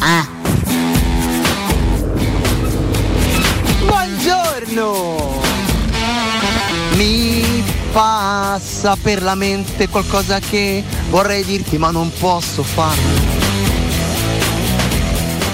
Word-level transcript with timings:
Ah. 0.00 0.26
Buongiorno! 3.84 5.40
Mi 6.94 7.64
passa 7.92 8.96
per 9.00 9.22
la 9.22 9.34
mente 9.34 9.88
qualcosa 9.88 10.38
che 10.38 10.84
vorrei 11.10 11.44
dirti 11.44 11.78
ma 11.78 11.90
non 11.90 12.12
posso 12.18 12.62
farlo. 12.62 13.36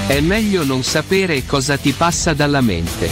È 0.07 0.21
meglio 0.21 0.65
non 0.65 0.83
sapere 0.83 1.47
cosa 1.47 1.79
ti 1.79 1.93
passa 1.93 2.35
dalla 2.35 2.61
mente. 2.61 3.09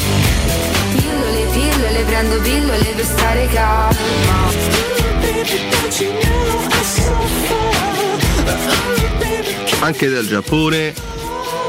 Pillole, 0.94 1.46
pillole, 1.52 2.02
prendo 2.02 2.40
pillole 2.40 2.92
per 2.94 3.04
stare 3.04 3.48
calma. 3.48 4.50
Anche 9.80 10.08
del 10.08 10.29
Giappone. 10.29 11.11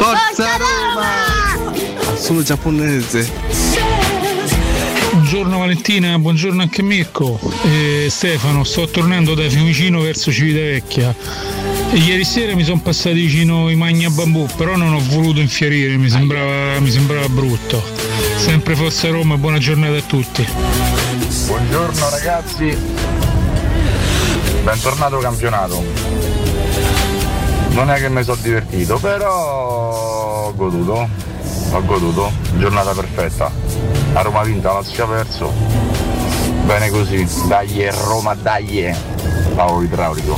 Forza 0.03 0.57
Roma! 0.57 2.17
Sono 2.17 2.43
giapponese. 2.43 3.31
Buongiorno 5.11 5.59
Valentina, 5.59 6.19
buongiorno 6.19 6.61
anche 6.61 6.81
Mirko. 6.81 7.39
Eh, 7.63 8.07
Stefano, 8.09 8.65
sto 8.65 8.89
tornando 8.89 9.33
da 9.33 9.47
Fiumicino 9.47 10.01
verso 10.01 10.29
Civitavecchia. 10.29 11.15
E 11.91 11.95
ieri 11.95 12.25
sera 12.25 12.53
mi 12.53 12.65
sono 12.65 12.81
passati 12.81 13.15
vicino 13.15 13.69
i 13.69 13.77
magni 13.77 14.03
a 14.03 14.09
bambù, 14.09 14.45
però 14.57 14.75
non 14.75 14.93
ho 14.93 14.99
voluto 14.99 15.39
infierire, 15.39 15.95
mi 15.95 16.09
sembrava, 16.09 16.77
mi 16.81 16.91
sembrava 16.91 17.29
brutto. 17.29 17.81
Sempre 18.35 18.75
Forza 18.75 19.07
Roma, 19.07 19.37
buona 19.37 19.57
giornata 19.57 19.95
a 19.95 20.01
tutti. 20.01 20.45
Buongiorno 21.45 22.09
ragazzi, 22.09 22.77
bentornato 24.63 25.17
campionato. 25.19 26.02
Non 27.73 27.89
è 27.89 27.99
che 27.99 28.07
mi 28.07 28.23
sono 28.23 28.37
divertito, 28.39 28.97
però 28.99 30.45
ho 30.45 30.53
goduto, 30.53 31.09
ho 31.71 31.85
goduto, 31.85 32.31
giornata 32.57 32.91
perfetta. 32.91 33.51
A 34.13 34.21
Roma 34.21 34.43
la 34.43 34.73
Lazio 34.73 35.03
ha 35.03 35.07
perso. 35.07 35.51
Bene 36.65 36.91
così, 36.91 37.27
dai 37.47 37.89
Roma, 38.05 38.35
dai! 38.35 38.95
Paolo 39.55 39.81
idraulico. 39.81 40.37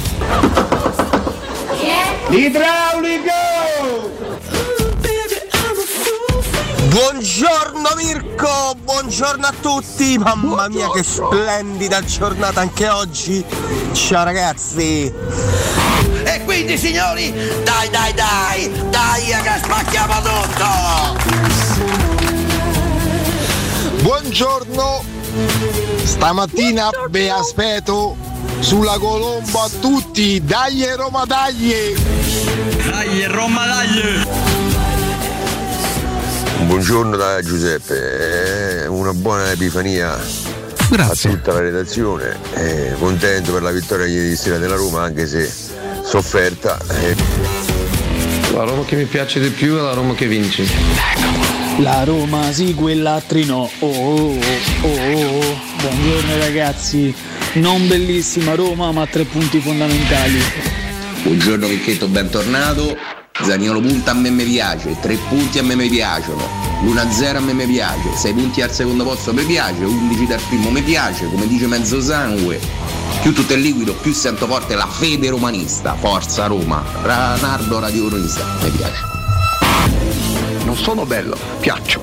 Idraulico! 2.29 3.33
Buongiorno 6.87 7.89
Mirko, 7.97 8.75
buongiorno 8.81 9.45
a 9.45 9.53
tutti, 9.59 10.17
mamma 10.17 10.69
mia 10.69 10.89
che 10.89 11.03
splendida 11.03 12.01
giornata 12.01 12.61
anche 12.61 12.87
oggi. 12.87 13.43
Ciao 13.91 14.23
ragazzi. 14.23 15.84
E 16.35 16.43
quindi 16.43 16.77
signori, 16.77 17.31
dai 17.63 17.89
dai 17.89 18.13
dai, 18.13 18.69
dai 18.89 19.23
che 19.23 19.57
spacchiamo 19.63 20.15
tutto! 20.15 20.67
Buongiorno. 24.01 25.03
Stamattina 26.03 26.89
vi 27.09 27.29
aspetto 27.29 28.17
sulla 28.59 28.97
colombo 28.97 29.61
a 29.61 29.69
tutti. 29.79 30.43
Dai 30.43 30.93
Roma, 30.97 31.23
dai! 31.23 31.95
Dai 32.85 33.23
Roma, 33.27 33.65
dai! 33.65 34.27
Buongiorno 36.65 37.15
da 37.15 37.41
Giuseppe, 37.43 38.81
eh, 38.83 38.87
una 38.87 39.13
buona 39.13 39.51
epifania 39.51 40.19
Grazie. 40.89 41.29
a 41.29 41.33
tutta 41.33 41.53
la 41.53 41.61
redazione. 41.61 42.37
Eh, 42.55 42.93
contento 42.99 43.53
per 43.53 43.61
la 43.61 43.71
vittoria 43.71 44.05
ieri 44.05 44.35
sera 44.35 44.57
della 44.57 44.75
Roma, 44.75 45.03
anche 45.03 45.27
se 45.27 45.64
sofferta. 46.05 46.77
La 48.53 48.63
Roma 48.63 48.83
che 48.85 48.95
mi 48.95 49.05
piace 49.05 49.39
di 49.39 49.49
più 49.49 49.75
è 49.75 49.81
la 49.81 49.93
Roma 49.93 50.13
che 50.13 50.27
vince. 50.27 50.65
La 51.79 52.03
Roma 52.03 52.51
sì, 52.51 52.73
quell'altri 52.73 53.45
no. 53.45 53.69
Oh, 53.79 53.87
oh, 53.87 54.37
oh, 54.81 54.87
oh, 54.87 55.37
oh. 55.37 55.59
Buongiorno 55.81 56.37
ragazzi. 56.37 57.13
Non 57.53 57.87
bellissima 57.87 58.55
Roma, 58.55 58.91
ma 58.91 59.05
tre 59.07 59.23
punti 59.23 59.59
fondamentali. 59.59 60.39
Buongiorno 61.23 61.67
Ricchetto, 61.67 62.07
bentornato. 62.07 62.95
Zaniolo 63.41 63.81
punta 63.81 64.11
a 64.11 64.13
me 64.13 64.29
mi 64.29 64.45
piace, 64.45 64.95
tre 65.01 65.17
punti 65.27 65.59
a 65.59 65.63
me 65.63 65.75
mi 65.75 65.89
piacciono, 65.89 66.47
l'1-0 66.85 67.35
a 67.35 67.39
me 67.41 67.51
mi 67.51 67.65
piace, 67.65 68.15
6 68.15 68.33
punti 68.33 68.61
al 68.61 68.71
secondo 68.71 69.03
posto 69.03 69.33
mi 69.33 69.43
piace, 69.43 69.83
11 69.83 70.25
dal 70.25 70.39
primo 70.47 70.69
mi 70.69 70.81
piace, 70.81 71.25
come 71.25 71.45
dice 71.45 71.67
mezzo 71.67 71.99
sangue. 71.99 72.84
Più 73.25 73.33
tutto 73.33 73.53
è 73.53 73.55
liquido, 73.55 73.95
più 73.95 74.13
sento 74.13 74.45
forte 74.45 74.75
la 74.75 74.85
fede 74.85 75.31
romanista. 75.31 75.95
Forza 75.95 76.45
Roma. 76.45 76.83
Ranardo 77.01 77.79
radioronista, 77.79 78.45
mi 78.61 78.69
piace. 78.69 79.01
Non 80.63 80.75
sono 80.75 81.07
bello, 81.07 81.35
piaccio. 81.59 82.01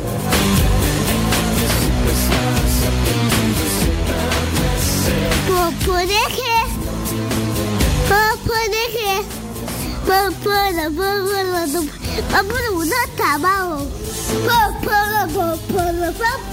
Oppure 5.47 6.07
che? 6.27 6.67
Oppure 8.09 8.83
che? 8.91 9.25
Oppure, 10.11 10.87
oppure, 10.87 11.79
oppure 12.33 12.67
una 12.75 13.07
tabao. 13.15 13.89
Oppure, 14.43 15.23
oppure, 15.23 15.53
oppure, 15.53 16.09
oppure, 16.09 16.53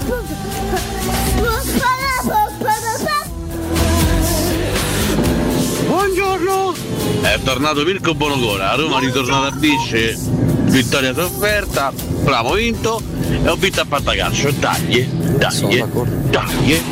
Buongiorno! 6.00 6.74
È 7.20 7.38
tornato 7.44 7.84
Mirko 7.84 8.14
Bonogora, 8.14 8.70
a 8.70 8.74
Roma 8.74 8.96
è 8.96 9.00
ritornato 9.00 9.48
a 9.48 9.50
Bisce, 9.50 10.16
vittoria 10.62 11.12
sofferta, 11.12 11.92
bravo 12.22 12.54
vinto 12.54 13.02
e 13.28 13.46
ho 13.46 13.54
vinto 13.56 13.82
a 13.82 13.84
Pantacalcio. 13.84 14.50
Dai, 14.52 15.06
dai, 15.36 15.84
dai. 16.30 16.82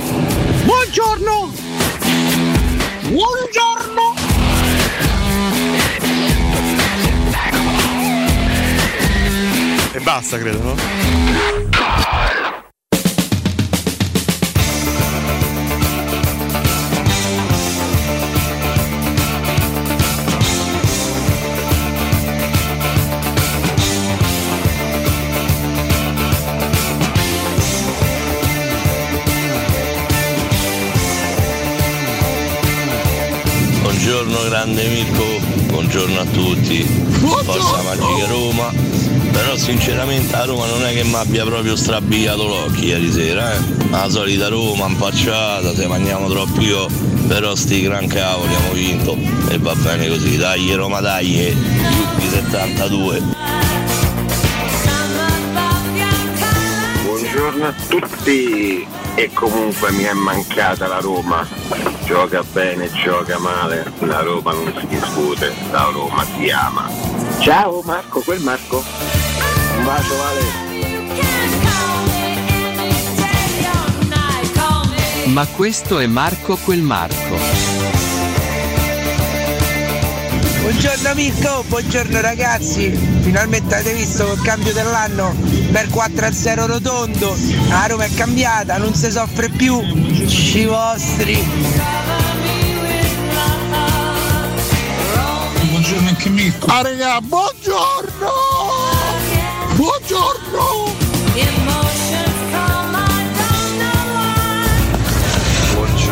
Buongiorno! 0.63 1.53
Buongiorno! 3.05 4.15
E 9.93 10.01
basta, 10.01 10.37
credo, 10.37 10.63
no? 10.63 11.68
Grande 34.69 34.89
Mirko, 34.89 35.25
buongiorno 35.67 36.21
a 36.21 36.25
tutti. 36.27 36.83
Forza 36.83 37.83
Magica 37.83 38.27
Roma. 38.27 38.73
Però 39.33 39.57
sinceramente 39.57 40.35
a 40.35 40.45
Roma 40.45 40.67
non 40.67 40.85
è 40.85 40.93
che 40.93 41.05
mi 41.05 41.15
abbia 41.15 41.45
proprio 41.45 41.77
strabbiato 41.77 42.47
l'occhio 42.47 42.87
ieri 42.87 43.11
sera, 43.11 43.55
eh. 43.55 43.61
La 43.91 44.09
solita 44.09 44.49
Roma, 44.49 44.87
impacciata, 44.87 45.75
se 45.75 45.87
mangiamo 45.87 46.29
troppo 46.29 46.61
io, 46.61 46.87
però 47.27 47.55
sti 47.55 47.83
gran 47.83 48.07
cavoli 48.09 48.55
abbiamo 48.55 48.73
vinto 48.73 49.17
e 49.49 49.59
va 49.59 49.75
bene 49.75 50.09
così, 50.09 50.37
dai 50.37 50.75
Roma 50.75 51.01
dai, 51.01 51.47
eh. 51.47 51.55
Giubi 51.55 52.29
72. 52.29 53.23
Buongiorno 57.05 57.67
a 57.67 57.75
tutti 57.89 58.87
e 59.19 59.33
comunque 59.33 59.91
mi 59.91 60.05
è 60.05 60.13
mancata 60.13 60.87
la 60.87 61.01
Roma. 61.01 61.45
Gioca 62.05 62.45
bene, 62.53 62.89
gioca 62.93 63.37
male, 63.39 63.93
la 63.99 64.21
Roma 64.21 64.53
non 64.53 64.73
si 64.79 64.87
discute, 64.87 65.53
la 65.73 65.91
Roma 65.93 66.25
si 66.25 66.49
ama. 66.49 66.89
Ciao 67.41 67.83
Marco, 67.83 68.21
quel 68.21 68.41
Marco. 68.41 68.77
Un 69.77 69.85
bacio 69.85 70.15
Vale. 70.17 70.67
Ma 75.27 75.47
questo 75.47 75.99
è 75.99 76.07
Marco 76.07 76.57
quel 76.57 76.81
Marco. 76.81 77.98
Buongiorno 80.69 81.15
Mirko, 81.15 81.65
buongiorno 81.67 82.21
ragazzi. 82.21 82.91
Finalmente 83.23 83.75
avete 83.75 83.95
visto 83.95 84.27
col 84.27 84.43
cambio 84.43 84.75
dell'anno 84.75 85.35
per 85.73 85.89
4-0 85.89 86.67
rotondo. 86.67 87.35
La 87.71 87.87
Roma 87.87 88.05
è 88.05 88.13
cambiata, 88.13 88.77
non 88.77 88.93
si 88.93 89.11
soffre 89.11 89.49
più. 89.49 89.81
Ci 90.27 90.67
vostri. 90.67 91.43
Buongiorno 95.71 96.09
anche 96.09 96.29
Mirko. 96.29 96.67
Ah 96.67 96.83
raga, 96.83 97.19
buongiorno! 97.23 98.31
Buongiorno! 99.75 100.98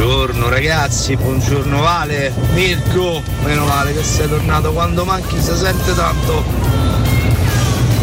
Buongiorno 0.07 0.49
ragazzi, 0.49 1.17
buongiorno 1.17 1.81
Vale, 1.81 2.33
Mirko, 2.53 3.21
meno 3.43 3.65
male 3.65 3.93
che 3.93 4.05
sei 4.05 4.29
tornato, 4.29 4.73
quando 4.73 5.05
manchi 5.05 5.37
si 5.41 5.53
sente 5.57 5.93
tanto. 5.97 6.45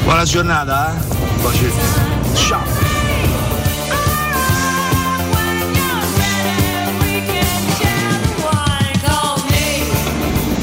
Buona 0.03 0.25
giornata, 0.25 0.97
eh? 0.97 2.35
Ciao. 2.35 2.61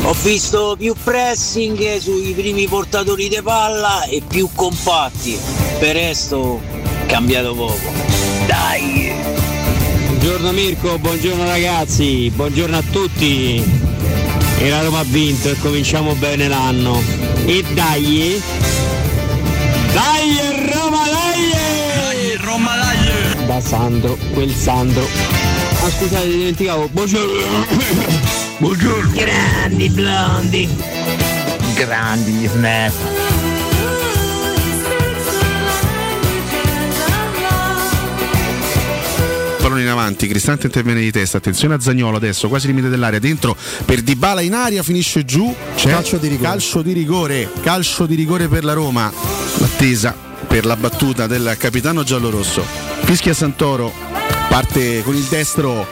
Ho 0.03 0.13
visto 0.23 0.77
più 0.79 0.95
pressing 1.03 1.97
sui 1.97 2.35
primi 2.35 2.69
portatori 2.69 3.31
di 3.31 3.41
palla 3.43 4.03
e 4.03 4.21
più 4.29 4.51
compatti. 4.55 5.39
Per 5.79 5.95
resto 5.95 6.61
cambiato 7.07 7.55
poco. 7.55 7.91
Dai! 8.47 9.00
Buongiorno 10.21 10.53
Mirko, 10.53 10.99
buongiorno 10.99 11.45
ragazzi, 11.47 12.31
buongiorno 12.35 12.77
a 12.77 12.83
tutti. 12.93 13.65
E 14.59 14.69
la 14.69 14.83
Roma 14.83 14.99
ha 14.99 15.05
vinto 15.05 15.49
e 15.49 15.59
cominciamo 15.59 16.15
bene 16.15 16.47
l'anno. 16.47 17.03
E 17.47 17.65
dai! 17.73 18.39
Dai 19.95 20.71
Roma 20.75 21.05
dai! 21.05 21.51
Dai 21.95 22.37
Roma 22.37 22.77
dai! 22.77 23.47
Da 23.47 23.61
Sandro, 23.63 24.19
quel 24.35 24.55
Sandro. 24.55 25.09
Ah 25.83 25.89
scusate, 25.89 26.29
dimenticavo. 26.29 26.89
Buongiorno! 26.89 27.65
Buongiorno! 28.59 29.13
Grandi 29.15 29.89
blondi! 29.89 30.69
Grandi 31.77 32.47
snap! 32.47 33.20
Pallone 39.71 39.83
in 39.83 39.89
avanti, 39.89 40.27
Cristante 40.27 40.67
interviene 40.67 41.01
di 41.01 41.13
testa, 41.13 41.37
attenzione 41.37 41.75
a 41.75 41.81
Zagnolo 41.81 42.17
adesso, 42.17 42.49
quasi 42.49 42.67
limite 42.67 42.89
dell'area, 42.89 43.21
dentro 43.21 43.57
per 43.85 44.03
Dybala 44.03 44.41
in 44.41 44.55
aria, 44.55 44.83
finisce 44.83 45.25
giù, 45.25 45.55
c'è 45.77 45.91
Calcio 45.91 46.17
di 46.17 46.27
rigore. 46.27 46.49
calcio 46.49 46.83
di 46.83 46.93
rigore, 46.93 47.51
calcio 47.63 48.07
di 48.07 48.15
rigore 48.17 48.49
per 48.49 48.65
la 48.65 48.73
Roma, 48.73 49.13
l'attesa 49.59 50.13
per 50.49 50.67
la 50.67 50.77
battuta 50.77 51.29
del 51.29 51.55
capitano 51.57 52.03
giallorosso, 52.03 52.65
fischia 53.05 53.33
Santoro, 53.33 53.93
parte 54.49 55.03
con 55.05 55.15
il 55.15 55.23
destro, 55.25 55.87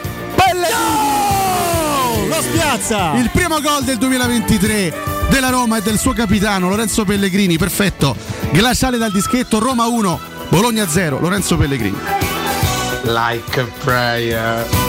Lo 2.28 2.42
spiazza! 2.42 3.12
il 3.16 3.30
primo 3.32 3.60
gol 3.60 3.84
del 3.84 3.98
2023 3.98 4.94
della 5.30 5.50
Roma 5.50 5.76
e 5.76 5.82
del 5.82 5.98
suo 5.98 6.12
capitano 6.14 6.69
Lorenzo 6.69 7.04
Pellegrini, 7.04 7.56
perfetto, 7.58 8.16
glaciale 8.50 8.98
dal 8.98 9.12
dischetto, 9.12 9.60
Roma 9.60 9.86
1, 9.86 10.20
Bologna 10.48 10.88
0, 10.88 11.20
Lorenzo 11.20 11.56
Pellegrini. 11.56 11.96
Like 13.08 13.56
a 13.56 13.64
prayer. 13.81 14.88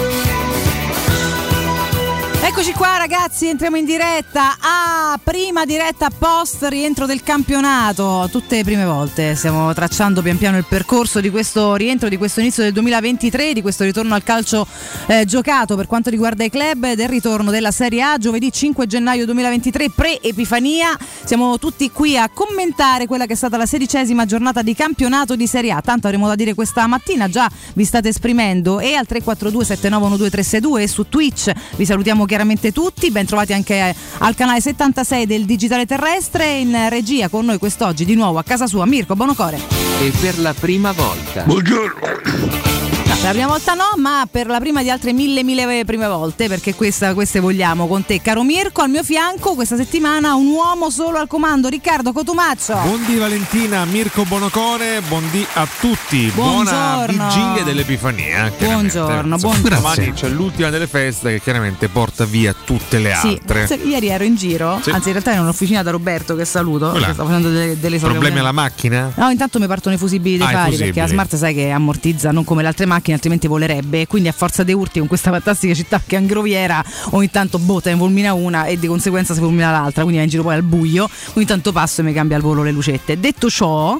Eccoci 2.50 2.74
qua 2.74 2.98
ragazzi, 2.98 3.46
entriamo 3.46 3.78
in 3.78 3.86
diretta. 3.86 4.57
Ah, 4.60 5.19
prima 5.24 5.66
diretta 5.66 6.10
post 6.10 6.66
rientro 6.68 7.06
del 7.06 7.22
campionato. 7.22 8.28
Tutte 8.31 8.56
le 8.56 8.63
prime 8.63 8.86
volte 8.86 9.36
stiamo 9.36 9.72
tracciando 9.72 10.24
pian 10.24 10.40
piano 10.40 10.57
il 10.57 10.66
percorso 10.68 11.22
di 11.22 11.30
questo 11.30 11.75
rientro, 11.75 12.10
di 12.10 12.18
questo 12.18 12.40
inizio 12.40 12.63
del 12.63 12.74
2023, 12.74 13.54
di 13.54 13.62
questo 13.62 13.84
ritorno 13.84 14.16
al 14.16 14.24
calcio 14.24 14.66
eh, 15.06 15.25
giocato 15.25 15.75
per 15.75 15.86
quanto 15.86 16.10
riguarda 16.10 16.44
i 16.44 16.50
club 16.50 16.86
e 16.86 16.96
del 16.96 17.07
ritorno 17.07 17.51
della 17.51 17.69
Serie 17.69 18.01
A 18.01 18.18
giovedì 18.18 18.51
5 18.51 18.88
gennaio 18.88 19.25
2023 19.25 19.92
pre-Epifania. 19.92 20.98
Siamo 21.24 21.60
tutti 21.60 21.92
qui 21.92 22.18
a 22.18 22.31
commentare 22.34 23.06
quella 23.06 23.28
che 23.28 23.34
è 23.34 23.38
stata 23.38 23.57
la 23.57 23.68
sedicesima 23.68 24.25
giornata 24.25 24.63
di 24.63 24.74
campionato 24.74 25.36
di 25.36 25.46
Serie 25.46 25.72
A. 25.72 25.81
Tanto 25.81 26.07
avremo 26.07 26.28
da 26.28 26.34
dire 26.34 26.56
questa 26.56 26.88
mattina, 26.88 27.30
già 27.30 27.48
vi 27.75 27.86
state 27.86 28.10
esprimendo 28.10 28.80
e 28.80 28.96
al 28.96 29.06
342 29.06 29.66
7912 29.66 30.31
362 30.31 30.81
e 30.81 30.88
su 30.88 31.07
Twitch 31.07 31.51
vi 31.75 31.86
salutiamo 31.86 32.25
chiaramente 32.25 32.38
tutti, 32.71 33.12
ben 33.12 33.25
trovati 33.25 33.53
anche 33.53 33.95
al 34.19 34.36
canale 34.36 34.62
76 34.62 35.25
del 35.25 35.45
Digitale 35.45 35.86
Terrestre 35.86 36.57
in 36.57 36.88
regia 36.89 37.27
con 37.27 37.45
noi 37.45 37.57
quest'oggi 37.57 38.06
di 38.06 38.15
nuovo 38.15 38.38
a 38.39 38.44
casa 38.44 38.68
sua 38.68 38.86
Mirko 38.86 39.15
Bonocore. 39.15 39.59
E 40.01 40.12
per 40.21 40.39
la 40.39 40.53
prima 40.53 40.91
volta. 40.91 41.45
No, 41.45 41.56
per 41.56 42.79
la 43.21 43.31
prima 43.31 43.48
volta 43.48 43.74
no, 43.74 43.83
ma 43.98 44.25
per 44.31 44.48
la 44.48 44.60
prima 44.60 44.81
di 44.81 44.89
altre 44.89 45.12
mille 45.12 45.44
mille 45.44 45.83
prime 45.86 46.07
volte, 46.07 46.48
perché 46.48 46.74
questa, 46.74 47.13
queste 47.13 47.39
vogliamo 47.42 47.86
con 47.86 48.06
te, 48.06 48.21
caro 48.21 48.44
Mirko, 48.44 48.81
al 48.81 48.89
mio 48.89 49.04
fianco 49.04 49.56
questa 49.56 49.75
settimana 49.75 50.36
un 50.36 50.48
uomo 50.48 50.89
solo 50.89 51.18
al 51.19 51.27
comando, 51.27 51.68
Riccardo 51.68 52.13
Cotumaccio. 52.13 52.75
Buondì 52.81 53.18
Valentina, 53.18 53.83
Mirko 53.86 54.24
Bonocore, 54.24 55.01
buondì 55.07 55.45
a 55.56 55.68
tutti. 55.80 56.31
Buona 56.33 56.71
Buongiorno. 57.04 57.27
vigilia 57.27 57.63
dell'Epifania. 57.63 58.51
chiaramente. 58.57 58.98
Buongiorno, 59.00 59.38
buongiorno. 59.38 59.75
Domani 59.75 60.13
c'è 60.13 60.30
l'ultima 60.30 60.69
delle 60.69 60.88
feste 60.88 61.31
che 61.33 61.42
chiaramente 61.42 61.89
porta 61.89 62.24
via 62.24 62.56
tutte 62.63 63.00
le 63.00 63.13
Sì, 63.19 63.27
altre. 63.27 63.68
se- 63.68 63.75
ieri 63.83 64.07
ero 64.07 64.24
in 64.24 64.36
giro, 64.36 64.80
Sì. 64.81 64.92
anzi 64.92 65.07
in 65.07 65.13
realtà 65.13 65.31
ero 65.31 65.39
in 65.42 65.45
un'officina 65.45 65.83
da 65.83 65.92
Roberto 65.92 66.36
che 66.36 66.45
saluto, 66.45 66.94
che 66.94 67.00
sta 67.01 67.13
facendo 67.25 67.50
delle, 67.50 67.77
delle 67.80 67.98
Problemi 68.00 68.39
alla 68.39 68.54
macchina? 68.54 69.12
No, 69.15 69.30
intanto 69.30 69.60
mi 69.60 69.68
partono 69.68 69.94
i 69.95 69.98
fusibili 69.98 70.38
dei 70.38 70.48
Ah, 70.48 70.51
i 70.51 70.54
pari 70.54 70.65
fusibili. 70.72 70.94
perché 70.94 71.01
la 71.01 71.13
Smart 71.13 71.36
sai 71.36 71.54
che 71.54 71.69
ammortizza 71.69 72.31
non 72.31 72.44
come 72.45 72.62
le 72.62 72.69
altre 72.69 72.86
macchine, 72.86 73.09
altrimenti 73.14 73.48
volerebbe. 73.48 74.08
Quindi 74.08 74.30
a 74.30 74.32
forza 74.32 74.64
dei 74.64 74.74
urti 74.74 75.00
con 75.00 75.08
questa 75.08 75.32
fantastica 75.32 75.74
città 75.74 76.02
che 76.06 76.16
è 76.16 76.20
angroviera, 76.20 76.84
ogni 77.12 77.30
tanto 77.30 77.60
te 77.82 77.92
ne 77.92 77.98
fulmina 77.98 78.34
una 78.34 78.66
e 78.66 78.78
di 78.80 78.88
conseguenza 78.88 79.34
si 79.34 79.40
fulmina 79.40 79.72
l'altra, 79.72 80.02
quindi 80.04 80.18
va 80.18 80.24
in 80.24 80.30
giro 80.30 80.44
poi 80.44 80.56
al 80.56 80.64
buio, 80.64 81.10
ogni 81.34 81.46
tanto 81.46 81.72
passo 81.72 82.02
e 82.02 82.04
mi 82.04 82.14
cambia 82.14 82.38
al 82.38 82.42
volo 82.42 82.64
le 82.64 82.72
lucette. 82.72 83.20
Detto 83.20 83.50
ciò, 83.50 83.98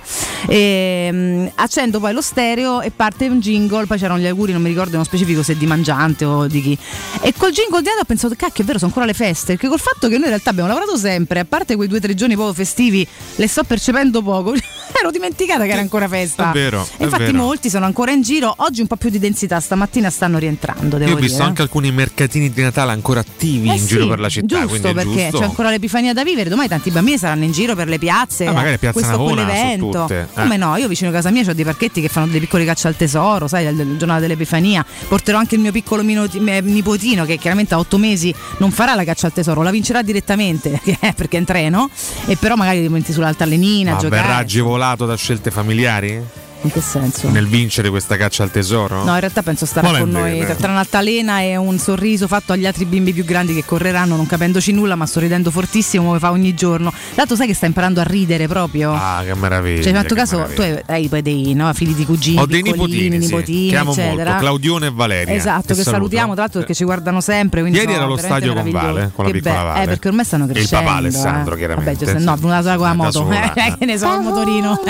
ehm, 0.48 1.52
accendo 1.56 2.00
poi 2.00 2.14
lo 2.14 2.22
stereo 2.22 2.82
e 2.82 2.92
parte 2.92 3.28
un 3.28 3.40
jingle, 3.40 3.86
poi 3.86 3.98
c'erano 3.98 4.20
gli 4.20 4.26
auguri, 4.28 4.52
non 4.52 4.62
mi 4.62 4.70
ricordo 4.70 4.92
nello 4.92 5.04
specifico 5.04 5.44
se 5.44 5.58
di 5.58 5.66
mangiante 5.66 6.26
o 6.26 6.48
di 6.48 6.62
chi. 6.62 6.78
E 7.22 7.34
col 7.38 7.52
jingle 7.52 7.82
di 7.82 7.90
Ada 7.90 8.02
ho 8.02 8.06
pensato, 8.06 8.36
cacchio, 8.36 8.64
è 8.64 8.66
vero, 8.66 8.78
sono 8.80 8.90
ancora 8.90 9.06
le 9.06 9.14
feste, 9.14 9.54
perché 9.54 9.68
col 9.68 9.80
fatto 9.80 10.08
che 10.08 10.14
noi 10.16 10.24
in 10.24 10.30
realtà 10.30 10.50
abbiamo 10.50 10.68
lavorato 10.70 10.98
sempre, 10.98 11.40
a 11.40 11.46
parte 11.46 11.76
quei 11.76 11.88
due 11.88 11.98
o 11.98 12.02
tre 12.02 12.14
giorni 12.16 12.34
proprio 12.36 12.54
festivi, 12.56 13.06
le 13.36 13.48
sto 13.48 13.64
percependo 13.64 14.22
poco. 14.22 14.54
Ero 15.00 15.12
dimenticata 15.12 15.64
che 15.66 15.72
era 15.72 15.82
ancora 15.82 16.08
festa. 16.08 16.50
È 16.50 16.54
vero, 16.54 16.86
E 16.98 17.04
infatti 17.04 17.26
vero. 17.26 17.38
molti 17.38 17.70
sono 17.70 17.86
ancora 17.86 18.12
in 18.12 18.22
giro, 18.22 18.54
oggi 18.58 18.82
un 18.82 18.88
po' 18.88 18.96
più 19.00 19.10
di 19.10 19.18
densità, 19.18 19.60
stamattina 19.60 20.10
stanno 20.12 20.38
rientrando, 20.38 20.98
Io 21.00 21.14
ho 21.14 21.16
visto 21.16 21.38
dire. 21.38 21.44
anche 21.48 21.62
alcuni 21.64 21.92
mercatini 21.92 22.52
di 22.52 22.62
Natale 22.62 22.92
ancora 22.92 23.22
attivi 23.22 23.70
Eh 23.70 23.74
in 23.74 23.80
sì, 23.80 23.88
giro 23.88 24.08
per 24.08 24.20
la 24.20 24.30
città. 24.30 24.66
giusto, 24.68 24.94
perché 24.94 25.22
giusto. 25.24 25.40
c'è 25.40 25.44
ancora 25.46 25.70
l'epifania 25.72 26.14
da 26.14 26.24
vivere. 26.24 26.50
Domani 26.50 26.68
tanti 26.68 26.92
bambini 26.92 27.18
saranno 27.18 27.46
in 27.46 27.52
giro 27.52 27.74
per 27.76 27.88
le 27.88 27.98
piazze. 27.98 28.46
Ah, 28.46 28.52
magari 28.52 28.78
Piazza 28.78 29.00
questo 29.00 29.12
Navona 29.12 29.46
quell'evento. 29.46 30.08
eh. 30.10 30.28
Come 30.34 30.58
no? 30.58 30.76
Io 30.76 30.88
vicino 30.88 31.10
a 31.10 31.14
casa 31.14 31.32
mia 31.32 31.44
ho 31.50 31.54
dei 31.54 31.64
parchetti 31.64 32.02
che 32.02 32.10
fanno 32.10 32.28
delle 32.28 32.40
piccole 32.40 32.66
cacce 32.66 32.88
al 32.88 32.96
tesoro, 32.96 33.48
sai, 33.48 33.66
il, 33.66 33.96
giorno 33.98 34.20
dell'epifania. 34.20 34.86
Porterò 35.08 35.38
anche 35.38 35.56
il 35.56 35.62
mio 35.62 35.72
piccolo 35.72 36.02
eh, 36.04 36.62
nipotino 36.62 37.24
che 37.26 37.38
chiaramente 37.38 37.74
a 37.74 37.80
otto 37.80 37.98
mesi 37.98 38.34
non 38.58 38.72
farà 38.72 38.94
la 38.96 39.06
caccia 39.06 39.28
al 39.28 39.34
tesoro, 39.34 39.62
la 39.64 39.72
vincerà 39.72 40.02
direttamente 40.02 40.80
perché 41.16 41.38
è 41.38 41.40
in 41.40 41.46
treno. 41.46 41.90
E 42.26 42.36
però 42.36 42.56
magari 42.56 42.82
ti 42.82 42.90
metti 42.90 43.14
sull'altalenina 43.14 43.94
Ma 43.94 43.98
giocare. 44.00 44.22
verrà 44.22 44.36
agevolato 44.38 45.06
da 45.06 45.16
scelte 45.16 45.50
familiari? 45.52 46.22
In 46.62 46.72
che 46.72 46.82
senso? 46.82 47.30
Nel 47.30 47.48
vincere 47.48 47.90
questa 47.90 48.18
caccia 48.18 48.44
al 48.44 48.52
tesoro? 48.52 49.04
No, 49.06 49.14
in 49.14 49.20
realtà 49.22 49.42
penso 49.42 49.66
starà 49.66 49.98
con 50.00 50.10
noi 50.10 50.40
tra- 50.42 50.56
tra 50.56 50.72
un'altalena 50.72 51.40
e 51.40 51.56
un 51.56 51.78
sorriso 51.78 52.28
fatto 52.28 52.52
agli 52.52 52.66
altri 52.66 52.84
bimbi 52.84 53.14
più 53.14 53.24
grandi 53.24 53.54
che 53.54 53.64
correranno 53.64 54.18
non 54.18 54.28
capendoci 54.28 54.74
nulla 54.74 54.96
ma 54.96 55.06
sorridendo 55.06 55.52
fortissimo 55.52 56.06
come 56.08 56.20
fa 56.20 56.32
ogni 56.32 56.54
giorno. 56.56 56.92
Dato 57.16 57.38
sai 57.38 57.48
che 57.48 57.54
sta 57.54 57.66
imparando 57.66 58.02
a 58.02 58.04
ridere 58.04 58.48
proprio. 58.48 58.92
Ah, 58.94 59.22
che 59.26 59.34
meraviglia. 59.36 59.82
Cioè, 59.84 59.94
hai 59.94 59.98
fatto 60.02 60.14
che 60.16 60.20
caso, 60.20 60.36
tu 60.54 60.62
meraviglia. 60.62 60.84
hai, 60.88 61.02
hai 61.04 61.08
poi 61.08 61.22
dei 61.22 61.54
no, 61.54 61.74
figli 61.74 61.94
di 61.94 62.06
cugini, 62.06 62.40
Ho 62.42 62.46
dei 62.46 62.62
nipotini, 62.62 63.12
sì, 63.12 63.18
nipotini, 63.28 63.70
che 63.70 63.78
amo 63.78 63.92
eccetera. 63.92 64.24
molto, 64.32 64.40
Claudione 64.40 64.88
e 64.88 64.92
Valeria. 64.94 65.34
Esatto, 65.34 65.62
che, 65.68 65.74
saluto. 65.76 65.90
salutiamo 65.92 66.34
tra 66.34 66.42
l'altro 66.42 66.60
perché 66.60 66.74
ci 66.76 66.84
guardano 66.84 67.22
sempre. 67.22 67.62
Ieri 67.62 67.74
sono 67.78 67.92
era 67.92 68.04
allo 68.04 68.16
veramente 68.16 68.46
stadio 68.50 68.62
con. 68.62 68.72
Vale, 68.72 69.12
con 69.16 69.26
la 69.26 69.32
Che 69.32 69.38
piccola 69.38 69.56
be- 69.62 69.68
Vale. 69.70 69.84
Eh, 69.84 69.88
perché 69.88 70.08
ormai 70.10 70.26
stanno 70.26 70.44
E 70.44 70.48
il 70.48 70.54
crescendo. 70.54 70.86
papà 70.86 70.98
Alessandro, 70.98 71.54
eh. 71.54 71.58
chiaramente. 71.58 71.94
Vabbè, 71.94 72.12
giusto, 72.14 72.30
no, 72.30 72.36
venuta 72.36 72.62
sola 72.62 72.76
con 72.76 72.86
la 72.86 72.94
moto. 72.94 73.28
Eh, 73.60 73.76
che 73.80 73.86
ne 73.86 73.98
so, 73.98 74.14
il 74.14 74.22
motorino. 74.22 74.82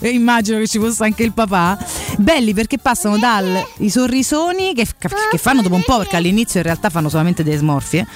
eh, 0.00 0.08
immagino 0.08 0.56
che 0.58 0.66
ci 0.66 0.78
fosse 0.78 1.04
anche 1.04 1.17
il 1.22 1.32
papà. 1.32 1.78
Belli 2.16 2.54
perché 2.54 2.78
passano 2.78 3.18
dal 3.18 3.64
i 3.78 3.90
sorrisoni 3.90 4.74
che, 4.74 4.86
che 5.30 5.38
fanno 5.38 5.62
dopo 5.62 5.74
un 5.74 5.82
po', 5.84 5.98
perché 5.98 6.16
all'inizio 6.16 6.60
in 6.60 6.66
realtà 6.66 6.90
fanno 6.90 7.08
solamente 7.08 7.42
delle 7.42 7.56
smorfie, 7.56 8.06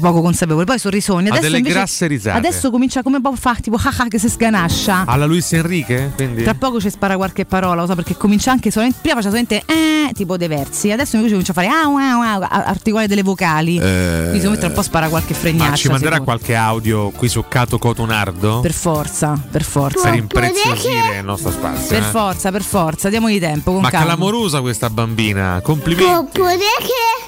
poco 0.00 0.20
consapevoli. 0.20 0.64
Poi 0.64 0.76
i 0.76 0.78
sorrisoni. 0.78 1.28
Adesso 1.28 1.42
delle 1.42 1.58
invece, 1.58 1.74
grasse 1.74 2.06
risate. 2.06 2.38
Adesso 2.38 2.70
comincia 2.70 3.02
come 3.02 3.20
po' 3.20 3.34
fa 3.34 3.56
tipo 3.60 3.76
ah, 3.82 3.94
ah, 3.96 4.08
che 4.08 4.18
si 4.18 4.28
sganascia. 4.28 5.04
Alla 5.06 5.26
Luis 5.26 5.52
Enrique? 5.52 6.12
Quindi? 6.14 6.42
Tra 6.42 6.54
poco 6.54 6.80
ci 6.80 6.90
spara 6.90 7.16
qualche 7.16 7.44
parola, 7.44 7.82
lo 7.82 7.86
so, 7.86 7.94
perché 7.94 8.16
comincia 8.16 8.50
anche 8.50 8.70
solamente. 8.70 8.98
Prima 9.00 9.16
faceva 9.16 9.36
solamente 9.36 9.62
eh, 9.66 10.12
tipo 10.12 10.36
dei 10.36 10.48
versi, 10.48 10.90
adesso 10.90 11.16
invece 11.16 11.32
comincia 11.34 11.52
a 11.52 11.54
fare 11.54 11.68
ah, 11.68 11.82
ah, 11.82 12.48
ah, 12.48 12.64
articolare 12.64 13.08
delle 13.08 13.22
vocali. 13.22 13.78
Quindi 13.78 14.38
secondo 14.38 14.50
me 14.50 14.58
tra 14.58 14.68
un 14.68 14.74
po' 14.74 14.82
spara 14.82 15.08
qualche 15.08 15.34
fregnaccia. 15.34 15.70
Ma 15.70 15.76
ci 15.76 15.88
manderà 15.88 16.16
sicuro. 16.16 16.36
qualche 16.36 16.54
audio 16.54 17.10
qui 17.10 17.28
su 17.28 17.44
Cato 17.48 17.78
Cotonardo? 17.78 18.60
Per 18.60 18.72
forza, 18.72 19.40
per 19.50 19.64
forza. 19.64 20.10
Per 20.10 20.18
impreziosire 20.18 21.18
il 21.18 21.24
nostro 21.24 21.50
spazio. 21.50 21.88
Per 21.88 22.02
eh? 22.02 22.10
forza, 22.10 22.37
per 22.50 22.62
forza, 22.62 23.08
diamogli 23.08 23.40
tempo 23.40 23.72
con 23.72 23.82
Ma 23.82 23.90
calma. 23.90 24.14
clamorosa 24.14 24.60
questa 24.60 24.88
bambina, 24.90 25.60
complimenti. 25.62 26.10
Oppure 26.10 26.56
che 26.56 27.27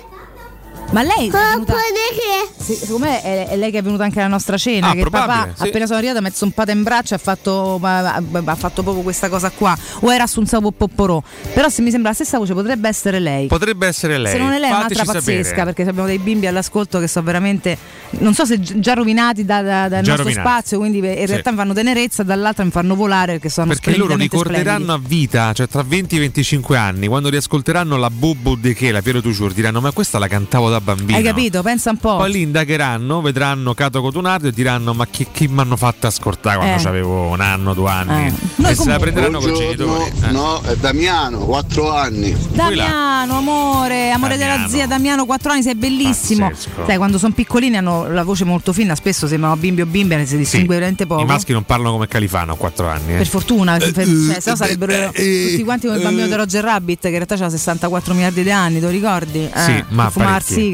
Ma 0.90 1.02
lei 1.02 1.28
è 1.28 1.30
venuta, 1.30 1.74
che? 1.74 2.64
sì, 2.64 2.74
secondo 2.74 3.06
me 3.06 3.22
è, 3.22 3.46
è 3.48 3.56
lei 3.56 3.70
che 3.70 3.78
è 3.78 3.82
venuta 3.82 4.02
anche 4.02 4.18
alla 4.18 4.28
nostra 4.28 4.56
cena. 4.56 4.88
Ah, 4.88 4.92
che 4.94 5.00
probabile, 5.02 5.38
papà 5.52 5.54
sì. 5.62 5.68
appena 5.68 5.86
sono 5.86 5.98
arrivata 5.98 6.18
ha 6.18 6.22
messo 6.22 6.44
un 6.44 6.50
pato 6.50 6.72
in 6.72 6.82
braccio 6.82 7.14
e 7.14 7.16
ha 7.16 7.20
fatto, 7.20 7.78
ha, 7.80 8.20
fatto 8.56 8.82
proprio 8.82 9.02
questa 9.04 9.28
cosa 9.28 9.50
qua. 9.50 9.76
O 10.00 10.12
era 10.12 10.26
su 10.26 10.40
un 10.40 10.46
sapo 10.46 10.72
popporò. 10.72 11.22
Però 11.54 11.68
se 11.68 11.82
mi 11.82 11.90
sembra 11.90 12.08
la 12.10 12.14
stessa 12.16 12.38
voce 12.38 12.54
potrebbe 12.54 12.88
essere 12.88 13.20
lei. 13.20 13.46
Potrebbe 13.46 13.86
essere 13.86 14.18
lei. 14.18 14.32
Se 14.32 14.38
non 14.38 14.50
è 14.50 14.58
lei 14.58 14.70
è 14.70 14.74
un'altra 14.74 15.04
pazzesca 15.04 15.48
sapere. 15.48 15.64
perché 15.72 15.82
abbiamo 15.82 16.08
dei 16.08 16.18
bimbi 16.18 16.48
all'ascolto 16.48 16.98
che 16.98 17.06
sono 17.06 17.24
veramente 17.24 17.78
non 18.18 18.34
so 18.34 18.44
se 18.44 18.58
gi- 18.58 18.80
già 18.80 18.94
rovinati 18.94 19.44
da- 19.44 19.62
da- 19.62 19.88
dal 19.88 20.02
Già 20.02 20.14
nostro 20.14 20.24
rovinati. 20.24 20.48
spazio 20.48 20.78
quindi 20.78 20.98
in 20.98 21.04
Sì. 21.04 21.26
realtà 21.26 21.50
mi 21.52 21.56
fanno 21.56 21.72
tenerezza 21.72 22.24
dall'altra 22.24 22.64
mi 22.64 22.72
fanno 22.72 22.96
volare 22.96 23.32
perché 23.34 23.48
sono 23.48 23.68
Perché 23.68 23.96
loro 23.96 24.16
ricorderanno 24.16 24.92
a 24.92 25.00
vita, 25.00 25.52
cioè 25.52 25.68
tra 25.68 25.84
20 25.84 26.16
e 26.16 26.18
25 26.18 26.76
anni, 26.76 27.06
quando 27.06 27.28
riascolteranno 27.28 27.96
la 27.96 28.10
Bubu 28.10 28.56
De 28.56 28.74
Che, 28.74 28.90
la 28.90 29.00
Piero 29.02 29.20
Tuciur, 29.20 29.52
diranno: 29.52 29.80
Ma 29.80 29.92
questa 29.92 30.18
la 30.18 30.26
cantavo 30.26 30.68
da 30.68 30.79
bambino. 30.80 31.16
Hai 31.16 31.22
capito? 31.24 31.62
Pensa 31.62 31.90
un 31.90 31.96
po'. 31.98 32.16
Poi 32.16 32.30
lì 32.32 32.42
indagheranno, 32.42 33.20
vedranno 33.20 33.74
Cato 33.74 34.00
Cotunardo 34.00 34.48
e 34.48 34.52
diranno: 34.52 34.92
Ma 34.94 35.06
chi, 35.06 35.26
chi 35.32 35.46
mi 35.48 35.60
hanno 35.60 35.76
fatto 35.76 36.06
ascoltare 36.06 36.56
quando 36.58 36.82
Eh. 36.82 36.86
avevo 36.88 37.26
un 37.28 37.40
anno, 37.40 37.74
due 37.74 37.90
anni? 37.90 38.26
Eh. 38.26 38.28
E 38.28 38.32
Noi 38.56 38.74
se 38.74 38.88
la 38.88 38.96
comunque- 38.96 38.98
prenderanno 38.98 39.38
con 39.40 39.48
i 39.48 39.52
Buongiorno, 39.52 39.94
genitori. 39.94 40.28
Eh. 40.28 40.30
no, 40.32 40.60
è 40.62 40.76
Damiano, 40.76 41.38
4 41.38 41.94
anni. 41.94 42.36
Damiano, 42.50 43.36
amore, 43.38 44.10
amore 44.10 44.36
della 44.36 44.50
Damiano. 44.52 44.72
zia 44.72 44.86
Damiano, 44.86 45.24
4 45.26 45.52
anni, 45.52 45.62
sei 45.62 45.74
bellissimo. 45.74 46.48
Pazzesco. 46.48 46.86
Sai, 46.86 46.96
quando 46.96 47.18
sono 47.18 47.32
piccolini 47.32 47.76
hanno 47.76 48.08
la 48.10 48.22
voce 48.24 48.44
molto 48.44 48.72
fina, 48.72 48.94
spesso 48.94 49.26
sembrano 49.26 49.56
bimbi 49.56 49.80
o 49.82 49.86
bimbe, 49.86 50.24
si 50.26 50.36
distingue 50.36 50.74
veramente 50.74 51.06
poco. 51.06 51.22
I 51.22 51.26
maschi 51.26 51.52
non 51.52 51.64
parlano 51.64 51.92
come 51.92 52.06
Califano 52.08 52.52
a 52.52 52.56
4 52.56 52.88
anni. 52.88 53.14
eh. 53.14 53.16
Per 53.18 53.26
fortuna, 53.26 53.76
Eh, 53.76 53.80
cioè, 53.92 54.04
eh, 54.04 54.40
se 54.40 54.50
no 54.50 54.56
sarebbero 54.56 54.92
eh, 55.12 55.48
tutti 55.50 55.64
quanti 55.64 55.86
come 55.86 55.98
il 55.98 56.04
bambino 56.04 56.26
di 56.26 56.34
Roger 56.34 56.64
Rabbit, 56.64 57.00
che 57.00 57.08
in 57.08 57.14
realtà 57.14 57.34
ha 57.44 57.48
64 57.48 58.14
miliardi 58.14 58.42
di 58.42 58.50
anni, 58.50 58.74
te 58.80 58.84
lo 58.86 58.90
ricordi? 58.90 59.44
Eh, 59.52 59.60
Sì, 59.60 59.84
ma 59.88 60.10
che 60.12 60.18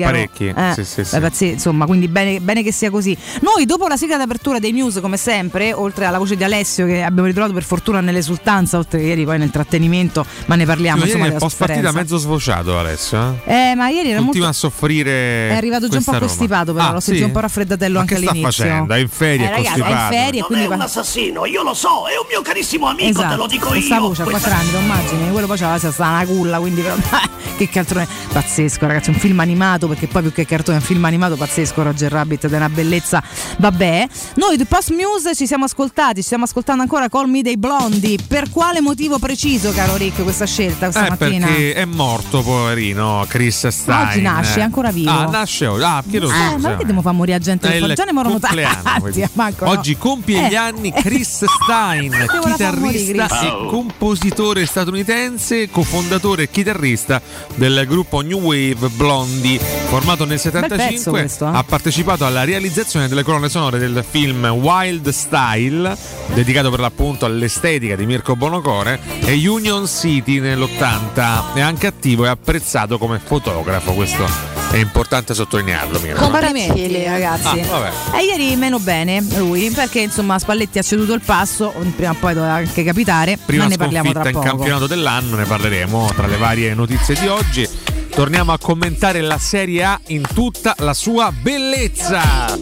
il 0.04 0.10
parecchi. 0.10 0.46
Eh, 0.48 0.72
Sì, 0.74 0.84
sì, 0.84 1.04
sì. 1.04 1.16
beh, 1.16 1.20
pazzi- 1.20 1.48
insomma, 1.50 1.86
quindi 1.86 2.08
bene, 2.08 2.40
bene 2.40 2.62
che 2.62 2.72
sia 2.72 2.90
così. 2.90 3.16
Noi, 3.40 3.64
dopo 3.66 3.86
la 3.86 3.96
sigla 3.96 4.16
d'apertura 4.16 4.58
dei 4.58 4.72
news, 4.72 4.98
come 5.00 5.16
sempre, 5.16 5.72
oltre 5.72 6.04
alla 6.06 6.18
voce 6.18 6.36
di 6.36 6.44
Alessio, 6.44 6.86
che 6.86 7.02
abbiamo 7.02 7.26
ritrovato 7.26 7.52
per 7.52 7.62
fortuna 7.64 8.00
nell'esultanza, 8.00 8.78
oltre 8.78 8.98
che 9.00 9.06
ieri 9.06 9.24
poi 9.24 9.38
nel 9.38 9.50
trattenimento, 9.50 10.24
ma 10.46 10.54
ne 10.54 10.64
parliamo. 10.64 11.00
Sì, 11.00 11.06
insomma, 11.06 11.24
ieri 11.24 11.36
è 11.36 11.38
post 11.38 11.56
partita 11.58 11.92
mezzo 11.92 12.18
sfociato 12.18 12.78
Alessio. 12.78 13.40
Eh? 13.44 13.70
Eh, 13.70 13.74
ma 13.74 13.88
ieri 13.88 14.10
era 14.10 14.18
Continua 14.20 14.46
molto. 14.46 14.66
a 14.66 14.70
soffrire. 14.70 15.48
È 15.50 15.54
arrivato 15.56 15.88
già 15.88 15.98
un 15.98 16.04
po' 16.04 16.10
questa 16.10 16.12
Roma. 16.12 16.26
costipato, 16.26 16.72
però 16.72 16.84
Ah, 16.86 16.92
l'ho 16.92 16.98
sì? 17.00 17.04
sentito 17.06 17.26
un 17.26 17.32
po' 17.32 17.40
raffreddatello 17.40 17.94
Ma 17.94 18.00
anche 18.00 18.14
che 18.14 18.20
sta 18.20 18.30
all'inizio. 18.30 18.64
facendo? 18.64 18.94
È 18.94 18.98
in 18.98 19.08
ferie, 19.08 19.46
Eh, 19.46 19.48
è 19.48 19.50
ragazzi, 19.56 19.80
è 19.80 19.90
in 19.90 20.06
ferie 20.10 20.38
Non 20.40 20.48
quindi 20.48 20.64
è 20.64 20.68
un 20.68 20.80
assassino, 20.80 21.46
io 21.46 21.62
lo 21.62 21.74
so, 21.74 21.88
è 22.06 22.16
un 22.20 22.26
mio 22.28 22.42
carissimo 22.42 22.86
amico, 22.86 23.08
esatto, 23.08 23.28
te 23.30 23.36
lo 23.36 23.46
dico 23.46 23.68
questa 23.68 23.94
io. 23.96 24.00
voce 24.00 24.22
a 24.22 24.24
Questa- 24.24 24.48
4 24.50 24.60
anni, 24.60 24.70
ti 24.70 24.84
immagini? 24.84 25.30
Quello 25.32 25.46
poi 25.46 25.56
c'aveva 25.58 25.90
sta 25.92 26.08
una 26.08 26.24
culla, 26.26 26.58
quindi 26.58 26.82
che 27.56 27.68
cartone 27.68 28.06
pazzesco, 28.32 28.86
ragazzi, 28.86 29.10
un 29.10 29.16
film 29.16 29.40
animato, 29.40 29.85
perché 29.86 30.06
poi 30.06 30.22
più 30.22 30.32
che 30.32 30.46
cartone 30.46 30.78
è 30.78 30.80
un 30.80 30.86
film 30.86 31.04
animato 31.04 31.36
pazzesco, 31.36 31.82
Roger 31.82 32.10
Rabbit 32.10 32.44
ed 32.44 32.52
è 32.52 32.56
una 32.56 32.68
bellezza, 32.68 33.22
vabbè. 33.58 34.06
Noi 34.34 34.56
di 34.56 34.64
Post 34.64 34.90
News 34.90 35.30
ci 35.36 35.46
siamo 35.46 35.64
ascoltati, 35.64 36.16
ci 36.16 36.22
stiamo 36.22 36.44
ascoltando 36.44 36.82
ancora 36.82 37.08
Call 37.08 37.28
Me 37.28 37.42
dei 37.42 37.56
Blondi. 37.56 38.18
Per 38.26 38.50
quale 38.50 38.80
motivo 38.80 39.18
preciso, 39.18 39.72
caro 39.72 39.96
Rick, 39.96 40.22
questa 40.22 40.46
scelta 40.46 40.86
questa 40.90 41.06
Eh, 41.06 41.10
mattina? 41.10 41.46
perché 41.46 41.74
è 41.74 41.84
morto, 41.84 42.42
poverino, 42.42 43.24
Chris 43.28 43.66
Stein. 43.68 44.08
Oggi 44.08 44.20
nasce, 44.20 44.60
è 44.60 44.62
ancora 44.62 44.90
vivo. 44.90 45.10
Ah, 45.10 45.26
nasce 45.26 45.66
oggi. 45.66 45.82
Ah, 45.84 46.02
chiedo 46.08 46.26
Eh, 46.26 46.30
scusa. 46.32 46.50
ma 46.56 46.58
perché 46.68 46.76
dobbiamo 46.78 47.02
far 47.02 47.12
morire 47.12 47.38
la 47.38 47.44
gente? 47.44 47.68
Fa- 47.78 47.92
Già 47.92 48.04
ne 48.04 48.12
morono 48.12 48.38
tanti. 48.38 48.62
no. 48.62 49.68
Oggi 49.68 49.96
compie 49.96 50.46
Eh, 50.46 50.48
gli 50.50 50.54
anni 50.54 50.92
Chris 50.96 51.44
Stein, 51.44 52.10
Devo 52.10 52.24
morire, 52.36 52.52
chitarrista 52.52 53.26
Chris. 53.26 53.42
e 53.42 53.66
compositore 53.68 54.66
statunitense, 54.66 55.70
cofondatore 55.70 56.44
e 56.44 56.50
chitarrista 56.50 57.20
del 57.54 57.84
gruppo 57.86 58.20
New 58.20 58.40
Wave 58.40 58.88
Blondie, 58.88 59.60
formato 59.88 60.24
nel 60.24 60.40
pezzo 60.40 60.50
75. 60.50 61.20
questo, 61.20 61.46
eh. 61.46 61.50
Ha 61.56 61.64
partecipato 61.64 62.26
alla 62.26 62.44
realizzazione 62.44 63.08
delle 63.08 63.22
colonne 63.22 63.48
sonore 63.48 63.78
del 63.78 64.04
film 64.08 64.44
Wild 64.46 65.08
Style, 65.08 65.96
dedicato 66.34 66.70
per 66.70 66.80
l'appunto 66.80 67.24
all'estetica 67.24 67.96
di 67.96 68.06
Mirko 68.06 68.36
Bonocore, 68.36 68.98
e 69.20 69.32
Union 69.46 69.86
City 69.86 70.40
nell'80. 70.40 71.54
È 71.54 71.60
anche 71.60 71.86
attivo 71.86 72.24
e 72.24 72.28
apprezzato 72.28 72.98
come 72.98 73.20
fotografo. 73.22 73.92
Questo 73.92 74.54
è 74.70 74.76
importante 74.76 75.34
sottolinearlo, 75.34 76.00
Mirko. 76.00 76.28
Complimenti 76.28 77.04
ragazzi. 77.04 77.60
Ah. 77.70 78.18
E 78.18 78.24
ieri 78.24 78.56
meno 78.56 78.78
bene 78.78 79.24
lui, 79.36 79.70
perché 79.70 80.00
insomma 80.00 80.38
Spalletti 80.38 80.78
ha 80.78 80.82
ceduto 80.82 81.14
il 81.14 81.20
passo, 81.24 81.72
prima 81.94 82.10
o 82.10 82.16
poi 82.18 82.34
doveva 82.34 82.54
anche 82.54 82.82
capitare, 82.82 83.38
prima 83.44 83.64
ma 83.64 83.70
ne 83.70 83.76
parliamo 83.76 84.12
tra 84.12 84.26
in 84.26 84.32
poco. 84.32 84.44
campionato 84.44 84.86
dell'anno, 84.86 85.36
ne 85.36 85.44
parleremo 85.44 86.12
tra 86.14 86.26
le 86.26 86.36
varie 86.36 86.74
notizie 86.74 87.14
di 87.14 87.26
oggi. 87.26 87.68
Torniamo 88.16 88.50
a 88.52 88.58
commentare 88.58 89.20
la 89.20 89.36
Serie 89.36 89.84
A 89.84 90.00
in 90.06 90.22
tutta 90.32 90.74
la 90.78 90.94
sua 90.94 91.30
bellezza. 91.38 92.56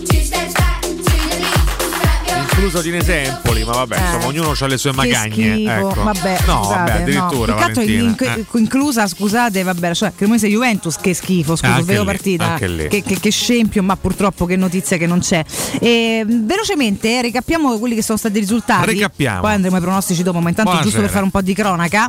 Incluso 2.40 2.80
di 2.82 2.90
Empoli, 3.22 3.62
ma 3.62 3.70
vabbè, 3.72 3.94
Eh. 3.96 4.00
insomma, 4.00 4.26
ognuno 4.26 4.52
ha 4.58 4.66
le 4.66 4.76
sue 4.78 4.92
magagne. 4.92 5.52
schifo, 5.54 5.70
ecco. 5.70 6.02
vabbè, 6.02 6.38
no, 6.46 6.62
scusate, 6.64 6.74
vabbè, 6.90 6.90
addirittura. 7.02 7.54
no. 7.68 7.80
In- 7.82 8.16
eh. 8.18 8.44
inclusa, 8.58 9.06
scusate, 9.06 9.62
vabbè, 9.62 9.94
cioè 9.94 10.12
Cremonese 10.16 10.48
Juventus, 10.48 10.96
che 10.96 11.14
schifo, 11.14 11.54
scusa, 11.54 11.82
vedo 11.82 12.00
lì, 12.00 12.06
partita, 12.06 12.54
che, 12.56 12.88
che- 12.88 13.20
che 13.20 13.30
scempio, 13.30 13.80
ma 13.84 13.96
purtroppo 13.96 14.46
che 14.46 14.56
notizia 14.56 14.96
che 14.96 15.06
non 15.06 15.20
c'è. 15.20 15.44
E, 15.78 16.24
velocemente, 16.26 17.22
recappiamo 17.22 17.78
quelli 17.78 17.94
che 17.94 18.02
sono 18.02 18.18
stati 18.18 18.38
i 18.38 18.40
risultati. 18.40 18.86
Recappiamo. 18.86 19.40
Poi 19.42 19.52
andremo 19.52 19.76
ai 19.76 19.82
pronostici 19.82 20.24
dopo, 20.24 20.40
ma 20.40 20.48
intanto 20.48 20.72
giusto 20.72 20.88
Buonasera. 20.98 21.02
per 21.02 21.12
fare 21.12 21.24
un 21.24 21.30
po' 21.30 21.42
di 21.42 21.54
cronaca. 21.54 22.08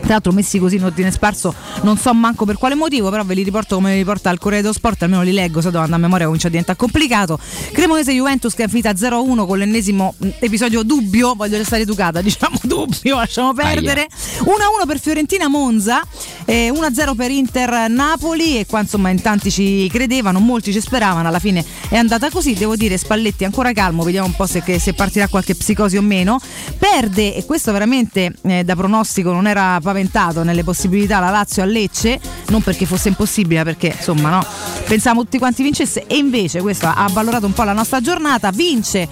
Tra 0.00 0.14
l'altro 0.14 0.32
messi 0.32 0.58
così 0.58 0.76
in 0.76 0.84
ordine 0.84 1.10
sparso, 1.10 1.54
non 1.82 1.96
so 1.96 2.12
manco 2.14 2.44
per 2.44 2.56
quale 2.58 2.74
motivo, 2.74 3.10
però 3.10 3.24
ve 3.24 3.34
li 3.34 3.42
riporto 3.42 3.76
come 3.76 3.92
li 3.92 3.98
riporta 3.98 4.30
il 4.30 4.38
Corriere 4.38 4.62
dello 4.62 4.74
Sport, 4.74 5.02
almeno 5.02 5.22
li 5.22 5.32
leggo, 5.32 5.60
se 5.60 5.70
devo 5.70 5.82
andare 5.82 6.00
a 6.00 6.04
memoria 6.04 6.26
comincia 6.26 6.46
a 6.46 6.50
diventare 6.50 6.78
complicato. 6.78 7.38
Cremonese 7.72 8.12
Juventus 8.12 8.54
che 8.54 8.64
è 8.64 8.68
finita 8.68 8.90
0-1 8.92 9.46
con 9.46 9.58
l'ennesimo 9.58 10.14
mh, 10.16 10.28
episodio 10.40 10.82
dubbio, 10.82 11.34
voglio 11.34 11.56
restare 11.56 11.82
educata, 11.82 12.20
diciamo 12.22 12.58
dubbio, 12.62 13.16
lasciamo 13.16 13.52
perdere. 13.52 14.08
1-1 14.40 14.86
per 14.86 15.00
Fiorentina 15.00 15.48
Monza, 15.48 16.02
eh, 16.44 16.70
1-0 16.70 17.14
per 17.16 17.30
Inter 17.30 17.88
Napoli 17.88 18.58
e 18.58 18.66
qua 18.66 18.80
insomma 18.80 19.10
in 19.10 19.20
tanti 19.20 19.50
ci 19.50 19.88
credevano, 19.90 20.38
molti 20.38 20.72
ci 20.72 20.80
speravano, 20.80 21.28
alla 21.28 21.38
fine 21.38 21.64
è 21.88 21.96
andata 21.96 22.30
così, 22.30 22.54
devo 22.54 22.76
dire 22.76 22.96
Spalletti 22.96 23.44
ancora 23.44 23.72
calmo, 23.72 24.02
vediamo 24.02 24.26
un 24.26 24.34
po' 24.34 24.46
se, 24.46 24.62
se 24.78 24.92
partirà 24.92 25.28
qualche 25.28 25.54
psicosi 25.54 25.96
o 25.96 26.02
meno. 26.02 26.38
Perde, 26.78 27.34
e 27.34 27.44
questo 27.44 27.72
veramente 27.72 28.34
eh, 28.42 28.64
da 28.64 28.76
pronostico 28.76 29.32
non 29.32 29.46
era 29.46 29.78
paventato 29.86 30.42
nelle 30.42 30.64
possibilità, 30.64 31.20
la 31.20 31.30
Lazio 31.30 31.62
a 31.62 31.66
Lecce, 31.66 32.20
non 32.48 32.60
perché 32.60 32.86
fosse 32.86 33.08
impossibile, 33.08 33.62
perché 33.62 33.94
insomma 33.96 34.30
no, 34.30 34.44
pensavamo 34.86 35.22
tutti 35.22 35.38
quanti 35.38 35.62
vincesse 35.62 36.06
e 36.06 36.16
invece 36.16 36.60
questo 36.60 36.86
ha 36.86 37.04
avvalorato 37.04 37.46
un 37.46 37.52
po' 37.52 37.62
la 37.62 37.72
nostra 37.72 38.00
giornata, 38.00 38.50
vince 38.50 39.08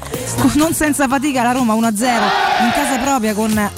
non 0.54 0.74
senza 0.74 1.06
fatica 1.06 1.42
la 1.42 1.52
Roma 1.52 1.74
1-0 1.74 1.80
in 1.80 2.70
casa 2.74 2.98
propria 3.00 3.34
con 3.34 3.50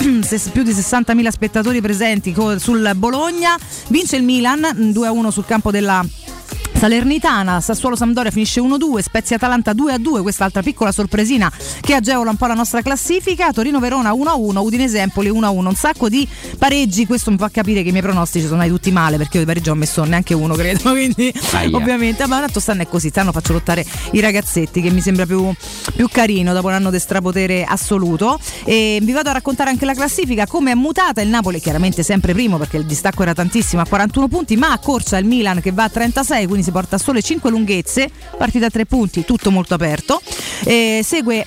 più 0.53 0.63
di 0.63 0.73
60.000 0.73 1.29
spettatori 1.29 1.81
presenti 1.81 2.35
sul 2.57 2.93
Bologna, 2.97 3.57
vince 3.89 4.17
il 4.17 4.23
Milan 4.23 4.67
mm, 4.75 4.91
2-1 4.91 5.29
sul 5.29 5.45
campo 5.45 5.71
della 5.71 6.05
Salernitana, 6.77 7.61
Sassuolo 7.61 7.97
Sampdoria 7.97 8.31
finisce 8.31 8.61
1-2, 8.61 8.99
Spezia 8.99 9.37
Atalanta 9.37 9.73
2-2, 9.73 10.23
quest'altra 10.23 10.63
piccola 10.63 10.93
sorpresina 10.93 11.51
che 11.81 11.95
agevola 11.95 12.31
un 12.31 12.37
po' 12.37 12.47
la 12.47 12.55
nostra 12.55 12.83
classifica, 12.83 13.51
Torino 13.53 13.81
Verona 13.81 14.13
1-1, 14.13 14.59
Udinese 14.59 14.99
Empoli 14.99 15.31
1-1, 15.31 15.67
un 15.67 15.75
sacco 15.75 16.09
di 16.09 16.29
pareggi, 16.59 17.07
questo 17.07 17.31
mi 17.31 17.39
fa 17.39 17.49
capire 17.49 17.83
che 17.83 17.89
i 17.89 17.93
miei 17.93 18.03
pronostici 18.03 18.47
sono 18.47 18.67
tutti 18.67 18.91
male 18.93 19.17
perché 19.17 19.39
io 19.39 19.45
di 19.45 19.47
pareggio 19.47 19.71
ho 19.71 19.75
messo 19.75 20.05
neanche 20.05 20.35
uno 20.35 20.55
credo, 20.55 20.91
quindi 20.93 21.33
Aia. 21.53 21.75
ovviamente, 21.77 22.27
ma 22.27 22.41
tanto 22.41 22.61
stanno 22.61 22.83
è 22.83 22.89
così, 22.89 23.09
stanno 23.09 23.33
faccio 23.33 23.55
lottare 23.55 23.85
i 24.13 24.21
ragazzetti 24.21 24.81
che 24.83 24.91
mi 24.91 25.01
sembra 25.01 25.25
più, 25.25 25.53
più 25.95 26.09
carino 26.09 26.53
dopo 26.53 26.69
un 26.69 26.75
anno 26.75 26.91
di 26.91 26.99
strapotere 26.99 27.65
assoluto. 27.65 28.39
E 28.65 28.99
vi 29.03 29.13
vado 29.13 29.31
a 29.31 29.33
raccontare 29.33 29.71
anche 29.71 29.85
la 29.85 29.95
classifica, 29.95 30.47
come 30.47 30.73
è 30.73 30.75
mutata. 30.75 31.21
Il 31.21 31.29
Napoli 31.29 31.61
chiaramente 31.61 32.03
sempre 32.03 32.33
primo 32.33 32.59
perché 32.59 32.77
il 32.77 32.85
distacco 32.85 33.23
era 33.23 33.33
tantissimo 33.33 33.81
a 33.81 33.87
41 33.87 34.29
punti, 34.29 34.57
ma 34.57 34.73
accorcia 34.73 35.17
il 35.19 35.25
Milan 35.25 35.61
che 35.61 35.73
va 35.73 35.85
a 35.85 35.89
36, 35.89 36.47
quindi 36.47 36.65
si 36.67 36.73
porta 36.73 36.99
sole 36.99 37.23
5 37.23 37.49
lunghezze, 37.49 38.11
partita 38.37 38.67
a 38.67 38.71
3 38.71 38.87
punti, 38.87 39.25
tutto 39.25 39.53
molto 39.53 39.75
aperto. 39.75 40.21
E 40.65 41.01
segue 41.05 41.47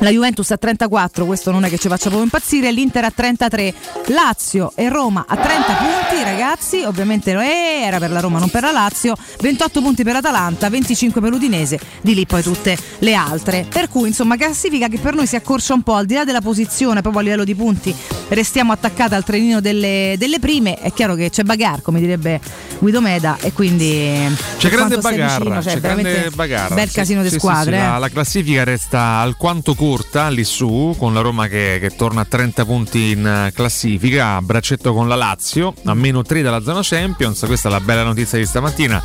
la 0.00 0.10
Juventus 0.10 0.50
a 0.50 0.56
34, 0.56 1.24
questo 1.24 1.50
non 1.50 1.64
è 1.64 1.68
che 1.68 1.78
ci 1.78 1.88
faccia 1.88 2.04
proprio 2.04 2.24
impazzire, 2.24 2.70
l'Inter 2.72 3.04
a 3.04 3.10
33, 3.10 3.74
Lazio 4.08 4.72
e 4.74 4.88
Roma 4.88 5.24
a 5.26 5.36
30 5.36 5.72
punti, 5.74 6.22
ragazzi, 6.22 6.82
ovviamente 6.82 7.30
eh, 7.32 7.82
era 7.84 7.98
per 7.98 8.10
la 8.10 8.20
Roma, 8.20 8.38
non 8.38 8.50
per 8.50 8.62
la 8.62 8.72
Lazio, 8.72 9.14
28 9.40 9.80
punti 9.80 10.02
per 10.02 10.14
l'Atalanta, 10.14 10.68
25 10.68 11.20
per 11.20 11.30
l'Udinese, 11.30 11.78
di 12.00 12.14
lì 12.14 12.26
poi 12.26 12.42
tutte 12.42 12.76
le 12.98 13.14
altre. 13.14 13.66
Per 13.68 13.88
cui 13.88 14.08
insomma 14.08 14.36
classifica 14.36 14.88
che 14.88 14.98
per 14.98 15.14
noi 15.14 15.26
si 15.26 15.36
accorcia 15.36 15.74
un 15.74 15.82
po', 15.82 15.94
al 15.94 16.06
di 16.06 16.14
là 16.14 16.24
della 16.24 16.40
posizione, 16.40 17.00
proprio 17.00 17.22
a 17.22 17.24
livello 17.24 17.44
di 17.44 17.54
punti, 17.54 17.94
restiamo 18.28 18.72
attaccati 18.72 19.14
al 19.14 19.24
trenino 19.24 19.60
delle, 19.60 20.16
delle 20.18 20.38
prime, 20.38 20.76
è 20.76 20.92
chiaro 20.92 21.14
che 21.14 21.30
c'è 21.30 21.44
bagar, 21.44 21.82
come 21.82 22.00
direbbe 22.00 22.40
Guido 22.78 23.00
Meda, 23.00 23.38
e 23.40 23.52
quindi... 23.52 24.36
C'è 24.58 24.68
grande 24.68 24.98
bagarra, 24.98 25.38
vicino, 25.38 25.62
cioè, 25.62 25.72
c'è 25.74 25.80
grande 25.80 26.30
bagarra. 26.34 26.74
Bel 26.74 26.88
Sì, 26.88 26.94
casino 26.94 27.22
di 27.22 27.30
sì, 27.30 27.38
squadre. 27.38 27.76
sì, 27.76 27.82
eh. 27.82 27.86
la, 27.86 27.98
la 27.98 28.08
classifica 28.08 28.64
resta 28.64 29.22
alquanto 29.44 29.74
corta 29.74 30.28
lì 30.30 30.42
su, 30.42 30.94
con 30.96 31.12
la 31.12 31.20
Roma 31.20 31.48
che, 31.48 31.76
che 31.78 31.94
torna 31.94 32.22
a 32.22 32.24
30 32.24 32.64
punti 32.64 33.10
in 33.10 33.26
eh, 33.26 33.52
classifica, 33.52 34.36
a 34.36 34.40
braccetto 34.40 34.94
con 34.94 35.06
la 35.06 35.16
Lazio, 35.16 35.74
a 35.84 35.92
meno 35.92 36.22
3 36.22 36.40
dalla 36.40 36.62
zona 36.62 36.80
Champions. 36.82 37.44
Questa 37.44 37.68
è 37.68 37.70
la 37.70 37.80
bella 37.80 38.04
notizia 38.04 38.38
di 38.38 38.46
stamattina. 38.46 39.02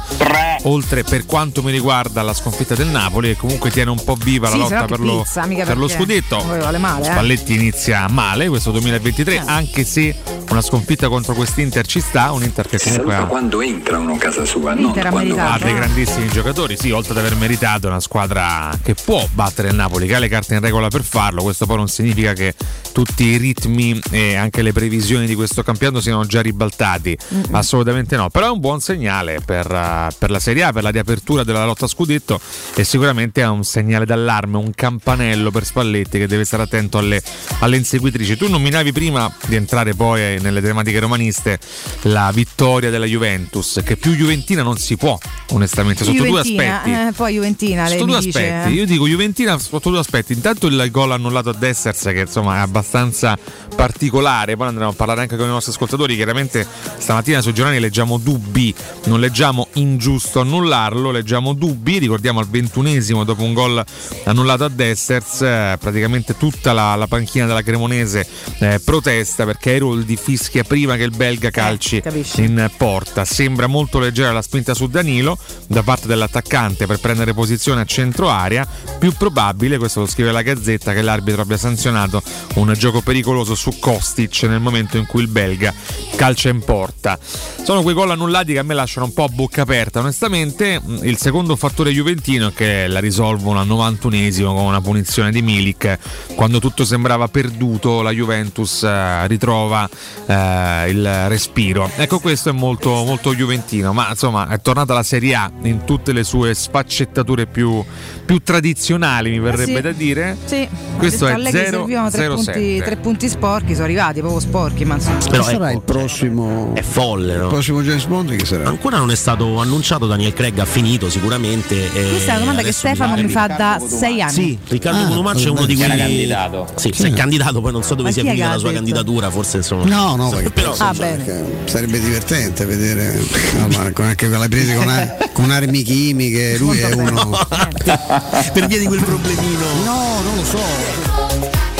Oltre 0.64 1.04
per 1.04 1.26
quanto 1.26 1.62
mi 1.62 1.72
riguarda 1.72 2.22
la 2.22 2.34
sconfitta 2.34 2.74
del 2.74 2.88
Napoli, 2.88 3.30
che 3.30 3.36
comunque 3.36 3.70
tiene 3.70 3.90
un 3.90 4.02
po' 4.02 4.16
viva 4.16 4.50
Sì, 4.50 4.58
la 4.58 4.64
lotta 4.64 4.86
per 4.86 5.00
lo, 5.02 5.18
pizza, 5.18 5.46
mica 5.46 5.66
per 5.66 5.78
lo 5.78 5.90
scudetto. 5.90 6.42
vale 6.46 6.78
male, 6.78 7.02
eh. 7.02 7.12
Spalletti 7.12 7.54
inizia 7.56 8.08
male 8.08 8.48
questo 8.48 8.72
2023, 8.72 9.44
anche 9.46 9.84
se 9.84 10.16
una 10.50 10.62
sconfitta 10.62 11.10
contro 11.10 11.34
quest'Inter 11.34 11.86
ci 11.86 12.00
sta. 12.00 12.32
Un 12.32 12.44
Inter 12.44 12.68
che 12.68 12.78
Si 12.78 12.90
comunque 12.90 13.16
ha 13.16 13.26
quando 13.26 13.62
entra 13.62 13.98
uno 13.98 14.14
a 14.14 14.18
casa 14.18 14.46
sua, 14.46 14.74
non 14.74 14.94
quando 14.94 15.18
meritato, 15.18 15.54
ha 15.54 15.58
dei 15.66 15.74
grandissimi 15.74 16.28
giocatori, 16.30 16.78
sì, 16.78 16.92
oltre 16.92 17.12
ad 17.12 17.18
aver 17.20 17.36
meritato 17.36 17.88
una 17.88 18.00
squadra 18.00 18.70
che 18.82 18.96
può 18.96 19.26
battere 19.34 19.68
il 19.70 19.76
Napoli, 19.76 20.08
che 20.08 20.16
ha 20.16 20.20
le 20.20 20.29
carte 20.30 20.54
in 20.54 20.62
regola 20.62 20.88
per 20.88 21.04
farlo, 21.04 21.44
questo 21.44 21.66
poi 21.66 21.78
non 21.78 21.88
significa 21.88 22.34
che 22.34 22.54
tutti 22.92 23.26
i 23.26 23.38
ritmi 23.38 24.00
e 24.12 24.36
anche 24.36 24.62
le 24.62 24.72
previsioni 24.74 25.26
di 25.26 25.36
questo 25.36 25.64
campionato 25.64 26.02
siano 26.02 26.26
già 26.26 26.42
ribaltati, 26.42 27.18
Mm-mm. 27.34 27.44
assolutamente 27.52 28.16
no, 28.16 28.30
però 28.30 28.48
è 28.48 28.52
un 28.52 28.60
buon 28.60 28.80
segnale 28.80 29.40
per, 29.44 29.66
uh, 29.66 30.14
per 30.18 30.30
la 30.32 30.40
Serie 30.40 30.64
A, 30.64 30.72
per 30.72 30.84
la 30.84 30.90
riapertura 30.90 31.44
della 31.44 31.66
lotta 31.66 31.86
a 31.86 31.88
scudetto 31.88 32.40
e 32.76 32.84
sicuramente 32.84 33.42
è 33.42 33.48
un 33.48 33.64
segnale 33.64 34.06
d'allarme, 34.06 34.58
un 34.58 34.72
campanello 34.74 35.52
per 35.52 35.66
Spalletti 35.66 36.18
che 36.20 36.28
deve 36.28 36.46
stare 36.46 36.64
attento 36.64 36.98
alle, 36.98 37.22
alle 37.60 37.78
inseguitrici. 37.78 38.38
Tu 38.38 38.48
nominavi 38.50 38.92
prima 38.92 39.32
di 39.48 39.56
entrare 39.56 39.94
poi 39.94 40.40
nelle 40.40 40.62
tematiche 40.62 41.00
romaniste 41.00 41.60
la 42.04 42.32
vittoria 42.34 42.90
della 42.90 43.06
Juventus, 43.06 43.82
che 43.84 43.96
più 43.98 44.14
Juventina 44.14 44.62
non 44.64 44.78
si 44.78 44.98
può, 44.98 45.18
onestamente, 45.52 46.04
sotto 46.04 46.18
due 46.18 46.28
Juventina, 46.28 46.82
aspetti. 46.82 47.08
eh, 47.08 47.12
poi 47.14 47.34
Juventina, 47.34 47.84
lei 47.88 47.98
Sotto 47.98 48.06
due 48.12 48.20
dice, 48.20 48.40
aspetti, 48.40 48.74
eh. 48.74 48.80
io 48.80 48.86
dico 48.86 49.08
Juventina 49.08 49.58
sotto 49.58 49.90
due 49.90 50.00
aspetti. 50.00 50.19
Intanto 50.28 50.68
il 50.68 50.90
gol 50.92 51.12
annullato 51.12 51.50
a 51.50 51.54
Dessers, 51.54 52.02
che 52.04 52.22
insomma 52.22 52.58
è 52.58 52.60
abbastanza 52.60 53.38
particolare. 53.76 54.56
Poi 54.56 54.68
andremo 54.68 54.92
a 54.92 54.94
parlare 54.94 55.22
anche 55.22 55.38
con 55.38 55.46
i 55.46 55.50
nostri 55.50 55.72
ascoltatori. 55.72 56.16
Chiaramente 56.16 56.68
stamattina 56.98 57.42
sui 57.42 57.54
giornali 57.54 57.80
leggiamo 57.80 58.18
dubbi, 58.18 58.74
non 59.06 59.20
leggiamo 59.20 59.68
ingiusto 59.74 60.42
annullarlo, 60.42 61.12
leggiamo 61.12 61.54
dubbi. 61.54 61.98
Ricordiamo 61.98 62.40
al 62.40 62.48
ventunesimo 62.48 63.24
dopo 63.24 63.44
un 63.44 63.54
gol 63.54 63.84
annullato 64.26 64.66
a 64.66 64.70
Dessers, 64.70 65.42
eh, 65.42 65.78
praticamente 65.80 66.38
tutta 66.38 66.74
la, 66.74 66.96
la 66.96 67.08
panchina 67.08 67.46
della 67.46 67.62
Cremonese 67.62 68.28
eh, 68.60 68.80
protesta 68.84 69.46
perché 69.46 69.76
Eroldi 69.76 70.16
fischia 70.16 70.64
prima 70.64 70.96
che 70.96 71.04
il 71.04 71.16
belga 71.16 71.50
calci 71.50 72.02
in 72.38 72.70
porta. 72.78 73.26
Sembra 73.26 73.68
molto 73.68 74.00
leggera 74.00 74.32
la 74.32 74.42
spinta 74.42 74.74
su 74.74 74.88
Danilo 74.88 75.38
da 75.68 75.84
parte 75.84 76.08
dell'attaccante 76.08 76.86
per 76.86 77.00
prendere 77.00 77.34
posizione 77.34 77.82
a 77.82 77.86
centro 77.86 78.30
area. 78.30 78.68
Più 78.98 79.14
probabile, 79.14 79.78
questo 79.78 80.02
lo 80.02 80.06
scrive 80.10 80.32
la 80.32 80.42
Gazzetta, 80.42 80.94
che 80.94 81.02
l'arbitro 81.02 81.42
abbia 81.42 81.58
sanzionato 81.58 82.22
un 82.56 82.74
gioco 82.78 83.02
pericoloso 83.02 83.56
su 83.56 83.78
Kostic 83.80 84.44
nel 84.44 84.60
momento 84.60 84.98
in 84.98 85.06
cui 85.06 85.22
il 85.22 85.28
belga 85.28 85.74
calcia 86.16 86.50
in 86.50 86.60
porta. 86.60 87.18
Sono 87.64 87.82
quei 87.82 87.94
gol 87.94 88.12
annullati 88.12 88.54
che 88.54 88.60
a 88.60 88.64
me 88.64 88.74
lasciano 88.74 89.06
un 89.06 89.14
po' 89.14 89.24
a 89.24 89.30
bocca 89.30 89.62
aperta, 89.62 90.00
onestamente. 90.00 90.82
Il 91.04 91.18
secondo 91.18 91.56
fattore 91.56 91.92
juventino 91.92 92.50
è 92.50 92.54
che 92.54 92.88
la 92.88 93.00
risolvono 93.00 93.60
al 93.60 93.68
91esimo 93.68 94.48
con 94.48 94.66
una 94.66 94.82
punizione 94.82 95.32
di 95.32 95.42
Milik. 95.42 95.98
Quando 96.36 96.60
tutto 96.60 96.84
sembrava 96.84 97.28
perduto, 97.28 98.02
la 98.02 98.12
Juventus 98.12 98.84
eh, 98.84 99.28
ritrova 99.28 99.88
eh, 100.26 100.90
il 100.90 101.28
respiro. 101.28 101.90
Ecco, 101.96 102.20
questo 102.20 102.50
è 102.50 102.54
molto, 102.54 102.90
molto 102.90 103.34
juventino, 103.34 103.94
ma 103.94 104.10
insomma 104.10 104.50
è 104.50 104.60
tornata 104.62 104.94
la 104.94 105.04
Serie 105.04 105.36
A 105.36 105.52
in 105.62 105.86
tutte 105.86 106.12
le 106.12 106.24
sue 106.24 106.54
sfaccettature 106.54 107.46
più, 107.46 107.84
più 108.26 108.40
tradizionali, 108.40 109.30
mi 109.30 109.40
verrebbe 109.40 109.76
sì. 109.76 109.82
da 109.82 109.92
dire. 110.00 110.36
Sì, 110.46 110.68
Questo 110.98 111.28
è 111.28 111.34
Allegri 111.34 111.60
0 111.66 111.78
servivano 111.78 112.10
tre 112.10 112.22
0 112.22 112.34
punti, 112.36 112.82
tre 112.84 112.98
punti 112.98 113.30
sporchi, 113.30 113.74
sono 113.74 113.84
arrivati 113.86 114.20
proprio 114.20 114.40
sporchi, 114.40 114.86
ma 114.86 114.96
insomma. 114.96 115.18
Però 115.30 115.44
Chi 115.44 115.52
sarà 115.52 115.70
ecco, 115.70 115.78
il 115.78 115.84
prossimo? 115.84 116.72
È 116.74 116.82
folle, 116.82 117.36
no? 117.36 117.44
Il 117.44 117.50
prossimo 117.50 117.82
James 117.82 118.06
Bond 118.06 118.36
chi 118.36 118.46
sarà? 118.46 118.68
Ancora 118.68 118.98
non 118.98 119.12
è 119.12 119.16
stato 119.16 119.60
annunciato, 119.60 120.08
Daniel 120.08 120.34
Craig 120.34 120.58
ha 120.58 120.66
finito 120.66 121.10
sicuramente. 121.10 121.76
e 121.94 122.10
Questa 122.10 122.32
è 122.32 122.36
una 122.36 122.40
domanda 122.40 122.62
che 122.64 122.72
Stefano 122.72 123.16
mi 123.16 123.28
fa 123.30 123.48
da 123.48 123.80
sei 123.86 124.22
anni. 124.22 124.32
Sì, 124.34 124.58
Riccardo 124.68 125.00
Ah, 125.04 125.08
Cotumaccio 125.08 125.48
è 125.48 125.52
uno 125.52 125.66
di 125.66 125.76
che 125.76 125.86
quelli. 125.86 126.00
candidato. 126.00 126.68
Sì, 126.76 126.92
si 126.94 127.04
è 127.04 127.12
candidato, 127.14 127.62
poi 127.62 127.72
non 127.72 127.84
so 127.84 127.96
dove 127.96 128.12
sia 128.12 128.24
che 128.24 128.30
finita 128.30 128.50
la 128.50 128.58
sua 128.58 128.72
candidatura, 128.72 129.30
forse 129.30 129.58
insomma. 129.58 129.84
No, 129.86 130.16
no, 130.16 130.42
però 130.54 130.74
Ah, 130.80 130.94
bene. 130.94 131.24
che 131.24 131.44
sarebbe 131.66 132.00
divertente 132.00 132.66
vedere 132.66 133.20
no, 133.68 133.78
anche 134.04 134.30
con 134.30 134.40
le 134.40 134.48
prese 134.48 134.76
con, 134.76 134.88
ar- 134.90 135.30
con 135.34 135.52
armi 135.52 135.82
chimiche, 135.84 136.58
lui 136.58 136.80
è 136.80 136.94
uno. 136.94 137.38
per 138.54 138.66
via 138.68 138.78
di 138.80 138.86
quel 138.86 139.04
problemino. 139.04 139.66
No, 139.90 140.22
non 140.22 140.36
lo 140.36 140.46
so. 140.46 141.09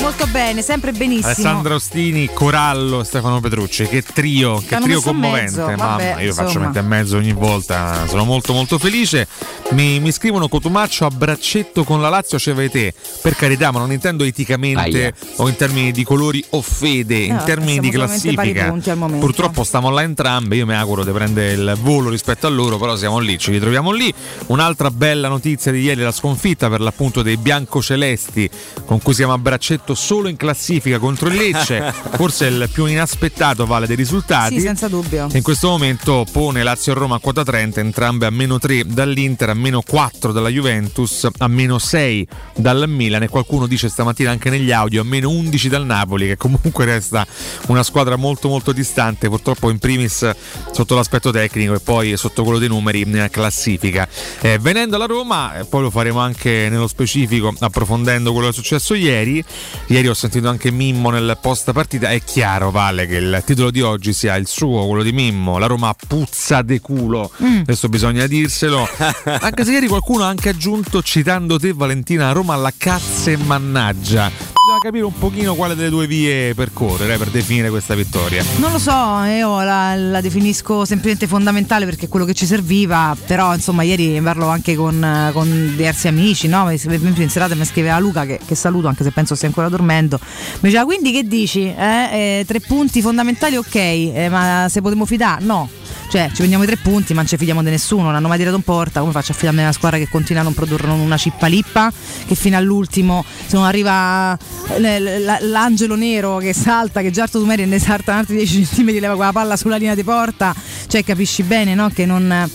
Molto 0.10 0.26
bene, 0.32 0.64
sempre 0.64 0.92
benissimo. 0.92 1.28
Alessandro 1.28 1.76
Ostini, 1.76 2.32
Corallo, 2.34 3.04
Stefano 3.04 3.40
Petrucci, 3.42 3.88
che 3.88 4.02
trio, 4.02 4.58
che 4.58 4.66
L'hanno 4.72 4.86
trio 4.86 5.02
commovente. 5.02 5.42
mezzo, 5.52 5.62
Mamma, 5.62 5.86
vabbè, 5.86 6.22
io 6.24 6.34
faccio 6.34 6.48
insomma. 6.48 6.66
mettere 6.66 6.84
in 6.84 6.90
mezzo 6.90 7.18
ogni 7.18 7.32
volta, 7.34 8.08
sono 8.08 8.24
molto 8.26 8.54
molto 8.54 8.80
felice. 8.80 9.28
Mi, 9.70 10.00
mi 10.00 10.12
scrivono 10.12 10.48
Cotumaccio 10.48 11.06
a 11.06 11.10
braccetto 11.10 11.84
con 11.84 12.02
la 12.02 12.10
Lazio 12.10 12.40
ci 12.40 12.50
avete, 12.50 12.92
per 13.22 13.36
carità, 13.36 13.70
ma 13.70 13.78
non 13.78 13.92
intendo 13.92 14.24
eticamente 14.24 14.80
Aia. 14.80 15.14
o 15.36 15.48
in 15.48 15.56
termini 15.56 15.92
di 15.92 16.04
colori 16.04 16.44
o 16.50 16.62
fede, 16.64 17.18
in 17.20 17.36
No, 17.36 17.44
termini 17.44 17.80
di 17.80 17.92
classifica. 17.92 18.76
Purtroppo 19.20 19.64
stiamo 19.64 19.92
là 19.92 20.02
entrambe, 20.02 20.56
io 20.56 20.66
mi 20.66 20.74
auguro 20.74 21.04
di 21.04 21.12
prendere 21.12 21.52
il 21.52 21.78
volo 21.80 22.10
rispetto 22.10 22.48
a 22.48 22.50
loro, 22.50 22.80
però 22.80 22.96
siamo 22.96 23.20
lì, 23.20 23.38
ci 23.38 23.52
ritroviamo 23.52 23.92
lì. 23.92 24.12
Un'altra 24.48 24.90
bella 24.90 25.28
notizia 25.28 25.72
di 25.72 25.82
ieri, 25.82 26.02
la 26.02 26.12
sconfitta 26.12 26.68
per 26.68 26.82
l'appunto 26.82 27.22
dei 27.22 27.38
biancocelesti, 27.38 28.50
con 28.86 29.00
cui 29.04 29.14
siamo 29.14 29.34
a 29.34 29.38
braccetto 29.38 29.98
solo 30.00 30.30
in 30.30 30.38
classifica 30.38 30.98
contro 30.98 31.28
il 31.28 31.36
Lecce, 31.36 31.94
forse 32.16 32.46
il 32.46 32.70
più 32.72 32.86
inaspettato 32.86 33.66
vale 33.66 33.86
dei 33.86 33.98
risultati. 33.98 34.56
Sì, 34.56 34.62
senza 34.62 34.88
dubbio. 34.88 35.28
In 35.34 35.44
questo 35.44 35.68
momento 35.68 36.26
pone 36.32 36.64
Lazio 36.64 36.94
e 36.94 36.96
Roma 36.96 37.16
a 37.16 37.20
quota 37.20 37.44
30, 37.44 37.82
entrambe 37.82 38.26
a 38.26 38.30
meno 38.30 38.58
3 38.58 38.86
dall'Inter, 38.86 39.50
a 39.50 39.54
meno 39.54 39.82
4 39.82 40.32
dalla 40.32 40.48
Juventus, 40.48 41.28
a 41.38 41.48
meno 41.48 41.78
6 41.78 42.28
dal 42.56 42.88
Milan 42.88 43.24
e 43.24 43.28
qualcuno 43.28 43.68
dice 43.68 43.90
stamattina 43.90 44.32
anche 44.32 44.50
negli 44.50 44.72
audio 44.72 45.02
a 45.02 45.04
meno 45.04 45.30
11 45.30 45.70
dal 45.70 45.86
Napoli 45.86 46.28
che 46.28 46.38
comunque 46.38 46.86
resta 46.86 47.26
una 47.68 47.84
squadra 47.84 48.16
molto 48.16 48.48
molto 48.48 48.72
distante, 48.72 49.28
purtroppo 49.28 49.70
in 49.70 49.80
primis 49.80 50.30
sotto 50.72 50.96
l'aspetto 50.96 51.32
tecnico 51.32 51.74
e 51.74 51.80
poi 51.80 52.16
sotto 52.16 52.44
quello 52.44 52.58
dei 52.58 52.70
numeri 52.70 53.02
in 53.02 53.28
classifica. 53.30 54.08
Eh, 54.40 54.58
venendo 54.60 54.96
alla 54.96 55.06
Roma, 55.06 55.60
eh, 55.60 55.66
poi 55.66 55.82
lo 55.82 55.90
faremo 55.90 56.20
anche 56.20 56.68
nello 56.70 56.88
specifico 56.88 57.54
approfondendo 57.60 58.32
quello 58.32 58.48
che 58.48 58.54
è 58.54 58.56
successo 58.56 58.94
ieri. 58.94 59.44
Ieri 59.92 60.08
ho 60.08 60.14
sentito 60.14 60.48
anche 60.50 60.70
Mimmo 60.70 61.10
nel 61.10 61.36
post 61.42 61.72
partita, 61.72 62.10
è 62.12 62.22
chiaro 62.24 62.70
Vale 62.70 63.08
che 63.08 63.16
il 63.16 63.42
titolo 63.44 63.72
di 63.72 63.82
oggi 63.82 64.14
sia 64.14 64.36
il 64.36 64.46
suo, 64.46 64.86
quello 64.86 65.02
di 65.02 65.12
Mimmo, 65.12 65.58
la 65.58 65.66
Roma 65.66 65.96
puzza 66.08 66.62
de 66.62 66.80
culo, 66.80 67.32
Mm. 67.42 67.62
adesso 67.62 67.90
bisogna 67.90 68.28
dirselo, 68.28 68.88
anche 69.42 69.66
se 69.66 69.72
ieri 69.72 69.88
qualcuno 69.88 70.26
ha 70.26 70.28
anche 70.28 70.50
aggiunto 70.50 71.02
citando 71.02 71.58
te 71.58 71.74
Valentina, 71.74 72.32
Roma 72.34 72.54
alla 72.54 72.72
cazzo 72.78 73.32
e 73.32 73.38
mannaggia. 73.38 74.30
Bisogna 74.30 74.84
capire 74.84 75.06
un 75.06 75.18
pochino 75.18 75.56
quale 75.56 75.74
delle 75.74 75.90
due 75.90 76.06
vie 76.06 76.54
percorrere 76.54 77.16
eh, 77.16 77.18
per 77.18 77.30
definire 77.30 77.70
questa 77.72 77.96
vittoria. 77.96 78.44
Non 78.58 78.72
lo 78.72 78.78
so, 78.78 78.92
io 79.24 79.64
la, 79.64 79.96
la 79.96 80.22
definisco 80.22 80.86
semplicemente 80.86 81.26
fondamentale 81.26 81.86
perché 81.86 82.06
è 82.06 82.08
quello 82.10 82.26
che 82.26 82.36
ci 82.36 82.46
serviva, 82.46 83.18
però 83.26 83.56
insomma 83.56 83.82
ieri 83.82 84.22
parlo 84.22 84.48
anche 84.48 84.76
con, 84.76 85.04
eh, 85.04 85.32
con 85.34 85.74
diversi 85.76 86.08
amici, 86.08 86.48
no? 86.48 86.66
Per 86.66 86.74
esempio 86.74 87.24
in 87.24 87.30
serata 87.30 87.56
mi 87.56 87.66
scriveva 87.66 87.98
Luca 87.98 88.26
che, 88.28 88.40
che 88.46 88.54
saluto 88.54 88.88
anche 88.88 89.04
se 89.04 89.12
penso 89.12 89.34
stia 89.34 89.48
ancora 89.48 89.70
dormendo, 89.80 90.20
mi 90.22 90.70
diceva 90.70 90.84
quindi 90.84 91.12
che 91.12 91.24
dici? 91.24 91.62
Eh, 91.64 92.40
eh, 92.40 92.44
tre 92.46 92.60
punti 92.60 93.02
fondamentali 93.02 93.56
ok, 93.56 93.76
eh, 93.76 94.28
ma 94.30 94.68
se 94.70 94.82
potremmo 94.82 95.06
fidare? 95.06 95.44
No. 95.44 95.70
Cioè, 96.10 96.30
ci 96.30 96.38
prendiamo 96.38 96.64
i 96.64 96.68
tre 96.68 96.78
punti, 96.78 97.14
ma 97.14 97.20
non 97.20 97.30
ci 97.30 97.38
fidiamo 97.38 97.62
di 97.62 97.70
nessuno, 97.70 98.06
non 98.06 98.16
hanno 98.16 98.28
mai 98.28 98.40
tirato 98.40 98.56
in 98.56 98.64
porta. 98.64 99.00
Come 99.00 99.12
faccio 99.12 99.32
a 99.32 99.36
fidarmi 99.36 99.60
di 99.60 99.64
una 99.64 99.74
squadra 99.74 100.00
che 100.00 100.10
continua 100.10 100.42
a 100.42 100.44
non 100.44 100.56
produrre 100.56 100.90
una 100.90 101.18
cippalippa? 101.18 101.94
Che 102.26 102.34
fino 102.34 102.58
all'ultimo, 102.58 103.24
se 103.46 103.56
non 103.56 103.64
arriva 103.66 104.34
l- 104.78 105.38
l'angelo 105.42 105.96
nero 105.96 106.38
che 106.38 106.52
salta, 106.54 107.02
che 107.02 107.12
Giarto 107.12 107.40
Tumeri 107.40 107.66
ne 107.68 107.78
salta 107.78 108.16
altri 108.16 108.38
10 108.38 108.68
cm, 108.68 109.00
leva 109.00 109.16
quella 109.16 109.32
palla 109.32 109.56
sulla 109.56 109.76
linea 109.76 109.94
di 109.94 110.04
porta, 110.04 110.56
cioè 110.88 111.04
capisci 111.04 111.44
bene 111.44 111.76
no? 111.76 111.92
che 111.94 112.08
non. 112.08 112.50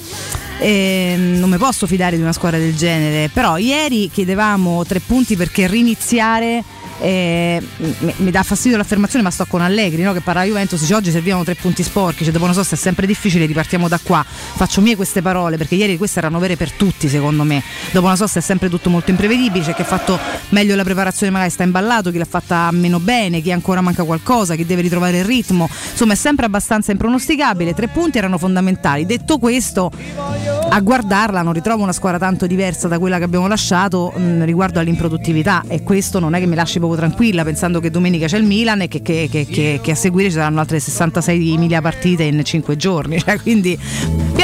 eh, 0.59 1.15
non 1.17 1.49
mi 1.49 1.57
posso 1.57 1.87
fidare 1.87 2.17
di 2.17 2.23
una 2.23 2.33
squadra 2.33 2.59
del 2.59 2.75
genere, 2.75 3.31
però 3.33 3.57
ieri 3.57 4.11
chiedevamo 4.13 4.85
tre 4.85 4.99
punti 4.99 5.37
perché 5.37 5.69
riniziare 5.69 6.65
eh, 7.01 7.63
mi, 8.17 8.31
dà 8.31 8.43
fastidio 8.43 8.77
l'affermazione, 8.77 9.25
ma 9.25 9.31
sto 9.31 9.47
con 9.47 9.61
Allegri 9.61 10.03
no? 10.03 10.13
che 10.13 10.21
parla 10.21 10.45
Juventus. 10.45 10.81
Dice 10.81 10.95
oggi 10.95 11.11
servivano 11.11 11.45
tre 11.45 11.55
punti 11.55 11.83
sporchi. 11.83 12.25
Cioè, 12.25 12.33
dopo 12.33 12.45
una 12.45 12.53
sosta 12.53 12.75
è 12.75 12.79
sempre 12.79 13.07
difficile, 13.07 13.47
ripartiamo 13.47 13.89
da 13.89 13.99
qua. 14.03 14.25
Faccio 14.27 14.81
mie 14.81 14.97
queste 14.97 15.23
parole 15.23 15.57
perché 15.57 15.75
ieri 15.75 15.97
queste 15.97 16.19
erano 16.19 16.39
vere 16.39 16.57
per 16.57 16.73
tutti, 16.73 17.09
secondo 17.09 17.43
me. 17.43 17.63
Dopo 17.93 18.07
una 18.07 18.17
sosta 18.17 18.39
è 18.39 18.43
sempre 18.43 18.69
tutto 18.69 18.91
molto 18.91 19.11
imprevedibile. 19.11 19.65
C'è 19.65 19.75
chi 19.75 19.83
ha 19.83 19.87
fatto 19.87 20.19
meglio 20.51 20.77
la 20.77 20.85
preparazione, 20.85 21.33
magari 21.33 21.51
sta 21.51 21.63
imballato, 21.63 22.11
chi 22.11 22.19
l'ha 22.19 22.25
fatta 22.25 22.71
meno 22.73 23.01
bene, 23.01 23.41
chi 23.41 23.53
ancora 23.53 23.81
manca 23.81 24.05
qualcosa, 24.05 24.55
chi 24.55 24.65
deve 24.65 24.83
ritrovare 24.83 25.19
il 25.19 25.25
ritmo. 25.25 25.69
Insomma, 25.91 26.13
è 26.13 26.17
sempre 26.17 26.47
abbastanza 26.47 26.93
impronosticabile. 26.93 27.75
Tre 27.75 27.89
punti 27.89 28.19
erano 28.19 28.39
fondamentali. 28.39 29.05
Detto 29.07 29.39
questo, 29.39 29.91
a 30.69 30.81
guardarla 30.81 31.43
non 31.43 31.53
ritrovo 31.53 31.83
una 31.83 31.93
squadra 31.93 32.19
tanto 32.19 32.47
diversa 32.47 32.89
da 32.89 32.99
quella 32.99 33.19
che 33.19 33.25
abbiamo 33.25 33.47
lasciato 33.47 34.13
mh, 34.15 34.45
riguardo 34.45 34.81
all'improduttività 34.81 35.63
e 35.69 35.83
questo 35.83 36.19
non 36.19 36.35
è 36.35 36.39
che 36.39 36.47
mi 36.47 36.55
lasci 36.55 36.79
proprio 36.87 36.97
tranquilla 37.07 37.45
pensando 37.45 37.81
che 37.81 37.91
domenica 37.91 38.27
c'è 38.27 38.39
il 38.39 38.45
Milan 38.45 38.83
e 38.83 38.89
che, 38.89 39.03
che- 39.03 39.29
che- 39.31 39.47
che- 39.47 39.81
che 39.83 39.91
a 39.91 39.95
seguire 39.95 40.29
ci 40.29 40.35
saranno 40.37 40.61
altre 40.61 40.79
66.000 40.79 41.81
partite 41.81 42.23
in 42.25 42.43
5 42.45 42.77
giorni. 42.77 43.19
Cioè, 43.25 43.41
quindi 43.41 43.79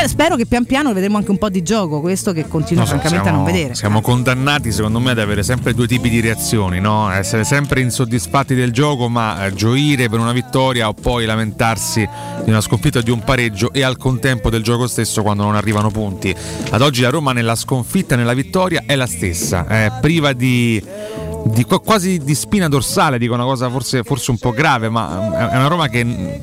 spero 0.06 0.34
che 0.36 0.46
pian 0.46 0.64
piano 0.64 0.92
vedremo 0.94 1.18
anche 1.18 1.30
un 1.30 1.36
po' 1.36 1.50
di 1.50 1.62
gioco, 1.62 2.00
questo 2.00 2.32
che 2.32 2.48
continuo 2.48 2.84
so, 2.84 2.90
francamente 2.92 3.28
a 3.28 3.32
non 3.32 3.42
siamo- 3.44 3.56
vedere. 3.56 3.74
Siamo 3.74 4.00
condannati, 4.00 4.72
secondo 4.72 4.98
me, 4.98 5.10
ad 5.10 5.18
avere 5.18 5.42
sempre 5.42 5.74
due 5.74 5.86
tipi 5.86 6.08
di 6.08 6.20
reazioni, 6.20 6.80
no? 6.80 7.10
Essere 7.12 7.44
sempre 7.44 7.80
insoddisfatti 7.82 8.54
del 8.54 8.70
gioco, 8.72 9.08
ma 9.10 9.44
eh, 9.46 9.52
gioire 9.54 10.08
per 10.08 10.18
una 10.18 10.32
vittoria 10.32 10.88
o 10.88 10.94
poi 10.94 11.26
lamentarsi 11.26 12.08
di 12.44 12.50
una 12.50 12.60
sconfitta 12.62 13.00
o 13.00 13.02
di 13.02 13.10
un 13.10 13.22
pareggio 13.22 13.72
e 13.72 13.82
al 13.82 13.98
contempo 13.98 14.48
del 14.48 14.62
gioco 14.62 14.86
stesso 14.86 15.20
quando 15.22 15.42
non 15.42 15.54
arrivano 15.54 15.90
punti. 15.90 16.34
Ad 16.70 16.80
oggi 16.80 17.02
la 17.02 17.10
Roma 17.10 17.32
nella 17.32 17.54
sconfitta 17.54 18.14
e 18.14 18.16
nella 18.16 18.32
vittoria 18.34 18.82
è 18.86 18.94
la 18.96 19.06
stessa, 19.06 19.66
è 19.66 19.92
priva 20.00 20.32
di. 20.32 20.82
Di 21.44 21.64
qua- 21.64 21.80
quasi 21.80 22.18
di 22.18 22.34
spina 22.34 22.68
dorsale, 22.68 23.18
dico 23.18 23.34
una 23.34 23.44
cosa 23.44 23.68
forse, 23.68 24.02
forse 24.02 24.30
un 24.30 24.38
po' 24.38 24.50
grave, 24.52 24.88
ma 24.88 25.50
è 25.50 25.56
una 25.56 25.66
Roma 25.66 25.88
che 25.88 26.40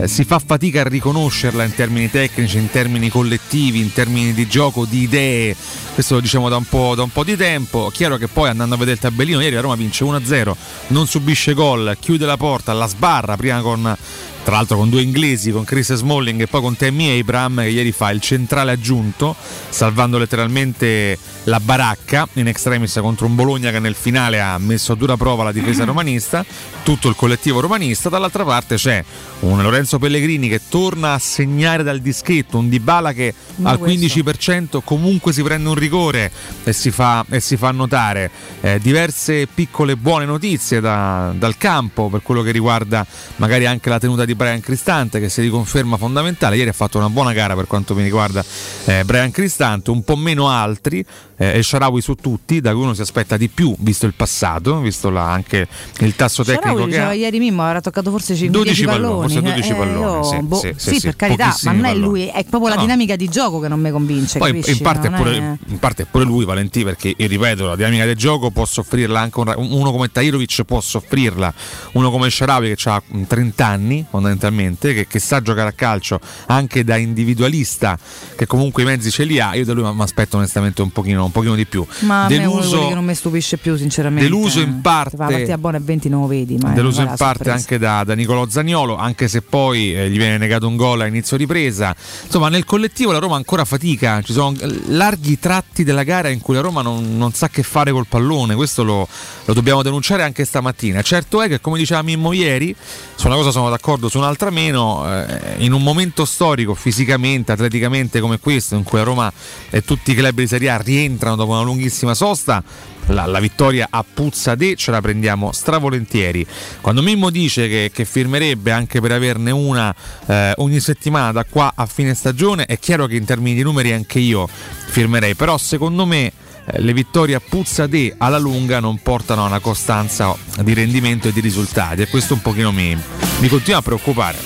eh, 0.00 0.08
si 0.08 0.24
fa 0.24 0.38
fatica 0.38 0.80
a 0.80 0.88
riconoscerla 0.88 1.64
in 1.64 1.74
termini 1.74 2.10
tecnici, 2.10 2.56
in 2.58 2.70
termini 2.70 3.08
collettivi, 3.08 3.80
in 3.80 3.92
termini 3.92 4.32
di 4.32 4.46
gioco, 4.46 4.84
di 4.84 5.02
idee. 5.02 5.54
Questo 5.92 6.14
lo 6.14 6.20
diciamo 6.20 6.48
da 6.48 6.56
un 6.56 6.64
po', 6.64 6.94
da 6.94 7.02
un 7.02 7.10
po' 7.10 7.24
di 7.24 7.36
tempo. 7.36 7.90
Chiaro 7.92 8.16
che 8.16 8.28
poi 8.28 8.48
andando 8.48 8.74
a 8.74 8.78
vedere 8.78 8.96
il 8.96 9.02
tabellino, 9.02 9.40
ieri 9.40 9.54
la 9.54 9.60
Roma 9.60 9.76
vince 9.76 10.04
1-0, 10.04 10.54
non 10.88 11.06
subisce 11.06 11.52
gol, 11.52 11.96
chiude 12.00 12.24
la 12.26 12.36
porta, 12.36 12.72
la 12.72 12.86
sbarra 12.86 13.36
prima 13.36 13.60
con. 13.60 13.96
Tra 14.42 14.56
l'altro 14.56 14.78
con 14.78 14.88
due 14.88 15.02
inglesi, 15.02 15.50
con 15.50 15.64
Chris 15.64 15.92
Smalling 15.92 16.40
e 16.40 16.46
poi 16.46 16.62
con 16.62 16.74
Tammy 16.74 17.20
Abram 17.20 17.60
che 17.60 17.68
ieri 17.68 17.92
fa 17.92 18.10
il 18.10 18.22
centrale 18.22 18.72
aggiunto, 18.72 19.36
salvando 19.68 20.16
letteralmente 20.16 21.18
la 21.44 21.60
baracca 21.60 22.26
in 22.34 22.48
extremis 22.48 22.98
contro 23.02 23.26
un 23.26 23.34
Bologna 23.34 23.70
che 23.70 23.78
nel 23.78 23.94
finale 23.94 24.40
ha 24.40 24.56
messo 24.56 24.92
a 24.92 24.96
dura 24.96 25.18
prova 25.18 25.44
la 25.44 25.52
difesa 25.52 25.84
romanista, 25.84 26.42
tutto 26.82 27.08
il 27.10 27.16
collettivo 27.16 27.60
romanista. 27.60 28.08
Dall'altra 28.08 28.44
parte 28.44 28.76
c'è 28.76 29.04
un 29.40 29.60
Lorenzo 29.60 29.89
Pellegrini 29.98 30.48
che 30.48 30.60
torna 30.68 31.14
a 31.14 31.18
segnare 31.18 31.82
dal 31.82 32.00
dischetto, 32.00 32.58
un 32.58 32.68
Dybala 32.68 33.12
che 33.12 33.34
al 33.62 33.78
questo. 33.78 34.20
15% 34.20 34.80
comunque 34.84 35.32
si 35.32 35.42
prende 35.42 35.68
un 35.68 35.74
rigore 35.74 36.30
e 36.64 36.72
si 36.72 36.90
fa, 36.90 37.24
e 37.28 37.40
si 37.40 37.56
fa 37.56 37.70
notare. 37.70 38.30
Eh, 38.60 38.78
diverse 38.80 39.46
piccole 39.46 39.96
buone 39.96 40.24
notizie 40.24 40.80
da- 40.80 41.32
dal 41.36 41.56
campo 41.56 42.08
per 42.08 42.22
quello 42.22 42.42
che 42.42 42.50
riguarda 42.50 43.06
magari 43.36 43.66
anche 43.66 43.88
la 43.88 43.98
tenuta 43.98 44.24
di 44.24 44.34
Brian 44.34 44.60
Cristante 44.60 45.20
che 45.20 45.28
si 45.28 45.40
riconferma 45.40 45.96
fondamentale. 45.96 46.56
Ieri 46.56 46.70
ha 46.70 46.74
fatto 46.74 46.98
una 46.98 47.10
buona 47.10 47.32
gara 47.32 47.54
per 47.54 47.66
quanto 47.66 47.94
mi 47.94 48.02
riguarda 48.02 48.44
eh, 48.84 49.04
Brian 49.04 49.30
Cristante, 49.30 49.90
un 49.90 50.02
po' 50.02 50.16
meno 50.16 50.48
altri. 50.48 51.04
Eh, 51.42 51.56
El 51.56 51.64
Sharawi 51.64 52.02
su 52.02 52.16
tutti, 52.16 52.60
da 52.60 52.72
cui 52.74 52.82
uno 52.82 52.92
si 52.92 53.00
aspetta 53.00 53.38
di 53.38 53.48
più 53.48 53.74
visto 53.78 54.04
il 54.04 54.12
passato, 54.14 54.78
visto 54.80 55.08
la- 55.08 55.30
anche 55.32 55.66
il 56.00 56.14
tasso 56.14 56.44
tecnico 56.44 56.66
Sharawi 56.66 56.82
che 56.82 56.90
diceva 56.90 57.08
ha. 57.08 57.12
ieri 57.14 57.38
Mimmo 57.38 57.62
avrà 57.64 57.80
toccato 57.80 58.10
forse 58.10 58.34
10 58.34 58.50
12 58.50 58.84
palloni, 58.84 59.20
forse 59.22 59.40
12 59.40 59.70
eh, 59.70 59.74
palloni, 59.74 60.24
sì, 60.26 60.38
boh, 60.42 60.56
sì, 60.58 60.74
sì, 60.76 60.94
sì, 60.96 61.00
per 61.00 61.16
carità 61.16 61.56
ma 61.62 61.72
non 61.72 61.84
è 61.86 61.94
lui 61.94 62.26
è 62.26 62.44
proprio 62.44 62.68
la 62.68 62.74
No. 62.74 62.82
dinamica 62.82 63.16
di 63.16 63.28
gioco 63.28 63.58
che 63.58 63.68
non 63.68 63.80
mi 63.80 63.90
convince 63.90 64.38
Poi 64.38 64.50
capisci? 64.50 64.72
in 64.72 64.78
parte, 64.82 65.08
pure, 65.10 65.36
è- 65.38 65.70
in 65.70 65.78
parte 65.78 66.02
è 66.02 66.06
pure 66.10 66.24
lui, 66.24 66.44
Valentì, 66.44 66.84
perché 66.84 67.14
ripeto, 67.16 67.66
la 67.68 67.76
dinamica 67.76 68.04
del 68.04 68.16
gioco 68.16 68.50
può 68.50 68.66
soffrirla 68.66 69.18
anche 69.18 69.38
un- 69.40 69.54
uno 69.56 69.92
come 69.92 70.12
Tahirovic 70.12 70.64
può 70.64 70.80
soffrirla, 70.82 71.54
uno 71.92 72.10
come 72.10 72.28
Sharawi 72.28 72.74
che 72.74 72.88
ha 72.90 73.02
30 73.26 73.64
anni 73.66 74.04
fondamentalmente, 74.08 74.92
che, 74.92 75.06
che 75.06 75.18
sa 75.18 75.40
giocare 75.40 75.70
a 75.70 75.72
calcio 75.72 76.20
anche 76.48 76.84
da 76.84 76.96
individualista, 76.96 77.98
che 78.36 78.46
comunque 78.46 78.82
i 78.82 78.84
mezzi 78.86 79.10
ce 79.10 79.24
li 79.24 79.40
ha, 79.40 79.54
io 79.54 79.64
da 79.64 79.72
lui 79.72 79.90
mi 79.90 80.02
aspetto 80.02 80.36
onestamente 80.36 80.82
un 80.82 80.90
pochino, 80.90 81.28
un 81.30 81.32
pochino 81.32 81.54
di 81.54 81.66
più. 81.66 81.86
ma 82.00 82.24
a 82.24 82.28
Deluso, 82.28 82.88
che 82.88 82.94
non 82.94 83.04
mi 83.04 83.14
stupisce 83.14 83.56
più 83.56 83.76
sinceramente 83.76 84.28
deluso 84.28 84.60
in 84.60 84.80
parte- 84.80 85.16
la 85.16 85.26
partita 85.26 85.58
buona 85.58 85.78
e 85.78 85.80
20 85.80 86.08
non 86.08 86.22
lo 86.22 86.26
vedi 86.26 86.56
ma 86.60 86.70
deluso 86.70 87.00
in 87.00 87.06
parte 87.06 87.24
sorpresa. 87.24 87.52
anche 87.52 87.78
da, 87.78 88.04
da 88.04 88.14
Nicolò 88.14 88.48
Zagnolo, 88.48 88.96
anche 88.96 89.28
se 89.28 89.42
poi 89.42 89.94
eh, 89.94 90.10
gli 90.10 90.16
viene 90.16 90.36
negato 90.36 90.66
un 90.66 90.76
gol 90.76 91.00
a 91.00 91.06
inizio 91.06 91.36
ripresa. 91.36 91.94
Insomma, 92.24 92.48
nel 92.48 92.64
collettivo 92.64 93.12
la 93.12 93.18
Roma 93.18 93.36
ancora 93.36 93.64
fatica, 93.64 94.20
ci 94.22 94.32
sono 94.32 94.56
larghi 94.86 95.38
tratti 95.38 95.84
della 95.84 96.02
gara 96.02 96.28
in 96.28 96.40
cui 96.40 96.54
la 96.54 96.60
Roma 96.60 96.82
non, 96.82 97.16
non 97.16 97.32
sa 97.32 97.48
che 97.48 97.62
fare 97.62 97.92
col 97.92 98.06
pallone, 98.06 98.54
questo 98.54 98.82
lo, 98.82 99.06
lo 99.44 99.54
dobbiamo 99.54 99.82
denunciare 99.82 100.22
anche 100.22 100.44
stamattina. 100.44 101.02
Certo 101.02 101.40
è 101.42 101.48
che, 101.48 101.60
come 101.60 101.78
diceva 101.78 102.02
Mimmo 102.02 102.32
ieri, 102.32 102.74
su 103.14 103.26
una 103.26 103.36
cosa 103.36 103.50
sono 103.50 103.70
d'accordo, 103.70 104.08
su 104.08 104.18
un'altra 104.18 104.50
meno, 104.50 105.04
eh, 105.06 105.56
in 105.58 105.72
un 105.72 105.82
momento 105.82 106.24
storico, 106.24 106.74
fisicamente, 106.74 107.52
atleticamente 107.52 108.20
come 108.20 108.38
questo, 108.38 108.74
in 108.74 108.82
cui 108.82 108.98
la 108.98 109.04
Roma 109.04 109.32
e 109.70 109.82
tutti 109.82 110.12
i 110.12 110.14
club 110.14 110.34
di 110.34 110.46
Serie 110.46 110.70
A 110.70 110.76
rientrano 110.78 111.18
dopo 111.28 111.52
una 111.52 111.62
lunghissima 111.62 112.14
sosta, 112.14 112.62
la, 113.06 113.26
la 113.26 113.40
vittoria 113.40 113.88
a 113.90 114.04
Puzza 114.04 114.54
De 114.54 114.76
ce 114.76 114.90
la 114.90 115.00
prendiamo 115.00 115.52
stravolentieri. 115.52 116.46
Quando 116.80 117.02
Mimmo 117.02 117.30
dice 117.30 117.68
che, 117.68 117.90
che 117.92 118.04
firmerebbe 118.04 118.70
anche 118.70 119.00
per 119.00 119.12
averne 119.12 119.50
una 119.50 119.94
eh, 120.26 120.52
ogni 120.56 120.80
settimana 120.80 121.32
da 121.32 121.44
qua 121.44 121.72
a 121.74 121.86
fine 121.86 122.14
stagione, 122.14 122.66
è 122.66 122.78
chiaro 122.78 123.06
che 123.06 123.16
in 123.16 123.24
termini 123.24 123.56
di 123.56 123.62
numeri 123.62 123.92
anche 123.92 124.18
io 124.18 124.48
firmerei, 124.48 125.34
però 125.34 125.58
secondo 125.58 126.06
me 126.06 126.32
le 126.64 126.92
vittorie 126.92 127.34
a 127.34 127.40
Puzza 127.40 127.86
De 127.86 128.14
alla 128.16 128.38
lunga 128.38 128.80
non 128.80 128.98
portano 129.02 129.42
a 129.42 129.46
una 129.46 129.60
costanza 129.60 130.36
di 130.62 130.74
rendimento 130.74 131.28
e 131.28 131.32
di 131.32 131.40
risultati 131.40 132.02
e 132.02 132.08
questo 132.08 132.34
un 132.34 132.42
pochino 132.42 132.72
mi, 132.72 132.96
mi 133.38 133.48
continua 133.48 133.78
a 133.78 133.82
preoccupare. 133.82 134.38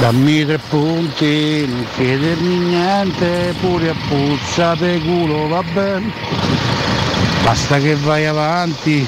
Dammi 0.00 0.44
tre 0.44 0.58
punti, 0.68 1.64
non 1.66 1.86
chiedermi 1.96 2.56
niente, 2.56 3.54
pure 3.60 3.90
a 3.90 3.94
puzza 4.08 4.74
per 4.74 5.00
culo 5.00 5.46
va 5.48 5.62
bene. 5.72 6.12
Basta 7.44 7.78
che 7.78 7.94
vai 7.94 8.26
avanti 8.26 9.06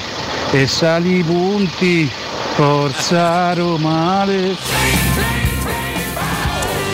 e 0.53 0.67
sali 0.67 1.19
i 1.19 1.23
punti, 1.23 2.09
forza 2.55 3.53
Romale. 3.53 5.46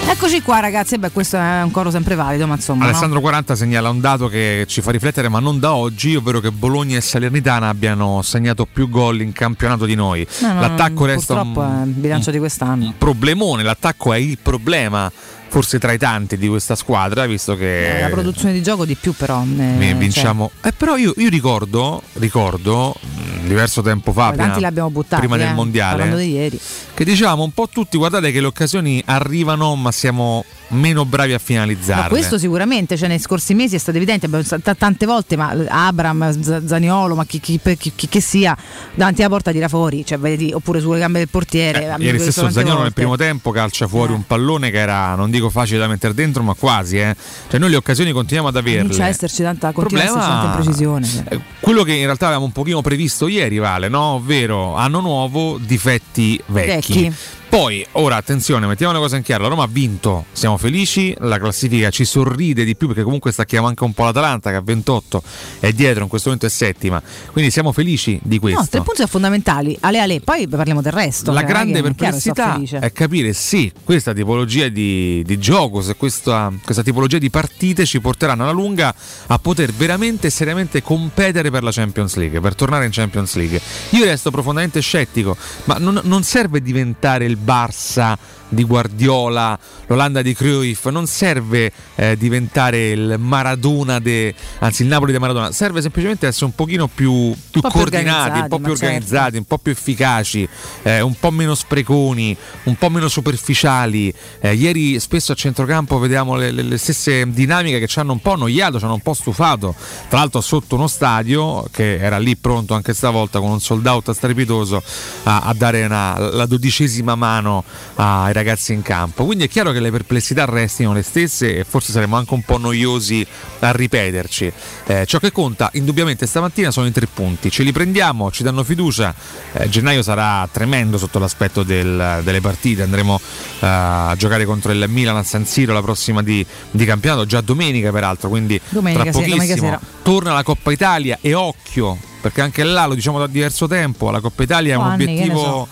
Eccoci 0.06 0.42
qua 0.42 0.60
ragazzi 0.60 0.98
beh 0.98 1.10
questo 1.10 1.36
è 1.36 1.62
un 1.62 1.70
coro 1.70 1.90
sempre 1.90 2.14
valido 2.14 2.46
ma 2.46 2.54
insomma 2.54 2.84
no? 2.84 2.90
Alessandro 2.90 3.20
40 3.20 3.56
segnala 3.56 3.88
un 3.90 4.00
dato 4.00 4.28
che 4.28 4.64
ci 4.66 4.80
fa 4.80 4.90
riflettere, 4.90 5.28
ma 5.28 5.38
non 5.38 5.58
da 5.58 5.74
oggi, 5.74 6.14
ovvero 6.16 6.40
che 6.40 6.50
Bologna 6.50 6.96
e 6.96 7.00
Salernitana 7.00 7.68
abbiano 7.68 8.22
segnato 8.22 8.66
più 8.70 8.88
gol 8.88 9.20
in 9.20 9.32
campionato 9.32 9.84
di 9.84 9.94
noi. 9.94 10.26
No, 10.40 10.52
no, 10.52 10.60
L'attacco 10.60 11.04
resta 11.04 11.40
un, 11.40 11.82
è 11.82 11.86
il 11.86 11.92
bilancio 11.92 12.30
di 12.30 12.38
quest'anno 12.38 12.84
un 12.86 12.94
problemone, 12.98 13.62
l'attacco 13.62 14.12
è 14.12 14.18
il 14.18 14.38
problema, 14.40 15.10
forse 15.52 15.78
tra 15.78 15.92
i 15.92 15.98
tanti 15.98 16.38
di 16.38 16.48
questa 16.48 16.74
squadra, 16.74 17.26
visto 17.26 17.54
che 17.56 17.98
Eh, 17.98 18.00
la 18.00 18.08
produzione 18.08 18.54
di 18.54 18.62
gioco 18.62 18.86
di 18.86 18.94
più 18.94 19.12
però 19.12 19.44
ne 19.44 19.76
cioè, 19.78 19.94
vinciamo. 19.96 20.50
Eh, 20.62 20.72
però 20.72 20.96
io, 20.96 21.12
io 21.18 21.28
ricordo, 21.28 22.02
ricordo 22.14 22.96
diverso 23.44 23.82
tempo 23.82 24.12
fa, 24.12 24.32
prima, 24.32 24.58
l'abbiamo 24.58 24.88
buttati 24.88 25.20
prima 25.20 25.36
del 25.36 25.48
eh, 25.48 25.52
mondiale, 25.52 25.98
parlando 25.98 26.22
di 26.22 26.58
che 26.94 27.04
dicevamo 27.04 27.42
un 27.42 27.52
po' 27.52 27.68
tutti, 27.68 27.98
guardate 27.98 28.32
che 28.32 28.40
le 28.40 28.46
occasioni 28.46 29.02
arrivano, 29.04 29.76
ma 29.76 29.92
siamo 29.92 30.42
meno 30.72 31.04
bravi 31.04 31.32
a 31.32 31.38
finalizzarle. 31.38 32.02
No, 32.04 32.08
questo 32.08 32.38
sicuramente, 32.38 32.96
cioè 32.96 33.08
nei 33.08 33.18
scorsi 33.18 33.54
mesi 33.54 33.74
è 33.74 33.78
stato 33.78 33.96
evidente, 33.96 34.26
abbiamo 34.26 34.44
t- 34.44 34.76
tante 34.76 35.06
volte, 35.06 35.36
ma 35.36 35.54
Abram, 35.68 36.40
Z- 36.40 36.66
Zaniolo, 36.66 37.14
ma 37.14 37.24
chi, 37.24 37.40
chi- 37.40 37.60
chi- 37.78 37.92
chi 37.94 38.08
che 38.08 38.20
sia, 38.20 38.56
davanti 38.94 39.20
alla 39.22 39.30
porta 39.30 39.50
tira 39.52 39.68
fuori, 39.68 40.04
cioè, 40.04 40.18
vedi, 40.18 40.52
oppure 40.52 40.80
sulle 40.80 40.98
gambe 40.98 41.18
del 41.18 41.28
portiere. 41.28 41.94
Eh, 41.98 42.02
Ieri 42.04 42.18
stesso 42.18 42.40
tante 42.42 42.54
Zagnolo 42.54 42.74
nel 42.74 42.82
volte. 42.84 42.94
primo 42.94 43.16
tempo 43.16 43.50
calcia 43.50 43.86
fuori 43.86 44.12
un 44.12 44.26
pallone 44.26 44.70
che 44.70 44.78
era, 44.78 45.14
non 45.14 45.30
dico 45.30 45.50
facile 45.50 45.78
da 45.78 45.86
mettere 45.86 46.14
dentro, 46.14 46.42
ma 46.42 46.54
quasi. 46.54 46.98
Eh. 46.98 47.14
Cioè 47.48 47.60
noi 47.60 47.70
le 47.70 47.76
occasioni 47.76 48.12
continuiamo 48.12 48.48
ad 48.48 48.56
averle. 48.56 48.80
Comincia 48.82 49.04
a 49.04 49.08
esserci 49.08 49.42
tanta, 49.42 49.72
continua 49.72 50.02
Problema- 50.04 50.26
tanta 50.26 50.46
imprecisione. 50.56 51.06
cioè. 51.06 51.22
Eh, 51.28 51.40
Quello 51.60 51.82
che 51.84 51.92
in 51.92 52.04
realtà 52.04 52.24
avevamo 52.26 52.46
un 52.46 52.52
pochino 52.52 52.80
previsto 52.82 53.28
ieri, 53.28 53.58
Vale, 53.58 53.88
no? 53.88 54.00
Ovvero 54.14 54.74
anno 54.76 55.00
nuovo, 55.00 55.58
difetti 55.58 56.40
vecchi. 56.46 56.92
Vecchi. 57.08 57.14
Poi, 57.52 57.84
ora 57.92 58.16
attenzione, 58.16 58.66
mettiamo 58.66 58.92
una 58.92 59.00
cosa 59.02 59.18
in 59.18 59.22
chiaro: 59.22 59.42
la 59.42 59.50
Roma 59.50 59.64
ha 59.64 59.68
vinto, 59.70 60.24
siamo 60.32 60.56
felici, 60.56 61.14
la 61.18 61.38
classifica 61.38 61.90
ci 61.90 62.06
sorride 62.06 62.64
di 62.64 62.74
più 62.74 62.86
perché 62.86 63.02
comunque 63.02 63.30
stacchiamo 63.30 63.66
anche 63.66 63.84
un 63.84 63.92
po' 63.92 64.04
l'Atalanta 64.04 64.48
che 64.48 64.56
ha 64.56 64.62
28 64.62 65.22
è 65.60 65.70
dietro, 65.72 66.02
in 66.04 66.08
questo 66.08 66.30
momento 66.30 66.48
è 66.48 66.50
settima. 66.50 67.02
Quindi 67.30 67.50
siamo 67.50 67.70
felici 67.72 68.18
di 68.22 68.38
questo. 68.38 68.58
No, 68.58 68.66
tre 68.68 68.78
punti 68.78 68.96
sono 68.96 69.08
fondamentali, 69.08 69.76
ale 69.80 69.98
ale, 69.98 70.20
poi 70.20 70.48
parliamo 70.48 70.80
del 70.80 70.92
resto. 70.92 71.30
La 71.30 71.40
cioè, 71.40 71.48
grande 71.50 71.82
che- 71.82 71.94
chiaro 71.94 71.94
perplessità 71.94 72.52
felice. 72.54 72.78
è 72.78 72.90
capire 72.90 73.34
se 73.34 73.70
questa 73.84 74.14
tipologia 74.14 74.68
di, 74.68 75.22
di 75.22 75.38
gioco, 75.38 75.82
se 75.82 75.94
questa, 75.96 76.50
questa 76.64 76.82
tipologia 76.82 77.18
di 77.18 77.28
partite 77.28 77.84
ci 77.84 78.00
porteranno 78.00 78.44
alla 78.44 78.52
lunga 78.52 78.94
a 79.26 79.38
poter 79.38 79.74
veramente 79.74 80.28
e 80.28 80.30
seriamente 80.30 80.82
competere 80.82 81.50
per 81.50 81.64
la 81.64 81.70
Champions 81.70 82.14
League, 82.14 82.40
per 82.40 82.54
tornare 82.54 82.86
in 82.86 82.92
Champions 82.92 83.34
League. 83.34 83.60
Io 83.90 84.06
resto 84.06 84.30
profondamente 84.30 84.80
scettico, 84.80 85.36
ma 85.64 85.76
non, 85.76 86.00
non 86.04 86.22
serve 86.22 86.62
diventare 86.62 87.26
il 87.26 87.40
Barça 87.42 88.18
di 88.52 88.64
Guardiola, 88.64 89.58
l'Olanda 89.86 90.20
di 90.20 90.34
Cruyff, 90.34 90.86
non 90.88 91.06
serve 91.06 91.72
eh, 91.94 92.16
diventare 92.18 92.90
il 92.90 93.16
Maradona, 93.18 93.98
de, 93.98 94.34
anzi 94.58 94.82
il 94.82 94.88
Napoli 94.88 95.12
di 95.12 95.18
Maradona, 95.18 95.52
serve 95.52 95.80
semplicemente 95.80 96.26
essere 96.26 96.44
un 96.44 96.54
pochino 96.54 96.86
più, 96.86 97.34
più 97.50 97.60
Un 97.60 97.60
po' 97.62 97.68
più 97.70 97.70
coordinati, 97.70 98.38
un 98.40 98.48
po' 98.48 98.58
più 98.58 98.70
organizzati, 98.72 98.76
certo. 98.76 98.84
organizzati, 98.84 99.36
un 99.38 99.44
po' 99.44 99.58
più 99.58 99.72
efficaci, 99.72 100.48
eh, 100.82 101.00
un 101.00 101.14
po' 101.18 101.30
meno 101.30 101.54
spreconi, 101.54 102.36
un 102.64 102.76
po' 102.76 102.90
meno 102.90 103.08
superficiali. 103.08 104.12
Eh, 104.40 104.54
ieri 104.54 105.00
spesso 105.00 105.32
a 105.32 105.34
centrocampo 105.34 105.98
vediamo 105.98 106.36
le, 106.36 106.50
le- 106.50 106.62
le 106.62 106.76
stesse 106.76 107.24
dinamiche 107.30 107.78
che 107.78 107.86
ci 107.86 107.98
hanno 108.00 108.12
un 108.12 108.20
po' 108.20 108.32
annoiato, 108.32 108.78
ci 108.78 108.84
hanno 108.84 108.94
un 108.94 109.00
po' 109.00 109.14
stufato. 109.14 109.74
Tra 110.10 110.18
l'altro 110.18 110.42
sotto 110.42 110.74
uno 110.74 110.88
stadio 110.88 111.64
che 111.70 111.96
era 111.98 112.18
lì 112.18 112.36
pronto 112.36 112.74
anche 112.74 112.92
stavolta 112.92 113.40
con 113.40 113.50
un 113.50 113.60
sold 113.60 113.86
out 113.86 114.10
strepitoso 114.10 114.82
a, 115.22 115.40
a 115.40 115.54
dare 115.54 115.84
una- 115.84 116.18
la 116.18 116.44
dodicesima 116.46 117.14
mano 117.14 117.64
ai 117.94 118.26
ragazzi 118.26 118.40
in 118.72 118.82
campo. 118.82 119.24
Quindi 119.24 119.44
è 119.44 119.48
chiaro 119.48 119.72
che 119.72 119.80
le 119.80 119.90
perplessità 119.90 120.44
restino 120.44 120.92
le 120.92 121.02
stesse 121.02 121.58
e 121.58 121.64
forse 121.64 121.92
saremo 121.92 122.16
anche 122.16 122.34
un 122.34 122.42
po' 122.42 122.58
noiosi 122.58 123.26
a 123.60 123.70
ripeterci. 123.72 124.52
Eh, 124.86 125.06
ciò 125.06 125.18
che 125.18 125.32
conta 125.32 125.70
indubbiamente 125.74 126.26
stamattina 126.26 126.70
sono 126.70 126.86
i 126.86 126.92
tre 126.92 127.06
punti. 127.06 127.50
Ce 127.50 127.62
li 127.62 127.72
prendiamo, 127.72 128.30
ci 128.30 128.42
danno 128.42 128.64
fiducia. 128.64 129.14
Eh, 129.52 129.68
gennaio 129.68 130.02
sarà 130.02 130.48
tremendo 130.50 130.98
sotto 130.98 131.18
l'aspetto 131.18 131.62
del- 131.62 132.20
delle 132.22 132.40
partite. 132.40 132.82
Andremo 132.82 133.20
eh, 133.60 133.66
a 133.66 134.14
giocare 134.16 134.44
contro 134.44 134.72
il 134.72 134.84
Milan 134.88 135.16
a 135.16 135.22
San 135.22 135.46
Siro 135.46 135.72
la 135.72 135.82
prossima 135.82 136.22
di, 136.22 136.44
di 136.70 136.84
campionato, 136.84 137.26
già 137.26 137.40
domenica 137.40 137.90
peraltro, 137.90 138.28
quindi 138.28 138.60
Domenica, 138.68 139.02
tra 139.02 139.12
sì, 139.12 139.18
pochissimo 139.30 139.66
sera. 139.68 139.80
torna 140.02 140.32
la 140.32 140.42
Coppa 140.42 140.72
Italia 140.72 141.18
e 141.20 141.34
occhio, 141.34 141.96
perché 142.20 142.40
anche 142.40 142.62
là 142.64 142.86
lo 142.86 142.94
diciamo 142.94 143.18
da 143.18 143.26
diverso 143.26 143.66
tempo, 143.66 144.10
la 144.10 144.20
Coppa 144.20 144.42
Italia 144.42 144.74
è 144.74 144.76
un 144.76 144.84
anni, 144.84 145.02
obiettivo 145.04 145.38
so. 145.38 145.68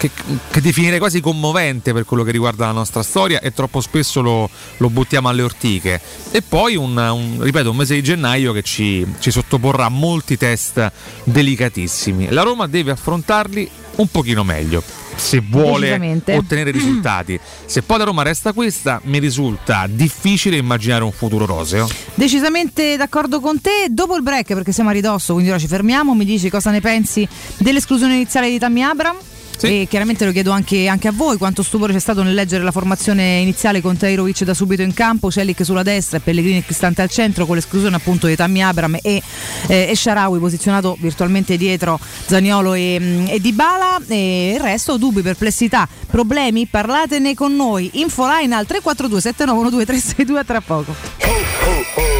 Che, 0.00 0.10
che 0.50 0.62
definirei 0.62 0.98
quasi 0.98 1.20
commovente 1.20 1.92
per 1.92 2.06
quello 2.06 2.22
che 2.22 2.30
riguarda 2.30 2.64
la 2.64 2.72
nostra 2.72 3.02
storia 3.02 3.38
e 3.40 3.52
troppo 3.52 3.82
spesso 3.82 4.22
lo, 4.22 4.48
lo 4.78 4.88
buttiamo 4.88 5.28
alle 5.28 5.42
ortiche. 5.42 6.00
E 6.30 6.40
poi 6.40 6.74
un, 6.74 6.96
un- 6.96 7.36
ripeto, 7.42 7.70
un 7.70 7.76
mese 7.76 7.96
di 7.96 8.02
gennaio 8.02 8.54
che 8.54 8.62
ci, 8.62 9.06
ci 9.18 9.30
sottoporrà 9.30 9.84
a 9.84 9.88
molti 9.90 10.38
test 10.38 10.90
delicatissimi. 11.24 12.30
La 12.30 12.40
Roma 12.40 12.66
deve 12.66 12.92
affrontarli 12.92 13.70
un 13.96 14.06
pochino 14.10 14.42
meglio. 14.42 14.82
Se 15.16 15.42
vuole 15.46 16.22
ottenere 16.30 16.70
risultati, 16.70 17.38
se 17.66 17.82
poi 17.82 17.98
la 17.98 18.04
Roma 18.04 18.22
resta 18.22 18.54
questa, 18.54 19.02
mi 19.04 19.18
risulta 19.18 19.86
difficile 19.86 20.56
immaginare 20.56 21.04
un 21.04 21.12
futuro 21.12 21.44
roseo. 21.44 21.86
Decisamente 22.14 22.96
d'accordo 22.96 23.40
con 23.40 23.60
te. 23.60 23.88
Dopo 23.90 24.16
il 24.16 24.22
break, 24.22 24.54
perché 24.54 24.72
siamo 24.72 24.88
a 24.88 24.92
ridosso, 24.94 25.34
quindi 25.34 25.50
ora 25.50 25.58
ci 25.58 25.66
fermiamo, 25.66 26.14
mi 26.14 26.24
dici 26.24 26.48
cosa 26.48 26.70
ne 26.70 26.80
pensi 26.80 27.28
dell'esclusione 27.58 28.14
iniziale 28.14 28.48
di 28.48 28.58
Tammy 28.58 28.80
Abram? 28.80 29.16
E 29.62 29.86
chiaramente 29.88 30.24
lo 30.24 30.32
chiedo 30.32 30.52
anche, 30.52 30.88
anche 30.88 31.08
a 31.08 31.12
voi, 31.12 31.36
quanto 31.36 31.62
stupore 31.62 31.92
c'è 31.92 31.98
stato 31.98 32.22
nel 32.22 32.34
leggere 32.34 32.64
la 32.64 32.70
formazione 32.70 33.40
iniziale 33.40 33.80
con 33.80 33.96
Tairovic 33.96 34.44
da 34.44 34.54
subito 34.54 34.82
in 34.82 34.94
campo, 34.94 35.30
Celic 35.30 35.64
sulla 35.64 35.82
destra 35.82 36.16
e 36.16 36.20
Pellegrini 36.20 36.58
e 36.58 36.64
Cristante 36.64 37.02
al 37.02 37.10
centro 37.10 37.44
con 37.46 37.56
l'esclusione 37.56 37.96
appunto 37.96 38.26
di 38.26 38.36
Tammy 38.36 38.60
Abram 38.60 38.96
e, 39.02 39.22
eh, 39.68 39.86
e 39.90 39.94
Sharawi 39.94 40.38
posizionato 40.38 40.96
virtualmente 40.98 41.56
dietro 41.56 41.98
Zaniolo 42.26 42.74
e, 42.74 42.98
mm, 42.98 43.26
e 43.28 43.40
Dybala 43.40 44.00
e 44.08 44.52
il 44.54 44.60
resto 44.60 44.96
dubbi, 44.96 45.20
perplessità, 45.20 45.88
problemi, 46.06 46.66
parlatene 46.66 47.34
con 47.34 47.54
noi. 47.54 47.90
Infoline 47.94 48.54
al 48.54 48.66
342 48.66 49.20
7912 49.20 49.86
362 49.86 50.38
a 50.38 50.44
tra 50.44 50.60
poco. 50.60 52.19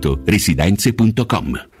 residenze.com. 0.25 1.80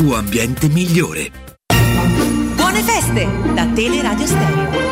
ambiente 0.09 0.67
migliore. 0.67 1.31
Buone 2.55 2.81
feste 2.81 3.27
da 3.53 3.65
Teleradio 3.67 4.25
Stereo. 4.25 4.90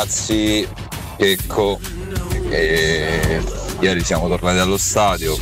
Ragazzi, 0.00 0.66
ecco, 1.18 1.78
e 2.48 3.42
ieri 3.80 4.02
siamo 4.02 4.28
tornati 4.28 4.58
allo 4.58 4.78
stadio, 4.78 5.36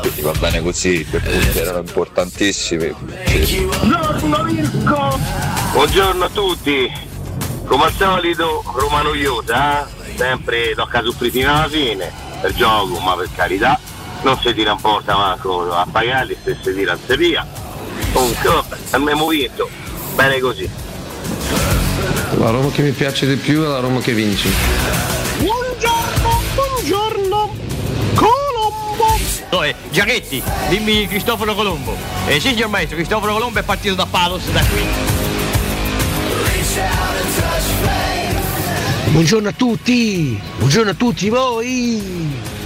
quindi 0.00 0.20
va 0.20 0.32
bene 0.32 0.60
così, 0.62 0.98
i 0.98 1.04
punti 1.04 1.58
erano 1.58 1.78
importantissimi. 1.78 2.92
Buongiorno 2.92 4.42
Mirko! 4.42 5.18
Buongiorno 5.74 6.24
a 6.24 6.28
tutti! 6.30 6.92
Come 7.66 7.84
al 7.84 7.92
solito 7.92 8.64
Roma 8.74 9.02
noiosa, 9.02 9.86
eh? 9.86 9.86
Sempre 10.16 10.74
tocca 10.74 11.04
soffritino 11.04 11.56
alla 11.56 11.68
fine, 11.68 12.10
per 12.40 12.52
gioco, 12.52 12.98
ma 12.98 13.14
per 13.14 13.28
carità, 13.32 13.78
non 14.22 14.40
si 14.40 14.52
tira 14.52 14.72
in 14.72 14.80
porta 14.80 15.14
manco 15.14 15.72
a 15.72 15.86
pagare 15.88 16.36
se 16.42 16.56
si 16.60 16.74
tira 16.74 16.94
in 16.94 16.98
seria. 17.06 17.46
Comunque 18.12 18.64
abbiamo 18.90 19.28
vinto, 19.28 19.68
bene 20.16 20.40
così. 20.40 20.68
La 22.38 22.50
Roma 22.50 22.70
che 22.70 22.82
mi 22.82 22.90
piace 22.90 23.26
di 23.26 23.36
più 23.36 23.62
è 23.62 23.66
la 23.66 23.78
Roma 23.78 24.00
che 24.00 24.12
vince. 24.12 24.50
Buongiorno, 25.38 26.40
buongiorno! 26.54 27.56
Colombo! 28.14 29.04
Dove? 29.48 29.74
Giachetti, 29.90 30.42
dimmi 30.68 31.08
Cristoforo 31.08 31.54
Colombo. 31.54 31.96
Eh, 32.26 32.38
sì, 32.38 32.48
signor 32.50 32.68
maestro, 32.68 32.96
Cristoforo 32.96 33.32
Colombo 33.32 33.58
è 33.58 33.62
partito 33.62 33.94
da 33.94 34.04
Palos 34.04 34.44
da 34.50 34.62
qui. 34.64 34.84
Buongiorno 39.12 39.48
a 39.48 39.52
tutti! 39.52 40.38
Buongiorno 40.58 40.90
a 40.90 40.94
tutti 40.94 41.30
voi! 41.30 42.02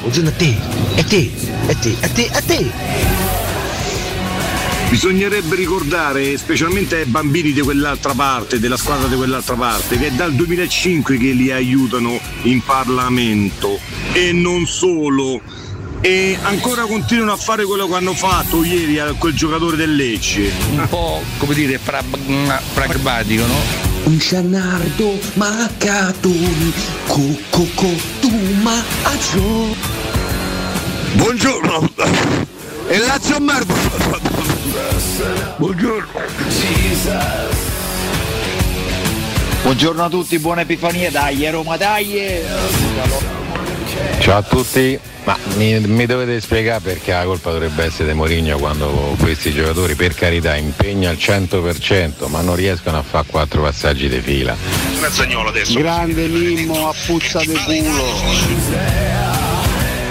Buongiorno 0.00 0.30
a 0.30 0.32
te! 0.32 0.56
A 0.96 1.04
te! 1.04 1.30
A 1.68 1.74
te! 1.74 1.96
A 2.00 2.08
te! 2.08 2.28
A 2.32 2.40
te! 2.40 2.89
Bisognerebbe 4.90 5.54
ricordare, 5.54 6.36
specialmente 6.36 6.96
ai 6.96 7.04
bambini 7.04 7.52
di 7.52 7.60
quell'altra 7.60 8.12
parte, 8.12 8.58
della 8.58 8.76
squadra 8.76 9.06
di 9.06 9.14
quell'altra 9.14 9.54
parte, 9.54 9.96
che 9.96 10.08
è 10.08 10.10
dal 10.10 10.32
2005 10.32 11.16
che 11.16 11.30
li 11.30 11.52
aiutano 11.52 12.18
in 12.42 12.60
Parlamento 12.60 13.78
e 14.12 14.32
non 14.32 14.66
solo. 14.66 15.40
E 16.00 16.36
ancora 16.42 16.82
continuano 16.86 17.30
a 17.30 17.36
fare 17.36 17.64
quello 17.64 17.86
che 17.86 17.94
hanno 17.94 18.14
fatto 18.14 18.64
ieri 18.64 18.98
a 18.98 19.12
quel 19.12 19.32
giocatore 19.32 19.76
del 19.76 19.94
Lecce. 19.94 20.50
Un 20.72 20.84
po', 20.88 21.22
come 21.38 21.54
dire, 21.54 21.78
pra- 21.78 22.02
pragmatico, 22.74 23.46
no? 23.46 23.58
Un 24.04 24.18
Giannardo 24.18 25.20
Maccatoni, 25.34 26.72
Coco 27.06 27.94
tu 28.20 28.30
Maggio. 28.60 29.76
Buongiorno. 31.12 32.58
E 32.92 32.98
Lazio 32.98 33.38
merda. 33.38 33.72
Buongiorno. 35.58 36.08
Buongiorno 39.62 40.04
a 40.04 40.08
tutti, 40.08 40.36
buona 40.40 40.62
Epifania, 40.62 41.08
dai 41.08 41.48
Roma, 41.50 41.76
dai! 41.76 42.40
Ciao 44.18 44.38
a 44.38 44.42
tutti, 44.42 44.98
ma 45.22 45.38
mi, 45.54 45.78
mi 45.78 46.04
dovete 46.04 46.40
spiegare 46.40 46.80
perché 46.80 47.12
la 47.12 47.22
colpa 47.22 47.52
dovrebbe 47.52 47.84
essere 47.84 48.08
di 48.08 48.14
Mourinho 48.16 48.58
quando 48.58 49.14
questi 49.20 49.52
giocatori 49.52 49.94
per 49.94 50.12
carità 50.14 50.56
impegna 50.56 51.10
al 51.10 51.16
100% 51.16 52.28
ma 52.28 52.40
non 52.40 52.56
riescono 52.56 52.98
a 52.98 53.02
fare 53.02 53.26
quattro 53.28 53.62
passaggi 53.62 54.08
di 54.08 54.20
fila. 54.20 54.56
Grande 55.68 56.26
Mimmo 56.26 56.88
a 56.88 56.94
puzza 57.06 57.38
di 57.38 57.54
culo. 57.54 58.04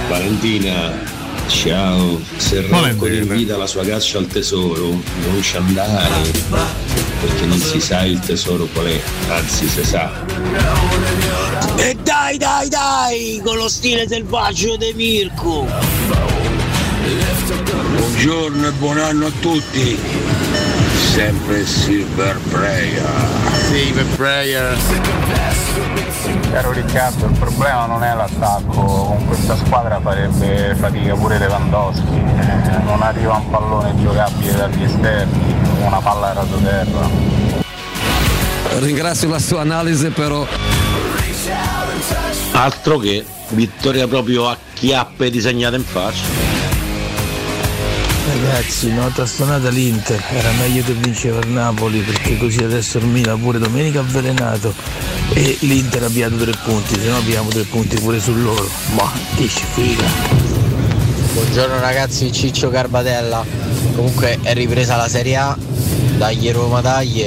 Valentina, 0.07 1.08
ciao. 1.49 2.21
Se 2.37 2.61
Rocco 2.61 3.07
ti 3.07 3.17
invita 3.17 3.57
la 3.57 3.65
sua 3.65 3.83
caccia 3.83 4.19
al 4.19 4.27
tesoro, 4.27 4.89
non 4.89 5.41
ci 5.41 5.57
andare, 5.57 6.31
perché 7.19 7.45
non 7.45 7.57
si 7.57 7.81
sa 7.81 8.05
il 8.05 8.19
tesoro 8.19 8.65
qual 8.71 8.85
è, 8.85 9.01
anzi 9.29 9.67
si 9.67 9.83
sa. 9.83 10.11
E 11.75 11.97
dai, 12.01 12.37
dai, 12.37 12.69
dai, 12.69 13.41
con 13.43 13.57
lo 13.57 13.67
stile 13.67 14.07
selvaggio 14.07 14.77
di 14.77 14.93
Mirko. 14.95 15.67
Buongiorno 17.95 18.67
e 18.67 18.71
buon 18.73 18.99
anno 18.99 19.25
a 19.27 19.31
tutti. 19.39 19.97
Sempre 21.13 21.65
Silver 21.65 22.37
Prayer. 22.49 23.27
Silver 23.69 24.05
Prayer. 24.15 24.77
Caro 26.51 26.71
Riccardo, 26.71 27.25
il 27.27 27.37
problema 27.37 27.85
non 27.85 28.03
è 28.03 28.13
l'attacco, 28.15 28.81
con 28.81 29.27
questa 29.27 29.55
squadra 29.55 29.99
farebbe 30.01 30.75
fatica 30.75 31.13
pure 31.13 31.37
Lewandowski, 31.37 32.17
Eh, 32.17 32.83
non 32.83 33.01
arriva 33.01 33.35
un 33.35 33.49
pallone 33.49 33.93
giocabile 34.01 34.53
dagli 34.53 34.83
esterni, 34.83 35.55
una 35.85 35.99
palla 35.99 36.33
rasoterra. 36.33 37.07
Ringrazio 38.79 39.29
la 39.29 39.39
sua 39.39 39.61
analisi 39.61 40.09
però. 40.09 40.45
Altro 42.53 42.97
che 42.97 43.25
vittoria 43.49 44.07
proprio 44.07 44.47
a 44.47 44.57
chiappe 44.73 45.29
disegnate 45.29 45.75
in 45.75 45.83
faccia. 45.83 46.48
Ragazzi, 48.31 48.93
nota 48.93 49.25
stonata 49.25 49.69
l'Inter, 49.69 50.23
era 50.29 50.51
meglio 50.59 50.83
che 50.83 50.93
vinceva 50.93 51.39
il 51.39 51.47
Napoli 51.47 52.01
perché 52.01 52.37
così 52.37 52.63
adesso 52.63 52.99
il 52.99 53.05
Milan 53.05 53.41
pure 53.41 53.57
domenica 53.57 54.01
avvelenato 54.01 54.71
e 55.33 55.57
l'Inter 55.61 56.03
ha 56.03 56.05
avviato 56.05 56.35
tre 56.35 56.51
punti, 56.63 56.99
se 56.99 57.09
no 57.09 57.17
abbiamo 57.17 57.49
tre 57.49 57.63
punti 57.63 57.99
pure 57.99 58.19
su 58.19 58.35
loro. 58.35 58.69
Ma 58.93 59.11
che 59.35 59.47
sfiga! 59.47 60.05
Buongiorno 61.33 61.79
ragazzi, 61.79 62.31
Ciccio 62.31 62.69
Garbatella. 62.69 63.43
Comunque 63.95 64.37
è 64.43 64.53
ripresa 64.53 64.95
la 64.95 65.07
Serie 65.07 65.35
A, 65.35 65.57
dagli 66.17 66.51
Roma 66.51 66.81
dagli, 66.81 67.25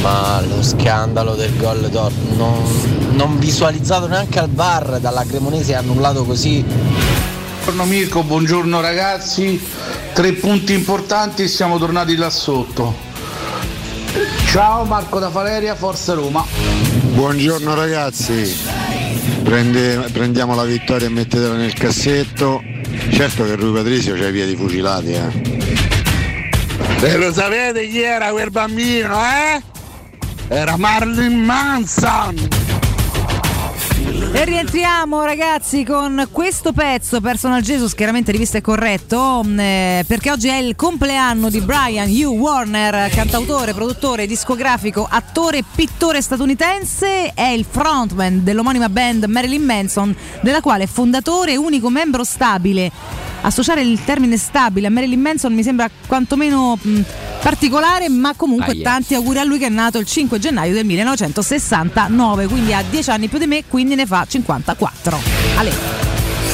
ma 0.00 0.40
lo 0.40 0.62
scandalo 0.62 1.34
del 1.34 1.54
gol 1.58 1.90
d'or 1.90 2.12
non, 2.36 2.64
non 3.12 3.38
visualizzato 3.38 4.06
neanche 4.06 4.38
al 4.38 4.48
bar 4.48 4.98
dalla 4.98 5.24
Cremonese 5.28 5.74
annullato 5.74 6.24
così. 6.24 6.64
Buongiorno 7.64 7.84
Mirko, 7.84 8.22
buongiorno 8.22 8.80
ragazzi. 8.80 9.60
Tre 10.16 10.32
punti 10.32 10.72
importanti 10.72 11.42
e 11.42 11.46
siamo 11.46 11.76
tornati 11.76 12.16
là 12.16 12.30
sotto. 12.30 12.96
Ciao 14.46 14.86
Marco 14.86 15.18
da 15.18 15.28
Valeria, 15.28 15.74
Forza 15.74 16.14
Roma. 16.14 16.42
Buongiorno 17.12 17.74
ragazzi, 17.74 18.58
Prende- 19.42 20.08
prendiamo 20.10 20.54
la 20.54 20.64
vittoria 20.64 21.08
e 21.08 21.10
mettetela 21.10 21.56
nel 21.56 21.74
cassetto. 21.74 22.62
Certo 23.10 23.44
che 23.44 23.56
Rui 23.56 23.74
Patrizio 23.74 24.14
c'ha 24.14 24.28
i 24.28 24.32
piedi 24.32 24.56
fucilati, 24.56 25.12
eh. 25.12 25.30
E 27.02 27.16
lo 27.18 27.30
sapete 27.30 27.86
chi 27.86 28.00
era 28.00 28.30
quel 28.30 28.50
bambino, 28.50 29.18
eh? 29.20 29.62
Era 30.48 30.78
Marlon 30.78 31.44
Manson. 31.44 32.48
E 34.36 34.44
rientriamo 34.44 35.24
ragazzi 35.24 35.82
con 35.82 36.28
questo 36.30 36.74
pezzo 36.74 37.22
Personal 37.22 37.62
Jesus, 37.62 37.94
chiaramente 37.94 38.32
rivista 38.32 38.58
è 38.58 38.60
corretto, 38.60 39.42
mh, 39.42 39.58
eh, 39.58 40.04
perché 40.06 40.30
oggi 40.30 40.48
è 40.48 40.56
il 40.56 40.76
compleanno 40.76 41.48
di 41.48 41.62
Brian 41.62 42.10
Hugh 42.10 42.38
Warner, 42.38 43.08
cantautore, 43.08 43.72
produttore, 43.72 44.26
discografico, 44.26 45.08
attore, 45.10 45.64
pittore 45.74 46.20
statunitense, 46.20 47.32
è 47.32 47.46
il 47.46 47.64
frontman 47.66 48.44
dell'omonima 48.44 48.90
band 48.90 49.24
Marilyn 49.24 49.64
Manson, 49.64 50.14
della 50.42 50.60
quale 50.60 50.84
è 50.84 50.86
fondatore 50.86 51.52
e 51.52 51.56
unico 51.56 51.88
membro 51.88 52.22
stabile. 52.22 53.25
Associare 53.46 53.80
il 53.82 54.02
termine 54.04 54.36
stabile 54.36 54.88
a 54.88 54.90
Marilyn 54.90 55.20
Manson 55.20 55.54
mi 55.54 55.62
sembra 55.62 55.88
quantomeno 56.08 56.76
mh, 56.80 57.00
particolare, 57.40 58.08
ma 58.08 58.34
comunque 58.34 58.72
Aia. 58.72 58.82
tanti 58.82 59.14
auguri 59.14 59.38
a 59.38 59.44
lui 59.44 59.58
che 59.58 59.66
è 59.66 59.70
nato 59.70 59.98
il 59.98 60.06
5 60.06 60.40
gennaio 60.40 60.72
del 60.74 60.84
1969, 60.84 62.46
quindi 62.48 62.72
ha 62.72 62.82
10 62.82 63.10
anni 63.10 63.28
più 63.28 63.38
di 63.38 63.46
me, 63.46 63.62
quindi 63.68 63.94
ne 63.94 64.04
fa 64.04 64.26
54. 64.28 65.20
Ale. 65.58 65.72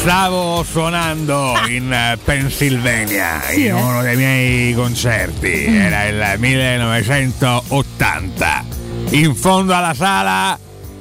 Stavo 0.00 0.62
suonando 0.68 1.54
in 1.68 1.90
eh, 1.92 2.18
Pennsylvania 2.22 3.40
Sì, 3.48 3.60
in 3.60 3.66
eh? 3.68 3.72
uno 3.72 4.02
dei 4.02 4.16
miei 4.16 4.74
concerti, 4.74 5.66
Mm. 5.68 5.74
era 5.80 6.04
il 6.34 6.40
1980. 6.40 8.64
In 9.10 9.34
fondo 9.34 9.74
alla 9.74 9.94
sala 9.94 10.58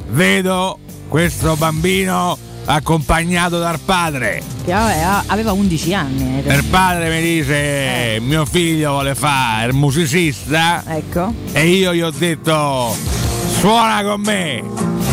vedo 0.09 0.77
questo 1.09 1.55
bambino 1.57 2.37
accompagnato 2.65 3.59
dal 3.59 3.79
padre. 3.79 4.41
Che 4.63 4.71
aveva, 4.71 5.23
aveva 5.27 5.51
11 5.51 5.93
anni. 5.93 6.43
eh. 6.45 6.53
Il 6.53 6.63
padre 6.65 7.09
mi 7.09 7.21
dice 7.21 8.19
mio 8.21 8.45
figlio 8.45 8.91
vuole 8.91 9.15
fare 9.15 9.67
il 9.69 9.73
musicista 9.73 10.83
Ecco. 10.87 11.33
e 11.51 11.67
io 11.67 11.93
gli 11.93 12.01
ho 12.01 12.11
detto 12.11 12.95
suona 13.59 14.03
con 14.03 14.21
me. 14.21 14.63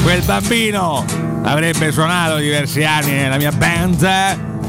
Quel 0.03 0.23
bambino 0.23 1.05
avrebbe 1.43 1.91
suonato 1.93 2.37
diversi 2.37 2.85
anni 2.85 3.13
nella 3.13 3.37
mia 3.37 3.53
band 3.53 4.03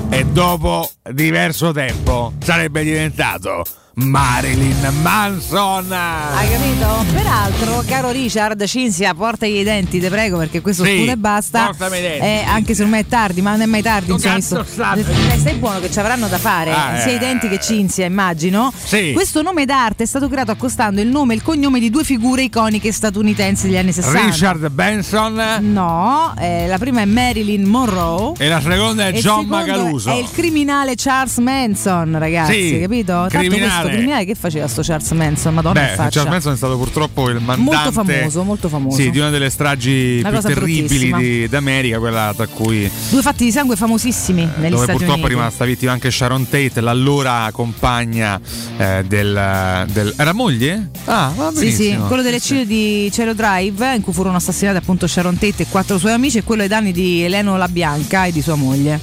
e 0.10 0.26
dopo 0.26 0.90
diverso 1.12 1.72
tempo 1.72 2.34
sarebbe 2.44 2.84
diventato 2.84 3.64
Marilyn 4.04 4.76
Manson. 5.02 5.92
Hai 5.92 6.50
capito? 6.50 7.06
Peraltro, 7.14 7.84
caro 7.86 8.12
Richard, 8.12 8.64
Cinzia, 8.66 9.14
portagli 9.14 9.58
i 9.58 9.64
denti, 9.64 10.00
te 10.00 10.10
prego, 10.10 10.38
perché 10.38 10.62
questo 10.62 10.84
Sì, 10.84 10.98
scudo 11.00 11.12
e 11.12 11.18
basta. 11.18 11.66
portami 11.66 11.98
i 11.98 12.02
denti. 12.02 12.26
Eh, 12.26 12.44
anche 12.48 12.74
se 12.74 12.84
ormai 12.84 13.02
è 13.02 13.06
tardi, 13.08 13.42
ma 13.42 13.52
non 13.52 13.62
è 13.62 13.66
mai 13.66 13.82
tardi. 13.82 14.12
Insomma, 14.12 14.40
state? 14.40 15.06
Eh, 15.34 15.38
stai 15.38 15.56
buono 15.56 15.80
che 15.80 15.92
ci 15.92 16.00
avranno 16.00 16.28
da 16.28 16.38
fare, 16.38 16.72
Ah, 16.72 17.00
sia 17.00 17.12
eh. 17.12 17.16
i 17.16 17.20
denti 17.20 17.48
che 17.50 17.60
Cinzia, 17.60 18.06
immagino. 18.06 18.72
Sì. 18.76 19.12
Questo 19.14 19.42
nome 19.42 19.66
d'arte 19.66 20.04
è 20.04 20.08
stato 20.08 20.30
creato 20.30 20.52
accostando 20.52 21.02
il 21.02 21.08
nome 21.08 21.34
e 21.34 21.36
il 21.38 21.44
cognome 21.44 21.80
di 21.80 21.90
due 21.90 22.04
figure 22.04 22.44
iconiche 22.44 22.92
statunitensi 22.92 23.68
degli 23.68 23.78
anni 23.78 23.92
60. 23.92 24.26
Richard 24.30 24.70
Benson 24.70 25.58
No, 25.62 26.34
eh, 26.40 26.68
la 26.68 26.78
prima 26.78 27.02
è 27.02 27.06
Marilyn 27.06 27.64
Monroe. 27.64 28.34
e 28.38 28.48
la 28.48 28.62
seconda 28.62 29.08
è 29.08 29.12
John 29.14 29.46
Macaluso. 29.46 30.10
È 30.10 30.16
il 30.16 30.30
criminale 30.32 30.94
Charles 30.96 31.38
Manson, 31.38 32.18
ragazzi, 32.18 32.70
Sì, 32.70 32.80
capito? 32.80 33.14
Tanto 33.14 33.38
criminale. 33.38 33.82
questo 33.82 33.88
criminale 33.90 34.26
che 34.26 34.36
faceva 34.36 34.68
sto 34.68 34.82
Charles 34.82 35.12
Manson? 35.12 35.54
Madonna 35.54 35.80
Beh. 35.82 35.96
Charles 36.10 36.26
Manson 36.26 36.54
è 36.54 36.56
stato 36.58 36.78
purtroppo 36.78 37.30
il 37.30 37.36
mandante 37.42 37.62
Molto 37.62 37.92
famoso, 37.92 38.44
molto 38.44 38.70
famoso. 38.70 38.96
Sì, 38.98 39.10
di 39.10 39.20
una 39.20 39.30
delle 39.30 39.50
stragi 39.50 40.20
Una 40.24 40.30
più 40.32 40.42
terribili 40.42 41.14
di- 41.14 41.48
d'America, 41.48 42.00
quella 42.00 42.34
tra 42.36 42.48
cui 42.48 42.90
Due 43.10 43.22
fatti 43.22 43.46
di 43.46 43.52
sangue 43.52 43.76
famosissimi 43.76 44.48
negli 44.58 44.72
dove 44.72 44.84
Stati 44.84 44.98
purtroppo 44.98 45.12
Uniti. 45.14 45.26
è 45.26 45.30
rimasta 45.36 45.66
vittima 45.66 45.92
anche 45.92 46.12
Sharon 46.12 46.48
Tate, 46.48 46.82
l'allora 46.82 47.50
compagna 47.52 48.40
eh, 48.78 49.04
del, 49.08 49.86
del- 49.92 50.14
Era 50.18 50.34
moglie? 50.34 50.90
Ah, 51.06 51.32
va 51.36 51.52
Sì, 51.54 51.72
sì, 51.72 51.84
benissimo. 51.84 52.06
quello 52.08 52.22
dell'eccidio 52.22 52.66
di 52.66 53.10
Cielo 53.12 53.34
Drive 53.34 53.96
in 53.96 54.02
cui 54.02 54.14
furono 54.14 54.36
assassinati 54.38 54.78
appunto 54.78 55.08
Sharon 55.08 55.38
Tate 55.38 55.64
e 55.64 55.66
quattro 55.70 55.98
suoi 55.98 56.14
amici 56.14 56.38
e 56.40 56.44
quello 56.44 56.62
ai 56.64 56.68
danni 56.68 56.92
di 56.92 57.24
Eleno 57.24 57.58
La 57.58 57.68
Bianca 57.68 58.26
e 58.26 58.32
di 58.32 58.42
sua 58.42 58.56
moglie. 58.56 59.00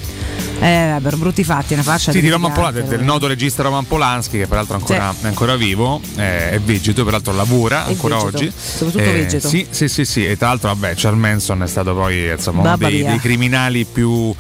Eh, 0.58 0.98
per 1.02 1.16
brutti 1.16 1.44
fatti, 1.44 1.74
una 1.74 1.82
fascia 1.82 2.12
Sì, 2.12 2.20
di 2.20 2.28
Roman 2.30 2.52
Polanski, 2.52 2.88
del 2.88 3.02
noto 3.02 3.26
regista 3.26 3.62
Roman 3.62 3.86
Polanski, 3.86 4.38
che 4.38 4.46
peraltro 4.46 4.76
ancora, 4.76 5.14
è 5.20 5.26
ancora 5.26 5.54
vivo, 5.56 6.00
eh, 6.16 6.50
è 6.50 6.60
vegeto, 6.60 7.04
peraltro 7.04 7.32
lavora 7.34 7.84
È 7.86 7.90
ancora 7.90 8.16
vegeto, 8.16 8.36
oggi. 8.36 8.52
soprattutto 8.56 9.02
Eh, 9.04 9.12
vegeto. 9.12 9.48
Sì, 9.48 9.66
sì, 9.70 9.88
sì, 9.88 10.04
sì, 10.04 10.26
e 10.26 10.36
tra 10.36 10.48
l'altro, 10.48 10.68
vabbè, 10.74 10.94
Charles 10.96 11.20
Manson 11.20 11.62
è 11.62 11.66
stato 11.66 11.94
poi 11.94 12.30
insomma, 12.30 12.60
uno 12.62 12.76
dei, 12.76 13.04
dei 13.04 13.18
criminali 13.18 13.84
più 13.84 14.34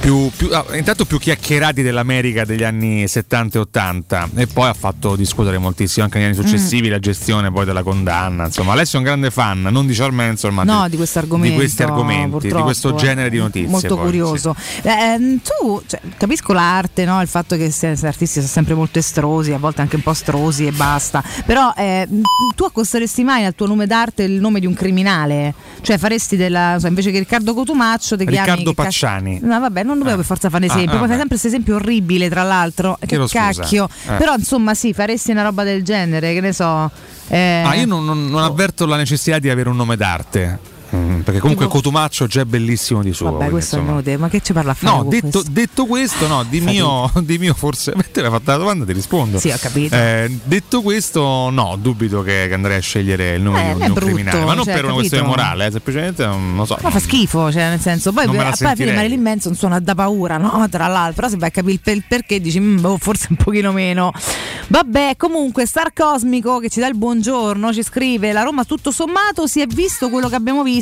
più, 0.00 0.30
più- 0.36 0.48
ah, 0.52 0.64
intanto 0.74 1.04
più 1.04 1.18
chiacchierati 1.18 1.82
dell'America 1.82 2.44
degli 2.44 2.62
anni 2.62 3.06
70 3.06 3.58
e 3.58 3.60
80 3.62 4.28
e 4.36 4.46
poi 4.46 4.68
ha 4.68 4.74
fatto 4.74 5.16
discutere 5.16 5.58
moltissimo 5.58 6.04
anche 6.04 6.18
negli 6.18 6.28
anni 6.28 6.36
successivi 6.36 6.88
la 6.88 6.98
gestione 6.98 7.50
poi 7.50 7.64
della 7.64 7.82
condanna. 7.82 8.46
Insomma, 8.46 8.72
Alessio 8.72 8.98
è 8.98 9.02
un 9.02 9.06
grande 9.06 9.30
fan, 9.30 9.62
non 9.62 9.86
di 9.86 9.94
Charles 9.94 10.14
Manson, 10.14 10.54
ma 10.54 10.62
No, 10.62 10.84
di, 10.84 10.90
di 10.90 10.96
questi 10.96 11.18
argomenti, 11.18 12.48
di 12.48 12.52
questo 12.62 12.94
eh. 12.94 12.96
genere 12.96 13.30
di 13.30 13.38
notizie. 13.38 13.68
Molto 13.68 13.96
poi, 13.96 14.04
curioso. 14.04 14.54
Eh, 14.82 15.38
tu 15.42 15.82
cioè, 15.86 16.00
capisco 16.16 16.52
l'arte, 16.52 17.04
no? 17.04 17.20
il 17.20 17.28
fatto 17.28 17.56
che 17.56 17.64
questi 17.64 17.86
artisti 17.86 18.38
sono 18.38 18.46
sempre 18.46 18.74
molto 18.74 18.98
estrosi, 18.98 19.52
a 19.52 19.58
volte 19.58 19.80
anche 19.80 19.96
un 19.96 20.02
po' 20.02 20.14
strosi 20.14 20.66
e 20.66 20.72
basta. 20.72 21.22
Però 21.44 21.72
eh, 21.76 22.06
tu 22.54 22.64
accosteresti 22.64 23.24
mai 23.24 23.44
al 23.44 23.54
tuo 23.54 23.66
nome 23.66 23.86
d'arte 23.86 24.22
il 24.22 24.40
nome 24.40 24.60
di 24.60 24.66
un 24.66 24.74
criminale? 24.74 25.54
Cioè 25.80 25.98
faresti 25.98 26.36
della. 26.36 26.76
so, 26.78 26.86
invece 26.86 27.10
che 27.10 27.18
Riccardo 27.18 27.54
Cotumaccio, 27.54 28.16
ti 28.16 28.24
chiami. 28.24 28.38
Riccardo 28.38 28.70
che 28.70 28.76
cazzo- 28.76 28.88
Pacciani. 28.88 29.40
No, 29.42 29.60
vabbè, 29.60 29.82
non 29.88 29.98
dovevo 29.98 30.16
per 30.18 30.24
forza 30.26 30.48
fare 30.50 30.64
un 30.64 30.70
Ah, 30.70 30.74
esempio. 30.74 30.96
ah, 30.96 30.98
Poi 30.98 31.08
fai 31.08 31.16
sempre 31.16 31.36
questo 31.38 31.46
esempio 31.48 31.74
orribile, 31.76 32.28
tra 32.28 32.42
l'altro. 32.42 32.96
Che 33.00 33.06
Chiedo 33.06 33.26
scusa. 33.26 33.50
cacchio. 33.52 33.88
Eh. 34.08 34.14
Però 34.16 34.34
insomma, 34.34 34.74
sì, 34.74 34.92
faresti 34.92 35.30
una 35.30 35.42
roba 35.42 35.64
del 35.64 35.82
genere, 35.82 36.32
che 36.32 36.40
ne 36.40 36.52
so. 36.52 36.90
eh, 37.28 37.62
Ah, 37.66 37.74
io 37.74 37.86
non, 37.86 38.04
non- 38.04 38.28
non 38.30 38.42
avverto 38.42 38.86
la 38.86 38.96
necessità 38.96 39.38
di 39.38 39.50
avere 39.50 39.68
un 39.68 39.76
nome 39.76 39.96
d'arte. 39.96 40.58
Mm, 40.94 41.20
perché 41.20 41.40
comunque 41.40 41.66
Tipo- 41.66 41.76
Cotumaccio 41.78 42.26
già 42.26 42.40
è 42.40 42.44
bellissimo 42.44 43.02
di 43.02 43.12
suo. 43.12 43.32
Vabbè, 43.32 43.50
questo 43.50 43.76
è 43.76 43.78
insomma. 43.78 43.96
inutile, 43.98 44.16
ma 44.16 44.28
che 44.28 44.40
ci 44.40 44.52
parla 44.54 44.70
a 44.70 44.74
fare? 44.74 44.96
No, 44.96 45.04
detto, 45.04 45.28
questo? 45.30 45.44
detto 45.50 45.86
questo, 45.86 46.26
no, 46.26 46.44
di 46.44 46.60
mio, 46.60 47.10
di 47.22 47.38
mio 47.38 47.52
forse. 47.54 47.92
Beh, 47.92 48.10
Te 48.10 48.20
mi 48.20 48.26
hai 48.26 48.32
fatto 48.32 48.50
la 48.52 48.56
domanda, 48.56 48.84
ti 48.86 48.92
rispondo. 48.92 49.38
Sì, 49.38 49.50
ho 49.50 49.56
capito. 49.60 49.94
Eh, 49.94 50.38
detto 50.44 50.80
questo, 50.82 51.50
no, 51.50 51.76
dubito 51.78 52.22
che, 52.22 52.46
che 52.48 52.54
andrei 52.54 52.78
a 52.78 52.80
scegliere 52.80 53.34
il 53.34 53.42
nome 53.42 53.60
Eh, 53.60 53.74
di 53.74 53.80
un, 53.80 53.82
è 53.82 53.84
brutto, 53.86 54.00
criminale, 54.06 54.44
ma 54.44 54.54
non 54.54 54.64
cioè, 54.64 54.74
per 54.74 54.84
una 54.84 54.94
capito? 54.94 54.94
questione 54.94 55.26
morale, 55.26 55.66
eh, 55.66 55.70
semplicemente 55.70 56.24
non 56.26 56.54
lo 56.56 56.64
so. 56.64 56.78
Ma 56.80 56.90
fa 56.90 56.98
schifo, 57.00 57.52
cioè 57.52 57.68
nel 57.68 57.80
senso, 57.80 58.12
poi 58.12 58.24
Non 58.24 58.34
me 58.36 58.40
a 58.40 58.44
la 58.44 58.48
parte 58.50 58.66
sentirei. 58.66 58.94
Marilyn 58.94 59.20
Manson 59.22 59.54
suona 59.54 59.80
da 59.80 59.94
paura, 59.94 60.36
no? 60.38 60.66
Tra 60.70 60.86
l'altro, 60.86 61.14
però 61.14 61.28
se 61.28 61.36
vai 61.36 61.48
a 61.48 61.52
capire 61.52 61.72
il 61.74 61.80
per- 61.80 62.04
perché 62.08 62.40
dici, 62.40 62.58
"Mm, 62.60 62.80
boh, 62.80 62.96
forse 62.98 63.26
un 63.30 63.36
pochino 63.36 63.72
meno. 63.72 64.10
Vabbè, 64.68 65.14
comunque, 65.16 65.66
Star 65.66 65.92
Cosmico 65.92 66.58
che 66.58 66.68
ci 66.68 66.80
dà 66.80 66.86
il 66.88 66.94
buongiorno, 66.96 67.72
ci 67.72 67.82
scrive, 67.82 68.32
la 68.32 68.42
Roma 68.42 68.64
tutto 68.64 68.90
sommato 68.90 69.46
si 69.46 69.60
è 69.60 69.66
visto 69.66 70.08
quello 70.10 70.28
che 70.28 70.34
abbiamo 70.34 70.62
visto, 70.62 70.76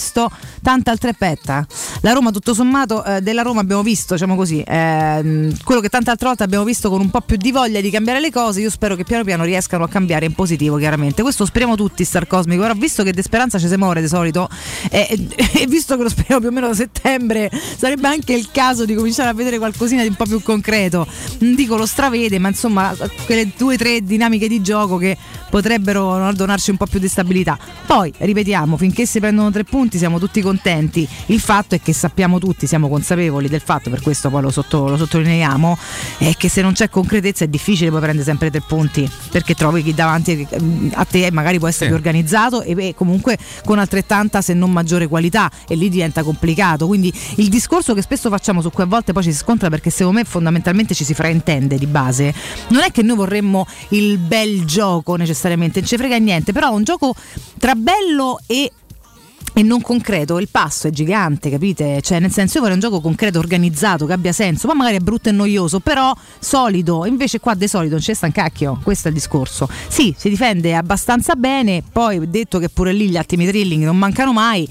tanta 0.63 0.91
altra 0.91 1.13
petta. 1.13 1.67
La 2.01 2.13
Roma 2.13 2.31
tutto 2.31 2.55
sommato, 2.55 3.05
eh, 3.05 3.21
della 3.21 3.43
Roma 3.43 3.61
abbiamo 3.61 3.83
visto, 3.83 4.15
diciamo 4.15 4.37
così, 4.37 4.63
ehm, 4.67 5.57
quello 5.65 5.81
che 5.81 5.89
tante 5.89 6.11
altre 6.11 6.29
volte 6.29 6.43
abbiamo 6.43 6.65
visto 6.65 6.91
con 6.91 7.01
un 7.01 7.11
po' 7.11 7.21
più 7.21 7.37
di 7.37 7.53
voglia 7.53 7.81
di 7.81 7.91
cambiare 7.91 8.21
le 8.21 8.31
cose, 8.31 8.61
io 8.61 8.71
spero 8.71 8.95
che 8.95 9.05
piano 9.05 9.25
piano 9.25 9.45
riescano 9.45 9.85
a 9.85 9.89
cambiare 9.89 10.27
in 10.27 10.33
positivo, 10.33 10.77
chiaramente. 10.77 11.23
Questo 11.23 11.45
speriamo 11.45 11.77
tutti, 11.77 12.05
Star 12.05 12.27
Cosmico. 12.27 12.63
Ora, 12.63 12.75
visto 12.75 13.03
che 13.03 13.13
De 13.13 13.23
Speranza 13.23 13.59
ci 13.59 13.69
si 13.69 13.77
muore 13.77 14.01
di 14.01 14.09
solito, 14.09 14.49
e, 14.91 15.07
e 15.55 15.67
visto 15.67 15.97
che 15.97 16.03
lo 16.03 16.09
speriamo 16.09 16.41
più 16.41 16.51
o 16.51 16.53
meno 16.53 16.69
da 16.69 16.75
settembre, 16.75 17.51
sarebbe 17.77 18.09
anche 18.09 18.35
il 18.35 18.51
caso 18.51 18.85
di 18.85 18.95
cominciare 18.95 19.31
a 19.31 19.35
vedere 19.35 19.59
qualcosina 19.59 20.03
di 20.03 20.09
un 20.09 20.15
po' 20.15 20.25
più 20.25 20.43
concreto. 20.43 21.07
Non 21.39 21.55
dico 21.55 21.77
lo 21.77 21.87
stravede, 21.87 22.39
ma 22.39 22.49
insomma, 22.49 22.95
quelle 23.25 23.51
due 23.57 23.75
o 23.75 23.77
tre 23.77 24.03
dinamiche 24.03 24.49
di 24.49 24.61
gioco 24.63 24.97
che 24.97 25.17
potrebbero 25.49 26.33
donarci 26.33 26.71
un 26.71 26.77
po' 26.77 26.87
più 26.87 26.99
di 26.99 27.09
stabilità. 27.09 27.59
Poi, 27.87 28.13
ripetiamo, 28.17 28.77
finché 28.77 29.07
si 29.07 29.21
prendono 29.21 29.51
tre 29.51 29.65
punti 29.65 29.86
siamo 29.95 30.19
tutti 30.19 30.41
contenti. 30.41 31.09
Il 31.27 31.41
fatto 31.41 31.75
è 31.75 31.81
che 31.81 31.93
sappiamo 31.93 32.39
tutti, 32.39 32.67
siamo 32.67 32.89
consapevoli 32.89 33.49
del 33.49 33.61
fatto, 33.61 33.91
per 33.91 34.01
questo 34.01 34.31
poi 34.31 34.43
lo, 34.43 34.51
sotto- 34.51 34.89
lo 34.89 34.97
sottolineiamo, 34.97 35.79
è 36.19 36.33
che 36.37 36.49
se 36.49 36.63
non 36.63 36.73
c'è 36.73 36.89
concretezza 36.89 37.45
è 37.45 37.49
difficile 37.49 37.91
poi 37.91 38.01
prendere 38.01 38.25
sempre 38.25 38.51
tre 38.51 38.61
punti, 38.67 39.09
perché 39.31 39.55
trovi 39.55 39.83
chi 39.83 39.95
davanti 39.95 40.47
eh, 40.49 40.59
a 40.95 41.05
te 41.05 41.31
magari 41.33 41.59
può 41.59 41.69
essere 41.69 41.85
Sì. 41.87 41.91
più 41.93 41.97
organizzato 41.97 42.63
e 42.63 42.75
e 42.77 42.95
comunque 42.95 43.39
con 43.65 43.79
altrettanta 43.79 44.43
se 44.43 44.53
non 44.53 44.71
maggiore 44.71 45.07
qualità 45.07 45.51
e 45.67 45.75
lì 45.77 45.89
diventa 45.89 46.23
complicato. 46.23 46.87
Quindi 46.87 47.13
il 47.37 47.49
discorso 47.49 47.95
che 47.95 48.03
spesso 48.03 48.29
facciamo 48.29 48.61
su 48.61 48.71
cui 48.71 48.83
a 48.83 48.87
volte 48.87 49.13
poi 49.13 49.23
ci 49.23 49.33
si 49.33 49.39
scontra 49.39 49.69
perché 49.71 49.91
secondo 49.91 50.19
me 50.19 50.25
fondamentalmente 50.25 50.95
ci 50.95 51.05
si 51.05 51.15
fraintende 51.15 51.79
di 51.79 51.87
base, 51.87 52.35
non 52.69 52.83
è 52.83 52.91
che 52.91 53.03
noi 53.03 53.17
vorremmo 53.17 53.67
il 53.91 54.19
bel 54.19 54.65
gioco 54.65 55.17
necessariamente, 55.17 55.81
non 55.81 55.89
ci 55.89 55.97
frega 55.97 56.17
niente, 56.19 56.53
però 56.53 56.73
un 56.73 56.83
gioco 56.85 57.15
tra 57.59 57.75
bello 57.75 58.39
e 58.47 58.71
e 59.59 59.63
non 59.63 59.81
concreto, 59.81 60.39
il 60.39 60.51
passo 60.51 60.87
è 60.87 60.91
gigante, 60.91 61.49
capite? 61.49 62.03
Cioè, 62.03 62.21
nel 62.21 62.31
senso, 62.31 62.57
io 62.57 62.61
vorrei 62.61 62.75
un 62.75 62.83
gioco 62.83 63.01
concreto, 63.01 63.39
organizzato, 63.39 64.05
che 64.05 64.13
abbia 64.13 64.33
senso, 64.33 64.67
ma 64.67 64.75
magari 64.75 64.97
è 64.97 65.01
brutto 65.01 65.31
e 65.31 65.33
noioso, 65.33 65.81
però 65.81 66.15
solido. 66.39 67.07
Invece 67.07 67.41
qua 67.41 67.55
di 67.55 67.67
solito 67.67 67.93
non 67.93 68.03
c'è 68.03 68.13
sta 68.13 68.27
un 68.27 68.33
cacchio, 68.33 68.79
questo 68.83 69.09
è 69.09 69.11
il 69.11 69.17
discorso. 69.17 69.67
Sì, 69.89 70.15
si 70.15 70.29
difende 70.29 70.75
abbastanza 70.75 71.37
bene, 71.37 71.83
poi 71.91 72.29
detto 72.29 72.59
che 72.59 72.69
pure 72.69 72.93
lì 72.93 73.09
gli 73.09 73.17
attimi 73.17 73.47
thrilling 73.47 73.83
non 73.83 73.97
mancano 73.97 74.35
mai. 74.35 74.69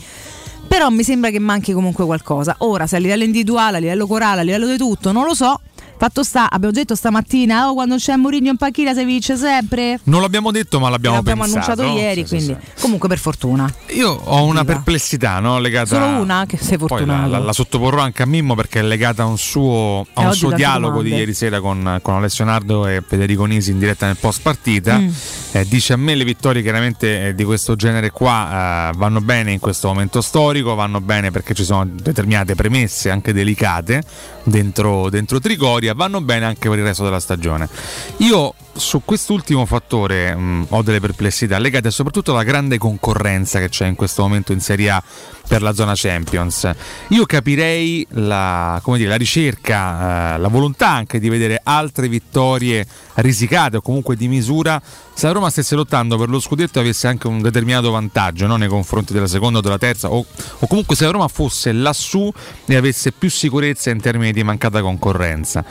Però 0.68 0.90
mi 0.90 1.02
sembra 1.02 1.32
che 1.32 1.40
manchi 1.40 1.74
comunque 1.74 2.06
qualcosa. 2.06 2.56
Ora, 2.60 2.86
se 2.86 2.98
a 2.98 3.00
livello 3.00 3.24
individuale, 3.24 3.78
a 3.78 3.80
livello 3.80 4.06
corale, 4.06 4.42
a 4.42 4.44
livello 4.44 4.68
di 4.68 4.78
tutto, 4.78 5.12
non 5.12 5.26
lo 5.26 5.34
so. 5.34 5.62
Fatto 5.98 6.24
sta, 6.24 6.50
abbiamo 6.52 6.74
detto 6.74 6.94
stamattina, 6.94 7.70
oh, 7.70 7.74
quando 7.74 7.96
c'è 7.96 8.16
Mourinho 8.18 8.50
in 8.50 8.58
panchina 8.58 8.94
si 8.94 9.04
vince 9.06 9.38
sempre. 9.38 10.00
Non 10.04 10.22
l'abbiamo 10.22 10.52
detto, 10.52 10.80
ma 10.80 10.90
l'abbiamo, 10.90 11.16
L'abbiamo 11.16 11.44
annunciato 11.44 11.84
ieri, 11.84 12.28
Sì, 12.28 12.40
sì, 12.40 12.46
quindi 12.46 12.66
comunque 12.82 13.08
per 13.08 13.18
fortuna. 13.18 13.74
Io 13.92 14.10
ho 14.12 14.44
una 14.44 14.66
perplessità 14.66 15.40
no, 15.40 15.58
legata 15.60 15.88
Solo 15.96 16.06
una 16.22 16.46
che 16.46 16.58
sei 16.58 16.78
fortunato. 16.78 17.30
la, 17.30 17.38
la- 17.40 17.44
la 17.46 17.54
sottoporrò 17.54 18.02
anche 18.02 18.24
a 18.24 18.26
Mimmo 18.26 18.56
perché 18.56 18.80
è 18.80 18.84
legata 18.84 19.24
a 19.24 19.26
un 19.26 19.38
suo, 19.38 20.06
a 20.14 20.24
E 20.24 20.26
un 20.26 20.34
suo 20.34 20.52
dialogo 20.52 20.98
di 20.98 21.10
domande. 21.10 21.18
ieri 21.18 21.34
sera 21.34 21.60
con, 21.62 22.00
con 22.02 22.16
Alessio 22.16 22.44
Nardo 22.44 22.88
e 22.88 23.02
Federico 23.08 23.46
Nisi 23.46 23.72
in 23.72 23.80
diretta 23.80 24.06
nel 24.06 24.18
post 24.18 24.42
partita. 24.42 24.98
Mm. 24.98 25.10
Eh, 25.54 25.66
dice 25.68 25.94
a 25.94 25.98
me 25.98 26.14
le 26.16 26.26
vittorie 26.26 26.62
chiaramente 26.62 27.28
eh, 27.28 27.36
di 27.36 27.44
questo 27.46 27.76
genere 27.78 28.12
qua 28.12 28.90
eh, 28.92 28.98
vanno 28.98 29.22
bene 29.22 29.54
in 29.54 29.60
questo 29.60 29.88
momento 29.88 30.20
storico, 30.22 30.76
vanno 30.76 31.00
bene 31.00 31.32
perché 31.32 31.54
ci 31.54 31.64
sono 31.64 31.86
determinate 31.86 32.54
premesse 32.56 33.10
anche 33.10 33.32
delicate 33.32 34.04
dentro, 34.44 35.10
dentro 35.10 35.40
Trigoria, 35.86 35.94
vanno 35.94 36.22
bene 36.22 36.46
anche 36.46 36.70
per 36.70 36.80
il 36.80 36.84
resto 36.84 37.04
della 37.04 37.20
stagione. 37.20 37.70
Io 38.18 38.54
su 38.76 39.02
quest'ultimo 39.06 39.66
fattore 39.66 40.36
mh, 40.36 40.68
ho 40.70 40.82
delle 40.82 41.00
perplessità 41.00 41.58
legate 41.58 41.90
soprattutto 41.92 42.32
alla 42.32 42.44
grande 42.44 42.78
concorrenza 42.78 43.60
che 43.60 43.70
c'è 43.70 43.88
in 43.88 43.96
questo 43.96 44.22
momento 44.22 44.52
in 44.52 44.60
Serie 44.60 44.90
A 44.90 45.04
per 45.48 45.62
la 45.62 45.74
zona 45.74 45.94
Champions. 45.96 46.70
Io 47.10 47.26
capirei 47.26 48.06
la, 48.12 48.82
dire, 48.84 49.10
la 49.10 49.16
ricerca, 49.16 50.36
eh, 50.36 50.40
la 50.40 50.48
volontà 50.48 50.90
anche 50.90 51.20
di 51.20 51.30
vedere 51.30 51.62
altre 51.64 52.08
vittorie 52.08 52.86
risicate 53.16 53.78
o 53.78 53.82
comunque 53.82 54.16
di 54.16 54.28
misura 54.28 54.82
se 55.14 55.28
la 55.28 55.32
Roma 55.32 55.50
stesse 55.50 55.76
lottando 55.76 56.18
per 56.18 56.30
lo 56.30 56.40
scudetto 56.40 56.80
e 56.80 56.82
avesse 56.82 57.08
anche 57.08 57.28
un 57.28 57.42
determinato 57.42 57.92
vantaggio 57.92 58.48
no, 58.48 58.58
nei 58.58 58.68
confronti 58.68 59.14
della 59.14 59.28
seconda 59.28 59.60
o 59.60 59.62
della 59.62 59.78
terza 59.78 60.12
o, 60.12 60.26
o 60.60 60.68
comunque 60.68 60.96
se 60.96 61.06
la 61.06 61.12
Roma 61.12 61.28
fosse 61.28 61.72
lassù 61.72 62.32
e 62.66 62.76
avesse 62.76 63.12
più 63.14 63.30
sicurezza 63.30 63.90
in 63.90 64.02
termini 64.02 64.34
di 64.34 64.44
mancata 64.44 64.82
concorrenza. 64.82 65.64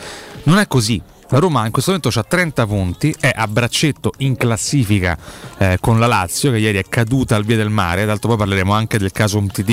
Non 0.45 0.59
è 0.59 0.67
così. 0.67 1.13
La 1.31 1.39
Roma 1.39 1.65
in 1.65 1.73
questo 1.73 1.91
momento 1.91 2.17
ha 2.19 2.23
30 2.23 2.67
punti, 2.67 3.15
è 3.19 3.33
a 3.35 3.49
braccetto 3.49 4.13
in 4.19 4.37
classifica 4.37 5.17
eh, 5.59 5.79
con 5.81 5.99
la 5.99 6.07
Lazio 6.07 6.51
che 6.53 6.59
ieri 6.59 6.79
è 6.79 6.85
caduta 6.89 7.35
al 7.35 7.45
via 7.45 7.57
del 7.57 7.71
mare, 7.71 8.05
d'altro 8.05 8.29
poi 8.29 8.39
parleremo 8.39 8.73
anche 8.73 8.99
del 8.99 9.11
caso 9.11 9.39
UMTD 9.39 9.71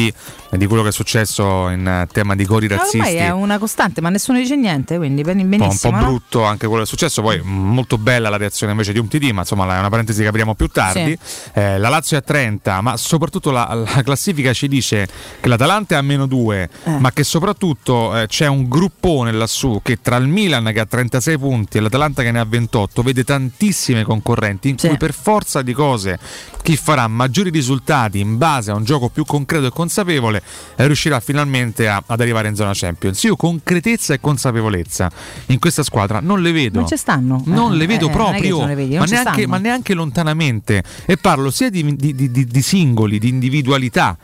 e 0.49 0.57
di 0.57 0.65
quello 0.65 0.81
che 0.81 0.89
è 0.89 0.91
successo 0.91 1.69
in 1.69 1.85
eh, 1.85 2.07
tema 2.11 2.35
di 2.35 2.45
cori 2.45 2.67
Ma 2.67 2.77
razzisti. 2.77 2.97
Ormai 2.97 3.15
è 3.15 3.29
una 3.31 3.57
costante, 3.59 4.01
ma 4.01 4.09
nessuno 4.09 4.39
dice 4.39 4.55
niente, 4.55 4.97
quindi 4.97 5.21
ben- 5.21 5.37
Un 5.39 5.49
po', 5.49 5.53
un 5.53 5.59
benissimo. 5.59 5.91
po' 5.91 5.97
no? 5.99 6.05
brutto 6.05 6.43
anche 6.43 6.65
quello 6.67 6.81
che 6.83 6.87
è 6.87 6.89
successo, 6.89 7.21
poi 7.21 7.39
mh, 7.39 7.47
molto 7.47 7.97
bella 7.97 8.29
la 8.29 8.37
reazione 8.37 8.71
invece 8.71 8.93
di 8.93 8.99
UMTD, 8.99 9.29
ma 9.31 9.41
insomma 9.41 9.75
è 9.75 9.79
una 9.79 9.89
parentesi 9.89 10.21
che 10.21 10.27
apriamo 10.29 10.55
più 10.55 10.67
tardi. 10.67 11.15
Eh, 11.53 11.77
la 11.77 11.89
Lazio 11.89 12.15
è 12.17 12.21
a 12.21 12.23
30, 12.23 12.81
ma 12.81 12.97
soprattutto 12.97 13.51
la, 13.51 13.71
la 13.73 14.01
classifica 14.03 14.51
ci 14.53 14.67
dice 14.67 15.07
che 15.39 15.47
l'Atalanta 15.49 15.95
è 15.95 15.97
a 15.97 16.01
meno 16.01 16.25
2, 16.25 16.69
Eh. 16.85 16.89
ma 16.97 17.11
che 17.11 17.23
soprattutto 17.23 18.17
eh, 18.17 18.25
c'è 18.27 18.47
un 18.47 18.67
gruppone 18.67 19.31
lassù 19.31 19.81
che 19.83 19.99
tra 20.01 20.15
il 20.15 20.27
Milan 20.27 20.71
che 20.73 20.79
ha 20.79 20.85
36 20.85 21.33
punti 21.33 21.39
e 21.77 21.79
l'Atalanta 21.79 22.21
che 22.23 22.31
ne 22.31 22.39
ha 22.39 22.45
28 22.45 23.01
vede 23.01 23.23
tantissime 23.23 24.03
concorrenti 24.03 24.69
in 24.69 24.77
cui 24.77 24.97
per 24.97 25.13
forza 25.13 25.61
di 25.61 25.73
cose 25.73 26.19
chi 26.61 26.77
farà 26.77 27.07
maggiori 27.07 27.49
risultati 27.49 28.19
in 28.19 28.37
base 28.37 28.69
a 28.71 28.75
un 28.75 28.83
gioco 28.83 29.09
più 29.09 29.25
concreto 29.25 29.65
e 29.65 29.69
consapevole 29.71 30.41
eh, 30.75 30.85
riuscirà 30.85 31.19
finalmente 31.19 31.87
a- 31.87 32.03
ad 32.05 32.19
arrivare 32.21 32.47
in 32.47 32.55
zona 32.55 32.71
Champions. 32.73 33.21
Io 33.23 33.35
concretezza 33.35 34.13
e 34.13 34.19
consapevolezza 34.19 35.09
in 35.47 35.57
questa 35.59 35.81
squadra 35.83 36.19
non 36.19 36.41
le 36.41 36.51
vedo. 36.51 36.79
Non 36.79 36.87
ci 36.87 36.97
stanno. 36.97 37.41
Non 37.45 37.73
Eh, 37.73 37.75
le 37.77 37.85
vedo 37.87 38.07
eh, 38.07 38.11
proprio, 38.11 38.57
non 38.59 38.67
le 38.67 38.75
vedi, 38.75 38.95
non 38.95 39.05
ma, 39.09 39.15
neanche, 39.21 39.47
ma 39.47 39.57
neanche 39.57 39.93
lontanamente. 39.93 40.83
E 41.05 41.17
parlo 41.17 41.49
sia 41.49 41.69
di, 41.69 41.95
di- 41.95 42.13
di- 42.13 42.29
di- 42.31 42.45
di 42.45 42.61
singoli, 42.61 43.17
di 43.17 43.29
individualità, 43.29 44.15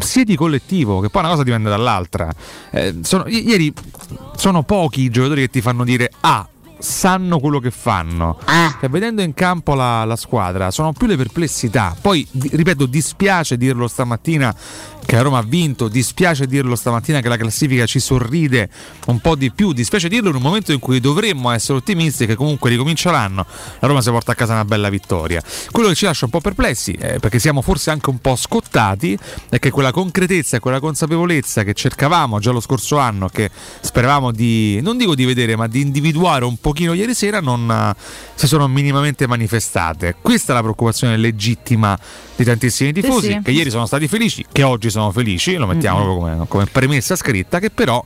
sia 0.00 0.24
di 0.24 0.36
collettivo, 0.36 1.00
che 1.00 1.10
poi 1.10 1.20
una 1.22 1.30
cosa 1.32 1.42
dipende 1.44 1.68
dall'altra. 1.68 2.32
Eh, 2.70 2.96
sono- 3.02 3.26
i- 3.26 3.46
ieri 3.46 3.72
sono 4.36 4.62
pochi 4.62 5.02
i 5.02 5.10
giocatori 5.10 5.42
che 5.42 5.50
ti 5.50 5.60
fanno 5.60 5.84
dire 5.84 6.10
ah. 6.20 6.48
Sanno 6.84 7.38
quello 7.40 7.60
che 7.60 7.70
fanno, 7.70 8.38
Cioè, 8.78 8.90
vedendo 8.90 9.22
in 9.22 9.32
campo 9.32 9.74
la, 9.74 10.04
la 10.04 10.16
squadra 10.16 10.70
sono 10.70 10.92
più 10.92 11.06
le 11.06 11.16
perplessità. 11.16 11.96
Poi, 11.98 12.26
ripeto, 12.30 12.84
dispiace 12.86 13.56
dirlo 13.56 13.88
stamattina 13.88 14.54
che 15.04 15.16
la 15.16 15.22
Roma 15.22 15.38
ha 15.38 15.42
vinto, 15.42 15.88
dispiace 15.88 16.46
dirlo 16.46 16.74
stamattina 16.76 17.20
che 17.20 17.28
la 17.28 17.36
classifica 17.36 17.86
ci 17.86 18.00
sorride 18.00 18.68
un 19.06 19.20
po' 19.20 19.34
di 19.34 19.50
più, 19.50 19.72
dispiace 19.72 20.08
dirlo 20.08 20.30
in 20.30 20.36
un 20.36 20.42
momento 20.42 20.72
in 20.72 20.78
cui 20.78 21.00
dovremmo 21.00 21.50
essere 21.50 21.78
ottimisti 21.78 22.26
che 22.26 22.34
comunque 22.34 22.70
ricomincia 22.70 23.10
l'anno, 23.10 23.46
la 23.80 23.86
Roma 23.88 24.00
si 24.00 24.10
porta 24.10 24.32
a 24.32 24.34
casa 24.34 24.52
una 24.54 24.64
bella 24.64 24.88
vittoria. 24.88 25.42
Quello 25.70 25.88
che 25.88 25.94
ci 25.94 26.04
lascia 26.04 26.24
un 26.24 26.30
po' 26.30 26.40
perplessi, 26.40 26.92
eh, 26.92 27.18
perché 27.18 27.38
siamo 27.38 27.62
forse 27.62 27.90
anche 27.90 28.10
un 28.10 28.18
po' 28.18 28.36
scottati, 28.36 29.16
è 29.48 29.58
che 29.58 29.70
quella 29.70 29.92
concretezza 29.92 30.56
e 30.56 30.60
quella 30.60 30.80
consapevolezza 30.80 31.62
che 31.64 31.74
cercavamo 31.74 32.38
già 32.40 32.50
lo 32.50 32.60
scorso 32.60 32.98
anno, 32.98 33.28
che 33.28 33.50
speravamo 33.80 34.30
di, 34.32 34.80
non 34.82 34.96
dico 34.96 35.14
di 35.14 35.24
vedere, 35.24 35.56
ma 35.56 35.66
di 35.66 35.80
individuare 35.80 36.44
un 36.44 36.56
pochino 36.56 36.92
ieri 36.94 37.14
sera, 37.14 37.40
non 37.40 37.70
eh, 37.70 38.00
si 38.34 38.46
sono 38.46 38.66
minimamente 38.68 39.26
manifestate. 39.26 40.16
Questa 40.20 40.52
è 40.52 40.54
la 40.54 40.62
preoccupazione 40.62 41.16
legittima 41.16 41.98
di 42.36 42.44
tantissimi 42.44 42.92
tifosi, 42.92 43.26
Sì, 43.26 43.32
sì. 43.34 43.40
che 43.42 43.50
ieri 43.52 43.70
sono 43.70 43.86
stati 43.86 44.08
felici, 44.08 44.44
che 44.50 44.62
oggi 44.62 44.90
sono 44.94 45.10
felici, 45.10 45.56
lo 45.56 45.66
mettiamo 45.66 46.02
proprio 46.02 46.18
come, 46.18 46.46
come 46.48 46.66
premessa 46.66 47.16
scritta, 47.16 47.58
che 47.58 47.70
però 47.70 48.02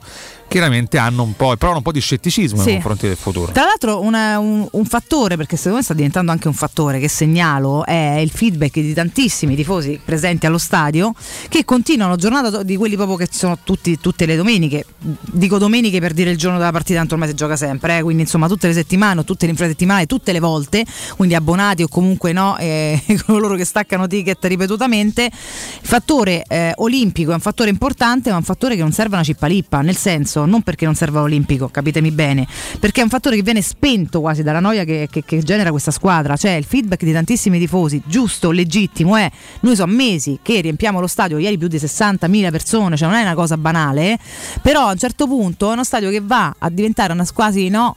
chiaramente 0.49 0.99
hanno 0.99 1.23
un 1.23 1.35
po', 1.37 1.55
provano 1.57 1.77
un 1.79 1.83
po' 1.83 1.93
di 1.93 2.01
scetticismo 2.01 2.59
Sì. 2.61 2.65
nei 2.65 2.75
confronti 2.75 3.07
del 3.07 3.17
futuro. 3.17 3.53
Tra 3.53 3.65
l'altro 3.65 4.01
una- 4.03 4.39
un, 4.39 4.67
un 4.71 4.85
fattore, 4.87 5.37
perché 5.37 5.57
secondo 5.57 5.77
me 5.79 5.83
sta 5.85 5.95
diventando 5.95 6.33
anche 6.33 6.49
un 6.49 6.55
fattore 6.55 6.99
che 6.99 7.09
segnalo, 7.09 7.85
è 7.85 8.19
il 8.21 8.31
feedback 8.31 8.75
di 8.81 8.95
tantissimi 8.95 9.55
tifosi 9.55 10.01
presenti 10.05 10.47
allo 10.47 10.59
stadio 10.59 11.13
che 11.49 11.65
continuano 11.65 12.17
giornata 12.17 12.63
di 12.63 12.77
quelli 12.77 12.97
proprio 12.97 13.17
che 13.17 13.29
sono 13.31 13.59
tutti, 13.63 13.99
tutte 14.01 14.27
le 14.27 14.37
domeniche. 14.37 14.85
Dico 14.99 15.59
domeniche 15.59 16.01
per 16.01 16.13
dire 16.15 16.31
il 16.31 16.39
giorno 16.39 16.59
della 16.59 16.73
partita, 16.73 16.99
tanto 16.99 17.15
ormai 17.15 17.29
si 17.29 17.35
gioca 17.35 17.57
sempre, 17.57 17.99
eh, 17.99 18.03
quindi 18.03 18.23
insomma 18.23 18.49
tutte 18.49 18.67
le 18.67 18.73
settimane 18.75 19.25
tutte 19.25 19.45
le 19.45 19.51
infrasettimanali, 19.53 20.07
tutte 20.07 20.33
le 20.33 20.41
volte, 20.41 20.85
quindi 21.17 21.35
abbonati 21.35 21.83
o 21.83 21.89
comunque 21.89 22.33
no, 22.33 22.57
eh, 22.59 23.01
coloro 23.27 23.55
che 23.57 23.65
staccano 23.65 24.07
ticket 24.07 24.43
ripetutamente. 24.47 25.25
Il 25.25 25.87
fattore 25.87 26.45
eh, 26.49 26.73
olimpico 26.77 27.31
è 27.33 27.35
un 27.35 27.41
fattore 27.41 27.69
importante, 27.69 28.31
ma 28.31 28.37
è 28.37 28.39
un 28.39 28.45
fattore 28.45 28.75
che 28.75 28.81
non 28.81 28.93
serve 28.93 29.15
una 29.17 29.25
cippalippa, 29.25 29.81
nel 29.83 29.97
senso 29.97 30.38
non 30.47 30.63
perché 30.63 30.85
non 30.85 30.95
serve 30.95 31.19
all'olimpico, 31.19 31.69
capitemi 31.69 32.11
bene, 32.11 32.47
perché 32.79 33.01
è 33.01 33.05
un 33.05 33.11
fattore 33.11 33.37
che 33.37 33.43
viene 33.43 33.63
spento 33.63 34.21
quasi 34.21 34.43
dalla 34.43 34.61
noia 34.61 34.85
che, 34.85 35.09
che- 35.11 35.25
che 35.25 35.43
genera 35.43 35.71
questa 35.71 35.91
squadra, 35.91 36.37
cioè 36.37 36.53
il 36.53 36.65
feedback 36.65 37.05
di 37.05 37.13
tantissimi 37.13 37.59
tifosi, 37.59 38.03
giusto, 38.07 38.51
legittimo, 38.51 39.17
è 39.17 39.31
noi 39.61 39.77
sono 39.77 39.93
mesi 39.93 40.39
che 40.43 40.61
riempiamo 40.61 41.01
lo 41.01 41.07
stadio, 41.07 41.39
ieri 41.39 41.59
più 41.59 41.69
di 41.69 41.77
60.000 41.79 42.51
persone, 42.51 42.97
cioè 42.97 43.09
non 43.09 43.17
è 43.17 43.23
una 43.23 43.35
cosa 43.35 43.57
banale, 43.57 44.19
però 44.63 44.87
a 44.89 44.93
un 44.93 44.99
certo 44.99 45.27
punto 45.27 45.71
è 45.71 45.73
uno 45.73 45.85
stadio 45.85 46.11
che 46.11 46.21
va 46.21 46.55
a 46.59 46.71
diventare 46.71 47.13
una 47.13 47.27
quasi 47.33 47.69
no 47.69 47.97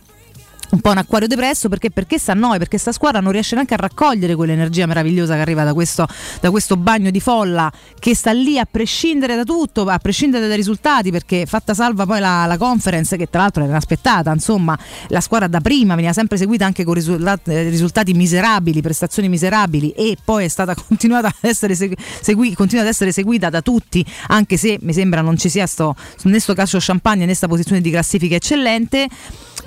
un 0.72 0.80
po' 0.82 0.92
un 0.92 0.98
acquario 0.98 1.28
depresso 1.28 1.70
perché, 1.70 1.92
perché 1.92 2.18
sta 2.18 2.32
a 2.32 2.36
noi, 2.36 2.58
perché 2.58 2.78
sta 2.78 2.92
squadra 2.92 3.20
non 3.20 3.32
riesce 3.32 3.56
neanche 3.56 3.74
a 3.74 3.78
raccogliere 3.78 4.36
quell'energia 4.36 4.86
meravigliosa 4.86 5.36
che 5.36 5.42
arriva 5.42 5.64
da 5.64 5.74
questo, 5.74 6.08
da 6.40 6.50
questo 6.50 6.78
bagno 6.78 7.12
di 7.12 7.20
folla 7.20 7.72
che 8.00 8.16
sta 8.16 8.32
lì 8.32 8.58
a 8.58 8.68
prescindere 8.70 9.36
da 9.36 9.44
tutto, 9.44 9.84
a 9.84 9.98
prescindere 9.98 10.48
dai 10.48 10.56
risultati, 10.56 11.12
perché 11.12 11.46
fatta 11.46 11.74
salva 11.74 12.06
poi 12.06 12.20
la, 12.20 12.46
la 12.46 12.58
conference, 12.58 13.18
che 13.18 13.30
tra 13.30 13.42
l'altro 13.42 13.64
era 13.64 13.72
inaspettata, 13.72 14.32
insomma, 14.32 14.78
la 15.10 15.22
squadra 15.22 15.48
da 15.48 15.60
prima 15.60 15.96
veniva 15.96 16.14
sempre 16.14 16.38
seguita 16.38 16.66
anche 16.66 16.84
con 16.84 16.94
risultati, 16.94 17.52
eh, 17.52 17.70
risultati 17.70 18.14
miserabili, 18.14 18.82
prestazioni 18.82 19.30
miserabili 19.30 19.92
e 19.92 20.18
poi 20.24 20.46
è 20.46 20.48
stata 20.48 20.74
continuata 20.88 21.28
ad 21.28 21.50
essere, 21.50 21.76
segui- 21.76 22.54
continua 22.54 22.84
ad 22.84 22.90
essere 22.90 23.12
seguita 23.12 23.50
da 23.50 23.62
tutti, 23.62 24.06
anche 24.28 24.58
se 24.58 24.78
mi 24.82 24.94
sembra 24.94 25.22
non 25.22 25.38
ci 25.38 25.50
sia 25.50 25.68
sto, 25.68 25.96
né 26.24 26.40
sto 26.40 26.54
calcio 26.54 26.78
champagne 26.80 27.26
né 27.26 27.34
sta 27.34 27.48
posizione 27.48 27.82
di 27.82 27.92
classifica 27.92 28.36
eccellente. 28.36 29.08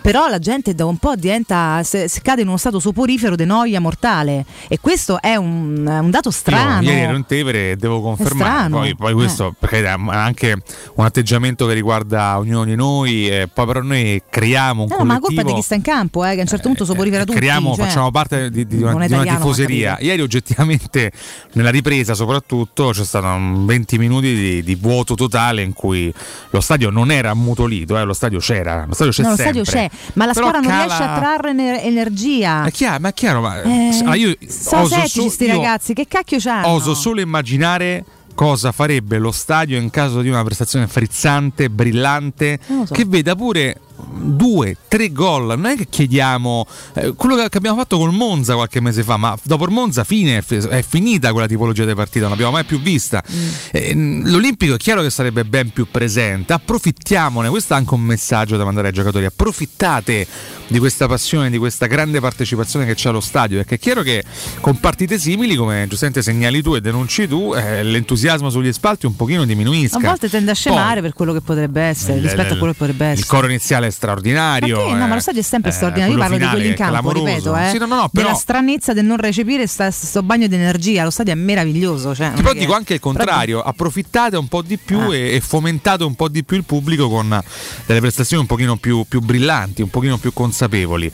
Però 0.04 0.28
la 0.28 0.38
gente 0.38 0.74
da 0.74 0.84
un 0.84 0.93
po' 0.98 1.14
diventa 1.16 1.82
se, 1.82 2.08
se 2.08 2.20
cade 2.22 2.42
in 2.42 2.48
uno 2.48 2.56
stato 2.56 2.78
soporifero 2.80 3.36
di 3.36 3.44
noia 3.44 3.80
mortale 3.80 4.44
e 4.68 4.78
questo 4.80 5.20
è 5.20 5.36
un, 5.36 5.86
un 5.86 6.10
dato 6.10 6.30
strano 6.30 6.82
Io 6.82 6.90
ieri 6.90 7.00
ero 7.02 7.16
in 7.16 7.26
Tevere 7.26 7.70
e 7.72 7.76
devo 7.76 8.00
confermare. 8.00 8.70
Poi, 8.70 8.96
poi 8.96 9.14
questo 9.14 9.48
Eh. 9.48 9.54
perché 9.58 9.82
è 9.84 9.88
anche 9.88 10.56
un 10.94 11.04
atteggiamento 11.04 11.66
che 11.66 11.72
riguarda 11.74 12.38
ognuno 12.38 12.64
di 12.64 12.74
noi. 12.74 13.28
E 13.28 13.48
poi 13.52 13.66
però 13.66 13.80
noi 13.82 14.22
creiamo 14.28 14.82
un 14.82 14.88
No, 14.88 14.96
no, 14.98 15.04
ma 15.04 15.14
la 15.14 15.20
collettivo. 15.20 15.26
colpa 15.26 15.40
è 15.42 15.44
di 15.44 15.60
chi 15.60 15.64
sta 15.64 15.74
in 15.74 15.82
campo 15.82 16.24
eh, 16.24 16.32
che 16.34 16.38
a 16.38 16.42
un 16.42 16.46
certo 16.48 16.68
punto 16.68 16.84
soporifera 16.84 17.24
tutti 17.24 17.36
Creiamo, 17.38 17.74
cioè. 17.74 17.86
facciamo 17.86 18.10
parte 18.10 18.50
di, 18.50 18.66
di 18.66 18.82
una, 18.82 19.06
di 19.06 19.12
una 19.12 19.24
tifoseria. 19.24 19.96
Ieri 20.00 20.22
oggettivamente 20.22 21.10
nella 21.52 21.70
ripresa 21.70 22.14
soprattutto 22.14 22.90
c'è 22.92 23.04
stato 23.04 23.26
un 23.26 23.64
20 23.66 23.98
minuti 23.98 24.34
di, 24.34 24.62
di 24.62 24.74
vuoto 24.74 25.14
totale 25.14 25.62
in 25.62 25.72
cui 25.72 26.12
lo 26.50 26.60
stadio 26.60 26.90
non 26.90 27.10
era 27.10 27.30
ammutolito, 27.30 27.96
eh, 27.98 28.04
lo 28.04 28.12
stadio 28.12 28.38
c'era, 28.38 28.84
lo 28.86 28.94
stadio 28.94 29.12
c'è 29.12 29.22
No, 29.22 29.30
lo 29.30 29.36
sempre. 29.36 29.64
stadio 29.64 29.80
c'è 29.88 29.90
ma 30.14 30.26
la 30.26 30.32
Però 30.32 30.48
squadra 30.48 30.68
non 30.68 30.78
riesce 30.84 31.02
a 31.02 31.18
trarre 31.18 31.50
ener- 31.50 31.84
energia 31.84 32.64
È 32.64 32.70
chiaro, 32.70 33.00
ma 33.00 33.08
è 33.08 33.14
chiaro, 33.14 33.40
ma 33.40 33.62
Eh, 33.62 34.02
ah, 34.04 34.14
io 34.14 34.34
sono 34.46 34.82
oso 34.82 34.94
settici 34.94 35.30
so- 35.30 35.46
ragazzi 35.46 35.92
che 35.94 36.06
cacchio 36.06 36.38
c'hanno 36.40 36.68
Oso 36.68 36.94
solo 36.94 37.20
immaginare 37.20 38.04
cosa 38.34 38.72
farebbe 38.72 39.18
lo 39.18 39.30
stadio 39.30 39.78
in 39.78 39.90
caso 39.90 40.20
di 40.20 40.28
una 40.28 40.42
prestazione 40.42 40.86
frizzante, 40.88 41.70
brillante, 41.70 42.58
so. 42.66 42.92
che 42.92 43.04
veda 43.04 43.34
pure 43.36 43.80
due, 44.12 44.76
tre 44.88 45.12
gol. 45.12 45.46
Non 45.46 45.66
è 45.66 45.76
che 45.76 45.86
chiediamo 45.88 46.66
eh, 46.94 47.14
quello 47.16 47.36
che 47.36 47.56
abbiamo 47.56 47.76
fatto 47.78 47.98
col 47.98 48.12
Monza 48.12 48.54
qualche 48.54 48.80
mese 48.80 49.02
fa, 49.02 49.16
ma 49.16 49.36
dopo 49.42 49.64
il 49.64 49.70
Monza 49.70 50.04
fine 50.04 50.38
è, 50.38 50.42
fi- 50.42 50.56
è 50.56 50.82
finita 50.86 51.32
quella 51.32 51.46
tipologia 51.46 51.84
di 51.84 51.94
partita, 51.94 52.20
non 52.20 52.30
l'abbiamo 52.30 52.52
mai 52.52 52.64
più 52.64 52.80
vista. 52.80 53.22
Mm. 53.30 53.48
Eh, 53.72 53.92
L'Olimpico 54.24 54.74
è 54.74 54.78
chiaro 54.78 55.02
che 55.02 55.10
sarebbe 55.10 55.44
ben 55.44 55.70
più 55.70 55.86
presente, 55.90 56.52
approfittiamone, 56.52 57.48
questo 57.48 57.74
è 57.74 57.76
anche 57.76 57.94
un 57.94 58.02
messaggio 58.02 58.56
da 58.56 58.64
mandare 58.64 58.88
ai 58.88 58.92
giocatori, 58.92 59.24
approfittate 59.24 60.26
di 60.66 60.78
questa 60.78 61.06
passione, 61.06 61.50
di 61.50 61.58
questa 61.58 61.86
grande 61.86 62.20
partecipazione 62.20 62.86
che 62.86 62.94
c'è 62.94 63.08
allo 63.10 63.20
stadio, 63.20 63.58
perché 63.58 63.74
è 63.76 63.78
chiaro 63.78 64.02
che 64.02 64.24
con 64.60 64.80
partite 64.80 65.18
simili, 65.18 65.54
come 65.56 65.86
giustamente 65.88 66.22
segnali 66.22 66.62
tu 66.62 66.74
e 66.74 66.80
denunci 66.80 67.28
tu, 67.28 67.52
eh, 67.54 67.82
l'entusiasmo 67.82 68.50
sugli 68.50 68.72
spalti 68.72 69.06
un 69.06 69.14
pochino 69.16 69.44
diminuisca. 69.44 69.98
a 69.98 70.00
volte 70.00 70.28
tende 70.28 70.50
a 70.50 70.54
scemare 70.54 71.00
per 71.00 71.12
quello 71.12 71.32
che 71.32 71.40
potrebbe 71.40 71.82
essere 71.82 72.16
Il- 72.16 72.22
rispetto 72.22 72.54
a 72.54 72.56
quello 72.56 72.72
che 72.72 72.78
potrebbe 72.78 73.04
essere 73.06 73.20
Il 73.20 73.26
coro 73.26 73.46
iniziale 73.46 73.90
straordinario. 73.94 74.76
Ma 74.76 74.84
che? 74.86 74.92
No, 74.98 75.04
eh. 75.04 75.08
ma 75.08 75.14
lo 75.14 75.20
stadio 75.20 75.40
è 75.40 75.44
sempre 75.44 75.70
Eh, 75.70 75.74
straordinario. 75.74 76.14
Io 76.14 76.20
parlo 76.20 76.36
di 76.36 76.46
quelli 76.46 76.66
in 76.68 76.74
campo, 76.74 77.12
ripeto, 77.12 77.56
eh, 77.56 77.68
Sì, 77.70 77.78
no, 77.78 77.86
no, 77.86 77.94
no, 77.96 78.08
però- 78.08 78.26
della 78.26 78.38
stranezza 78.38 78.92
del 78.92 79.04
non 79.04 79.16
recepire 79.16 79.66
questo 79.74 80.22
bagno 80.22 80.46
di 80.46 80.54
energia. 80.54 81.04
Lo 81.04 81.10
stadio 81.10 81.32
è 81.32 81.36
meraviglioso. 81.36 82.14
Cioè, 82.14 82.32
Però 82.32 82.52
che- 82.52 82.58
dico 82.58 82.74
anche 82.74 82.94
il 82.94 83.00
contrario, 83.00 83.62
approfittate 83.62 84.36
un 84.36 84.48
po' 84.48 84.62
di 84.62 84.76
più 84.78 84.98
Ah. 85.00 85.14
e, 85.16 85.34
e 85.36 85.40
fomentate 85.40 86.04
un 86.04 86.14
po' 86.14 86.28
di 86.28 86.44
più 86.44 86.56
il 86.56 86.64
pubblico 86.64 87.08
con 87.08 87.40
delle 87.86 88.00
prestazioni 88.00 88.42
un 88.42 88.48
pochino 88.48 88.76
più, 88.76 89.04
più 89.08 89.20
brillanti, 89.20 89.82
un 89.82 89.90
pochino 89.90 90.18
più 90.18 90.32
consapevoli. 90.32 91.10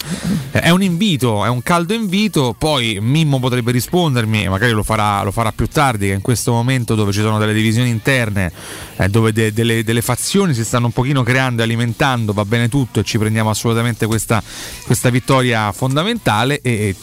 Eh, 0.52 0.60
È 0.60 0.70
un 0.70 0.82
invito, 0.82 1.44
è 1.44 1.48
un 1.48 1.62
caldo 1.62 1.92
invito, 1.94 2.54
poi 2.56 2.98
Mimmo 3.00 3.38
potrebbe 3.38 3.72
rispondermi, 3.72 4.48
magari 4.48 4.72
lo 4.72 4.82
farà, 4.82 5.22
lo 5.22 5.30
farà 5.30 5.52
più 5.52 5.66
tardi, 5.68 6.06
che 6.08 6.12
in 6.14 6.20
questo 6.22 6.52
momento 6.52 6.94
dove 6.94 7.12
ci 7.12 7.20
sono 7.20 7.38
delle 7.38 7.52
divisioni 7.52 7.88
interne, 7.90 8.50
eh, 8.96 9.08
dove 9.08 9.32
de- 9.32 9.52
delle, 9.52 9.82
delle 9.84 10.00
fazioni 10.02 10.54
si 10.54 10.64
stanno 10.64 10.86
un 10.86 10.92
pochino 10.92 11.22
creando 11.22 11.60
e 11.62 11.64
alimentando, 11.64 12.32
va 12.32 12.44
bene 12.44 12.68
tutto 12.70 13.00
e 13.00 13.04
ci 13.04 13.18
prendiamo 13.18 13.50
assolutamente 13.50 14.06
questa, 14.06 14.42
questa 14.86 15.10
vittoria 15.10 15.70
fondamentale 15.72 16.62
e, 16.62 16.70
e 16.70 16.96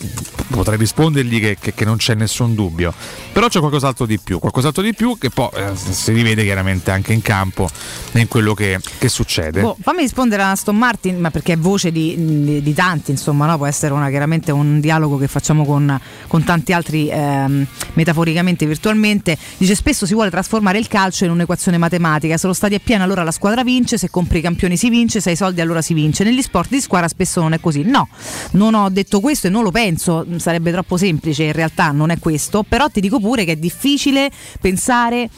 potrei 0.50 0.78
rispondergli 0.80 1.40
che, 1.40 1.58
che- 1.60 1.74
che 1.76 1.86
non 1.86 1.98
c'è 1.98 2.16
nessun 2.16 2.56
dubbio. 2.56 2.92
Però 3.38 3.50
c'è 3.50 3.60
qualcos'altro 3.60 4.08
di 4.08 4.18
più, 4.18 4.40
qualcos'altro 4.40 4.82
di 4.82 4.96
più 4.96 5.16
che 5.20 5.30
poi 5.30 5.50
eh, 5.54 5.76
si 5.76 6.12
rivede 6.12 6.44
chiaramente 6.44 6.90
anche 6.90 7.14
in 7.14 7.22
campo 7.22 7.70
e 8.12 8.22
in 8.22 8.28
quello 8.28 8.56
che, 8.56 8.80
che 8.98 9.10
succede. 9.10 9.62
Boh, 9.62 9.78
fammi 9.80 10.02
rispondere 10.02 10.42
a 10.42 10.50
Aston 10.50 10.76
Martin, 10.76 11.20
ma 11.20 11.30
perché 11.30 11.54
è 11.54 11.58
voce 11.60 11.92
di, 11.92 12.16
di- 12.18 12.64
di 12.64 12.74
tanti, 12.74 13.12
insomma, 13.12 13.46
no? 13.46 13.58
può 13.58 13.68
essere 13.68 13.94
una- 13.94 14.10
chiaramente 14.10 14.52
un 14.52 14.80
dialogo 14.80 15.20
che 15.20 15.28
facciamo 15.28 15.66
con, 15.66 16.02
con 16.26 16.44
tanti 16.44 16.74
altri 16.74 17.10
ehm, 17.12 17.64
metaforicamente, 17.94 18.66
virtualmente. 18.66 19.38
Dice 19.58 19.76
spesso 19.76 20.08
si 20.08 20.16
vuole 20.16 20.32
trasformare 20.32 20.80
il 20.80 20.88
calcio 20.88 21.26
in 21.26 21.30
un'equazione 21.30 21.78
matematica, 21.78 22.38
se 22.38 22.48
lo 22.48 22.54
stadio 22.54 22.78
è 22.78 22.80
pieno 22.80 23.04
allora 23.04 23.22
la 23.22 23.30
squadra 23.30 23.64
vince, 23.64 24.00
se 24.00 24.10
compri 24.10 24.40
i 24.40 24.42
campioni 24.42 24.78
si 24.78 24.90
vince, 24.90 25.22
se 25.22 25.30
hai 25.30 25.36
soldi 25.36 25.62
allora 25.62 25.84
si 25.84 25.94
vince. 25.94 26.24
Negli 26.24 26.42
sport 26.42 26.72
di 26.72 26.82
squadra 26.82 27.08
spesso 27.08 27.40
non 27.40 27.54
è 27.54 27.60
così. 27.60 27.84
No, 27.84 28.10
non 28.54 28.74
ho 28.74 28.90
detto 28.90 29.20
questo 29.20 29.46
e 29.46 29.52
non 29.52 29.62
lo 29.62 29.70
penso, 29.70 30.26
sarebbe 30.38 30.72
troppo 30.72 30.98
semplice, 30.98 31.44
in 31.44 31.54
realtà 31.54 31.92
non 31.92 32.10
è 32.10 32.18
questo, 32.18 32.64
però 32.68 32.88
ti 32.88 33.00
dico 33.00 33.20
pure 33.20 33.26
che 33.46 33.54
è 33.54 33.56
difficile 33.56 34.30
pensare 34.60 35.30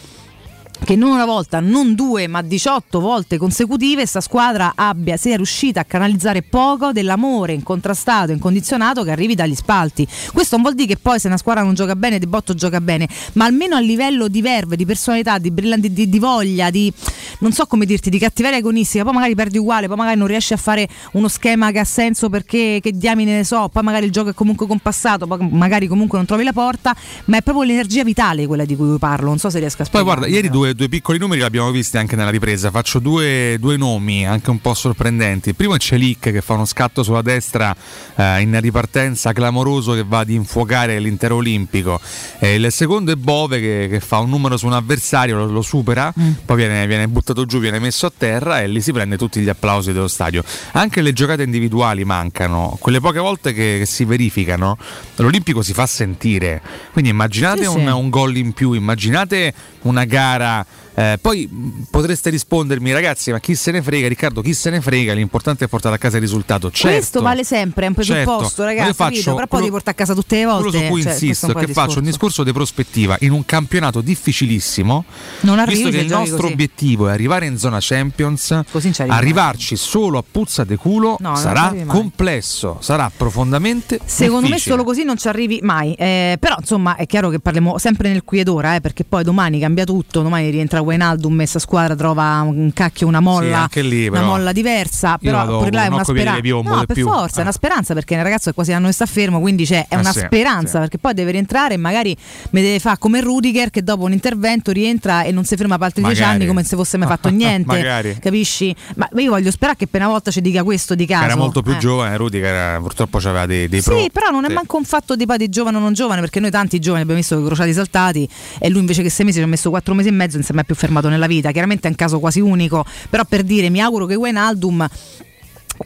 che 0.83 0.95
non 0.95 1.11
una 1.11 1.25
volta, 1.25 1.59
non 1.59 1.93
due, 1.93 2.27
ma 2.27 2.41
18 2.41 2.99
volte 2.99 3.37
consecutive 3.37 4.05
sta 4.05 4.21
squadra 4.21 4.73
abbia, 4.75 5.17
sia 5.17 5.35
riuscita 5.35 5.81
a 5.81 5.83
canalizzare 5.83 6.41
poco 6.41 6.91
dell'amore 6.91 7.53
incontrastato, 7.53 8.31
incondizionato 8.31 9.03
che 9.03 9.11
arrivi 9.11 9.35
dagli 9.35 9.55
spalti. 9.55 10.07
Questo 10.33 10.55
non 10.55 10.63
vuol 10.63 10.75
dire 10.75 10.87
che 10.87 10.97
poi 10.97 11.19
se 11.19 11.27
una 11.27 11.37
squadra 11.37 11.63
non 11.63 11.73
gioca 11.73 11.95
bene, 11.95 12.17
De 12.17 12.27
Botto 12.27 12.53
gioca 12.53 12.81
bene, 12.81 13.07
ma 13.33 13.45
almeno 13.45 13.75
a 13.75 13.79
livello 13.79 14.27
di 14.27 14.41
verve, 14.41 14.75
di 14.75 14.85
personalità, 14.85 15.37
di, 15.37 15.51
brillanti- 15.51 15.91
di, 15.93 16.09
di 16.09 16.19
voglia, 16.19 16.69
di 16.69 16.91
non 17.39 17.51
so 17.51 17.65
come 17.67 17.85
dirti, 17.85 18.09
di 18.09 18.17
cattiveria 18.17 18.57
agonistica, 18.57 19.03
poi 19.03 19.13
magari 19.13 19.35
perdi 19.35 19.57
uguale, 19.57 19.87
poi 19.87 19.97
magari 19.97 20.17
non 20.17 20.27
riesci 20.27 20.53
a 20.53 20.57
fare 20.57 20.87
uno 21.13 21.27
schema 21.27 21.71
che 21.71 21.79
ha 21.79 21.85
senso 21.85 22.29
perché 22.29 22.79
che 22.81 22.91
diamine 22.93 23.35
ne 23.35 23.43
so, 23.43 23.69
poi 23.71 23.83
magari 23.83 24.05
il 24.05 24.11
gioco 24.11 24.29
è 24.29 24.33
comunque 24.33 24.65
compassato, 24.65 25.27
poi 25.27 25.47
magari 25.51 25.87
comunque 25.87 26.17
non 26.17 26.25
trovi 26.25 26.43
la 26.43 26.53
porta, 26.53 26.95
ma 27.25 27.37
è 27.37 27.41
proprio 27.41 27.63
l'energia 27.65 28.03
vitale 28.03 28.47
quella 28.47 28.65
di 28.65 28.75
cui 28.75 28.97
parlo, 28.97 29.27
non 29.27 29.37
so 29.37 29.49
se 29.49 29.59
riesco 29.59 29.81
a 29.81 29.85
Poi 29.85 30.01
spiegare. 30.01 30.17
guarda, 30.17 30.35
ieri 30.35 30.49
due, 30.49 30.68
due, 30.69 30.75
due 30.75 30.89
piccoli 30.89 31.17
numeri 31.17 31.39
li 31.39 31.45
abbiamo 31.45 31.71
visti 31.71 31.97
anche 31.97 32.15
nella 32.15 32.29
ripresa. 32.29 32.69
Faccio 32.71 32.99
due, 32.99 33.57
due 33.59 33.77
nomi 33.77 34.25
anche 34.27 34.49
un 34.49 34.59
po' 34.59 34.73
sorprendenti. 34.73 35.49
Il 35.49 35.55
primo 35.55 35.75
è 35.75 35.79
Celic 35.79 36.19
che 36.31 36.41
fa 36.41 36.53
uno 36.53 36.65
scatto 36.65 37.03
sulla 37.03 37.21
destra 37.21 37.75
eh, 38.15 38.41
in 38.41 38.59
ripartenza 38.59 39.33
clamoroso 39.33 39.93
che 39.93 40.03
va 40.05 40.19
ad 40.19 40.29
infuocare 40.29 40.99
l'intero 40.99 41.35
olimpico. 41.35 41.99
E 42.39 42.55
il 42.55 42.71
secondo 42.71 43.11
è 43.11 43.15
Bove 43.15 43.59
che, 43.59 43.87
che 43.89 43.99
fa 43.99 44.19
un 44.19 44.29
numero 44.29 44.57
su 44.57 44.65
un 44.65 44.73
avversario, 44.73 45.37
lo, 45.37 45.45
lo 45.45 45.61
supera, 45.61 46.13
Mm. 46.19 46.31
poi 46.45 46.57
viene, 46.57 46.85
viene 46.87 47.07
buttato 47.07 47.45
giù, 47.45 47.59
viene 47.59 47.79
messo 47.79 48.05
a 48.05 48.11
terra 48.15 48.61
e 48.61 48.67
lì 48.67 48.81
si 48.81 48.91
prende 48.91 49.15
tutti 49.17 49.39
gli 49.41 49.47
applausi 49.49 49.93
dello 49.93 50.07
stadio. 50.07 50.43
Anche 50.71 51.01
le 51.01 51.13
giocate 51.13 51.43
individuali 51.43 52.03
mancano, 52.03 52.75
quelle 52.79 52.99
poche 52.99 53.19
volte 53.19 53.53
che, 53.53 53.77
che 53.79 53.85
si 53.85 54.05
verificano, 54.05 54.77
l'Olimpico 55.17 55.61
si 55.61 55.73
fa 55.73 55.85
sentire. 55.85 56.61
Quindi 56.91 57.11
immaginate 57.11 57.61
Sì, 57.63 57.67
un, 57.67 57.85
sì. 57.85 57.91
un 57.91 58.09
gol 58.09 58.35
in 58.37 58.53
più, 58.53 58.73
immaginate 58.73 59.53
una 59.83 60.05
gara. 60.05 60.65
Eh, 60.99 61.17
poi 61.21 61.47
mh, 61.47 61.87
potreste 61.89 62.29
rispondermi, 62.29 62.91
ragazzi, 62.91 63.31
ma 63.31 63.39
chi 63.39 63.55
se 63.55 63.71
ne 63.71 63.81
frega, 63.81 64.07
Riccardo? 64.07 64.41
Chi 64.41 64.53
se 64.53 64.69
ne 64.69 64.81
frega? 64.81 65.13
L'importante 65.13 65.65
è 65.65 65.67
portare 65.67 65.95
a 65.95 65.97
casa 65.97 66.17
il 66.17 66.21
risultato. 66.23 66.69
Certo, 66.71 66.97
Questo 66.97 67.21
vale 67.21 67.43
sempre, 67.43 67.85
è 67.85 67.87
un 67.87 67.93
presupposto, 67.93 68.47
Certo. 68.47 68.63
ragazzi. 68.63 68.87
Io 68.87 68.93
faccio 68.93 69.09
capito? 69.13 69.33
Però 69.35 69.47
poi 69.47 69.59
devi 69.59 69.71
portare 69.71 69.91
a 69.91 69.99
casa 69.99 70.13
tutte 70.13 70.35
le 70.37 70.45
volte. 70.45 70.69
quello 70.69 70.83
su 70.85 70.91
cui 70.91 71.01
cioè, 71.03 71.11
insisto 71.13 71.47
è 71.57 71.65
che 71.65 71.73
faccio 71.73 71.99
un 71.99 72.03
discorso. 72.05 72.43
di 72.43 72.51
prospettiva 72.53 73.17
in 73.21 73.31
un 73.31 73.45
campionato 73.45 74.01
difficilissimo. 74.01 75.03
Non 75.41 75.59
arrivi 75.59 75.75
visto 75.77 75.89
che 75.91 75.97
se 75.99 76.03
il 76.03 76.09
nostro 76.11 76.37
così. 76.37 76.53
obiettivo 76.53 77.07
è 77.07 77.11
arrivare 77.11 77.45
in 77.45 77.57
zona 77.57 77.77
Champions, 77.81 78.61
Così 78.71 78.91
arrivarci 79.07 79.75
solo 79.75 80.17
a 80.17 80.23
puzza 80.29 80.63
de 80.63 80.75
culo 80.77 81.17
No, 81.19 81.35
sarà 81.35 81.71
mai. 81.71 81.85
complesso, 81.85 82.77
sarà 82.81 83.11
profondamente 83.15 83.99
Secondo 84.05 84.41
me 84.41 84.47
difficile. 84.55 84.71
solo 84.75 84.83
così 84.83 85.03
non 85.03 85.17
ci 85.17 85.27
arrivi 85.27 85.59
mai, 85.61 85.93
Eh, 85.93 86.37
però 86.39 86.55
insomma 86.59 86.95
è 86.95 87.05
chiaro 87.05 87.29
che 87.29 87.39
parliamo 87.39 87.77
sempre 87.77 88.09
nel 88.11 88.23
qui 88.23 88.39
ed 88.39 88.47
ora, 88.47 88.75
eh, 88.75 88.81
perché 88.81 89.03
poi 89.03 89.23
domani 89.23 89.59
cambia 89.59 89.83
tutto, 89.85 90.21
domani 90.21 90.49
rientra 90.49 90.81
Wijnaldum, 90.89 91.33
messa 91.33 91.59
squadra 91.59 91.95
trova 91.95 92.41
un 92.41 92.71
cacchio, 92.73 93.07
una 93.07 93.19
molla, 93.19 93.67
Sì, 93.71 93.87
lì, 93.87 94.07
una 94.07 94.21
molla 94.23 94.51
diversa, 94.51 95.17
però 95.17 95.37
vado 95.37 95.57
pure 95.59 95.71
là 95.71 95.83
è 95.85 95.87
una 95.87 96.03
speranza. 96.03 96.41
No, 96.61 96.83
per 96.85 96.95
più. 96.95 97.05
forza, 97.07 97.37
è 97.37 97.39
Eh. 97.39 97.41
una 97.43 97.51
speranza 97.51 97.93
perché 97.93 98.15
il 98.15 98.23
ragazzo 98.23 98.49
è 98.49 98.53
quasi 98.53 98.73
anno 98.73 98.87
che 98.87 98.93
sta 98.93 99.05
fermo, 99.05 99.39
quindi 99.39 99.65
c'è, 99.65 99.85
è 99.87 99.95
Eh 99.95 99.97
una 99.97 100.11
sì, 100.11 100.19
speranza, 100.19 100.73
sì. 100.73 100.77
perché 100.79 100.97
poi 100.97 101.13
deve 101.13 101.31
rientrare 101.31 101.73
e 101.75 101.77
magari 101.77 102.15
mi 102.51 102.61
deve 102.61 102.79
fare 102.79 102.97
come 102.99 103.21
Rudiger 103.21 103.69
che 103.69 103.83
dopo 103.83 104.03
un 104.03 104.11
intervento 104.11 104.71
rientra 104.71 105.23
e 105.23 105.31
non 105.31 105.45
si 105.45 105.55
ferma 105.55 105.77
per 105.77 105.87
altri 105.87 106.03
dieci 106.03 106.19
Magari. 106.19 106.37
anni 106.39 106.47
come 106.47 106.63
se 106.63 106.75
fosse 106.75 106.97
mai 106.97 107.07
fatto 107.07 107.29
niente. 107.29 107.67
Magari. 107.75 108.17
Capisci? 108.19 108.75
Ma 108.95 109.07
io 109.17 109.29
voglio 109.31 109.51
sperare 109.51 109.77
che 109.77 109.87
per 109.87 110.01
una 110.01 110.09
volta 110.09 110.31
ci 110.31 110.41
dica 110.41 110.63
questo 110.63 110.95
di 110.95 111.05
caso. 111.05 111.23
Era 111.25 111.35
molto 111.35 111.61
più 111.61 111.73
Eh. 111.73 111.77
giovane, 111.77 112.17
Rudy 112.17 112.39
che 112.39 112.47
era- 112.47 112.79
purtroppo 112.79 113.17
aveva 113.17 113.45
dei, 113.45 113.67
dei 113.69 113.81
pro. 113.81 113.97
Sì, 113.97 114.09
però 114.11 114.29
non 114.31 114.45
è 114.45 114.49
manco 114.53 114.77
un 114.77 114.83
fatto 114.85 115.15
di, 115.15 115.25
di 115.37 115.49
giovane 115.49 115.77
o 115.77 115.79
non 115.79 115.93
giovane, 115.93 116.19
perché 116.21 116.39
noi 116.39 116.51
tanti 116.51 116.79
giovani 116.79 117.01
abbiamo 117.03 117.19
visto 117.19 117.41
crociati 117.43 117.73
saltati 117.73 118.27
e 118.59 118.69
lui 118.69 118.79
invece 118.79 119.01
che 119.01 119.09
sei 119.09 119.25
mesi 119.25 119.37
ci 119.39 119.43
ha 119.43 119.47
messo 119.47 119.69
quattro 119.69 119.93
mesi 119.93 120.09
e 120.09 120.11
mezzo 120.11 120.37
e 120.37 120.41
è 120.41 120.53
mai 120.53 120.65
più 120.69 120.75
fermato 120.75 121.09
nella 121.09 121.25
vita. 121.25 121.49
Chiaramente 121.51 121.87
è 121.87 121.89
un 121.89 121.95
caso 121.95 122.19
quasi 122.19 122.39
unico, 122.39 122.85
però 123.09 123.23
per 123.25 123.41
dire 123.41 123.69
mi 123.69 123.81
auguro 123.81 124.05
che 124.05 124.13
Wijnaldum 124.13 124.87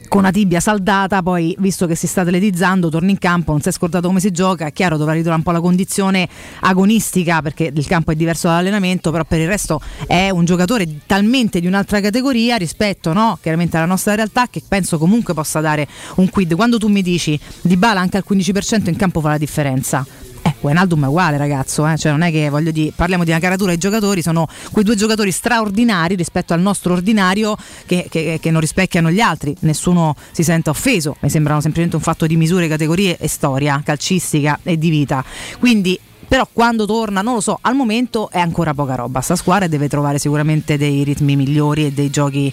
con 0.08 0.20
una 0.20 0.32
tibia 0.32 0.58
saldata, 0.58 1.22
poi 1.22 1.54
visto 1.60 1.86
che 1.86 1.94
si 1.94 2.08
sta 2.08 2.22
atletizzando, 2.22 2.88
torna 2.88 3.10
in 3.10 3.18
campo, 3.18 3.52
non 3.52 3.60
si 3.60 3.68
è 3.68 3.72
scordato 3.72 4.08
come 4.08 4.18
si 4.18 4.32
gioca, 4.32 4.66
è 4.66 4.72
chiaro 4.72 4.96
dovrà 4.96 5.12
ritrovare 5.12 5.38
un 5.38 5.44
po' 5.44 5.52
la 5.52 5.60
condizione 5.60 6.28
agonistica 6.60 7.40
perché 7.40 7.70
il 7.72 7.86
campo 7.86 8.10
è 8.10 8.16
diverso 8.16 8.48
dall'allenamento, 8.48 9.10
però 9.10 9.24
per 9.24 9.40
il 9.40 9.46
resto 9.46 9.80
è 10.06 10.30
un 10.30 10.44
giocatore 10.44 10.86
talmente 11.06 11.60
di 11.60 11.68
un'altra 11.68 12.00
categoria 12.00 12.56
rispetto 12.56 13.12
no, 13.12 13.38
chiaramente 13.40 13.76
alla 13.76 13.86
nostra 13.86 14.16
realtà 14.16 14.48
che 14.48 14.62
penso 14.66 14.98
comunque 14.98 15.32
possa 15.32 15.60
dare 15.60 15.86
un 16.16 16.28
quid. 16.28 16.56
Quando 16.56 16.76
tu 16.76 16.88
mi 16.88 17.00
dici 17.00 17.38
di 17.62 17.76
bala 17.76 18.00
anche 18.00 18.16
al 18.16 18.24
15% 18.28 18.88
in 18.88 18.96
campo 18.96 19.20
fa 19.20 19.30
la 19.30 19.38
differenza. 19.38 20.04
Eh, 20.46 20.54
Wijnaldum 20.60 21.04
è 21.04 21.08
uguale 21.08 21.38
ragazzo, 21.38 21.86
eh? 21.86 21.96
cioè 21.96 22.12
non 22.12 22.20
è 22.20 22.30
che 22.30 22.50
voglio 22.50 22.70
dire, 22.70 22.92
parliamo 22.94 23.24
di 23.24 23.30
una 23.30 23.38
caratura 23.38 23.70
ai 23.72 23.78
giocatori, 23.78 24.20
sono 24.20 24.46
quei 24.72 24.84
due 24.84 24.94
giocatori 24.94 25.30
straordinari 25.32 26.16
rispetto 26.16 26.52
al 26.52 26.60
nostro 26.60 26.92
ordinario 26.92 27.56
che, 27.86 28.06
che- 28.10 28.38
che 28.40 28.50
non 28.50 28.60
rispecchiano 28.60 29.10
gli 29.10 29.20
altri, 29.20 29.56
nessuno 29.60 30.14
si 30.32 30.42
sente 30.42 30.68
offeso, 30.68 31.16
mi 31.20 31.30
sembrano 31.30 31.60
semplicemente 31.62 31.96
un 31.96 32.02
fatto 32.02 32.26
di 32.26 32.36
misure, 32.36 32.68
categorie 32.68 33.16
e 33.16 33.26
storia 33.26 33.80
calcistica 33.82 34.58
e 34.62 34.76
di 34.76 34.90
vita. 34.90 35.24
Quindi 35.58 35.98
però 36.26 36.46
quando 36.52 36.86
torna, 36.86 37.22
non 37.22 37.34
lo 37.34 37.40
so, 37.40 37.58
al 37.60 37.74
momento 37.74 38.30
è 38.30 38.38
ancora 38.38 38.74
poca 38.74 38.94
roba. 38.94 39.20
Sta 39.20 39.36
squadra 39.36 39.66
deve 39.66 39.88
trovare 39.88 40.18
sicuramente 40.18 40.76
dei 40.76 41.02
ritmi 41.04 41.36
migliori 41.36 41.86
e 41.86 41.92
dei 41.92 42.10
giochi, 42.10 42.52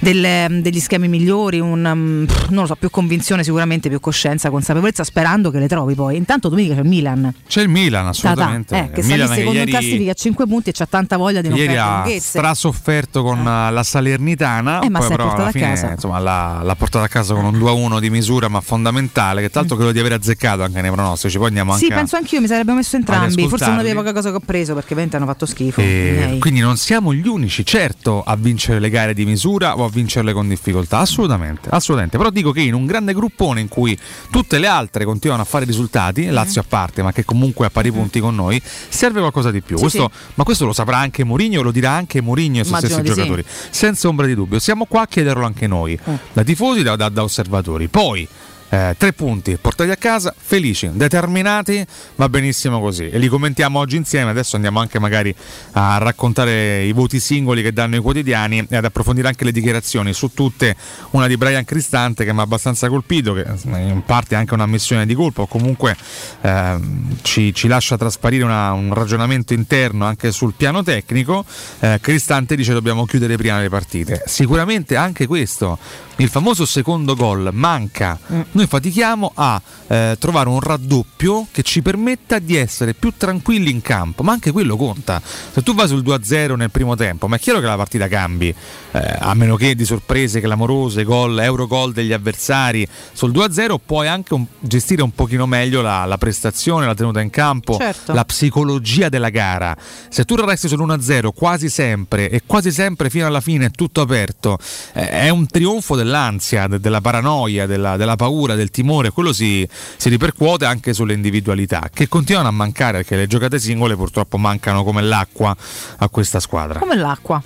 delle- 0.00 0.48
degli 0.60 0.80
schemi 0.80 1.08
migliori, 1.08 1.60
un, 1.60 1.84
um, 1.84 2.26
non 2.50 2.62
lo 2.62 2.66
so, 2.66 2.74
più 2.76 2.90
convinzione 2.90 3.42
sicuramente, 3.44 3.88
più 3.88 4.00
coscienza, 4.00 4.50
consapevolezza, 4.50 5.04
sperando 5.04 5.50
che 5.50 5.58
le 5.58 5.68
trovi 5.68 5.94
poi. 5.94 6.16
Intanto 6.16 6.48
domenica 6.48 6.74
c'è 6.74 6.80
il 6.80 6.88
Milan. 6.88 7.34
C'è 7.46 7.62
il 7.62 7.68
Milan, 7.68 8.06
assolutamente. 8.08 8.74
Ta-ta, 8.74 8.84
eh, 8.86 8.90
che 8.92 9.00
Il 9.00 9.06
Milan 9.06 9.28
secondo 9.34 9.58
in 9.60 9.66
classifica 9.66 10.10
a 10.10 10.14
5 10.14 10.46
punti 10.46 10.70
e 10.70 10.72
c'ha 10.72 10.86
tanta 10.86 11.16
voglia 11.16 11.40
di 11.40 11.48
non 11.48 11.58
Ieri 11.58 11.76
ha 11.76 11.96
lunghezze. 12.02 12.38
strasofferto 12.38 13.22
con 13.22 13.38
uh, 13.40 13.72
la 13.72 13.82
Salernitana, 13.82 14.80
Eh, 14.80 14.88
ma 14.90 14.98
poi 15.00 15.08
però 15.08 15.32
alla 15.34 15.50
fine 15.50 15.64
casa. 15.68 15.90
insomma, 15.92 16.18
l'ha, 16.18 16.60
l'ha 16.62 16.74
portata 16.74 17.04
a 17.04 17.08
casa 17.08 17.34
con 17.34 17.44
un 17.44 17.58
2-1 17.58 17.98
di 18.00 18.10
misura 18.10 18.48
ma 18.48 18.60
fondamentale, 18.60 19.40
che 19.42 19.50
tra 19.50 19.60
l'altro 19.60 19.76
credo 19.76 19.92
di 19.92 19.98
aver 20.00 20.12
azzeccato 20.12 20.62
anche 20.62 20.80
nei 20.80 20.90
pronostici. 20.90 21.36
Poi 21.38 21.48
andiamo 21.48 21.72
anche 21.72 21.82
Mm. 21.84 21.88
Sì, 21.88 21.94
penso 21.94 22.16
anch'io, 22.16 22.40
mi 22.40 22.46
sarebbe 22.46 22.72
messo 22.72 22.93
entrambi. 22.96 23.48
Forse 23.48 23.64
ascoltarli. 23.64 23.92
poche 23.94 24.12
cose 24.12 24.30
che 24.30 24.36
ho 24.36 24.40
preso 24.40 24.72
perché 24.74 24.88
veramente 24.90 25.16
hanno 25.16 25.26
fatto 25.26 25.46
schifo. 25.46 25.80
E 25.80 26.14
miei. 26.26 26.38
quindi 26.38 26.60
non 26.60 26.76
siamo 26.76 27.12
gli 27.14 27.26
unici, 27.26 27.64
certo, 27.64 28.22
a 28.22 28.36
vincere 28.36 28.78
le 28.80 28.90
gare 28.90 29.14
di 29.14 29.24
misura 29.24 29.76
o 29.76 29.84
a 29.84 29.88
vincerle 29.88 30.32
con 30.32 30.48
difficoltà, 30.48 30.98
assolutamente, 30.98 31.68
assolutamente. 31.70 32.16
Però 32.18 32.30
dico 32.30 32.52
che 32.52 32.60
in 32.60 32.74
un 32.74 32.86
grande 32.86 33.12
gruppone 33.14 33.60
in 33.60 33.68
cui 33.68 33.96
tutte 34.30 34.58
le 34.58 34.66
altre 34.66 35.04
continuano 35.04 35.42
a 35.42 35.46
fare 35.46 35.64
Mm. 35.64 35.68
risultati, 35.68 36.26
Lazio 36.26 36.60
a 36.60 36.64
parte, 36.66 37.02
ma 37.02 37.12
che 37.12 37.24
comunque 37.24 37.66
ha 37.66 37.70
pari 37.70 37.90
punti 37.92 38.20
con 38.20 38.34
noi, 38.34 38.60
serve 38.88 39.20
qualcosa 39.20 39.50
di 39.50 39.60
più. 39.60 39.76
Sì, 39.76 39.82
Questo- 39.82 40.10
sì. 40.12 40.18
Ma 40.34 40.44
questo 40.44 40.66
lo 40.66 40.72
saprà 40.72 40.98
anche 40.98 41.24
Mourinho, 41.24 41.62
lo 41.62 41.70
dirà 41.70 41.90
anche 41.90 42.20
Mourinho 42.20 42.58
e 42.58 42.60
i 42.60 42.64
suoi 42.64 42.78
stessi 42.80 43.00
di 43.00 43.08
sì. 43.08 43.14
giocatori, 43.14 43.44
senza 43.70 44.08
ombra 44.08 44.26
di 44.26 44.34
dubbio. 44.34 44.58
Siamo 44.58 44.84
qua 44.86 45.02
a 45.02 45.06
chiederlo 45.06 45.44
anche 45.44 45.66
noi, 45.66 45.98
Mm. 46.08 46.14
da 46.32 46.42
tifosi, 46.42 46.82
da, 46.82 46.96
da- 46.96 47.08
da 47.08 47.22
osservatori. 47.22 47.88
Poi. 47.88 48.26
Eh, 48.74 48.94
tre 48.98 49.12
punti 49.12 49.56
portati 49.60 49.90
a 49.90 49.96
casa, 49.96 50.34
felici, 50.36 50.90
determinati, 50.92 51.86
va 52.16 52.28
benissimo 52.28 52.80
così. 52.80 53.08
E 53.08 53.18
li 53.18 53.28
commentiamo 53.28 53.78
oggi 53.78 53.96
insieme. 53.96 54.30
Adesso 54.30 54.56
andiamo 54.56 54.80
anche 54.80 54.98
magari 54.98 55.32
a 55.72 55.98
raccontare 55.98 56.82
i 56.82 56.92
voti 56.92 57.20
singoli 57.20 57.62
che 57.62 57.72
danno 57.72 57.94
i 57.94 58.00
quotidiani 58.00 58.66
e 58.68 58.76
ad 58.76 58.84
approfondire 58.84 59.28
anche 59.28 59.44
le 59.44 59.52
dichiarazioni 59.52 60.12
su 60.12 60.32
tutte. 60.34 60.74
Una 61.10 61.28
di 61.28 61.36
Brian 61.36 61.64
Cristante 61.64 62.24
che 62.24 62.32
mi 62.32 62.40
ha 62.40 62.42
abbastanza 62.42 62.88
colpito, 62.88 63.32
che 63.32 63.46
in 63.64 64.02
parte 64.04 64.34
è 64.34 64.38
anche 64.38 64.54
un'ammissione 64.54 65.06
di 65.06 65.14
colpa, 65.14 65.42
o 65.42 65.46
comunque 65.46 65.96
ehm, 66.40 67.18
ci, 67.22 67.54
ci 67.54 67.68
lascia 67.68 67.96
trasparire 67.96 68.42
una- 68.42 68.72
un 68.72 68.92
ragionamento 68.92 69.52
interno 69.54 70.04
anche 70.04 70.32
sul 70.32 70.54
piano 70.56 70.82
tecnico. 70.82 71.44
Eh, 71.78 71.98
Cristante 72.00 72.56
dice 72.56 72.72
dobbiamo 72.72 73.04
chiudere 73.04 73.36
prima 73.36 73.60
le 73.60 73.68
partite. 73.68 74.22
Sicuramente 74.26 74.96
anche 74.96 75.28
questo, 75.28 75.78
il 76.16 76.28
famoso 76.28 76.66
secondo 76.66 77.14
gol 77.14 77.50
manca. 77.52 78.18
Noi 78.52 78.63
fatichiamo 78.66 79.32
a 79.34 79.60
eh, 79.86 80.16
trovare 80.18 80.48
un 80.48 80.60
raddoppio 80.60 81.46
che 81.50 81.62
ci 81.62 81.82
permetta 81.82 82.38
di 82.38 82.56
essere 82.56 82.94
più 82.94 83.12
tranquilli 83.16 83.70
in 83.70 83.80
campo, 83.80 84.22
ma 84.22 84.32
anche 84.32 84.50
quello 84.52 84.76
conta. 84.76 85.20
Se 85.24 85.62
tu 85.62 85.74
vai 85.74 85.88
sul 85.88 86.02
2-0 86.02 86.54
nel 86.56 86.70
primo 86.70 86.94
tempo, 86.96 87.26
ma 87.28 87.36
è 87.36 87.38
chiaro 87.38 87.60
che 87.60 87.66
la 87.66 87.76
partita 87.76 88.08
cambi, 88.08 88.54
eh, 88.92 89.16
a 89.18 89.34
meno 89.34 89.56
che 89.56 89.74
di 89.74 89.84
sorprese 89.84 90.40
clamorose, 90.40 91.04
gol, 91.04 91.38
eurogol 91.40 91.92
degli 91.92 92.12
avversari. 92.12 92.86
Sul 93.12 93.30
2-0 93.32 93.78
puoi 93.84 94.08
anche 94.08 94.34
un- 94.34 94.46
gestire 94.60 95.02
un 95.02 95.12
pochino 95.14 95.46
meglio 95.46 95.80
la, 95.80 96.04
la 96.04 96.18
prestazione, 96.18 96.86
la 96.86 96.94
tenuta 96.94 97.20
in 97.20 97.30
campo, 97.30 97.76
Certo. 97.78 98.12
la 98.12 98.24
psicologia 98.24 99.08
della 99.08 99.30
gara. 99.30 99.76
Se 100.08 100.24
tu 100.24 100.34
resti 100.36 100.68
sull'1-0 100.68 101.28
quasi 101.34 101.68
sempre 101.70 102.28
e 102.28 102.42
quasi 102.46 102.70
sempre 102.70 103.08
fino 103.10 103.26
alla 103.26 103.40
fine 103.40 103.66
è 103.66 103.70
tutto 103.70 104.00
aperto, 104.02 104.58
eh, 104.92 105.08
è 105.08 105.28
un 105.30 105.46
trionfo 105.46 105.96
dell'ansia, 105.96 106.66
de- 106.66 106.80
della 106.80 107.00
paranoia, 107.00 107.66
della, 107.66 107.96
della 107.96 108.16
paura, 108.16 108.43
del 108.54 108.70
timore, 108.70 109.10
quello 109.10 109.32
si, 109.32 109.66
si 109.96 110.10
ripercuote 110.10 110.66
anche 110.66 110.92
sulle 110.92 111.14
individualità 111.14 111.88
che 111.92 112.06
continuano 112.08 112.48
a 112.48 112.52
mancare 112.52 112.98
perché 112.98 113.16
le 113.16 113.26
giocate 113.26 113.58
singole 113.58 113.96
purtroppo 113.96 114.36
mancano 114.36 114.84
come 114.84 115.00
l'acqua 115.00 115.56
a 115.96 116.08
questa 116.10 116.38
squadra. 116.40 116.78
Come 116.78 116.96
l'acqua. 116.96 117.42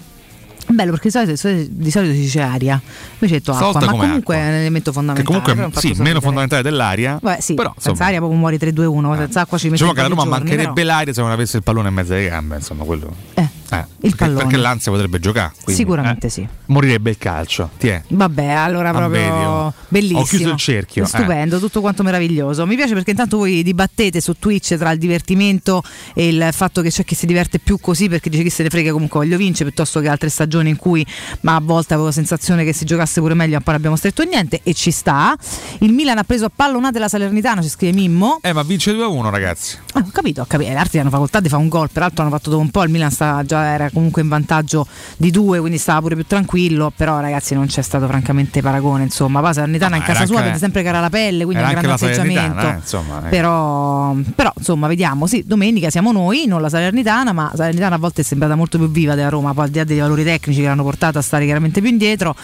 Bello 0.71 0.91
perché 0.91 1.09
di 1.25 1.37
solito, 1.39 1.71
di 1.73 1.91
solito 1.91 2.13
si 2.13 2.21
dice 2.21 2.43
aria, 2.43 2.79
invece 3.15 3.35
ho 3.37 3.39
detto 3.39 3.53
acqua, 3.53 3.71
Stavolta 3.71 3.87
ma 3.87 3.93
comunque 3.93 4.35
acqua. 4.35 4.35
è 4.35 4.49
un 4.51 4.55
elemento 4.61 4.91
Che 4.91 4.97
fondamentale. 4.97 5.25
comunque 5.41 5.65
ha 5.65 5.71
fatto 5.71 5.95
sì, 5.95 6.03
meno 6.03 6.21
fondamentale 6.21 6.63
dell'aria, 6.63 7.19
Beh, 7.23 7.39
sì, 7.41 7.55
però 7.55 7.73
senza 7.75 7.89
insomma, 7.91 8.07
aria 8.09 8.19
proprio 8.19 8.39
muori 8.39 8.57
3-2-1, 8.59 9.17
senza 9.17 9.41
acqua 9.41 9.57
ci 9.57 9.65
metti 9.71 9.79
diciamo 9.79 9.95
che 9.95 10.01
a 10.01 10.03
po' 10.03 10.09
Roma 10.11 10.25
giorni, 10.25 10.39
mancherebbe 10.41 10.73
però. 10.75 10.87
l'aria 10.95 11.13
se 11.15 11.21
non 11.23 11.31
avesse 11.31 11.57
il 11.57 11.63
pallone 11.63 11.89
in 11.89 11.95
mezzo 11.95 12.13
alle 12.13 12.29
gambe, 12.29 12.57
insomma, 12.57 12.85
quello. 12.85 13.15
Eh, 13.33 13.49
il 13.77 13.87
perché, 14.01 14.17
pallone. 14.17 14.39
perché 14.43 14.57
l'ansia 14.57 14.91
potrebbe 14.91 15.21
giocare. 15.21 15.53
quindi, 15.63 15.83
Sicuramente 15.83 16.27
eh, 16.29 16.31
sì. 16.31 16.49
Morirebbe 16.67 17.11
il 17.11 17.19
calcio. 17.19 17.71
Ti 17.79 17.89
è. 17.89 18.03
Vabbè, 18.09 18.47
allora 18.47 18.93
proprio 18.93 19.35
oh. 19.35 19.75
bellissimo. 19.89 20.21
Ho 20.21 20.25
chiuso 20.25 20.49
il 20.51 20.57
cerchio, 20.57 21.05
eh. 21.05 21.07
Stupendo, 21.07 21.59
tutto 21.59 21.81
quanto 21.81 22.03
meraviglioso. 22.03 22.67
Mi 22.67 22.77
piace 22.77 22.95
perché 22.95 23.11
intanto 23.11 23.39
voi 23.39 23.63
dibattete 23.63 24.21
su 24.21 24.35
Twitch 24.39 24.77
tra 24.77 24.91
il 24.93 24.99
divertimento 24.99 25.83
e 26.15 26.29
il 26.29 26.49
fatto 26.53 26.81
che 26.81 26.91
c'è 26.91 27.05
chi 27.05 27.15
si 27.15 27.27
diverte 27.27 27.59
più 27.59 27.79
così 27.79 28.09
perché 28.09 28.31
dice 28.31 28.43
chi 28.43 28.51
se 28.51 28.63
ne 28.63 28.71
frega 28.71 28.93
comunque 28.93 29.21
voglio 29.21 29.37
vincere 29.37 29.65
piuttosto 29.65 30.01
che 30.01 30.09
altre 30.09 30.29
stagioni 30.29 30.71
in 30.71 30.77
cui 30.77 31.05
ma 31.41 31.57
a 31.57 31.61
volte 31.61 31.93
avevo 31.93 32.09
la 32.09 32.15
sensazione 32.15 32.65
che 32.65 32.73
si 32.73 32.85
giocasse 32.85 33.21
pure 33.21 33.35
meglio, 33.35 33.55
ma 33.55 33.59
poi 33.59 33.67
non 33.67 33.77
abbiamo 33.77 33.97
stretto 33.97 34.23
niente 34.25 34.61
e 34.63 34.75
ci 34.75 34.91
sta. 34.91 35.37
Il 35.79 35.93
Milan 35.93 36.19
ha 36.19 36.25
preso 36.25 36.47
a 36.47 36.51
pallonate 36.55 36.99
la 36.99 37.09
Salernitana, 37.09 37.63
ci 37.63 37.69
scrive 37.69 37.93
Mimmo. 37.93 38.39
Eh, 38.43 38.53
ma 38.53 38.63
vince 38.63 38.93
2-1, 38.93 39.31
ragazzi. 39.31 39.77
Ah, 39.95 40.05
ho 40.07 40.11
capito, 40.13 40.43
ho 40.43 40.47
capito. 40.47 40.71
Gli 40.71 40.77
altri 40.77 40.99
hanno 40.99 41.11
facoltà 41.11 41.41
di 41.41 41.49
fare 41.49 41.63
un 41.63 41.69
gol, 41.69 41.91
peraltro 41.91 42.23
hanno 42.23 42.31
fatto 42.31 42.51
dopo 42.51 42.63
un 42.63 42.71
po', 42.71 42.83
il 42.83 42.91
Milan 42.91 43.11
sta 43.11 43.43
già 43.45 43.58
era 43.65 43.91
comunque 43.91 44.23
in 44.23 44.29
vantaggio 44.29 44.87
di 45.17 45.31
due, 45.31 45.59
quindi 45.61 45.79
stava 45.79 46.01
pure 46.01 46.15
più 46.15 46.27
tranquillo, 46.27 46.93
però 46.95 47.21
ragazzi 47.21 47.55
non 47.55 47.67
c'è 47.67 47.83
stato 47.83 48.07
francamente 48.07 48.61
paragone, 48.61 49.05
insomma, 49.05 49.41
poi 49.41 49.55
Salernitana 49.55 49.97
in 49.97 50.03
Ma 50.03 50.09
casa 50.09 50.27
sua 50.27 50.41
vede 50.41 50.59
sempre 50.59 50.83
cara 50.83 51.01
la 51.01 51.11
pelle, 51.11 51.45
quindi 51.45 51.63
un 51.63 51.71
grande 51.71 51.91
atteggiamento. 51.91 52.69
Eh, 52.69 52.75
insomma, 52.75 53.27
eh. 53.27 53.29
Però, 53.29 54.15
però, 54.35 54.53
insomma, 54.57 54.87
vediamo, 54.87 55.27
sì, 55.27 55.43
domenica 55.47 55.91
siamo 55.91 56.13
noi, 56.13 56.47
non 56.47 56.61
la 56.61 56.69
Salernitana, 56.69 57.33
ma 57.33 57.53
Salernitana 57.55 57.97
a 57.97 57.99
volte 57.99 58.23
è 58.23 58.25
sembrata 58.25 58.55
molto 58.55 58.79
più 58.79 58.91
viva 58.91 59.15
della 59.15 59.29
Roma, 59.29 59.55
poi 59.55 59.65
al 59.65 59.71
di 59.71 59.79
là 59.79 59.85
dei 59.85 59.99
valori 59.99 60.25
tecnici 60.25 60.61
che 60.61 60.67
l'hanno 60.67 60.83
portata 60.85 61.19
a 61.19 61.23
stare 61.23 61.45
chiaramente 61.45 61.81
più 61.81 61.91
indietro 61.91 62.35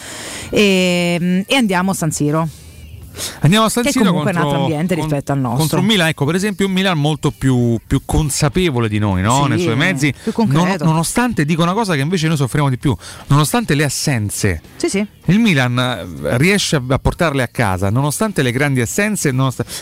e, 0.50 1.44
e 1.46 1.54
andiamo 1.56 1.90
a 1.90 1.94
San 1.94 2.10
Siro. 2.10 2.48
Andiamo 3.40 3.66
a 3.66 3.68
San 3.68 3.84
Siro 3.84 4.04
è 4.04 4.08
un 4.08 4.22
contro, 4.22 4.42
altro 4.42 4.60
ambiente 4.62 4.94
rispetto 4.94 5.32
al 5.32 5.38
nostro. 5.38 5.58
Contro 5.58 5.80
un 5.80 5.86
Milan, 5.86 6.08
ecco, 6.08 6.24
per 6.24 6.34
esempio, 6.34 6.66
un 6.66 6.72
Milan 6.72 6.98
molto 6.98 7.30
più, 7.30 7.78
più 7.86 8.02
consapevole 8.04 8.88
di 8.88 8.98
noi, 8.98 9.22
no? 9.22 9.42
Sì, 9.42 9.48
nei 9.48 9.60
suoi 9.60 9.76
mezzi. 9.76 10.12
Non- 10.46 10.76
nonostante, 10.80 11.44
dico 11.44 11.62
una 11.62 11.72
cosa 11.72 11.94
che 11.94 12.00
invece 12.00 12.26
noi 12.28 12.36
soffriamo 12.36 12.68
di 12.68 12.78
più, 12.78 12.96
nonostante 13.28 13.74
le 13.74 13.84
assenze. 13.84 14.60
Sì, 14.76 14.88
sì. 14.88 15.06
Il 15.26 15.38
Milan 15.38 15.78
eh, 15.78 16.36
riesce 16.36 16.80
a 16.86 16.98
portarle 16.98 17.42
a 17.42 17.48
casa, 17.48 17.90
nonostante 17.90 18.42
le 18.42 18.52
grandi 18.52 18.80
assenze. 18.80 19.32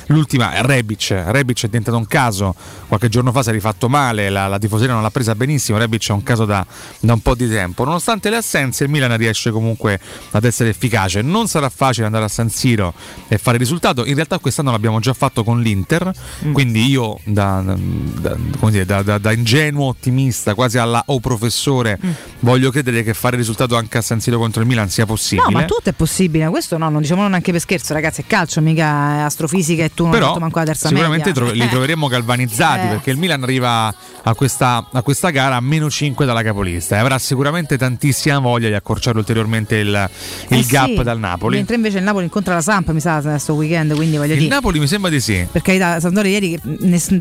L'ultima, 0.07 0.62
Rebic. 0.62 1.24
Rebic 1.26 1.64
è 1.64 1.66
diventato 1.66 1.97
un 1.97 2.07
caso. 2.07 2.55
Qualche 2.87 3.09
giorno 3.09 3.33
fa 3.33 3.43
si 3.43 3.49
è 3.49 3.53
rifatto 3.53 3.89
male, 3.89 4.30
la, 4.30 4.47
la 4.47 4.59
tifoseria 4.59 4.93
non 4.95 5.03
l'ha 5.03 5.11
presa 5.11 5.35
benissimo. 5.35 5.78
Rebic 5.78 6.09
è 6.09 6.12
un 6.12 6.22
caso 6.22 6.45
da, 6.45 6.64
da 7.01 7.12
un 7.12 7.20
po' 7.20 7.35
di 7.35 7.49
tempo. 7.49 7.85
Nonostante 7.85 8.30
le 8.30 8.37
assenze, 8.37 8.85
il 8.85 8.91
Milan 8.91 9.16
riesce 9.16 9.51
comunque 9.51 9.99
ad 10.30 10.45
essere 10.45 10.70
efficace. 10.70 11.22
Non 11.22 11.49
sarà 11.49 11.68
facile 11.68 12.07
andare 12.07 12.24
a 12.24 12.28
San 12.28 12.49
Siro 12.49 12.95
e 13.29 13.39
fare 13.39 13.59
risultato. 13.59 14.05
In 14.05 14.14
realtà, 14.14 14.39
quest'anno 14.39 14.70
l'abbiamo 14.70 15.01
già 15.01 15.12
fatto 15.12 15.45
con 15.45 15.61
l'Inter. 15.61 16.11
Quindi 16.53 16.87
io, 16.87 17.18
da, 17.25 17.62
da- 17.64 18.37
come 18.59 18.70
dire, 18.73 18.85
da- 18.85 19.03
da- 19.18 19.33
ingenuo 19.33 19.87
ottimista, 19.89 20.55
quasi 20.55 20.79
alla 20.79 21.03
o 21.07 21.18
professore, 21.20 21.99
voglio 22.41 22.70
credere 22.70 23.03
che 23.03 23.14
fare 23.14 23.37
risultato 23.37 23.77
anche 23.77 23.99
a 23.99 24.03
San 24.03 24.20
Siro 24.20 24.39
contro 24.39 24.61
il 24.62 24.68
Milan 24.68 24.89
sia 24.89 25.07
possibile. 25.07 25.49
No, 25.51 25.59
ma 25.61 25.64
tutto 25.64 25.89
è 25.91 25.93
possibile, 25.93 26.49
questo 26.49 26.77
no, 26.79 26.89
non 26.91 27.01
diciamolo 27.01 27.29
neanche 27.29 27.53
per 27.53 27.61
scherzo, 27.61 27.93
ragazzi, 27.95 28.23
è 28.23 28.25
calcio, 28.27 28.61
mica 28.61 29.25
astrofisica 29.25 29.85
e 29.85 29.95
tu 29.95 30.05
non 30.05 30.12
hai 30.12 30.18
però 30.18 30.29
fatto 30.33 30.41
manco 30.41 30.59
la 30.59 30.64
terza 30.66 30.89
sicuramente 30.89 31.33
tro- 31.33 31.51
li 31.51 31.61
Eh. 31.61 31.68
troveremo 31.68 32.07
galvanizzati 32.09 32.87
Eh. 32.87 32.91
perché 32.91 33.11
il 33.11 33.16
Milan 33.16 33.43
arriva 33.43 33.95
a 34.25 34.35
questa, 34.35 34.89
a 34.93 35.03
questa 35.03 35.31
gara 35.31 35.57
a 35.57 35.61
meno 35.61 35.91
5 35.91 36.25
dalla 36.27 36.43
capolista 36.43 36.97
e 36.97 36.99
avrà 36.99 37.18
sicuramente 37.18 37.77
tantissima 37.79 38.39
voglia 38.39 38.68
di 38.68 38.75
accorciare 38.75 39.18
ulteriormente 39.18 39.77
il, 39.77 40.11
il 40.49 40.59
Eh 40.59 40.64
gap 40.64 40.87
sì, 40.89 41.03
dal 41.03 41.18
Napoli. 41.18 41.57
Mentre 41.57 41.77
invece 41.77 41.99
il 41.99 42.05
Napoli 42.05 42.25
incontra 42.25 42.55
la 42.55 42.61
Samp, 42.61 42.91
mi 42.91 43.01
sa, 43.01 43.12
questo 43.21 43.55
weekend, 43.55 43.95
quindi 43.95 44.17
voglio 44.17 44.33
Il 44.35 44.41
dire. 44.41 44.55
Napoli 44.55 44.79
mi 44.79 44.87
sembra 44.87 45.11
di 45.11 45.21
sì. 45.21 45.47
Per 45.51 45.63
carità, 45.63 46.01
Sampdoria 46.01 46.39
ieri 46.39 46.59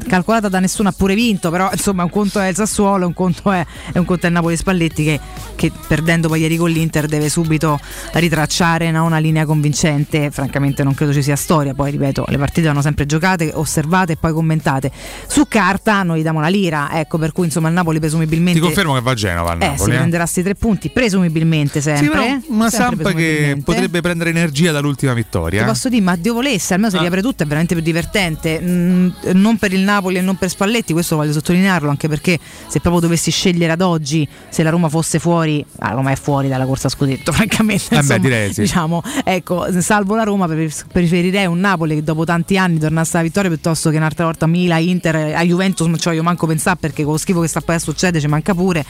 calcolata 0.08 0.48
da 0.50 0.60
nessuno 0.60 0.90
ha 0.90 0.94
pure 0.96 1.16
vinto, 1.16 1.50
però 1.50 1.70
insomma 1.72 2.04
un 2.04 2.10
conto 2.10 2.40
è 2.40 2.48
il 2.48 2.56
Sassuolo, 2.56 3.08
un 3.08 3.14
conto 3.14 3.52
è, 3.52 3.66
è 3.92 3.98
un 3.98 4.06
conto 4.06 4.26
è 4.26 4.28
il 4.28 4.34
Napoli 4.34 4.56
Spalletti 4.56 5.04
che, 5.04 5.20
che 5.56 5.72
perdendo 5.88 6.28
poi 6.28 6.42
ieri 6.42 6.58
con 6.58 6.70
l'Inter 6.70 7.08
deve 7.08 7.30
subito 7.30 7.80
ritracciare 8.14 8.92
no, 8.92 9.06
una 9.06 9.18
linea 9.18 9.46
convincente. 9.46 10.30
Francamente 10.32 10.84
non 10.84 10.94
credo 10.94 11.14
ci 11.14 11.22
sia 11.22 11.36
storia, 11.36 11.74
poi 11.74 11.92
ripeto, 11.92 12.26
le 12.28 12.38
partite 12.38 12.68
vanno 12.68 12.82
sempre 12.82 13.06
giocate, 13.06 13.52
osservate 13.54 14.14
e 14.14 14.18
poi 14.18 14.34
commentate. 14.34 14.92
Su 15.28 15.48
carta 15.48 16.04
noi 16.04 16.22
diamo 16.22 16.40
la 16.40 16.48
lira, 16.48 16.90
ecco 16.94 17.18
per 17.18 17.32
cui 17.32 17.46
insomma 17.46 17.68
il 17.68 17.74
Napoli 17.74 18.00
presumibilmente... 18.00 18.60
Ti 18.60 18.66
confermo 18.66 18.94
che 18.94 19.02
va 19.02 19.12
a 19.12 19.16
Genova 19.16 19.54
Eh, 19.54 19.58
Napoli. 19.58 19.78
si 19.78 19.90
eh. 19.90 19.96
prenderà 19.96 20.26
sti 20.26 20.44
tre 20.44 20.56
punti, 20.56 20.90
presumibilmente 20.90 21.82
sempre. 21.82 22.40
Sì, 22.42 22.52
una 22.52 22.70
sempre 22.70 23.04
Samp 23.04 23.16
che 23.16 23.62
potrebbe 23.64 24.02
prendere 24.02 24.30
energia 24.30 24.72
dall'ultima 24.72 25.14
Ti 25.14 25.20
vittoria. 25.22 25.62
Eh. 25.82 25.90
posso 25.90 25.90
dire, 25.90 26.02
ma 26.02 26.16
Dio 26.16 26.34
volesse, 26.34 26.74
almeno 26.74 26.92
se 26.92 26.98
Ah. 26.98 27.02
riapre 27.02 27.22
tutto 27.22 27.44
è 27.44 27.46
veramente 27.46 27.74
più 27.74 27.84
divertente. 27.84 28.60
Mm, 28.62 29.10
non 29.34 29.58
per 29.58 29.74
il 29.74 29.82
Napoli 29.82 30.18
e 30.18 30.22
non 30.22 30.36
per 30.36 30.50
Spalletti, 30.50 30.94
questo 30.94 31.16
voglio 31.16 31.32
sottolinearlo, 31.34 31.90
anche 31.90 32.08
perché 32.08 32.38
se 32.68 32.80
proprio 32.80 33.02
dovessi 33.02 33.32
scegliere 33.32 33.72
ad 33.74 33.82
oggi, 33.82 34.28
se 34.50 34.64
la 34.64 34.70
Roma 34.70 34.90
fosse 34.90 35.20
fuori, 35.20 35.66
la 35.80 35.90
Roma 35.90 36.12
è 36.12 36.16
fuori 36.16 36.48
dalla 36.48 36.66
corsa 36.66 36.88
a 36.88 36.90
scudetto, 36.92 37.32
francamente. 37.34 37.86
beh, 37.90 37.96
insomma, 37.98 38.18
direi 38.20 38.54
sì. 38.54 38.62
Diciamo, 38.62 39.02
ecco, 39.24 39.66
salvo 39.82 40.16
la 40.16 40.24
Roma, 40.24 40.48
pre- 40.48 40.70
preferirei 40.92 41.46
un 41.48 41.60
Napoli 41.60 41.96
che 41.96 42.04
dopo 42.04 42.24
tanti 42.26 42.58
anni 42.58 42.78
tornasse 42.80 43.18
alla 43.18 43.26
vittoria 43.26 43.50
piuttosto 43.50 43.90
che 43.90 43.98
un'altra 43.98 44.26
volta 44.26 44.46
Mila, 44.48 44.78
Inter, 44.78 45.16
a 45.36 45.44
Juventus 45.44 45.88
non 45.88 45.98
ci 45.98 46.10
voglio 46.10 46.24
manco 46.24 46.46
pensare 46.48 46.78
perché 46.80 47.04
con 47.04 47.14
lo 47.14 47.18
schifo 47.18 47.40
che 47.42 47.48
sta 47.48 47.62
poi 47.62 47.76
a 47.76 47.80
succedere 47.80 48.20
ci 48.20 48.28
manca 48.28 48.54
pure. 48.54 48.86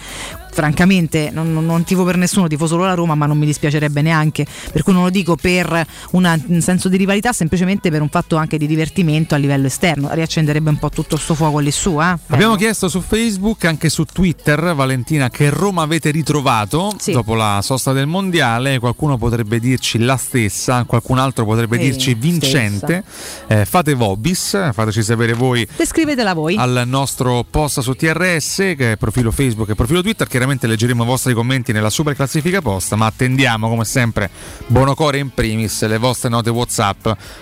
Francamente 0.53 1.29
non, 1.31 1.53
non, 1.53 1.65
non 1.65 1.83
tifo 1.85 2.03
per 2.03 2.17
nessuno, 2.17 2.47
tifo 2.47 2.67
solo 2.67 2.83
la 2.83 2.93
Roma, 2.93 3.15
ma 3.15 3.25
non 3.25 3.37
mi 3.37 3.45
dispiacerebbe 3.45 4.01
neanche. 4.01 4.45
Per 4.71 4.83
cui 4.83 4.91
non 4.93 5.03
lo 5.03 5.09
dico 5.09 5.35
per 5.35 5.85
una- 6.11 6.37
un 6.47 6.59
senso 6.61 6.80
di 6.89 6.97
rivalità, 6.97 7.33
semplicemente 7.33 7.89
per 7.89 8.01
un 8.01 8.09
fatto 8.09 8.35
anche 8.35 8.57
di 8.57 8.67
divertimento 8.67 9.35
a 9.35 9.37
livello 9.37 9.67
esterno. 9.67 10.09
Riaccenderebbe 10.11 10.69
un 10.69 10.77
po' 10.77 10.89
tutto 10.89 11.17
sto 11.17 11.35
fuoco 11.35 11.59
lì 11.59 11.71
su, 11.71 11.99
eh? 12.01 12.17
Abbiamo 12.27 12.55
chiesto 12.55 12.89
su 12.89 13.01
Facebook, 13.01 13.65
anche 13.65 13.89
su 13.89 14.05
Twitter, 14.05 14.73
Valentina, 14.73 15.29
che 15.29 15.49
Roma 15.49 15.81
avete 15.81 16.11
ritrovato 16.11 16.95
dopo 17.05 17.35
la 17.35 17.59
sosta 17.61 17.93
del 17.93 18.07
mondiale. 18.07 18.79
Qualcuno 18.79 19.17
potrebbe 19.17 19.59
dirci 19.59 19.99
la 19.99 20.17
stessa, 20.17 20.83
qualcun 20.85 21.17
altro 21.17 21.45
potrebbe 21.45 21.77
Sì, 21.77 21.83
dirci 21.83 22.13
vincente. 22.13 23.03
Eh, 23.47 23.65
fate 23.65 23.93
Vobis, 23.93 24.71
fateci 24.73 25.03
sapere 25.03 25.33
voi 25.33 25.67
Descrivetela 25.75 26.33
voi. 26.33 26.55
al 26.57 26.83
nostro 26.85 27.45
post 27.49 27.79
su 27.81 27.93
TRS, 27.93 28.55
che 28.77 28.93
è 28.93 28.97
profilo 28.97 29.31
Facebook 29.31 29.69
e 29.69 29.75
profilo 29.75 30.01
Twitter. 30.01 30.27
Chiaramente 30.27 30.67
leggeremo 30.67 31.03
i 31.03 31.05
vostri 31.05 31.33
commenti 31.33 31.71
nella 31.71 31.89
super 31.89 32.15
classifica 32.15 32.61
posta, 32.61 32.95
ma 32.95 33.05
attendiamo 33.05 33.67
come 33.69 33.85
sempre 33.85 34.29
Bonocore 34.67 35.17
in 35.19 35.29
primis 35.33 35.85
le 35.85 35.97
vostre 35.97 36.29
note 36.29 36.49
WhatsApp 36.49 36.70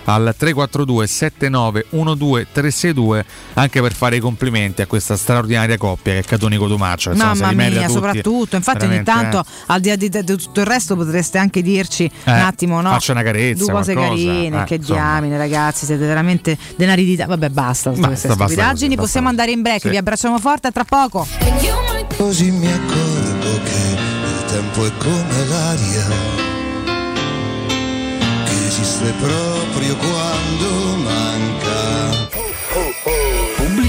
al 0.04 0.34
342 0.36 1.06
7912 1.06 2.46
362 2.52 3.24
anche 3.54 3.80
per 3.80 3.92
fare 3.94 4.16
i 4.16 4.20
complimenti 4.20 4.82
a 4.82 4.86
questa 4.86 5.16
straordinaria 5.16 5.76
coppia 5.76 6.12
che 6.14 6.18
è 6.20 6.24
Catonico 6.24 6.66
se 7.14 7.40
Mamma 7.40 7.52
mia, 7.68 7.80
tutti. 7.86 7.92
soprattutto, 7.92 8.56
infatti 8.56 8.84
ogni 8.84 9.02
tanto 9.02 9.40
eh. 9.40 9.44
al 9.66 9.80
di 9.80 9.88
là 9.88 9.96
di, 9.96 10.08
di 10.08 10.24
tutto 10.24 10.60
il 10.60 10.66
resto 10.66 10.96
potreste 10.96 11.38
anche 11.38 11.62
dirci 11.62 12.04
Eh, 12.04 12.32
un 12.32 12.38
attimo, 12.38 12.80
no? 12.80 12.90
faccia 12.90 13.12
una 13.12 13.22
carezza, 13.22 13.64
Due 13.64 13.72
cose 13.72 13.92
qualcosa, 13.92 14.16
carine, 14.24 14.60
eh, 14.62 14.64
che 14.64 14.74
insomma. 14.76 14.98
diamine 15.00 15.36
ragazzi, 15.38 15.84
siete 15.86 16.04
veramente 16.06 16.56
denaridità. 16.76 17.26
Vabbè, 17.26 17.48
basta, 17.48 17.90
Basta, 17.90 18.06
queste 18.06 18.28
basta 18.28 18.44
stupidaggini, 18.44 18.94
così, 18.94 19.00
possiamo 19.00 19.26
basta 19.28 19.42
andare 19.42 19.50
in 19.52 19.62
break, 19.62 19.80
Sì. 19.82 19.88
vi 19.88 19.96
abbracciamo 19.96 20.38
forte, 20.38 20.68
a 20.68 20.70
tra 20.72 20.84
poco. 20.84 21.26
Così 22.16 22.50
mi 22.50 22.66
accorgo 22.70 23.60
che 23.64 23.96
il 23.96 24.44
tempo 24.48 24.84
è 24.86 24.90
come 24.98 25.46
l'aria, 25.48 26.49
esiste 28.80 29.12
proprio 29.20 29.94
quando 29.98 30.79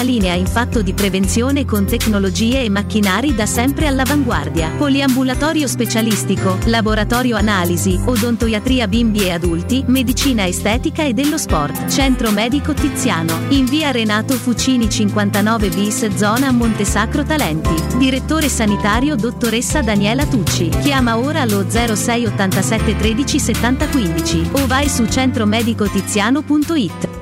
linea 0.00 0.34
in 0.34 0.46
fatto 0.46 0.80
di 0.80 0.94
prevenzione 0.94 1.64
con 1.64 1.84
tecnologie 1.84 2.62
e 2.62 2.70
macchinari 2.70 3.34
da 3.34 3.46
sempre 3.46 3.86
all'avanguardia. 3.86 4.70
Poliambulatorio 4.78 5.66
specialistico, 5.66 6.56
laboratorio 6.64 7.36
analisi, 7.36 8.00
odontoiatria 8.02 8.88
bimbi 8.88 9.26
e 9.26 9.32
adulti, 9.32 9.84
medicina 9.86 10.46
estetica 10.46 11.04
e 11.04 11.12
dello 11.12 11.36
sport. 11.36 11.88
Centro 11.88 12.30
Medico 12.30 12.72
Tiziano, 12.72 13.38
in 13.48 13.66
via 13.66 13.90
Renato 13.90 14.34
Fucini 14.34 14.88
59 14.88 15.68
bis 15.68 16.14
zona 16.14 16.50
Montesacro 16.50 17.24
Talenti. 17.24 17.74
Direttore 17.98 18.48
sanitario 18.48 19.16
dottoressa 19.16 19.82
Daniela 19.82 20.24
Tucci. 20.24 20.70
Chiama 20.80 21.18
ora 21.18 21.42
allo 21.42 21.66
06 21.68 22.24
87 22.26 22.96
13 22.96 23.38
70 23.38 23.88
15 23.88 24.48
o 24.52 24.66
vai 24.66 24.88
su 24.88 25.06
centromedicotiziano.it. 25.06 27.21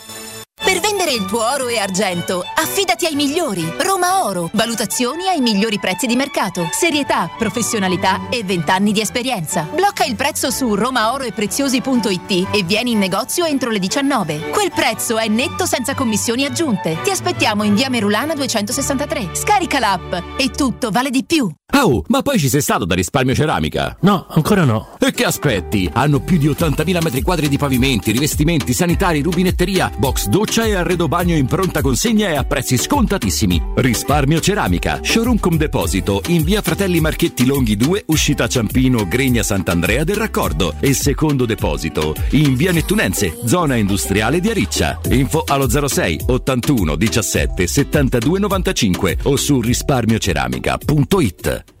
Per 0.63 0.79
vendere 0.79 1.11
il 1.11 1.25
tuo 1.25 1.43
oro 1.43 1.67
e 1.67 1.79
argento, 1.79 2.45
affidati 2.55 3.05
ai 3.07 3.15
migliori. 3.15 3.63
Roma 3.79 4.25
Oro. 4.25 4.49
Valutazioni 4.53 5.27
ai 5.27 5.41
migliori 5.41 5.79
prezzi 5.79 6.05
di 6.05 6.15
mercato. 6.15 6.69
Serietà, 6.71 7.29
professionalità 7.35 8.29
e 8.29 8.43
20 8.43 8.69
anni 8.69 8.91
di 8.91 9.01
esperienza. 9.01 9.67
Blocca 9.73 10.05
il 10.05 10.15
prezzo 10.15 10.51
su 10.51 10.75
romaoroepreziosi.it 10.75 12.47
e 12.51 12.63
vieni 12.63 12.91
in 12.91 12.99
negozio 12.99 13.43
entro 13.43 13.71
le 13.71 13.79
19. 13.79 14.51
Quel 14.51 14.71
prezzo 14.71 15.17
è 15.17 15.27
netto 15.27 15.65
senza 15.65 15.95
commissioni 15.95 16.45
aggiunte. 16.45 16.99
Ti 17.03 17.09
aspettiamo 17.09 17.63
in 17.63 17.73
via 17.73 17.89
Merulana 17.89 18.35
263. 18.35 19.31
Scarica 19.33 19.79
l'app 19.79 20.13
e 20.37 20.49
tutto 20.51 20.91
vale 20.91 21.09
di 21.09 21.25
più. 21.25 21.51
Oh, 21.73 22.03
ma 22.07 22.21
poi 22.21 22.37
ci 22.37 22.49
sei 22.49 22.61
stato 22.61 22.83
da 22.83 22.95
risparmio 22.95 23.33
ceramica? 23.33 23.95
No, 24.01 24.25
ancora 24.29 24.65
no. 24.65 24.89
E 24.99 25.11
che 25.11 25.23
aspetti? 25.23 25.89
Hanno 25.93 26.19
più 26.19 26.37
di 26.37 26.49
80.000 26.49 27.01
metri 27.01 27.21
quadri 27.21 27.47
di 27.47 27.57
pavimenti, 27.57 28.11
rivestimenti, 28.11 28.73
sanitari, 28.73 29.21
rubinetteria, 29.21 29.89
box 29.95 30.25
doccia 30.27 30.50
e 30.59 30.75
arredo 30.75 31.07
bagno 31.07 31.35
in 31.35 31.45
pronta 31.45 31.81
consegna 31.81 32.29
e 32.29 32.35
a 32.35 32.43
prezzi 32.43 32.77
scontatissimi. 32.77 33.61
Risparmio 33.75 34.41
ceramica, 34.41 34.99
showroom 35.01 35.39
com 35.39 35.55
deposito 35.55 36.21
in 36.27 36.43
via 36.43 36.61
Fratelli 36.61 36.99
Marchetti 36.99 37.45
Longhi 37.45 37.77
2, 37.77 38.03
uscita 38.07 38.47
Ciampino, 38.47 39.07
Gregna 39.07 39.43
Sant'Andrea 39.43 40.03
del 40.03 40.17
Raccordo 40.17 40.75
e 40.79 40.93
secondo 40.93 41.45
deposito 41.45 42.13
in 42.31 42.55
via 42.55 42.73
Nettunense, 42.73 43.39
zona 43.45 43.75
industriale 43.75 44.41
di 44.41 44.49
Ariccia. 44.49 44.99
Info 45.09 45.45
allo 45.47 45.69
06 45.69 46.25
81 46.27 46.95
17 46.95 47.65
72 47.65 48.39
95 48.39 49.17
o 49.23 49.37
su 49.37 49.61
risparmioceramica.it. 49.61 51.80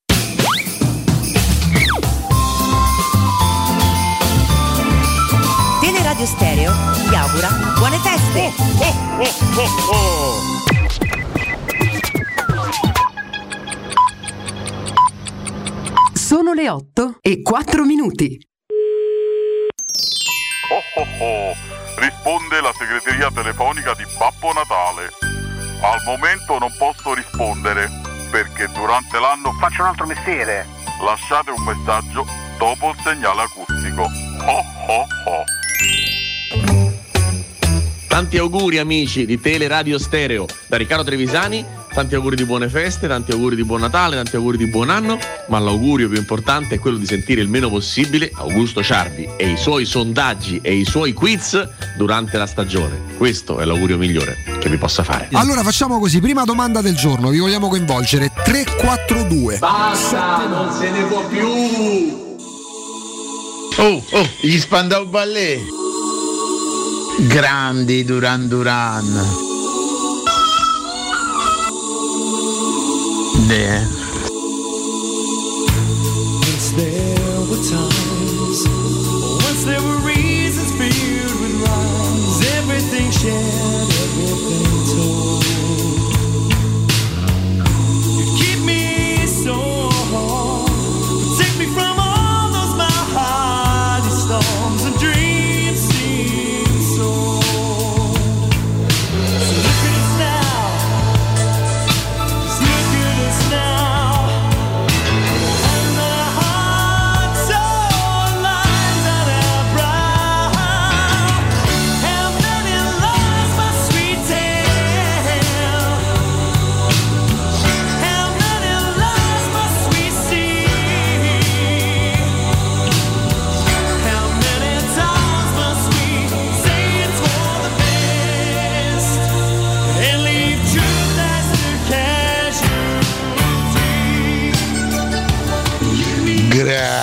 vi 7.11 7.17
augura 7.17 7.49
buone 7.75 7.97
feste! 7.97 8.53
Sono 16.13 16.53
le 16.53 16.69
8 16.69 17.17
e 17.19 17.41
4 17.41 17.83
minuti. 17.83 18.39
Oh 20.71 21.01
oh 21.01 21.07
oh, 21.19 21.53
risponde 21.97 22.61
la 22.61 22.71
segreteria 22.77 23.29
telefonica 23.29 23.93
di 23.93 24.05
Babbo 24.17 24.53
Natale. 24.53 25.09
Al 25.81 26.01
momento 26.05 26.59
non 26.59 26.73
posso 26.77 27.13
rispondere 27.13 27.89
perché 28.31 28.69
durante 28.71 29.19
l'anno 29.19 29.51
faccio 29.59 29.81
un 29.81 29.89
altro 29.89 30.05
mestiere. 30.05 30.65
Lasciate 31.03 31.51
un 31.51 31.61
messaggio 31.61 32.25
dopo 32.57 32.91
il 32.91 32.95
segnale 33.03 33.41
acustico. 33.41 34.03
Oh 34.03 34.63
oh 34.87 35.07
oh. 35.25 35.51
Tanti 38.11 38.37
auguri 38.37 38.77
amici 38.77 39.25
di 39.25 39.39
Teleradio 39.39 39.97
Stereo 39.97 40.45
da 40.67 40.75
Riccardo 40.75 41.05
Trevisani, 41.05 41.65
tanti 41.93 42.13
auguri 42.13 42.35
di 42.35 42.43
buone 42.43 42.67
feste, 42.67 43.07
tanti 43.07 43.31
auguri 43.31 43.55
di 43.55 43.63
buon 43.63 43.79
Natale, 43.79 44.17
tanti 44.17 44.35
auguri 44.35 44.57
di 44.57 44.67
buon 44.67 44.89
anno, 44.89 45.17
ma 45.47 45.59
l'augurio 45.59 46.09
più 46.09 46.17
importante 46.17 46.75
è 46.75 46.79
quello 46.79 46.97
di 46.97 47.05
sentire 47.05 47.39
il 47.39 47.47
meno 47.47 47.69
possibile 47.69 48.29
Augusto 48.35 48.83
Ciardi 48.83 49.29
e 49.37 49.51
i 49.51 49.55
suoi 49.55 49.85
sondaggi 49.85 50.59
e 50.61 50.75
i 50.75 50.83
suoi 50.83 51.13
quiz 51.13 51.65
durante 51.95 52.37
la 52.37 52.47
stagione. 52.47 53.15
Questo 53.15 53.59
è 53.59 53.65
l'augurio 53.65 53.97
migliore 53.97 54.35
che 54.59 54.67
vi 54.67 54.77
possa 54.77 55.05
fare. 55.05 55.29
Allora 55.31 55.63
facciamo 55.63 55.97
così, 55.97 56.19
prima 56.19 56.43
domanda 56.43 56.81
del 56.81 56.95
giorno, 56.95 57.29
vi 57.29 57.39
vogliamo 57.39 57.69
coinvolgere 57.69 58.33
342. 58.43 59.57
Basta, 59.57 60.47
non 60.47 60.69
se 60.73 60.89
ne 60.91 61.03
può 61.05 61.25
più! 61.27 61.47
Oh, 63.77 64.03
oh, 64.11 64.29
gli 64.41 64.59
Spandau 64.59 65.07
Ballet. 65.07 65.59
Grandi 67.27 68.03
Duran 68.03 68.47
Duran. 68.47 69.05
Ne. 73.45 74.00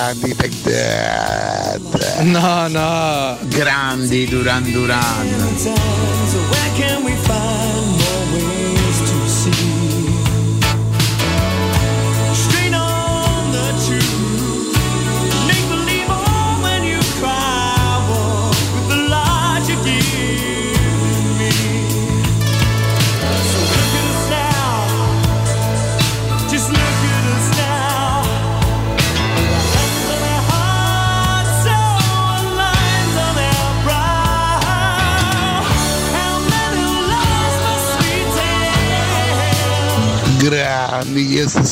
Grandi 0.09 0.33
Baghdad. 0.33 1.83
No, 2.23 2.67
no. 2.69 3.37
Grandi 3.51 4.25
Duran 4.27 4.65
Duran. 4.73 5.29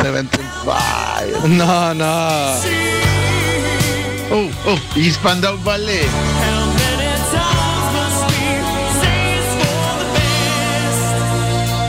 Yes 0.06 0.26
75. 0.28 1.48
No, 1.48 1.92
no. 1.92 2.54
Oh, 4.30 4.50
oh, 4.64 4.80
gli 4.94 5.10
Spandau 5.10 5.56
Ballet. 5.58 6.08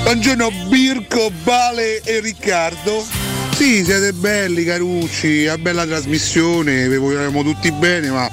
Buongiorno 0.04 0.52
Birko, 0.68 1.32
Bale 1.44 2.02
e 2.04 2.20
Riccardo. 2.22 3.06
Sì, 3.56 3.84
siete 3.84 4.14
belli 4.14 4.64
Carucci, 4.64 5.46
una 5.46 5.58
bella 5.58 5.86
trasmissione, 5.86 6.88
vi 6.88 6.98
vogliamo 6.98 7.44
tutti 7.44 7.72
bene, 7.72 8.10
ma 8.10 8.30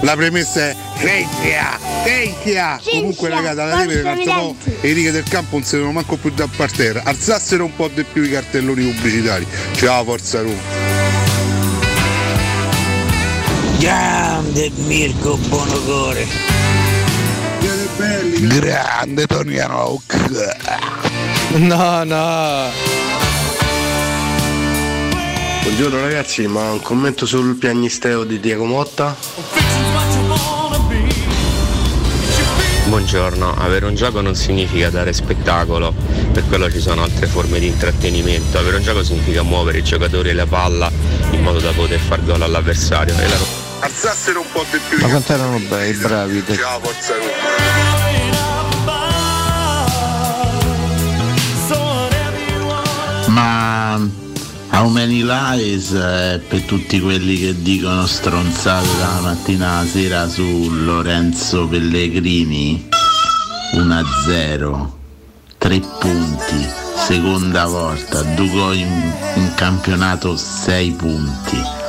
la 0.00 0.14
premessa 0.14 0.68
è 0.68 0.76
Cecchia, 0.98 1.78
Cecchia! 2.04 2.80
Comunque 2.82 3.28
ragazzi, 3.28 3.60
alla 3.60 3.76
tele 3.78 4.00
un 4.00 4.06
altro 4.06 4.32
po' 4.32 4.56
e 4.80 4.88
i 4.88 4.92
righe 4.92 5.10
del 5.10 5.24
campo 5.28 5.56
non 5.56 5.64
si 5.64 5.76
devono 5.76 5.92
manco 5.92 6.16
più 6.16 6.30
da 6.30 6.48
parterra. 6.54 7.02
Alzassero 7.04 7.64
un 7.64 7.74
po' 7.74 7.88
di 7.88 8.04
più 8.04 8.22
i 8.22 8.30
cartelloni 8.30 8.84
pubblicitari. 8.84 9.46
Ciao 9.74 10.04
Forza 10.04 10.40
Roma. 10.40 10.60
Grande 13.78 14.70
Mirko 14.86 15.36
Bonocore. 15.36 16.26
Grande 18.40 19.26
Tony 19.26 19.58
Hawk. 19.58 20.16
No, 21.54 22.04
no. 22.04 22.70
Buongiorno 25.62 26.00
ragazzi, 26.00 26.46
ma 26.46 26.72
un 26.72 26.80
commento 26.80 27.26
sul 27.26 27.56
piagnisteo 27.56 28.24
di 28.24 28.40
Diego 28.40 28.64
Motta? 28.64 29.14
Buongiorno, 32.88 33.54
avere 33.54 33.84
un 33.84 33.94
gioco 33.94 34.22
non 34.22 34.34
significa 34.34 34.88
dare 34.88 35.12
spettacolo, 35.12 35.92
per 36.32 36.46
quello 36.48 36.70
ci 36.70 36.80
sono 36.80 37.02
altre 37.02 37.26
forme 37.26 37.58
di 37.58 37.66
intrattenimento. 37.66 38.56
Avere 38.56 38.76
un 38.76 38.82
gioco 38.82 39.04
significa 39.04 39.42
muovere 39.42 39.78
i 39.78 39.82
giocatori 39.84 40.30
e 40.30 40.32
la 40.32 40.46
palla 40.46 40.90
in 41.32 41.42
modo 41.42 41.60
da 41.60 41.70
poter 41.72 42.00
far 42.00 42.24
gol 42.24 42.40
all'avversario. 42.40 43.14
E 43.18 43.28
la... 43.28 43.36
Alzassero 43.80 44.40
un 44.40 44.46
po' 44.50 44.64
di 44.70 44.78
più. 44.88 44.98
Ma 45.02 45.08
quanto 45.08 45.32
erano 45.34 45.58
bei, 45.68 45.92
bravi. 45.92 46.42
Ciao 46.46 46.80
Forza 46.80 47.14
Roma. 47.14 47.97
How 54.70 54.88
Many 54.88 55.22
Lies 55.24 55.92
è 55.92 56.40
per 56.46 56.62
tutti 56.62 57.00
quelli 57.00 57.38
che 57.38 57.62
dicono 57.62 58.06
stronzate 58.06 58.88
dalla 58.98 59.20
mattina 59.20 59.78
alla 59.78 59.88
sera 59.88 60.28
su 60.28 60.70
Lorenzo 60.70 61.66
Pellegrini? 61.66 62.88
1-0 63.74 64.88
3 65.58 65.80
punti. 65.98 66.66
Seconda 66.96 67.66
volta. 67.66 68.22
Duco 68.22 68.72
in, 68.72 69.12
in 69.36 69.52
campionato 69.54 70.36
6 70.36 70.90
punti 70.92 71.87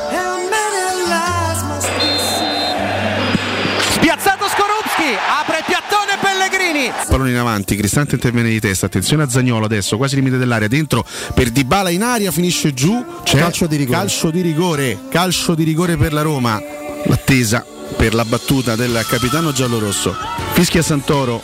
Pellegrini. 6.80 6.92
Pallone 7.08 7.30
in 7.30 7.36
avanti, 7.36 7.76
Cristante 7.76 8.14
interviene 8.14 8.48
di 8.48 8.60
testa, 8.60 8.86
attenzione 8.86 9.22
a 9.22 9.28
Zagnolo 9.28 9.66
adesso, 9.66 9.96
quasi 9.96 10.14
limite 10.14 10.38
dell'area, 10.38 10.68
dentro 10.68 11.04
per 11.34 11.50
Dybala 11.50 11.90
in 11.90 12.02
aria, 12.02 12.30
finisce 12.30 12.72
giù, 12.72 13.04
c'è 13.22 13.38
Calcio 13.38 13.66
di 13.66 13.76
rigore. 13.76 13.98
calcio 13.98 14.30
di 14.30 14.40
rigore, 14.40 14.98
calcio 15.10 15.54
di 15.54 15.64
rigore 15.64 15.96
per 15.96 16.12
la 16.12 16.22
Roma, 16.22 16.60
l'attesa 17.04 17.64
per 17.96 18.14
la 18.14 18.24
battuta 18.24 18.76
del 18.76 19.04
capitano 19.08 19.52
giallorosso, 19.52 20.14
fischia 20.52 20.82
Santoro, 20.82 21.42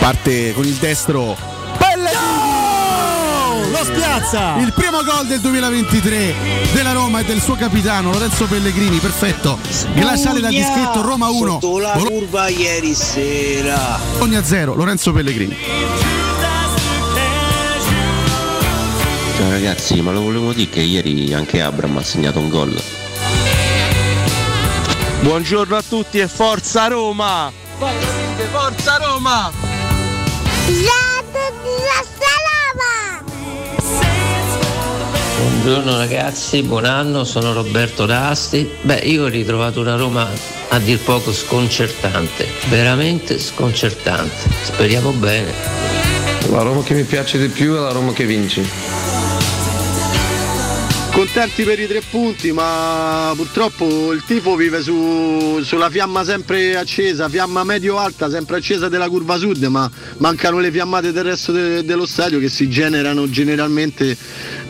parte 0.00 0.52
con 0.52 0.64
il 0.64 0.74
destro, 0.74 1.36
Lo 3.82 3.94
spiazza! 3.94 4.58
il 4.58 4.72
primo 4.72 5.02
gol 5.02 5.26
del 5.26 5.40
2023 5.40 6.34
della 6.72 6.92
Roma 6.92 7.18
e 7.18 7.24
del 7.24 7.40
suo 7.40 7.56
capitano 7.56 8.12
Lorenzo 8.12 8.46
Pellegrini, 8.46 8.98
perfetto, 8.98 9.58
glaciale 9.92 10.38
da 10.38 10.50
dischetto 10.50 11.02
Roma 11.02 11.28
1, 11.30 11.50
Sotto 11.60 11.78
la 11.80 11.90
curva 11.98 12.46
ieri 12.46 12.94
sera 12.94 13.98
Bologna 14.12 14.44
0, 14.44 14.74
Lorenzo 14.74 15.12
Pellegrini. 15.12 15.56
Ciao 19.36 19.50
ragazzi, 19.50 20.00
ma 20.00 20.12
lo 20.12 20.20
volevo 20.20 20.52
dire 20.52 20.70
che 20.70 20.80
ieri 20.80 21.34
anche 21.34 21.60
Abram 21.60 21.96
ha 21.96 22.04
segnato 22.04 22.38
un 22.38 22.50
gol. 22.50 22.80
Buongiorno 25.22 25.74
a 25.74 25.82
tutti 25.82 26.20
e 26.20 26.28
forza 26.28 26.86
Roma! 26.86 27.50
Forza 28.52 28.96
Roma! 28.98 29.50
Buongiorno 35.42 35.96
ragazzi, 35.98 36.62
buon 36.62 36.84
anno, 36.84 37.24
sono 37.24 37.52
Roberto 37.52 38.06
Rasti. 38.06 38.70
Beh, 38.82 38.98
io 38.98 39.24
ho 39.24 39.26
ritrovato 39.26 39.80
una 39.80 39.96
Roma 39.96 40.30
a 40.68 40.78
dir 40.78 41.00
poco 41.00 41.32
sconcertante, 41.32 42.46
veramente 42.68 43.40
sconcertante. 43.40 44.36
Speriamo 44.62 45.10
bene. 45.10 45.52
La 46.48 46.62
Roma 46.62 46.84
che 46.84 46.94
mi 46.94 47.02
piace 47.02 47.40
di 47.40 47.48
più 47.48 47.74
è 47.74 47.80
la 47.80 47.90
Roma 47.90 48.12
che 48.12 48.24
vince. 48.24 49.10
Contenti 51.12 51.62
per 51.64 51.78
i 51.78 51.86
tre 51.86 52.00
punti, 52.08 52.52
ma 52.52 53.34
purtroppo 53.36 54.12
il 54.12 54.22
tifo 54.24 54.56
vive 54.56 54.80
su- 54.80 55.60
sulla 55.62 55.90
fiamma 55.90 56.24
sempre 56.24 56.74
accesa, 56.74 57.28
fiamma 57.28 57.64
medio-alta, 57.64 58.30
sempre 58.30 58.56
accesa 58.56 58.88
della 58.88 59.10
curva 59.10 59.36
sud, 59.36 59.62
ma 59.64 59.90
mancano 60.18 60.58
le 60.58 60.70
fiammate 60.70 61.12
del 61.12 61.24
resto 61.24 61.52
de- 61.52 61.84
dello 61.84 62.06
stadio 62.06 62.38
che 62.38 62.48
si 62.48 62.66
generano 62.70 63.28
generalmente 63.28 64.16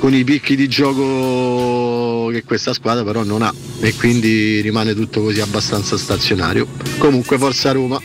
con 0.03 0.13
i 0.15 0.25
picchi 0.25 0.57
di 0.57 0.67
gioco 0.67 2.27
che 2.33 2.43
questa 2.43 2.73
squadra 2.73 3.05
però 3.05 3.23
non 3.23 3.41
ha 3.41 3.55
e 3.79 3.95
quindi 3.95 4.61
rimane 4.61 4.95
tutto 4.95 5.23
così 5.23 5.41
abbastanza 5.41 5.97
stazionario. 5.97 6.67
Comunque 6.99 7.39
forza 7.39 7.71
Roma. 7.71 8.01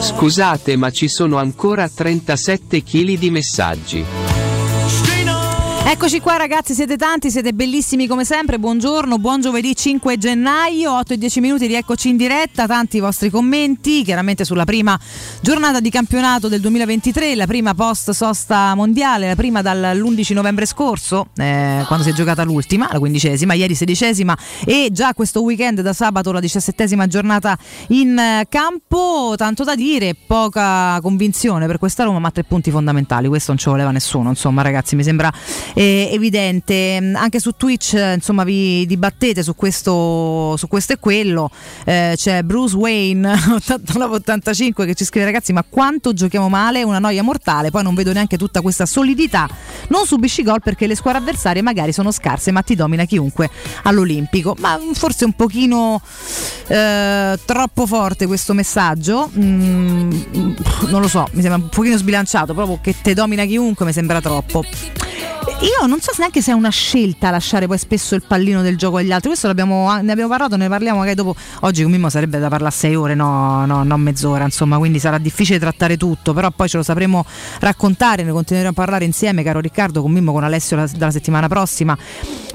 Scusate 0.00 0.74
ma 0.74 0.90
ci 0.90 1.06
sono 1.06 1.36
ancora 1.36 1.88
37 1.88 2.82
kg 2.82 3.16
di 3.16 3.30
messaggi. 3.30 4.21
Eccoci 5.84 6.20
qua 6.20 6.36
ragazzi, 6.36 6.74
siete 6.74 6.96
tanti, 6.96 7.28
siete 7.28 7.52
bellissimi 7.52 8.06
come 8.06 8.24
sempre, 8.24 8.60
buongiorno, 8.60 9.18
buon 9.18 9.40
giovedì 9.40 9.74
5 9.74 10.16
gennaio, 10.16 10.96
8 10.96 11.14
e 11.14 11.18
10 11.18 11.40
minuti 11.40 11.66
di 11.66 11.74
Eccoci 11.74 12.08
in 12.08 12.16
diretta, 12.16 12.66
tanti 12.66 12.98
i 12.98 13.00
vostri 13.00 13.30
commenti, 13.30 14.04
chiaramente 14.04 14.44
sulla 14.44 14.64
prima 14.64 14.98
giornata 15.40 15.80
di 15.80 15.90
campionato 15.90 16.46
del 16.46 16.60
2023, 16.60 17.34
la 17.34 17.46
prima 17.46 17.74
post 17.74 18.12
sosta 18.12 18.76
mondiale, 18.76 19.26
la 19.26 19.34
prima 19.34 19.60
dall'11 19.60 20.32
novembre 20.34 20.66
scorso, 20.66 21.26
eh, 21.36 21.82
quando 21.88 22.04
si 22.04 22.10
è 22.10 22.12
giocata 22.14 22.44
l'ultima, 22.44 22.88
la 22.90 23.00
quindicesima, 23.00 23.52
ieri 23.52 23.74
sedicesima 23.74 24.38
e 24.64 24.88
già 24.92 25.12
questo 25.14 25.42
weekend 25.42 25.80
da 25.80 25.92
sabato 25.92 26.30
la 26.30 26.40
diciassettesima 26.40 27.08
giornata 27.08 27.58
in 27.88 28.16
eh, 28.16 28.46
campo, 28.48 29.34
tanto 29.36 29.64
da 29.64 29.74
dire, 29.74 30.14
poca 30.14 31.00
convinzione 31.02 31.66
per 31.66 31.78
questa 31.78 32.04
Roma, 32.04 32.20
ma 32.20 32.30
tre 32.30 32.44
punti 32.44 32.70
fondamentali, 32.70 33.26
questo 33.26 33.50
non 33.50 33.58
ci 33.58 33.68
voleva 33.68 33.90
nessuno, 33.90 34.28
insomma 34.28 34.62
ragazzi, 34.62 34.94
mi 34.94 35.02
sembra 35.02 35.30
eh, 35.74 36.10
evidente. 36.12 37.12
Anche 37.14 37.40
su 37.40 37.52
Twitch, 37.56 37.92
insomma, 37.92 38.44
vi 38.44 38.86
dibattete 38.86 39.42
su 39.42 39.54
questo, 39.54 40.56
su 40.56 40.68
questo 40.68 40.94
e 40.94 40.98
quello. 40.98 41.50
Eh, 41.84 42.14
c'è 42.16 42.42
Bruce 42.42 42.76
Wayne 42.76 43.28
8985 43.32 44.86
che 44.86 44.94
ci 44.94 45.04
scrive: 45.04 45.26
Ragazzi, 45.26 45.52
ma 45.52 45.64
quanto 45.68 46.12
giochiamo 46.12 46.48
male? 46.48 46.82
Una 46.82 46.98
noia 46.98 47.22
mortale. 47.22 47.70
Poi 47.70 47.82
non 47.82 47.94
vedo 47.94 48.12
neanche 48.12 48.36
tutta 48.36 48.60
questa 48.60 48.86
solidità. 48.86 49.48
Non 49.88 50.06
subisci 50.06 50.42
gol 50.42 50.60
perché 50.62 50.86
le 50.86 50.94
squadre 50.94 51.20
avversarie 51.20 51.62
magari 51.62 51.92
sono 51.92 52.10
scarse, 52.10 52.50
ma 52.50 52.62
ti 52.62 52.74
domina 52.74 53.04
chiunque 53.04 53.50
all'Olimpico. 53.84 54.56
Ma 54.58 54.78
forse 54.92 55.24
un 55.24 55.32
pochino 55.32 56.00
eh, 56.68 57.38
troppo 57.44 57.86
forte 57.86 58.26
questo 58.26 58.52
messaggio. 58.52 59.30
Mm, 59.36 60.10
non 60.88 61.00
lo 61.00 61.08
so, 61.08 61.26
mi 61.32 61.40
sembra 61.40 61.62
un 61.62 61.68
pochino 61.68 61.96
sbilanciato. 61.96 62.54
Proprio 62.54 62.78
che 62.80 62.94
te 63.00 63.14
domina 63.14 63.44
chiunque 63.44 63.84
mi 63.84 63.92
sembra 63.92 64.20
troppo. 64.20 64.64
Io 65.62 65.86
non 65.86 66.00
so 66.00 66.10
neanche 66.18 66.42
se 66.42 66.50
è 66.50 66.54
una 66.54 66.70
scelta 66.70 67.30
lasciare 67.30 67.68
poi 67.68 67.78
spesso 67.78 68.16
il 68.16 68.22
pallino 68.26 68.62
del 68.62 68.76
gioco 68.76 68.96
agli 68.96 69.12
altri. 69.12 69.28
Questo 69.28 69.46
l'abbiamo- 69.46 69.88
ne 70.02 70.10
abbiamo 70.10 70.28
parlato, 70.28 70.56
ne 70.56 70.68
parliamo 70.68 70.98
magari 70.98 71.14
dopo. 71.14 71.36
Oggi 71.60 71.82
con 71.82 71.92
Mimmo 71.92 72.08
sarebbe 72.10 72.40
da 72.40 72.48
parlare 72.48 72.74
sei 72.74 72.96
ore, 72.96 73.14
no, 73.14 73.64
no, 73.64 73.84
no 73.84 73.96
mezz'ora, 73.96 74.42
insomma, 74.42 74.78
quindi 74.78 74.98
sarà 74.98 75.18
difficile 75.18 75.60
trattare 75.60 75.96
tutto, 75.96 76.32
però 76.32 76.50
poi 76.50 76.68
ce 76.68 76.78
lo 76.78 76.82
sapremo 76.82 77.24
raccontare, 77.60 78.24
ne 78.24 78.32
continueremo 78.32 78.72
a 78.72 78.74
parlare 78.74 79.04
insieme, 79.04 79.44
caro 79.44 79.60
Riccardo, 79.60 80.02
con 80.02 80.10
Mimmo, 80.10 80.32
con 80.32 80.42
Alessio 80.42 80.74
la- 80.76 80.88
dalla 80.96 81.12
settimana 81.12 81.46
prossima. 81.46 81.96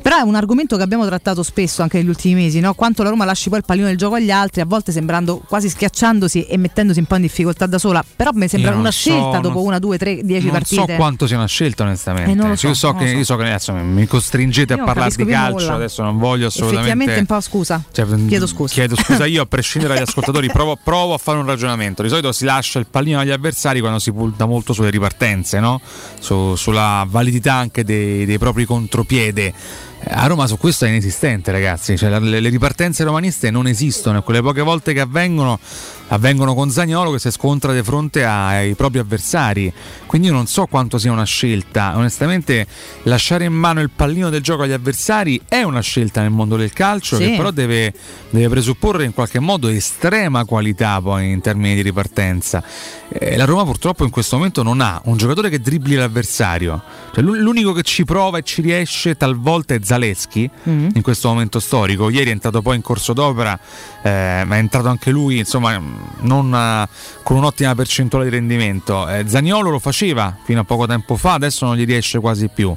Però 0.01 0.17
è 0.17 0.21
un 0.21 0.35
argomento 0.35 0.75
che 0.75 0.83
abbiamo 0.83 1.05
trattato 1.05 1.43
spesso 1.43 1.81
anche 1.81 1.97
negli 1.97 2.09
ultimi 2.09 2.33
mesi, 2.35 2.59
no? 2.59 2.73
quanto 2.73 3.03
la 3.03 3.09
Roma 3.09 3.23
lasci 3.25 3.47
poi 3.49 3.59
il 3.59 3.65
pallino 3.65 3.87
del 3.87 3.97
gioco 3.97 4.15
agli 4.15 4.31
altri, 4.31 4.59
a 4.61 4.65
volte 4.65 4.91
sembrando 4.91 5.41
quasi 5.47 5.69
schiacciandosi 5.69 6.43
e 6.43 6.57
mettendosi 6.57 6.99
un 6.99 7.05
po' 7.05 7.15
in 7.15 7.21
difficoltà 7.21 7.65
da 7.67 7.77
sola, 7.77 8.03
però 8.15 8.31
mi 8.33 8.47
sembra 8.49 8.71
non 8.71 8.79
una 8.81 8.91
so, 8.91 8.97
scelta 9.11 9.39
dopo 9.39 9.55
non- 9.59 9.65
una, 9.67 9.79
due, 9.79 9.97
tre, 9.97 10.19
dieci 10.23 10.43
non 10.47 10.51
partite. 10.53 10.85
so 10.91 10.95
quanto 10.97 11.25
sia 11.27 11.37
una 11.37 11.45
scelta 11.47 11.83
onestamente 11.83 12.31
Eh, 12.31 12.35
non 12.35 12.49
lo 12.49 12.55
so, 12.57 12.67
io, 12.67 12.73
so 12.73 12.91
non 12.91 12.96
che, 12.97 13.09
so. 13.11 13.17
io 13.17 13.23
so 13.23 13.35
che 13.35 13.43
adesso 13.43 13.73
mi 13.73 14.05
costringete 14.07 14.73
Io 14.73 14.81
a 14.81 14.85
parlare 14.85 15.13
di 15.15 15.25
calcio 15.25 15.59
nulla. 15.65 15.73
adesso 15.75 16.03
non 16.03 16.17
voglio 16.17 16.47
assolutamente 16.47 16.91
Effettivamente 16.91 17.19
un 17.19 17.25
po' 17.37 17.41
scusa. 17.41 17.83
Cioè, 17.91 18.05
mh, 18.05 18.27
Chiedo 18.27 18.47
scusa. 18.47 18.73
Chiedo 18.73 18.95
scusa 18.95 19.25
io, 19.25 19.41
a 19.41 19.45
prescindere 19.49 19.93
dagli 19.95 20.03
ascoltatori, 20.03 20.47
provo, 20.47 20.77
provo 20.81 21.13
a 21.13 21.17
fare 21.17 21.37
un 21.37 21.45
ragionamento. 21.45 22.01
Di 22.03 22.09
solito 22.09 22.31
si 22.31 22.45
lascia 22.45 22.79
il 22.79 22.87
pallino 22.89 23.19
agli 23.19 23.31
avversari 23.31 23.79
quando 23.79 23.99
si 23.99 24.11
punta 24.11 24.45
molto 24.45 24.73
sulle 24.73 24.89
ripartenze, 24.89 25.59
no? 25.59 25.79
Su- 26.19 26.55
sulla 26.55 27.05
validità 27.07 27.53
anche 27.53 27.83
dei, 27.83 28.25
dei 28.25 28.37
propri 28.37 28.65
contropiede. 28.65 29.45
Eh, 29.99 30.13
A 30.13 30.27
Roma 30.27 30.45
su 30.47 30.57
questo 30.57 30.85
è 30.85 30.89
inesistente, 30.89 31.51
ragazzi. 31.51 31.97
Cioè, 31.97 32.19
le, 32.19 32.39
le 32.39 32.49
ripartenze 32.49 33.03
romaniste 33.03 33.49
non 33.49 33.67
esistono 33.67 34.19
e 34.19 34.21
quelle 34.23 34.41
poche 34.41 34.61
volte 34.61 34.93
che 34.93 34.99
avvengono 35.01 35.59
avvengono 36.09 36.53
con 36.53 36.69
Zagnolo 36.69 37.11
che 37.11 37.19
si 37.19 37.31
scontra 37.31 37.73
di 37.73 37.83
fronte 37.83 38.23
ai 38.25 38.75
propri 38.75 38.99
avversari. 38.99 39.71
Quindi 40.05 40.27
io 40.27 40.33
non 40.33 40.47
so 40.47 40.65
quanto 40.67 40.97
sia 40.97 41.11
una 41.11 41.25
scelta. 41.25 41.97
Onestamente, 41.97 42.65
lasciare 43.03 43.45
in 43.45 43.53
mano 43.53 43.81
il 43.81 43.89
pallino 43.93 44.29
del 44.29 44.41
gioco 44.41 44.63
agli 44.63 44.71
avversari 44.71 45.41
è 45.47 45.61
una 45.63 45.81
scelta 45.81 46.21
nel 46.21 46.31
mondo 46.31 46.55
del 46.55 46.71
calcio 46.73 47.17
Sì. 47.17 47.23
che 47.31 47.35
però 47.37 47.51
deve, 47.51 47.93
deve 48.29 48.47
presupporre 48.49 49.03
in 49.05 49.13
qualche 49.13 49.39
modo 49.39 49.67
estrema 49.67 50.45
qualità 50.45 51.01
poi 51.01 51.29
in 51.31 51.41
termini 51.41 51.75
di 51.75 51.81
ripartenza. 51.81 52.63
Eh, 53.09 53.35
la 53.35 53.45
Roma 53.45 53.63
purtroppo 53.65 54.03
in 54.03 54.09
questo 54.09 54.35
momento 54.37 54.63
non 54.63 54.79
ha 54.81 55.01
un 55.05 55.17
giocatore 55.17 55.49
che 55.49 55.59
dribbli 55.59 55.95
l'avversario. 55.95 56.81
Cioè, 57.13 57.23
l'u- 57.23 57.35
l'unico 57.35 57.73
che 57.73 57.83
ci 57.83 58.05
prova 58.05 58.37
e 58.37 58.43
ci 58.43 58.61
riesce 58.61 59.15
talvolta 59.17 59.73
è 59.73 59.79
Zaleschi 59.83 60.49
Mhm. 60.63 60.89
in 60.93 61.01
questo 61.01 61.27
momento 61.29 61.59
storico. 61.59 62.09
Ieri 62.09 62.29
è 62.29 62.31
entrato 62.33 62.61
poi 62.61 62.75
in 62.77 62.81
corso 62.81 63.13
d'opera, 63.13 63.57
eh, 64.03 64.43
ma 64.45 64.55
è 64.55 64.59
entrato 64.59 64.87
anche 64.87 65.11
lui, 65.11 65.39
insomma, 65.39 65.79
non 66.21 66.53
eh, 66.53 66.87
con 67.23 67.37
un'ottima 67.37 67.75
percentuale 67.75 68.25
di 68.25 68.31
rendimento. 68.31 69.07
Eh, 69.07 69.27
Zaniolo 69.27 69.69
lo 69.69 69.79
faceva 69.79 70.35
fino 70.43 70.61
a 70.61 70.63
poco 70.63 70.85
tempo 70.85 71.15
fa, 71.15 71.33
adesso 71.33 71.65
non 71.65 71.75
gli 71.75 71.85
riesce 71.85 72.19
quasi 72.19 72.47
più. 72.47 72.75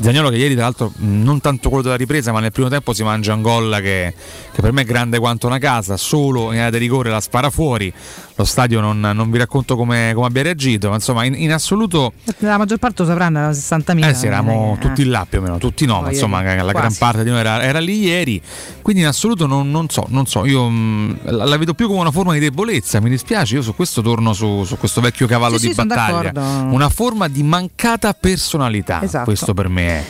Zaniolo 0.00 0.28
che 0.28 0.36
ieri 0.36 0.54
tra 0.54 0.64
l'altro 0.64 0.92
non 0.96 1.40
tanto 1.40 1.68
quello 1.68 1.84
della 1.84 1.96
ripresa 1.96 2.32
ma 2.32 2.40
nel 2.40 2.50
primo 2.52 2.68
tempo 2.68 2.92
si 2.92 3.02
mangia 3.04 3.32
un 3.34 3.42
gol 3.42 3.78
che, 3.80 4.12
che 4.52 4.60
per 4.60 4.72
me 4.72 4.82
è 4.82 4.84
grande 4.84 5.18
quanto 5.18 5.46
una 5.46 5.58
casa 5.58 5.96
solo 5.96 6.52
in 6.52 6.58
area 6.58 6.70
di 6.70 6.78
rigore 6.78 7.10
la 7.10 7.20
spara 7.20 7.48
fuori 7.50 7.92
lo 8.36 8.44
stadio 8.44 8.80
non, 8.80 8.98
non 8.98 9.30
vi 9.30 9.38
racconto 9.38 9.76
come, 9.76 10.10
come 10.14 10.26
abbia 10.26 10.42
reagito 10.42 10.88
ma 10.88 10.96
insomma 10.96 11.24
in, 11.24 11.34
in 11.34 11.52
assoluto 11.52 12.12
La 12.38 12.58
maggior 12.58 12.78
parte 12.78 13.02
lo 13.02 13.08
sapranno, 13.08 13.38
erano 13.38 13.52
60.000. 13.52 14.08
eh 14.08 14.14
sì, 14.14 14.26
eravamo 14.26 14.76
eh. 14.76 14.80
tutti 14.80 15.04
là 15.04 15.24
più 15.28 15.38
o 15.38 15.42
meno, 15.42 15.58
tutti 15.58 15.86
no, 15.86 16.00
ma 16.00 16.10
insomma 16.10 16.40
dire, 16.40 16.56
la 16.56 16.72
quasi. 16.72 16.76
gran 16.78 16.94
parte 16.98 17.22
di 17.22 17.30
noi 17.30 17.38
era, 17.38 17.62
era 17.62 17.78
lì 17.78 18.00
ieri, 18.00 18.42
quindi 18.82 19.02
in 19.02 19.08
assoluto 19.08 19.46
non, 19.46 19.70
non 19.70 19.88
so, 19.88 20.04
non 20.08 20.26
so, 20.26 20.44
io 20.44 20.68
mh, 20.68 21.18
la, 21.22 21.44
la 21.44 21.56
vedo 21.56 21.74
più 21.74 21.86
come 21.86 22.00
una 22.00 22.10
forma 22.10 22.32
di 22.32 22.40
debolezza, 22.40 23.00
mi 23.00 23.08
dispiace, 23.10 23.54
io 23.54 23.62
su 23.62 23.74
questo 23.76 24.02
torno 24.02 24.32
su, 24.32 24.64
su 24.64 24.76
questo 24.76 25.00
vecchio 25.00 25.26
cavallo 25.28 25.56
Sì, 25.58 25.68
di 25.68 25.74
sì, 25.74 25.84
battaglia, 25.84 26.32
una 26.64 26.88
forma 26.88 27.28
di 27.28 27.42
mancata 27.44 28.12
personalità, 28.14 29.00
Esatto. 29.02 29.24
questo 29.24 29.54
per 29.54 29.68
me 29.68 29.83
è. 29.86 30.04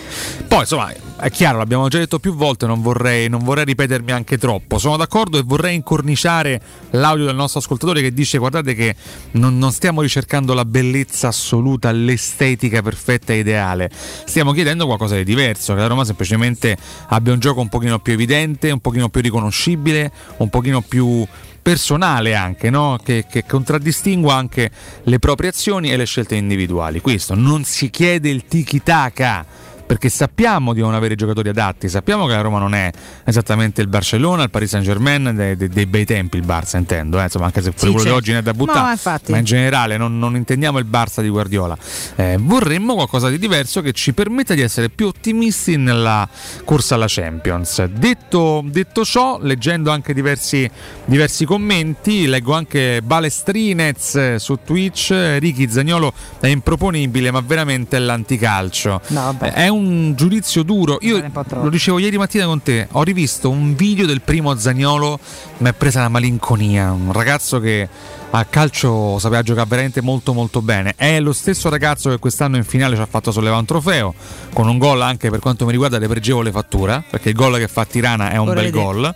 Poi 0.47 0.61
insomma 0.61 0.93
è 1.17 1.31
chiaro, 1.31 1.59
l'abbiamo 1.59 1.89
già 1.89 1.99
detto 1.99 2.19
più 2.19 2.35
volte, 2.35 2.67
non 2.67 2.83
vorrei, 2.83 3.29
non 3.29 3.43
vorrei 3.43 3.65
ripetermi 3.65 4.13
anche 4.13 4.37
troppo, 4.37 4.79
sono 4.79 4.97
d'accordo 4.97 5.39
e 5.39 5.43
vorrei 5.43 5.75
incorniciare 5.75 6.61
l'audio 6.91 7.25
del 7.27 7.35
nostro 7.35 7.61
ascoltatore 7.61 8.03
che 8.03 8.13
dice 8.13 8.37
guardate 8.39 8.75
che 8.75 8.95
non, 9.33 9.57
non 9.57 9.73
stiamo 9.73 10.03
ricercando 10.03 10.55
la 10.55 10.65
bellezza 10.65 11.29
assoluta, 11.29 11.91
l'estetica 11.93 12.83
perfetta 12.83 13.33
e 13.33 13.39
ideale, 13.39 13.91
stiamo 14.25 14.53
chiedendo 14.53 14.87
qualcosa 14.87 15.15
di 15.15 15.25
diverso, 15.25 15.75
che 15.75 15.81
la 15.81 15.87
Roma 15.87 16.05
semplicemente 16.05 16.77
abbia 17.09 17.33
un 17.33 17.39
gioco 17.39 17.61
un 17.61 17.69
pochino 17.69 17.99
più 18.01 18.13
evidente, 18.13 18.71
un 18.71 18.81
pochino 18.81 19.09
più 19.09 19.23
riconoscibile, 19.23 20.13
un 20.39 20.51
pochino 20.51 20.83
più 20.83 21.27
personale 21.65 22.35
anche, 22.35 22.69
no? 22.69 22.99
che, 23.03 23.25
che 23.27 23.47
contraddistingua 23.47 24.35
anche 24.35 24.71
le 25.05 25.19
proprie 25.19 25.49
azioni 25.49 25.91
e 25.91 25.97
le 25.97 26.05
scelte 26.05 26.35
individuali. 26.35 27.01
Questo 27.01 27.35
non 27.35 27.65
si 27.65 27.89
chiede 27.89 28.29
il 28.29 28.45
tiki-taka 28.45 29.47
perché 29.87 30.09
sappiamo 30.09 30.73
di 30.73 30.81
non 30.81 30.95
avere 30.95 31.15
giocatori 31.15 31.49
adatti, 31.49 31.89
sappiamo 31.89 32.27
che 32.27 32.33
la 32.33 32.41
Roma 32.41 32.59
non 32.59 32.75
è 32.75 32.91
esattamente 33.25 33.81
il 33.81 33.89
Barcellona, 33.89 34.43
il 34.45 34.51
Paris 34.51 34.71
Saint 34.71 34.85
Germain 34.85 35.33
dei, 35.35 35.57
dei- 35.57 35.69
dei 35.69 35.87
bei 35.87 36.05
tempi, 36.05 36.37
il 36.39 36.45
Barça 36.47 36.77
intendo, 36.79 37.21
eh, 37.21 37.25
insomma, 37.25 37.47
anche 37.47 37.63
se 37.63 37.71
pure 37.73 37.87
Sì, 37.89 37.93
quello 37.95 38.11
di 38.11 38.17
oggi 38.17 38.33
ne 38.33 38.39
è 38.39 38.43
da 38.43 38.51
No, 38.53 38.57
buttare, 38.57 38.93
infatti. 38.93 39.31
ma 39.33 39.39
in 39.39 39.45
generale 39.45 39.97
non, 39.97 40.19
non 40.19 40.37
intendiamo 40.37 40.79
il 40.79 40.87
Barça 40.89 41.21
di 41.21 41.29
Guardiola. 41.29 41.77
Eh, 42.17 42.37
vorremmo 42.41 42.95
qualcosa 42.95 43.29
di 43.29 43.39
diverso 43.39 43.83
che 43.83 43.93
ci 43.93 44.13
permetta 44.15 44.55
di 44.55 44.61
essere 44.63 44.89
più 44.89 45.07
ottimisti 45.07 45.77
nella 45.77 46.27
corsa 46.65 46.95
alla 46.95 47.07
Champions. 47.09 47.85
Detto, 47.85 48.63
detto 48.65 49.05
ciò, 49.05 49.39
leggendo 49.41 49.91
anche 49.91 50.15
diversi, 50.15 50.69
diversi 51.05 51.45
commenti, 51.45 52.27
leggo 52.27 52.55
anche 52.55 53.03
Balestrinez 53.03 54.15
eh, 54.15 54.39
su 54.39 54.59
Twitch, 54.65 55.11
Ricky 55.39 55.69
Zagnolo 55.69 56.13
è 56.41 56.47
improponibile, 56.47 57.31
ma 57.31 57.41
veramente 57.41 57.97
è 57.97 58.01
l'anticalcio. 58.01 59.01
No. 59.09 59.37
È 59.41 59.69
un 59.69 59.74
giudizio 60.15 60.63
duro. 60.63 60.99
Io 61.03 61.17
un 61.17 61.45
lo 61.63 61.69
dicevo 61.69 61.99
ieri 61.99 62.17
mattina 62.17 62.47
con 62.47 62.63
te, 62.63 62.89
ho 62.91 63.03
rivisto 63.03 63.51
un 63.51 63.75
video 63.75 64.07
del 64.07 64.21
primo 64.21 64.57
Zagnolo, 64.57 65.19
mi 65.59 65.69
è 65.69 65.73
presa 65.73 66.01
la 66.01 66.09
malinconia, 66.09 66.93
un 66.93 67.13
ragazzo 67.13 67.61
che 67.61 67.89
a 68.37 68.45
calcio 68.47 69.21
sapeva 69.21 69.43
giocare 69.43 69.69
veramente 69.69 70.01
molto 70.01 70.33
molto 70.33 70.61
bene. 70.61 70.95
È 70.97 71.21
lo 71.21 71.33
stesso 71.33 71.69
ragazzo 71.69 72.11
che 72.11 72.19
quest'anno 72.19 72.57
in 72.57 72.65
finale 72.65 72.97
ci 72.97 73.01
ha 73.01 73.07
fatto 73.07 73.31
sollevare 73.31 73.61
un 73.61 73.67
trofeo, 73.67 74.13
con 74.53 74.67
un 74.67 74.77
gol 74.79 75.03
anche 75.03 75.31
per 75.31 75.39
quanto 75.39 75.65
mi 75.65 75.71
riguarda 75.71 75.99
le 75.99 76.09
pregevole 76.09 76.51
fattura, 76.51 77.03
perché 77.09 77.29
il 77.29 77.37
gol 77.37 77.57
che 77.59 77.69
fa 77.69 77.85
Tirana 77.85 78.31
è 78.31 78.37
un 78.37 78.47
Vorrei 78.47 78.71
bel 78.71 78.73
gol. 78.73 79.15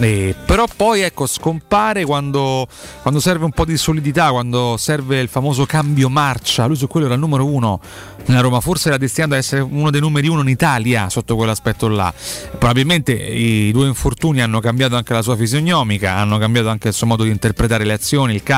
E- 0.00 0.34
però 0.44 0.64
poi 0.74 1.02
ecco 1.02 1.26
scompare 1.26 2.04
quando, 2.04 2.66
quando 3.02 3.20
serve 3.20 3.44
un 3.44 3.52
po' 3.52 3.64
di 3.64 3.76
solidità, 3.76 4.30
quando 4.30 4.74
serve 4.76 5.20
il 5.20 5.28
famoso 5.28 5.64
cambio 5.64 6.08
marcia. 6.08 6.66
Lui 6.66 6.76
su 6.76 6.88
quello 6.88 7.06
era 7.06 7.14
il 7.14 7.20
numero 7.20 7.46
uno 7.46 7.78
nella 8.26 8.40
Roma, 8.40 8.58
forse 8.58 8.88
era 8.88 8.96
destinato 8.96 9.34
ad 9.34 9.38
essere 9.38 9.60
uno 9.60 9.90
dei 9.90 10.00
numeri 10.00 10.26
uno 10.26 10.40
in 10.40 10.48
Italia 10.48 11.08
sotto 11.08 11.36
quell'aspetto 11.36 11.86
là. 11.86 12.12
Probabilmente 12.50 13.12
i 13.12 13.70
due 13.70 13.86
infortuni 13.86 14.42
hanno 14.42 14.58
cambiato 14.58 14.96
anche 14.96 15.12
la 15.12 15.22
sua 15.22 15.36
fisionomica, 15.36 16.16
hanno 16.16 16.36
cambiato 16.38 16.68
anche 16.68 16.88
il 16.88 16.94
suo 16.94 17.06
modo 17.06 17.22
di 17.22 17.30
interpretare 17.30 17.84
le 17.84 17.92
azioni, 17.92 18.34
il 18.34 18.42
calcio 18.42 18.54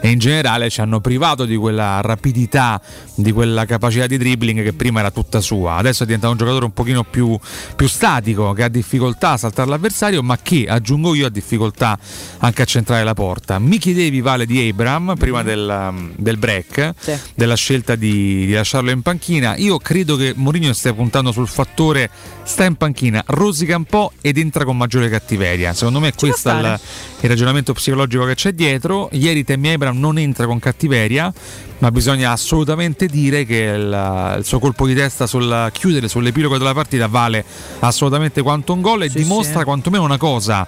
e 0.00 0.10
in 0.10 0.18
generale 0.18 0.70
ci 0.70 0.80
hanno 0.80 1.00
privato 1.00 1.44
di 1.44 1.56
quella 1.56 2.00
rapidità, 2.00 2.80
di 3.14 3.32
quella 3.32 3.64
capacità 3.64 4.06
di 4.06 4.18
dribbling 4.18 4.62
che 4.62 4.72
prima 4.72 5.00
era 5.00 5.10
tutta 5.10 5.40
sua. 5.40 5.76
Adesso 5.76 6.02
è 6.02 6.06
diventato 6.06 6.32
un 6.32 6.38
giocatore 6.38 6.64
un 6.64 6.72
pochino 6.72 7.04
più, 7.04 7.38
più 7.76 7.88
statico, 7.88 8.52
che 8.52 8.64
ha 8.64 8.68
difficoltà 8.68 9.30
a 9.32 9.36
saltare 9.36 9.68
l'avversario, 9.68 10.22
ma 10.22 10.38
che 10.38 10.66
aggiungo 10.68 11.14
io 11.14 11.26
ha 11.26 11.30
difficoltà 11.30 11.98
anche 12.38 12.62
a 12.62 12.64
centrare 12.64 13.04
la 13.04 13.14
porta. 13.14 13.58
Mi 13.58 13.78
chiedevi 13.78 14.20
Vale 14.20 14.46
di 14.46 14.68
Abram 14.68 15.14
prima 15.18 15.42
del, 15.42 15.88
um, 15.90 16.12
del 16.16 16.36
break, 16.36 16.94
Sì. 16.98 17.12
della 17.34 17.56
scelta 17.56 17.94
di, 17.94 18.46
di 18.46 18.52
lasciarlo 18.52 18.90
in 18.90 19.02
panchina. 19.02 19.56
Io 19.56 19.78
credo 19.78 20.16
che 20.16 20.32
Mourinho 20.34 20.72
stia 20.72 20.92
puntando 20.92 21.32
sul 21.32 21.48
fattore 21.48 22.10
sta 22.42 22.64
in 22.64 22.74
panchina, 22.76 23.22
rosica 23.26 23.76
un 23.76 23.84
po' 23.84 24.12
ed 24.20 24.38
entra 24.38 24.64
con 24.64 24.76
maggiore 24.76 25.08
cattiveria. 25.08 25.72
Secondo 25.74 26.00
me 26.00 26.12
questo 26.14 26.50
è 26.50 26.58
il, 26.58 26.80
il 27.20 27.28
ragionamento 27.28 27.72
psicologico 27.72 28.24
che 28.24 28.34
c'è 28.34 28.52
dietro. 28.52 29.03
Ieri 29.12 29.44
Tammy 29.44 29.72
Abram 29.72 29.98
non 29.98 30.18
entra 30.18 30.46
con 30.46 30.58
cattiveria, 30.58 31.32
ma 31.78 31.90
bisogna 31.90 32.30
assolutamente 32.32 33.06
dire 33.06 33.44
che 33.44 33.56
il, 33.56 34.34
il 34.38 34.44
suo 34.44 34.58
colpo 34.58 34.86
di 34.86 34.94
testa 34.94 35.26
sul 35.26 35.70
chiudere 35.72 36.08
sull'epilogo 36.08 36.56
della 36.58 36.74
partita 36.74 37.06
vale 37.08 37.44
assolutamente 37.80 38.42
quanto 38.42 38.72
un 38.72 38.80
gol 38.80 39.02
e 39.02 39.10
Sì, 39.10 39.18
dimostra 39.18 39.58
sì. 39.60 39.64
quantomeno 39.64 40.02
una 40.02 40.18
cosa 40.18 40.66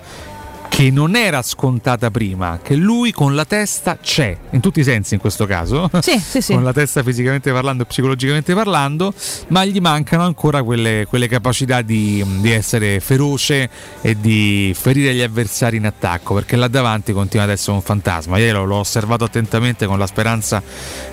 che 0.68 0.90
non 0.90 1.16
era 1.16 1.42
scontata 1.42 2.10
prima, 2.10 2.58
che 2.62 2.74
lui 2.74 3.12
con 3.12 3.34
la 3.34 3.44
testa 3.44 3.96
c'è, 3.98 4.36
in 4.50 4.60
tutti 4.60 4.80
i 4.80 4.84
sensi 4.84 5.14
in 5.14 5.20
questo 5.20 5.46
caso, 5.46 5.90
Sì, 6.00 6.18
sì, 6.18 6.40
sì. 6.40 6.52
con 6.54 6.62
la 6.64 6.72
testa 6.72 7.02
fisicamente 7.02 7.50
parlando 7.52 7.84
e 7.84 7.86
psicologicamente 7.86 8.54
parlando, 8.54 9.12
ma 9.48 9.64
gli 9.64 9.80
mancano 9.80 10.24
ancora 10.24 10.62
quelle, 10.62 11.06
quelle 11.08 11.28
capacità 11.28 11.82
di, 11.82 12.24
di 12.40 12.50
essere 12.50 13.00
feroce 13.00 13.70
e 14.02 14.20
di 14.20 14.74
ferire 14.78 15.14
gli 15.14 15.22
avversari 15.22 15.76
in 15.76 15.86
attacco, 15.86 16.34
perché 16.34 16.56
là 16.56 16.68
davanti 16.68 17.12
continua 17.12 17.44
ad 17.44 17.50
essere 17.50 17.72
un 17.72 17.82
fantasma. 17.82 18.38
Ieri 18.38 18.52
l'ho, 18.52 18.64
l'ho 18.64 18.76
osservato 18.76 19.24
attentamente 19.24 19.86
con 19.86 19.98
la 19.98 20.06
speranza 20.06 20.62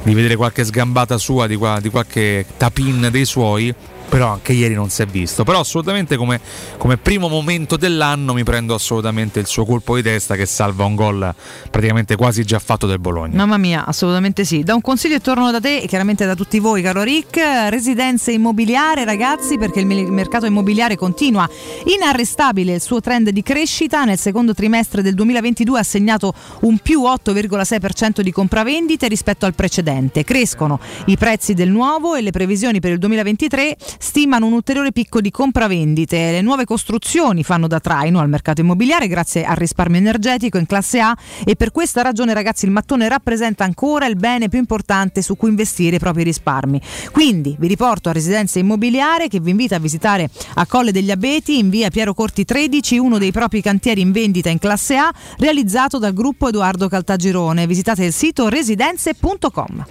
di 0.03 0.13
vedere 0.13 0.35
qualche 0.35 0.65
sgambata 0.65 1.17
sua, 1.17 1.47
di, 1.47 1.55
qua- 1.55 1.79
di 1.79 1.89
qualche 1.89 2.45
tapin 2.57 3.07
dei 3.11 3.25
suoi. 3.25 3.73
Però 4.13 4.33
anche 4.33 4.53
ieri 4.53 4.75
non 4.75 4.91
si 4.91 5.01
è 5.01 5.07
visto. 5.07 5.43
Però 5.43 5.59
assolutamente 5.59 6.17
come, 6.17 6.39
come 6.77 6.97
primo 6.97 7.29
momento 7.29 7.77
dell'anno 7.77 8.35
mi 8.35 8.43
prendo 8.43 8.75
assolutamente 8.75 9.39
il 9.39 9.47
suo 9.47 9.65
colpo 9.65 9.95
di 9.95 10.03
testa 10.03 10.35
che 10.35 10.45
salva 10.45 10.85
un 10.85 10.93
gol 10.93 11.33
praticamente 11.71 12.15
quasi 12.15 12.43
già 12.43 12.59
fatto 12.59 12.85
del 12.85 12.99
Bologna. 12.99 13.35
Mamma 13.35 13.57
mia, 13.57 13.87
assolutamente 13.87 14.45
sì. 14.45 14.61
Da 14.61 14.75
un 14.75 14.81
consiglio 14.81 15.15
e 15.15 15.19
torno 15.19 15.49
da 15.49 15.59
te, 15.59 15.79
e 15.79 15.87
chiaramente 15.87 16.27
da 16.27 16.35
tutti 16.35 16.59
voi, 16.59 16.83
caro 16.83 17.01
Rick. 17.01 17.39
Residenze 17.69 18.31
immobiliare, 18.31 19.03
ragazzi, 19.03 19.57
perché 19.57 19.79
il 19.79 19.87
me- 19.87 20.03
mercato 20.03 20.45
immobiliare 20.45 20.95
continua 20.95 21.49
inarrestabile 21.85 22.75
il 22.75 22.81
suo 22.81 23.01
trend 23.01 23.31
di 23.31 23.41
crescita. 23.41 24.03
Nel 24.03 24.19
secondo 24.19 24.53
trimestre 24.53 25.01
del 25.01 25.15
2022 25.15 25.79
ha 25.79 25.83
segnato 25.83 26.35
un 26.61 26.77
più 26.77 27.01
8,6% 27.01 28.21
di 28.21 28.31
compravendite 28.31 29.07
rispetto 29.07 29.47
al 29.47 29.55
precedente. 29.55 30.23
Crescono 30.23 30.79
i 31.05 31.17
prezzi 31.17 31.55
del 31.55 31.71
nuovo 31.71 32.13
e 32.13 32.21
le 32.21 32.29
previsioni 32.29 32.79
per 32.79 32.91
il 32.91 32.99
2023 32.99 33.75
stimano 34.03 34.47
un 34.47 34.53
ulteriore 34.53 34.91
picco 34.91 35.21
di 35.21 35.31
compravendite. 35.31 36.31
Le 36.31 36.41
nuove 36.41 36.65
costruzioni 36.65 37.41
fanno 37.41 37.67
da 37.67 37.79
traino 37.79 38.19
al 38.19 38.27
mercato 38.27 38.59
immobiliare 38.59 39.07
grazie 39.07 39.45
al 39.45 39.55
risparmio 39.55 39.97
energetico 39.97 40.57
in 40.57 40.65
classe 40.65 40.99
A 40.99 41.17
e 41.45 41.55
per 41.55 41.71
questa 41.71 42.01
ragione 42.01 42.33
ragazzi 42.33 42.65
il 42.65 42.71
mattone 42.71 43.07
rappresenta 43.07 43.63
ancora 43.63 44.05
il 44.05 44.17
bene 44.17 44.49
più 44.49 44.59
importante 44.59 45.21
su 45.21 45.37
cui 45.37 45.47
investire 45.49 45.95
i 45.95 45.99
propri 45.99 46.23
risparmi. 46.23 46.81
Quindi 47.13 47.55
vi 47.57 47.67
riporto 47.67 48.09
a 48.09 48.11
Residenza 48.11 48.59
Immobiliare 48.59 49.29
che 49.29 49.39
vi 49.39 49.51
invita 49.51 49.77
a 49.77 49.79
visitare 49.79 50.29
a 50.55 50.65
Colle 50.65 50.91
degli 50.91 51.09
Abeti 51.09 51.57
in 51.57 51.69
via 51.69 51.89
Piero 51.89 52.13
Corti 52.13 52.43
13, 52.43 52.97
uno 52.97 53.17
dei 53.17 53.31
propri 53.31 53.61
cantieri 53.61 54.01
in 54.01 54.11
vendita 54.11 54.49
in 54.49 54.59
classe 54.59 54.97
A 54.97 55.13
realizzato 55.37 55.97
dal 55.97 56.13
gruppo 56.13 56.49
Edoardo 56.49 56.89
Caltagirone. 56.89 57.65
Visitate 57.65 58.03
il 58.03 58.11
sito 58.11 58.49
residenze.com. 58.49 59.85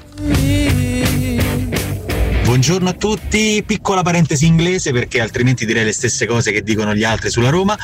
Buongiorno 2.44 2.89
a 2.89 2.93
tutti, 2.93 3.62
piccola 3.64 4.02
parentesi 4.02 4.47
inglese 4.47 4.93
perché 4.93 5.20
altrimenti 5.20 5.64
direi 5.64 5.85
le 5.85 5.93
stesse 5.93 6.27
cose 6.27 6.52
che 6.52 6.62
dicono 6.62 6.94
gli 6.94 7.05
altri 7.05 7.31
sulla 7.31 7.48
Roma. 7.48 7.78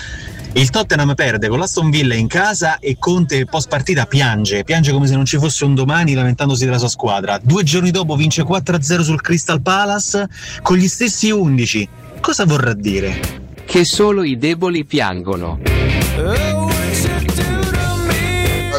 Il 0.52 0.70
Tottenham 0.70 1.14
perde 1.14 1.48
con 1.48 1.58
l'Aston 1.58 1.90
Villa 1.90 2.14
in 2.14 2.26
casa 2.26 2.78
e 2.78 2.96
Conte 2.98 3.44
post 3.44 3.68
partita 3.68 4.06
piange, 4.06 4.64
piange 4.64 4.92
come 4.92 5.06
se 5.06 5.14
non 5.14 5.24
ci 5.24 5.38
fosse 5.38 5.64
un 5.64 5.74
domani 5.74 6.14
lamentandosi 6.14 6.64
della 6.64 6.78
sua 6.78 6.88
squadra. 6.88 7.38
Due 7.42 7.62
giorni 7.62 7.90
dopo 7.90 8.16
vince 8.16 8.42
4-0 8.42 9.00
sul 9.02 9.20
Crystal 9.20 9.62
Palace 9.62 10.28
con 10.62 10.76
gli 10.76 10.88
stessi 10.88 11.30
11. 11.30 11.88
Cosa 12.20 12.44
vorrà 12.44 12.74
dire? 12.74 13.20
Che 13.64 13.84
solo 13.84 14.22
i 14.22 14.38
deboli 14.38 14.84
piangono. 14.84 15.60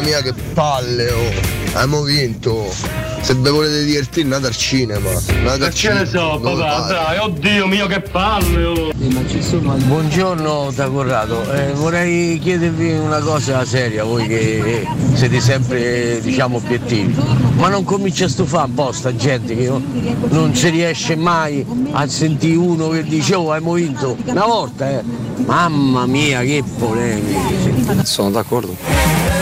mia 0.02 0.22
che 0.22 0.34
palle, 0.54 1.10
oh. 1.10 1.30
Abbiamo 1.72 2.02
vinto. 2.02 3.09
Se 3.22 3.34
vi 3.34 3.50
volete 3.50 3.84
divertire 3.84 4.24
andate 4.24 4.46
al 4.46 4.56
cinema. 4.56 5.10
Andate 5.10 5.64
al 5.64 5.72
Che 5.72 5.92
ne 5.92 6.06
so, 6.06 6.40
papà, 6.42 6.86
dai, 6.88 7.18
oddio 7.18 7.66
mio 7.66 7.86
che 7.86 8.00
palle! 8.00 8.64
oh. 8.64 8.90
Buongiorno 9.86 10.72
da 10.74 10.88
Corrado, 10.88 11.50
Eh, 11.52 11.72
vorrei 11.72 12.38
chiedervi 12.38 12.92
una 12.92 13.18
cosa 13.18 13.64
seria, 13.64 14.04
voi 14.04 14.26
che 14.26 14.86
siete 15.14 15.40
sempre 15.40 16.20
diciamo 16.20 16.56
obiettivi, 16.56 17.14
ma 17.56 17.68
non 17.68 17.84
comincia 17.84 18.24
a 18.24 18.28
stufare 18.28 18.68
un 18.68 18.74
po' 18.74 18.92
sta 18.92 19.14
gente 19.14 19.56
che 19.56 19.66
non, 19.68 19.84
non 20.30 20.54
si 20.54 20.68
riesce 20.70 21.16
mai 21.16 21.64
a 21.92 22.06
sentire 22.08 22.56
uno 22.56 22.88
che 22.88 23.02
dice 23.04 23.34
oh 23.34 23.52
abbiamo 23.52 23.74
vinto 23.74 24.16
una 24.24 24.46
volta 24.46 24.88
eh. 24.90 25.02
Mamma 25.44 26.06
mia 26.06 26.40
che 26.42 26.62
polemiche. 26.78 28.04
Sono 28.04 28.30
d'accordo. 28.30 29.39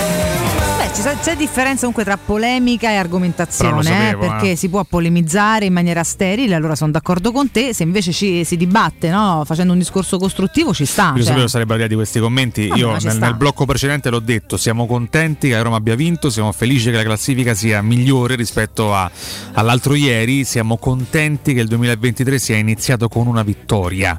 Beh, 0.88 0.94
sa- 0.94 1.16
c'è 1.16 1.36
differenza 1.36 1.80
comunque 1.80 2.04
tra 2.04 2.16
polemica 2.16 2.90
e 2.90 2.96
argomentazione, 2.96 3.82
sapevo, 3.82 4.24
eh, 4.24 4.28
perché 4.28 4.50
eh. 4.52 4.56
si 4.56 4.68
può 4.68 4.82
polemizzare 4.84 5.66
in 5.66 5.72
maniera 5.72 6.02
sterile, 6.02 6.54
allora 6.54 6.74
sono 6.74 6.90
d'accordo 6.90 7.30
con 7.32 7.50
te, 7.50 7.74
se 7.74 7.82
invece 7.82 8.12
ci, 8.12 8.44
si 8.44 8.56
dibatte 8.56 9.10
no, 9.10 9.42
facendo 9.44 9.72
un 9.72 9.78
discorso 9.78 10.18
costruttivo 10.18 10.72
ci 10.72 10.84
sta. 10.86 11.12
Io 11.14 11.22
cioè. 11.22 11.26
sapevo 11.26 11.48
sarebbe 11.48 11.76
la 11.76 11.86
di 11.86 11.94
questi 11.94 12.20
commenti. 12.20 12.68
Vabbè, 12.68 12.80
Io 12.80 12.96
nel, 12.96 13.18
nel 13.18 13.34
blocco 13.34 13.64
precedente 13.66 14.10
l'ho 14.10 14.20
detto: 14.20 14.56
siamo 14.56 14.86
contenti 14.86 15.48
che 15.48 15.54
la 15.54 15.62
Roma 15.62 15.76
abbia 15.76 15.94
vinto, 15.94 16.30
siamo 16.30 16.52
felici 16.52 16.90
che 16.90 16.96
la 16.96 17.02
classifica 17.02 17.54
sia 17.54 17.82
migliore 17.82 18.34
rispetto 18.34 18.94
a- 18.94 19.10
all'altro 19.52 19.94
ieri. 19.94 20.44
Siamo 20.44 20.78
contenti 20.78 21.54
che 21.54 21.60
il 21.60 21.68
2023 21.68 22.38
sia 22.38 22.56
iniziato 22.56 23.08
con 23.08 23.26
una 23.26 23.42
vittoria. 23.42 24.16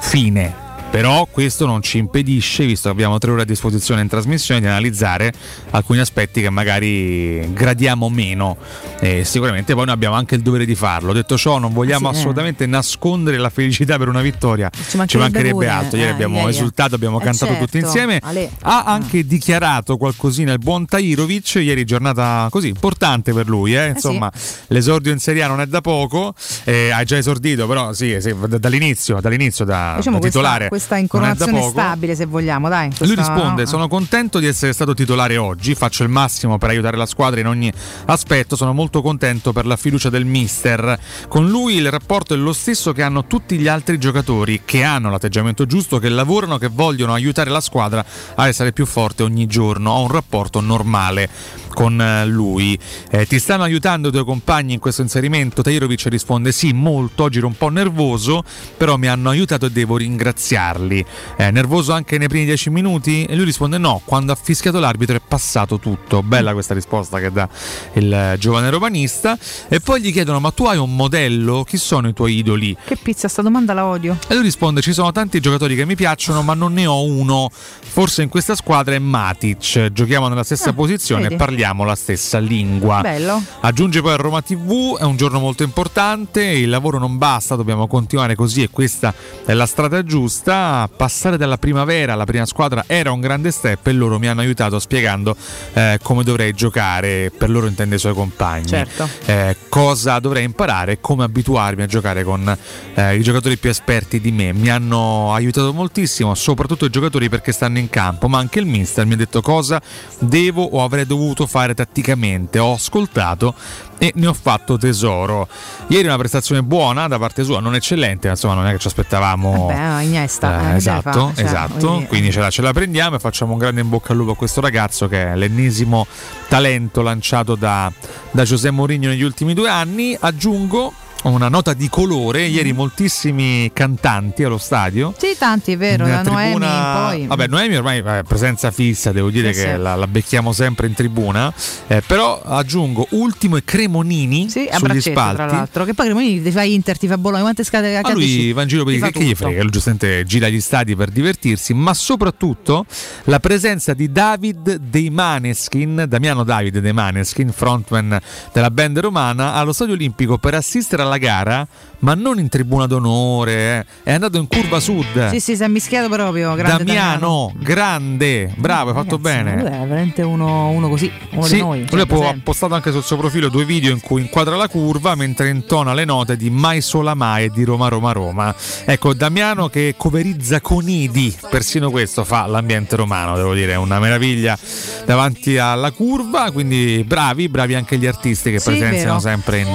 Fine. 0.00 0.65
Però 0.88 1.26
questo 1.30 1.66
non 1.66 1.82
ci 1.82 1.98
impedisce, 1.98 2.64
visto 2.64 2.88
che 2.88 2.94
abbiamo 2.94 3.18
tre 3.18 3.30
ore 3.30 3.42
a 3.42 3.44
disposizione 3.44 4.00
in 4.00 4.08
trasmissione, 4.08 4.60
di 4.60 4.66
analizzare 4.66 5.30
alcuni 5.72 5.98
aspetti 5.98 6.40
che 6.40 6.48
magari 6.48 7.52
gradiamo 7.52 8.08
meno. 8.08 8.56
E 9.00 9.22
sicuramente 9.24 9.74
poi 9.74 9.84
noi 9.84 9.92
abbiamo 9.94 10.14
anche 10.14 10.36
il 10.36 10.40
dovere 10.40 10.64
di 10.64 10.74
farlo. 10.74 11.12
Detto 11.12 11.36
ciò, 11.36 11.58
non 11.58 11.74
vogliamo 11.74 12.08
Ah, 12.08 12.12
sì, 12.12 12.16
eh. 12.16 12.20
assolutamente 12.20 12.64
nascondere 12.64 13.36
la 13.36 13.50
felicità 13.50 13.98
per 13.98 14.08
una 14.08 14.22
vittoria. 14.22 14.70
Ci 14.70 14.96
mancherebbe 14.96 15.50
pure, 15.50 15.68
altro. 15.68 15.98
Ieri 15.98 16.08
eh, 16.08 16.12
abbiamo 16.14 16.38
ieri. 16.38 16.50
esultato, 16.50 16.94
abbiamo 16.94 17.20
Eh, 17.20 17.24
cantato 17.24 17.52
certo. 17.52 17.64
tutti 17.66 17.78
insieme. 17.78 18.18
Ale. 18.22 18.50
Ha 18.62 18.84
anche 18.84 19.26
dichiarato 19.26 19.98
qualcosina 19.98 20.52
il 20.52 20.60
buon 20.60 20.86
Tairovic. 20.86 21.56
Ieri 21.56 21.84
giornata 21.84 22.46
così 22.50 22.68
importante 22.68 23.34
per 23.34 23.48
lui. 23.48 23.76
eh. 23.76 23.88
Insomma, 23.88 24.32
l'esordio 24.68 25.12
in 25.12 25.18
Serie 25.18 25.42
A 25.42 25.48
non 25.48 25.60
è 25.60 25.66
da 25.66 25.82
poco. 25.82 26.32
Eh, 26.64 26.88
ha 26.90 27.04
già 27.04 27.18
esordito, 27.18 27.66
però 27.66 27.92
sì, 27.92 28.16
sì, 28.18 28.34
dall'inizio, 28.58 29.20
dall'inizio 29.20 29.66
da, 29.66 29.94
Diciamo 29.96 30.18
da 30.20 30.26
titolare. 30.26 30.68
questa 30.68 30.75
da 30.88 30.96
incoronazione 30.98 31.62
stabile, 31.62 32.14
se 32.14 32.26
vogliamo, 32.26 32.68
dai. 32.68 32.88
Lui 32.98 33.14
questa- 33.14 33.34
risponde: 33.34 33.62
no? 33.62 33.68
Sono 33.68 33.88
contento 33.88 34.38
di 34.38 34.46
essere 34.46 34.72
stato 34.72 34.94
titolare 34.94 35.36
oggi. 35.36 35.74
Faccio 35.74 36.02
il 36.02 36.08
massimo 36.08 36.58
per 36.58 36.70
aiutare 36.70 36.96
la 36.96 37.06
squadra 37.06 37.40
in 37.40 37.46
ogni 37.46 37.72
aspetto. 38.06 38.56
Sono 38.56 38.72
molto 38.72 39.02
contento 39.02 39.52
per 39.52 39.66
la 39.66 39.76
fiducia 39.76 40.10
del 40.10 40.24
mister. 40.24 40.98
Con 41.28 41.48
lui 41.48 41.76
il 41.76 41.90
rapporto 41.90 42.34
è 42.34 42.36
lo 42.36 42.52
stesso 42.52 42.92
che 42.92 43.02
hanno 43.02 43.26
tutti 43.26 43.58
gli 43.58 43.68
altri 43.68 43.98
giocatori 43.98 44.62
che 44.64 44.82
hanno 44.82 45.10
l'atteggiamento 45.10 45.66
giusto, 45.66 45.98
che 45.98 46.08
lavorano, 46.08 46.58
che 46.58 46.68
vogliono 46.68 47.12
aiutare 47.12 47.50
la 47.50 47.60
squadra 47.60 48.04
a 48.34 48.48
essere 48.48 48.72
più 48.72 48.86
forte 48.86 49.22
ogni 49.22 49.46
giorno. 49.46 49.90
Ho 49.90 50.02
un 50.02 50.10
rapporto 50.10 50.60
normale 50.60 51.28
con 51.76 52.00
eh, 52.00 52.24
lui. 52.24 52.78
Eh, 53.10 53.26
ti 53.26 53.38
stanno 53.38 53.62
aiutando 53.64 54.08
i 54.08 54.10
tuoi 54.10 54.24
compagni 54.24 54.72
in 54.72 54.78
questo 54.78 55.02
inserimento? 55.02 55.60
Tajirovic 55.60 56.06
risponde 56.06 56.50
sì, 56.50 56.72
molto, 56.72 57.24
oggi 57.24 57.36
ero 57.36 57.48
un 57.48 57.54
po' 57.54 57.68
nervoso, 57.68 58.42
però 58.78 58.96
mi 58.96 59.08
hanno 59.08 59.28
aiutato 59.28 59.66
e 59.66 59.70
devo 59.70 59.98
ringraziarli. 59.98 61.04
Eh, 61.36 61.50
nervoso 61.50 61.92
anche 61.92 62.16
nei 62.16 62.28
primi 62.28 62.46
dieci 62.46 62.70
minuti? 62.70 63.26
E 63.26 63.36
lui 63.36 63.44
risponde 63.44 63.76
no, 63.76 64.00
quando 64.06 64.32
ha 64.32 64.38
fischiato 64.42 64.80
l'arbitro 64.80 65.16
è 65.16 65.20
passato 65.20 65.78
tutto. 65.78 66.22
Bella 66.22 66.54
questa 66.54 66.72
risposta 66.72 67.20
che 67.20 67.30
dà 67.30 67.46
il 67.92 68.10
eh, 68.10 68.36
giovane 68.38 68.70
romanista. 68.70 69.36
E 69.68 69.80
poi 69.80 70.00
gli 70.00 70.12
chiedono 70.12 70.40
ma 70.40 70.52
tu 70.52 70.64
hai 70.64 70.78
un 70.78 70.96
modello? 70.96 71.62
Chi 71.64 71.76
sono 71.76 72.08
i 72.08 72.14
tuoi 72.14 72.38
idoli? 72.38 72.74
Che 72.86 72.96
pizza, 72.96 73.28
sta 73.28 73.42
domanda 73.42 73.74
la 73.74 73.84
odio. 73.84 74.16
E 74.28 74.32
lui 74.34 74.44
risponde: 74.44 74.80
Ci 74.80 74.94
sono 74.94 75.12
tanti 75.12 75.40
giocatori 75.40 75.76
che 75.76 75.84
mi 75.84 75.94
piacciono, 75.94 76.40
ma 76.40 76.54
non 76.54 76.72
ne 76.72 76.86
ho 76.86 77.02
uno. 77.04 77.50
Forse 77.52 78.22
in 78.22 78.30
questa 78.30 78.54
squadra 78.54 78.94
è 78.94 78.98
Matic. 78.98 79.92
Giochiamo 79.92 80.28
nella 80.28 80.42
stessa 80.42 80.70
Ah, 80.70 80.72
posizione 80.72 81.22
vedi. 81.24 81.34
e 81.34 81.36
parliamo 81.36 81.64
la 81.84 81.94
stessa 81.94 82.38
lingua. 82.38 83.00
Bello. 83.00 83.42
Aggiunge 83.60 84.00
poi 84.00 84.12
a 84.12 84.16
Roma 84.16 84.42
TV: 84.42 84.96
è 84.98 85.04
un 85.04 85.16
giorno 85.16 85.38
molto 85.40 85.62
importante. 85.62 86.42
Il 86.42 86.68
lavoro 86.68 86.98
non 86.98 87.18
basta, 87.18 87.56
dobbiamo 87.56 87.86
continuare 87.86 88.34
così 88.34 88.62
e 88.62 88.70
questa 88.70 89.12
è 89.44 89.52
la 89.52 89.66
strada 89.66 90.04
giusta. 90.04 90.88
Passare 90.94 91.36
dalla 91.36 91.58
primavera 91.58 92.12
alla 92.12 92.24
prima 92.24 92.46
squadra 92.46 92.84
era 92.86 93.10
un 93.10 93.20
grande 93.20 93.50
step 93.50 93.86
e 93.86 93.92
loro 93.92 94.18
mi 94.18 94.28
hanno 94.28 94.40
aiutato 94.40 94.78
spiegando 94.78 95.36
eh, 95.72 95.98
come 96.02 96.22
dovrei 96.22 96.52
giocare. 96.52 97.32
Per 97.36 97.50
loro 97.50 97.66
intende 97.66 97.96
i 97.96 97.98
suoi 97.98 98.14
compagni. 98.14 98.66
Certo. 98.66 99.08
Eh, 99.24 99.56
cosa 99.68 100.18
dovrei 100.20 100.44
imparare 100.44 101.00
come 101.00 101.24
abituarmi 101.24 101.82
a 101.82 101.86
giocare 101.86 102.22
con 102.22 102.56
eh, 102.94 103.16
i 103.16 103.22
giocatori 103.22 103.56
più 103.56 103.70
esperti 103.70 104.20
di 104.20 104.30
me. 104.30 104.52
Mi 104.52 104.70
hanno 104.70 105.32
aiutato 105.34 105.72
moltissimo, 105.72 106.34
soprattutto 106.34 106.84
i 106.84 106.90
giocatori 106.90 107.28
perché 107.28 107.52
stanno 107.52 107.78
in 107.78 107.90
campo, 107.90 108.28
ma 108.28 108.38
anche 108.38 108.60
il 108.60 108.66
mister 108.66 109.04
mi 109.04 109.14
ha 109.14 109.16
detto 109.16 109.40
cosa 109.40 109.80
devo 110.18 110.62
o 110.62 110.82
avrei 110.82 111.06
dovuto 111.06 111.46
fare 111.46 111.55
tatticamente. 111.74 112.58
Ho 112.58 112.74
ascoltato 112.74 113.54
e 113.98 114.12
ne 114.16 114.26
ho 114.26 114.32
fatto 114.32 114.76
tesoro. 114.76 115.48
Ieri 115.88 116.06
una 116.06 116.18
prestazione 116.18 116.62
buona 116.62 117.08
da 117.08 117.18
parte 117.18 117.44
sua, 117.44 117.60
non 117.60 117.74
eccellente, 117.74 118.26
ma 118.26 118.34
insomma 118.34 118.54
non 118.54 118.66
è 118.66 118.72
che 118.72 118.78
ci 118.78 118.86
aspettavamo. 118.88 119.66
Beh, 119.66 120.04
Iniesta. 120.04 120.60
Eh, 120.60 120.66
eh, 120.66 120.70
che 120.70 120.76
esatto, 120.76 121.10
fare? 121.10 121.34
Cioè, 121.34 121.44
esatto. 121.44 122.04
Quindi 122.08 122.30
ce 122.30 122.40
la, 122.40 122.50
ce 122.50 122.62
la 122.62 122.72
prendiamo 122.72 123.16
e 123.16 123.18
facciamo 123.18 123.52
un 123.52 123.58
grande 123.58 123.80
in 123.80 123.88
bocca 123.88 124.12
al 124.12 124.18
lupo 124.18 124.32
a 124.32 124.36
questo 124.36 124.60
ragazzo 124.60 125.08
che 125.08 125.32
è 125.32 125.36
l'ennesimo 125.36 126.06
talento 126.48 127.02
lanciato 127.02 127.54
da, 127.54 127.90
da 128.30 128.42
José 128.42 128.70
Mourinho 128.70 129.08
negli 129.08 129.22
ultimi 129.22 129.54
due 129.54 129.68
anni. 129.68 130.16
Aggiungo 130.18 130.92
una 131.24 131.48
nota 131.48 131.72
di 131.74 131.88
colore, 131.88 132.44
ieri 132.46 132.72
moltissimi 132.72 133.70
cantanti 133.72 134.44
allo 134.44 134.58
stadio. 134.58 135.12
Sì, 135.18 135.34
tanti, 135.36 135.72
è 135.72 135.76
vero, 135.76 136.04
Nella 136.04 136.22
da 136.22 136.30
Noemi 136.30 136.50
tribuna- 136.50 137.06
poi. 137.08 137.26
Vabbè, 137.26 137.46
Noemi 137.48 137.76
ormai 137.76 137.98
è 138.00 138.22
presenza 138.22 138.70
fissa, 138.70 139.10
devo 139.10 139.30
dire 139.30 139.52
Sì, 139.52 139.62
che 139.62 139.72
sì. 139.72 139.76
La, 139.78 139.96
la 139.96 140.06
becchiamo 140.06 140.52
sempre 140.52 140.86
in 140.86 140.94
tribuna. 140.94 141.52
Eh, 141.88 142.02
però 142.06 142.40
aggiungo 142.42 143.08
Ultimo 143.10 143.56
e 143.56 143.64
Cremonini 143.64 144.48
Sì, 144.48 144.68
a 144.70 144.78
sugli 144.78 145.00
spalti. 145.00 145.36
tra 145.36 145.46
l'altro. 145.46 145.84
Che 145.84 145.94
poi 145.94 146.06
Cremonini 146.06 146.42
ti 146.42 146.50
fa 146.52 146.62
Inter, 146.62 146.96
ti 146.96 147.08
fa 147.08 147.18
Bologna, 147.18 147.42
quante 147.42 147.64
scade 147.64 148.00
Ma 148.02 148.12
lui 148.12 148.52
va 148.52 148.62
in 148.62 148.68
giro 148.68 148.84
per 148.84 148.96
fa 148.98 149.10
che 149.10 149.24
gli 149.24 149.34
frega, 149.34 149.62
lui 149.62 149.70
giustamente 149.70 150.24
gira 150.24 150.48
gli 150.48 150.60
stadi 150.60 150.94
per 150.94 151.08
divertirsi, 151.10 151.74
ma 151.74 151.92
soprattutto 151.92 152.86
la 153.24 153.40
presenza 153.40 153.94
di 153.94 154.12
David 154.12 154.76
dei 154.76 155.10
Maneskin, 155.10 156.04
Damiano 156.08 156.44
David 156.44 156.78
dei 156.78 156.92
Maneskin, 156.92 157.50
frontman 157.52 158.16
della 158.52 158.70
band 158.70 158.98
romana, 159.00 159.54
allo 159.54 159.72
stadio 159.72 159.94
olimpico 159.94 160.38
per 160.38 160.54
assistere 160.54 161.02
alla 161.02 161.05
alla 161.06 161.18
gara, 161.18 161.66
ma 162.00 162.14
non 162.14 162.38
in 162.38 162.48
tribuna 162.48 162.86
d'onore, 162.86 163.78
eh. 163.78 163.86
è 164.02 164.12
andato 164.12 164.36
in 164.38 164.46
curva 164.46 164.80
sud. 164.80 165.30
Sì, 165.30 165.40
sì, 165.40 165.56
si 165.56 165.62
è 165.62 165.68
mischiato 165.68 166.08
proprio. 166.08 166.54
Grande 166.54 166.84
Damiano, 166.84 167.52
grande, 167.58 168.52
bravo, 168.56 168.90
hai 168.90 168.96
fatto 168.96 169.18
ma 169.18 169.30
Lui 169.32 169.42
bene. 169.44 169.60
è 169.62 169.86
veramente 169.86 170.22
uno, 170.22 170.68
uno 170.70 170.88
così, 170.88 171.10
uno 171.30 171.42
Sì, 171.46 171.54
di 171.54 171.60
noi. 171.60 171.78
lui 171.80 171.88
cioè, 171.88 172.06
po- 172.06 172.28
ha 172.28 172.36
postato 172.42 172.74
anche 172.74 172.92
sul 172.92 173.02
suo 173.02 173.16
profilo 173.16 173.48
due 173.48 173.64
video 173.64 173.92
in 173.92 174.00
cui 174.00 174.20
inquadra 174.20 174.56
la 174.56 174.68
curva 174.68 175.14
mentre 175.14 175.48
intona 175.48 175.94
le 175.94 176.04
note 176.04 176.36
di 176.36 176.50
Mai 176.50 176.80
Sola 176.82 177.14
Mai 177.14 177.44
e 177.44 177.50
di 177.50 177.64
Roma 177.64 177.88
Roma 177.88 178.12
Roma. 178.12 178.54
Ecco, 178.84 179.14
Damiano 179.14 179.68
che 179.68 179.94
coverizza 179.96 180.60
con 180.60 180.88
Idi, 180.88 181.34
persino 181.50 181.90
questo 181.90 182.24
fa 182.24 182.46
l'ambiente 182.46 182.96
romano, 182.96 183.36
devo 183.36 183.54
dire, 183.54 183.72
è 183.72 183.76
una 183.76 183.98
meraviglia 183.98 184.56
davanti 185.04 185.56
alla 185.58 185.90
curva, 185.92 186.50
quindi 186.50 187.04
bravi, 187.06 187.48
bravi 187.48 187.74
anche 187.74 187.96
gli 187.98 188.06
artisti 188.06 188.50
che 188.50 188.58
Sì, 188.58 188.70
presenziano 188.70 189.18
sempre 189.18 189.60
in, 189.60 189.66
in 189.68 189.74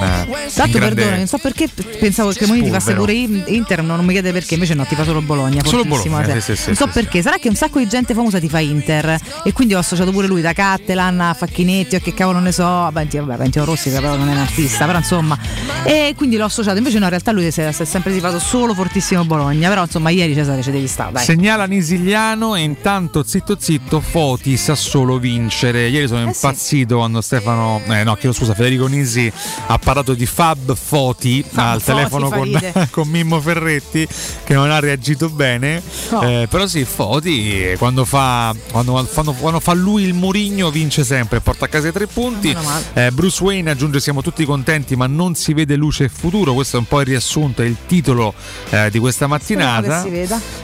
Tanto 0.54 0.78
grande- 0.78 1.02
perdone, 1.02 1.21
non 1.22 1.28
so 1.28 1.38
perché 1.38 1.68
pensavo 1.98 2.30
che 2.30 2.36
Cremonini 2.38 2.66
ti 2.66 2.70
fasse 2.72 2.92
Spolvero. 2.92 3.04
pure 3.04 3.40
In- 3.48 3.54
Inter, 3.54 3.82
non 3.82 4.04
mi 4.04 4.12
chiede 4.12 4.32
perché, 4.32 4.54
invece 4.54 4.74
no, 4.74 4.84
ti 4.84 4.94
fa 4.94 5.04
solo 5.04 5.20
Bologna. 5.20 5.62
Solo 5.64 5.84
fortissimo, 5.84 6.16
Bologna, 6.16 6.32
cioè. 6.32 6.40
sì, 6.40 6.54
sì, 6.54 6.62
sì, 6.62 6.66
non 6.68 6.76
so 6.76 6.86
sì, 6.86 6.92
perché, 6.92 7.22
sarà 7.22 7.38
che 7.38 7.48
un 7.48 7.54
sacco 7.54 7.78
di 7.78 7.86
gente 7.88 8.14
famosa 8.14 8.38
ti 8.38 8.48
fa 8.48 8.58
Inter 8.60 9.18
e 9.44 9.52
quindi 9.52 9.74
ho 9.74 9.78
associato 9.78 10.10
pure 10.10 10.26
lui 10.26 10.40
da 10.40 10.52
Cattelan 10.52 11.20
a 11.20 11.34
Facchinetti 11.34 11.96
o 11.96 12.00
che 12.00 12.14
cavolo 12.14 12.38
ne 12.38 12.52
so, 12.52 12.64
vabbè, 12.64 13.06
vabbè 13.06 13.36
Valentino 13.36 13.64
Rossi 13.64 13.90
che 13.90 14.00
però 14.00 14.16
non 14.16 14.28
è 14.28 14.32
un 14.32 14.38
artista, 14.38 14.84
però 14.86 14.98
insomma, 14.98 15.38
e 15.84 16.14
quindi 16.16 16.36
l'ho 16.36 16.44
associato, 16.44 16.78
invece 16.78 16.98
no, 16.98 17.04
in 17.04 17.10
realtà 17.10 17.32
lui 17.32 17.50
si 17.50 17.60
è, 17.60 17.72
si 17.72 17.82
è 17.82 17.84
sempre 17.84 18.12
tifato 18.12 18.38
solo 18.38 18.74
fortissimo 18.74 19.24
Bologna, 19.24 19.68
però 19.68 19.82
insomma 19.82 20.10
ieri 20.10 20.34
Cesare 20.34 20.62
ci 20.62 20.70
devi 20.70 20.86
stare, 20.86 21.12
dai. 21.12 21.24
Segnala 21.24 21.66
Nisigliano 21.66 22.54
e 22.54 22.60
intanto 22.60 23.22
zitto 23.22 23.56
zitto 23.58 24.00
Foti 24.00 24.56
sa 24.56 24.74
solo 24.74 25.18
vincere. 25.18 25.88
Ieri 25.88 26.04
Eh 26.04 26.08
sono 26.08 26.22
impazzito 26.22 26.96
quando 26.96 27.20
Stefano, 27.20 27.80
eh, 27.88 28.02
no 28.04 28.14
chiedo 28.14 28.34
scusa, 28.34 28.54
Federico 28.54 28.86
Nisi 28.86 29.30
ha 29.66 29.78
parlato 29.78 30.14
di 30.14 30.26
Fab 30.26 30.74
Foti 30.74 31.11
al 31.54 31.80
Foti 31.80 31.84
telefono 31.84 32.28
fa 32.28 32.36
con, 32.36 32.44
ridere. 32.44 32.88
con 32.90 33.08
Mimmo 33.08 33.40
Ferretti 33.40 34.06
che 34.44 34.54
non 34.54 34.70
ha 34.70 34.78
reagito 34.78 35.28
bene. 35.28 35.82
No. 36.10 36.22
Eh, 36.22 36.46
però 36.48 36.66
sì, 36.66 36.84
Foti 36.84 37.70
eh, 37.70 37.76
quando 37.76 38.04
fa, 38.04 38.54
quando, 38.70 38.92
quando- 39.12 39.32
quando 39.32 39.60
fa 39.60 39.72
lui 39.72 40.04
il 40.04 40.14
Murigno 40.14 40.70
vince 40.70 41.04
sempre, 41.04 41.40
porta 41.40 41.66
a 41.66 41.68
casa 41.68 41.88
i 41.88 41.92
tre 41.92 42.06
punti. 42.06 42.52
Male. 42.52 42.84
Eh, 42.94 43.10
Bruce 43.10 43.42
Wayne 43.42 43.70
aggiunge 43.70 44.00
siamo 44.00 44.22
tutti 44.22 44.44
contenti 44.44 44.96
ma 44.96 45.06
non 45.06 45.34
si 45.34 45.52
vede 45.52 45.76
luce 45.76 46.04
e 46.04 46.08
futuro. 46.08 46.54
Questo 46.54 46.76
è 46.76 46.78
un 46.78 46.86
po' 46.86 47.00
il 47.00 47.06
riassunto, 47.06 47.62
è 47.62 47.64
il 47.64 47.76
titolo 47.86 48.34
eh, 48.70 48.90
di 48.90 48.98
questa 48.98 49.26
mattinata. 49.26 50.04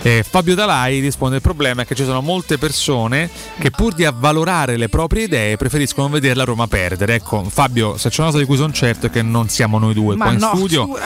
Eh, 0.03 0.25
Fabio 0.29 0.55
Dalai 0.55 1.01
risponde: 1.01 1.37
Il 1.37 1.43
problema 1.43 1.83
è 1.83 1.87
che 1.87 1.95
ci 1.95 2.05
sono 2.05 2.21
molte 2.21 2.59
persone 2.59 3.31
che 3.59 3.71
pur 3.71 3.95
di 3.95 4.05
avvalorare 4.05 4.77
le 4.77 4.89
proprie 4.89 5.25
idee 5.25 5.57
preferiscono 5.57 6.09
vedere 6.09 6.35
la 6.35 6.45
Roma 6.45 6.67
perdere. 6.67 7.15
Ecco, 7.15 7.45
Fabio, 7.49 7.97
se 7.97 8.09
c'è 8.09 8.21
una 8.21 8.31
cosa 8.31 8.41
di 8.41 8.47
cui 8.47 8.57
sono 8.57 8.73
certo 8.73 9.07
è 9.07 9.11
che 9.11 9.23
non 9.23 9.49
siamo 9.49 9.79
noi 9.79 9.95
due 9.95 10.17
Ma 10.17 10.27
qua 10.27 10.35
in 10.35 10.38
no, 10.39 10.53
studio, 10.55 10.99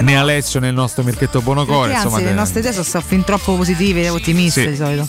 né 0.00 0.12
no. 0.14 0.20
Alessio 0.20 0.60
né 0.60 0.68
il 0.68 0.74
nostro 0.74 1.02
Mirchetto 1.02 1.40
Bonocore. 1.40 1.88
Perché, 1.90 1.96
Insomma, 1.96 2.16
anzi, 2.16 2.28
le 2.28 2.34
nostre 2.34 2.60
idee 2.60 2.72
sono 2.72 3.04
fin 3.06 3.24
troppo 3.24 3.54
positive 3.56 4.02
e 4.02 4.08
ottimiste 4.10 4.62
Sì. 4.62 4.68
di 4.70 4.76
solito. 4.76 5.06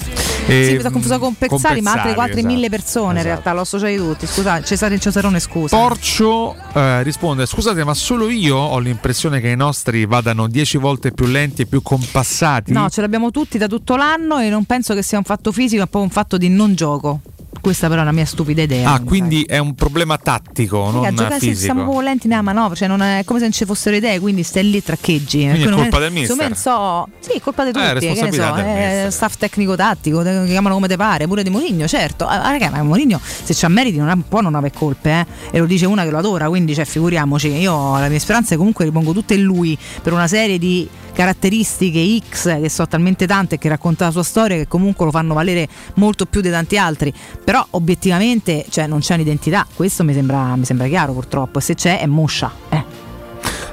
E- 0.48 0.64
sì, 0.66 0.72
mi 0.74 0.78
sono 0.78 0.91
confusa 0.91 1.18
con 1.18 1.34
Pezzali, 1.36 1.82
ma 1.82 1.91
altre 1.91 2.14
Pezzali, 2.14 2.32
4.000 2.32 2.58
esatto, 2.58 2.70
persone 2.70 3.04
in 3.06 3.10
esatto. 3.12 3.28
realtà, 3.28 3.54
lo 3.54 3.62
associati 3.62 3.95
tutti. 3.98 4.28
Scusate, 4.28 4.64
Cesare 4.66 4.99
Cesarone, 4.99 5.40
scusa. 5.40 5.76
Porcio 5.76 6.56
eh, 6.74 7.04
risponde: 7.04 7.45
Scusate, 7.45 7.84
ma 7.84 7.94
solo 7.94 8.30
io 8.30 8.56
ho 8.58 8.80
l'impressione 8.80 9.40
che 9.41 9.49
i 9.49 9.56
nostri 9.56 10.06
vadano 10.06 10.48
10 10.48 10.78
volte 10.78 11.12
più 11.12 11.26
lenti 11.26 11.64
e 11.64 11.66
più 11.66 11.82
compassati. 11.82 12.72
No, 12.72 12.90
ce 12.90 13.02
l'abbiamo 13.02 13.32
tutti 13.32 13.58
da 13.58 13.68
tutto 13.68 13.95
l'anno 13.95 14.40
e 14.40 14.49
non 14.49 14.64
penso 14.66 14.94
che 14.94 15.02
sia 15.04 15.18
un 15.18 15.24
fatto 15.24 15.52
fisico, 15.52 15.82
ma 15.82 15.88
proprio 15.88 16.04
un 16.04 16.10
fatto 16.10 16.38
di 16.38 16.49
non 16.49 16.76
gioco. 16.76 17.20
Questa 17.59 17.88
però 17.88 17.99
è 17.99 18.03
una 18.03 18.11
mia 18.13 18.25
stupida 18.25 18.61
idea. 18.61 18.91
ah, 18.93 19.01
quindi 19.01 19.43
è 19.43 19.57
un 19.57 19.73
problema 19.75 20.17
tattico, 20.17 20.85
Raga, 20.85 20.99
non 20.99 21.15
giocare 21.15 21.39
sì, 21.39 21.47
fisico. 21.47 21.63
siamo 21.63 21.81
proprio 21.84 22.01
lenti 22.01 22.27
nella 22.27 22.41
manovra, 22.41 22.75
cioè 22.75 22.88
non 22.88 23.01
è, 23.01 23.19
è 23.19 23.23
come 23.25 23.39
se 23.39 23.45
non 23.45 23.53
ci 23.53 23.65
fossero 23.65 23.95
idee, 23.95 24.19
quindi 24.19 24.43
stai 24.43 24.69
lì 24.69 24.81
traccheggi. 24.84 25.39
Quindi 25.39 25.63
è 25.63 25.67
Ecco, 25.67 25.75
colpa 25.75 25.99
del 25.99 26.11
mister. 26.11 26.35
Me 26.49 26.55
so, 26.55 27.07
sì, 27.19 27.31
è 27.34 27.41
colpa 27.41 27.63
di 27.63 27.69
Eh, 27.69 27.73
tutti, 27.73 27.85
che 27.85 27.91
ne 27.91 27.99
responsabilità 27.99 28.55
so, 28.55 28.61
è 28.61 29.07
staff 29.11 29.35
tecnico 29.38 29.75
tattico, 29.75 30.21
chiamalo 30.21 30.75
come 30.75 30.88
te 30.88 30.95
pare, 30.95 31.27
pure 31.27 31.43
di 31.43 31.49
Mourinho, 31.49 31.88
certo. 31.88 32.25
Ah, 32.25 32.38
raga, 32.51 32.69
ma 32.69 32.81
Mourinho 32.84 33.19
se 33.21 33.53
c'ha 33.53 33.67
meriti 33.67 33.97
non 33.97 34.09
ha, 34.09 34.17
può 34.27 34.41
non 34.41 34.55
avere 34.55 34.73
colpe, 34.75 35.09
eh? 35.11 35.25
E 35.51 35.59
lo 35.59 35.65
dice 35.65 35.85
una 35.85 36.03
che 36.03 36.09
lo 36.09 36.17
adora, 36.17 36.47
quindi 36.47 36.73
cioè, 36.73 36.85
figuriamoci. 36.85 37.47
Io 37.49 37.97
le 37.99 38.09
mie 38.09 38.19
speranze 38.19 38.55
comunque 38.57 38.85
ripongo 38.85 39.13
tutte 39.13 39.34
in 39.34 39.41
lui 39.43 39.77
per 40.01 40.13
una 40.13 40.27
serie 40.27 40.57
di 40.57 40.88
caratteristiche 41.18 42.19
X 42.30 42.61
che 42.61 42.69
sono 42.69 42.88
talmente 42.88 43.26
tante 43.26 43.57
che 43.57 43.68
racconta 43.69 44.06
la 44.06 44.11
sua 44.11 44.22
storia 44.22 44.56
che 44.56 44.68
comunque 44.68 45.03
lo 45.03 45.10
fanno 45.10 45.34
valere 45.34 45.68
molto 45.95 46.27
più 46.27 46.41
di 46.41 46.52
tanti 46.52 46.77
altri. 46.77 47.11
Però 47.44 47.65
obiettivamente 47.72 48.68
cioè, 48.69 48.85
non 48.85 48.99
c'è 48.99 49.15
un'identità, 49.15 49.65
questo 49.73 50.03
mi 50.03 50.14
sembra, 50.14 50.56
mi 50.56 50.65
sembra 50.65 50.88
chiaro 50.88 51.14
purtroppo. 51.14 51.57
E 51.57 51.61
se 51.64 51.73
c'è 51.73 51.99
è 51.99 52.06
moscia. 52.06 52.52
Eh. 52.69 53.06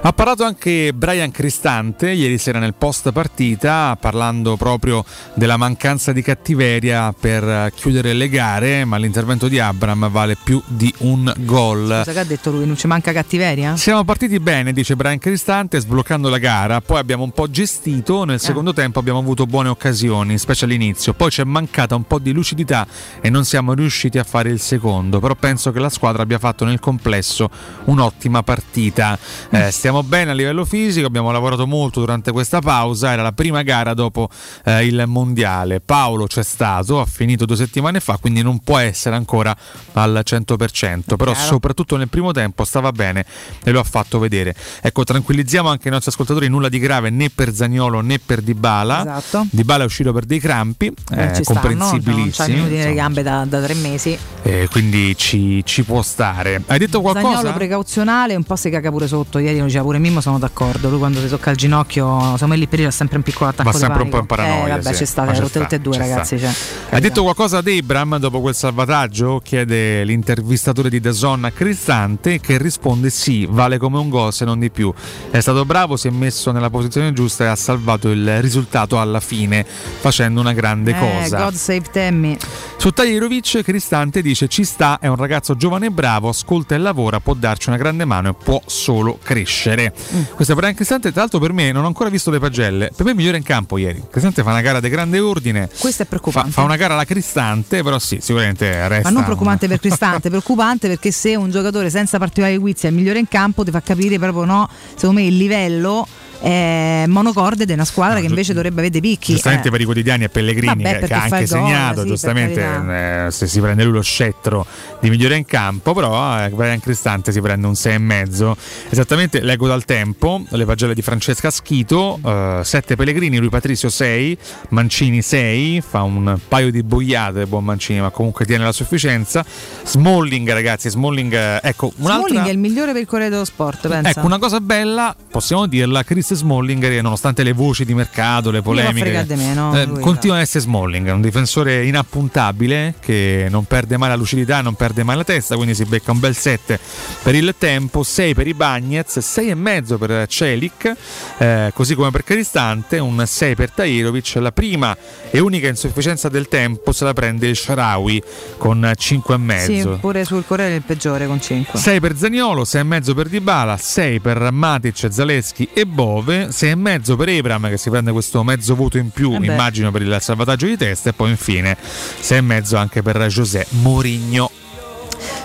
Ha 0.07 0.13
parlato 0.13 0.45
anche 0.45 0.93
Brian 0.93 1.31
Cristante 1.31 2.11
ieri 2.11 2.37
sera 2.37 2.59
nel 2.59 2.75
post 2.75 3.11
partita, 3.11 3.97
parlando 3.99 4.55
proprio 4.55 5.03
della 5.33 5.57
mancanza 5.57 6.13
di 6.13 6.21
cattiveria 6.21 7.15
per 7.19 7.73
chiudere 7.75 8.13
le 8.13 8.29
gare, 8.29 8.85
ma 8.85 8.99
l'intervento 8.99 9.49
di 9.49 9.59
Abram 9.59 10.11
vale 10.11 10.37
più 10.37 10.63
di 10.67 10.93
un 10.99 11.33
gol. 11.39 11.87
Cosa 11.87 12.13
che 12.13 12.19
ha 12.19 12.25
detto 12.25 12.51
lui? 12.51 12.67
Non 12.67 12.77
ci 12.77 12.87
manca 12.87 13.13
cattiveria? 13.13 13.77
Siamo 13.77 14.05
partiti 14.05 14.39
bene, 14.41 14.75
dice 14.75 14.95
Brian 14.95 15.17
Cristante, 15.17 15.81
sbloccando 15.81 16.29
la 16.29 16.37
gara, 16.37 16.83
poi 16.83 16.99
abbiamo 16.99 17.23
un 17.23 17.31
po' 17.31 17.49
gestito, 17.49 18.25
nel 18.25 18.41
secondo 18.41 18.75
tempo 18.75 18.99
abbiamo 18.99 19.21
avuto 19.21 19.47
buone 19.47 19.71
occasioni, 19.71 20.37
specie 20.37 20.67
all'inizio, 20.67 21.15
poi 21.15 21.31
ci 21.31 21.41
è 21.41 21.45
mancata 21.45 21.95
un 21.95 22.07
po' 22.07 22.19
di 22.19 22.33
lucidità 22.33 22.87
e 23.23 23.31
non 23.31 23.47
siamo 23.47 23.73
riusciti 23.73 24.19
a 24.19 24.25
fare 24.25 24.51
il 24.51 24.61
secondo, 24.61 25.19
però 25.19 25.35
penso 25.35 25.73
che 25.73 25.79
la 25.79 25.89
squadra 25.89 26.25
abbia 26.25 26.39
fatto 26.39 26.67
nel 26.67 26.79
complesso 26.79 27.49
un'ottima 27.85 28.43
partita. 28.43 29.19
Eh, 29.49 29.71
stiamo 29.71 29.93
bene 30.03 30.31
a 30.31 30.35
livello 30.35 30.65
fisico, 30.65 31.07
abbiamo 31.07 31.31
lavorato 31.31 31.67
molto 31.67 32.01
durante 32.01 32.33
questa 32.33 32.61
pausa, 32.61 33.13
era 33.13 33.23
la 33.23 33.33
prima 33.33 33.63
gara 33.63 33.95
dopo 33.95 34.29
eh, 34.65 34.85
il 34.87 35.05
mondiale. 35.07 35.81
Paolo 35.81 36.27
c'è 36.27 36.43
stato, 36.43 37.01
ha 37.01 37.07
finito 37.07 37.45
due 37.45 37.57
settimane 37.57 38.01
fa, 38.01 38.17
quindi 38.19 38.43
non 38.43 38.61
può 38.61 38.79
essere 38.79 39.17
ancora 39.17 39.55
al 39.93 40.23
100%, 40.25 41.17
però 41.17 41.35
soprattutto 41.35 41.97
nel 41.97 42.09
primo 42.09 42.33
tempo 42.33 42.65
stava 42.65 42.93
bene 42.93 43.25
e 43.63 43.71
lo 43.71 43.81
ha 43.81 43.85
fatto 43.85 44.19
vedere. 44.19 44.55
Ecco, 44.81 45.05
tranquillizziamo 45.05 45.69
anche 45.69 45.89
i 45.89 45.91
nostri 45.91 46.11
ascoltatori, 46.11 46.49
nulla 46.49 46.69
di 46.69 46.79
grave 46.79 47.11
né 47.11 47.31
per 47.31 47.53
Zagnolo 47.53 48.01
né 48.01 48.19
per 48.19 48.41
Dybala. 48.43 49.01
Esatto. 49.01 49.47
Dybala 49.51 49.83
è 49.83 49.87
uscito 49.87 50.13
per 50.13 50.25
dei 50.25 50.41
crampi, 50.41 50.87
Eh, 51.11 51.23
eh, 51.25 51.35
ci 51.35 51.43
stanno, 51.45 51.61
non 51.69 51.79
comprensibilissimi. 51.79 52.61
nelle 52.77 52.95
gambe 52.95 53.23
da, 53.23 53.45
da 53.45 53.61
tre 53.61 53.75
mesi. 53.75 54.19
Eh, 54.43 54.69
quindi 54.71 55.17
ci, 55.17 55.63
ci 55.65 55.83
può 55.85 56.03
stare. 56.03 56.63
Hai 56.67 56.79
detto 56.79 57.01
qualcosa? 57.01 57.37
Zagnolo 57.37 57.55
precauzionale, 57.55 58.35
un 58.35 58.43
po' 58.45 58.57
si 58.57 58.71
caga 58.71 58.91
pure 58.91 59.07
sotto. 59.07 59.39
Ieri 59.39 59.59
lo 59.59 59.65
diceva 59.67 59.84
pure 59.85 59.99
Mimmo, 59.99 60.23
sono 60.23 60.39
d'accordo. 60.39 60.89
Lui 60.89 60.99
quando 60.99 61.21
si 61.21 61.29
tocca 61.29 61.51
il 61.51 61.59
ginocchio, 61.59 62.19
secondo 62.19 62.47
me 62.47 62.57
lì 62.57 62.67
per 62.67 62.87
ha 62.87 62.91
sempre 62.91 63.19
un 63.19 63.23
piccolo 63.23 63.51
attacco 63.51 63.71
Va 63.71 63.73
di 63.73 63.79
sempre 63.79 64.03
un 64.03 64.09
po' 64.09 64.19
in 64.19 64.25
paranoia. 64.27 64.77
Eh, 64.77 64.81
vabbè, 64.81 64.95
sì. 64.95 65.05
c'è 65.05 65.13
Ma 65.17 65.25
rotte 65.27 65.43
c'è 65.43 65.61
tutte 65.61 65.75
e 65.75 65.81
due, 65.81 65.99
ragazzi. 65.99 66.39
Cioè, 66.39 66.51
Hai 66.89 67.01
detto 67.03 67.23
qualcosa 67.23 67.59
ad 67.59 67.69
Abram 67.69 68.17
dopo 68.17 68.41
quel 68.41 68.55
salvataggio? 68.55 69.43
Chiede 69.45 70.03
l'intervistatore 70.05 70.89
di 70.89 71.01
Dazon 71.01 71.45
a 71.45 71.51
Cristante 71.51 72.41
che 72.41 72.57
risponde 72.57 73.11
sì, 73.11 73.47
vale 73.49 73.77
come 73.77 73.99
un 73.99 74.09
gol 74.09 74.33
se 74.33 74.47
non 74.47 74.59
di 74.59 74.71
più. 74.71 74.91
È 75.31 75.41
stato 75.41 75.67
bravo, 75.67 75.99
si 75.99 76.09
è 76.09 76.11
messo 76.11 76.51
nella 76.51 76.71
posizione 76.71 77.13
giusta 77.13 77.45
e 77.45 77.49
ha 77.49 77.57
salvato 77.57 78.11
il 78.11 78.41
risultato 78.41 78.99
alla 78.99 79.21
fine 79.21 79.67
facendo 79.67 80.41
una 80.41 80.55
grande 80.55 80.93
eh, 80.93 80.99
cosa. 80.99 81.37
God 81.37 81.55
save 81.55 81.85
Temmi. 81.91 82.39
Su 82.79 82.91
Tagliarovic 82.91 83.63
Cristante 83.63 84.23
dice 84.23 84.49
ci 84.49 84.65
sta, 84.65 84.99
è 84.99 85.09
un 85.09 85.17
ragazzo 85.17 85.57
giovane 85.57 85.87
e 85.87 85.91
bravo, 85.91 86.31
ascolta 86.31 86.75
e 86.75 86.79
lavora, 86.79 87.21
può 87.21 87.35
darci 87.35 87.69
una 87.69 87.79
grande 87.79 88.05
mano 88.07 88.31
e 88.31 88.35
può 88.35 88.63
solo 88.65 89.19
crescere. 89.23 89.64
Mm. 89.71 90.23
Questo 90.35 90.53
è 90.53 90.57
Brian 90.57 90.75
Cristante, 90.75 91.11
tra 91.11 91.23
l'altro 91.23 91.39
per 91.39 91.53
me 91.53 91.73
non 91.73 91.85
ho 91.85 91.87
ancora 91.87 92.11
visto 92.11 92.31
le 92.31 92.39
pagelle, 92.39 92.91
per 92.95 93.05
me 93.05 93.13
è 93.13 93.15
migliore 93.15 93.37
in 93.37 93.43
campo 93.43 93.79
ieri. 93.79 94.03
Cristante 94.11 94.43
fa 94.43 94.51
una 94.51 94.61
gara 94.61 94.81
di 94.81 94.89
grande 94.89 95.19
ordine, 95.19 95.69
Questo 95.69 96.03
è 96.03 96.05
fa, 96.05 96.11
preoccupante. 96.11 96.51
fa 96.51 96.63
una 96.63 96.77
gara 96.77 96.95
alla 96.95 97.05
Cristante, 97.05 97.83
però 97.83 97.99
sì, 97.99 98.19
sicuramente 98.21 98.89
resta... 98.89 99.09
Ma 99.09 99.15
non 99.15 99.25
preoccupante 99.25 99.69
per 99.69 99.81
Cristante, 99.81 100.29
preoccupante 100.31 100.89
perché 100.89 101.11
se 101.11 101.37
un 101.37 101.51
giocatore 101.51 101.91
senza 101.91 102.19
particolari 102.19 102.57
guizzi 102.59 102.87
è 102.87 102.91
il 102.91 102.95
migliore 102.97 103.19
in 103.19 103.29
campo, 103.29 103.65
ti 103.65 103.71
fa 103.71 103.81
capire 103.81 104.19
proprio 104.19 104.45
no, 104.45 104.69
secondo 104.95 105.21
me 105.21 105.27
il 105.27 105.37
livello 105.37 106.07
è 106.45 107.05
monocorde 107.07 107.65
di 107.65 107.73
una 107.73 107.87
squadra 107.87 108.21
che 108.21 108.27
invece 108.27 108.53
dovrebbe 108.53 108.81
avere 108.81 108.91
dei 108.91 109.01
picchi. 109.01 109.33
Giustamente 109.33 109.69
Eh. 109.69 109.71
per 109.71 109.81
i 109.81 109.85
quotidiani 109.85 110.25
e 110.25 110.29
Pellegrini 110.29 110.83
Vabbè, 110.83 111.07
che- 111.07 111.15
ha 111.15 111.23
anche 111.23 111.47
segnato, 111.47 112.03
sì, 112.03 112.09
giustamente 112.09 112.61
eh, 112.63 113.31
se 113.31 113.47
si 113.47 113.61
prende 113.61 113.83
lui 113.85 113.95
lo 113.95 114.03
scettro 114.03 114.67
di 115.01 115.09
migliore 115.09 115.37
in 115.37 115.47
campo, 115.47 115.95
però 115.95 116.45
eh, 116.45 116.51
Brian 116.51 116.81
Cristante 116.81 117.33
si 117.33 117.41
prende 117.41 117.67
un 117.67 117.73
6,5. 117.73 118.55
Esattamente, 118.91 119.41
leggo 119.41 119.67
dal 119.67 119.87
tempo, 119.87 120.45
le 120.51 120.65
pagelle 120.67 120.93
di 120.95 121.01
Francesca 121.03 121.51
Schito, 121.51 122.21
7 122.63 122.95
Pellegrini, 122.97 123.39
lui 123.39 123.49
Patrizio 123.49 123.89
6, 123.89 124.37
Mancini 124.71 125.23
6, 125.23 125.81
fa 125.81 126.03
un 126.03 126.39
paio 126.47 126.71
di 126.71 126.83
boiate 126.83 127.47
buon 127.47 127.65
Mancini, 127.65 128.01
ma 128.01 128.11
comunque 128.11 128.45
tiene 128.45 128.65
la 128.65 128.73
sufficienza. 128.73 129.45
Smalling 129.85 130.51
ragazzi, 130.53 130.91
Smalling, 130.91 131.33
eh, 131.33 131.61
ecco, 131.63 131.93
un'altra... 131.97 132.29
Smalling 132.29 132.47
è 132.49 132.53
il 132.53 132.59
migliore 132.59 132.93
per 132.93 133.01
il 133.01 133.07
Corriere 133.07 133.31
dello 133.31 133.45
Sport, 133.47 133.89
pensa. 133.89 134.11
Ecco, 134.11 134.27
una 134.27 134.39
cosa 134.39 134.61
bella, 134.61 135.15
possiamo 135.31 135.67
dirla, 135.67 136.03
Chris 136.03 136.33
Smalling, 136.35 137.01
nonostante 137.01 137.43
le 137.43 137.53
voci 137.53 137.85
di 137.85 137.95
mercato, 137.95 138.51
le 138.51 138.63
polemiche, 138.63 139.25
meno, 139.37 139.79
eh, 139.79 139.89
continua 140.01 140.37
ad 140.37 140.43
essere 140.43 140.61
Smalling, 140.65 141.13
un 141.13 141.21
difensore 141.21 141.87
inappuntabile 141.87 142.95
che 143.01 143.47
non 143.51 143.65
perde 143.65 143.97
mai 143.97 144.09
la 144.09 144.17
lucidità, 144.17 144.61
non 144.61 144.75
perde 144.75 145.03
mai 145.03 145.17
la 145.17 145.25
testa, 145.25 145.57
quindi 145.57 145.75
si 145.75 145.85
becca 145.85 146.13
un 146.13 146.21
bel 146.21 146.37
7 146.37 146.79
per 147.23 147.35
il 147.35 147.55
tempo, 147.59 148.03
6 148.03 148.35
per 148.35 148.47
i 148.47 148.55
Bagnets, 148.55 149.19
6,5 149.19 149.99
per 149.99 150.27
Celik, 150.27 150.93
eh, 151.39 151.71
così 151.75 151.95
come 151.95 152.11
per 152.11 152.25
Cristante, 152.25 152.99
un 152.99 153.23
6 153.27 153.55
per 153.55 153.71
Tahirovic, 153.71 154.35
la 154.37 154.53
prima 154.53 154.97
e 155.31 155.39
unica 155.41 155.69
insufficienza 155.69 156.29
del 156.29 156.49
tempo 156.49 156.93
se 156.93 157.05
la 157.05 157.13
prende 157.13 157.47
il 157.49 157.57
Sharawi 157.57 158.23
con 158.57 158.93
5,5. 158.97 159.59
Sì, 159.59 159.89
pure 160.01 160.25
sul 160.25 160.45
Corriere 160.47 160.73
è 160.73 160.77
il 160.77 160.83
peggiore 160.83 161.27
con 161.27 161.41
5. 161.41 161.79
6 161.79 162.01
per 162.01 162.17
Zaniolo, 162.17 162.63
6,5 162.63 163.15
per 163.15 163.29
Dybala, 163.29 163.77
6 163.77 164.21
per 164.21 164.51
Matic, 164.53 165.09
Zaleschi 165.11 165.69
e 165.73 165.87
Bove, 165.87 166.24
6,5 166.25 167.17
per 167.17 167.29
Ebram 167.29 167.69
che 167.69 167.77
si 167.77 167.91
prende 167.91 168.13
questo 168.13 168.43
mezzo 168.43 168.75
voto 168.75 168.99
in 168.99 169.11
più, 169.11 169.33
Eh 169.33 169.47
immagino 169.47 169.91
per 169.91 170.03
il 170.03 170.17
salvataggio 170.21 170.67
di 170.67 170.77
testa 170.77 171.11
e 171.11 171.13
poi 171.13 171.31
infine 171.31 171.77
6,5 171.77 172.77
anche 172.77 173.03
per 173.03 173.17
José 173.27 173.67
Mourinho. 173.71 174.51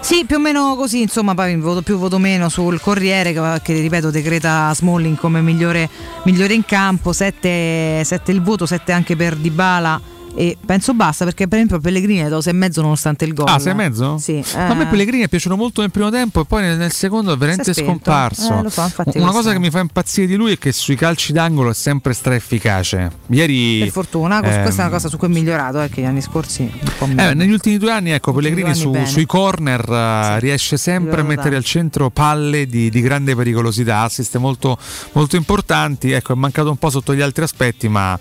Sì, 0.01 0.25
più 0.25 0.37
o 0.37 0.39
meno 0.39 0.75
così, 0.75 1.01
insomma, 1.01 1.35
poi 1.35 1.55
voto 1.57 1.81
più 1.81 1.97
voto 1.97 2.17
meno 2.17 2.49
sul 2.49 2.79
Corriere 2.79 3.33
che, 3.33 3.59
che, 3.61 3.79
ripeto 3.79 4.09
decreta 4.09 4.73
Smalling 4.73 5.17
come 5.17 5.41
migliore, 5.41 5.89
migliore 6.23 6.53
in 6.53 6.65
campo, 6.65 7.13
7, 7.13 8.03
il 8.27 8.41
voto, 8.41 8.65
7 8.65 8.91
anche 8.91 9.15
per 9.15 9.35
Dybala 9.35 10.17
e 10.39 10.57
penso 10.65 10.93
basta 10.93 11.25
perché 11.25 11.49
per 11.49 11.57
esempio 11.57 11.81
Pellegrini 11.81 12.19
è 12.19 12.29
dato 12.29 12.49
6,5 12.49 12.79
nonostante 12.79 13.25
il 13.25 13.33
gol. 13.33 13.49
Ah, 13.49 13.57
6,5? 13.57 14.15
Sì. 14.15 14.41
Ma 14.55 14.69
a 14.69 14.73
me 14.73 14.87
Pellegrini 14.87 15.23
è 15.23 15.27
piaciuto 15.27 15.57
molto 15.57 15.81
nel 15.81 15.91
primo 15.91 16.09
tempo 16.09 16.39
e 16.39 16.45
poi 16.45 16.61
nel, 16.61 16.77
nel 16.77 16.93
secondo 16.93 17.33
è 17.33 17.37
veramente 17.37 17.73
scomparso. 17.73 18.63
Eh, 18.65 18.69
so, 18.69 18.81
infatti 18.83 19.17
Una 19.17 19.31
cosa 19.31 19.51
che 19.51 19.59
mi 19.59 19.69
fa 19.69 19.79
impazzire 19.79 20.27
di 20.27 20.35
lui 20.35 20.53
è 20.53 20.57
che 20.57 20.71
sui 20.71 20.95
calci 20.95 21.33
d'angolo 21.33 21.71
è 21.71 21.73
sempre 21.73 22.13
straefficace. 22.13 23.11
Ieri 23.27 23.79
Per 23.79 23.89
fortuna, 23.89 24.39
questa 24.39 24.61
è 24.61 24.71
una 24.71 24.83
ehm, 24.85 24.89
cosa 24.91 25.09
su 25.09 25.17
cui 25.17 25.27
è 25.27 25.29
migliorato, 25.29 25.81
eh, 25.81 25.89
che 25.89 26.03
gli 26.03 26.05
anni 26.05 26.21
scorsi. 26.21 26.71
Eh, 27.17 27.33
negli 27.33 27.51
ultimi 27.51 27.77
due 27.77 27.91
anni, 27.91 28.11
ecco, 28.11 28.31
Pellegrini 28.31 28.73
su- 28.73 28.95
sui 29.07 29.25
corner 29.25 29.83
eh, 29.89 30.39
riesce 30.39 30.77
sempre 30.77 31.19
a 31.19 31.23
mettere 31.25 31.57
al 31.57 31.65
centro 31.65 32.11
palle 32.11 32.65
di, 32.65 32.89
di 32.89 33.01
grande 33.01 33.35
pericolosità, 33.35 34.03
assist 34.03 34.37
molto, 34.37 34.77
molto 35.11 35.35
importanti. 35.35 36.11
Ecco, 36.11 36.31
è 36.31 36.35
mancato 36.37 36.69
un 36.69 36.77
po' 36.77 36.89
sotto 36.89 37.13
gli 37.13 37.19
altri 37.19 37.43
aspetti, 37.43 37.89
ma 37.89 38.17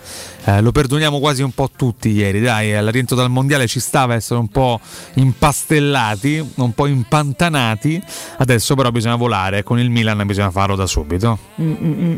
eh, 0.49 0.63
lo 0.63 0.73
perdoniamo 0.73 1.19
quasi 1.19 1.43
un 1.43 1.53
po' 1.53 1.69
tutti 1.77 2.09
ieri. 2.09 2.41
Dai, 2.41 2.75
al 2.75 2.87
rientro 2.87 3.15
dal 3.15 3.29
mondiale 3.29 3.67
ci 3.67 3.81
stava 3.81 4.15
essere 4.15 4.41
un 4.41 4.49
po' 4.49 4.81
impastellati, 5.15 6.53
un 6.55 6.73
po' 6.73 6.87
impantanati. 6.87 8.01
Adesso 8.39 8.75
però 8.75 8.91
bisogna 8.91 9.17
volare. 9.17 9.63
Con 9.63 9.79
il 9.79 9.91
Milan 9.91 10.27
bisogna 10.27 10.51
farlo 10.51 10.75
da 10.75 10.87
subito. 10.87 11.39
Mm, 11.61 11.73
mm, 11.73 12.03
mm. 12.03 12.17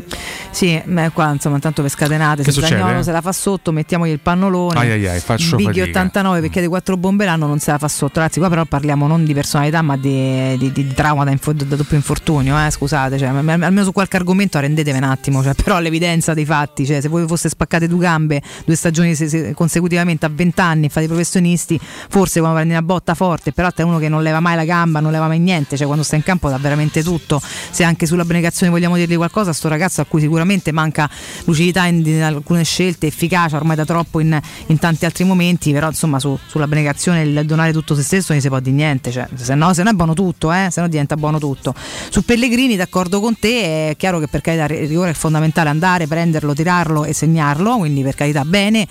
Sì, 0.52 0.81
ma 0.86 1.11
qua 1.11 1.32
insomma, 1.32 1.57
intanto 1.57 1.82
per 1.82 1.90
scatenate, 1.90 2.44
Che 2.44 2.52
se? 2.52 2.61
Zagnolo 2.61 3.02
se 3.02 3.11
la 3.11 3.20
fa 3.20 3.32
sotto, 3.32 3.73
mettiamogli 3.73 4.11
il 4.11 4.20
pannolone. 4.20 4.78
Ai, 4.78 4.90
ai, 4.93 5.09
ai, 5.09 5.19
faccio 5.19 5.57
Bighi 5.57 5.81
fatica. 5.81 5.98
89 6.01 6.40
perché 6.40 6.61
di 6.61 6.69
quattro 6.69 6.97
bombe 6.97 7.24
l'anno 7.24 7.48
non 7.48 7.59
se 7.59 7.73
la 7.73 7.78
fa 7.78 7.89
sotto. 7.89 8.20
Ragazzi, 8.20 8.39
qua 8.39 8.48
però 8.48 8.65
parliamo 8.65 9.09
non 9.09 9.24
di 9.24 9.35
personalità, 9.35 9.82
ma 9.82 9.97
di, 9.97 10.57
di- 10.57 10.70
di 10.70 10.94
trauma 10.94 11.24
da, 11.24 11.32
info- 11.32 11.52
da 11.52 11.65
doppio 11.74 11.97
infortunio. 11.97 12.65
Eh, 12.65 12.70
scusate, 12.70 13.19
cioè, 13.19 13.27
almeno 13.27 13.82
su 13.82 13.90
qualche 13.90 14.16
argomento 14.16 14.57
arrendetevi 14.57 14.98
un 14.98 15.02
attimo. 15.02 15.43
Cioè, 15.43 15.55
però 15.55 15.81
l'evidenza 15.81 16.32
dei 16.32 16.44
fatti, 16.44 16.86
cioè, 16.86 17.01
se 17.01 17.09
voi 17.09 17.27
foste 17.27 17.48
spaccate 17.48 17.89
due 17.89 17.98
gambe 17.98 18.19
due 18.27 18.75
stagioni 18.75 19.15
se- 19.15 19.29
se- 19.29 19.55
consecutivamente 19.55 20.27
a 20.27 20.31
20 20.33 20.61
anni, 20.61 20.89
fate 20.89 21.07
i 21.07 21.09
professionisti, 21.09 21.79
forse 21.81 22.41
quando 22.41 22.57
prendi 22.57 22.75
una 22.75 22.83
botta 22.83 23.15
forte, 23.15 23.53
però 23.53 23.71
te 23.71 23.83
uno 23.83 23.99
che 23.99 24.09
non 24.09 24.23
leva 24.23 24.41
mai 24.41 24.57
la 24.57 24.65
gamba, 24.65 25.01
non 25.01 25.13
leva 25.13 25.27
mai 25.27 25.39
niente, 25.39 25.77
cioè 25.77 25.87
quando 25.87 26.05
sta 26.05 26.17
in 26.17 26.23
campo 26.23 26.49
dà 26.49 26.59
veramente 26.59 27.03
tutto. 27.03 27.41
Se 27.71 27.85
anche 27.85 28.07
sull'abnegazione 28.07 28.71
vogliamo 28.71 28.97
dirgli 28.97 29.17
qualcosa, 29.17 29.53
sto 29.53 29.69
ragazzo 29.69 30.01
a 30.01 30.05
cui 30.05 30.21
sicuramente 30.21 30.73
manca 30.73 31.09
lucidità 31.45 31.87
in, 31.87 32.05
in 32.07 32.23
alcune 32.23 32.65
scelte, 32.65 33.07
efficacia 33.07 33.57
ormai 33.57 33.77
da 33.77 33.85
troppo 33.85 34.21
in, 34.21 34.39
in 34.67 34.79
tanti 34.79 35.05
altri 35.05 35.25
momenti, 35.25 35.73
però 35.73 35.89
insomma 35.89 36.19
su- 36.19 36.39
sull'abnegazione, 36.47 37.23
il 37.23 37.45
donare 37.45 37.73
tutto 37.73 37.95
se 37.95 38.03
stesso 38.03 38.33
non 38.33 38.41
si 38.41 38.49
può 38.49 38.61
dire 38.61 38.75
niente, 38.75 39.11
cioè, 39.11 39.29
se 39.35 39.55
no, 39.55 39.73
se 39.75 39.83
no 39.83 39.91
è 39.91 39.93
buono 39.93 40.15
tutto, 40.15 40.53
eh, 40.53 40.69
se 40.71 40.81
no 40.81 40.89
diventa 40.89 41.17
buono 41.17 41.39
tutto. 41.39 41.75
Su 42.11 42.25
Pellegrini, 42.25 42.77
d'accordo 42.77 43.21
con 43.21 43.39
te, 43.39 43.91
è 43.91 43.97
chiaro 43.97 44.19
che 44.19 44.29
per 44.29 44.41
carità 44.41 44.65
il 44.75 44.89
rigore 44.89 45.11
è 45.11 45.15
fondamentale 45.15 45.69
andare, 45.69 46.07
prenderlo, 46.07 46.55
tirarlo 46.55 47.05
e 47.05 47.13
segnarlo, 47.13 47.79
quindi 47.79 48.03
per 48.11 48.15
carità 48.15 48.45
bene, 48.45 48.87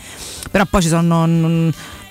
però 0.49 0.65
poi 0.65 0.81
ci 0.81 0.87
sono... 0.87 1.27
mm, 1.27 1.69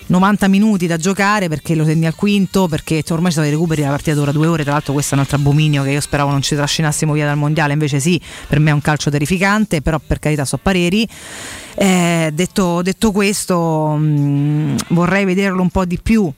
90 0.08 0.48
minuti 0.48 0.86
da 0.86 0.96
giocare 0.96 1.48
perché 1.48 1.74
lo 1.74 1.84
segni 1.84 2.06
al 2.06 2.14
quinto, 2.14 2.66
perché 2.66 3.02
cioè, 3.02 3.12
ormai 3.12 3.30
ci 3.30 3.36
sono 3.36 3.46
dei 3.46 3.54
recuperi, 3.54 3.82
la 3.82 3.88
partita 3.88 4.14
dura 4.14 4.32
due 4.32 4.46
ore, 4.46 4.62
tra 4.62 4.72
l'altro 4.72 4.94
questo 4.94 5.12
è 5.12 5.18
un 5.18 5.22
altro 5.22 5.36
abominio 5.36 5.82
che 5.82 5.90
io 5.90 6.00
speravo 6.00 6.30
non 6.30 6.40
ci 6.40 6.54
trascinassimo 6.54 7.12
via 7.12 7.26
dal 7.26 7.36
mondiale, 7.36 7.74
invece 7.74 8.00
sì, 8.00 8.18
per 8.46 8.58
me 8.58 8.70
è 8.70 8.72
un 8.72 8.80
calcio 8.80 9.10
terrificante, 9.10 9.82
però 9.82 9.98
per 10.04 10.18
carità 10.18 10.44
so 10.44 10.56
pareri. 10.56 11.06
Eh, 11.74 12.30
detto, 12.32 12.80
detto 12.80 13.12
questo, 13.12 13.96
mh, 13.96 14.76
vorrei 14.88 15.24
vederlo 15.24 15.60
un 15.60 15.70
po' 15.70 15.84
di 15.84 15.98
più 16.02 16.32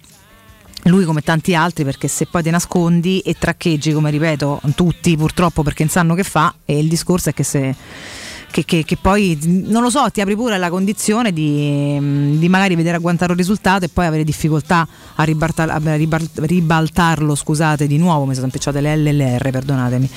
lui 0.84 1.04
come 1.04 1.20
tanti 1.20 1.54
altri 1.54 1.84
perché 1.84 2.08
se 2.08 2.26
poi 2.26 2.42
ti 2.42 2.48
nascondi 2.48 3.20
e 3.20 3.36
traccheggi 3.38 3.92
come 3.92 4.10
ripeto 4.10 4.62
tutti 4.74 5.14
purtroppo 5.14 5.62
perché 5.62 5.82
non 5.82 5.92
sanno 5.92 6.14
che 6.14 6.22
fa 6.22 6.54
e 6.64 6.78
il 6.78 6.88
discorso 6.88 7.28
è 7.28 7.34
che 7.34 7.42
se 7.42 7.74
che, 8.50 8.64
che- 8.64 8.84
che 8.84 8.96
poi 8.96 9.38
non 9.44 9.82
lo 9.82 9.90
so 9.90 10.08
ti 10.10 10.20
apri 10.20 10.34
pure 10.34 10.54
alla 10.54 10.70
condizione 10.70 11.32
di, 11.32 12.36
di 12.38 12.48
magari 12.48 12.74
vedere 12.74 12.96
agguantare 12.96 13.32
un 13.32 13.38
risultato 13.38 13.84
e 13.84 13.88
poi 13.88 14.06
avere 14.06 14.24
difficoltà 14.24 14.86
a, 15.14 15.22
ribaltar- 15.24 15.70
a 15.70 15.80
ribaltarlo 16.46 17.34
scusate 17.34 17.86
di 17.86 17.96
nuovo. 17.98 18.24
Mi 18.26 18.34
sono 18.34 18.46
impicciate 18.46 18.80
le 18.80 18.96
L 18.96 19.06
e 19.06 19.12
le 19.12 19.38
R 19.38 19.50
perdonatemi 19.50 20.10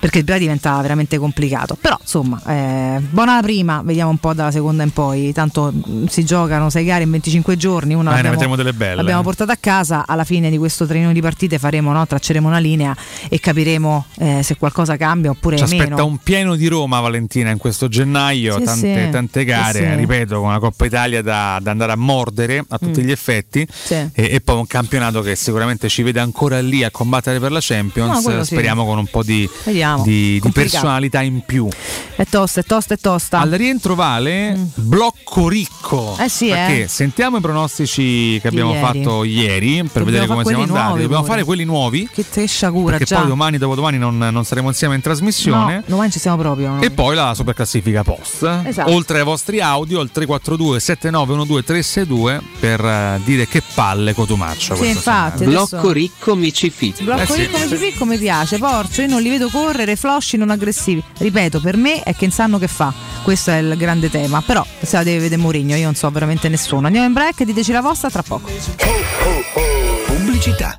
perché 0.00 0.22
poi 0.24 0.38
diventa 0.38 0.80
veramente 0.80 1.18
complicato. 1.18 1.76
Però 1.80 1.96
insomma 2.00 2.40
eh, 2.46 3.00
buona 3.10 3.36
la 3.36 3.42
prima 3.42 3.82
vediamo 3.84 4.10
un 4.10 4.18
po' 4.18 4.32
dalla 4.34 4.50
seconda 4.50 4.82
in 4.82 4.90
poi. 4.90 5.32
Tanto 5.32 5.72
mh, 5.72 6.06
si 6.06 6.24
giocano 6.24 6.70
6 6.70 6.84
gare 6.84 7.02
in 7.04 7.10
25 7.10 7.56
giorni 7.56 7.94
una 7.94 8.18
Eh, 8.18 8.22
l'abbiamo- 8.22 8.56
delle 8.56 8.72
belle. 8.72 8.96
l'abbiamo 8.96 9.22
portata 9.22 9.52
a 9.52 9.56
casa 9.58 10.04
alla 10.06 10.24
fine 10.24 10.50
di 10.50 10.58
questo 10.58 10.86
trenino 10.86 11.12
di 11.12 11.20
partite 11.20 11.58
faremo 11.58 11.92
no, 11.92 12.06
tracceremo 12.06 12.48
una 12.48 12.58
linea 12.58 12.96
e 13.28 13.38
capiremo 13.40 14.04
eh, 14.18 14.42
se 14.42 14.56
qualcosa 14.56 14.96
cambia 14.96 15.30
oppure 15.30 15.56
Ci 15.56 15.62
aspetta 15.64 15.84
meno 15.90 16.06
un 16.06 16.16
pieno 16.18 16.54
di 16.56 16.66
Roma, 16.66 17.00
Valentina, 17.00 17.50
in 17.50 17.58
questo 17.58 17.66
gennaio, 17.88 18.58
Sì, 18.58 18.64
tante, 18.64 19.04
sì. 19.04 19.10
tante 19.10 19.44
gare, 19.44 19.90
Sì, 19.90 19.94
ripeto, 19.96 20.38
con 20.40 20.48
una 20.48 20.58
Coppa 20.58 20.86
Italia 20.86 21.22
da, 21.22 21.58
da 21.60 21.70
andare 21.70 21.92
a 21.92 21.96
mordere 21.96 22.64
a 22.68 22.78
tutti 22.78 23.00
Mm. 23.02 23.04
gli 23.06 23.10
effetti 23.10 23.66
e, 23.88 24.10
e 24.14 24.40
poi 24.40 24.56
un 24.56 24.66
campionato 24.66 25.20
che 25.22 25.36
sicuramente 25.36 25.88
ci 25.88 26.02
vede 26.02 26.20
ancora 26.20 26.60
lì 26.60 26.82
a 26.84 26.90
combattere 26.90 27.38
per 27.40 27.52
la 27.52 27.60
Champions, 27.62 28.24
No, 28.26 28.44
speriamo 28.44 28.84
con 28.84 28.98
un 28.98 29.06
po' 29.06 29.22
di, 29.22 29.48
di- 29.64 30.40
di 30.40 30.50
personalità 30.52 31.22
in 31.22 31.40
più. 31.44 31.68
è 32.16 32.24
tosta 32.28 32.60
è 32.60 32.64
tosta 32.64 32.94
è 32.94 32.98
tosta 32.98 33.38
Al 33.40 33.50
rientro 33.50 33.94
vale 33.94 34.56
blocco 34.74 35.48
ricco. 35.48 36.16
Mm. 36.18 36.24
Eh 36.24 36.28
sì, 36.28 36.48
perché 36.48 36.82
eh. 36.84 36.88
sentiamo 36.88 37.36
i 37.38 37.40
pronostici 37.40 38.38
che 38.40 38.48
abbiamo 38.48 38.72
ieri. 38.72 38.84
fatto 38.84 39.24
ieri 39.24 39.76
per 39.82 40.02
Dobbiamo 40.02 40.04
vedere 40.06 40.26
come 40.26 40.44
siamo 40.44 40.62
andati. 40.62 40.82
nuovi 40.84 41.02
Dobbiamo 41.02 41.22
pure. 41.22 41.32
fare 41.34 41.44
quelli 41.44 41.64
nuovi. 41.64 42.08
che 42.12 42.24
te 42.28 42.46
sciagura 42.46 42.90
Perché 42.96 43.04
già 43.06 43.18
poi 43.20 43.28
domani, 43.28 43.58
dopodomani 43.58 43.98
non, 43.98 44.16
non 44.18 44.44
saremo 44.44 44.68
insieme 44.68 44.94
in 44.94 45.00
trasmissione. 45.00 45.74
no, 45.76 45.82
domani 45.86 46.10
ci 46.10 46.18
siamo 46.18 46.36
proprio 46.38 46.70
no? 46.74 46.80
E 46.80 46.90
poi 46.90 47.14
la 47.14 47.34
super 47.34 47.54
classifica 47.58 48.04
post. 48.04 48.62
Esatto. 48.64 48.92
Oltre 48.92 49.18
ai 49.18 49.24
vostri 49.24 49.60
audio, 49.60 50.00
il 50.00 50.10
342 50.12 50.78
7912 50.78 51.64
362 51.66 52.40
per 52.60 52.84
eh, 52.84 53.20
dire 53.24 53.48
che 53.48 53.62
palle 53.74 54.14
Cotumaccio. 54.14 54.76
Sì, 54.76 54.88
infatti, 54.88 55.42
adesso- 55.44 55.66
Blocco 55.68 55.90
ricco 55.90 56.36
mi 56.36 56.52
ci 56.52 56.70
fit. 56.70 57.02
Blocco 57.02 57.22
Eh 57.22 57.26
sì. 57.26 57.40
ricco 57.40 57.58
come 57.58 57.66
Pipì, 57.76 57.94
come 57.98 58.16
piace, 58.18 58.58
porcio, 58.58 59.02
io 59.02 59.08
non 59.08 59.20
li 59.22 59.28
vedo 59.28 59.48
correre, 59.48 59.96
flosci 59.96 60.36
non 60.36 60.50
aggressivi. 60.50 61.02
Ripeto, 61.18 61.60
per 61.60 61.76
me 61.76 62.02
è 62.02 62.14
che 62.14 62.26
non 62.26 62.30
sanno 62.32 62.58
che 62.58 62.68
fa. 62.68 62.92
Questo 63.22 63.50
è 63.50 63.56
il 63.56 63.76
grande 63.76 64.08
tema. 64.08 64.40
Però 64.40 64.64
se 64.80 64.96
la 64.96 65.02
deve 65.02 65.18
vedere 65.22 65.40
Mourinho, 65.40 65.74
io 65.74 65.84
non 65.84 65.94
so 65.96 66.08
veramente 66.10 66.48
nessuno. 66.48 66.86
Andiamo 66.86 67.06
in 67.08 67.12
break, 67.12 67.42
diteci 67.42 67.72
la 67.72 67.80
vostra 67.80 68.08
tra 68.08 68.22
poco. 68.22 68.48
Pubblicità. 70.06 70.78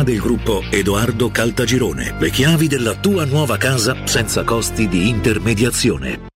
del 0.03 0.19
gruppo 0.19 0.63
Edoardo 0.69 1.29
Caltagirone. 1.29 2.15
Le 2.19 2.29
chiavi 2.29 2.67
della 2.67 2.95
tua 2.95 3.25
nuova 3.25 3.57
casa 3.57 3.95
senza 4.05 4.43
costi 4.43 4.87
di 4.87 5.09
intermediazione. 5.09 6.29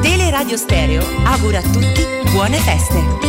Teleradio 0.00 0.56
Stereo 0.56 1.04
augura 1.24 1.58
a 1.58 1.62
tutti 1.62 2.02
buone 2.32 2.56
feste. 2.58 3.27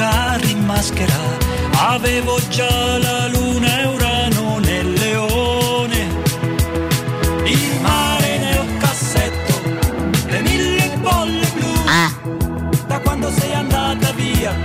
carri 0.00 0.52
in 0.52 0.64
maschera, 0.64 1.20
avevo 1.92 2.40
già 2.48 2.96
la 2.96 3.26
luna 3.28 3.80
e 3.80 3.84
Urano 3.84 4.58
nel 4.60 4.92
leone. 4.94 5.98
Il 7.44 7.80
mare 7.82 8.38
nel 8.38 8.66
cassetto, 8.78 9.54
le 10.26 10.40
mille 10.40 10.96
bolle 11.02 11.46
blu. 11.54 11.72
Ah. 11.84 12.10
Da 12.86 12.98
quando 13.00 13.30
sei 13.30 13.52
andata 13.52 14.10
via, 14.12 14.56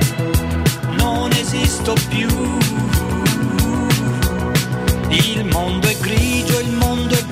non 0.99 1.29
esisto 1.33 1.95
più. 2.07 2.29
Il 5.09 5.45
mondo 5.51 5.85
è 5.85 5.97
grigio, 5.97 6.59
il 6.61 6.71
mondo 6.71 7.13
è 7.13 7.24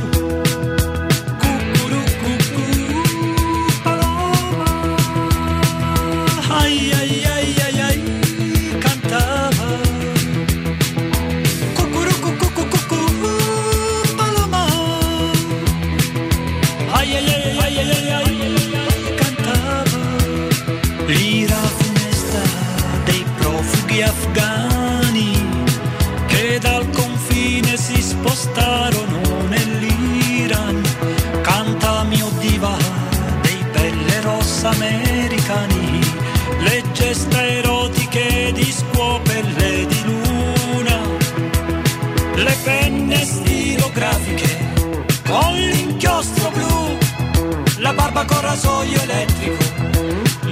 con 48.25 48.41
rasoio 48.41 49.01
elettrico, 49.01 49.63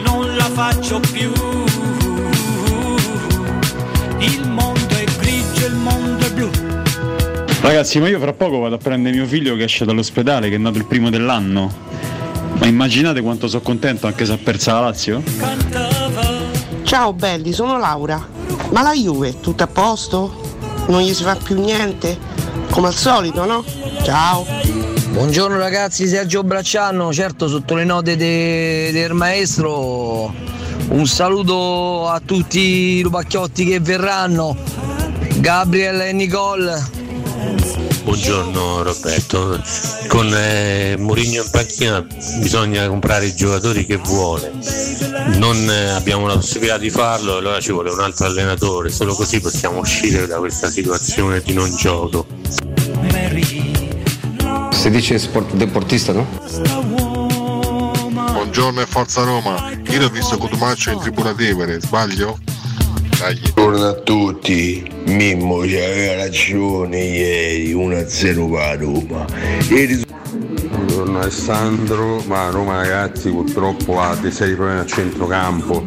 non 0.03 0.35
la 0.35 0.49
faccio 0.49 0.99
più. 0.99 1.31
Il 4.19 4.48
mondo 4.48 4.95
è 4.95 5.03
grigio, 5.19 5.65
il 5.65 5.76
mondo 5.76 6.26
è 6.26 6.31
blu. 6.31 6.49
Ragazzi, 7.61 7.99
ma 7.99 8.07
io 8.07 8.19
fra 8.19 8.34
poco 8.34 8.60
vado 8.60 8.76
a 8.76 8.77
prendere 8.77 9.15
mio 9.15 9.26
figlio 9.26 9.56
che 9.56 9.64
esce 9.64 9.85
dall'ospedale, 9.85 10.49
che 10.49 10.56
è 10.56 10.57
nato 10.57 10.77
il 10.77 10.85
primo 10.85 11.10
dell'anno. 11.10 11.72
Ma 12.60 12.65
immaginate 12.68 13.22
quanto 13.22 13.48
sono 13.48 13.61
contento 13.61 14.07
anche 14.07 14.26
se 14.26 14.34
ha 14.34 14.38
perso 14.38 14.72
la 14.72 14.80
Lazio? 14.81 15.23
Ciao 16.84 17.14
belli, 17.14 17.53
sono 17.53 17.77
Laura. 17.77 18.27
Ma 18.72 18.81
la 18.81 18.93
Juve, 18.93 19.39
tutto 19.39 19.64
a 19.64 19.68
posto? 19.68 20.39
Non 20.88 21.02
gli 21.02 21.14
si 21.14 21.23
fa 21.23 21.35
più 21.35 21.60
niente? 21.60 22.18
Come 22.69 22.88
al 22.88 22.95
solito, 22.95 23.45
no? 23.45 23.64
Ciao. 24.03 24.60
Buongiorno 25.11 25.57
ragazzi, 25.57 26.07
Sergio 26.07 26.41
Bracciano, 26.41 27.11
certo 27.13 27.49
sotto 27.49 27.75
le 27.75 27.83
note 27.83 28.15
de- 28.15 28.91
del 28.93 29.13
maestro. 29.13 30.33
Un 30.88 31.05
saluto 31.05 32.07
a 32.07 32.21
tutti 32.23 32.59
i 32.59 33.01
rubacchiotti 33.01 33.65
che 33.65 33.79
verranno, 33.81 34.55
Gabriel 35.35 35.99
e 35.99 36.13
Nicole. 36.13 36.99
Buongiorno 38.03 38.83
Roberto, 38.83 39.61
con 40.07 40.33
eh, 40.33 40.95
Mourinho 40.97 41.43
in 41.43 41.49
panchina 41.51 42.05
bisogna 42.39 42.88
comprare 42.88 43.27
i 43.27 43.35
giocatori 43.35 43.85
che 43.85 43.97
vuole, 43.97 44.53
non 45.35 45.69
eh, 45.69 45.89
abbiamo 45.89 46.25
la 46.25 46.35
possibilità 46.35 46.77
di 46.77 46.89
farlo, 46.89 47.38
allora 47.38 47.59
ci 47.59 47.71
vuole 47.73 47.91
un 47.91 47.99
altro 47.99 48.25
allenatore, 48.25 48.89
solo 48.89 49.13
così 49.13 49.41
possiamo 49.41 49.79
uscire 49.79 50.25
da 50.25 50.38
questa 50.38 50.69
situazione 50.69 51.41
di 51.41 51.53
non 51.53 51.69
gioco. 51.75 52.25
Si 54.82 54.90
dice 54.90 55.20
sport, 55.20 55.53
deportista, 55.53 56.12
no? 56.12 56.28
Buongiorno 58.32 58.82
e 58.82 58.88
forza 58.88 59.22
Roma. 59.22 59.70
Io 59.91 60.03
ho 60.03 60.10
visto 60.10 60.40
Cotumaccio 60.40 60.90
in 60.90 60.99
tribuna 60.99 61.36
Tevere, 61.36 61.80
sbaglio? 61.80 62.40
Buongiorno 63.53 63.88
a 63.88 63.94
tutti, 63.94 64.84
Mimmo 65.06 65.60
c'aveva 65.60 66.24
ragione 66.24 66.98
ieri, 66.98 67.76
1-0 67.76 68.52
per 68.52 68.80
Roma. 68.80 69.24
Ieri 69.70 70.03
Buongiorno 71.02 71.26
Alessandro, 71.26 72.23
ma 72.28 72.49
Roma 72.52 72.76
ragazzi 72.76 73.32
purtroppo 73.32 73.99
ha 73.99 74.15
dei 74.18 74.32
seri 74.32 74.53
problemi 74.53 74.82
a 74.82 74.86
centrocampo, 74.86 75.84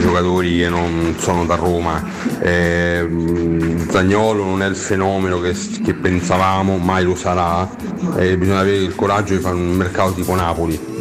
giocatori 0.00 0.56
che 0.56 0.68
non 0.68 1.14
sono 1.20 1.44
da 1.44 1.54
Roma. 1.54 2.02
Eh, 2.40 3.06
Zagnolo 3.88 4.42
non 4.42 4.62
è 4.62 4.66
il 4.66 4.74
fenomeno 4.74 5.38
che, 5.38 5.54
che 5.84 5.94
pensavamo, 5.94 6.78
mai 6.78 7.04
lo 7.04 7.14
sarà, 7.14 7.70
e 8.16 8.36
bisogna 8.36 8.58
avere 8.58 8.78
il 8.78 8.96
coraggio 8.96 9.34
di 9.34 9.40
fare 9.40 9.54
un 9.54 9.70
mercato 9.70 10.14
tipo 10.14 10.34
Napoli. 10.34 10.95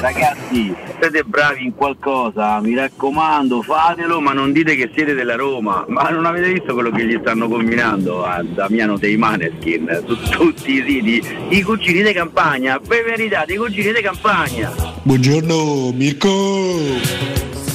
Ragazzi, 0.00 0.72
siete 1.00 1.24
bravi 1.24 1.64
in 1.64 1.74
qualcosa, 1.74 2.60
mi 2.60 2.74
raccomando, 2.76 3.62
fatelo, 3.62 4.20
ma 4.20 4.32
non 4.32 4.52
dite 4.52 4.76
che 4.76 4.90
siete 4.94 5.12
della 5.12 5.34
Roma. 5.34 5.84
Ma 5.88 6.08
non 6.10 6.24
avete 6.24 6.52
visto 6.52 6.72
quello 6.72 6.90
che 6.90 7.04
gli 7.04 7.18
stanno 7.20 7.48
combinando 7.48 8.24
a 8.24 8.40
Damiano 8.44 8.96
dei 8.96 9.16
Maneskin 9.16 10.04
su 10.06 10.16
tutti 10.30 10.74
i 10.74 10.84
siti? 10.86 11.22
I 11.48 11.62
cugini 11.62 12.02
di 12.02 12.12
campagna, 12.12 12.78
per 12.78 13.04
verità, 13.04 13.44
i 13.48 13.56
cugini 13.56 13.92
di 13.92 14.00
campagna. 14.00 14.72
Buongiorno 15.02 15.90
Mirko. 15.92 16.28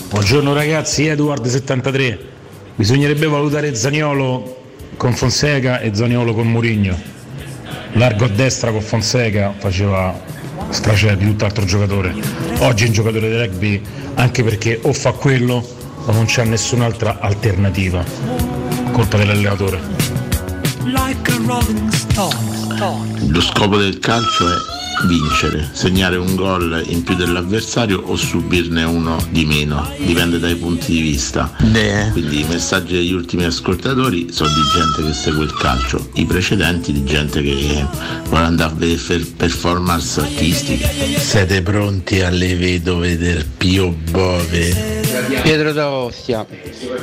Buongiorno 0.09 0.53
ragazzi, 0.53 1.03
Edward73. 1.03 2.17
Bisognerebbe 2.75 3.27
valutare 3.27 3.75
Zaniolo 3.75 4.61
con 4.95 5.11
Fonseca 5.13 5.79
e 5.79 5.93
Zaniolo 5.93 6.33
con 6.33 6.47
Murigno. 6.47 6.95
Largo 7.93 8.25
a 8.25 8.29
destra 8.29 8.71
con 8.71 8.81
Fonseca 8.81 9.53
faceva 9.57 10.41
stracere 10.69 11.17
di 11.17 11.25
tutt'altro 11.25 11.65
giocatore. 11.65 12.13
Oggi 12.59 12.85
è 12.85 12.87
un 12.87 12.93
giocatore 12.93 13.29
di 13.29 13.37
rugby 13.37 13.81
anche 14.15 14.43
perché 14.43 14.79
o 14.83 14.93
fa 14.93 15.11
quello 15.11 15.65
o 16.05 16.11
non 16.11 16.25
c'è 16.25 16.43
nessun'altra 16.43 17.19
alternativa. 17.19 18.03
Colpa 18.91 19.17
dell'allenatore. 19.17 19.79
Like 20.83 21.31
a 21.31 21.37
rolling 21.45 21.89
stone. 21.89 23.27
Lo 23.27 23.41
scopo 23.41 23.77
del 23.77 23.99
calcio 23.99 24.47
è 24.49 24.72
vincere, 25.05 25.69
segnare 25.73 26.15
un 26.17 26.35
gol 26.35 26.83
in 26.87 27.03
più 27.03 27.15
dell'avversario 27.15 28.01
o 28.05 28.15
subirne 28.15 28.83
uno 28.83 29.17
di 29.29 29.45
meno, 29.45 29.89
dipende 29.97 30.39
dai 30.39 30.55
punti 30.55 30.93
di 30.93 31.01
vista. 31.01 31.53
Quindi 32.11 32.41
i 32.41 32.45
messaggi 32.45 32.93
degli 32.93 33.13
ultimi 33.13 33.43
ascoltatori 33.43 34.27
sono 34.31 34.49
di 34.49 34.61
gente 34.73 35.03
che 35.07 35.13
segue 35.13 35.45
il 35.45 35.53
calcio, 35.53 36.09
i 36.13 36.25
precedenti 36.25 36.91
di 36.91 37.03
gente 37.03 37.41
che 37.41 37.85
vuole 38.25 38.45
andare 38.45 38.71
a 38.71 38.75
vedere 38.75 39.25
performance 39.35 40.19
artistiche. 40.19 40.89
Siete 41.17 41.61
pronti 41.61 42.21
alle 42.21 42.55
vedove 42.55 43.17
del 43.17 43.45
Pio 43.45 43.95
Bove? 44.11 45.01
Pietro 45.43 45.73
da 45.73 45.89
Ostia, 45.89 46.45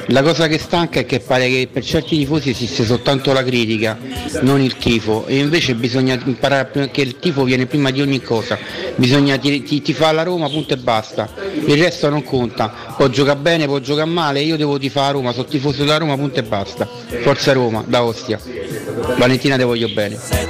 la 0.07 0.23
cosa 0.23 0.49
che 0.49 0.59
stanca 0.59 1.01
è 1.01 1.07
che 1.07 1.21
pare 1.21 1.49
che 1.49 1.69
per 1.73 1.85
certi 1.85 2.19
tifosi 2.19 2.51
esiste 2.51 2.85
soltanto 2.85 3.33
la 3.33 3.45
critica, 3.45 3.97
non 4.43 4.61
il 4.61 4.77
tifo, 4.77 5.27
e 5.27 5.39
invece 5.39 5.75
bisogna 5.75 6.21
imparare 6.25 6.91
che 6.91 7.03
il 7.03 7.19
tifo 7.19 7.45
viene 7.45 7.67
prima 7.67 7.80
di 7.89 8.03
ogni 8.03 8.21
cosa, 8.21 8.59
bisogna 8.97 9.39
ti, 9.39 9.63
ti, 9.63 9.81
ti 9.81 9.95
fa 9.95 10.13
la 10.13 10.23
Roma, 10.23 10.51
punto 10.51 10.75
e 10.75 10.77
basta, 10.77 11.27
il 11.65 11.83
resto 11.83 12.11
non 12.11 12.23
conta, 12.23 12.71
può 12.95 13.09
giocare 13.09 13.39
bene, 13.39 13.65
può 13.65 13.79
giocare 13.79 14.11
male, 14.11 14.43
io 14.43 14.59
devo 14.59 14.79
tifare 14.79 15.09
a 15.09 15.13
Roma, 15.13 15.33
sono 15.33 15.47
tifoso 15.47 15.85
della 15.85 15.97
Roma, 15.97 16.17
punto 16.17 16.41
e 16.41 16.43
basta, 16.43 16.87
forza 17.23 17.55
Roma, 17.55 17.83
da 17.87 18.05
Ostia, 18.05 18.39
Valentina 19.17 19.57
te 19.57 19.65
voglio 19.65 19.89
bene. 19.89 20.50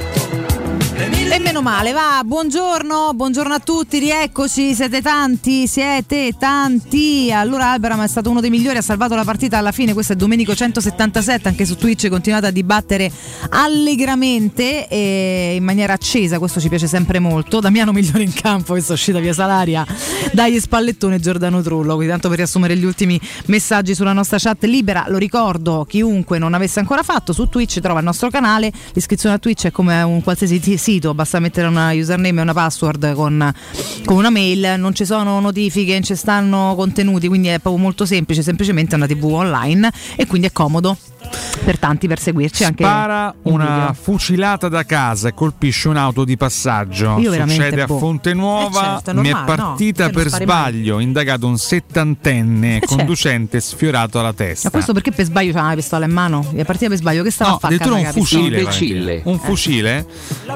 Meno 1.61 1.75
male, 1.75 1.91
va, 1.91 2.23
buongiorno, 2.25 3.13
buongiorno 3.13 3.53
a 3.53 3.59
tutti, 3.59 3.99
rieccoci, 3.99 4.73
siete 4.73 4.99
tanti, 4.99 5.67
siete 5.67 6.33
tanti. 6.39 7.31
Allora 7.31 7.69
Alberam 7.69 8.01
è 8.01 8.07
stato 8.07 8.31
uno 8.31 8.41
dei 8.41 8.49
migliori, 8.49 8.79
ha 8.79 8.81
salvato 8.81 9.13
la 9.13 9.23
partita 9.23 9.59
alla 9.59 9.71
fine, 9.71 9.93
questo 9.93 10.13
è 10.13 10.15
Domenico 10.15 10.55
177, 10.55 11.47
anche 11.47 11.65
su 11.65 11.75
Twitch 11.75 12.09
continuate 12.09 12.47
a 12.47 12.49
dibattere 12.49 13.11
allegramente 13.49 14.87
e 14.87 15.53
in 15.55 15.63
maniera 15.63 15.93
accesa, 15.93 16.39
questo 16.39 16.59
ci 16.59 16.67
piace 16.67 16.87
sempre 16.87 17.19
molto. 17.19 17.59
Damiano 17.59 17.91
migliore 17.91 18.23
in 18.23 18.33
campo, 18.33 18.71
questa 18.71 18.93
uscita 18.93 19.19
via 19.19 19.33
Salaria, 19.33 19.85
dagli 20.31 20.59
spallettone 20.59 21.19
Giordano 21.19 21.61
Trullo, 21.61 21.93
quindi 21.93 22.11
tanto 22.11 22.27
per 22.27 22.37
riassumere 22.37 22.75
gli 22.75 22.85
ultimi 22.85 23.21
messaggi 23.45 23.93
sulla 23.93 24.13
nostra 24.13 24.39
chat 24.39 24.63
libera, 24.63 25.05
lo 25.09 25.17
ricordo, 25.19 25.85
chiunque 25.87 26.39
non 26.39 26.55
avesse 26.55 26.79
ancora 26.79 27.03
fatto, 27.03 27.33
su 27.33 27.47
Twitch 27.49 27.79
trova 27.81 27.99
il 27.99 28.05
nostro 28.05 28.31
canale, 28.31 28.71
l'iscrizione 28.93 29.35
a 29.35 29.37
Twitch 29.37 29.65
è 29.65 29.71
come 29.71 30.01
un 30.01 30.23
qualsiasi 30.23 30.59
sito, 30.77 31.13
basta 31.13 31.37
mettere 31.37 31.49
una 31.59 31.91
username 31.93 32.39
e 32.39 32.41
una 32.41 32.53
password 32.53 33.13
con, 33.13 33.53
con 34.05 34.15
una 34.15 34.29
mail, 34.29 34.75
non 34.77 34.93
ci 34.93 35.05
sono 35.05 35.39
notifiche, 35.39 35.93
non 35.93 36.03
ci 36.03 36.15
stanno 36.15 36.73
contenuti, 36.75 37.27
quindi 37.27 37.49
è 37.49 37.59
proprio 37.59 37.81
molto 37.81 38.05
semplice, 38.05 38.41
semplicemente 38.41 38.95
una 38.95 39.07
tv 39.07 39.25
online 39.25 39.91
e 40.15 40.25
quindi 40.25 40.47
è 40.47 40.51
comodo. 40.51 40.97
Per 41.63 41.77
tanti 41.77 42.07
per 42.07 42.19
seguirci 42.19 42.63
anche 42.63 42.83
Spara 42.83 43.33
una 43.43 43.65
video. 43.65 43.93
fucilata 43.93 44.67
da 44.67 44.83
casa 44.83 45.27
e 45.29 45.33
colpisce 45.33 45.89
un'auto 45.89 46.23
di 46.25 46.35
passaggio. 46.37 47.17
Io 47.19 47.31
Succede 47.33 47.81
a 47.83 47.85
boh. 47.85 47.97
Fonte 47.99 48.33
Nuova. 48.33 48.79
Eh 48.81 48.83
certo, 49.03 49.11
è 49.11 49.13
mi 49.13 49.27
è 49.27 49.31
no? 49.31 49.43
partita 49.45 50.03
Cioè, 50.05 50.11
non 50.13 50.21
per 50.23 50.27
spari 50.31 50.45
mai. 50.45 50.55
sbaglio. 50.55 50.99
Indagato 50.99 51.47
un 51.47 51.57
settantenne 51.57 52.79
certo. 52.79 52.95
conducente 52.95 53.59
sfiorato 53.59 54.19
alla 54.19 54.33
testa. 54.33 54.61
Ma 54.65 54.71
questo 54.71 54.93
perché 54.93 55.11
per 55.11 55.25
sbaglio 55.25 55.53
c'ha 55.53 55.61
una 55.61 55.75
pistola 55.75 56.05
in 56.05 56.11
mano? 56.11 56.47
Gli 56.51 56.57
è 56.59 56.65
partita 56.65 56.87
per 56.89 56.97
sbaglio, 56.97 57.23
che 57.23 57.31
stava 57.31 57.49
No, 57.51 57.55
a 57.57 57.59
fare? 57.59 57.75
un 57.75 58.05
fucile? 58.11 58.63
Valentina. 58.63 59.21
un 59.25 59.39
fucile, 59.39 60.05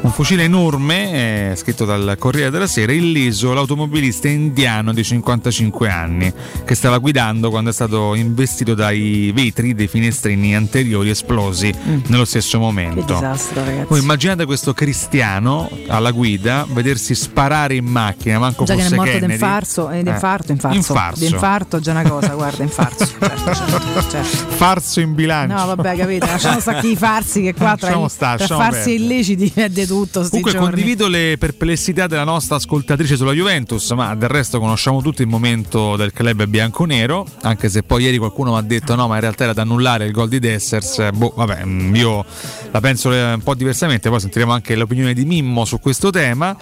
un 0.02 0.12
fucile 0.12 0.44
enorme, 0.44 1.52
eh, 1.52 1.56
scritto 1.56 1.86
dal 1.86 2.16
Corriere 2.18 2.50
della 2.50 2.68
Sera, 2.68 2.92
illeso 2.92 3.54
l'automobilista 3.54 4.28
indiano 4.28 4.92
di 4.94 5.04
55 5.04 5.90
anni 5.90 6.34
che 6.66 6.74
stava 6.76 6.98
guidando 6.98 7.50
quando 7.52 7.70
è 7.70 7.74
stato 7.74 8.16
investito 8.16 8.74
dai 8.74 9.32
vetri 9.34 9.76
dei 9.76 9.88
finestrini 9.88 10.55
anteriori 10.56 11.10
esplosi 11.10 11.74
nello 12.08 12.26
stesso 12.26 12.60
momento. 12.60 13.02
Mm. 13.02 13.06
Che 13.08 13.14
disastro, 13.14 13.64
ragazzi. 13.64 13.86
Voi 13.90 14.00
immaginate 14.00 14.46
questo 14.46 14.74
cristiano 14.74 15.70
alla 15.88 16.12
guida 16.12 16.66
vedersi 16.70 17.14
sparare 17.16 17.76
in 17.76 17.86
macchina, 17.86 18.40
manco 18.40 18.64
Già 18.64 18.76
che 18.76 18.82
fosse 18.82 18.90
ne 18.90 18.96
è 18.96 18.98
morto 18.98 19.12
Kennedy. 19.14 19.32
d'infarso, 19.38 19.90
eh, 19.90 20.00
Eh, 20.00 20.04
d'infarto, 20.04 20.52
infarso. 20.52 20.78
infarso. 20.78 21.20
D'infarto 21.26 21.80
già 21.80 21.92
una 21.92 22.04
cosa, 22.10 22.28
guarda, 22.36 22.64
infarso. 22.64 23.06
Certo, 23.06 23.54
certo, 23.54 24.10
certo. 24.10 24.28
Farso 24.56 25.00
in 25.00 25.14
bilancio. 25.14 25.56
No, 25.56 25.66
vabbè, 25.76 25.96
capite, 25.98 26.26
lasciamo 26.26 26.60
sta 26.60 26.80
chi 26.80 26.96
farsi 26.96 27.42
che 27.42 27.54
qua 27.54 27.76
tra, 27.78 27.96
i- 27.96 28.10
sta, 28.10 28.36
tra 28.38 28.48
farsi 28.48 28.72
perdere. 28.92 28.94
illeciti 28.96 29.52
è 29.56 29.70
di 29.70 29.86
tutto. 29.86 30.22
Comunque 30.22 30.52
giorni. 30.52 30.68
condivido 30.68 31.08
le 31.08 31.36
perplessità 31.38 32.08
della 32.08 32.24
nostra 32.24 32.56
ascoltatrice 32.56 33.16
sulla 33.16 33.32
Juventus, 33.34 33.90
ma 33.92 34.16
del 34.16 34.30
resto 34.30 34.60
conosciamo 34.60 35.02
tutti 35.02 35.22
il 35.22 35.28
momento 35.28 35.96
del 35.96 36.12
club 36.12 36.46
bianconero, 36.46 37.26
anche 37.42 37.70
se 37.70 37.84
poi 37.84 38.04
ieri 38.04 38.18
qualcuno 38.18 38.52
mi 38.52 38.58
ha 38.58 38.62
detto 38.62 38.96
no, 38.96 39.08
ma 39.08 39.16
in 39.16 39.22
realtà 39.22 39.44
era 39.44 39.54
da 39.54 39.62
annullare 39.64 40.06
il 40.06 40.12
gol 40.12 40.30
di 40.30 40.40
Dessers. 40.46 41.10
Boh, 41.14 41.34
vabbè, 41.36 41.66
mm, 41.66 41.96
io 41.96 42.24
la 42.70 42.80
penso 42.80 43.12
eh, 43.12 43.34
un 43.34 43.42
po' 43.42 43.56
diversamente, 43.56 44.10
poi 44.10 44.20
sentiremo 44.20 44.52
anche 44.52 44.76
l'opinione 44.76 45.14
di 45.14 45.26
Mimmo 45.26 45.66
su 45.66 45.80
questo 45.80 46.12
tema 46.12 46.56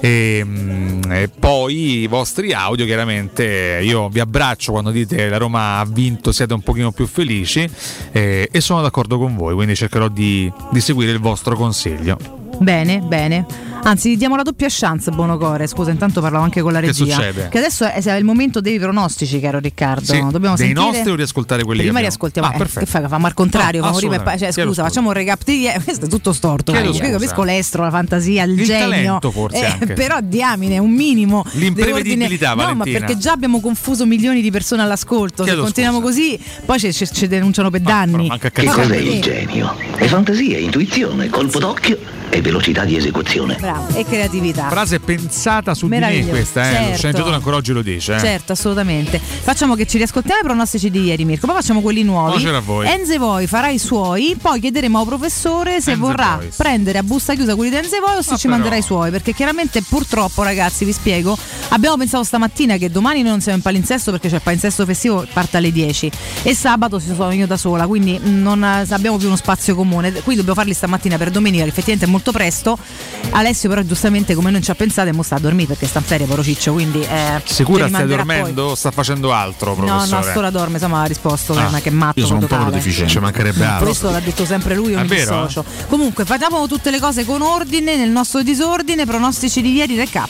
e, 0.00 0.42
mm, 0.44 1.02
e 1.10 1.28
poi 1.28 2.00
i 2.02 2.06
vostri 2.06 2.52
audio, 2.52 2.84
chiaramente 2.84 3.80
io 3.82 4.08
vi 4.08 4.20
abbraccio 4.20 4.72
quando 4.72 4.90
dite 4.90 5.28
la 5.28 5.38
Roma 5.38 5.78
ha 5.78 5.86
vinto, 5.86 6.32
siete 6.32 6.52
un 6.52 6.60
pochino 6.60 6.92
più 6.92 7.06
felici 7.06 7.68
eh, 8.12 8.48
e 8.50 8.60
sono 8.60 8.82
d'accordo 8.82 9.18
con 9.18 9.36
voi, 9.36 9.54
quindi 9.54 9.74
cercherò 9.74 10.08
di, 10.08 10.52
di 10.70 10.80
seguire 10.80 11.12
il 11.12 11.20
vostro 11.20 11.56
consiglio. 11.56 12.39
Bene, 12.60 12.98
bene. 13.00 13.46
Anzi, 13.82 14.16
diamo 14.18 14.36
la 14.36 14.42
doppia 14.42 14.66
chance, 14.68 15.10
Bonocore. 15.10 15.66
Scusa, 15.66 15.90
intanto 15.90 16.20
parlavo 16.20 16.44
anche 16.44 16.60
con 16.60 16.72
la 16.72 16.80
Che 16.80 16.88
regia. 16.88 17.14
succede? 17.14 17.48
Che 17.48 17.56
adesso 17.56 17.86
è, 17.86 18.02
è 18.02 18.16
il 18.16 18.24
momento 18.24 18.60
dei 18.60 18.78
pronostici, 18.78 19.40
caro 19.40 19.58
Riccardo. 19.58 20.04
Sì, 20.04 20.18
Dobbiamo 20.30 20.56
dei 20.56 20.66
sentire... 20.66 20.74
nostri 20.74 21.10
o 21.10 21.14
riascoltare 21.14 21.64
quelli 21.64 21.80
Prima 21.80 21.96
che 21.96 22.00
riascoltiamo. 22.02 22.48
Ah, 22.48 22.54
eh, 22.54 22.58
perfetto. 22.58 22.80
che 22.80 22.86
fai? 22.86 23.00
Facciamo 23.00 23.26
al 23.26 23.32
contrario, 23.32 23.80
No, 23.82 23.90
poi- 23.92 24.38
cioè, 24.38 24.52
scusa, 24.52 24.82
facciamo 24.82 25.08
un 25.08 25.14
recap 25.14 25.40
di. 25.44 25.66
Questo 25.82 26.04
è 26.04 26.08
tutto 26.10 26.34
storto. 26.34 26.72
Chiedo 26.72 26.88
Io 26.88 26.94
scusa. 26.94 27.10
capisco 27.12 27.42
l'estro, 27.42 27.82
la 27.84 27.90
fantasia, 27.90 28.42
il, 28.42 28.58
Il 28.58 28.64
genio. 28.66 28.88
talento, 28.90 29.30
forse, 29.30 29.64
anche. 29.64 29.94
Però 29.94 30.18
diamine, 30.22 30.76
un 30.76 30.92
minimo. 30.92 31.42
di 31.52 31.60
L'imprevedibilità, 31.60 32.50
ordine- 32.50 32.66
No, 32.68 32.74
ma 32.74 32.84
Valentina. 32.84 32.98
perché 32.98 33.16
già 33.18 33.32
abbiamo 33.32 33.60
confuso 33.60 34.04
milioni 34.04 34.42
di 34.42 34.50
persone 34.50 34.82
all'ascolto. 34.82 35.42
Chiedo 35.42 35.58
Se 35.60 35.64
continuiamo 35.64 36.00
così, 36.02 36.38
poi 36.66 36.78
ci, 36.78 36.92
ci- 36.92 37.10
ci 37.10 37.26
denunciano 37.26 37.70
per 37.70 37.80
danni. 37.80 38.30
Che 38.38 38.50
cos'è 38.66 38.96
il 38.96 39.22
genio? 39.22 39.74
È 39.94 40.04
fantasia, 40.06 40.58
intuizione, 40.58 41.30
colpo 41.30 41.58
d'occhio 41.58 41.98
e 42.28 42.42
velocità 42.50 42.84
di 42.84 42.96
esecuzione. 42.96 43.56
Bravo, 43.60 43.94
e 43.94 44.04
creatività. 44.04 44.68
Frase 44.68 44.98
pensata 44.98 45.72
su 45.72 45.86
di 45.88 45.96
me 45.96 46.26
questa, 46.26 46.62
eh. 46.68 46.72
Certo. 46.72 46.90
Lo 46.90 46.96
sceneggiatore 46.96 47.34
ancora 47.36 47.56
oggi 47.56 47.72
lo 47.72 47.82
dice. 47.82 48.16
Eh. 48.16 48.18
Certo, 48.18 48.52
assolutamente. 48.52 49.18
Facciamo 49.20 49.76
che 49.76 49.86
ci 49.86 49.96
riascoltiamo 49.98 50.40
i 50.40 50.42
pronostici 50.42 50.90
di 50.90 51.04
ieri, 51.04 51.24
Mirko. 51.24 51.46
Poi 51.46 51.54
facciamo 51.56 51.80
quelli 51.80 52.02
nuovi. 52.02 52.30
Buonasera 52.30 52.56
a 52.56 52.60
voi. 52.60 52.86
Enze 52.88 53.18
Voi 53.18 53.46
farà 53.46 53.68
i 53.68 53.78
suoi, 53.78 54.36
poi 54.40 54.58
chiederemo 54.60 54.98
al 54.98 55.06
professore 55.06 55.80
se 55.80 55.90
Enze 55.92 55.96
vorrà 55.96 56.36
Voice. 56.40 56.54
prendere 56.56 56.98
a 56.98 57.02
busta 57.04 57.34
chiusa 57.34 57.54
quelli 57.54 57.70
di 57.70 57.76
Enze 57.76 58.00
Voi 58.00 58.16
o 58.16 58.22
se 58.22 58.32
Ah, 58.34 58.36
ci 58.36 58.42
però. 58.46 58.54
manderà 58.54 58.76
i 58.76 58.82
suoi. 58.82 59.10
Perché 59.12 59.32
chiaramente, 59.32 59.82
purtroppo, 59.82 60.42
ragazzi, 60.42 60.84
vi 60.84 60.92
spiego. 60.92 61.38
Abbiamo 61.68 61.96
pensato 61.96 62.24
stamattina 62.24 62.76
che 62.78 62.90
domani 62.90 63.20
noi 63.22 63.30
non 63.30 63.40
siamo 63.40 63.58
in 63.58 63.62
palinsesto 63.62 64.10
perché 64.10 64.28
c'è 64.28 64.36
il 64.36 64.42
palinsesto 64.42 64.84
festivo, 64.84 65.24
parte 65.32 65.56
alle 65.58 65.70
10. 65.70 66.10
E 66.42 66.54
sabato 66.54 67.00
ci 67.00 67.06
sono 67.14 67.30
io 67.30 67.46
da 67.46 67.56
sola, 67.56 67.86
quindi 67.86 68.18
non 68.24 68.62
eh, 68.64 68.84
abbiamo 68.90 69.18
più 69.18 69.28
uno 69.28 69.36
spazio 69.36 69.76
comune. 69.76 70.10
Qui 70.12 70.34
dobbiamo 70.34 70.58
farli 70.58 70.74
stamattina 70.74 71.16
per 71.16 71.30
domenica, 71.30 71.62
che 71.62 71.68
effettivamente 71.68 72.06
è 72.06 72.08
molto 72.08 72.32
presto. 72.32 72.38
Alessio, 73.32 73.68
però, 73.68 73.82
giustamente, 73.82 74.34
come 74.34 74.50
non 74.50 74.62
ci 74.62 74.70
ha 74.70 74.74
pensato, 74.74 75.12
mo 75.12 75.22
sta 75.22 75.36
a 75.36 75.38
dormire 75.40 75.68
perché 75.68 75.86
sta 75.86 75.98
in 75.98 76.04
ferie, 76.04 76.26
poro 76.26 76.42
Ciccio. 76.42 76.72
Quindi 76.72 77.00
eh, 77.02 77.40
Sicura 77.44 77.86
stai 77.88 78.06
poi. 78.06 78.16
dormendo 78.16 78.64
o 78.64 78.74
sta 78.74 78.90
facendo 78.90 79.32
altro, 79.32 79.74
No, 79.74 79.84
professore? 79.84 80.32
no, 80.32 80.38
ora 80.38 80.50
dorme, 80.50 80.74
insomma 80.74 81.02
ha 81.02 81.06
risposto 81.06 81.52
Ah, 81.54 81.78
che 81.80 81.90
matto 81.90 82.18
io 82.20 82.26
sono 82.26 82.40
un 82.40 82.46
povero 82.46 82.70
deficiente. 82.70 83.10
Ci 83.10 83.18
mancherebbe 83.18 83.64
altro. 83.64 83.86
Questo 83.86 84.10
l'ha 84.10 84.20
detto 84.20 84.44
sempre 84.44 84.74
lui, 84.74 84.92
io 84.92 84.98
È 84.98 85.02
mi 85.02 85.08
vero, 85.08 85.42
dissocio. 85.42 85.64
Comunque, 85.88 86.24
facciamo 86.24 86.66
tutte 86.66 86.90
le 86.90 86.98
cose 86.98 87.24
con 87.24 87.42
ordine, 87.42 87.96
nel 87.96 88.10
nostro 88.10 88.42
disordine, 88.42 89.04
pronostici 89.06 89.60
di 89.62 89.72
ieri, 89.74 89.96
recap. 89.96 90.28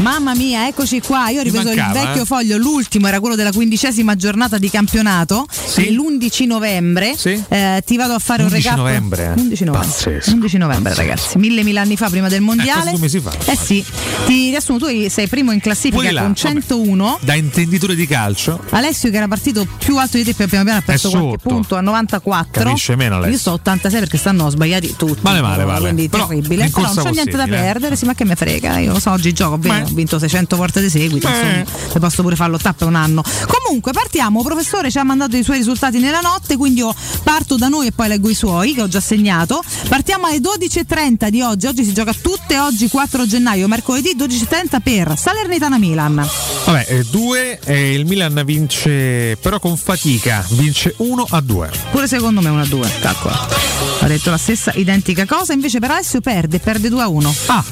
Mamma 0.00 0.34
mia, 0.34 0.66
eccoci 0.66 1.00
qua. 1.00 1.28
Io 1.28 1.40
ho 1.40 1.42
ripreso 1.42 1.68
il 1.70 1.76
mancava, 1.76 2.06
vecchio 2.06 2.22
eh? 2.22 2.24
foglio, 2.24 2.56
l'ultimo 2.56 3.06
era 3.06 3.20
quello 3.20 3.34
della 3.34 3.52
quindicesima 3.52 4.16
giornata 4.16 4.56
di 4.56 4.70
campionato. 4.70 5.46
L'11 5.76 6.46
novembre. 6.46 7.14
Eh, 7.22 7.82
ti 7.84 7.96
vado 7.98 8.14
a 8.14 8.18
fare 8.18 8.42
un 8.42 8.48
11 8.48 8.62
recap. 8.62 8.78
novembre, 8.78 9.24
eh? 9.36 9.40
11 9.40 9.64
novembre. 9.64 9.90
Pazzesco. 9.90 10.30
11 10.32 10.56
novembre, 10.56 10.94
ragazzi. 10.94 11.38
Mille 11.38 11.62
mille 11.62 11.80
anni 11.80 11.96
fa, 11.98 12.08
prima 12.08 12.28
del 12.28 12.40
mondiale. 12.40 12.72
quasi 12.80 12.90
due 12.92 13.00
mesi 13.00 13.20
fa, 13.20 13.32
Eh 13.52 13.56
sì. 13.56 13.84
Ti 14.26 14.48
riassumo, 14.48 14.78
tu 14.78 14.86
sei 15.08 15.28
primo 15.28 15.52
in 15.52 15.60
classifica 15.60 16.10
là, 16.10 16.20
con 16.22 16.28
vabbè. 16.28 16.38
101. 16.38 17.18
Da 17.20 17.34
intenditore 17.34 17.94
di 17.94 18.06
calcio, 18.06 18.58
Alessio 18.70 19.10
che 19.10 19.16
era 19.18 19.28
partito 19.28 19.66
più 19.78 19.98
alto 19.98 20.16
di 20.16 20.24
te 20.24 20.32
piano 20.32 20.64
piano 20.64 20.78
ha 20.78 20.82
perso 20.82 21.10
qualche 21.10 21.36
punto 21.42 21.76
a 21.76 21.80
94 21.82 22.62
Capisce 22.64 22.96
meno 22.96 23.16
Alessio. 23.16 23.32
io 23.32 23.38
sto 23.38 23.50
a 23.50 23.54
86 23.54 24.00
perché 24.00 24.16
stanno 24.16 24.48
sbagliati 24.48 24.94
tutti 24.96 25.20
Male, 25.22 25.40
male, 25.42 25.64
vale. 25.64 25.80
quindi 25.80 26.08
Però 26.08 26.26
terribile 26.26 26.64
in 26.64 26.70
però 26.72 26.92
non 26.92 27.04
c'è 27.04 27.10
niente 27.10 27.36
da 27.36 27.44
eh. 27.44 27.48
perdere 27.48 27.96
sì 27.96 28.04
ma 28.06 28.14
che 28.14 28.24
me 28.24 28.34
frega 28.36 28.78
io 28.78 28.92
lo 28.92 28.98
so 29.00 29.10
oggi 29.10 29.32
gioco 29.32 29.58
bene 29.58 29.88
ho 29.90 29.94
vinto 29.94 30.18
600 30.18 30.56
volte 30.56 30.80
di 30.80 30.88
seguito 30.88 31.28
insomma 31.28 31.64
se 31.92 31.98
posso 31.98 32.22
pure 32.22 32.36
farlo 32.36 32.58
tappa 32.58 32.84
un 32.84 32.94
anno 32.94 33.22
comunque 33.46 33.92
partiamo 33.92 34.42
professore 34.42 34.90
ci 34.90 34.98
ha 34.98 35.04
mandato 35.04 35.36
i 35.36 35.42
suoi 35.42 35.58
risultati 35.58 35.98
nella 35.98 36.20
notte 36.20 36.56
quindi 36.56 36.80
io 36.80 36.94
parto 37.22 37.56
da 37.56 37.68
noi 37.68 37.88
e 37.88 37.92
poi 37.92 38.08
leggo 38.08 38.28
i 38.28 38.34
suoi 38.34 38.74
che 38.74 38.82
ho 38.82 38.88
già 38.88 39.00
segnato 39.00 39.62
partiamo 39.88 40.26
alle 40.26 40.38
12.30 40.38 41.28
di 41.28 41.42
oggi 41.42 41.66
oggi 41.66 41.84
si 41.84 41.92
gioca 41.92 42.12
tutte 42.12 42.58
oggi 42.58 42.88
4 42.88 43.26
gennaio 43.26 43.68
mercoledì 43.68 44.14
12.30 44.16 44.80
per 44.82 45.14
Salernitana 45.16 45.78
Milan 45.78 46.26
vabbè, 46.64 46.86
eh, 46.88 47.04
due 47.10 47.58
e 47.64 47.94
il 47.94 48.06
Milan 48.06 48.42
vince 48.44 49.36
però 49.40 49.58
con 49.58 49.76
fatica, 49.76 50.44
vince 50.50 50.94
1 50.96 51.26
a 51.30 51.40
2. 51.40 51.70
Pure 51.90 52.06
secondo 52.06 52.40
me 52.40 52.48
1 52.48 52.60
a 52.60 52.66
2, 52.66 52.92
calcola. 53.00 53.48
Ha 54.00 54.06
detto 54.06 54.30
la 54.30 54.36
stessa 54.36 54.72
identica 54.74 55.26
cosa, 55.26 55.52
invece 55.52 55.78
per 55.78 55.90
Alessio 55.90 56.20
perde, 56.20 56.58
perde 56.58 56.88
2 56.88 57.02
a 57.02 57.08
1. 57.08 57.34
Ah! 57.46 57.64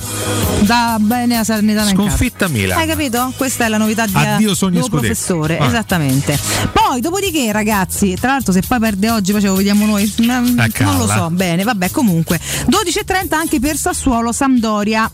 Da 0.61 0.97
bene 1.01 1.39
a 1.39 1.45
Salernitana 1.45 1.91
in 1.91 1.97
Sconfitta 2.09 2.49
Milan. 2.49 2.79
Hai 2.79 2.87
capito? 2.87 3.33
Questa 3.37 3.65
è 3.65 3.69
la 3.69 3.79
novità 3.79 4.07
di 4.07 4.13
Addio 4.15 4.55
sogni 4.55 4.75
del 4.75 4.85
scudetti. 4.85 5.07
professore, 5.07 5.59
Ah. 5.59 5.67
esattamente. 5.67 6.39
Poi, 6.73 7.01
dopodiché, 7.01 7.51
ragazzi, 7.53 8.15
tra 8.19 8.33
l'altro 8.33 8.53
se 8.53 8.63
poi 8.67 8.79
perde 8.79 9.11
oggi, 9.11 9.33
poi 9.33 9.41
ce 9.41 9.47
lo 9.49 9.55
vediamo 9.55 9.87
noi. 9.87 10.13
mm, 10.23 10.59
Non 10.81 10.99
lo 10.99 11.07
so, 11.07 11.29
bene, 11.31 11.63
vabbè, 11.63 11.91
comunque. 11.91 12.39
12.30 12.67 13.37
anche 13.37 13.61
per 13.61 13.77
Sassuolo 13.77 14.33
Sampdoria. 14.33 15.11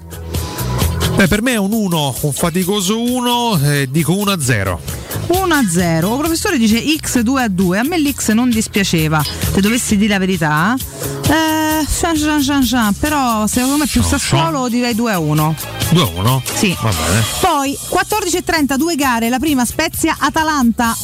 Beh, 1.15 1.28
per 1.28 1.43
me 1.43 1.53
è 1.53 1.57
un 1.57 1.73
1, 1.73 2.16
un 2.23 2.32
faticoso 2.32 3.01
1, 3.01 3.61
eh, 3.62 3.89
dico 3.89 4.16
1 4.16 4.31
a 4.32 4.41
0. 4.41 4.81
1 5.28 5.55
a 5.55 5.62
0. 5.69 6.12
Il 6.12 6.19
professore 6.19 6.59
dice 6.59 6.82
X 7.01 7.20
2 7.20 7.43
a 7.43 7.49
2. 7.49 7.78
A 7.78 7.82
me 7.85 7.99
l'X 7.99 8.32
non 8.32 8.51
dispiaceva. 8.51 9.23
Se 9.53 9.61
dovessi 9.61 9.97
dire 9.97 10.15
la 10.15 10.19
verità. 10.19 10.74
Eh, 11.27 11.86
scian, 11.86 12.16
scian, 12.16 12.43
scian, 12.43 12.62
scian. 12.62 12.95
però 12.99 13.47
secondo 13.47 13.77
me 13.77 13.86
più 13.86 14.03
Scian, 14.03 14.19
Sassuolo 14.19 14.69
direi 14.69 14.95
2 14.95 15.12
a 15.12 15.19
1. 15.20 15.55
2 15.91 16.03
a 16.03 16.07
1? 16.07 16.43
Sì. 16.53 16.77
Va 16.82 16.91
bene. 16.91 17.24
Poi 17.41 17.78
14.30 17.91 18.77
due 18.77 18.97
gare, 18.97 19.28
la 19.28 19.39
prima 19.39 19.65
Spezia 19.65 20.16
Atalanta. 20.19 20.97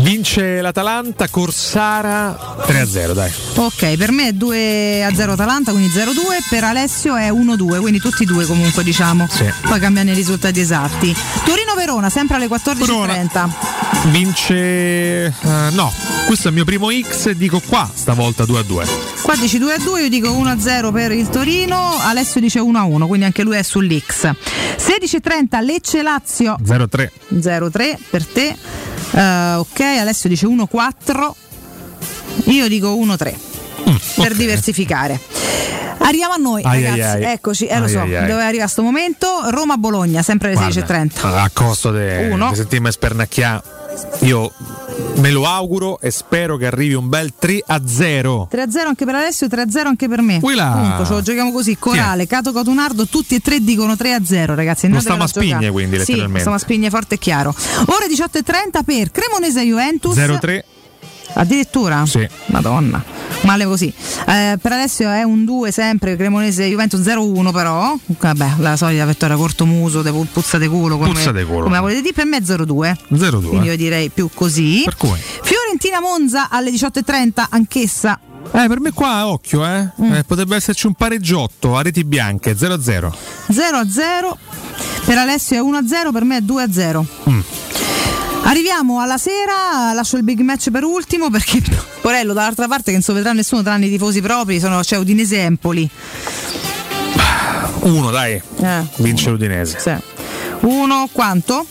Vince 0.00 0.60
l'Atalanta, 0.60 1.28
Corsara 1.28 2.56
3 2.66 2.80
a 2.80 2.86
0, 2.86 3.12
dai. 3.12 3.32
Ok, 3.56 3.96
per 3.96 4.12
me 4.12 4.28
è 4.28 4.32
2 4.32 5.04
a 5.04 5.14
0 5.14 5.32
Atalanta, 5.32 5.72
quindi 5.72 5.88
0-2, 5.88 6.48
per 6.48 6.64
Alessio 6.64 7.16
è 7.16 7.30
1-2, 7.30 7.80
quindi 7.80 7.98
tutti 7.98 8.22
e 8.22 8.26
due 8.26 8.46
comunque 8.46 8.84
diciamo. 8.84 9.26
Poi 9.62 9.80
cambiano 9.80 10.10
i 10.10 10.14
risultati 10.14 10.60
esatti. 10.60 11.14
Torino-Verona, 11.44 12.08
sempre 12.10 12.36
alle 12.36 12.46
14.30. 12.46 13.48
Vince 14.10 14.54
eh, 15.26 15.32
no, 15.72 15.92
questo 16.26 16.46
è 16.46 16.50
il 16.50 16.56
mio 16.56 16.64
primo 16.64 16.88
X, 16.90 17.30
dico 17.30 17.60
qua 17.66 17.90
stavolta 17.92 18.44
2 18.44 18.58
a 18.58 18.62
2. 18.62 18.86
Qua 19.22 19.34
dici 19.36 19.58
2 19.58 19.72
a 19.72 19.78
2, 19.78 20.02
io 20.02 20.08
dico 20.08 20.32
1 20.32 20.48
a 20.48 20.58
0 20.58 20.92
per 20.92 21.12
il 21.12 21.28
Torino, 21.28 21.96
Alessio 22.00 22.40
dice 22.40 22.60
1 22.60 22.78
a 22.78 22.84
1, 22.84 23.06
quindi 23.06 23.24
anche 23.26 23.42
lui 23.42 23.56
è 23.56 23.62
sull'X. 23.62 24.30
16.30 24.76 25.64
Lecce 25.64 26.02
Lazio 26.02 26.56
0 26.64 26.84
a 26.84 26.88
3. 26.88 27.12
0-3 27.34 27.96
per 28.10 28.24
te. 28.26 28.56
Eh, 29.12 29.54
ok, 29.54 29.80
Alessio 29.80 30.28
dice 30.28 30.46
1-4. 30.46 31.30
Io 32.46 32.68
dico 32.68 32.94
1-3 32.94 33.34
per 34.16 34.34
diversificare. 34.34 35.20
Arriviamo 36.00 36.34
a 36.34 36.36
noi, 36.36 36.62
Ai, 36.64 36.82
ragazzi. 36.84 37.00
ai, 37.16 37.24
ai. 37.24 37.32
Eccoci, 37.32 37.66
eh, 37.66 37.78
lo 37.80 37.88
so, 37.88 37.98
dove 38.00 38.42
arriva 38.42 38.66
sto 38.66 38.82
momento. 38.82 39.26
Roma-Bologna, 39.50 40.22
sempre 40.22 40.52
alle 40.54 40.70
16.30. 40.70 41.26
A 41.26 41.50
costo 41.52 41.90
di 41.92 42.30
Uno. 42.30 42.54
sentirmi 42.54 42.90
spernacchiare. 42.90 43.76
Io 44.20 44.52
me 45.16 45.30
lo 45.30 45.46
auguro 45.46 45.98
e 46.00 46.10
spero 46.10 46.56
che 46.56 46.66
arrivi 46.66 46.94
un 46.94 47.08
bel 47.08 47.32
3 47.38 47.62
a 47.66 47.80
0. 47.86 48.48
3-0 48.52 48.86
anche 48.86 49.04
per 49.04 49.14
Alessio, 49.14 49.46
3-0 49.46 49.86
anche 49.86 50.08
per 50.08 50.22
me. 50.22 50.38
Uila. 50.42 50.70
Punto, 50.72 51.06
ce 51.06 51.12
lo 51.12 51.22
giochiamo 51.22 51.52
così. 51.52 51.76
Corale, 51.78 52.26
Cato 52.26 52.52
Cotunardo, 52.52 53.06
tutti 53.06 53.34
e 53.34 53.40
tre 53.40 53.60
dicono 53.60 53.94
3-0, 53.94 54.54
ragazzi. 54.54 54.88
Non 54.88 55.00
stiamo 55.00 55.24
a 55.24 55.26
spigne, 55.26 55.46
giocare. 55.48 55.70
quindi, 55.70 55.94
Sì, 55.96 55.98
letteralmente. 55.98 56.38
stiamo 56.40 56.56
a 56.56 56.60
spigne 56.60 56.90
forte 56.90 57.14
e 57.14 57.18
chiaro. 57.18 57.54
Ore 57.86 58.06
18.30 58.08 58.82
per 58.84 59.10
Cremonese 59.10 59.62
Juventus. 59.62 60.16
0-3. 60.16 60.62
Addirittura? 61.38 62.04
Sì. 62.04 62.26
Madonna, 62.46 63.02
male 63.42 63.64
così. 63.64 63.92
Eh, 64.26 64.58
per 64.60 64.72
adesso 64.72 65.04
è 65.04 65.22
un 65.22 65.44
2 65.44 65.70
sempre, 65.70 66.16
Cremonese 66.16 66.66
Juventus 66.68 67.00
0-1 67.00 67.52
però. 67.52 67.96
Vabbè, 68.06 68.54
la 68.58 68.76
solita 68.76 69.06
vittoria 69.06 69.36
corto 69.36 69.64
muso, 69.64 70.02
de 70.02 70.10
puzza 70.32 70.58
de 70.58 70.66
culo 70.68 70.98
come, 70.98 71.12
Puzza 71.12 71.30
de 71.30 71.44
culo. 71.44 71.62
come 71.62 71.76
la 71.76 71.80
volete 71.80 72.00
dire, 72.02 72.12
per 72.12 72.24
me 72.26 72.38
è 72.38 72.40
0-2. 72.40 72.96
0-2. 73.14 73.46
Quindi 73.46 73.66
io 73.68 73.76
direi 73.76 74.08
più 74.10 74.28
così. 74.34 74.82
Per 74.84 74.96
cui? 74.96 75.16
Fiorentina 75.42 76.00
Monza 76.00 76.48
alle 76.50 76.70
18.30, 76.72 77.46
anch'essa. 77.50 78.18
Eh, 78.50 78.66
per 78.66 78.80
me 78.80 78.90
qua 78.92 79.28
occhio, 79.28 79.64
eh. 79.64 79.90
Mm. 80.02 80.14
Eh, 80.14 80.24
potrebbe 80.24 80.56
esserci 80.56 80.86
un 80.86 80.94
pareggiotto 80.94 81.76
a 81.76 81.82
reti 81.82 82.02
bianche 82.02 82.56
0-0. 82.56 83.12
0-0. 83.52 84.36
Per 85.04 85.16
Alessio 85.18 85.56
è 85.56 85.60
1-0, 85.62 86.12
per 86.12 86.24
me 86.24 86.38
è 86.38 86.40
2-0. 86.40 87.04
Mm. 87.30 87.40
Arriviamo 88.48 89.00
alla 89.00 89.18
sera, 89.18 89.92
lascio 89.92 90.16
il 90.16 90.22
big 90.22 90.40
match 90.40 90.70
per 90.70 90.82
ultimo 90.82 91.28
perché 91.28 91.62
Porello 92.00 92.32
dall'altra 92.32 92.66
parte 92.66 92.84
che 92.84 92.92
non 92.92 93.02
so 93.02 93.12
vedrà 93.12 93.34
nessuno 93.34 93.62
tranne 93.62 93.84
i 93.84 93.90
tifosi 93.90 94.22
propri, 94.22 94.58
sono, 94.58 94.80
c'è 94.80 94.96
Udinese 94.96 95.40
Empoli. 95.40 95.88
Uno, 97.80 98.10
dai. 98.10 98.40
Eh. 98.60 98.84
Vince 98.96 99.28
l'Udinese. 99.28 99.78
Sì. 99.78 99.94
Uno 100.60 101.10
quanto? 101.12 101.66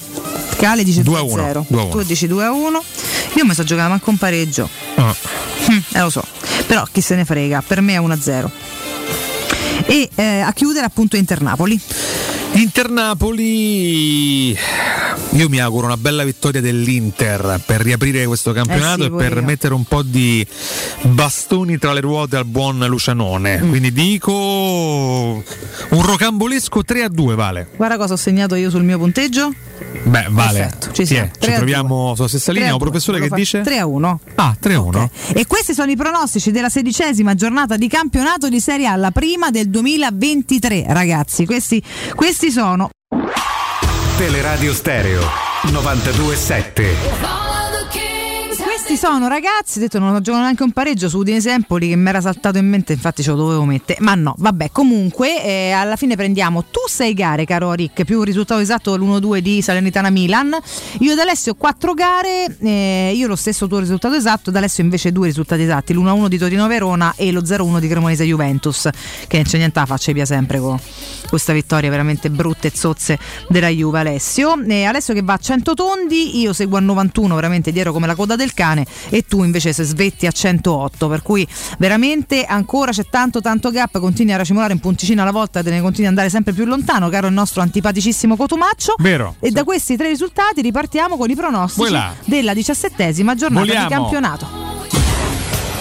Cale 0.55 0.83
dice 0.83 1.01
2 1.01 1.17
a 1.17 1.21
2-0. 1.21 1.25
1, 1.25 1.65
2 1.67 1.79
a 1.79 1.83
1. 1.83 1.89
Tu 1.89 2.03
dici 2.03 2.27
2 2.27 2.45
a 2.45 2.51
1. 2.51 2.83
Io 3.33 3.45
mi 3.45 3.53
sto 3.53 3.63
giocando 3.63 3.93
anche 3.93 4.09
un 4.11 4.17
pareggio. 4.17 4.69
Ah. 4.95 5.15
Mm, 5.71 5.77
eh 5.93 5.99
lo 5.99 6.11
so. 6.11 6.23
Però 6.67 6.85
chi 6.91 7.01
se 7.01 7.15
ne 7.15 7.25
frega, 7.25 7.63
per 7.65 7.81
me 7.81 7.93
è 7.93 7.97
1 7.97 8.13
a 8.13 8.21
0. 8.21 8.51
E 9.85 10.09
eh, 10.15 10.39
a 10.41 10.51
chiudere 10.53 10.85
appunto 10.85 11.15
Inter 11.15 11.41
Napoli. 11.41 11.79
Inter 12.53 12.89
Napoli. 12.89 14.57
Io 15.31 15.49
mi 15.49 15.59
auguro 15.59 15.85
una 15.85 15.97
bella 15.97 16.23
vittoria 16.23 16.61
dell'Inter 16.61 17.61
per 17.65 17.81
riaprire 17.81 18.25
questo 18.25 18.53
campionato 18.53 19.03
Eh 19.03 19.07
sì, 19.07 19.11
e 19.13 19.15
per 19.15 19.37
io. 19.37 19.43
mettere 19.43 19.73
un 19.73 19.83
po' 19.83 20.01
di 20.01 20.45
bastoni 21.01 21.77
tra 21.77 21.93
le 21.93 21.99
ruote 21.99 22.37
al 22.37 22.45
buon 22.45 22.83
Lucianone. 22.87 23.61
Mm. 23.61 23.69
Quindi 23.69 23.91
dico 23.93 24.31
un 24.33 25.43
rocambolesco 25.89 26.83
3 26.83 27.03
a 27.03 27.09
2 27.09 27.35
vale. 27.35 27.69
Guarda 27.75 27.97
cosa 27.97 28.13
ho 28.13 28.17
segnato 28.17 28.55
io 28.55 28.69
sul 28.69 28.83
mio 28.83 28.97
punteggio. 28.97 29.53
Beh, 30.03 30.27
vale. 30.29 30.59
Perfetto, 30.59 30.91
ci 30.93 31.05
siamo. 31.05 31.29
Tre 31.37 31.51
Ci 31.51 31.57
troviamo 31.57 32.15
sulla 32.15 32.27
stessa 32.27 32.51
3 32.51 32.53
linea. 32.53 32.71
Un 32.73 32.79
2. 32.79 32.87
professore 32.87 33.19
che 33.19 33.27
fa- 33.27 33.35
dice 33.35 33.61
3 33.61 33.77
a 33.77 33.85
1. 33.85 34.19
Ah, 34.35 34.55
3 34.59 34.73
a 34.73 34.79
1. 34.81 35.09
E 35.33 35.45
questi 35.45 35.73
sono 35.73 35.91
i 35.91 35.95
pronostici 35.95 36.51
della 36.51 36.69
sedicesima 36.69 37.35
giornata 37.35 37.77
di 37.77 37.87
campionato 37.87 38.49
di 38.49 38.59
Serie 38.59 38.87
A, 38.87 38.95
la 38.95 39.11
prima 39.11 39.51
del 39.51 39.66
2023, 39.69 40.85
ragazzi. 40.87 41.45
Questi, 41.45 41.81
questi 42.15 42.51
sono. 42.51 42.89
Teleradio 44.17 44.73
Stereo 44.73 45.21
927. 45.71 47.46
Sono 48.97 49.27
ragazzi, 49.27 49.77
detto 49.77 49.99
non 49.99 50.15
ho 50.15 50.21
giocato 50.21 50.41
neanche 50.41 50.63
un 50.63 50.71
pareggio 50.71 51.07
su 51.07 51.19
Udinese 51.19 51.51
Empoli 51.51 51.89
che 51.89 51.95
mi 51.95 52.09
era 52.09 52.19
saltato 52.19 52.57
in 52.57 52.67
mente, 52.67 52.93
infatti 52.93 53.21
ce 53.21 53.29
lo 53.29 53.35
dovevo 53.35 53.63
mettere. 53.63 53.99
Ma 54.01 54.15
no, 54.15 54.33
vabbè, 54.39 54.71
comunque 54.71 55.43
eh, 55.43 55.69
alla 55.69 55.95
fine 55.95 56.15
prendiamo 56.15 56.63
tu 56.63 56.79
sei 56.87 57.13
gare, 57.13 57.45
caro 57.45 57.73
Rick, 57.73 58.05
più 58.05 58.21
il 58.21 58.25
risultato 58.25 58.59
esatto 58.59 58.95
l'1-2 58.97 59.37
di 59.37 59.61
Salernitana 59.61 60.09
Milan. 60.09 60.57
Io 61.01 61.11
ed 61.11 61.19
Alessio 61.19 61.53
4 61.53 61.93
gare, 61.93 62.57
eh, 62.59 63.13
io 63.15 63.27
lo 63.27 63.35
stesso 63.35 63.67
tuo 63.67 63.77
risultato 63.77 64.15
esatto, 64.15 64.49
ed 64.49 64.55
Alessio 64.55 64.83
invece 64.83 65.11
due 65.11 65.27
risultati 65.27 65.61
esatti, 65.61 65.93
l'1-1 65.93 66.27
di 66.27 66.37
Torino 66.39 66.65
Verona 66.65 67.13
e 67.15 67.31
lo 67.31 67.41
0-1 67.41 67.79
di 67.79 67.87
Cremonese 67.87 68.25
Juventus, 68.25 68.89
che 69.27 69.35
non 69.35 69.45
c'è 69.45 69.57
niente 69.57 69.79
da 69.79 69.85
faccia 69.85 70.11
via 70.11 70.25
sempre 70.25 70.59
con 70.59 70.79
questa 71.29 71.53
vittoria 71.53 71.91
veramente 71.91 72.31
brutta 72.31 72.67
e 72.67 72.71
zozze 72.73 73.19
della 73.47 73.69
Juve 73.69 73.99
Alessio. 73.99 74.59
E 74.67 74.85
Alessio 74.85 75.13
che 75.13 75.21
va 75.21 75.33
a 75.33 75.37
100 75.37 75.75
tondi, 75.75 76.39
io 76.39 76.51
seguo 76.51 76.77
a 76.77 76.81
91 76.81 77.35
veramente 77.35 77.71
dietro 77.71 77.93
come 77.93 78.07
la 78.07 78.15
coda 78.15 78.35
del 78.35 78.55
cane 78.55 78.85
e 79.09 79.23
tu 79.23 79.43
invece 79.43 79.73
se 79.73 79.83
svetti 79.83 80.25
a 80.25 80.31
108 80.31 81.07
per 81.07 81.21
cui 81.21 81.47
veramente 81.77 82.43
ancora 82.45 82.91
c'è 82.91 83.05
tanto 83.09 83.41
tanto 83.41 83.71
gap 83.71 83.99
continui 83.99 84.33
a 84.33 84.37
racimolare 84.37 84.73
un 84.73 84.79
punticino 84.79 85.21
alla 85.21 85.31
volta 85.31 85.61
te 85.63 85.69
ne 85.69 85.79
continui 85.81 86.05
ad 86.05 86.11
andare 86.11 86.29
sempre 86.29 86.53
più 86.53 86.65
lontano 86.65 87.09
caro 87.09 87.27
il 87.27 87.33
nostro 87.33 87.61
antipaticissimo 87.61 88.35
Cotumaccio 88.35 88.95
Vero. 88.99 89.35
e 89.39 89.51
da 89.51 89.63
questi 89.63 89.95
tre 89.97 90.07
risultati 90.09 90.61
ripartiamo 90.61 91.17
con 91.17 91.29
i 91.29 91.35
pronostici 91.35 91.79
Voilà. 91.89 92.13
della 92.25 92.53
diciassettesima 92.53 93.35
giornata 93.35 93.65
Voliamo. 93.65 93.87
di 93.87 93.93
campionato 93.93 94.76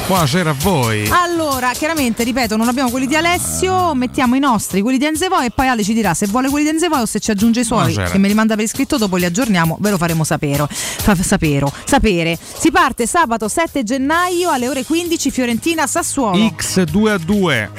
Buonasera 0.06 0.50
a 0.50 0.54
voi. 0.56 1.08
allora, 1.10 1.72
chiaramente, 1.72 2.22
ripeto, 2.22 2.56
non 2.56 2.68
abbiamo 2.68 2.90
quelli 2.90 3.08
di 3.08 3.16
Alessio, 3.16 3.92
mettiamo 3.94 4.36
i 4.36 4.38
nostri, 4.38 4.80
quelli 4.80 4.98
di 4.98 5.04
Enzevoi 5.04 5.46
e 5.46 5.50
poi 5.50 5.66
Ale 5.66 5.82
ci 5.82 5.92
dirà 5.94 6.14
se 6.14 6.26
vuole 6.28 6.48
quelli 6.48 6.64
di 6.64 6.70
Enzevoi 6.70 7.00
o 7.00 7.06
se 7.06 7.18
ci 7.18 7.32
aggiunge 7.32 7.60
i 7.60 7.64
suoi, 7.64 7.78
Buonasera. 7.86 8.10
che 8.10 8.18
me 8.18 8.28
li 8.28 8.34
manda 8.34 8.54
per 8.54 8.62
iscritto, 8.62 8.98
dopo 8.98 9.16
li 9.16 9.24
aggiorniamo, 9.24 9.78
ve 9.80 9.90
lo 9.90 9.96
faremo 9.96 10.22
sapere. 10.22 10.64
Fa- 10.70 11.16
sapero, 11.16 11.72
sapere. 11.84 12.38
Si 12.40 12.70
parte 12.70 13.04
sabato 13.08 13.48
7 13.48 13.82
gennaio 13.82 14.50
alle 14.50 14.68
ore 14.68 14.84
15 14.84 15.30
Fiorentina 15.32 15.88
Sassuolo. 15.88 16.52
X 16.54 16.82
2 16.84 17.10
a 17.12 17.18
2. 17.18 17.70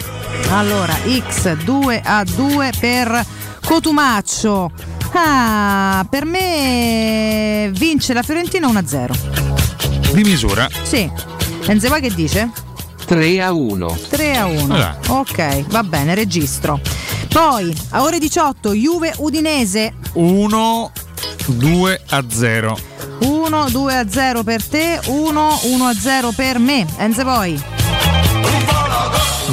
Allora, 0.49 0.93
X 1.29 1.53
2 1.55 2.01
a 2.03 2.23
2 2.25 2.71
per 2.77 3.25
Cotumaccio. 3.63 4.69
Ah, 5.13 6.05
per 6.09 6.25
me 6.25 7.69
vince 7.73 8.13
la 8.13 8.21
Fiorentina 8.21 8.67
1-0. 8.67 10.11
Di 10.11 10.23
misura. 10.23 10.67
Sì. 10.83 11.09
Enzevoi 11.67 11.99
che 11.99 12.13
dice? 12.13 12.49
3 13.05 13.41
a 13.41 13.51
1. 13.51 13.99
3 14.09 14.37
a 14.37 14.45
1. 14.45 14.73
Allora. 14.73 14.97
Ok, 15.09 15.65
va 15.67 15.83
bene, 15.83 16.15
registro. 16.15 16.79
Poi 17.27 17.75
a 17.89 18.03
ore 18.03 18.19
18 18.19 18.73
Juve 18.73 19.13
Udinese 19.17 19.93
1 20.13 20.91
2 21.47 22.01
a 22.09 22.23
0. 22.29 22.77
1 23.19 23.69
2 23.69 23.95
a 23.95 24.09
0 24.09 24.43
per 24.43 24.63
te, 24.63 24.99
1 25.07 25.59
1 25.63 25.85
a 25.85 25.93
0 25.93 26.31
per 26.31 26.59
me. 26.59 26.85
Enze 26.97 27.23
poi. 27.23 27.61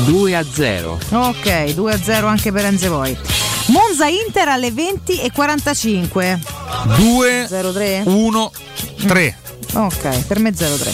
2 0.07 0.37
a 0.37 0.45
0. 0.45 0.99
Ok, 1.11 1.73
2 1.75 1.93
a 1.93 1.99
0 2.01 2.27
anche 2.27 2.53
per 2.53 2.65
Enze 2.65 2.89
poi. 2.89 3.17
Monza 3.67 4.07
Inter 4.07 4.49
alle 4.49 4.71
20 4.71 5.21
e 5.21 5.33
45. 5.33 6.41
2 6.97 7.47
0 7.49 7.73
3. 7.73 8.03
1 8.05 8.51
3. 9.07 9.39
Ok, 9.75 10.25
per 10.27 10.39
me 10.39 10.55
0 10.55 10.77
3. 10.77 10.93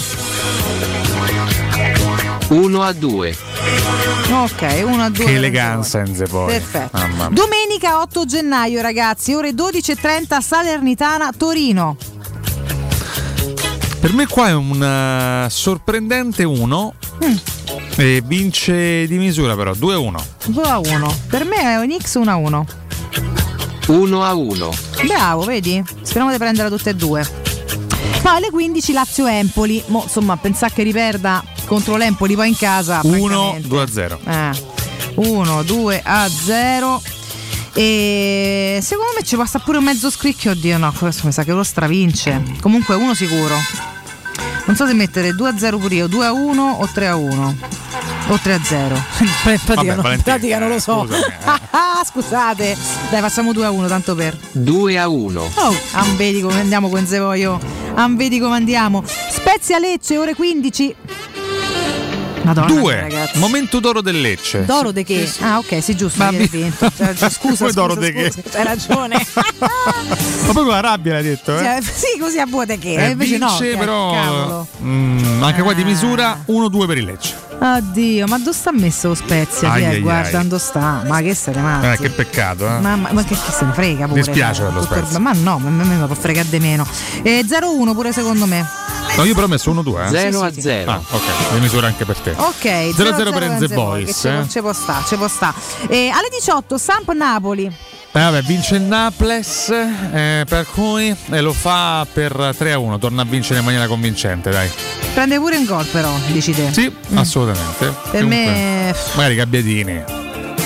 1 2.51 2.83
a 2.83 2.93
2. 2.93 3.37
Ok, 4.33 4.83
1 4.85 5.03
a 5.03 5.09
2. 5.11 5.25
Che 5.25 5.35
eleganza 5.35 6.01
Enze 6.01 6.25
poi. 6.27 6.53
Perfetto. 6.53 6.97
Mamma 6.97 7.29
mia. 7.31 7.43
Domenica 7.43 8.01
8 8.01 8.25
gennaio, 8.25 8.81
ragazzi, 8.81 9.33
ore 9.35 9.51
12.30 9.53 10.41
Salernitana 10.41 11.31
Torino. 11.37 11.97
Per 14.01 14.13
me 14.15 14.27
qua 14.27 14.49
è 14.49 14.55
un 14.55 14.83
eh, 14.83 15.51
sorprendente 15.51 16.45
1 16.45 16.95
Mm. 17.23 17.37
e 17.97 18.23
vince 18.25 19.07
di 19.07 19.19
misura 19.19 19.55
però 19.55 19.75
2 19.75 19.93
a 19.95 19.99
1. 19.99 20.25
2 20.47 20.63
a 20.63 20.79
1. 20.79 21.15
Per 21.29 21.45
me 21.45 21.57
è 21.57 21.77
un 21.77 21.95
X 22.03 22.15
1 22.15 22.31
a 22.31 22.35
1. 22.37 22.67
1 23.89 24.25
a 24.25 24.35
1. 24.35 24.71
Bravo, 25.07 25.43
vedi? 25.45 25.85
Speriamo 26.01 26.31
di 26.33 26.39
prendere 26.39 26.71
tutte 26.71 26.91
e 26.91 26.95
due. 26.95 27.29
Poi 28.23 28.37
alle 28.37 28.49
15 28.51 28.93
Lazio 28.95 29.27
Empoli. 29.27 29.83
Mo, 29.89 30.03
insomma, 30.05 30.37
pensare 30.39 30.73
che 30.73 30.83
riperda 30.83 31.45
contro 31.71 31.97
l'Empoli 31.97 32.35
poi 32.35 32.49
in 32.49 32.57
casa. 32.57 32.99
1 33.05 33.59
2 33.61 33.83
a 33.83 33.87
0. 33.87 34.21
1, 35.15 35.63
2 35.63 36.03
a 36.05 36.29
0. 36.29 37.03
E 37.75 38.81
secondo 38.83 39.13
me 39.17 39.23
ci 39.23 39.37
passa 39.37 39.61
pure 39.61 39.79
un 39.79 39.85
mezzo 39.85 40.11
scricchio. 40.11 40.51
Oddio, 40.51 40.79
no, 40.79 40.93
questo 40.99 41.27
mi 41.27 41.33
sa 41.33 41.45
che 41.45 41.53
lo 41.53 41.63
stravince. 41.63 42.43
Comunque 42.61 42.97
uno 42.97 43.15
sicuro. 43.15 43.55
Non 44.67 44.75
so 44.75 44.85
se 44.85 44.95
mettere 44.95 45.33
2 45.33 45.49
a 45.49 45.57
0 45.57 45.79
pure 45.79 45.95
io, 45.95 46.09
2 46.09 46.27
a 46.27 46.33
1 46.33 46.77
o 46.81 46.89
3 46.93 47.07
a 47.07 47.15
1. 47.15 47.57
O 48.29 48.39
3 48.39 48.53
a 48.53 48.61
0. 48.61 48.95
in 49.21 49.31
pratica, 49.65 49.95
Vabbè, 49.95 50.09
non, 50.09 50.23
pratica 50.23 50.59
non 50.59 50.71
lo 50.71 50.81
so. 50.81 51.07
Ah, 51.45 52.03
Scusate. 52.05 52.77
Dai, 53.11 53.21
facciamo 53.21 53.53
2 53.53 53.65
a 53.65 53.71
1 53.71 53.87
tanto 53.87 54.17
per. 54.17 54.37
2 54.53 54.99
a 54.99 55.07
1. 55.07 55.41
Oh, 55.55 55.77
am 55.93 56.17
vedi 56.17 56.41
come 56.41 56.59
andiamo 56.59 56.89
con 56.89 57.07
Zevoio. 57.07 57.61
Am 57.95 58.17
vedi 58.17 58.41
come 58.41 58.57
andiamo. 58.57 59.05
Spezia 59.07 59.79
Lecce, 59.79 60.19
ore 60.19 60.35
15. 60.35 60.95
Madonna, 62.43 62.67
2. 62.73 63.01
ragazzi. 63.01 63.39
Momento 63.39 63.81
d'oro 63.81 64.01
del 64.01 64.21
Lecce. 64.21 64.65
D'oro 64.65 64.91
de 64.93 65.05
che? 65.05 65.31
Ah, 65.41 65.59
ok, 65.59 65.83
sì, 65.83 65.95
giusto. 65.95 66.23
Ma 66.25 66.31
Mi 66.31 66.49
mi-. 66.51 66.73
Cioè, 66.79 67.15
scusa, 67.15 67.31
scusa, 67.31 67.71
d'oro 67.73 67.95
scusa, 67.95 68.07
de 68.07 68.13
che? 68.13 68.31
scusa, 68.31 68.59
Hai 68.59 68.65
ragione. 68.65 69.27
Ma 69.61 70.53
poi 70.53 70.65
con 70.65 70.67
la 70.69 70.81
rabbia 70.81 71.13
l'hai 71.15 71.23
detto, 71.23 71.57
Sì, 71.59 71.65
eh? 71.65 71.77
eh, 71.77 71.83
sì, 71.83 72.19
così 72.19 72.39
a 72.39 72.47
vuote 72.47 72.79
che. 72.79 72.95
Eh, 72.95 73.11
invece 73.11 73.39
no. 73.39 73.49
vince 73.49 73.71
che- 73.73 73.77
però 73.77 74.13
cavolo. 74.13 74.67
mm, 74.83 75.43
anche 75.43 75.63
qua 75.63 75.73
di 75.75 75.85
misura 75.85 76.43
1-2 76.47 76.87
per 76.87 76.99
il 76.99 77.05
Lecce. 77.05 77.49
Oddio, 77.63 78.27
ma 78.27 78.39
dove 78.39 78.53
sta 78.55 78.73
messo 78.73 79.09
lo 79.09 79.15
Spezia? 79.15 79.71
Ai, 79.73 79.85
ai, 79.85 80.01
Guarda, 80.01 80.39
ai. 80.39 80.49
dove 80.49 80.63
sta? 80.63 81.03
Ma 81.07 81.21
che 81.21 81.35
sei 81.35 81.55
matti? 81.57 81.87
Eh, 81.87 81.99
che 81.99 82.09
peccato, 82.11 82.65
eh. 82.67 82.79
Ma, 82.81 82.97
ma- 82.97 83.11
ma 83.13 83.23
che, 83.23 83.35
che 83.35 83.51
se 83.53 83.67
ne 83.67 83.73
frega 83.75 84.07
pure? 84.09 84.23
Dispiace 84.23 84.63
per 84.63 84.73
lo 84.73 84.83
Spezia. 84.83 85.19
Ma 85.19 85.33
no, 85.35 85.59
ma 85.59 85.69
a 85.69 85.71
me 85.85 85.85
mi 85.97 86.07
può 86.07 86.15
fregare 86.15 86.49
di 86.49 86.59
meno. 86.59 86.87
Eh, 87.23 87.45
0-1 87.47 87.93
pure 87.93 88.13
secondo 88.15 88.47
me. 88.47 88.67
No, 89.17 89.25
io 89.25 89.35
però 89.35 89.47
ho 89.47 89.49
messo 89.49 89.73
1-2. 89.73 90.05
Eh? 90.07 90.09
Zero 90.09 90.43
a 90.43 90.53
zero. 90.53 90.91
Ah, 90.91 91.01
ok, 91.11 91.53
le 91.53 91.59
misure 91.61 91.87
anche 91.87 92.05
per 92.05 92.17
te. 92.19 92.31
Ok, 92.37 92.65
0-0 92.65 92.93
0-0 92.95 93.33
per 93.33 93.43
Enze 93.43 93.69
Boys. 93.69 94.07
Che 94.07 94.13
ci 94.15 94.21
può- 94.29 94.41
eh. 94.41 94.49
ci 94.49 94.61
può 94.61 94.73
sta, 94.73 95.05
ci 95.07 95.17
può 95.17 95.29
sta. 95.29 95.55
Eh, 95.89 96.09
alle 96.09 96.29
18 96.31 96.79
Samp 96.79 97.11
Napoli. 97.13 97.65
Eh, 98.13 98.19
vabbè, 98.19 98.43
vince 98.43 98.75
il 98.75 98.83
Naples, 98.83 99.69
eh, 99.69 100.45
per 100.49 100.67
cui 100.73 101.15
e 101.31 101.41
lo 101.41 101.53
fa 101.53 102.05
per 102.13 102.55
3-1, 102.59 102.99
torna 102.99 103.23
a 103.23 103.25
vincere 103.25 103.61
in 103.61 103.65
maniera 103.65 103.87
convincente, 103.87 104.51
dai. 104.51 104.69
Prende 105.15 105.39
pure 105.39 105.57
un 105.57 105.65
gol 105.65 105.85
però, 105.87 106.13
dici 106.27 106.53
te. 106.53 106.73
Sì, 106.73 106.93
assolutamente. 107.15 107.87
Mm. 107.87 108.11
Per 108.11 108.23
Comunque, 108.23 108.37
me 108.53 108.95
Magari 109.15 109.35
Gabbiadini. 109.37 110.03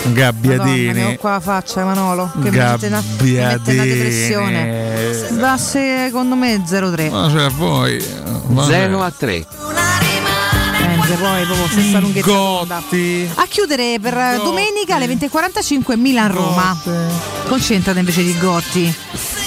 Madonna, 0.05 0.21
Gabbiadini. 0.21 0.93
ne 0.93 1.05
ho 1.05 1.17
qua 1.17 1.31
la 1.33 1.41
faccia 1.41 1.85
Manolo 1.85 2.31
che 2.43 2.49
una, 2.49 2.77
mi 2.77 3.33
mette 3.33 3.73
una 3.73 3.85
depressione. 3.85 4.65
Gabbiadini. 4.65 5.41
Va 5.41 5.57
secondo 5.57 6.35
me 6.35 6.57
0-3. 6.57 7.11
Ma 7.11 7.29
ce 7.29 7.37
la 7.37 7.49
vuoi? 7.49 8.05
Vabbè. 8.47 8.73
0 8.73 9.03
a 9.03 9.11
3. 9.11 9.47
Enze 10.77 11.15
poi 11.15 11.45
proprio 11.45 11.67
stessa 11.69 11.99
lunghezza 11.99 12.27
d'onda. 12.27 12.75
Gotti. 12.81 13.31
A 13.35 13.47
chiudere 13.47 13.99
per 14.01 14.41
domenica 14.43 14.97
alle 14.97 15.07
20.45 15.07 15.99
Milan-Roma. 15.99 16.79
Concentrate 17.49 17.99
invece 17.99 18.23
di 18.23 18.37
Gotti. 18.39 18.95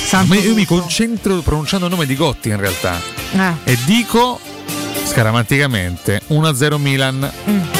Santo 0.08 0.34
Ma 0.34 0.40
io 0.40 0.54
mi 0.54 0.66
concentro 0.66 1.42
pronunciando 1.42 1.86
il 1.86 1.92
nome 1.92 2.06
di 2.06 2.16
Gotti 2.16 2.50
in 2.50 2.58
realtà. 2.58 3.00
Eh. 3.34 3.72
E 3.72 3.78
dico 3.86 4.40
scaramanticamente 5.06 6.22
1-0 6.30 6.78
Milan. 6.78 7.77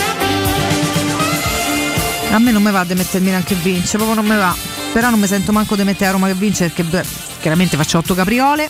A 2.32 2.40
me 2.40 2.52
non 2.52 2.62
mi 2.62 2.72
va 2.72 2.84
di 2.84 2.94
mettere 2.94 3.20
il 3.20 3.24
Milan 3.24 3.44
che 3.44 3.56
vince, 3.56 3.98
proprio 3.98 4.16
non 4.16 4.26
mi 4.26 4.36
va. 4.36 4.56
Però 4.94 5.10
non 5.10 5.20
mi 5.20 5.28
sento 5.28 5.52
manco 5.52 5.76
di 5.76 5.84
mettere 5.84 6.08
a 6.08 6.12
Roma 6.12 6.28
che 6.28 6.34
vince 6.34 6.66
perché 6.68 6.84
beh, 6.84 7.04
chiaramente 7.40 7.78
faccio 7.78 7.98
8 8.00 8.14
capriole. 8.14 8.70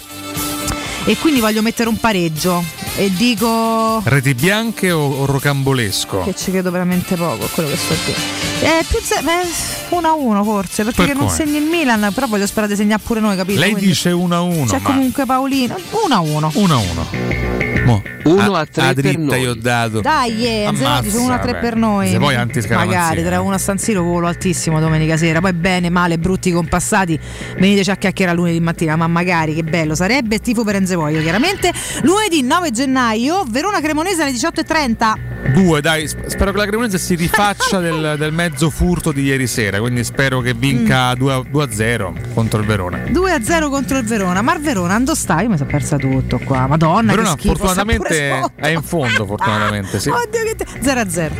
E 1.05 1.17
quindi 1.17 1.39
voglio 1.39 1.61
mettere 1.61 1.89
un 1.89 1.97
pareggio. 1.97 2.63
E 2.99 3.11
dico 3.13 4.01
Reti 4.03 4.33
bianche 4.33 4.91
o, 4.91 5.05
o 5.05 5.25
rocambolesco? 5.25 6.23
che 6.23 6.33
ci 6.35 6.49
credo 6.49 6.71
veramente 6.71 7.15
poco 7.15 7.45
a 7.45 7.47
quello 7.47 7.69
che 7.69 7.77
sto 7.77 7.93
a 7.93 7.97
dire. 8.05 8.79
Eh, 8.79 8.85
più 8.87 8.97
1-1 8.99 10.43
forse, 10.43 10.83
perché 10.83 11.05
Per 11.05 11.15
non 11.15 11.29
segni 11.29 11.57
il 11.57 11.65
Milan, 11.65 12.11
però 12.13 12.25
voglio 12.25 12.47
sperare 12.47 12.71
di 12.71 12.77
segnare 12.77 13.01
pure 13.05 13.19
noi, 13.19 13.35
capito? 13.35 13.59
Lei 13.59 13.71
Quindi 13.71 13.89
dice 13.89 14.11
1-1. 14.11 14.65
C'è 14.67 14.79
ma 14.79 14.89
comunque 14.89 15.25
Paolino. 15.25 15.75
1-1. 15.75 16.49
1-1. 16.53 17.56
Mo, 17.87 18.01
1 18.25 18.53
a 18.53 18.65
3 18.65 18.81
a 18.83 18.93
per 18.93 19.17
noi. 19.17 19.39
io 19.39 19.51
ho 19.51 19.55
dato. 19.55 20.01
Dai, 20.01 20.65
Anzelo 20.65 20.87
Ammazza, 20.89 21.01
dice 21.03 21.17
1 21.17 21.33
a 21.33 21.37
3 21.39 21.51
vabbè. 21.53 21.63
per 21.63 21.75
noi. 21.77 22.09
Se 22.09 22.17
poi. 22.17 22.35
Magari 22.69 23.23
3 23.23 23.35
a 23.35 23.41
1 23.41 23.53
a 23.53 23.57
San 23.57 23.77
Siro 23.77 24.03
volo 24.03 24.27
altissimo 24.27 24.81
domenica 24.81 25.15
sera. 25.15 25.39
Poi 25.39 25.53
bene, 25.53 25.89
male, 25.89 26.17
brutti 26.17 26.51
compassati. 26.51 27.17
Veniteci 27.57 27.89
a 27.89 27.95
chiacchierare 27.95 28.35
lunedì 28.35 28.59
mattina, 28.59 28.97
ma 28.97 29.07
magari 29.07 29.55
che 29.55 29.63
bello 29.63 29.95
sarebbe. 29.95 30.39
Tifo 30.39 30.65
per 30.65 30.75
Enzevoglio, 30.75 31.21
chiaramente. 31.21 31.71
Lunedì 32.01 32.41
9 32.41 32.71
gennaio, 32.71 33.45
Verona 33.47 33.79
Cremonese 33.79 34.21
alle 34.23 34.31
18.30. 34.31 35.13
Due, 35.53 35.79
dai, 35.79 36.05
sp- 36.09 36.25
spero 36.27 36.51
che 36.51 36.57
la 36.57 36.65
Cremonese 36.65 36.97
si 36.97 37.15
rifaccia 37.15 37.79
del, 37.79 38.15
del 38.17 38.33
mezzo 38.33 38.69
furto 38.69 39.13
di 39.13 39.21
ieri 39.23 39.47
sera, 39.47 39.79
quindi 39.79 40.03
spero 40.03 40.41
che 40.41 40.53
vinca 40.53 41.13
Mm. 41.15 41.19
2 41.19 41.43
2-0 41.53 42.33
contro 42.33 42.59
il 42.59 42.65
Verona. 42.65 42.99
2 43.09 43.31
a 43.31 43.41
0 43.41 43.69
contro 43.69 43.97
il 43.97 44.03
Verona. 44.03 44.41
Ma 44.41 44.53
il 44.55 44.61
Verona, 44.61 44.95
ando 44.95 45.15
sta? 45.15 45.39
Io 45.41 45.49
mi 45.49 45.57
sono 45.57 45.69
persa 45.69 45.95
tutto 45.95 46.39
qua. 46.43 46.67
Madonna, 46.67 47.11
Verona 47.11 47.35
che 47.35 47.41
schifo. 47.49 47.53
Fortunatamente 47.85 48.51
è 48.55 48.67
in 48.67 48.81
fondo, 48.81 49.25
fortunatamente, 49.25 49.99
sì. 49.99 50.09
Oddio, 50.09 50.43
che 50.43 50.55
te... 50.55 50.65
0 50.81 50.99
a 50.99 51.09
0. 51.09 51.35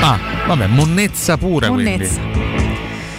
Ah, 0.00 0.18
vabbè, 0.46 0.66
monnezza 0.66 1.36
pura 1.36 1.68
Monnezza. 1.68 2.20
quindi. 2.20 2.38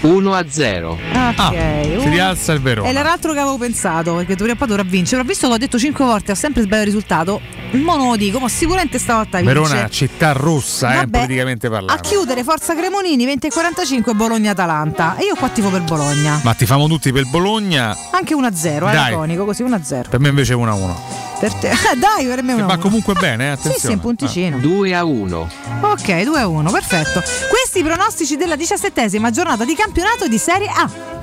1 0.02 0.34
a 0.34 0.46
0. 0.50 0.90
Ok. 0.94 1.38
Ah, 1.38 1.52
si 1.52 2.10
rialza 2.10 2.54
il 2.54 2.60
Verona. 2.60 2.90
E 2.90 2.92
l'altro 2.92 3.34
che 3.34 3.40
avevo 3.40 3.58
pensato, 3.60 4.16
perché 4.16 4.36
dovrei 4.36 4.56
poi 4.56 4.68
dovrà 4.68 4.82
vincere. 4.84 5.22
Ho 5.22 5.24
visto 5.24 5.48
che 5.48 5.54
ho 5.54 5.58
detto 5.58 5.78
5 5.78 6.04
volte, 6.04 6.32
ho 6.32 6.36
sempre 6.36 6.64
sbagliato 6.64 6.88
il 6.88 6.94
risultato. 6.96 7.42
Ma 7.74 7.96
non 7.98 8.08
lo 8.10 8.16
dico, 8.16 8.40
ma 8.40 8.50
sicuramente 8.50 8.98
stavolta 8.98 9.38
vince. 9.38 9.54
Verona, 9.54 9.88
città 9.90 10.32
rossa, 10.32 10.94
eh, 10.94 10.96
Vabbè, 10.96 11.18
politicamente 11.20 11.68
A 11.68 11.70
parlando. 11.70 12.02
chiudere 12.02 12.44
Forza 12.44 12.76
Cremonini 12.76 13.24
20 13.26 13.46
e 13.48 13.50
45 13.52 14.14
Bologna-Atalanta. 14.16 15.18
E 15.18 15.26
io 15.26 15.36
qua 15.36 15.50
tifo 15.50 15.70
per 15.70 15.84
Bologna. 15.84 16.42
Ma 16.44 16.54
ti 16.56 16.66
famo 16.66 16.88
tutti 16.88 17.12
per 17.14 17.28
Bologna, 17.30 17.96
Anche 18.12 18.34
1-0, 18.34 18.90
eh, 18.90 18.92
Dai. 18.92 19.12
laconico, 19.12 19.46
così 19.46 19.62
1-0. 19.62 20.10
per 20.10 20.20
me 20.20 20.30
invece 20.30 20.56
1-1. 20.56 20.96
Per 21.42 21.54
te. 21.56 21.72
Dai, 21.98 22.28
per 22.28 22.44
me 22.44 22.54
1-1. 22.54 22.66
Ma 22.68 22.78
comunque 22.78 23.16
bene, 23.16 23.54
eh, 23.54 23.56
Sì, 23.56 23.68
attenzione. 23.68 23.80
sì, 23.80 23.92
un 23.94 24.00
punticino. 24.00 24.58
2 24.60 24.94
a 24.94 25.04
1. 25.04 25.50
Ok, 25.82 26.08
2-1, 26.08 26.72
perfetto. 26.72 27.24
Questi 27.50 27.80
i 27.80 27.84
pronostici 27.84 28.36
della 28.38 28.56
diciassettesima 28.56 29.32
giornata 29.32 29.66
di 29.66 29.74
campionato 29.74 30.28
di 30.28 30.38
Serie 30.38 30.68
A. 30.68 31.21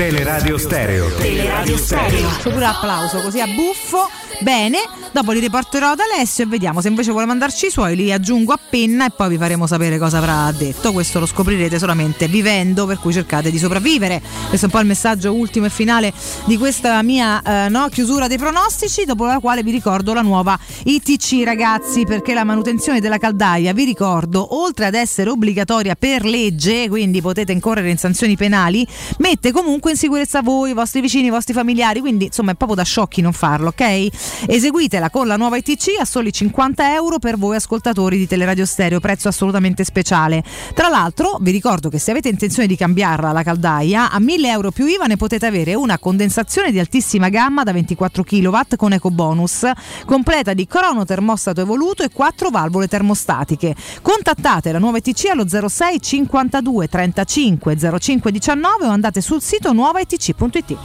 Teleradio 0.00 0.56
Stereo. 0.56 1.14
Teleradio 1.14 1.76
Stereo. 1.76 2.30
Pure 2.42 2.64
applauso 2.64 3.20
così 3.20 3.38
a 3.38 3.46
buffo. 3.46 4.08
Bene, 4.40 4.78
dopo 5.12 5.32
li 5.32 5.40
riporterò 5.40 5.90
ad 5.90 5.98
Alessio 6.00 6.44
e 6.44 6.46
vediamo 6.46 6.80
se 6.80 6.88
invece 6.88 7.10
vuole 7.10 7.26
mandarci 7.26 7.66
i 7.66 7.70
suoi, 7.70 7.94
li 7.94 8.10
aggiungo 8.10 8.54
a 8.54 8.58
penna 8.70 9.04
e 9.04 9.10
poi 9.10 9.28
vi 9.28 9.36
faremo 9.36 9.66
sapere 9.66 9.98
cosa 9.98 10.16
avrà 10.16 10.50
detto. 10.52 10.92
Questo 10.92 11.18
lo 11.18 11.26
scoprirete 11.26 11.78
solamente 11.78 12.26
vivendo, 12.26 12.86
per 12.86 12.98
cui 12.98 13.12
cercate 13.12 13.50
di 13.50 13.58
sopravvivere. 13.58 14.22
Questo 14.48 14.64
è 14.64 14.68
un 14.68 14.70
po' 14.70 14.80
il 14.80 14.86
messaggio 14.86 15.34
ultimo 15.34 15.66
e 15.66 15.68
finale 15.68 16.14
di 16.46 16.56
questa 16.56 17.02
mia 17.02 17.42
eh, 17.42 17.68
no, 17.68 17.88
chiusura 17.90 18.28
dei 18.28 18.38
pronostici, 18.38 19.04
dopo 19.04 19.26
la 19.26 19.38
quale 19.40 19.62
vi 19.62 19.70
ricordo 19.70 20.14
la 20.14 20.22
nuova 20.22 20.58
ITC 20.84 21.42
ragazzi, 21.44 22.06
perché 22.06 22.32
la 22.32 22.44
manutenzione 22.44 23.00
della 23.00 23.18
caldaia, 23.18 23.74
vi 23.74 23.84
ricordo, 23.84 24.56
oltre 24.58 24.86
ad 24.86 24.94
essere 24.94 25.28
obbligatoria 25.28 25.96
per 25.96 26.24
legge, 26.24 26.88
quindi 26.88 27.20
potete 27.20 27.52
incorrere 27.52 27.90
in 27.90 27.98
sanzioni 27.98 28.36
penali, 28.36 28.86
mette 29.18 29.52
comunque 29.52 29.89
in 29.90 29.96
sicurezza 29.96 30.42
voi, 30.42 30.70
i 30.70 30.74
vostri 30.74 31.00
vicini, 31.00 31.26
i 31.26 31.30
vostri 31.30 31.54
familiari, 31.54 32.00
quindi 32.00 32.26
insomma 32.26 32.52
è 32.52 32.54
proprio 32.54 32.76
da 32.76 32.84
sciocchi 32.84 33.20
non 33.20 33.32
farlo, 33.32 33.68
ok? 33.68 34.08
Eseguitela 34.46 35.10
con 35.10 35.26
la 35.26 35.36
nuova 35.36 35.56
ITC 35.56 35.98
a 36.00 36.04
soli 36.04 36.32
50 36.32 36.94
euro 36.94 37.18
per 37.18 37.36
voi 37.36 37.56
ascoltatori 37.56 38.16
di 38.16 38.26
Teleradio 38.26 38.64
Stereo, 38.64 39.00
prezzo 39.00 39.28
assolutamente 39.28 39.84
speciale. 39.84 40.42
Tra 40.74 40.88
l'altro 40.88 41.38
vi 41.40 41.50
ricordo 41.50 41.88
che 41.88 41.98
se 41.98 42.10
avete 42.10 42.28
intenzione 42.28 42.68
di 42.68 42.76
cambiarla 42.76 43.32
la 43.32 43.42
caldaia, 43.42 44.10
a 44.10 44.20
1000 44.20 44.48
euro 44.48 44.70
più 44.70 44.86
IVA 44.86 45.06
ne 45.06 45.16
potete 45.16 45.46
avere 45.46 45.74
una 45.74 45.98
condensazione 45.98 46.70
di 46.70 46.78
altissima 46.78 47.28
gamma 47.28 47.62
da 47.62 47.72
24 47.72 48.22
kW 48.22 48.58
con 48.76 48.92
eco 48.92 49.10
bonus, 49.10 49.68
completa 50.06 50.54
di 50.54 50.66
crono 50.66 51.04
termostato 51.04 51.60
evoluto 51.60 52.02
e 52.02 52.10
4 52.10 52.50
valvole 52.50 52.86
termostatiche. 52.86 53.74
Contattate 54.02 54.72
la 54.72 54.78
nuova 54.78 54.98
ITC 54.98 55.26
allo 55.30 55.46
06 55.48 56.00
52 56.00 56.88
35 56.88 57.98
05 57.98 58.32
19 58.32 58.86
o 58.86 58.90
andate 58.90 59.20
sul 59.20 59.42
sito 59.42 59.72
nuovaitc.it. 59.80 60.76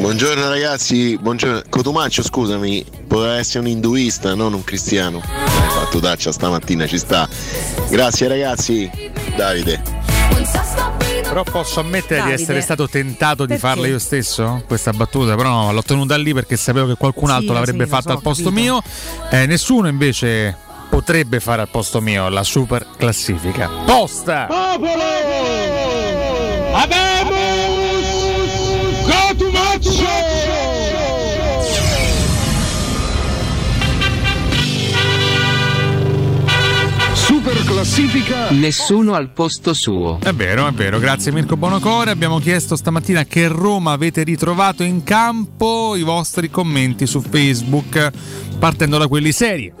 Buongiorno 0.00 0.48
ragazzi, 0.48 1.16
buongiorno. 1.16 1.62
Cotumaccio 1.68 2.22
scusami, 2.24 2.84
poteva 3.06 3.36
essere 3.36 3.60
un 3.60 3.68
induista, 3.68 4.34
non 4.34 4.54
un 4.54 4.64
cristiano. 4.64 5.18
Hai 5.24 5.68
fatto 5.70 6.00
taccia 6.00 6.32
stamattina, 6.32 6.86
ci 6.88 6.98
sta. 6.98 7.28
Grazie 7.88 8.26
ragazzi, 8.28 8.90
Davide. 9.36 9.80
Però 11.22 11.42
posso 11.44 11.78
ammettere 11.80 12.20
Davide. 12.20 12.36
di 12.36 12.42
essere 12.42 12.60
stato 12.60 12.88
tentato 12.88 13.42
di 13.44 13.52
Perché? 13.54 13.60
farla 13.66 13.86
io 13.86 13.98
stesso, 14.00 14.62
questa 14.66 14.92
battuta, 14.92 15.36
però 15.36 15.50
no, 15.50 15.72
l'ho 15.72 15.82
tenuta 15.82 16.16
lì 16.16 16.32
perché 16.34 16.56
sapevo 16.56 16.88
che 16.88 16.94
qualcun 16.94 17.28
Sì, 17.28 17.34
altro 17.34 17.52
l'avrebbe 17.54 17.84
sì, 17.84 17.90
fatta 17.90 18.10
so, 18.10 18.16
al 18.16 18.22
posto 18.22 18.48
capito. 18.50 18.60
mio. 18.60 18.82
Eh, 19.30 19.46
nessuno 19.46 19.86
invece 19.88 20.56
potrebbe 20.90 21.38
fare 21.38 21.60
al 21.62 21.68
posto 21.68 22.00
mio 22.00 22.28
la 22.28 22.42
super 22.42 22.84
classifica. 22.96 23.68
Posta! 23.84 24.46
Popolo! 24.48 25.97
Classifica. 37.98 38.50
Nessuno 38.50 39.14
al 39.14 39.30
posto 39.30 39.74
suo. 39.74 40.18
È 40.22 40.32
vero, 40.32 40.66
è 40.66 40.72
vero, 40.72 40.98
grazie 41.00 41.32
Mirko 41.32 41.56
Bonocore. 41.56 42.10
Abbiamo 42.10 42.38
chiesto 42.38 42.76
stamattina 42.76 43.24
che 43.24 43.48
Roma 43.48 43.92
avete 43.92 44.22
ritrovato 44.22 44.84
in 44.84 45.02
campo 45.02 45.96
i 45.96 46.02
vostri 46.02 46.48
commenti 46.48 47.06
su 47.06 47.20
Facebook, 47.20 48.10
partendo 48.58 48.98
da 48.98 49.08
quelli 49.08 49.32
seri. 49.32 49.72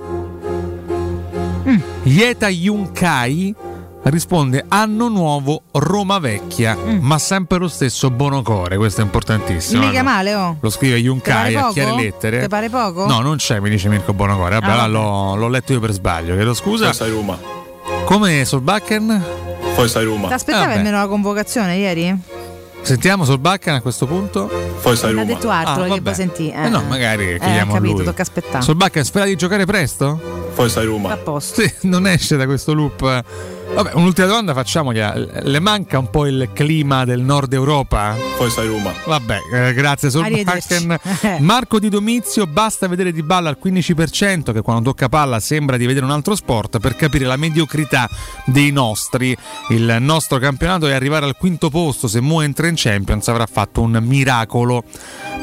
Mm. 1.68 1.80
Yeta 2.04 2.48
Yunkai 2.48 3.54
risponde 4.04 4.64
anno 4.68 5.08
nuovo 5.08 5.62
Roma 5.72 6.18
vecchia, 6.18 6.76
ma 7.00 7.18
sempre 7.18 7.58
lo 7.58 7.68
stesso 7.68 8.10
Bonocore, 8.10 8.76
questo 8.78 9.00
è 9.00 9.04
importantissimo. 9.04 9.82
Mm. 9.84 9.86
Mica 9.86 10.02
no? 10.02 10.08
male, 10.08 10.34
oh. 10.34 10.56
Lo 10.60 10.70
scrive 10.70 10.96
Yunkai 10.96 11.54
a 11.54 11.68
chiare 11.68 11.94
lettere. 11.94 12.40
Te 12.40 12.48
pare 12.48 12.68
poco? 12.68 13.06
No, 13.06 13.20
non 13.20 13.36
c'è, 13.36 13.60
mi 13.60 13.70
dice 13.70 13.88
Mirko 13.88 14.12
Bonocore. 14.12 14.58
Vabbè, 14.58 14.72
Ah, 14.72 14.86
l'ho, 14.86 15.36
l'ho 15.36 15.48
letto 15.48 15.72
io 15.72 15.80
per 15.80 15.92
sbaglio, 15.92 16.34
chiedo 16.34 16.54
scusa. 16.54 16.86
Poi 16.86 16.94
sai 16.94 17.10
Roma. 17.10 17.66
Come 18.08 18.42
Solbakken? 18.46 19.22
Poi 19.74 19.86
sai 19.86 20.04
Roma. 20.04 20.28
Ti 20.28 20.32
aspettavi 20.32 20.64
Vabbè. 20.64 20.76
almeno 20.78 20.96
la 20.96 21.06
convocazione 21.06 21.76
ieri? 21.76 22.16
Sentiamo 22.80 23.26
Solbakken 23.26 23.74
a 23.74 23.80
questo 23.82 24.06
punto? 24.06 24.50
Poi 24.80 24.96
sai 24.96 25.12
L'ha 25.12 25.24
detto 25.24 25.50
altro 25.50 25.84
Ah, 25.84 25.88
che 25.94 26.00
poi 26.00 26.14
sentì. 26.14 26.50
Eh 26.50 26.70
no, 26.70 26.82
magari 26.88 27.38
chiediamo 27.38 27.74
capito, 27.74 27.96
lui. 27.96 28.04
tocca 28.06 28.22
aspettare. 28.22 28.64
Solbakken 28.64 29.04
spera 29.04 29.26
di 29.26 29.36
giocare 29.36 29.66
presto? 29.66 30.18
Poi 30.54 30.70
sai 30.70 30.86
Roma. 30.86 31.12
A 31.12 31.16
posto. 31.18 31.60
Sì, 31.60 31.70
non 31.82 32.06
esce 32.06 32.38
da 32.38 32.46
questo 32.46 32.72
loop. 32.72 33.24
Vabbè, 33.74 33.92
un'ultima 33.94 34.26
domanda 34.26 34.54
facciamo. 34.54 34.90
Le 34.90 35.60
manca 35.60 35.98
un 35.98 36.10
po' 36.10 36.26
il 36.26 36.50
clima 36.52 37.04
del 37.04 37.20
nord 37.20 37.52
Europa? 37.52 38.16
Poi 38.36 38.50
sai 38.50 38.66
Roma. 38.66 38.92
Vabbè, 39.04 39.40
eh, 39.52 39.72
grazie. 39.72 40.10
Solbakken. 40.10 40.98
Marco 41.40 41.78
Di 41.78 41.88
Domizio, 41.88 42.46
basta 42.46 42.88
vedere 42.88 43.12
Di 43.12 43.22
Balla 43.22 43.50
al 43.50 43.58
15% 43.62 44.52
che 44.52 44.62
quando 44.62 44.90
tocca 44.90 45.08
palla 45.08 45.38
sembra 45.38 45.76
di 45.76 45.86
vedere 45.86 46.04
un 46.04 46.10
altro 46.10 46.34
sport 46.34 46.78
per 46.78 46.96
capire 46.96 47.24
la 47.24 47.36
mediocrità 47.36 48.08
dei 48.46 48.72
nostri. 48.72 49.36
Il 49.68 49.96
nostro 50.00 50.38
campionato 50.38 50.88
è 50.88 50.92
arrivare 50.92 51.26
al 51.26 51.36
quinto 51.36 51.70
posto, 51.70 52.08
se 52.08 52.20
Mo 52.20 52.40
entra 52.40 52.66
in 52.66 52.74
Champions 52.76 53.28
avrà 53.28 53.46
fatto 53.46 53.80
un 53.80 53.98
miracolo. 54.02 54.82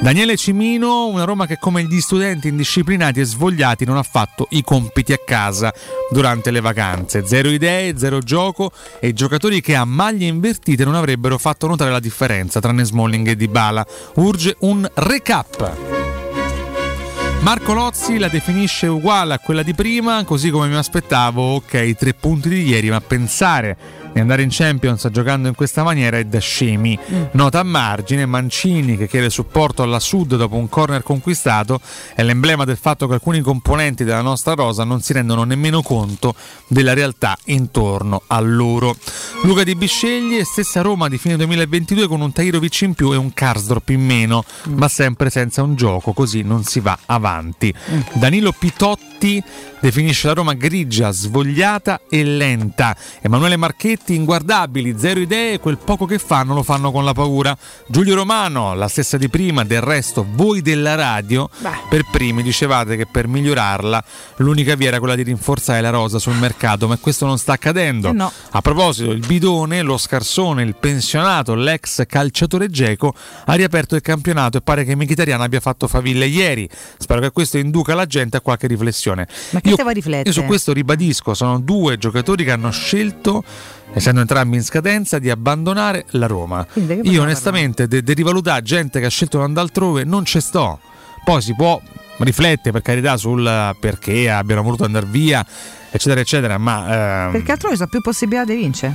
Daniele 0.02 0.35
Cimino, 0.35 1.07
una 1.07 1.23
Roma 1.23 1.45
che 1.45 1.57
come 1.57 1.84
gli 1.84 2.02
studenti 2.02 2.49
indisciplinati 2.49 3.22
e 3.22 3.23
svogliati 3.23 3.85
non 3.85 3.95
ha 3.95 4.03
fatto 4.03 4.47
i 4.49 4.61
compiti 4.61 5.14
a 5.14 5.19
casa 5.23 5.73
durante 6.11 6.52
le 6.52 6.60
vacanze. 6.60 7.26
Zero 7.26 7.49
idee, 7.49 7.97
zero 7.97 8.15
gioco 8.20 8.72
e 9.00 9.14
giocatori 9.14 9.62
che 9.62 9.76
a 9.76 9.86
maglie 9.86 10.28
invertite 10.28 10.84
non 10.84 10.96
avrebbero 10.96 11.38
fatto 11.38 11.68
notare 11.68 11.92
la 11.92 12.00
differenza 12.00 12.60
tra 12.60 12.74
Smalling 12.84 13.28
e 13.28 13.36
Dybala. 13.36 13.86
Urge 14.16 14.56
un 14.60 14.90
recap. 14.94 16.04
Marco 17.42 17.74
Lozzi 17.74 18.18
la 18.18 18.28
definisce 18.28 18.88
uguale 18.88 19.36
a 19.36 19.40
quella 19.40 19.62
di 19.62 19.76
prima, 19.76 20.24
così 20.24 20.50
come 20.50 20.68
mi 20.68 20.76
aspettavo, 20.76 21.56
ok, 21.56 21.94
tre 21.94 22.14
punti 22.16 22.50
di 22.50 22.64
ieri, 22.64 22.90
ma 22.90 23.00
pensare 23.02 23.78
di 24.16 24.22
andare 24.22 24.44
in 24.44 24.50
Champions 24.50 25.10
giocando 25.12 25.50
in 25.50 25.56
questa 25.56 25.84
maniera 25.84 26.18
è 26.18 26.24
da 26.24 26.40
scemi. 26.40 26.98
Nota 27.32 27.60
a 27.60 27.64
margine, 27.64 28.26
Mancini 28.26 28.96
che 28.96 29.10
chiede 29.10 29.30
supporto 29.30 29.84
alla 29.84 30.00
Sud 30.00 30.38
dopo 30.38 30.56
un 30.56 30.70
corner 30.70 31.04
conquistato 31.04 31.82
è 32.14 32.24
l'emblema 32.24 32.64
del 32.64 32.78
fatto 32.78 33.08
che 33.08 33.16
alcuni 33.16 33.42
componenti 33.42 34.06
della 34.06 34.22
nostra 34.22 34.54
rosa 34.54 34.86
non 34.86 35.02
si 35.02 35.12
rendono 35.12 35.44
nemmeno 35.44 35.82
conto 35.82 36.34
della 36.68 36.94
realtà 36.94 37.38
intorno 37.48 38.22
a 38.28 38.40
loro. 38.40 38.96
Luca 39.44 39.66
Di 39.66 39.76
Bisceglie, 39.76 40.46
stessa 40.46 40.80
Roma 40.80 41.10
di 41.10 41.18
fine 41.18 41.36
2022 41.36 42.08
con 42.08 42.22
un 42.22 42.32
Tairovic 42.32 42.82
in 42.84 42.94
più 42.94 43.12
e 43.12 43.18
un 43.18 43.34
Karsdorp 43.34 43.90
in 43.90 44.06
meno, 44.06 44.46
ma 44.76 44.88
sempre 44.88 45.30
senza 45.30 45.62
un 45.62 45.76
gioco, 45.76 46.14
così 46.14 46.42
non 46.42 46.64
si 46.64 46.80
va 46.80 46.98
avanti. 47.08 47.74
Danilo 48.14 48.54
Pitotti 49.26 49.43
definisce 49.80 50.27
la 50.27 50.34
Roma 50.34 50.53
grigia, 50.53 51.11
svogliata 51.11 52.02
e 52.10 52.23
lenta. 52.23 52.95
Emanuele 53.22 53.56
Marchetti 53.56 54.15
inguardabili, 54.15 54.95
zero 54.97 55.19
idee, 55.19 55.60
quel 55.60 55.77
poco 55.77 56.06
che 56.06 56.18
fanno 56.18 56.56
lo 56.56 56.64
fanno 56.64 56.91
con 56.91 57.03
la 57.03 57.14
paura. 57.14 57.56
Giulio 57.88 58.15
Romano, 58.15 58.73
la 58.73 58.88
stessa 58.88 59.18
di 59.18 59.30
prima, 59.30 59.64
del 59.64 59.81
resto 59.81 60.26
voi 60.27 60.61
della 60.61 60.95
radio, 60.95 61.49
per 61.89 62.06
primi 62.11 62.41
dicevate 62.41 62.95
che 62.95 63.06
per 63.06 63.27
migliorarla 63.27 64.03
l'unica 64.38 64.76
via 64.76 64.88
era 64.88 64.99
quella 64.99 65.15
di 65.15 65.22
rinforzare 65.22 65.81
la 65.81 65.91
rosa 65.91 66.18
sul 66.18 66.35
mercato, 66.35 66.88
ma 66.88 66.97
questo 66.97 67.26
non 67.26 67.38
sta 67.38 67.53
accadendo. 67.53 68.10
Eh 68.10 68.14
no. 68.14 68.31
A 68.52 68.61
proposito, 68.61 69.11
il 69.11 69.23
bidone, 69.26 69.81
lo 69.81 69.97
scarsone, 69.97 70.64
il 70.64 70.76
pensionato, 70.76 71.53
l'ex 71.53 72.06
calciatore 72.07 72.69
Geco 72.69 73.14
ha 73.45 73.53
riaperto 73.53 73.95
il 73.95 74.02
campionato 74.02 74.57
e 74.57 74.61
pare 74.61 74.84
che 74.84 74.95
Mkhitaryan 74.95 75.41
abbia 75.41 75.60
fatto 75.60 75.88
faville 75.88 76.26
ieri. 76.26 76.68
Spero 76.97 77.22
che 77.22 77.31
questo 77.31 77.60
induca 77.60 77.93
la 77.93 78.06
gente 78.07 78.38
a 78.38 78.41
qualche 78.41 78.65
riflessione. 78.65 79.15
Ma 79.52 79.62
che 79.62 79.70
Io- 79.70 79.76
vuoi 79.80 79.94
riflettere? 79.94 80.28
io 80.30 80.34
su 80.34 80.44
questo 80.44 80.74
ribadisco, 80.74 81.34
sono 81.34 81.60
due 81.60 81.98
giocatori 81.98 82.44
che 82.44 82.52
hanno 82.52 82.72
scelto, 82.72 83.44
essendo 83.94 84.22
entrambi 84.22 84.58
in 84.58 84.64
scadenza, 84.64 85.20
di 85.20 85.30
abbandonare 85.30 86.06
la 86.10 86.28
Roma. 86.28 86.66
Io 87.04 87.22
onestamente 87.22 87.88
de, 87.88 88.02
de 88.04 88.14
rivalutare 88.14 88.62
gente 88.62 89.00
che 89.00 89.06
ha 89.06 89.10
scelto 89.10 89.38
di 89.38 89.44
andare 89.44 89.68
altrove 89.68 90.04
non 90.04 90.26
ci 90.26 90.40
sto. 90.42 90.80
Poi 91.24 91.42
si 91.42 91.56
può 91.56 91.82
riflettere 92.18 92.72
per 92.72 92.82
carità 92.82 93.18
sul 93.18 93.76
perché 93.80 94.30
abbiano 94.30 94.62
voluto 94.62 94.84
andare 94.86 95.06
via, 95.08 95.46
eccetera, 95.92 96.20
eccetera, 96.22 96.58
ma 96.58 97.26
ehm, 97.26 97.32
Perché 97.32 97.52
altrove 97.52 97.76
sono 97.76 97.88
più 97.90 98.02
possibilità 98.02 98.46
di 98.46 98.56
vincere. 98.56 98.94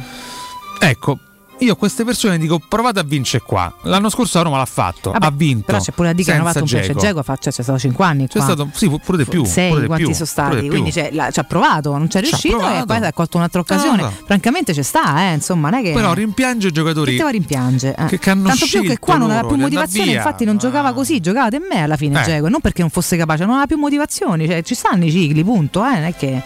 ecco, 0.80 1.18
io 1.60 1.72
a 1.72 1.76
queste 1.76 2.04
persone 2.04 2.38
dico 2.38 2.58
provate 2.66 2.98
a 3.00 3.02
vincere 3.02 3.42
qua. 3.46 3.72
L'anno 3.82 4.08
scorso 4.10 4.38
la 4.38 4.44
Roma 4.44 4.56
l'ha 4.58 4.64
fatto, 4.66 5.12
Vabbè, 5.12 5.26
ha 5.26 5.30
vinto. 5.30 5.64
Però 5.66 5.78
c'è 5.78 5.92
pure 5.92 6.08
da 6.08 6.14
dire 6.14 6.24
che 6.32 6.38
hanno 6.38 6.50
senza 6.52 6.76
fatto 6.76 6.92
un. 6.92 6.96
Dzeko 6.98 7.22
fa- 7.22 7.36
cioè, 7.36 7.52
c'è 7.52 7.62
stato 7.62 7.78
5 7.78 8.04
anni 8.04 8.26
C'è 8.26 8.32
qua. 8.38 8.42
stato 8.42 8.68
sì, 8.72 8.88
pure 9.04 9.18
di 9.18 9.24
più. 9.24 9.44
Sei 9.44 9.68
pure 9.68 9.80
di 9.82 9.86
quanti 9.86 10.04
più, 10.04 10.12
sono 10.14 10.26
stati? 10.26 10.60
di 10.60 10.68
Quindi 10.68 10.92
la- 11.12 11.30
ci 11.30 11.40
ha 11.40 11.44
provato, 11.44 11.90
non 11.92 12.06
c'è 12.06 12.10
Ci 12.10 12.16
ha 12.18 12.20
riuscito 12.20 12.56
e 12.70 12.84
poi 12.86 12.96
ha 13.06 13.12
colto 13.12 13.36
un'altra 13.36 13.60
occasione. 13.60 14.02
Ah. 14.02 14.12
Francamente 14.24 14.74
ci 14.74 14.82
sta, 14.82 15.30
eh, 15.30 15.34
insomma, 15.34 15.70
non 15.70 15.80
è 15.80 15.82
che. 15.82 15.92
Però 15.92 16.12
rimpiange 16.12 16.68
i 16.68 16.72
giocatori 16.72 17.16
Che 17.16 17.22
a 17.22 17.28
rimpiange? 17.28 17.94
eh. 17.96 18.04
che- 18.06 18.18
che 18.18 18.30
hanno 18.30 18.48
Tanto 18.48 18.66
più 18.66 18.82
che 18.82 18.98
qua 18.98 19.14
non 19.14 19.24
aveva 19.30 19.42
loro 19.42 19.48
più 19.48 19.56
di 19.56 19.62
motivazione, 19.62 20.12
infatti 20.12 20.44
non 20.44 20.56
giocava 20.58 20.92
così, 20.92 21.20
giocava 21.20 21.48
te 21.48 21.58
me 21.58 21.82
alla 21.82 21.96
fine 21.96 22.24
Eh. 22.36 22.40
Non 22.40 22.60
perché 22.60 22.80
non 22.80 22.90
fosse 22.90 23.16
capace, 23.16 23.42
non 23.42 23.50
aveva 23.50 23.66
più 23.66 23.76
motivazioni, 23.76 24.46
cioè 24.46 24.62
ci 24.62 24.74
stanno 24.74 25.04
i 25.04 25.10
cicli, 25.10 25.44
punto, 25.44 25.84
eh, 25.84 25.92
non 25.94 26.04
è 26.04 26.14
che 26.16 26.42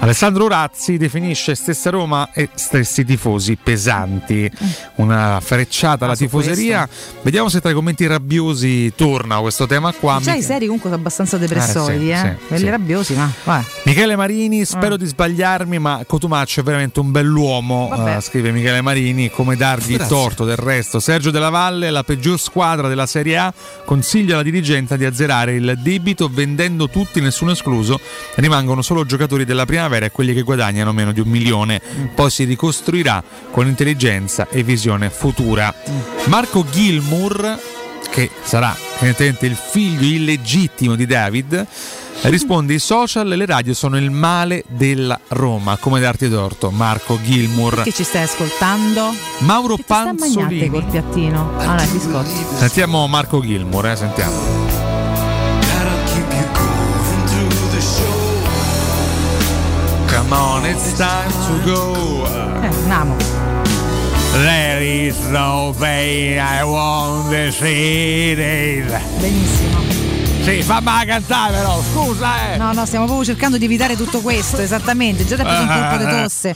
Alessandro 0.00 0.48
Razzi 0.48 0.96
definisce 0.96 1.54
stessa 1.54 1.90
Roma 1.90 2.30
e 2.32 2.48
stessi 2.54 3.04
tifosi 3.04 3.56
pesanti. 3.62 4.50
Una 4.96 5.40
frecciata 5.42 6.04
alla 6.04 6.14
Ah, 6.14 6.16
tifoseria. 6.16 6.88
Vediamo 7.22 7.48
se 7.48 7.60
tra 7.60 7.70
i 7.70 7.74
commenti 7.74 8.06
rabbiosi 8.06 8.92
torna 8.96 9.38
questo 9.40 9.66
tema 9.66 9.92
qua. 9.92 10.18
già 10.22 10.32
Mi- 10.32 10.38
i 10.38 10.42
seri 10.42 10.64
comunque 10.66 10.88
sono 10.90 11.00
abbastanza 11.00 11.36
depressoidi, 11.38 12.10
Eh, 12.10 12.16
sì, 12.16 12.26
eh. 12.26 12.36
sì, 12.40 12.46
Quelli 12.48 12.62
sì. 12.64 12.70
rabbiosi, 12.70 13.14
ma 13.14 13.30
vai. 13.44 13.62
Michele 13.84 14.16
Marini, 14.16 14.64
spero 14.64 14.94
Ah. 14.94 14.98
di 14.98 15.06
sbagliarmi, 15.06 15.78
ma 15.78 16.02
Cotumaccio 16.06 16.60
è 16.60 16.62
veramente 16.62 17.00
un 17.00 17.10
bell'uomo, 17.10 18.06
eh, 18.06 18.20
scrive 18.20 18.50
Michele 18.52 18.80
Marini, 18.80 19.30
come 19.30 19.56
dargli 19.56 19.96
Grazie. 19.96 20.06
torto 20.16 20.44
del 20.44 20.56
resto. 20.56 21.00
Sergio 21.00 21.30
Della 21.30 21.50
Valle, 21.50 21.90
la 21.90 22.02
peggior 22.04 22.38
squadra 22.40 22.88
della 22.88 23.06
Serie 23.06 23.36
A, 23.38 23.52
consiglia 23.84 24.34
alla 24.34 24.42
dirigenza 24.42 24.96
di 24.96 25.04
azzerare 25.04 25.54
il 25.54 25.78
debito 25.82 26.28
vendendo 26.32 26.88
tutti, 26.88 27.20
nessuno 27.20 27.50
escluso. 27.52 28.00
Rimangono 28.36 28.82
solo 28.82 29.04
giocatori 29.04 29.44
della 29.44 29.64
primavera 29.66 30.06
e 30.06 30.10
quelli 30.10 30.32
che 30.34 30.42
guadagnano 30.42 30.92
meno 30.92 31.12
di 31.12 31.20
un 31.20 31.28
milione. 31.28 31.80
Poi 32.14 32.30
si 32.30 32.44
ricostruirà 32.44 33.22
con 33.50 33.66
intelligenza 33.66 34.45
e 34.50 34.62
visione 34.62 35.10
futura. 35.10 35.72
Marco 36.26 36.64
Gilmour, 36.70 37.58
che 38.10 38.30
sarà 38.42 38.74
evidentemente 38.98 39.46
il 39.46 39.56
figlio 39.56 40.06
illegittimo 40.06 40.94
di 40.94 41.06
David, 41.06 41.66
risponde 42.22 42.74
i 42.74 42.78
social 42.78 43.30
e 43.30 43.36
le 43.36 43.46
radio 43.46 43.74
sono 43.74 43.98
il 43.98 44.10
male 44.10 44.64
della 44.68 45.18
Roma. 45.28 45.76
Come 45.76 46.00
darti 46.00 46.28
torto, 46.30 46.70
Marco 46.70 47.18
Gilmour. 47.22 47.82
Che 47.82 47.92
ci 47.92 48.04
stai 48.04 48.22
ascoltando? 48.22 49.12
Mauro 49.40 49.76
Che 49.76 49.84
Panzolini. 49.86 50.68
col 50.70 50.84
piattino? 50.84 51.52
Ah, 51.58 51.74
no, 51.74 51.82
i 51.82 51.86
biscotti. 51.88 52.30
Sentiamo 52.56 53.06
Marco 53.06 53.40
Gilmour, 53.40 53.86
eh, 53.88 53.96
sentiamo. 53.96 54.64
Come 60.08 60.32
on, 60.32 60.64
it's 60.64 60.92
time 60.96 61.30
to 61.46 61.64
go. 61.64 62.24
Eh, 62.62 62.66
andiamo. 62.66 63.16
There 64.42 64.82
is 64.82 65.16
no 65.30 65.74
pain 65.78 66.38
I 66.38 66.62
want 66.62 67.30
to 67.30 67.50
see 67.52 68.32
it. 68.32 68.86
Benissimo. 69.18 69.84
Sì, 70.42 70.62
fammi 70.62 71.04
cantare 71.06 71.56
però, 71.56 71.80
scusa 71.82 72.52
eh. 72.52 72.56
No, 72.56 72.72
no, 72.72 72.84
stiamo 72.86 73.06
proprio 73.06 73.24
cercando 73.26 73.56
di 73.56 73.64
evitare 73.64 73.96
tutto 73.96 74.20
questo, 74.20 74.58
esattamente. 74.60 75.24
Già 75.24 75.36
ti 75.36 75.40
ha 75.40 75.44
preso 75.44 75.62
un 75.62 75.68
colpo 75.68 75.96
di 76.04 76.22
tosse. 76.22 76.54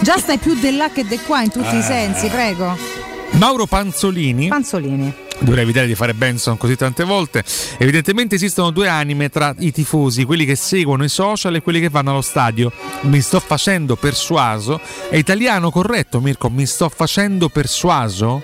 Già 0.00 0.18
stai 0.18 0.38
più 0.38 0.58
di 0.58 0.76
là 0.76 0.90
che 0.90 1.06
di 1.06 1.18
qua 1.20 1.42
in 1.42 1.50
tutti 1.50 1.74
i 1.74 1.78
Eh. 1.78 1.82
sensi, 1.82 2.28
prego. 2.28 2.76
Mauro 3.32 3.66
Panzolini. 3.66 4.48
Panzolini. 4.48 5.14
Dovrei 5.40 5.64
evitare 5.64 5.86
di 5.86 5.94
fare 5.94 6.12
Benson 6.14 6.56
così 6.56 6.76
tante 6.76 7.04
volte. 7.04 7.42
Evidentemente 7.78 8.34
esistono 8.34 8.70
due 8.70 8.88
anime 8.88 9.30
tra 9.30 9.54
i 9.58 9.72
tifosi, 9.72 10.24
quelli 10.24 10.44
che 10.44 10.54
seguono 10.54 11.02
i 11.02 11.08
social 11.08 11.54
e 11.54 11.62
quelli 11.62 11.80
che 11.80 11.88
vanno 11.88 12.10
allo 12.10 12.20
stadio. 12.20 12.70
Mi 13.02 13.20
sto 13.20 13.40
facendo 13.40 13.96
persuaso. 13.96 14.80
È 15.08 15.16
italiano 15.16 15.70
corretto, 15.70 16.20
Mirko? 16.20 16.50
Mi 16.50 16.66
sto 16.66 16.90
facendo 16.90 17.48
persuaso? 17.48 18.42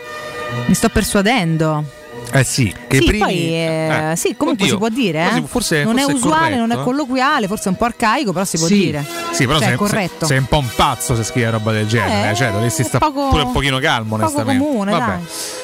Mi 0.66 0.74
sto 0.74 0.88
persuadendo. 0.88 2.05
Eh 2.32 2.44
sì, 2.44 2.74
che 2.88 2.98
sì, 2.98 3.04
primi... 3.04 3.18
poi 3.20 3.34
eh, 3.54 4.10
eh, 4.12 4.16
sì, 4.16 4.34
comunque 4.36 4.64
oddio, 4.64 4.74
si 4.74 4.76
può 4.78 4.88
dire. 4.88 5.24
eh. 5.36 5.42
forse- 5.46 5.84
non 5.84 5.94
forse 5.96 6.10
è 6.10 6.14
usuale, 6.14 6.38
corretto, 6.40 6.56
non 6.60 6.70
è 6.72 6.74
eh. 6.74 6.82
colloquiale, 6.82 7.46
forse 7.46 7.64
è 7.64 7.68
un 7.68 7.76
po' 7.76 7.84
arcaico, 7.84 8.32
però 8.32 8.44
si 8.44 8.58
può 8.58 8.66
Sì. 8.66 8.74
dire. 8.78 9.04
Sì, 9.30 9.46
però 9.46 9.58
Cioè, 9.58 9.66
sei, 9.66 9.74
è 9.74 9.78
corretto. 9.78 10.26
sei- 10.26 10.38
un 10.38 10.46
po' 10.46 10.58
un 10.58 10.68
pazzo 10.74 11.14
se 11.16 11.22
scrivi 11.24 11.48
roba 11.50 11.72
del 11.72 11.86
genere, 11.86 12.30
Eh, 12.30 12.34
cioè 12.34 12.50
dovresti 12.50 12.82
stare 12.82 12.98
poco- 13.04 13.28
pure 13.28 13.42
un 13.42 13.52
pochino 13.52 13.78
calmo, 13.78 14.16
poco 14.16 14.22
onestamente. 14.24 14.64
comune, 14.64 14.90
Vabbè. 14.90 15.04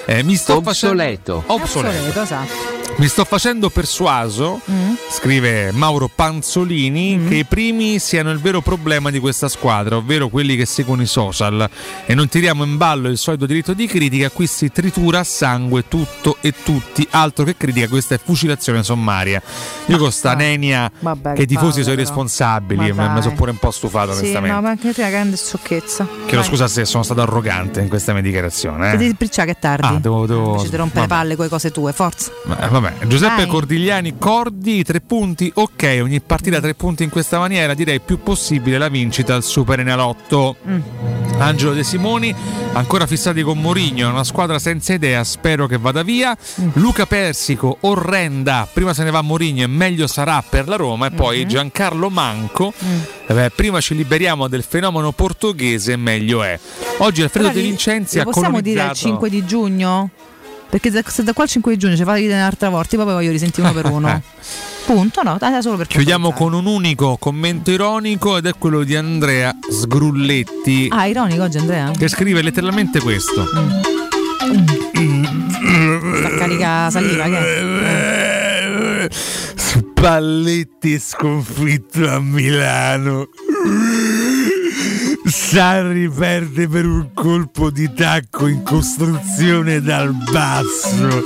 dai. 0.06 0.18
Eh, 0.18 0.22
mi 0.22 0.34
sto 0.36 0.56
Obsoleto. 0.56 1.42
facendo 1.44 1.52
obsoleto. 1.52 1.92
Obsoleto, 1.92 2.22
esatto. 2.22 2.80
Mi 2.96 3.08
sto 3.08 3.24
facendo 3.24 3.68
persuaso, 3.68 4.60
Mm. 4.70 4.92
scrive 5.10 5.72
Mauro 5.72 6.08
Panzolini, 6.14 7.24
che 7.28 7.34
i 7.36 7.44
primi 7.44 7.98
siano 7.98 8.30
il 8.30 8.38
vero 8.38 8.60
problema 8.60 9.10
di 9.10 9.18
questa 9.18 9.48
squadra, 9.48 9.96
ovvero 9.96 10.28
quelli 10.28 10.54
che 10.56 10.66
seguono 10.66 11.02
i 11.02 11.06
social. 11.06 11.68
E 12.06 12.14
non 12.14 12.28
tiriamo 12.28 12.62
in 12.62 12.76
ballo 12.76 13.08
il 13.08 13.18
solito 13.18 13.46
diritto 13.46 13.72
di 13.72 13.86
critica, 13.88 14.30
qui 14.30 14.46
si 14.46 14.70
tritura 14.70 15.20
a 15.20 15.24
sangue 15.24 15.88
tutto 15.88 16.36
e 16.42 16.54
tutti, 16.62 17.04
altro 17.10 17.44
che 17.44 17.56
critica, 17.56 17.88
questa 17.88 18.14
è 18.14 18.20
fucilazione 18.22 18.84
sommaria. 18.84 19.42
Io 19.86 19.98
con 19.98 20.12
sta 20.12 20.34
nenia 20.34 20.88
Vabbè, 21.00 21.32
che 21.32 21.42
i 21.42 21.46
tifosi 21.46 21.80
palle, 21.80 21.82
sono 21.82 21.96
però. 21.96 22.06
responsabili, 22.08 22.92
Ma 22.92 23.06
dai. 23.08 23.22
sono 23.22 23.34
pure 23.34 23.50
un 23.50 23.58
po' 23.58 23.70
stufato 23.72 24.12
Sì, 24.12 24.18
onestamente. 24.20 24.54
no, 24.54 24.62
ma 24.62 24.68
anche 24.68 24.92
te 24.92 25.00
una 25.00 25.10
grande 25.10 25.36
sciocchezza. 25.36 26.06
Chiedo 26.26 26.44
scusa 26.44 26.68
se 26.68 26.84
sono 26.84 27.02
stato 27.02 27.20
arrogante 27.22 27.80
in 27.80 27.88
questa 27.88 28.12
mia 28.12 28.22
dichiarazione. 28.22 28.92
Eh. 28.92 28.96
devi 28.96 29.16
che 29.18 29.42
è 29.42 29.58
tardi. 29.58 29.86
Ah, 29.86 29.98
devo, 29.98 30.26
devo... 30.26 30.50
Invece 30.52 30.68
di 30.70 30.76
rompere 30.76 31.06
vabbè. 31.06 31.12
palle 31.20 31.34
con 31.36 31.44
le 31.46 31.50
cose 31.50 31.70
tue, 31.72 31.92
forza. 31.92 32.30
Ma- 32.44 32.81
vabbè, 32.82 33.06
Giuseppe 33.06 33.42
Vai. 33.42 33.46
Cordigliani, 33.46 34.18
Cordi, 34.18 34.82
tre 34.82 35.00
punti, 35.00 35.50
ok, 35.54 36.00
ogni 36.02 36.20
partita 36.20 36.60
tre 36.60 36.74
punti 36.74 37.02
in 37.02 37.10
questa 37.10 37.38
maniera, 37.38 37.74
direi 37.74 38.00
più 38.00 38.22
possibile 38.22 38.78
la 38.78 38.88
vincita 38.88 39.34
al 39.34 39.42
Super 39.42 39.80
Enalotto. 39.80 40.56
Mm. 40.66 40.80
Angelo 41.38 41.72
De 41.72 41.82
Simoni, 41.82 42.34
ancora 42.72 43.06
fissati 43.06 43.42
con 43.42 43.58
Mourinho, 43.58 44.08
una 44.08 44.24
squadra 44.24 44.58
senza 44.58 44.92
idea, 44.92 45.24
spero 45.24 45.66
che 45.66 45.78
vada 45.78 46.02
via. 46.02 46.36
Mm. 46.60 46.70
Luca 46.74 47.06
Persico, 47.06 47.78
orrenda, 47.80 48.68
prima 48.72 48.94
se 48.94 49.04
ne 49.04 49.10
va 49.10 49.22
Mourinho 49.22 49.62
e 49.62 49.66
meglio 49.66 50.06
sarà 50.06 50.42
per 50.48 50.68
la 50.68 50.76
Roma. 50.76 51.06
E 51.06 51.10
poi 51.10 51.40
Mm-hmm. 51.42 51.48
Giancarlo 51.48 52.10
Manco, 52.10 52.72
vabbè, 53.26 53.50
prima 53.50 53.80
ci 53.80 53.94
liberiamo 53.94 54.48
del 54.48 54.62
fenomeno 54.62 55.12
portoghese, 55.12 55.96
meglio 55.96 56.42
è. 56.42 56.58
Oggi 56.98 57.22
Alfredo 57.22 57.48
Però 57.48 57.60
De 57.60 57.66
Vincenzi 57.66 58.18
ha 58.20 58.24
possiamo 58.24 58.60
dire 58.60 58.78
colonizzato... 58.80 59.08
5 59.08 59.30
di 59.30 59.44
giugno? 59.44 60.10
Perché 60.72 60.90
da- 60.90 61.02
se 61.06 61.22
da 61.22 61.34
qua 61.34 61.42
al 61.44 61.50
5 61.50 61.72
di 61.72 61.76
giugno 61.78 61.96
ci 61.96 62.02
fate 62.02 62.24
un'altra 62.24 62.70
volta, 62.70 62.96
poi 62.96 63.04
voglio 63.04 63.30
risentire 63.30 63.68
uno 63.68 63.74
per 63.78 63.90
uno. 63.92 64.22
Punto, 64.86 65.22
no, 65.22 65.36
solo 65.60 65.76
per 65.76 65.86
Chiudiamo 65.86 66.32
con 66.32 66.54
un 66.54 66.64
unico 66.64 67.18
commento 67.18 67.70
ironico 67.70 68.38
ed 68.38 68.46
è 68.46 68.52
quello 68.56 68.82
di 68.82 68.96
Andrea 68.96 69.54
Sgrulletti 69.70 70.88
Ah, 70.90 71.06
ironico 71.06 71.42
oggi 71.42 71.58
Andrea? 71.58 71.90
che 71.90 72.08
scrive 72.08 72.40
letteralmente 72.40 73.00
questo. 73.00 73.46
Sta 76.16 76.28
carica 76.38 76.88
saliva, 76.90 77.24
che 77.24 77.38
è? 77.84 79.08
Spalletti 79.10 80.98
sconfitto 80.98 82.08
a 82.08 82.18
Milano. 82.18 83.28
Sarri 85.32 86.10
perde 86.10 86.68
per 86.68 86.84
un 86.84 87.14
colpo 87.14 87.70
di 87.70 87.90
tacco 87.94 88.46
in 88.48 88.62
costruzione 88.62 89.80
dal 89.80 90.12
basso. 90.30 91.24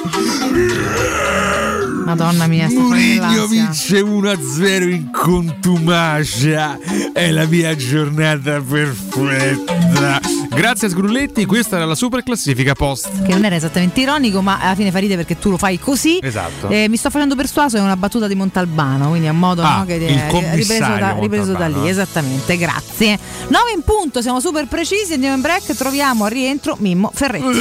Madonna 2.04 2.46
mia, 2.46 2.68
Mourinho 2.68 3.48
vince 3.48 4.00
1-0 4.00 4.88
in 4.90 5.10
contumacia. 5.10 6.78
È 7.12 7.30
la 7.32 7.46
mia 7.46 7.74
giornata 7.74 8.60
perfetta. 8.60 10.35
Grazie 10.56 10.86
a 10.86 10.90
Sgrulletti, 10.90 11.44
questa 11.44 11.76
era 11.76 11.84
la 11.84 11.94
super 11.94 12.22
classifica 12.22 12.72
post. 12.72 13.24
Che 13.24 13.30
non 13.30 13.44
era 13.44 13.56
esattamente 13.56 14.00
ironico, 14.00 14.40
ma 14.40 14.58
alla 14.58 14.74
fine 14.74 14.90
fa 14.90 14.98
ridere 14.98 15.22
perché 15.22 15.38
tu 15.38 15.50
lo 15.50 15.58
fai 15.58 15.78
così. 15.78 16.18
Esatto. 16.22 16.68
Eh, 16.70 16.88
mi 16.88 16.96
sto 16.96 17.10
facendo 17.10 17.36
persuaso, 17.36 17.76
è 17.76 17.80
una 17.80 17.94
battuta 17.96 18.26
di 18.26 18.34
Montalbano, 18.34 19.10
quindi 19.10 19.26
a 19.26 19.34
modo 19.34 19.60
Ah, 19.60 19.78
no, 19.80 19.84
che 19.84 19.94
il 19.96 20.02
è 20.02 20.26
commissario 20.28 20.54
ripreso, 20.56 20.98
da, 20.98 21.16
ripreso 21.20 21.52
da 21.52 21.66
lì, 21.66 21.86
eh. 21.86 21.90
esattamente, 21.90 22.56
grazie. 22.56 23.18
9 23.48 23.72
in 23.74 23.82
punto, 23.82 24.22
siamo 24.22 24.40
super 24.40 24.66
precisi, 24.66 25.12
andiamo 25.12 25.34
in 25.34 25.42
break, 25.42 25.74
troviamo 25.74 26.24
al 26.24 26.30
rientro 26.30 26.76
Mimmo 26.80 27.10
Ferretti. 27.12 27.60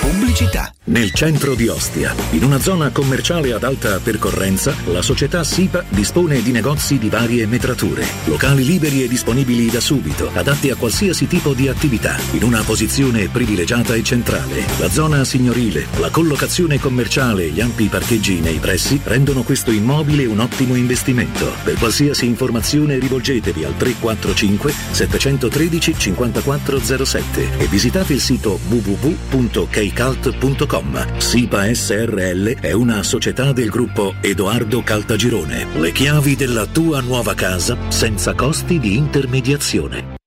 Pubblicità. 0.00 0.70
Nel 0.84 1.12
centro 1.12 1.54
di 1.54 1.68
Ostia, 1.68 2.14
in 2.30 2.44
una 2.44 2.58
zona 2.60 2.90
commerciale 2.90 3.52
ad 3.52 3.62
alta 3.62 3.98
percorrenza, 4.02 4.74
la 4.86 5.02
società 5.02 5.44
SIPA 5.44 5.84
dispone 5.88 6.42
di 6.42 6.50
negozi 6.50 6.98
di 6.98 7.08
varie 7.10 7.46
metrature, 7.46 8.06
locali 8.24 8.64
liberi 8.64 9.02
e 9.02 9.08
disponibili 9.08 9.70
da 9.70 9.80
subito, 9.80 10.30
adatti 10.32 10.70
a 10.70 10.76
qualsiasi 10.76 11.26
tipo 11.26 11.37
di 11.38 11.68
attività, 11.68 12.18
in 12.32 12.42
una 12.42 12.62
posizione 12.62 13.28
privilegiata 13.28 13.94
e 13.94 14.02
centrale. 14.02 14.66
La 14.78 14.90
zona 14.90 15.22
signorile, 15.24 15.86
la 15.98 16.10
collocazione 16.10 16.80
commerciale 16.80 17.44
e 17.44 17.50
gli 17.50 17.60
ampi 17.60 17.86
parcheggi 17.86 18.40
nei 18.40 18.58
pressi 18.58 19.00
rendono 19.04 19.42
questo 19.42 19.70
immobile 19.70 20.26
un 20.26 20.40
ottimo 20.40 20.74
investimento. 20.74 21.52
Per 21.62 21.74
qualsiasi 21.74 22.26
informazione 22.26 22.98
rivolgetevi 22.98 23.62
al 23.64 23.76
345 23.76 24.74
713 24.90 25.94
5407 25.96 27.58
e 27.58 27.66
visitate 27.66 28.14
il 28.14 28.20
sito 28.20 28.58
www.kcult.com. 28.68 31.18
SIPA 31.18 31.74
SRL 31.74 32.58
è 32.60 32.72
una 32.72 33.04
società 33.04 33.52
del 33.52 33.68
gruppo 33.68 34.14
Edoardo 34.20 34.82
Caltagirone. 34.82 35.66
Le 35.76 35.92
chiavi 35.92 36.34
della 36.36 36.66
tua 36.66 37.00
nuova 37.00 37.34
casa 37.34 37.76
senza 37.88 38.34
costi 38.34 38.78
di 38.78 38.96
intermediazione. 38.96 40.17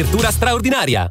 apertura 0.00 0.32
straordinaria. 0.32 1.10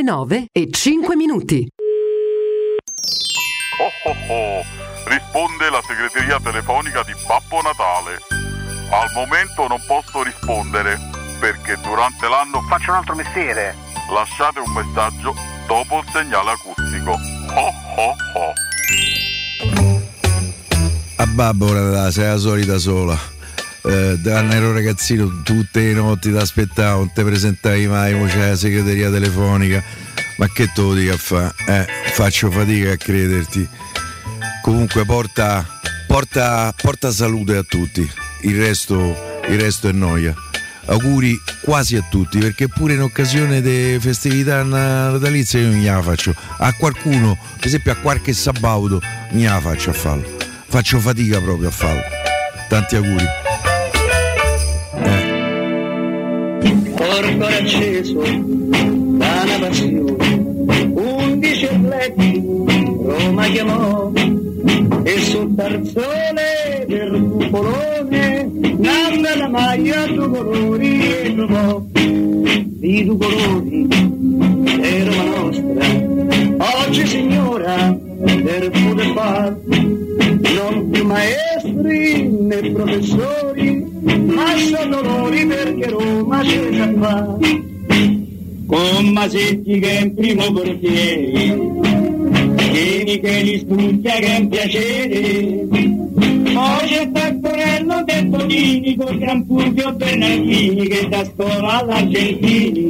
le 0.00 0.02
9 0.02 0.46
e 0.52 0.68
5 0.70 1.14
minuti. 1.14 1.68
Oh 3.80 4.10
oh 4.10 4.32
oh, 4.32 4.64
risponde 5.04 5.70
la 5.70 5.82
segreteria 5.86 6.38
telefonica 6.42 7.02
di 7.02 7.12
Babbo 7.26 7.60
Natale. 7.60 8.18
Al 8.90 9.10
momento 9.14 9.68
non 9.68 9.80
posso 9.86 10.22
rispondere 10.22 10.98
perché 11.38 11.76
durante 11.82 12.28
l'anno 12.28 12.62
faccio 12.62 12.90
un 12.90 12.96
altro 12.96 13.14
mestiere. 13.14 13.76
Lasciate 14.12 14.60
un 14.60 14.72
messaggio 14.72 15.34
dopo 15.66 15.98
il 15.98 16.08
segnale 16.12 16.50
acustico. 16.50 17.10
Oh 17.10 17.72
oh 17.96 18.14
oh. 18.34 18.52
A 21.16 21.26
babbo 21.26 21.72
Natale, 21.72 22.10
sei 22.10 22.26
la 22.26 22.38
solita 22.38 22.78
sola. 22.78 23.39
Eh, 23.82 24.18
quando 24.22 24.54
ero 24.54 24.72
ragazzino 24.72 25.42
tutte 25.42 25.80
le 25.80 25.94
notti 25.94 26.30
ti 26.30 26.36
aspettavo, 26.36 26.98
non 26.98 27.12
ti 27.12 27.22
presentavi 27.22 27.86
mai, 27.86 28.14
c'è 28.26 28.48
la 28.48 28.56
segreteria 28.56 29.10
telefonica. 29.10 29.82
Ma 30.36 30.48
che 30.48 30.70
te 30.72 30.80
lo 30.80 30.94
dico 30.94 31.12
a 31.12 31.16
fa? 31.16 31.54
Eh, 31.66 31.86
faccio 32.12 32.50
fatica 32.50 32.92
a 32.92 32.96
crederti. 32.96 33.68
Comunque 34.62 35.04
porta, 35.04 35.66
porta, 36.06 36.72
porta 36.80 37.10
salute 37.10 37.56
a 37.56 37.62
tutti. 37.62 38.08
Il 38.42 38.58
resto, 38.58 39.40
il 39.48 39.60
resto 39.60 39.88
è 39.88 39.92
noia. 39.92 40.34
Auguri 40.86 41.38
quasi 41.62 41.96
a 41.96 42.06
tutti, 42.10 42.38
perché 42.38 42.68
pure 42.68 42.94
in 42.94 43.02
occasione 43.02 43.60
delle 43.60 44.00
festività 44.00 44.62
natalizie 44.62 45.60
io 45.60 45.68
non 45.68 45.78
gliela 45.78 46.02
faccio. 46.02 46.34
A 46.58 46.72
qualcuno, 46.72 47.38
per 47.56 47.66
esempio 47.66 47.92
a 47.92 47.96
qualche 47.96 48.32
sabaudo, 48.32 49.00
non 49.30 49.40
gliela 49.40 49.60
faccio 49.60 49.90
a 49.90 49.94
farlo. 49.94 50.36
Faccio 50.68 50.98
fatica 51.00 51.40
proprio 51.40 51.68
a 51.68 51.72
farlo. 51.72 52.02
Tanti 52.68 52.96
auguri. 52.96 53.49
Porto 57.00 57.46
acceso 57.46 58.20
da 58.20 59.42
una 59.42 59.58
passione, 59.58 60.92
undici 60.92 61.64
atleti 61.64 62.42
Roma 62.44 63.46
chiamò 63.46 64.12
e 65.04 65.18
sul 65.20 65.54
tarzone 65.54 66.84
del 66.86 67.26
cupolone 67.38 68.50
nanda 68.76 69.34
la 69.34 69.48
maglia 69.48 70.04
due 70.08 70.28
colori 70.28 71.00
e 71.00 71.34
trovò. 71.34 71.82
Di 71.94 73.04
due 73.06 73.16
colori 73.16 73.88
è 74.78 75.04
Roma 75.04 75.24
nostra. 75.24 76.84
Oggi 76.84 77.06
signora 77.06 77.98
del 78.20 78.70
poter 78.70 79.12
far. 79.14 79.56
Non 79.66 80.90
più 80.90 81.04
maestri 81.04 82.28
né 82.28 82.70
professori 82.70 83.88
ma 84.02 84.56
sono 84.56 85.02
loro 85.02 85.46
perché 85.46 85.88
Roma 85.88 86.40
c'è 86.40 86.70
già 86.70 86.88
qua. 86.88 87.38
Con 88.66 89.08
Masetti 89.12 89.78
che 89.80 89.90
è 89.90 90.00
in 90.02 90.14
primo 90.14 90.52
portiere 90.52 91.58
Vieni 92.70 93.18
che 93.18 93.40
li 93.42 93.58
studia 93.58 94.12
che 94.12 94.26
è 94.26 94.38
un 94.38 94.48
piacere 94.48 95.98
poi 96.52 96.88
c'è 96.88 97.10
Taccorello 97.10 98.02
De 98.04 98.24
Bonini 98.26 98.96
con 98.96 99.18
Gran 99.18 99.46
Fulvio 99.46 99.92
Bernardini 99.92 100.88
che 100.88 101.08
da 101.08 101.24
scuola 101.24 101.78
all'Argentini. 101.78 102.88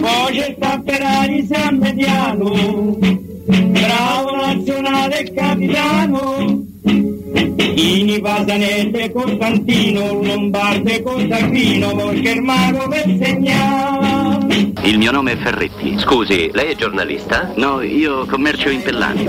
Poi 0.00 0.32
c'è 0.32 0.56
Tapperari 0.58 1.46
San 1.46 1.78
Mediano 1.78 3.17
bravo 3.48 4.36
nazionale 4.36 5.32
capitano 5.34 6.64
Ini 6.84 8.20
Vasanelle 8.20 9.10
Costantino 9.12 10.12
Lombardo 10.22 10.90
e 10.90 11.02
Costantino 11.02 11.94
mago 12.42 12.88
per 12.88 13.04
segnare 13.20 14.72
Il 14.82 14.98
mio 14.98 15.10
nome 15.12 15.32
è 15.32 15.36
Ferretti. 15.38 15.98
Scusi, 15.98 16.50
lei 16.52 16.72
è 16.72 16.76
giornalista? 16.76 17.52
No, 17.56 17.80
io 17.82 18.26
commercio 18.26 18.68
in 18.70 18.82
pellani. 18.82 19.24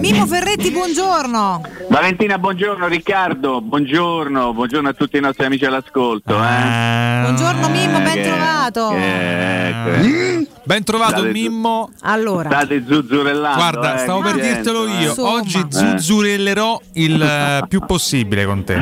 Mimo 0.00 0.26
Ferretti, 0.26 0.70
buongiorno. 0.70 1.60
Valentina, 1.88 2.38
buongiorno, 2.38 2.86
Riccardo, 2.86 3.60
buongiorno, 3.60 4.52
buongiorno 4.54 4.88
a 4.88 4.92
tutti 4.92 5.16
i 5.16 5.20
nostri 5.20 5.44
amici 5.46 5.64
all'ascolto. 5.64 6.34
Eh? 6.34 7.20
Buongiorno 7.22 7.68
Mimmo, 7.68 7.98
ben 8.00 8.12
che- 8.14 8.22
trovato. 8.22 8.88
che- 8.90 9.68
ecco. 9.68 10.55
Ben 10.66 10.82
trovato 10.82 11.18
State- 11.18 11.30
Mimmo. 11.30 11.90
Allora, 12.00 12.48
State 12.50 12.84
zuzzurellando. 12.88 13.56
Guarda, 13.56 13.94
eh, 13.94 13.98
stavo 13.98 14.20
per 14.20 14.34
mi 14.34 14.40
dirtelo 14.40 14.86
io. 14.88 15.14
eh. 15.14 15.20
Oggi 15.20 15.58
Eh. 15.58 15.66
zuzzurellerò 15.68 16.80
il 16.94 17.22
eh, 17.22 17.64
più 17.68 17.80
possibile 17.86 18.44
con 18.46 18.64
te. 18.64 18.76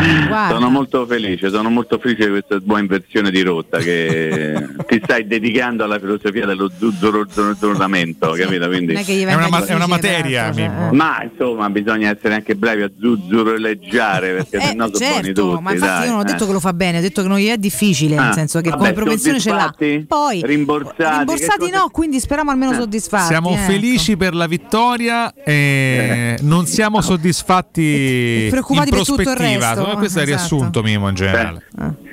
Sono 0.48 0.70
molto 0.70 1.04
felice, 1.06 1.50
sono 1.50 1.68
molto 1.68 1.98
felice 1.98 2.24
di 2.24 2.30
questa 2.30 2.56
buona 2.58 2.80
inversione 2.80 3.30
di 3.30 3.42
rotta 3.42 3.78
che 3.78 4.66
ti 4.88 5.00
stai 5.02 5.26
dedicando 5.26 5.84
alla 5.84 5.98
filosofia 5.98 6.46
dello 6.46 6.70
zuzzurellamento, 6.74 8.30
capito? 8.32 8.66
Quindi 8.68 8.94
è 8.94 9.34
una 9.34 9.48
ma- 9.48 9.64
è 9.66 9.74
una 9.74 9.86
materia, 9.86 10.52
cioè, 10.52 10.66
Mimmo. 10.68 10.90
Ma 10.92 11.22
insomma 11.22 11.68
bisogna 11.68 12.08
essere 12.10 12.32
anche 12.34 12.54
bravi 12.54 12.80
a 12.82 12.90
zuzzureleggiare 12.98 14.32
perché 14.36 14.56
eh, 14.56 14.60
sennò 14.60 14.86
sono 14.90 14.98
buoni 15.10 15.24
certo, 15.24 15.50
tutti. 15.50 15.62
ma 15.62 15.72
infatti 15.72 15.92
dai, 15.92 16.04
io 16.04 16.10
non 16.10 16.18
ho 16.18 16.22
eh. 16.22 16.32
detto 16.32 16.46
che 16.46 16.52
lo 16.52 16.60
fa 16.60 16.72
bene, 16.72 16.98
ho 16.98 17.00
detto 17.02 17.20
che 17.22 17.28
non 17.28 17.38
gli 17.38 17.48
è 17.48 17.56
difficile, 17.58 18.16
nel 18.16 18.30
Ah, 18.30 18.32
senso 18.32 18.60
che 18.62 18.70
vabbè, 18.70 18.80
come 18.80 18.92
propensione 18.94 19.38
ce 19.38 19.50
l'ha. 19.50 19.74
Poi 20.08 20.42
Rimborsati, 20.44 21.16
rimborsati 21.18 21.70
no, 21.74 21.88
quindi 21.90 22.20
speriamo 22.20 22.50
almeno 22.50 22.72
soddisfatti. 22.72 23.26
Siamo 23.26 23.50
eh. 23.52 23.56
felici 23.58 24.16
per 24.16 24.34
la 24.34 24.46
vittoria 24.46 25.32
e 25.34 26.36
non 26.42 26.66
siamo 26.66 27.00
soddisfatti 27.00 28.46
Preoccupati 28.50 28.88
in 28.88 28.94
per 28.94 29.04
tutto 29.04 29.20
il 29.20 29.26
prospettiva. 29.26 29.74
resto. 29.74 29.90
Eh, 29.92 29.94
Questo 29.96 30.18
è 30.18 30.22
il 30.22 30.28
Esatto. 30.28 30.48
riassunto 30.48 30.82
Mimo 30.82 31.08
in 31.08 31.14
generale. 31.14 31.66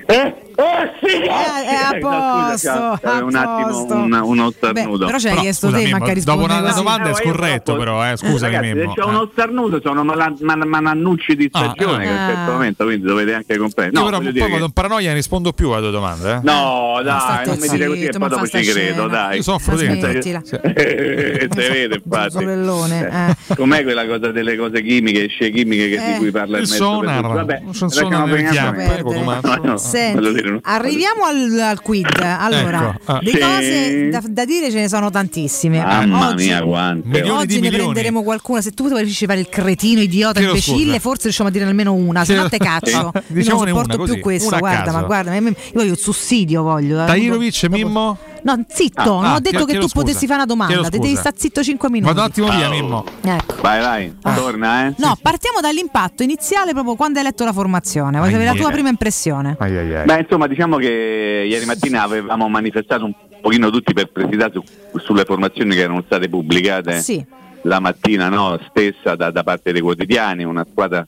Eh, 0.08 0.41
oh, 0.62 1.08
sì, 1.08 1.16
Eh, 1.16 1.28
è 1.28 1.76
a 1.76 1.98
posto, 2.00 2.58
Scusa, 2.58 3.00
a 3.02 3.24
un 3.24 3.36
attimo 3.36 3.68
posto. 3.68 3.94
un, 3.96 4.20
uno 4.24 4.48
Beh, 4.48 4.54
starnuto. 4.56 5.06
però 5.06 5.18
ci 5.18 5.28
hai 5.28 5.38
chiesto 5.38 5.70
te, 5.70 5.82
manca 5.90 5.98
dopo 6.00 6.14
rispondere 6.14 6.54
una 6.54 6.62
così. 6.62 6.76
domanda 6.76 7.10
è 7.10 7.14
scorretto 7.14 7.76
però, 7.76 8.06
eh, 8.12 8.18
scusami 8.18 8.54
Ragazzi, 8.56 8.74
Mimmo. 8.74 8.94
se 8.94 9.02
c'è 9.02 9.08
uno 9.08 9.30
starnuto 9.32 9.80
sono 9.84 10.04
man- 10.04 10.38
man- 10.42 10.64
manannucci 10.68 11.36
di 11.36 11.48
stagione 11.50 12.04
eh. 12.04 12.08
che 12.08 12.14
in 12.14 12.26
questo 12.34 12.52
momento, 12.52 12.84
quindi 12.86 13.06
dovete 13.06 13.34
anche 13.34 13.58
comprendere. 13.58 13.98
Io 13.98 14.04
No, 14.04 14.06
però 14.06 14.18
voglio 14.24 14.32
poi 14.32 14.42
vado 14.50 14.58
che- 14.58 14.64
in 14.66 14.72
paranoia 14.72 15.06
e 15.06 15.10
ne 15.10 15.14
rispondo 15.16 15.52
più 15.54 15.70
alle 15.72 15.92
domande. 15.92 16.32
Eh. 16.34 16.40
No, 16.44 17.02
dai, 17.04 17.20
state 17.20 17.50
non 17.50 17.58
mi 17.60 17.68
dire 17.70 17.88
così 17.88 18.04
e 18.06 18.10
poi 18.18 18.30
dopo 18.30 18.48
ci 18.48 18.62
credo, 18.62 19.08
dai. 19.08 19.36
Io 19.38 19.42
soffro 19.44 19.76
dentro. 19.78 20.10
Eh, 20.82 21.48
si 21.52 21.58
vede 21.58 22.02
infatti. 22.04 22.44
Eh. 22.44 23.56
Com'è 23.56 23.84
quella 23.84 24.06
cosa 24.06 24.32
delle 24.32 24.56
cose 24.58 24.82
chimiche, 24.82 25.28
scie 25.28 25.50
chimiche 25.52 25.90
che- 25.90 25.96
Eh. 26.10 26.14
di 26.14 26.18
cui 26.20 26.32
parla 26.32 26.58
il, 26.58 26.62
mezzo 26.64 26.76
sonar, 26.76 27.22
Vabbè, 27.22 27.62
lasciamo 27.66 28.10
nel 28.10 28.30
perdere. 28.30 28.50
chiappe. 28.50 28.90
No, 29.42 29.60
no, 29.64 29.78
Senti, 29.78 30.51
voglio 30.52 30.60
dire, 30.60 30.60
no. 30.60 30.60
arriviamo 30.64 31.24
al, 31.26 31.60
al 31.60 31.82
quid. 31.82 32.08
Allora, 32.22 32.96
Ecco, 33.00 33.12
ah. 33.12 33.20
le 33.22 33.32
Sì. 33.32 33.38
cose 33.38 34.10
da, 34.10 34.22
da 34.28 34.46
dire 34.46 34.70
ce 34.72 34.80
ne 34.82 34.88
sono 34.88 35.10
tantissime. 35.10 35.80
Mamma 35.84 36.30
oggi, 36.30 36.46
mia, 36.48 36.62
quante. 36.64 37.08
Milioni 37.08 37.30
oggi 37.30 37.48
di 37.48 37.54
ne 37.56 37.60
milioni. 37.62 37.84
prenderemo 37.84 38.24
qualcuna. 38.24 38.62
Se 38.62 38.72
tu 38.72 38.86
preferisci 38.86 39.26
fare 39.26 39.40
il 39.40 39.50
cretino, 39.50 40.02
idiota, 40.02 40.34
Chiedo 40.40 40.50
imbecille, 40.50 40.86
scusa. 40.86 41.00
forse 41.00 41.22
riusciamo 41.24 41.50
a 41.50 41.52
dire 41.52 41.66
almeno 41.66 41.94
una. 41.94 42.26
Se 42.26 42.36
no 42.36 42.50
te 42.50 42.58
caccio. 42.58 43.12
Io 43.34 43.34
non 43.34 43.44
sopporto 43.44 43.70
una, 43.74 43.84
più 43.96 43.98
così, 44.06 44.20
questo. 44.20 44.58
Guarda, 44.58 44.92
ma 44.92 45.02
guarda, 45.04 45.34
io 45.36 45.54
voglio 45.74 45.92
il 45.92 45.98
sussidio. 45.98 46.62
Voglio. 46.64 47.06
Tahirovic, 47.06 47.64
Mimmo? 47.70 48.18
No, 48.44 48.66
zitto, 48.68 49.02
Ah, 49.02 49.06
non 49.06 49.26
ah, 49.26 49.36
ho 49.36 49.40
detto 49.40 49.66
chiedo- 49.66 49.66
che 49.66 49.78
tu 49.80 49.88
potessi 49.94 50.26
scusa. 50.26 50.28
fare 50.28 50.38
una 50.44 50.46
domanda, 50.46 50.90
ti 50.90 51.00
devi 51.00 51.16
stare 51.16 51.36
zitto 51.38 51.62
5 51.64 51.90
minuti. 51.90 52.14
Vado 52.14 52.26
un 52.26 52.32
attimo 52.32 52.50
via, 52.50 52.70
Mimmo. 52.70 53.04
Ecco. 53.22 53.56
Vai, 53.62 53.82
vai, 53.82 54.16
torna, 54.36 54.88
eh. 54.88 54.94
No, 54.98 55.16
partiamo 55.22 55.60
dall'impatto 55.62 56.24
iniziale 56.24 56.72
proprio 56.74 56.96
quando 56.96 57.20
hai 57.20 57.26
letto 57.26 57.44
la 57.46 57.54
formazione. 57.54 58.18
Voglio 58.18 58.24
Ai, 58.24 58.32
sapere 58.32 58.52
la 58.58 58.62
tua 58.64 58.72
prima 58.72 58.90
impressione. 58.90 59.56
Beh, 59.60 60.20
insomma, 60.20 60.48
diciamo 60.48 60.78
che 60.78 61.46
ieri 61.48 61.66
mattina 61.66 62.02
avevamo 62.04 62.48
manifestato 62.50 63.06
un 63.06 63.14
pochino 63.42 63.70
tutti 63.70 63.94
perplessità 63.94 64.50
su- 64.52 64.64
sulle 65.00 65.24
formazioni 65.24 65.76
che 65.76 65.82
erano 65.82 66.02
state 66.06 66.28
pubblicate 66.30 67.00
Sì. 67.02 67.24
la 67.64 67.80
mattina 67.80 68.30
no, 68.30 68.60
stessa 68.70 69.16
da, 69.16 69.30
da 69.32 69.44
parte 69.44 69.72
dei 69.72 69.82
quotidiani, 69.82 70.44
una 70.44 70.66
squadra 70.70 71.08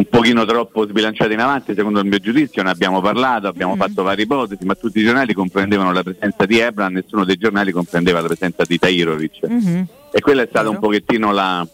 un 0.00 0.06
pochino 0.08 0.46
troppo 0.46 0.86
sbilanciata 0.86 1.30
in 1.32 1.40
avanti, 1.40 1.74
secondo 1.74 2.00
il 2.00 2.06
mio 2.06 2.18
giudizio, 2.18 2.62
ne 2.62 2.70
abbiamo 2.70 3.02
parlato, 3.02 3.48
abbiamo 3.48 3.76
fatto 3.76 4.02
varie 4.02 4.24
ipotesi, 4.24 4.64
ma 4.64 4.74
tutti 4.74 4.98
i 4.98 5.04
giornali 5.04 5.34
comprendevano 5.34 5.92
la 5.92 6.02
presenza 6.02 6.46
di 6.46 6.58
Ebra, 6.58 6.88
nessuno 6.88 7.24
dei 7.24 7.36
giornali 7.36 7.70
comprendeva 7.70 8.20
la 8.22 8.26
presenza 8.26 8.64
di 8.66 8.78
Tairovic. 8.78 9.46
Mhm. 9.46 9.86
E 10.10 10.20
quella 10.20 10.42
è 10.42 10.46
stata 10.48 10.70
un 10.70 10.78
pochettino 10.78 11.32
la, 11.32 11.66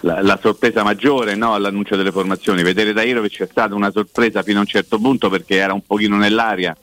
la- 0.00 0.22
la 0.22 0.38
sorpresa 0.40 0.82
maggiore 0.82 1.34
no, 1.34 1.52
all'annuncio 1.52 1.94
delle 1.94 2.10
formazioni. 2.10 2.62
Vedere 2.62 2.94
Dairovic 2.94 3.42
è 3.42 3.48
stata 3.50 3.74
una 3.74 3.90
sorpresa 3.90 4.42
fino 4.42 4.58
a 4.58 4.60
un 4.62 4.66
certo 4.66 4.98
punto 4.98 5.28
perché 5.28 5.56
era 5.56 5.74
un 5.74 5.82
pochino 5.86 6.16
nell'aria 6.16 6.74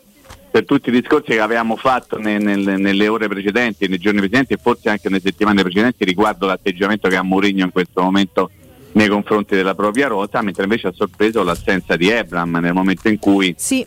per 0.52 0.66
tutti 0.66 0.90
i 0.90 0.92
discorsi 0.92 1.32
che 1.32 1.40
avevamo 1.42 1.76
fatto 1.78 2.18
ne- 2.20 2.38
nel- 2.38 2.80
nelle 2.80 3.08
ore 3.08 3.28
precedenti, 3.28 3.88
nei 3.90 3.98
giorni 3.98 4.20
precedenti 4.20 4.54
e 4.54 4.58
forse 4.62 4.90
anche 4.90 5.10
nelle 5.10 5.20
settimane 5.22 5.64
precedenti 5.64 6.06
riguardo 6.06 6.46
l'atteggiamento 6.46 7.10
che 7.10 7.16
ha 7.18 7.24
Mourinho 7.24 7.66
in 7.66 7.72
questo 7.72 8.02
momento 8.04 8.52
nei 8.96 9.08
confronti 9.08 9.56
della 9.56 9.76
propria 9.76 10.08
rosa, 10.08 10.42
mentre 10.42 10.64
invece 10.64 10.88
ha 10.88 10.94
sorpreso 10.94 11.44
l'assenza 11.44 11.96
di 11.96 12.10
Ebram 12.10 12.58
nel 12.58 12.74
momento 12.74 13.08
in 13.10 13.20
cui 13.20 13.54
Sì. 13.58 13.86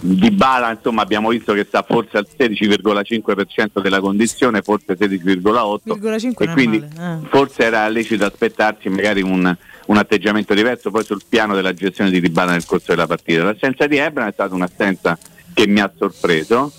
di 0.00 0.30
Bala 0.30 0.70
insomma 0.70 1.00
abbiamo 1.00 1.30
visto 1.30 1.54
che 1.54 1.64
sta 1.64 1.82
forse 1.82 2.18
al 2.18 2.26
16,5% 2.38 3.80
della 3.80 4.00
condizione, 4.00 4.60
forse 4.60 4.94
16,8% 4.98 5.80
0,5 5.86 6.32
e 6.36 6.48
quindi 6.48 6.76
eh. 6.76 7.18
forse 7.28 7.64
era 7.64 7.88
lecito 7.88 8.26
aspettarsi 8.26 8.90
magari 8.90 9.22
un, 9.22 9.56
un 9.86 9.96
atteggiamento 9.96 10.52
diverso 10.52 10.90
poi 10.90 11.04
sul 11.04 11.22
piano 11.26 11.54
della 11.54 11.72
gestione 11.72 12.10
di 12.10 12.20
Dybala 12.20 12.52
nel 12.52 12.66
corso 12.66 12.86
della 12.88 13.06
partita. 13.06 13.42
L'assenza 13.42 13.86
di 13.86 13.96
Ebram 13.96 14.28
è 14.28 14.32
stata 14.32 14.54
un'assenza 14.54 15.18
che 15.54 15.66
mi 15.66 15.80
ha 15.80 15.90
sorpreso 15.96 16.70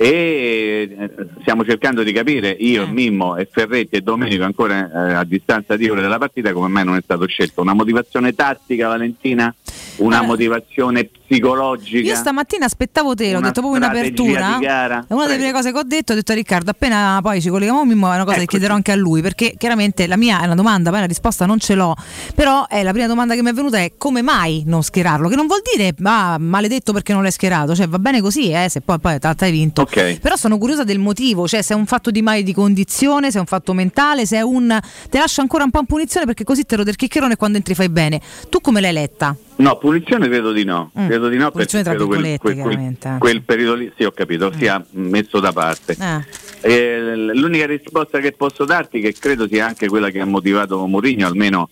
e 0.00 0.96
eh, 0.96 1.10
stiamo 1.40 1.64
cercando 1.64 2.04
di 2.04 2.12
capire 2.12 2.50
io, 2.50 2.86
Mimmo 2.86 3.36
e 3.36 3.48
Ferretti 3.50 3.96
e 3.96 4.00
Domenico 4.00 4.44
ancora 4.44 5.08
eh, 5.08 5.14
a 5.14 5.24
distanza 5.24 5.76
di 5.76 5.88
ore 5.88 6.00
dalla 6.00 6.18
partita 6.18 6.52
come 6.52 6.68
mai 6.68 6.84
non 6.84 6.94
è 6.94 7.00
stato 7.02 7.26
scelto. 7.26 7.62
Una 7.62 7.74
motivazione 7.74 8.32
tattica 8.32 8.86
Valentina? 8.86 9.52
Una 9.96 10.22
motivazione 10.22 11.10
psicologica? 11.28 12.06
Io 12.06 12.14
stamattina 12.14 12.66
aspettavo 12.66 13.14
te, 13.14 13.32
l'ho 13.32 13.40
detto 13.40 13.60
proprio 13.60 13.76
in 13.76 13.82
apertura. 13.82 14.58
È 14.58 15.12
una 15.12 15.26
delle 15.26 15.36
prime 15.36 15.52
cose 15.52 15.72
che 15.72 15.78
ho 15.78 15.82
detto, 15.82 16.12
ho 16.12 16.14
detto 16.14 16.32
a 16.32 16.34
Riccardo, 16.34 16.70
appena 16.70 17.18
poi 17.22 17.40
ci 17.40 17.48
colleghiamo 17.48 17.84
Mimmo 17.84 18.10
è 18.12 18.14
una 18.14 18.24
cosa 18.24 18.38
che 18.38 18.46
chiederò 18.46 18.74
anche 18.74 18.92
a 18.92 18.94
lui, 18.94 19.22
perché 19.22 19.54
chiaramente 19.56 20.06
la 20.06 20.16
mia 20.16 20.40
è 20.40 20.44
una 20.44 20.54
domanda, 20.54 20.90
poi 20.90 21.00
la 21.00 21.06
risposta 21.06 21.46
non 21.46 21.58
ce 21.58 21.74
l'ho, 21.74 21.94
però 22.34 22.66
è 22.66 22.82
la 22.82 22.92
prima 22.92 23.06
domanda 23.06 23.34
che 23.34 23.42
mi 23.42 23.50
è 23.50 23.52
venuta 23.52 23.78
è 23.78 23.92
come 23.98 24.22
mai 24.22 24.62
non 24.66 24.82
schierarlo? 24.82 25.28
Che 25.28 25.36
non 25.36 25.46
vuol 25.46 25.62
dire 25.74 25.94
ah, 26.02 26.36
maledetto 26.38 26.92
perché 26.92 27.12
non 27.12 27.22
l'hai 27.22 27.32
schierato, 27.32 27.74
cioè 27.74 27.88
va 27.88 27.98
bene 27.98 28.20
così, 28.20 28.50
eh, 28.50 28.68
se 28.68 28.80
poi, 28.80 28.98
poi 29.00 29.18
tanto 29.18 29.44
hai 29.44 29.50
vinto. 29.50 29.82
Ok. 29.82 30.20
Però 30.20 30.36
sono 30.36 30.58
curiosa 30.58 30.84
del 30.84 30.98
motivo, 30.98 31.48
cioè 31.48 31.62
se 31.62 31.74
è 31.74 31.76
un 31.76 31.86
fatto 31.86 32.10
di 32.10 32.22
mai 32.22 32.42
di 32.42 32.54
condizione, 32.54 33.30
se 33.30 33.38
è 33.38 33.40
un 33.40 33.46
fatto 33.46 33.72
mentale, 33.72 34.26
se 34.26 34.36
è 34.36 34.42
un 34.42 34.78
te 35.10 35.18
lascia 35.18 35.40
ancora 35.40 35.64
un 35.64 35.70
po' 35.70 35.80
in 35.80 35.86
punizione 35.86 36.26
perché 36.26 36.44
così 36.44 36.64
te 36.64 36.76
lo 36.76 36.84
del 36.84 36.96
chiccherone 36.96 37.36
quando 37.36 37.56
entri 37.56 37.74
fai 37.74 37.88
bene. 37.88 38.20
Tu 38.48 38.60
come 38.60 38.80
l'hai 38.80 38.92
letta? 38.92 39.36
No, 39.58 39.76
punizione 39.78 40.28
credo 40.28 40.52
di 40.52 40.64
no, 40.64 40.90
Mm. 40.98 41.06
credo 41.06 41.28
di 41.28 41.36
no 41.36 41.50
Punizione 41.50 41.82
perché 41.84 42.04
quel, 42.04 42.38
quel- 42.38 42.58
quel- 42.60 42.96
eh. 43.02 43.16
quel 43.18 43.42
periodo 43.42 43.74
lì, 43.74 43.92
sì 43.96 44.04
ho 44.04 44.12
capito, 44.12 44.52
sia 44.56 44.84
messo 44.92 45.40
da 45.40 45.52
parte. 45.52 45.96
Eh. 45.98 46.72
Eh, 46.72 47.16
l'unica 47.34 47.66
risposta 47.66 48.20
che 48.20 48.32
posso 48.32 48.64
darti, 48.64 49.00
che 49.00 49.12
credo 49.18 49.48
sia 49.48 49.66
anche 49.66 49.88
quella 49.88 50.10
che 50.10 50.20
ha 50.20 50.24
motivato 50.26 50.86
Mourinho, 50.86 51.26
almeno 51.26 51.68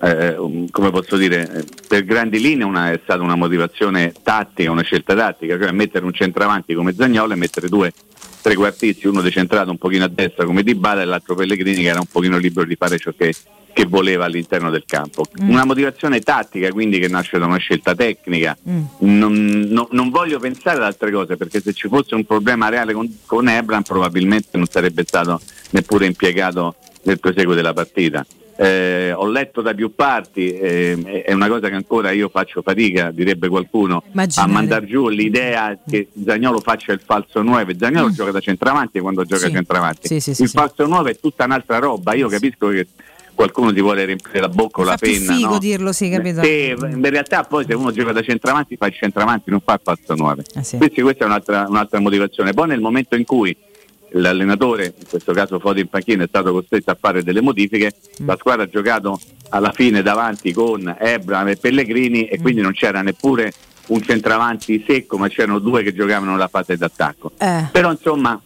eh, 0.00 0.36
um, 0.36 0.68
come 0.70 0.90
posso 0.90 1.16
dire, 1.16 1.64
per 1.88 2.04
grandi 2.04 2.40
linee 2.40 2.64
una- 2.64 2.90
è 2.92 3.00
stata 3.02 3.20
una 3.22 3.34
motivazione 3.36 4.12
tattica, 4.22 4.70
una 4.70 4.82
scelta 4.82 5.14
tattica, 5.14 5.58
cioè 5.58 5.70
mettere 5.72 6.04
un 6.04 6.12
centravanti 6.12 6.72
come 6.74 6.92
Zagnolo 6.94 7.32
e 7.32 7.36
mettere 7.36 7.68
due 7.68 7.92
trequartisti, 8.40 9.06
uno 9.08 9.20
decentrato 9.22 9.70
un 9.70 9.78
pochino 9.78 10.04
a 10.04 10.08
destra 10.08 10.44
come 10.44 10.62
Dybala 10.62 11.02
e 11.02 11.04
l'altro 11.04 11.34
Pellegrini 11.34 11.82
che 11.82 11.88
era 11.88 11.98
un 12.00 12.06
pochino 12.10 12.38
libero 12.38 12.66
di 12.66 12.76
fare 12.76 12.96
ciò 12.98 13.12
che, 13.16 13.32
che 13.72 13.86
voleva 13.86 14.24
all'interno 14.24 14.70
del 14.70 14.84
campo. 14.86 15.24
Mm. 15.42 15.50
Una 15.50 15.64
motivazione 15.64 16.20
tattica 16.20 16.70
quindi 16.70 16.98
che 16.98 17.08
nasce 17.08 17.38
da 17.38 17.46
una 17.46 17.58
scelta 17.58 17.94
tecnica. 17.94 18.56
Non, 18.98 19.66
no- 19.68 19.88
non 19.92 20.10
voglio 20.10 20.38
pensare 20.38 20.78
ad 20.78 20.84
altre 20.84 21.10
cose 21.10 21.36
perché 21.36 21.60
se 21.60 21.72
ci 21.72 21.88
fosse 21.88 22.14
un 22.14 22.24
problema 22.24 22.68
reale 22.68 22.92
con, 22.92 23.18
con 23.26 23.48
Ebram 23.48 23.82
probabilmente 23.82 24.56
non 24.56 24.66
sarebbe 24.66 25.04
stato 25.06 25.40
neppure 25.70 26.06
impiegato 26.06 26.74
nel 27.02 27.20
proseguo 27.20 27.54
della 27.54 27.72
partita. 27.72 28.24
Eh, 28.60 29.12
ho 29.12 29.28
letto 29.28 29.62
da 29.62 29.72
più 29.72 29.94
parti, 29.94 30.50
eh, 30.52 31.22
è 31.24 31.32
una 31.32 31.46
cosa 31.46 31.68
che 31.68 31.76
ancora 31.76 32.10
io 32.10 32.28
faccio 32.28 32.60
fatica, 32.60 33.12
direbbe 33.12 33.46
qualcuno, 33.46 34.02
Immaginare. 34.10 34.50
a 34.50 34.52
mandare 34.52 34.86
giù 34.86 35.08
l'idea 35.08 35.78
che 35.88 36.08
Zagnolo 36.24 36.58
faccia 36.58 36.90
il 36.92 37.00
falso 37.04 37.40
9. 37.40 37.76
Zagnolo 37.78 38.10
gioca 38.10 38.32
da 38.32 38.40
centravanti 38.40 38.98
quando 38.98 39.22
gioca 39.24 39.46
Sì. 39.46 39.52
centravanti. 39.52 40.08
Sì, 40.08 40.34
sì, 40.34 40.42
il 40.42 40.48
falso 40.48 40.84
9 40.86 41.12
è 41.12 41.18
tutta 41.20 41.44
un'altra 41.44 41.78
roba. 41.78 42.14
Io 42.14 42.26
capisco 42.26 42.66
che 42.70 42.88
qualcuno 43.38 43.72
ti 43.72 43.80
vuole 43.80 44.04
riempire 44.04 44.40
la 44.40 44.48
bocca 44.48 44.80
o 44.80 44.84
la 44.84 44.96
penna. 44.96 45.32
figo 45.32 45.50
no? 45.52 45.58
dirlo, 45.58 45.92
sì, 45.92 46.10
capito? 46.10 46.42
Sì, 46.42 46.70
in 46.76 47.08
realtà 47.08 47.44
poi 47.44 47.64
se 47.64 47.72
uno 47.72 47.92
gioca 47.92 48.10
da 48.10 48.20
centravanti 48.20 48.74
fa 48.76 48.86
il 48.88 48.94
centravanti, 48.94 49.48
non 49.48 49.60
fa 49.64 49.74
il 49.74 49.80
falso 49.80 50.14
9. 50.16 50.42
Eh 50.56 50.64
sì. 50.64 50.76
Quindi 50.76 51.00
questa 51.02 51.22
è 51.22 51.26
un'altra, 51.28 51.64
un'altra 51.68 52.00
motivazione. 52.00 52.52
Poi 52.52 52.66
nel 52.66 52.80
momento 52.80 53.14
in 53.14 53.24
cui 53.24 53.56
l'allenatore, 54.10 54.86
in 54.86 55.06
questo 55.08 55.32
caso 55.34 55.60
Fodi 55.60 55.82
in 55.82 55.86
panchina, 55.88 56.24
è 56.24 56.26
stato 56.26 56.50
costretto 56.50 56.90
a 56.90 56.96
fare 56.98 57.22
delle 57.22 57.40
modifiche, 57.40 57.92
Mm. 58.20 58.26
la 58.26 58.36
squadra 58.36 58.64
ha 58.64 58.68
giocato 58.68 59.20
alla 59.50 59.70
fine 59.70 60.02
davanti 60.02 60.52
con 60.52 60.96
Ebram 60.98 61.46
e 61.46 61.56
Pellegrini 61.56 62.22
Mm. 62.24 62.32
e 62.32 62.40
quindi 62.40 62.60
non 62.60 62.72
c'era 62.72 63.02
neppure 63.02 63.52
un 63.86 64.02
centravanti 64.02 64.82
secco, 64.84 65.16
ma 65.16 65.28
c'erano 65.28 65.60
due 65.60 65.84
che 65.84 65.94
giocavano 65.94 66.36
la 66.36 66.48
fase 66.48 66.76
d'attacco. 66.76 67.30
Eh. 67.38 67.66
Però 67.70 67.88
insomma 67.92 68.38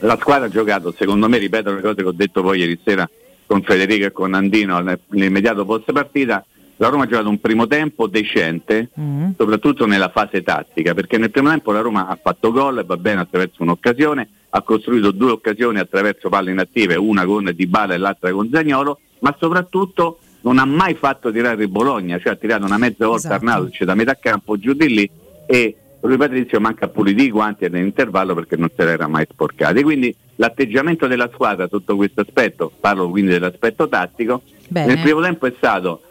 la 0.00 0.18
squadra 0.20 0.48
ha 0.48 0.50
giocato, 0.50 0.92
secondo 0.96 1.30
me, 1.30 1.38
ripeto 1.38 1.72
le 1.72 1.80
cose 1.80 1.94
che 1.94 2.04
ho 2.04 2.12
detto 2.12 2.42
poi 2.42 2.58
ieri 2.58 2.78
sera 2.84 3.08
con 3.46 3.62
Federico 3.62 4.06
e 4.06 4.12
con 4.12 4.34
Andino 4.34 4.80
nel- 4.80 4.98
nell'immediato 5.10 5.64
post 5.64 5.90
partita, 5.92 6.44
la 6.76 6.88
Roma 6.88 7.04
ha 7.04 7.06
giocato 7.06 7.28
un 7.28 7.40
primo 7.40 7.66
tempo 7.66 8.08
decente, 8.08 8.90
soprattutto 9.36 9.86
nella 9.86 10.08
fase 10.08 10.42
tattica, 10.42 10.94
perché 10.94 11.16
nel 11.18 11.30
primo 11.30 11.50
tempo 11.50 11.70
la 11.70 11.80
Roma 11.80 12.08
ha 12.08 12.18
fatto 12.20 12.50
gol 12.50 12.78
e 12.78 12.84
va 12.84 12.96
bene 12.96 13.20
attraverso 13.20 13.62
un'occasione, 13.62 14.28
ha 14.50 14.62
costruito 14.62 15.12
due 15.12 15.30
occasioni 15.30 15.78
attraverso 15.78 16.28
palle 16.28 16.50
inattive, 16.50 16.96
una 16.96 17.24
con 17.24 17.52
Dybala 17.54 17.94
e 17.94 17.98
l'altra 17.98 18.32
con 18.32 18.48
Zagnolo, 18.52 18.98
ma 19.20 19.34
soprattutto 19.38 20.18
non 20.40 20.58
ha 20.58 20.64
mai 20.64 20.94
fatto 20.94 21.30
tirare 21.30 21.62
il 21.62 21.68
Bologna, 21.68 22.18
cioè 22.18 22.32
ha 22.32 22.36
tirato 22.36 22.64
una 22.64 22.78
mezza 22.78 23.06
volta 23.06 23.28
Esatto. 23.28 23.34
Arnautovic 23.34 23.84
da 23.84 23.94
metà 23.94 24.14
campo 24.16 24.58
giù 24.58 24.72
di 24.72 24.88
lì 24.88 25.10
e 25.46 25.76
Rui 26.02 26.16
Patrizio 26.16 26.58
manca 26.60 26.86
a 26.86 26.88
pulire 26.88 27.22
i 27.22 27.30
guanti 27.30 27.68
nell'intervallo 27.68 28.34
perché 28.34 28.56
non 28.56 28.68
se 28.76 28.84
l'era 28.84 29.06
mai 29.06 29.24
sporcati. 29.30 29.82
Quindi 29.82 30.14
l'atteggiamento 30.36 31.06
della 31.06 31.30
squadra 31.32 31.68
sotto 31.68 31.94
questo 31.96 32.22
aspetto, 32.22 32.72
parlo 32.80 33.08
quindi 33.08 33.30
dell'aspetto 33.30 33.88
tattico, 33.88 34.42
Bene. 34.68 34.94
nel 34.94 35.02
primo 35.02 35.20
tempo 35.20 35.46
è 35.46 35.52
stato, 35.56 36.02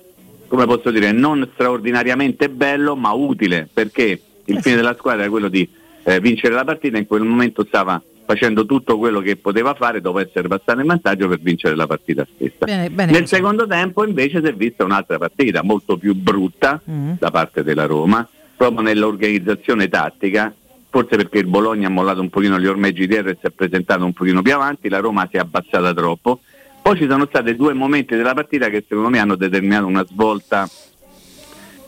come 0.47 0.65
posso 0.65 0.91
dire, 0.91 1.11
non 1.11 1.47
straordinariamente 1.53 2.49
bello 2.49 2.95
ma 2.95 3.11
utile 3.11 3.67
perché 3.71 4.21
il 4.45 4.59
fine 4.61 4.75
della 4.77 4.95
squadra 4.97 5.23
era 5.23 5.29
quello 5.29 5.49
di 5.49 5.67
eh, 6.03 6.19
vincere 6.21 6.53
la 6.53 6.63
partita, 6.63 6.97
in 6.97 7.05
quel 7.05 7.23
momento 7.23 7.65
stava 7.65 8.01
facendo 8.23 8.65
tutto 8.65 8.97
quello 8.97 9.19
che 9.19 9.35
poteva 9.35 9.73
fare 9.73 9.99
dopo 9.99 10.19
essere 10.19 10.47
passato 10.47 10.79
in 10.79 10.87
vantaggio 10.87 11.27
per 11.27 11.39
vincere 11.41 11.75
la 11.75 11.85
partita 11.85 12.25
stessa. 12.33 12.63
Bene, 12.63 12.89
bene 12.89 13.11
Nel 13.11 13.27
secondo 13.27 13.67
tempo 13.67 14.05
invece 14.05 14.39
si 14.39 14.47
è 14.47 14.53
vista 14.53 14.85
un'altra 14.85 15.17
partita 15.17 15.63
molto 15.63 15.97
più 15.97 16.15
brutta 16.15 16.81
Mm. 16.89 17.13
da 17.19 17.29
parte 17.29 17.61
della 17.63 17.85
Roma, 17.85 18.25
proprio 18.61 18.81
nell'organizzazione 18.83 19.89
tattica, 19.89 20.53
forse 20.87 21.15
perché 21.15 21.39
il 21.39 21.47
Bologna 21.47 21.87
ha 21.87 21.89
mollato 21.89 22.21
un 22.21 22.29
pochino 22.29 22.59
gli 22.59 22.67
ormeggi 22.67 23.07
dietro 23.07 23.31
e 23.31 23.37
si 23.39 23.47
è 23.47 23.49
presentato 23.49 24.05
un 24.05 24.13
pochino 24.13 24.43
più 24.43 24.53
avanti, 24.53 24.87
la 24.87 24.99
Roma 24.99 25.27
si 25.31 25.37
è 25.37 25.39
abbassata 25.39 25.91
troppo. 25.95 26.41
Poi 26.79 26.95
ci 26.95 27.07
sono 27.09 27.25
stati 27.27 27.55
due 27.55 27.73
momenti 27.73 28.15
della 28.15 28.35
partita 28.35 28.69
che 28.69 28.83
secondo 28.87 29.09
me 29.09 29.17
hanno 29.17 29.35
determinato 29.35 29.87
una 29.87 30.05
svolta, 30.05 30.69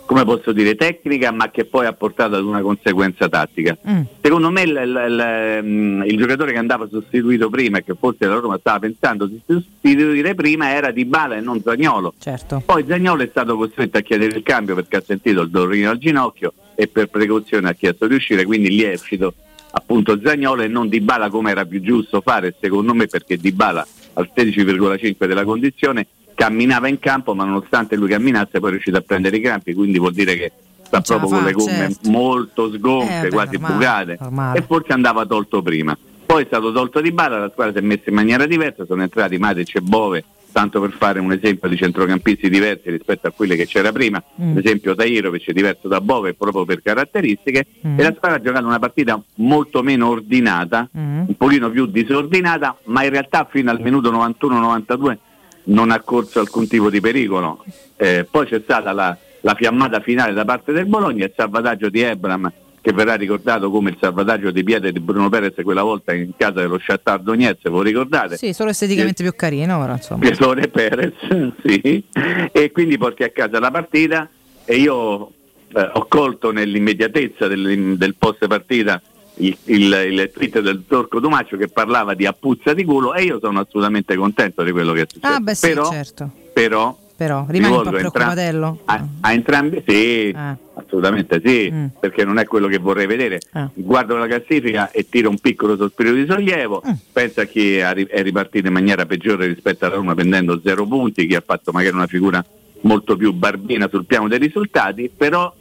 come 0.05 0.23
posso 0.25 0.51
dire, 0.51 0.73
tecnica, 0.75 1.31
ma 1.31 1.51
che 1.51 1.65
poi 1.65 1.85
ha 1.85 1.93
portato 1.93 2.35
ad 2.37 2.43
una 2.43 2.61
conseguenza 2.61 3.29
tattica. 3.29 3.77
Mm. 3.87 4.01
Secondo 4.21 4.49
me 4.49 4.61
il, 4.63 4.69
il- 4.69 5.05
il- 5.09 5.59
mm, 5.63 6.03
il 6.05 6.17
giocatore 6.17 6.53
che 6.53 6.57
andava 6.57 6.87
sostituito 6.89 7.49
prima 7.51 7.77
e 7.77 7.83
che 7.83 7.93
forse 7.99 8.25
la 8.25 8.39
Roma 8.39 8.57
stava 8.57 8.79
pensando 8.79 9.27
di 9.27 9.39
sostituire 9.45 10.33
prima 10.33 10.71
era 10.71 10.89
Di 10.89 11.05
Bala 11.05 11.35
e 11.37 11.39
non 11.41 11.61
Zagnolo. 11.61 12.15
Certo. 12.17 12.63
Poi 12.65 12.83
Zagnolo 12.87 13.21
è 13.21 13.27
stato 13.29 13.55
costretto 13.57 13.99
a 13.99 14.01
chiedere 14.01 14.35
il 14.35 14.43
cambio 14.43 14.73
perché 14.73 14.97
ha 14.97 15.03
sentito 15.05 15.41
il 15.41 15.49
dolorino 15.51 15.89
al 15.91 15.97
ginocchio 15.99 16.53
e 16.75 16.87
per 16.87 17.07
precauzione 17.07 17.69
ha 17.69 17.73
chiesto 17.73 18.07
di 18.07 18.15
uscire, 18.15 18.45
quindi 18.45 18.83
uscito 18.93 19.33
appunto 19.71 20.19
Zagnolo 20.23 20.61
e 20.61 20.67
non 20.67 20.87
Di 20.87 21.01
Bala 21.01 21.29
come 21.29 21.51
era 21.51 21.65
più 21.65 21.81
giusto 21.81 22.21
fare 22.21 22.55
secondo 22.59 22.93
me 22.93 23.07
perché 23.07 23.37
Di 23.37 23.51
Bala 23.51 23.85
al 24.13 24.29
16,5 24.35 25.25
della 25.25 25.43
condizione 25.43 26.05
camminava 26.35 26.87
in 26.87 26.99
campo 26.99 27.33
ma 27.33 27.43
nonostante 27.43 27.95
lui 27.95 28.09
camminasse 28.09 28.59
poi 28.59 28.69
è 28.69 28.71
riuscito 28.73 28.97
a 28.97 29.01
prendere 29.01 29.37
i 29.37 29.41
campi, 29.41 29.73
quindi 29.73 29.97
vuol 29.97 30.13
dire 30.13 30.35
che 30.35 30.51
sta 30.83 30.97
la 30.97 31.01
proprio 31.01 31.29
con 31.29 31.39
fa, 31.39 31.45
le 31.45 31.51
gomme 31.53 31.71
certo. 31.73 32.09
molto 32.09 32.71
sgonfie, 32.71 33.27
Eh, 33.27 33.29
quasi 33.29 33.57
normale, 33.57 33.73
bucate 33.75 34.17
normale. 34.19 34.59
e 34.59 34.61
forse 34.61 34.93
andava 34.93 35.25
tolto 35.25 35.61
prima. 35.61 35.97
Poi 36.25 36.43
è 36.43 36.45
stato 36.45 36.71
tolto 36.71 37.01
di 37.01 37.11
balla, 37.11 37.39
la 37.39 37.49
squadra 37.51 37.73
si 37.73 37.79
è 37.79 37.81
messa 37.87 38.03
in 38.07 38.15
maniera 38.15 38.45
diversa, 38.45 38.85
sono 38.85 39.01
entrati 39.01 39.37
Matic 39.37 39.75
e 39.75 39.81
Bove, 39.81 40.23
tanto 40.53 40.79
per 40.79 40.91
fare 40.91 41.19
un 41.19 41.33
esempio 41.33 41.67
di 41.67 41.75
centrocampisti 41.75 42.49
diversi 42.49 42.89
rispetto 42.91 43.27
a 43.27 43.31
quelli 43.31 43.55
che 43.57 43.65
c'era 43.65 43.91
prima, 43.91 44.23
Mm. 44.41 44.51
ad 44.51 44.57
esempio 44.65 44.95
Tairovic 44.95 45.47
è 45.49 45.51
diverso 45.51 45.87
da 45.89 45.99
Bove 45.99 46.33
proprio 46.35 46.63
per 46.63 46.81
caratteristiche 46.81 47.65
Mm. 47.85 47.99
e 47.99 48.03
la 48.03 48.13
squadra 48.15 48.37
ha 48.37 48.41
giocato 48.41 48.65
una 48.65 48.79
partita 48.79 49.21
molto 49.35 49.81
meno 49.83 50.07
ordinata, 50.09 50.87
Mm. 50.97 51.23
un 51.27 51.35
pochino 51.35 51.69
più 51.69 51.87
disordinata, 51.87 52.77
ma 52.85 53.03
in 53.03 53.09
realtà 53.09 53.45
fino 53.51 53.71
al 53.71 53.81
minuto 53.81 54.09
91-92 54.11 55.17
non 55.65 55.91
ha 55.91 55.99
corso 56.01 56.39
alcun 56.39 56.67
tipo 56.67 56.89
di 56.89 56.99
pericolo. 57.01 57.63
Eh, 57.97 58.25
poi 58.29 58.45
c'è 58.45 58.61
stata 58.63 58.91
la, 58.91 59.17
la 59.41 59.53
fiammata 59.55 59.99
finale 60.01 60.33
da 60.33 60.45
parte 60.45 60.71
del 60.71 60.85
Bologna, 60.85 61.25
il 61.25 61.33
salvataggio 61.35 61.89
di 61.89 62.01
Ebram 62.01 62.51
che 62.83 62.91
verrà 62.91 63.15
ricordato 63.15 63.71
come 63.71 63.91
il 63.91 63.97
salvataggio 63.97 64.51
di 64.51 64.61
piede 64.61 64.91
di 64.91 64.99
Bruno 64.99 65.29
Perez 65.29 65.53
quella 65.63 65.83
volta 65.83 66.11
in 66.13 66.31
casa 66.35 66.59
dello 66.59 66.77
Shakhtar 66.77 67.21
Donetsk, 67.21 67.69
voi 67.69 67.85
ricordate? 67.85 68.35
Sì, 68.35 68.51
solo 68.51 68.71
esteticamente 68.71 69.23
più 69.23 69.33
carino 69.33 69.79
ora, 69.79 69.93
insomma. 69.93 70.19
Pietone 70.19 70.67
Perez, 70.67 71.13
sì, 71.63 72.03
e 72.51 72.71
quindi 72.73 72.97
porti 72.97 73.23
a 73.23 73.29
casa 73.29 73.57
la 73.61 73.71
partita 73.71 74.29
e 74.65 74.75
io 74.75 75.31
eh, 75.73 75.91
ho 75.93 76.05
colto 76.09 76.51
nell'immediatezza 76.51 77.47
del, 77.47 77.95
del 77.95 78.15
post 78.15 78.47
partita 78.47 79.01
il, 79.35 79.57
il, 79.63 80.07
il 80.11 80.31
tweet 80.33 80.59
del 80.59 80.83
Torco 80.85 81.21
Domaccio 81.21 81.55
che 81.55 81.69
parlava 81.69 82.13
di 82.13 82.25
appuzza 82.25 82.73
di 82.73 82.83
culo 82.83 83.13
e 83.13 83.23
io 83.23 83.39
sono 83.39 83.61
assolutamente 83.61 84.13
contento 84.17 84.61
di 84.61 84.71
quello 84.71 84.91
che 84.91 85.03
è 85.03 85.07
successo. 85.09 85.33
Ah, 85.33 85.39
beh, 85.39 85.55
sì, 85.55 85.67
però, 85.69 85.89
certo. 85.89 86.29
però 86.51 86.97
Però 87.23 87.45
rimani 87.47 87.75
un 87.77 87.83
po' 87.83 87.89
preoccupatello. 87.91 88.79
a, 88.85 89.07
a 89.21 89.31
entrambi 89.31 89.81
sì, 89.87 90.33
Ah. 90.35 90.57
assolutamente 90.73 91.41
sì, 91.43 91.69
Mm. 91.71 91.85
perché 92.01 92.25
non 92.25 92.37
è 92.37 92.45
quello 92.45 92.67
che 92.67 92.79
vorrei 92.79 93.05
vedere. 93.07 93.39
Ah. 93.53 93.69
Guardo 93.73 94.17
la 94.17 94.27
classifica 94.27 94.91
e 94.91 95.07
tiro 95.07 95.29
un 95.29 95.37
piccolo 95.39 95.77
sospiro 95.77 96.11
di 96.11 96.25
sollievo, 96.27 96.83
Mm. 96.85 96.91
pensa 97.13 97.43
a 97.43 97.45
chi 97.45 97.77
è 97.77 97.93
ripartito 98.23 98.67
in 98.67 98.73
maniera 98.73 99.05
peggiore 99.05 99.47
rispetto 99.47 99.85
alla 99.85 99.95
Roma 99.95 100.13
prendendo 100.15 100.59
zero 100.61 100.85
punti, 100.85 101.25
chi 101.27 101.35
ha 101.35 101.43
fatto 101.45 101.71
magari 101.71 101.95
una 101.95 102.07
figura 102.07 102.43
molto 102.81 103.15
più 103.15 103.31
barbina 103.31 103.87
sul 103.89 104.05
piano 104.05 104.27
dei 104.27 104.39
risultati, 104.39 105.09
però 105.15 105.53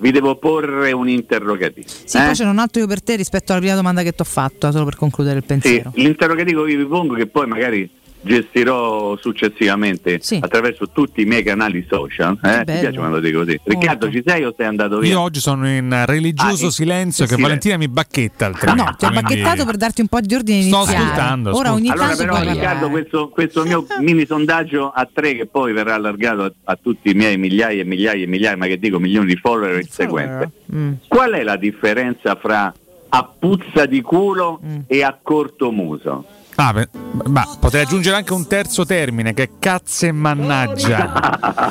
vi 0.00 0.10
devo 0.10 0.36
porre 0.36 0.92
un 0.92 1.08
interrogativo. 1.08 1.88
Sì, 2.04 2.18
eh? 2.18 2.24
poi 2.24 2.32
c'è 2.34 2.44
un 2.44 2.58
altro 2.58 2.82
io 2.82 2.86
per 2.86 3.02
te 3.02 3.16
rispetto 3.16 3.52
alla 3.52 3.60
prima 3.62 3.74
domanda 3.76 4.02
che 4.02 4.12
ti 4.12 4.20
ho 4.20 4.24
fatto, 4.26 4.70
solo 4.70 4.84
per 4.84 4.96
concludere 4.96 5.36
il 5.38 5.42
Sì, 5.42 5.48
pensiero. 5.48 5.90
l'interrogativo 5.94 6.64
che 6.64 6.76
vi 6.76 6.84
pongo 6.84 7.14
che 7.14 7.26
poi 7.26 7.46
magari 7.46 7.88
gestirò 8.20 9.16
successivamente 9.16 10.20
attraverso 10.40 10.88
tutti 10.90 11.22
i 11.22 11.24
miei 11.24 11.42
canali 11.42 11.86
social. 11.88 12.38
Eh? 12.42 12.64
Ti 12.64 12.78
piace 12.78 12.96
quando 12.98 13.20
dico 13.20 13.38
così? 13.40 13.58
Riccardo, 13.62 14.10
ci 14.10 14.22
sei 14.26 14.44
o 14.44 14.54
sei 14.56 14.66
andato 14.66 14.98
via? 14.98 15.12
Io 15.12 15.20
oggi 15.20 15.40
sono 15.40 15.68
in 15.68 16.04
religioso 16.06 16.66
Ah, 16.66 16.70
silenzio 16.70 17.24
che 17.24 17.34
silenzio. 17.34 17.36
Valentina 17.38 17.76
mi 17.76 17.88
bacchetta 17.88 18.46
altrimenti. 18.46 18.82
No, 18.82 18.94
ti 18.96 19.04
ho 19.04 19.10
bacchettato 19.10 19.64
per 19.64 19.76
darti 19.76 20.00
un 20.00 20.08
po' 20.08 20.20
di 20.20 20.34
ordine 20.34 20.62
Sto 20.62 20.76
iniziale. 20.76 21.04
ascoltando, 21.04 21.56
Ora 21.56 21.72
ogni 21.72 21.88
Allora 21.90 22.06
tanto 22.08 22.22
però 22.24 22.36
Riccardo 22.38 22.56
parlare. 22.62 22.90
questo, 22.90 23.28
questo 23.28 23.64
mio 23.64 23.86
mini 24.00 24.26
sondaggio 24.26 24.90
a 24.90 25.08
tre 25.12 25.34
che 25.34 25.46
poi 25.46 25.72
verrà 25.72 25.94
allargato 25.94 26.42
a, 26.44 26.52
a 26.64 26.78
tutti 26.80 27.10
i 27.10 27.14
miei 27.14 27.36
migliaia 27.38 27.80
e 27.82 27.84
migliaia 27.84 28.24
e 28.24 28.26
migliaia, 28.26 28.56
ma 28.56 28.66
che 28.66 28.78
dico 28.78 28.98
milioni 28.98 29.26
di 29.26 29.36
follower 29.36 29.76
e 29.78 29.86
seguente. 29.88 30.50
Mm. 30.74 30.92
Qual 31.08 31.32
è 31.32 31.42
la 31.42 31.56
differenza 31.56 32.34
fra 32.36 32.72
a 33.10 33.32
puzza 33.38 33.86
di 33.86 34.02
culo 34.02 34.60
Mm. 34.64 34.78
e 34.86 35.02
a 35.02 35.18
corto 35.22 35.70
muso? 35.70 36.24
Ah, 36.60 36.72
beh, 36.72 36.88
ma 37.26 37.46
potrei 37.60 37.82
aggiungere 37.82 38.16
anche 38.16 38.32
un 38.32 38.48
terzo 38.48 38.84
termine 38.84 39.32
che 39.32 39.44
è 39.44 39.48
cazze 39.60 40.08
e 40.08 40.12
mannaggia. 40.12 41.06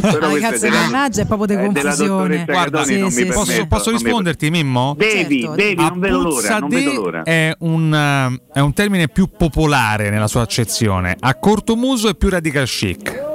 Però 0.00 0.26
Ah, 0.34 0.38
cazzo, 0.40 0.58
della- 0.66 0.80
mannaggia, 0.80 1.22
è 1.22 1.26
proprio 1.26 1.46
di 1.46 1.54
della 1.72 1.88
confusione. 1.90 2.44
Guarda, 2.44 2.84
non 2.84 3.12
mi 3.12 3.26
posso, 3.26 3.66
posso 3.68 3.90
risponderti, 3.92 4.50
Mimmo? 4.50 4.94
Devi, 4.98 5.42
Certo. 5.42 5.54
devi, 5.54 5.74
non 5.76 6.00
vedo 6.00 6.22
l'ora, 6.22 6.58
non 6.58 6.68
vedo 6.68 6.92
l'ora. 6.92 7.22
È 7.22 7.54
un, 7.60 7.94
eh, 7.94 8.40
è 8.52 8.60
un 8.60 8.72
termine 8.72 9.06
più 9.08 9.28
popolare 9.36 10.10
nella 10.10 10.26
sua 10.26 10.42
accezione. 10.42 11.16
A 11.20 11.36
corto 11.36 11.76
muso 11.76 12.08
è 12.08 12.16
più 12.16 12.30
radical 12.30 12.66
chic. 12.66 13.26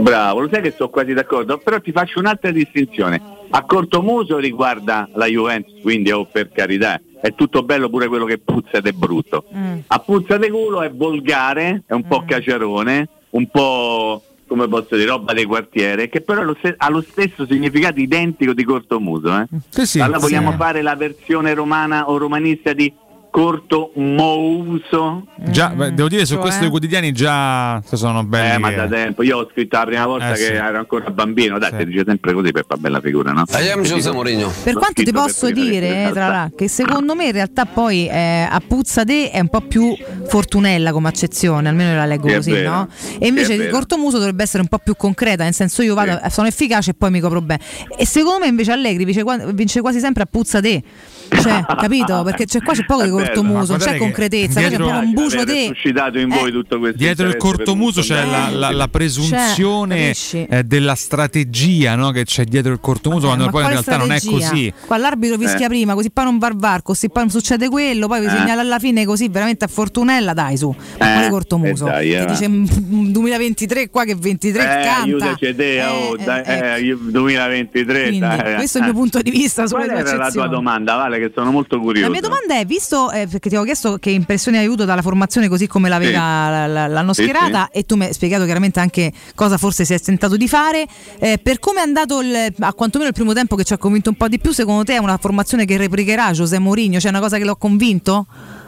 Bravo, 0.00 0.40
lo 0.40 0.48
sai 0.50 0.60
che 0.60 0.74
sono 0.76 0.88
quasi 0.88 1.12
d'accordo, 1.12 1.58
però 1.58 1.80
ti 1.80 1.92
faccio 1.92 2.18
un'altra 2.18 2.50
distinzione. 2.50 3.22
A 3.50 3.62
corto 3.64 4.02
muso 4.02 4.38
riguarda 4.38 5.08
la 5.14 5.26
Juventus, 5.26 5.80
quindi 5.80 6.10
oh, 6.10 6.26
per 6.26 6.50
carità, 6.50 7.00
è 7.24 7.34
tutto 7.34 7.62
bello 7.62 7.88
pure 7.88 8.06
quello 8.06 8.26
che 8.26 8.36
puzza 8.36 8.72
ed 8.72 8.86
è 8.86 8.92
brutto. 8.92 9.46
Mm. 9.56 9.78
A 9.86 9.98
puzza 10.00 10.36
di 10.36 10.50
culo 10.50 10.82
è 10.82 10.90
volgare, 10.90 11.84
è 11.86 11.94
un 11.94 12.06
po' 12.06 12.22
caciarone, 12.26 13.08
un 13.30 13.46
po' 13.48 14.22
come 14.46 14.68
posso 14.68 14.94
dire, 14.94 15.08
roba 15.08 15.32
del 15.32 15.46
quartiere, 15.46 16.10
che 16.10 16.20
però 16.20 16.42
ha 16.42 16.90
lo 16.90 17.00
stesso 17.00 17.46
significato 17.46 17.98
identico 17.98 18.52
di 18.52 18.62
corto 18.62 19.00
muso. 19.00 19.40
Eh? 19.40 19.46
Sì, 19.70 19.86
sì, 19.86 20.00
allora 20.00 20.18
sì. 20.18 20.24
vogliamo 20.26 20.52
fare 20.52 20.82
la 20.82 20.96
versione 20.96 21.54
romana 21.54 22.10
o 22.10 22.18
romanista 22.18 22.74
di 22.74 22.92
corto 23.34 23.90
mouso? 23.96 25.26
Già, 25.48 25.70
beh, 25.70 25.92
devo 25.92 26.06
dire, 26.06 26.24
su 26.24 26.34
Cioè? 26.34 26.40
questo 26.42 26.64
i 26.66 26.68
quotidiani 26.68 27.10
già 27.10 27.82
sono 27.82 28.22
belli. 28.22 28.54
Eh, 28.54 28.58
ma 28.58 28.70
da 28.70 28.86
tempo, 28.86 29.24
io 29.24 29.38
ho 29.38 29.48
scritto 29.50 29.76
la 29.76 29.84
prima 29.84 30.06
volta 30.06 30.30
Eh, 30.30 30.34
che 30.34 30.44
sì. 30.44 30.52
ero 30.52 30.78
ancora 30.78 31.10
bambino, 31.10 31.58
dai, 31.58 31.72
si 31.76 31.84
dice 31.84 32.04
sempre 32.06 32.32
così 32.32 32.52
per 32.52 32.64
fare 32.68 32.80
bella 32.80 33.00
figura, 33.00 33.32
no? 33.32 33.42
Am 33.50 33.82
José 33.82 34.12
Mourinho. 34.12 34.52
Per 34.62 34.74
quanto 34.74 35.02
ti 35.02 35.10
posso 35.10 35.50
dire, 35.50 36.06
eh, 36.06 36.10
tra 36.12 36.28
l'altro, 36.28 36.56
che 36.58 36.68
secondo 36.68 37.16
me 37.16 37.24
in 37.26 37.32
realtà 37.32 37.64
poi 37.64 38.06
eh, 38.08 38.46
a 38.48 38.62
puzza 38.64 39.02
de 39.02 39.30
è 39.32 39.40
un 39.40 39.48
po' 39.48 39.62
più 39.62 39.92
fortunella 40.28 40.92
come 40.92 41.08
accezione, 41.08 41.68
almeno 41.68 41.90
io 41.90 41.96
la 41.96 42.06
leggo 42.06 42.28
Sì, 42.28 42.34
così, 42.36 42.50
vero. 42.52 42.70
no? 42.70 42.88
Sì, 42.94 43.16
E 43.18 43.26
invece 43.26 43.54
il 43.54 43.68
cortomuso 43.68 44.18
dovrebbe 44.18 44.44
essere 44.44 44.62
un 44.62 44.68
po' 44.68 44.78
più 44.78 44.94
concreta, 44.94 45.42
nel 45.42 45.54
senso 45.54 45.82
io 45.82 45.94
vado, 45.96 46.20
sono 46.30 46.46
efficace 46.46 46.90
e 46.90 46.94
poi 46.94 47.10
mi 47.10 47.18
copro 47.18 47.40
bene. 47.40 47.60
E 47.98 48.06
secondo 48.06 48.38
me 48.38 48.46
invece 48.46 48.70
Allegri 48.70 49.04
vince, 49.04 49.24
vince 49.52 49.80
quasi 49.80 49.98
sempre 49.98 50.22
a 50.22 50.26
puzza 50.30 50.60
de. 50.60 50.80
Cioè, 51.28 51.64
capito? 51.66 52.22
Perché 52.22 52.46
c'è, 52.46 52.60
qua 52.62 52.72
c'è 52.74 52.84
poco 52.84 53.02
di 53.04 53.10
cortomuso, 53.10 53.76
c'è 53.76 53.96
concretezza, 53.98 54.60
c'è 54.60 54.72
proprio 54.74 54.98
un 54.98 55.12
bucio 55.12 55.44
de. 55.44 55.66
suscitato 55.66 56.18
in 56.18 56.28
voi 56.28 56.50
tutto 56.52 56.78
questo 56.78 56.96
Dietro 56.98 57.26
il 57.26 57.36
cortomuso 57.36 58.00
c'è 58.00 58.24
la, 58.24 58.48
la- 58.50 58.70
la 58.70 58.88
presunzione 58.88 60.14
Cioè, 60.14 60.46
eh, 60.48 60.64
della 60.64 60.94
strategia 60.94 61.94
no? 61.96 62.10
che 62.10 62.24
c'è 62.24 62.44
dietro 62.44 62.72
il 62.72 62.80
cortomuso, 62.80 63.26
quando 63.26 63.46
Ma 63.46 63.50
poi 63.50 63.62
in 63.64 63.68
realtà 63.68 63.96
non 63.96 64.12
è 64.12 64.18
strategia? 64.18 64.48
così. 64.50 64.72
Qua 64.86 64.96
l'arbitro 64.96 65.38
fischia 65.38 65.66
Eh. 65.66 65.68
prima, 65.68 65.94
così 65.94 66.10
poi 66.10 66.24
non 66.24 66.38
va 66.38 66.46
al 66.46 66.56
var, 66.56 66.82
così 66.82 67.08
poi 67.08 67.22
non 67.22 67.30
succede 67.30 67.68
quello, 67.68 68.06
poi 68.06 68.20
vi 68.20 68.26
Eh. 68.26 68.30
segnala 68.30 68.60
alla 68.62 68.78
fine 68.78 69.04
così 69.04 69.28
veramente 69.28 69.64
a 69.64 69.68
fortunella, 69.68 70.32
dai 70.32 70.56
su. 70.56 70.74
Ma 70.98 71.10
Eh, 71.10 71.12
quale 71.12 71.28
cortomuso? 71.30 71.86
eh, 71.86 71.90
dai, 71.90 72.08
Ti 72.08 72.14
eh. 72.14 72.24
dice 72.26 72.48
mm, 72.48 72.64
2023 73.10 73.90
qua 73.90 74.04
che 74.04 74.14
23 74.14 74.62
Eh, 74.62 74.84
canta. 74.84 75.36
te, 75.54 75.82
oh, 75.84 76.16
dai, 76.16 76.42
eh, 76.44 76.80
io- 76.80 76.98
2023 77.00 78.00
Quindi, 78.08 78.18
dai. 78.20 78.54
questo 78.56 78.78
è 78.78 78.80
il 78.80 78.86
mio 78.88 78.96
punto 78.96 79.20
di 79.20 79.30
vista 79.30 79.66
sulle 79.66 79.86
Qual 79.86 79.98
era 79.98 80.16
la 80.16 80.30
tua 80.30 80.46
domanda, 80.46 80.96
Vale, 80.96 81.13
che 81.18 81.30
sono 81.34 81.50
molto 81.50 81.78
curioso. 81.80 82.06
La 82.06 82.12
mia 82.12 82.20
domanda 82.20 82.56
è, 82.58 82.64
visto 82.64 83.10
eh, 83.10 83.26
perché 83.26 83.48
ti 83.48 83.56
avevo 83.56 83.64
chiesto 83.64 83.98
che 83.98 84.10
impressioni 84.10 84.58
hai 84.58 84.64
avuto 84.66 84.84
dalla 84.84 85.02
formazione 85.02 85.48
così 85.48 85.66
come 85.66 85.88
l'aveva 85.88 86.18
Sì. 86.66 86.72
la- 86.72 86.86
l'hanno 86.88 87.12
Sì, 87.12 87.22
schierata 87.22 87.70
e 87.70 87.84
tu 87.84 87.96
mi 87.96 88.04
hai 88.06 88.12
spiegato 88.12 88.44
chiaramente 88.44 88.80
anche 88.80 89.12
cosa 89.34 89.56
forse 89.58 89.84
si 89.84 89.94
è 89.94 89.98
tentato 90.00 90.36
di 90.36 90.48
fare, 90.48 90.86
eh, 91.18 91.38
per 91.42 91.58
come 91.58 91.80
è 91.80 91.82
andato 91.82 92.20
il, 92.20 92.54
a 92.60 92.72
quantomeno 92.72 93.08
il 93.10 93.14
primo 93.16 93.32
tempo 93.32 93.56
che 93.56 93.64
ci 93.64 93.72
ha 93.72 93.78
convinto 93.78 94.10
un 94.10 94.16
po' 94.16 94.28
di 94.28 94.38
più, 94.38 94.52
secondo 94.52 94.84
te 94.84 94.94
è 94.94 94.98
una 94.98 95.16
formazione 95.16 95.64
che 95.64 95.76
replicherà 95.76 96.30
José 96.32 96.58
Mourinho? 96.58 96.98
C'è 96.98 97.08
una 97.08 97.20
cosa 97.20 97.38
che 97.38 97.44
l'ho 97.44 97.56
convinto? 97.56 98.26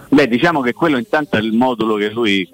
Beh, 0.09 0.29
diciamo 0.29 0.61
che 0.61 0.73
quello 0.73 0.99
intanto 0.99 1.37
è 1.37 1.41
il 1.41 1.53
modulo 1.53 1.97
che 1.97 2.11
lui 2.11 2.49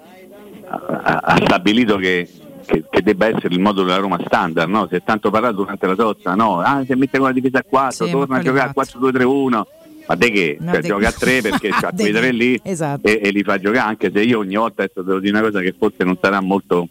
ha, 0.68 1.20
ha- 1.22 1.36
stabilito 1.44 1.96
che, 1.96 2.28
che- 2.64 2.84
che 2.88 3.02
debba 3.02 3.26
essere 3.26 3.54
il 3.54 3.60
modulo 3.60 3.86
della 3.88 3.98
Roma 3.98 4.18
standard, 4.24 4.70
no? 4.70 4.86
Si 4.88 4.94
è 4.96 5.02
tanto 5.04 5.30
parlato 5.30 5.56
durante 5.56 5.86
la 5.86 5.94
sozza, 5.96 6.34
no? 6.34 6.60
Ah, 6.60 6.82
se 6.86 6.96
mette 6.96 7.18
con 7.18 7.26
la 7.26 7.32
difesa 7.34 7.58
a 7.58 7.64
4, 7.68 8.06
Sì, 8.06 8.10
torna 8.10 8.36
a 8.38 8.40
giocare 8.42 8.70
a 8.70 8.72
4-2-3-1. 8.72 9.62
Ma 10.06 10.14
de 10.16 10.30
che? 10.30 10.56
No, 10.60 10.72
Cioè, 10.72 10.80
de- 10.80 10.88
gioca 10.88 11.08
a 11.08 11.12
3 11.12 11.40
perché 11.42 11.68
c'ha 11.80 11.90
De 11.92 12.02
quei 12.02 12.12
tre 12.12 12.32
lì 12.32 12.60
Esatto. 12.62 13.06
e, 13.08 13.20
e 13.22 13.30
li 13.30 13.42
fa 13.42 13.58
giocare, 13.58 13.88
anche 13.88 14.10
se 14.12 14.20
io 14.22 14.38
ogni 14.38 14.56
volta 14.56 14.82
adesso 14.82 15.02
devo 15.02 15.18
dire 15.20 15.32
una 15.38 15.42
cosa 15.46 15.60
che 15.60 15.74
forse 15.78 16.04
non 16.04 16.16
sarà 16.20 16.40
molto 16.40 16.88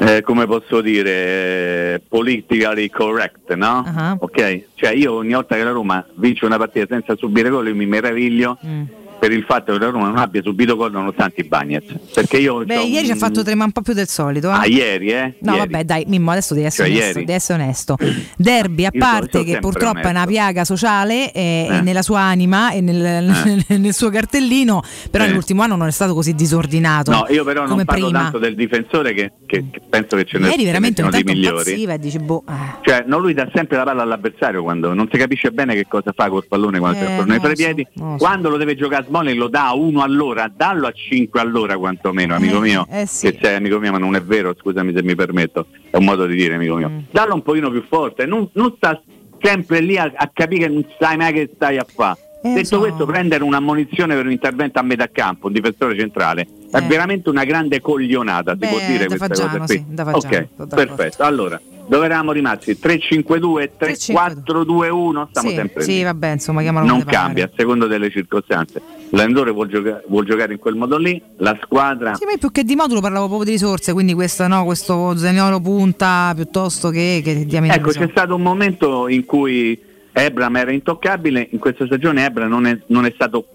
eh, 0.00 0.22
come 0.22 0.46
posso 0.46 0.80
dire, 0.80 1.10
eh, 1.94 2.00
politically 2.08 2.88
correct, 2.88 3.52
no? 3.54 3.82
Ah. 3.84 4.16
Ok? 4.20 4.62
Cioè 4.74 4.92
io 4.92 5.14
ogni 5.14 5.32
volta 5.32 5.56
che 5.56 5.64
la 5.64 5.72
Roma 5.72 6.04
vince 6.14 6.44
una 6.44 6.56
partita 6.56 6.86
senza 6.88 7.16
subire 7.16 7.48
gol 7.48 7.66
io 7.68 7.74
mi 7.74 7.86
meraviglio 7.86 8.58
Mm. 8.64 8.82
Per 9.18 9.32
il 9.32 9.44
fatto 9.44 9.72
che 9.72 9.78
la 9.78 9.90
Roma 9.90 10.06
non 10.08 10.18
abbia 10.18 10.40
subito 10.42 10.76
gol 10.76 10.92
nonostante 10.92 11.40
i 11.40 11.44
Bagnets. 11.44 11.92
Perché 12.14 12.38
io 12.38 12.64
Beh, 12.64 12.82
ieri 12.82 13.04
ci 13.06 13.10
ha 13.10 13.14
un- 13.14 13.18
fatto 13.20 13.42
tremare 13.42 13.66
un 13.66 13.72
po' 13.72 13.82
più 13.82 13.92
del 13.94 14.08
solito. 14.08 14.48
eh. 14.48 14.52
Ah, 14.52 14.66
ieri, 14.66 15.08
eh? 15.10 15.34
No, 15.40 15.54
Ieri. 15.54 15.68
vabbè, 15.70 15.84
dai, 15.84 16.04
Mimmo, 16.06 16.30
adesso 16.30 16.54
devi 16.54 16.66
essere, 16.66 16.88
Cioè, 16.88 16.96
onesto, 16.98 17.18
devi 17.18 17.32
essere 17.32 17.62
onesto. 17.62 17.96
Derby, 18.36 18.84
a 18.84 18.90
Io 18.92 19.00
parte 19.00 19.44
che 19.44 19.58
purtroppo 19.58 19.98
è 19.98 20.10
una 20.10 20.22
onesto. 20.22 20.30
piaga 20.30 20.64
sociale 20.64 21.32
eh, 21.32 21.66
Eh. 21.70 21.80
nella 21.80 22.02
sua 22.02 22.20
anima 22.20 22.70
e 22.72 22.80
nel, 22.80 23.64
nel 23.68 23.94
suo 23.94 24.10
cartellino, 24.10 24.82
però 25.10 25.24
Eh. 25.24 25.28
nell'ultimo 25.28 25.62
anno 25.62 25.76
non 25.76 25.88
è 25.88 25.92
stato 25.92 26.14
così 26.14 26.34
disordinato 26.34 27.10
No, 27.10 27.26
io 27.28 27.44
però 27.44 27.66
non 27.66 27.84
parlo 27.84 28.04
prima. 28.06 28.22
tanto 28.22 28.38
del 28.38 28.54
difensore 28.54 29.12
che 29.14 29.32
che, 29.46 29.64
che 29.70 29.80
penso 29.88 30.14
che 30.16 30.24
ce 30.24 30.38
ne 30.38 30.48
Ieri 30.50 30.64
veramente 30.64 31.00
un 31.02 31.08
dei 31.10 31.22
migliori. 31.24 31.82
e 31.84 31.98
dici 31.98 32.18
boh. 32.18 32.44
eh. 32.48 32.52
Cioè, 32.82 33.04
no, 33.06 33.18
lui 33.18 33.32
dà 33.32 33.48
sempre 33.54 33.76
la 33.78 33.84
palla 33.84 34.02
all'avversario 34.02 34.62
quando 34.62 34.92
non 34.92 35.08
si 35.10 35.16
capisce 35.18 35.50
bene 35.50 35.74
che 35.74 35.86
cosa 35.88 36.12
fa 36.14 36.28
col 36.28 36.46
pallone 36.46 36.78
quando 36.78 36.98
Eh, 36.98 37.04
pallone 37.04 37.24
non 37.26 37.40
tra 37.40 37.52
i 37.52 37.56
so, 37.56 37.62
piedi. 37.64 37.86
so. 37.94 38.14
Quando 38.18 38.50
lo 38.50 38.56
deve 38.58 38.74
giocare 38.76 39.06
Smalling 39.08 39.38
lo 39.38 39.48
dà 39.48 39.68
a 39.68 39.74
uno 39.74 40.02
all'ora, 40.02 40.50
dallo 40.54 40.86
a 40.86 40.92
cinque 40.92 41.40
all'ora 41.40 41.76
quantomeno, 41.76 42.34
amico 42.34 42.58
Eh, 42.58 42.60
mio. 42.60 42.86
eh 42.90 43.06
sì. 43.06 43.30
Che 43.30 43.38
sei 43.42 43.54
amico 43.56 43.78
mio, 43.78 43.90
ma 43.90 43.98
non 43.98 44.14
è 44.14 44.22
vero, 44.22 44.54
scusami 44.58 44.92
se 44.94 45.02
mi 45.02 45.14
permetto, 45.14 45.66
è 45.90 45.96
un 45.96 46.04
modo 46.04 46.26
di 46.26 46.36
dire, 46.36 46.54
amico 46.54 46.76
mio. 46.76 46.88
Mm. 46.88 46.98
Dallo 47.10 47.34
un 47.34 47.42
pochino 47.42 47.70
più 47.70 47.82
forte, 47.88 48.26
non, 48.26 48.48
non 48.52 48.74
sta 48.76 49.00
sempre 49.40 49.80
lì 49.80 49.96
a, 49.96 50.12
a 50.14 50.30
capire 50.32 50.66
che 50.66 50.72
non 50.72 50.86
sai 50.98 51.16
mai 51.16 51.32
che 51.32 51.50
stai 51.54 51.78
a 51.78 51.86
fare. 51.92 52.18
Eh, 52.42 52.52
Detto 52.52 52.66
so. 52.66 52.78
questo, 52.78 53.04
prendere 53.04 53.42
un'ammonizione 53.42 54.14
per 54.14 54.24
un 54.26 54.30
intervento 54.30 54.78
a 54.78 54.82
metà 54.82 55.08
campo, 55.10 55.48
un 55.48 55.52
difensore 55.52 55.98
centrale, 55.98 56.46
è 56.70 56.76
Eh. 56.76 56.82
veramente 56.82 57.30
una 57.30 57.44
grande 57.44 57.80
coglionata, 57.80 58.52
si 58.52 58.58
Beh, 58.58 58.68
può 58.68 58.78
dire 58.78 59.06
da 59.06 59.16
queste 59.16 59.26
Faggiano, 59.26 59.58
cose 59.58 59.84
qui. 59.84 59.96
sì, 59.96 60.02
ok, 60.12 60.48
perfetto. 60.68 61.22
Allora, 61.24 61.60
dove 61.88 62.04
eravamo 62.04 62.30
rimasti? 62.30 62.78
352 62.78 63.72
3421, 63.76 65.26
stiamo 65.30 65.48
Sì, 65.48 65.54
sempre 65.56 65.82
sì, 65.82 65.92
lì. 65.96 66.02
vabbè, 66.04 66.28
insomma, 66.30 66.60
chiamalo 66.62 66.86
Non 66.86 67.02
cambia 67.04 67.46
a 67.46 67.50
seconda 67.56 67.86
delle 67.86 68.08
circostanze. 68.10 68.80
L'allenatore 69.10 69.50
vuol, 69.52 69.68
gioca- 69.68 70.02
vuol 70.08 70.24
giocare 70.26 70.52
in 70.52 70.58
quel 70.58 70.74
modo 70.74 70.98
lì, 70.98 71.20
la 71.38 71.56
squadra 71.62 72.14
Sì, 72.14 72.24
ma 72.26 72.36
più 72.38 72.50
che 72.52 72.62
di 72.64 72.74
modulo 72.74 73.00
parlavo 73.00 73.26
proprio 73.26 73.46
di 73.46 73.52
risorse, 73.52 73.92
quindi 73.92 74.12
questo, 74.14 74.46
no, 74.46 74.64
questo 74.64 75.16
Zaniolo 75.16 75.60
punta 75.60 76.32
piuttosto 76.34 76.90
che, 76.90 77.20
che 77.24 77.46
diamine 77.46 77.74
Ecco, 77.74 77.90
c'è 77.90 78.08
stato 78.10 78.34
un 78.34 78.42
momento 78.42 79.08
in 79.08 79.24
cui 79.24 79.80
Ebram 80.12 80.56
era 80.56 80.72
intoccabile, 80.72 81.48
in 81.52 81.58
questa 81.58 81.86
stagione 81.86 82.24
Ebram 82.26 82.48
non 82.50 82.66
è, 82.66 82.78
non 82.88 83.06
è 83.06 83.12
stato, 83.14 83.46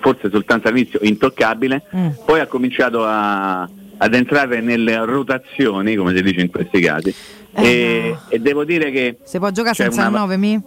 forse 0.00 0.30
soltanto 0.30 0.68
all'inizio, 0.68 0.98
intoccabile, 1.02 1.82
Mm. 1.94 2.08
poi 2.24 2.40
ha 2.40 2.46
cominciato 2.46 3.04
a- 3.04 3.68
ad 3.98 4.14
entrare 4.14 4.60
nelle 4.60 5.04
rotazioni, 5.04 5.94
come 5.96 6.14
si 6.16 6.22
dice 6.22 6.40
in 6.40 6.50
questi 6.50 6.80
casi, 6.80 7.14
e, 7.54 8.16
e 8.28 8.38
devo 8.38 8.64
dire 8.64 8.90
che... 8.90 9.18
Se 9.24 9.38
può 9.38 9.50
giocare 9.50 9.74
senza 9.74 10.02
il 10.02 10.08
una- 10.08 10.18
9 10.20 10.36
mi? 10.36 10.60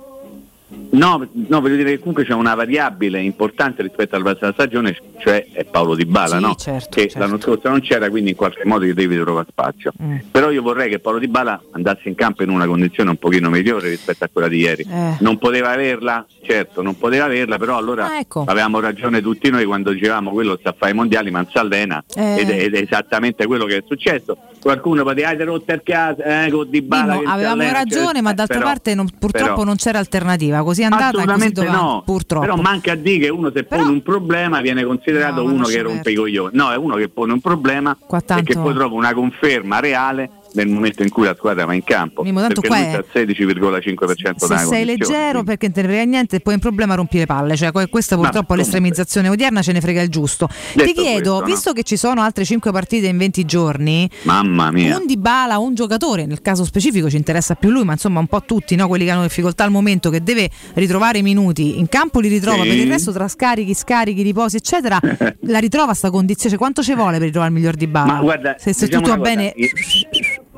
No, 0.91 1.27
no, 1.31 1.61
voglio 1.61 1.75
dire 1.75 1.91
che 1.91 1.97
comunque 1.99 2.25
c'è 2.25 2.33
una 2.33 2.53
variabile 2.53 3.19
importante 3.21 3.81
rispetto 3.81 4.15
alla 4.15 4.23
passata 4.25 4.51
stagione, 4.53 4.95
cioè 5.17 5.47
è 5.51 5.63
Paolo 5.65 5.95
Di 5.95 6.05
Bala, 6.05 6.35
Sì, 6.37 6.41
no? 6.41 6.55
certo, 6.55 6.89
che 6.91 7.11
l'anno 7.15 7.39
scorso 7.39 7.69
non 7.69 7.79
c'era, 7.81 8.09
quindi 8.09 8.31
in 8.31 8.35
qualche 8.35 8.61
modo 8.65 8.85
gli 8.85 8.93
devi 8.93 9.15
trovare 9.19 9.47
spazio. 9.49 9.91
Mm. 10.01 10.17
Però 10.31 10.51
io 10.51 10.61
vorrei 10.61 10.89
che 10.89 10.99
Paolo 10.99 11.17
Di 11.19 11.27
Bala 11.27 11.59
andasse 11.71 12.07
in 12.09 12.15
campo 12.15 12.43
in 12.43 12.49
una 12.49 12.67
condizione 12.67 13.09
un 13.09 13.17
pochino 13.17 13.49
migliore 13.49 13.89
rispetto 13.89 14.23
a 14.25 14.29
quella 14.31 14.47
di 14.47 14.57
ieri. 14.59 14.83
Eh. 14.87 15.15
Non 15.19 15.37
poteva 15.39 15.71
averla, 15.71 16.25
certo, 16.43 16.81
non 16.83 16.97
poteva 16.97 17.25
averla, 17.25 17.57
però 17.57 17.75
allora 17.77 18.05
Ah, 18.05 18.19
ecco. 18.19 18.43
avevamo 18.45 18.79
ragione 18.79 19.21
tutti 19.21 19.49
noi 19.49 19.65
quando 19.65 19.91
dicevamo 19.91 20.31
quello 20.31 20.57
sta 20.59 20.69
a 20.69 20.75
fare 20.77 20.91
i 20.91 20.95
mondiali, 20.95 21.31
ma 21.31 21.39
non 21.41 21.49
si 21.51 21.57
allena 21.57 22.03
Eh. 22.15 22.39
ed, 22.41 22.49
è, 22.49 22.61
ed 22.63 22.75
è 22.75 22.81
esattamente 22.81 23.45
quello 23.47 23.65
che 23.65 23.77
è 23.77 23.83
successo. 23.87 24.37
Qualcuno 24.59 25.03
può 25.03 25.13
dire, 25.13 25.27
hai 25.27 25.37
rotto 25.43 25.71
il 25.71 25.81
caso, 25.83 26.21
eh, 26.21 26.49
con 26.51 26.69
Di 26.69 26.81
Bala. 26.81 27.13
Si 27.17 27.23
avevamo 27.25 27.53
allena", 27.61 27.71
ragione, 27.71 28.11
cioè, 28.13 28.21
ma 28.21 28.33
d'altra 28.33 28.57
però- 28.57 28.69
parte 28.69 28.93
non- 28.95 29.09
purtroppo 29.17 29.49
però- 29.53 29.63
non 29.63 29.75
c'era 29.77 29.99
alternativa. 29.99 30.58
Così 30.63 30.81
è 30.81 30.85
andata 30.85 31.21
e 31.21 31.25
così 31.25 31.51
doveva. 31.51 31.73
no, 31.73 32.01
Purtroppo. 32.05 32.45
però 32.45 32.55
manca 32.57 32.91
a 32.93 32.95
dire 32.95 33.19
che 33.25 33.29
uno 33.29 33.51
se 33.53 33.63
pone 33.63 33.83
un 33.89 34.01
problema 34.03 34.61
viene 34.61 34.83
considerato 34.83 35.43
No, 35.43 35.51
uno 35.53 35.65
che 35.65 35.81
rompe 35.81 36.11
i 36.11 36.15
coglioni. 36.15 36.55
No, 36.55 36.71
è 36.71 36.77
uno 36.77 36.95
che 36.95 37.09
pone 37.09 37.33
un 37.33 37.41
problema 37.41 37.95
Qua 37.99 38.17
e 38.19 38.23
tanto- 38.25 38.43
che 38.53 38.57
poi 38.59 38.73
trova 38.73 38.95
una 38.95 39.13
conferma 39.13 39.79
reale 39.79 40.29
nel 40.53 40.67
momento 40.67 41.03
in 41.03 41.09
cui 41.09 41.25
la 41.25 41.35
squadra 41.35 41.65
va 41.65 41.73
in 41.73 41.83
campo. 41.83 42.23
Mimo, 42.23 42.39
tanto 42.41 42.61
perché 42.61 42.95
al 42.95 43.05
16,5% 43.13 44.35
Se 44.45 44.57
sei 44.65 44.85
leggero 44.85 45.43
perché 45.43 45.65
non 45.67 45.75
te 45.75 45.81
ne 45.81 45.87
frega 45.87 46.03
niente 46.03 46.35
e 46.37 46.39
poi 46.39 46.55
in 46.55 46.59
problema 46.59 46.95
rompi 46.95 47.17
le 47.17 47.25
palle, 47.25 47.55
cioè 47.55 47.71
que- 47.71 47.87
questa 47.87 48.15
purtroppo 48.15 48.55
l'estremizzazione 48.55 49.29
odierna 49.29 49.61
ce 49.61 49.71
ne 49.71 49.81
frega 49.81 50.01
il 50.01 50.09
giusto. 50.09 50.47
Ti 50.47 50.77
Detto 50.79 51.01
chiedo, 51.01 51.13
questo, 51.13 51.39
no? 51.39 51.45
visto 51.45 51.73
che 51.73 51.83
ci 51.83 51.97
sono 51.97 52.21
altre 52.21 52.45
5 52.45 52.71
partite 52.71 53.07
in 53.07 53.17
20 53.17 53.45
giorni, 53.45 54.09
Mamma 54.23 54.71
mia. 54.71 54.97
un 54.97 55.05
Dybala, 55.05 55.57
un 55.59 55.73
giocatore, 55.75 56.25
nel 56.25 56.41
caso 56.41 56.63
specifico 56.65 57.09
ci 57.09 57.17
interessa 57.17 57.55
più 57.55 57.69
lui, 57.69 57.83
ma 57.83 57.93
insomma 57.93 58.19
un 58.19 58.27
po' 58.27 58.41
tutti, 58.43 58.75
no? 58.75 58.87
quelli 58.87 59.05
che 59.05 59.11
hanno 59.11 59.23
difficoltà 59.23 59.63
al 59.63 59.71
momento, 59.71 60.09
che 60.09 60.21
deve 60.23 60.49
ritrovare 60.75 61.19
i 61.19 61.21
minuti, 61.21 61.79
in 61.79 61.87
campo 61.89 62.19
li 62.19 62.27
ritrova, 62.27 62.63
Sì. 62.63 62.69
per 62.69 62.77
il 62.77 62.87
resto 62.87 63.11
tra 63.11 63.27
scarichi, 63.27 63.73
scarichi, 63.73 64.21
riposi, 64.21 64.55
eccetera, 64.57 64.99
la 65.41 65.59
ritrova 65.59 65.93
sta 65.93 66.09
condizione, 66.09 66.49
cioè 66.49 66.57
quanto 66.57 66.81
ci 66.81 66.93
vuole 66.95 67.17
per 67.17 67.27
ritrovare 67.27 67.51
il 67.51 67.57
miglior 67.57 67.75
Dybala? 67.75 68.13
Ma 68.13 68.21
guarda, 68.21 68.55
se, 68.57 68.73
se 68.73 68.85
diciamo 68.85 69.03
tutto 69.03 69.15
va 69.17 69.21
bene... 69.23 69.53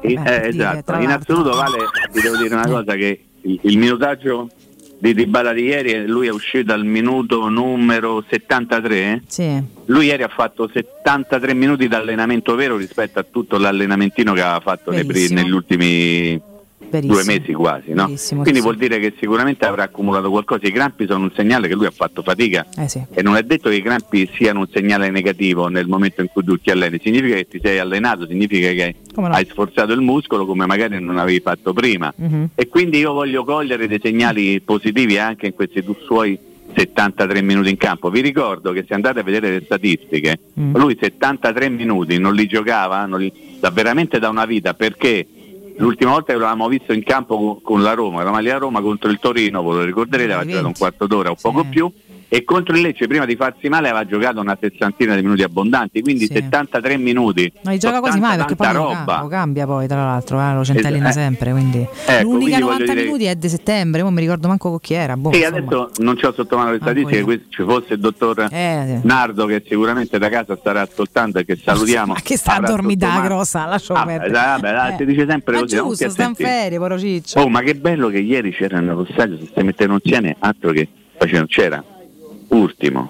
Beh, 0.01 0.11
eh, 0.11 0.15
per 0.15 0.39
dire, 0.39 0.47
esatto, 0.49 0.83
tra 0.83 1.01
in 1.01 1.09
assoluto 1.09 1.55
vale, 1.55 1.77
vi 2.11 2.21
devo 2.21 2.37
dire 2.37 2.53
una 2.53 2.67
cosa 2.67 2.95
che 2.95 3.23
il, 3.41 3.59
il 3.63 3.77
minutaggio 3.77 4.49
di 5.01 5.15
Dybala 5.15 5.51
di 5.51 5.63
ieri, 5.63 5.91
eh, 5.93 6.05
lui 6.05 6.27
è 6.27 6.31
uscito 6.31 6.73
al 6.73 6.85
minuto 6.85 7.49
numero 7.49 8.23
73. 8.29 9.23
Sì. 9.25 9.59
Lui 9.85 10.05
ieri 10.05 10.21
ha 10.21 10.27
fatto 10.27 10.69
73 10.71 11.55
minuti 11.55 11.87
di 11.87 11.95
allenamento 11.95 12.53
vero 12.53 12.77
rispetto 12.77 13.17
a 13.17 13.25
tutto 13.29 13.57
l'allenamentino 13.57 14.33
che 14.33 14.41
aveva 14.41 14.59
fatto 14.59 14.91
nei 14.91 15.03
negli 15.03 15.49
ultimi 15.49 16.39
Verissimo. 16.91 17.13
due 17.13 17.23
mesi 17.25 17.53
quasi. 17.53 17.93
No? 17.93 18.05
Verissimo, 18.05 18.41
Quindi 18.41 18.59
sì, 18.59 18.65
vuol 18.65 18.77
dire 18.77 18.99
che 18.99 19.13
sicuramente 19.19 19.65
avrà 19.65 19.83
accumulato 19.83 20.29
qualcosa. 20.29 20.67
I 20.67 20.71
crampi 20.71 21.05
sono 21.07 21.23
un 21.23 21.31
segnale 21.35 21.67
che 21.67 21.73
lui 21.75 21.85
ha 21.85 21.91
fatto 21.91 22.21
fatica 22.21 22.65
Eh 22.77 22.87
sì. 22.89 23.01
e 23.11 23.21
non 23.21 23.35
è 23.37 23.43
detto 23.43 23.69
che 23.69 23.75
i 23.75 23.81
crampi 23.81 24.29
siano 24.33 24.59
un 24.59 24.67
segnale 24.71 25.09
negativo 25.09 25.67
nel 25.67 25.87
momento 25.87 26.21
in 26.21 26.27
cui 26.31 26.43
tu 26.43 26.57
ti 26.57 26.69
alleni, 26.69 26.99
significa 27.01 27.35
che 27.35 27.47
ti 27.47 27.59
sei 27.63 27.79
allenato, 27.79 28.27
significa 28.27 28.69
che 28.71 28.95
no? 29.15 29.25
hai 29.27 29.45
sforzato 29.49 29.93
il 29.93 30.01
muscolo 30.01 30.45
come 30.45 30.65
magari 30.65 31.01
non 31.01 31.17
avevi 31.17 31.39
fatto 31.39 31.73
prima. 31.73 32.13
Mhm. 32.15 32.49
E 32.55 32.67
quindi 32.67 32.99
io 32.99 33.13
voglio 33.13 33.43
cogliere 33.43 33.87
dei 33.87 33.99
segnali 34.03 34.59
positivi 34.61 35.17
anche 35.17 35.47
in 35.47 35.53
questi 35.53 35.83
suoi 36.05 36.37
73 36.73 37.41
minuti 37.41 37.69
in 37.69 37.77
campo. 37.77 38.09
Vi 38.09 38.21
ricordo 38.21 38.71
che 38.71 38.85
se 38.87 38.93
andate 38.93 39.19
a 39.19 39.23
vedere 39.23 39.49
le 39.51 39.61
statistiche, 39.65 40.39
Mm. 40.59 40.75
lui 40.77 40.97
73 40.99 41.69
minuti 41.69 42.17
non 42.17 42.33
li 42.33 42.45
giocava 42.47 43.05
non 43.05 43.19
li- 43.19 43.31
da 43.59 43.69
veramente 43.71 44.19
da 44.19 44.29
una 44.29 44.45
vita 44.45 44.73
perché 44.73 45.25
l'ultima 45.81 46.11
volta 46.11 46.33
che 46.33 46.39
l'avevamo 46.39 46.67
visto 46.67 46.93
in 46.93 47.03
campo 47.03 47.37
con, 47.37 47.61
con 47.61 47.81
la 47.81 47.93
Roma, 47.93 48.23
la 48.23 48.31
maglia 48.31 48.57
Roma 48.57 48.81
contro 48.81 49.09
il 49.09 49.19
Torino, 49.19 49.63
ve 49.63 49.75
lo 49.75 49.83
ricorderete, 49.83 50.31
aveva 50.31 50.49
giocato 50.49 50.67
un 50.67 50.73
quarto 50.77 51.07
d'ora 51.07 51.31
o 51.31 51.35
poco 51.39 51.65
più. 51.65 51.91
E 52.33 52.45
contro 52.45 52.73
il 52.75 52.81
Lecce 52.81 53.07
prima 53.07 53.25
di 53.25 53.35
farsi 53.35 53.67
male 53.67 53.89
aveva 53.89 54.05
giocato 54.05 54.39
una 54.39 54.57
sessantina 54.57 55.15
di 55.15 55.21
minuti 55.21 55.43
abbondanti, 55.43 55.99
quindi 56.01 56.27
Sì. 56.27 56.33
73 56.35 56.95
minuti. 56.95 57.51
Non 57.63 57.77
gioca 57.77 57.99
quasi 57.99 58.19
mai 58.21 58.37
perché 58.37 58.55
poi 58.55 58.71
roba. 58.71 59.27
cambia 59.29 59.65
poi 59.65 59.85
tra 59.85 60.05
l'altro, 60.05 60.39
eh, 60.39 60.53
lo 60.53 60.63
centellina 60.63 61.09
eh. 61.09 61.11
sempre. 61.11 61.51
Quindi. 61.51 61.79
Ecco, 61.79 62.23
L'unica 62.23 62.37
quindi 62.37 62.59
90 62.61 62.63
voglio 62.83 62.93
dire- 62.93 63.03
minuti 63.03 63.25
è 63.25 63.35
di 63.35 63.49
settembre, 63.49 64.01
non 64.01 64.13
mi 64.13 64.21
ricordo 64.21 64.47
manco 64.47 64.69
con 64.69 64.79
chi 64.79 64.93
era. 64.93 65.17
Boh, 65.17 65.33
sì, 65.33 65.43
adesso 65.43 65.89
non 65.97 66.17
ho 66.21 66.31
sotto 66.31 66.55
mano 66.55 66.71
le 66.71 66.77
statistiche, 66.81 67.17
io. 67.17 67.23
qui 67.25 67.45
ci 67.49 67.63
fosse 67.63 67.93
il 67.95 67.99
dottor 67.99 68.47
Eh, 68.49 68.83
sì. 69.01 69.05
Nardo 69.05 69.45
che 69.45 69.61
sicuramente 69.67 70.17
da 70.17 70.29
casa 70.29 70.55
starà 70.55 70.81
ascoltando 70.83 71.37
e 71.39 71.43
che 71.43 71.57
salutiamo. 71.61 72.13
Ma 72.15 72.19
che 72.23 72.37
sta 72.37 72.55
a 72.55 72.59
mano- 72.61 73.21
grossa, 73.27 73.65
lascio 73.65 73.91
Ah, 73.91 74.05
perdere. 74.05 74.31
vabbè, 74.31 74.71
dai, 74.71 74.93
Eh. 74.93 74.95
si 74.99 75.05
dice 75.05 75.25
sempre 75.27 75.55
Ma 75.55 75.59
così. 75.63 75.75
non 75.75 75.87
giusto, 75.89 76.09
sta 76.09 76.23
in 76.23 76.35
ferie, 76.35 76.77
poro 76.77 76.97
ciccio. 76.97 77.41
Oh, 77.41 77.49
ma 77.49 77.59
che 77.59 77.75
bello 77.75 78.07
che 78.07 78.19
ieri 78.19 78.51
c'era 78.53 78.79
se 78.79 79.37
si 79.53 79.63
mettevano 79.63 79.99
insieme, 80.01 80.37
altro 80.39 80.71
che 80.71 80.87
facevano, 81.17 81.47
c'era 81.47 81.83
Ultimo, 82.51 83.09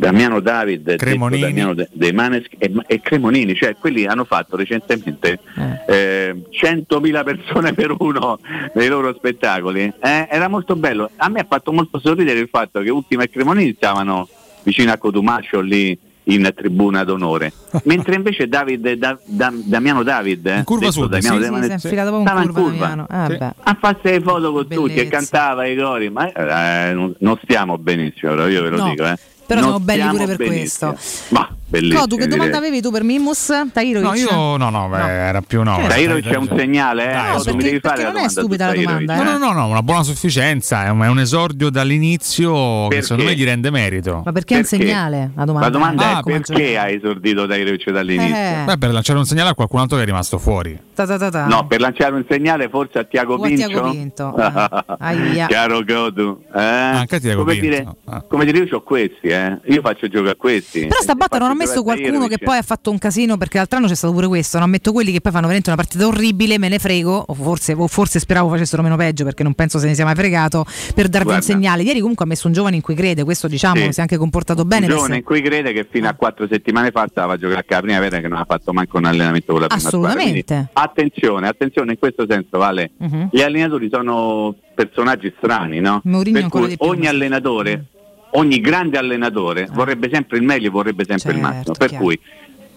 Damiano 0.00 0.40
David. 0.40 0.96
Damiano 1.40 1.74
De, 1.74 1.88
De 1.92 2.12
Maneschi 2.12 2.56
e, 2.58 2.72
e 2.86 3.00
Cremonini, 3.00 3.54
cioè 3.54 3.76
quelli 3.78 4.06
hanno 4.06 4.24
fatto 4.24 4.56
recentemente 4.56 5.38
eh, 5.86 6.42
100.000 6.50 7.24
persone 7.24 7.74
per 7.74 7.94
uno 7.98 8.38
dei 8.72 8.88
loro 8.88 9.12
spettacoli. 9.14 9.92
Eh, 10.00 10.26
era 10.30 10.48
molto 10.48 10.74
bello. 10.74 11.10
A 11.16 11.28
me 11.28 11.40
ha 11.40 11.46
fatto 11.46 11.70
molto 11.70 11.98
sorridere 11.98 12.38
il 12.38 12.48
fatto 12.50 12.80
che 12.80 12.90
Ultima 12.90 13.24
e 13.24 13.30
Cremonini 13.30 13.74
stavano 13.74 14.26
vicino 14.62 14.90
a 14.90 14.96
Cotumaccio 14.96 15.60
lì 15.60 15.98
in 16.24 16.52
tribuna 16.54 17.02
d'onore, 17.04 17.52
mentre 17.84 18.14
invece 18.14 18.46
David, 18.48 18.92
Da- 18.94 19.18
Da- 19.24 19.52
Damiano 19.52 20.02
David, 20.02 20.46
eh, 20.46 20.62
curva 20.64 20.86
detto 20.86 20.92
sud, 20.92 21.10
Damiano 21.10 21.34
sì, 21.36 21.40
De 21.40 21.46
sì, 21.46 21.52
si 21.64 21.70
è 21.70 21.74
infilato 21.74 22.08
proprio 22.10 22.26
stava 22.28 22.42
in 22.42 22.52
curva, 22.52 22.86
Damiano. 22.86 23.06
Eh, 23.32 23.36
beh. 23.36 23.52
a 23.62 23.76
farsi 23.80 24.00
le 24.08 24.20
foto 24.20 24.52
con 24.52 24.66
tutti 24.68 24.92
e 24.92 24.94
Bellezza. 25.06 25.10
cantava 25.10 25.66
i 25.66 25.76
cori, 25.76 26.10
ma 26.10 26.32
eh, 26.32 26.92
non, 26.92 27.14
stiamo 27.42 27.78
benissimo, 27.78 28.32
però 28.34 28.46
io 28.48 28.62
ve 28.62 28.68
lo 28.70 28.76
No, 28.76 28.90
dico. 28.90 29.04
Eh. 29.06 29.18
però 29.46 29.60
Non 29.60 29.68
siamo 29.70 29.84
belli 29.84 30.00
stiamo 30.00 30.18
pure 30.24 30.36
per 30.36 30.48
benissimo. 30.48 30.92
questo. 30.92 31.34
Ma 31.34 31.48
bellissimo. 31.70 32.00
Cotu, 32.00 32.16
che 32.16 32.26
domanda 32.26 32.44
direi. 32.56 32.58
avevi 32.68 32.82
tu 32.82 32.90
per 32.90 33.02
Mimus? 33.02 33.52
Tahirovic? 33.72 34.08
No, 34.08 34.14
io 34.14 34.56
no, 34.56 34.70
no, 34.70 34.88
beh, 34.88 34.98
era 35.00 35.40
più 35.40 35.62
no. 35.62 35.78
Tahirovic 35.86 36.28
c'è 36.28 36.36
un 36.36 36.48
segnale, 36.54 37.08
eh? 37.10 37.12
Dai, 37.12 37.34
o 37.34 37.38
su. 37.38 37.50
tu 37.50 37.56
mi 37.56 37.62
devi 37.62 37.80
perché 37.80 38.02
fare 38.02 38.12
non 38.12 38.22
è 38.22 38.28
stupida 38.28 38.66
la 38.66 38.74
domanda, 38.74 39.14
No, 39.16 39.22
no, 39.22 39.38
no, 39.38 39.52
no, 39.52 39.66
una 39.68 39.82
buona 39.82 40.02
sufficienza, 40.02 40.84
è 40.84 40.88
un, 40.90 41.00
è 41.02 41.08
un 41.08 41.18
esordio 41.20 41.70
dall'inizio 41.70 42.88
che 42.88 43.02
secondo 43.02 43.24
me 43.24 43.34
gli 43.34 43.44
rende 43.44 43.70
merito. 43.70 44.22
Ma 44.24 44.32
perché 44.32 44.54
è 44.56 44.58
un 44.58 44.64
segnale 44.64 45.30
la 45.34 45.44
domanda? 45.44 45.66
La 45.68 45.72
domanda 45.72 46.16
Ah, 46.16 46.18
è 46.20 46.22
perché 46.22 46.76
ha 46.76 46.88
esordito 46.88 47.46
Tahirovic 47.46 47.90
dall'inizio? 47.90 48.34
Eh. 48.34 48.62
Beh, 48.64 48.78
per 48.78 48.90
lanciare 48.92 49.18
un 49.18 49.24
segnale 49.26 49.50
a 49.50 49.54
qualcun 49.54 49.80
altro 49.80 49.96
che 49.96 50.02
è 50.02 50.06
rimasto 50.06 50.38
fuori. 50.38 50.78
Ta 50.94 51.06
ta 51.06 51.16
ta 51.18 51.30
ta. 51.30 51.46
No, 51.46 51.66
per 51.66 51.80
lanciare 51.80 52.14
un 52.14 52.24
segnale 52.28 52.68
forse 52.68 52.98
a 52.98 53.04
Tiago 53.04 53.34
O 53.34 53.44
a. 53.44 53.48
Tiago 53.48 53.90
Pinto, 53.90 54.34
eh. 54.36 54.84
Aia. 54.98 55.46
Chiaro 55.46 55.82
Godu. 55.84 56.42
Eh? 56.54 56.60
Anche 56.60 57.16
a 57.16 57.18
Tiago 57.20 57.40
come 57.44 57.52
Pinto, 57.56 57.68
dire, 58.04 58.24
come 58.28 58.44
dire, 58.44 58.58
io 58.58 58.76
ho 58.76 58.82
questi, 58.82 59.28
eh. 59.28 59.60
Io 59.66 59.80
faccio 59.82 60.08
gioco 60.08 60.28
a 60.30 60.34
questi. 60.34 60.86
Però 60.86 61.00
sta 61.00 61.14
batta 61.14 61.38
non 61.38 61.50
ha 61.50 61.54
Giuseppe 61.64 61.82
qualcuno 61.82 62.26
che 62.28 62.38
poi 62.38 62.58
ha 62.58 62.62
fatto 62.62 62.90
un 62.90 62.98
casino 62.98 63.36
perché 63.36 63.58
l'altro 63.58 63.78
anno 63.78 63.86
c'è 63.86 63.94
stato 63.94 64.12
pure 64.12 64.26
questo. 64.26 64.58
Non 64.58 64.66
ammetto 64.68 64.92
quelli 64.92 65.12
che 65.12 65.20
poi 65.20 65.32
fanno 65.32 65.46
veramente 65.46 65.70
una 65.70 65.78
partita 65.80 66.06
orribile, 66.06 66.58
me 66.58 66.68
ne 66.68 66.78
frego, 66.78 67.24
o 67.28 67.34
forse, 67.34 67.72
o 67.72 67.86
forse 67.86 68.18
speravo 68.18 68.48
facessero 68.48 68.82
meno 68.82 68.96
peggio 68.96 69.24
perché 69.24 69.42
non 69.42 69.54
penso 69.54 69.78
se 69.78 69.86
ne 69.86 69.94
sia 69.94 70.04
mai 70.04 70.14
fregato 70.14 70.64
per 70.94 71.08
darvi 71.08 71.28
Guarda. 71.30 71.34
un 71.34 71.42
segnale. 71.42 71.82
Ieri 71.82 72.00
comunque 72.00 72.24
ha 72.24 72.28
messo 72.28 72.46
un 72.46 72.52
giovane 72.52 72.76
in 72.76 72.82
cui 72.82 72.94
crede, 72.94 73.24
questo 73.24 73.48
diciamo 73.48 73.76
Sì. 73.76 73.92
si 73.92 73.98
è 73.98 74.02
anche 74.02 74.16
comportato 74.16 74.64
bene. 74.64 74.86
un 74.86 74.92
giovane 74.92 75.16
in 75.16 75.22
cui 75.22 75.40
crede 75.42 75.72
che 75.72 75.86
fino 75.90 76.08
a 76.08 76.14
quattro 76.14 76.46
settimane 76.50 76.90
fa 76.90 77.06
stava 77.08 77.34
a 77.34 77.36
giocare 77.36 77.64
a 77.68 77.80
primavera 77.80 78.20
che 78.20 78.28
non 78.28 78.38
ha 78.38 78.44
fatto 78.44 78.72
manco 78.72 78.98
un 78.98 79.04
allenamento 79.06 79.52
con 79.52 79.60
la 79.62 79.66
prima. 79.68 79.86
Assolutamente. 79.88 80.68
Attenzione, 80.72 81.48
attenzione 81.48 81.92
in 81.92 81.98
questo 81.98 82.24
senso 82.28 82.58
Vale. 82.58 82.90
Mhm. 82.98 83.28
Gli 83.32 83.40
allenatori 83.40 83.88
sono 83.90 84.54
personaggi 84.74 85.32
strani, 85.38 85.80
no? 85.80 86.00
Mourinho 86.04 86.40
per 86.40 86.48
cui 86.48 86.74
ogni 86.78 87.06
allenatore, 87.06 87.84
ogni 88.32 88.60
grande 88.60 88.98
allenatore 88.98 89.68
vorrebbe 89.72 90.08
sempre 90.12 90.38
il 90.38 90.44
meglio 90.44 90.68
e 90.68 90.70
vorrebbe 90.70 91.04
sempre 91.06 91.32
il 91.32 91.38
Certo, 91.38 91.52
massimo. 91.54 91.74
Per 91.78 91.88
chiaro. 91.88 92.04
cui 92.04 92.20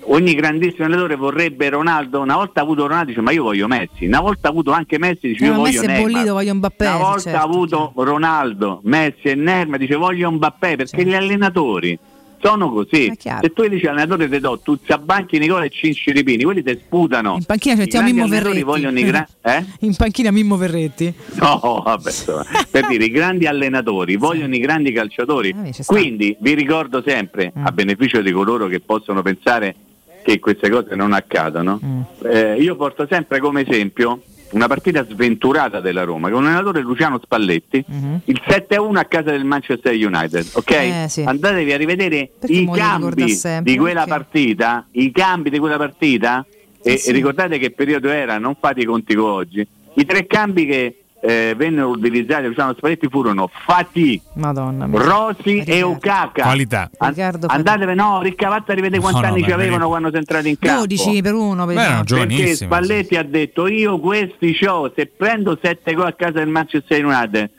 ogni 0.08 0.34
grandissimo 0.36 0.86
allenatore 0.86 1.16
vorrebbe 1.16 1.70
Ronaldo, 1.70 2.20
una 2.20 2.36
volta 2.36 2.60
ha 2.60 2.64
avuto 2.64 2.88
Ronaldo 2.88 3.10
dice 3.10 3.22
ma 3.22 3.32
io 3.32 3.44
voglio 3.44 3.68
Messi, 3.68 4.06
una 4.06 4.20
volta 4.20 4.48
ha 4.48 4.52
avuto 4.52 4.72
anche 4.72 4.98
Messi 4.98 5.28
dice 5.30 5.44
Eh, 5.44 5.48
io 5.48 5.54
voglio 5.54 5.64
Messi 5.82 5.86
Neymar. 5.86 6.12
bollito, 6.12 6.34
voglio 6.34 6.56
Mbappé. 6.56 6.86
Una 6.88 6.98
volta 6.98 7.20
certo. 7.22 7.38
ha 7.38 7.42
avuto 7.42 7.92
Ronaldo, 7.96 8.80
Messi 8.84 9.22
e 9.30 9.36
Neymar, 9.36 9.80
dice 9.80 9.96
voglio 9.96 10.32
Mbappé 10.32 10.76
perché 10.76 11.06
gli 11.06 11.14
allenatori 11.14 11.98
sono 12.44 12.70
così. 12.72 13.12
Se 13.18 13.54
tu 13.54 13.66
dici 13.68 13.86
allenatore 13.88 14.28
te 14.28 14.40
do, 14.42 14.60
tu 14.60 14.78
banchi 15.02 15.38
Nicola 15.40 15.64
e 15.64 15.70
Cinci 15.70 16.12
Ripini, 16.12 16.44
quelli 16.44 16.62
ti 16.62 16.78
sputano. 16.84 17.36
In 17.36 17.46
panchina 17.46 17.76
grandi 17.86 18.12
Mimmo 18.14 18.28
Verretti. 18.28 18.62
vogliono 18.64 19.00
i 19.00 19.04
gra- 19.06 19.28
eh? 19.42 19.66
In 19.80 19.96
panchina 19.96 20.32
Mimmo 20.32 20.58
Verretti. 20.58 21.14
No, 21.40 21.82
vabbè, 21.86 22.12
per 22.70 22.88
dire 22.88 23.06
i 23.06 23.10
grandi 23.12 23.46
allenatori 23.48 24.18
vogliono 24.18 24.54
i 24.56 24.60
grandi 24.60 24.92
calciatori. 24.92 25.50
Eh. 25.50 25.56
Mm. 25.56 25.70
Quindi 25.86 26.36
vi 26.40 26.54
ricordo 26.54 27.02
sempre, 27.06 27.52
a 27.56 27.72
beneficio 27.72 28.22
di 28.22 28.32
coloro 28.32 28.68
che 28.68 28.82
possono 28.82 29.22
pensare 29.22 29.76
che 30.24 30.40
queste 30.40 30.70
cose 30.70 30.96
non 30.96 31.14
accadono, 31.14 31.80
Mm. 31.84 32.02
eh, 32.26 32.56
io 32.60 32.76
porto 32.76 33.08
sempre 33.10 33.40
come 33.40 33.66
esempio 33.68 34.22
una 34.54 34.68
partita 34.68 35.06
sventurata 35.06 35.80
della 35.80 36.04
Roma 36.04 36.30
con 36.30 36.44
l'allenatore 36.44 36.82
Luciano 36.82 37.20
Spalletti, 37.22 37.84
il 38.26 38.42
7-1 38.48 38.98
a 38.98 39.06
casa 39.06 39.32
del 39.32 39.44
Manchester 39.44 39.94
United, 39.94 40.50
ok? 40.54 40.72
Mm-hmm. 40.76 41.04
Eh, 41.04 41.10
sì. 41.10 41.22
Andatevi 41.24 41.74
a 41.74 41.78
rivedere 41.78 42.30
Perché 42.40 42.56
i 42.56 42.70
cambi 42.72 43.38
di 43.62 43.78
quella 43.78 44.06
Perché? 44.06 44.10
partita, 44.10 44.88
i 44.92 45.12
cambi 45.12 45.50
di 45.50 45.60
quella 45.60 45.78
partita 45.78 46.46
e, 46.82 46.98
sì. 46.98 47.10
e 47.10 47.12
ricordate 47.14 47.58
che 47.58 47.72
periodo 47.72 48.10
era, 48.10 48.38
non 48.38 48.56
fate 48.60 48.82
i 48.82 48.86
conti 48.86 49.16
con 49.16 49.30
oggi. 49.30 49.68
I 49.96 50.06
tre 50.06 50.26
cambi 50.26 50.66
che 50.66 51.03
eh, 51.26 51.54
vennero 51.56 51.88
utilizzati 51.88 52.48
Luciano 52.48 52.74
Spalletti 52.76 53.08
furono 53.10 53.50
Fati, 53.66 54.22
Madonna 54.34 54.88
mia. 54.88 55.02
Rossi 55.02 55.60
e 55.60 55.82
Okaka. 55.82 56.44
Qualità. 56.44 56.90
An- 56.98 57.10
Riccardo 57.10 57.48
andatevi, 57.48 57.96
no, 57.96 58.22
riccavate 58.22 58.72
a 58.74 58.76
rivedere 58.76 59.00
quanti 59.02 59.22
No, 59.22 59.26
no, 59.28 59.32
anni 59.32 59.42
beh, 59.42 59.48
ci 59.48 59.54
avevano 59.54 59.88
quando 59.88 60.08
sono 60.08 60.20
entrati 60.20 60.50
in 60.50 60.60
campo. 60.60 60.80
12 60.86 61.22
per 61.22 61.34
uno. 61.34 61.66
per 61.66 61.76
Beh. 61.76 62.16
Perché. 62.16 62.56
Spalletti 62.56 63.16
ha 63.16 63.24
detto 63.24 63.68
io 63.68 64.00
questi 64.00 64.54
c'ho, 64.54 64.92
se 64.94 65.06
prendo 65.16 65.58
7 65.62 65.94
gol 65.94 66.08
a 66.08 66.14
casa 66.14 66.40
del 66.40 66.50
Manchester 66.50 67.06
United 67.06 67.50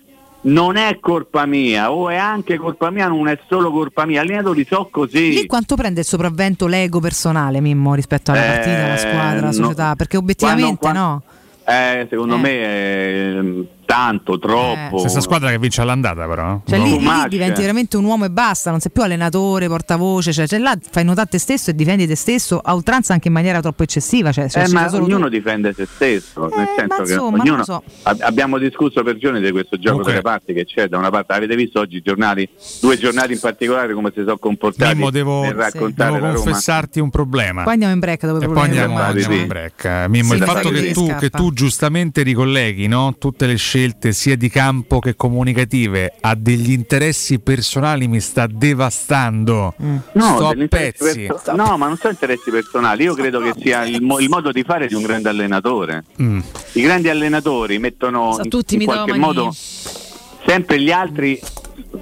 non 0.42 0.76
è 0.76 0.98
colpa 1.00 1.46
mia, 1.46 1.90
o 1.90 2.10
è 2.10 2.16
anche 2.16 2.58
colpa 2.58 2.90
mia, 2.90 3.08
non 3.08 3.28
è 3.28 3.38
solo 3.48 3.70
colpa 3.70 4.04
mia. 4.04 4.20
Allenatori 4.20 4.66
so 4.68 4.88
così. 4.90 5.30
Lì 5.30 5.46
quanto 5.46 5.74
prende 5.74 6.00
il 6.00 6.06
sopravvento 6.06 6.66
l'ego 6.66 7.00
personale, 7.00 7.62
Mimmo, 7.62 7.94
rispetto 7.94 8.30
alla 8.30 8.44
Eh, 8.44 8.48
partita, 8.52 8.84
alla 8.84 8.96
squadra, 8.98 9.28
alla 9.38 9.40
no. 9.46 9.52
società? 9.52 9.94
Perché 9.96 10.18
obiettivamente 10.18 10.76
Quando- 10.76 10.98
no. 10.98 11.22
Eh, 11.66 12.06
secondo 12.10 12.36
Eh. 12.36 12.38
me 12.38 13.42
mm, 13.42 13.62
tanto, 13.84 14.38
troppo. 14.38 14.98
Stessa 14.98 15.20
squadra 15.20 15.50
che 15.50 15.58
vince 15.58 15.80
all'andata, 15.80 16.26
però. 16.26 16.60
Cioè 16.66 16.78
No. 16.78 16.84
lì, 16.84 16.98
lì 16.98 17.28
diventi 17.28 17.60
veramente 17.60 17.96
un 17.96 18.04
uomo 18.04 18.24
e 18.24 18.30
basta, 18.30 18.70
non 18.70 18.80
sei 18.80 18.90
più 18.90 19.02
allenatore, 19.02 19.66
portavoce, 19.68 20.32
cioè, 20.32 20.46
cioè 20.46 20.58
là 20.58 20.76
fai 20.90 21.04
notare 21.04 21.28
te 21.28 21.38
stesso 21.38 21.70
e 21.70 21.74
difendi 21.74 22.06
te 22.06 22.16
stesso 22.16 22.58
a 22.62 22.74
oltranza 22.74 23.12
anche 23.12 23.28
in 23.28 23.34
maniera 23.34 23.60
troppo 23.60 23.82
eccessiva. 23.82 24.32
Cioè, 24.32 24.48
cioè, 24.48 24.64
Eh, 24.64 24.68
ma 24.72 24.88
solo 24.88 25.04
tu. 25.06 25.12
ognuno 25.12 25.28
difende 25.28 25.72
se 25.74 25.86
stesso, 25.86 26.48
nel 26.54 26.66
Eh, 26.66 26.68
senso 26.76 26.86
ma 26.88 26.96
che 26.96 27.12
insomma, 27.12 27.36
ognuno 27.42 27.42
non 27.50 27.56
lo 27.58 27.64
so. 27.64 27.82
ab- 28.02 28.20
abbiamo 28.22 28.58
discusso 28.58 29.02
per 29.02 29.16
giorni 29.18 29.40
di 29.40 29.50
questo 29.50 29.76
gioco 29.76 29.98
Comunque- 29.98 30.12
delle 30.12 30.22
parti 30.22 30.52
che 30.52 30.64
c'è 30.64 30.88
da 30.88 30.98
una 30.98 31.10
parte. 31.10 31.32
Avete 31.34 31.54
visto 31.56 31.80
oggi 31.80 31.96
i 31.96 32.02
giornali, 32.02 32.48
due 32.80 32.96
giornali 32.98 33.34
in 33.34 33.40
particolare 33.40 33.92
come 33.94 34.10
si 34.14 34.22
sono 34.24 34.38
comportati 34.38 34.94
Mimmo, 34.94 35.10
devo, 35.10 35.42
nel 35.42 35.52
raccontare 35.54 36.12
devo 36.12 36.24
la 36.26 36.32
Roma? 36.32 36.44
confessarti 36.44 37.00
un 37.00 37.10
problema. 37.10 37.62
Poi 37.64 37.72
andiamo 37.72 37.92
in 37.94 38.00
break 38.00 38.26
dopo 38.26 38.40
E 38.44 38.46
poi 38.48 38.62
andiamo, 38.64 38.98
andiamo 38.98 39.34
sì. 39.34 39.40
in 39.40 39.46
break. 39.46 39.84
Eh, 39.84 40.06
Mimmo, 40.08 40.32
Sì, 40.32 40.36
il 40.38 40.44
fatto 40.44 40.68
che 40.70 40.92
tu, 40.92 41.14
che 41.18 41.30
tu 41.30 41.52
giustamente 41.52 42.22
ricolleghi 42.22 42.86
no, 42.86 43.14
tutte 43.18 43.46
le 43.46 43.56
scelte 43.56 43.72
sia 44.12 44.36
di 44.36 44.48
campo 44.48 44.98
che 45.00 45.16
comunicative 45.16 46.14
a 46.20 46.34
degli 46.34 46.70
interessi 46.70 47.40
personali 47.40 48.06
mi 48.08 48.20
sta 48.20 48.46
devastando. 48.46 49.74
Mm. 49.82 49.96
No, 50.12 50.34
Sto 50.36 50.48
a 50.48 50.54
pezzi. 50.68 51.26
perso- 51.26 51.54
no, 51.54 51.76
ma 51.76 51.86
non 51.88 51.96
sono 51.96 52.12
interessi 52.12 52.50
personali. 52.50 53.02
Io 53.04 53.14
credo 53.14 53.40
che 53.40 53.52
sia 53.58 53.84
il, 53.84 54.02
mo- 54.02 54.20
il 54.20 54.28
modo 54.28 54.52
di 54.52 54.62
fare 54.62 54.86
di 54.86 54.94
un 54.94 55.02
grande 55.02 55.28
allenatore. 55.28 56.04
Mm. 56.22 56.40
I 56.72 56.82
grandi 56.82 57.08
allenatori 57.08 57.78
mettono 57.78 58.32
Sono 58.32 58.44
in, 58.44 58.50
tutti 58.50 58.74
in 58.76 58.84
qualche 58.84 59.14
modo 59.14 59.52
sempre 60.46 60.80
gli 60.80 60.90
altri, 60.90 61.40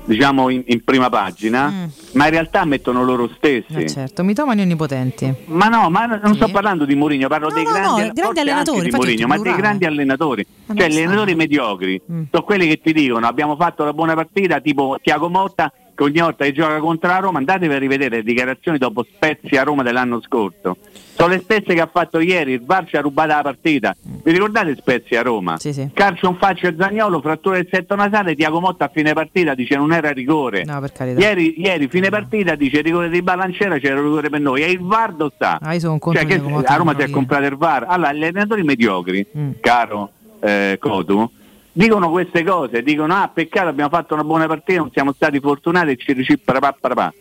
diciamo, 0.05 0.49
in, 0.49 0.63
in 0.67 0.83
prima 0.85 1.09
pagina, 1.09 1.69
Mm. 1.69 1.85
ma 2.13 2.25
in 2.25 2.31
realtà 2.31 2.65
mettono 2.65 3.05
loro 3.05 3.29
stessi. 3.37 3.75
Eh, 3.75 3.89
certo, 3.89 4.23
mitomani 4.23 4.63
onnipotenti. 4.63 5.33
Ma 5.47 5.69
no, 5.69 5.89
ma 5.91 6.07
non 6.07 6.35
sto 6.35 6.47
Sì. 6.47 6.53
parlando 6.53 6.85
di 6.85 6.95
Mourinho, 6.95 7.29
parlo 7.29 7.49
No, 7.49 7.55
dei 7.55 7.65
no, 7.65 7.71
grandi, 7.73 8.03
no, 8.03 8.11
grandi 8.15 8.41
allenatori, 8.41 8.91
di 8.91 8.97
Mourinho, 8.97 9.25
ho 9.25 9.29
ma 9.29 9.39
dei 9.39 9.55
grandi 9.55 9.85
allenatori. 9.85 10.47
Ma 10.67 10.75
Cioè, 10.75 10.85
allenatori 10.87 11.35
mediocri 11.35 12.01
Mm. 12.11 12.23
sono 12.31 12.43
quelli 12.45 12.67
che 12.69 12.81
ti 12.81 12.93
dicono 12.93 13.27
abbiamo 13.27 13.57
fatto 13.57 13.83
una 13.83 13.93
buona 13.93 14.15
partita, 14.15 14.61
tipo 14.61 14.97
Tiago 15.03 15.29
Motta, 15.29 15.73
che 15.95 16.03
ogni 16.05 16.21
volta 16.21 16.45
che 16.45 16.53
gioca 16.53 16.79
contro 16.79 17.09
la 17.11 17.19
Roma, 17.19 17.39
andatevi 17.39 17.75
a 17.75 17.79
rivedere 17.79 18.17
le 18.17 18.23
dichiarazioni 18.23 18.79
dopo 18.79 19.05
Spezia 19.15 19.61
a 19.61 19.65
Roma 19.65 19.83
dell'anno 19.83 20.21
scorso. 20.23 20.77
Sono 21.23 21.35
le 21.35 21.41
stesse 21.45 21.73
che 21.75 21.81
ha 21.81 21.87
fatto 21.89 22.19
ieri, 22.19 22.55
il 22.55 22.65
VAR 22.65 22.85
ci 22.85 22.97
ha 22.97 23.01
rubato 23.01 23.29
la 23.29 23.43
partita. 23.43 23.95
Vi 24.03 24.33
ricordate 24.33 24.75
Spezia 24.75 25.21
a 25.21 25.23
Roma? 25.23 25.57
Sì, 25.57 25.73
sì. 25.73 25.89
Calcio 25.95 26.29
un 26.29 26.37
faccio 26.37 26.67
e 26.67 26.75
Zagnolo, 26.77 27.21
frattura 27.21 27.55
del 27.59 27.69
setto 27.71 27.95
nasale, 27.95 28.35
Tiago 28.35 28.59
Motta 28.59 28.87
a 28.87 28.91
fine 28.93 29.13
partita 29.13 29.55
dice 29.55 29.77
non 29.77 29.93
era 29.93 30.11
rigore. 30.11 30.65
No. 30.65 30.83
Ieri, 31.17 31.61
ieri 31.61 31.87
fine 31.87 32.09
partita 32.09 32.57
dice 32.57 32.81
rigore 32.81 33.09
di 33.09 33.23
Balancera 33.23 33.79
c'era 33.79 34.01
rigore 34.01 34.31
per 34.31 34.41
noi 34.41 34.63
e 34.63 34.73
il 34.73 34.81
VAR 34.81 35.13
dove 35.13 35.31
sta? 35.37 35.61
Ah, 35.63 35.79
Cioè, 35.79 36.27
che 36.27 36.43
a 36.65 36.75
Roma 36.75 36.93
si 36.97 37.03
è 37.03 37.11
comprato 37.11 37.45
il 37.45 37.57
VAR. 37.57 37.85
Allora, 37.87 38.13
gli 38.13 38.25
allenatori 38.25 38.65
mediocri, 38.65 39.25
Mm. 39.39 39.51
caro 39.61 40.11
eh, 40.41 40.77
Cotu, 40.81 41.31
dicono 41.71 42.11
queste 42.11 42.43
cose, 42.43 42.83
dicono 42.83 43.15
ah 43.15 43.31
peccato 43.33 43.69
abbiamo 43.69 43.91
fatto 43.91 44.15
una 44.15 44.25
buona 44.25 44.47
partita, 44.49 44.81
non 44.81 44.91
siamo 44.93 45.13
stati 45.13 45.39
fortunati 45.39 45.91
e 45.91 45.97
ci 45.97 46.15
ricippa 46.15 46.59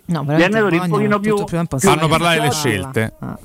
No, 0.06 0.24
Gli 0.24 0.42
allenatori 0.42 0.78
un 0.80 0.90
pochino 0.90 1.20
più, 1.20 1.44
più 1.44 1.64
Fanno 1.78 2.08
parlare 2.08 2.40
le 2.42 2.52
scelte. 2.52 3.14
Ah. 3.20 3.38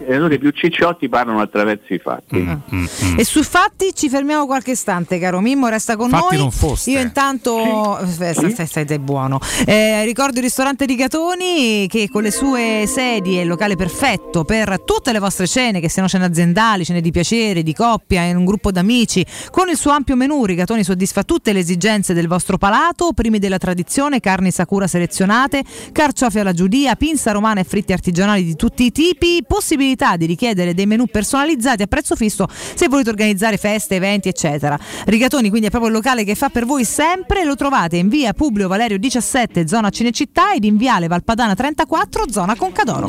Gli 0.00 0.04
allenatori 0.04 0.38
più 0.38 0.50
cicciotti 0.50 1.08
parlano 1.08 1.40
attraverso 1.40 1.92
i 1.92 1.98
fatti. 1.98 2.38
Mm, 2.38 2.50
mm, 2.74 2.84
mm. 3.04 3.18
E 3.18 3.24
sui 3.24 3.42
fatti 3.42 3.94
ci 3.94 4.08
fermiamo 4.08 4.46
qualche 4.46 4.70
istante, 4.70 5.18
caro 5.18 5.40
Mimmo, 5.40 5.68
resta 5.68 5.96
con 5.96 6.08
Fatti 6.08 6.36
noi. 6.36 6.38
non 6.38 6.50
foste. 6.50 6.90
Io 6.90 7.00
intanto 7.00 7.98
stai, 8.06 8.34
stai, 8.52 8.66
stai 8.66 8.98
buono. 8.98 9.38
Eh, 9.66 10.04
ricordo 10.04 10.38
il 10.38 10.44
ristorante 10.44 10.86
Rigatoni 10.86 11.86
che 11.88 12.08
con 12.10 12.22
le 12.22 12.30
sue 12.30 12.84
sedie 12.86 13.40
è 13.40 13.42
il 13.42 13.48
locale 13.48 13.76
perfetto 13.76 14.44
per 14.44 14.82
tutte 14.84 15.12
le 15.12 15.18
vostre 15.18 15.46
cene, 15.46 15.80
che 15.80 15.90
siano 15.90 16.08
cene 16.08 16.24
aziendali, 16.24 16.84
cene 16.84 17.02
di 17.02 17.10
piacere, 17.10 17.62
di 17.62 17.74
coppia, 17.74 18.22
in 18.22 18.36
un 18.36 18.46
gruppo 18.46 18.70
d'amici. 18.70 19.24
Con 19.50 19.68
il 19.68 19.76
suo 19.76 19.90
ampio 19.90 20.16
menù 20.16 20.44
Rigatoni 20.46 20.82
soddisfa 20.82 21.24
tutte 21.24 21.52
le 21.52 21.58
esigenze 21.58 22.14
del 22.14 22.26
vostro 22.26 22.56
palato, 22.56 23.12
primi 23.12 23.38
della 23.38 23.58
tradizione, 23.58 24.20
carni 24.20 24.50
Sakura 24.50 24.86
selezionate, 24.86 25.62
carciofi 25.92 26.38
alla 26.38 26.52
giudia, 26.52 26.96
pinza 26.96 27.32
romana 27.32 27.60
e 27.60 27.64
fritti 27.64 27.92
artigianali 27.92 28.44
di 28.44 28.56
tutti 28.56 28.84
i 28.84 28.92
tipi, 28.92 29.44
possibilità 29.90 30.16
di 30.16 30.26
richiedere 30.26 30.74
dei 30.74 30.86
menù 30.86 31.06
personalizzati 31.06 31.82
a 31.82 31.86
prezzo 31.86 32.14
fisso 32.16 32.46
se 32.50 32.88
volete 32.88 33.10
organizzare 33.10 33.56
feste, 33.56 33.96
eventi, 33.96 34.28
eccetera. 34.28 34.78
Rigatoni 35.06 35.48
quindi 35.48 35.66
è 35.68 35.70
proprio 35.70 35.90
il 35.90 35.96
locale 35.96 36.24
che 36.24 36.34
fa 36.34 36.48
per 36.48 36.64
voi 36.64 36.84
sempre, 36.84 37.44
lo 37.44 37.54
trovate 37.56 37.96
in 37.96 38.08
via 38.08 38.32
Publio 38.32 38.68
Valerio 38.68 38.98
17, 38.98 39.66
zona 39.66 39.90
Cinecittà 39.90 40.52
ed 40.52 40.64
in 40.64 40.76
viale 40.76 41.08
Valpadana 41.08 41.54
34, 41.54 42.30
zona 42.30 42.54
Concadoro. 42.56 43.08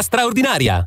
straordinaria. 0.00 0.86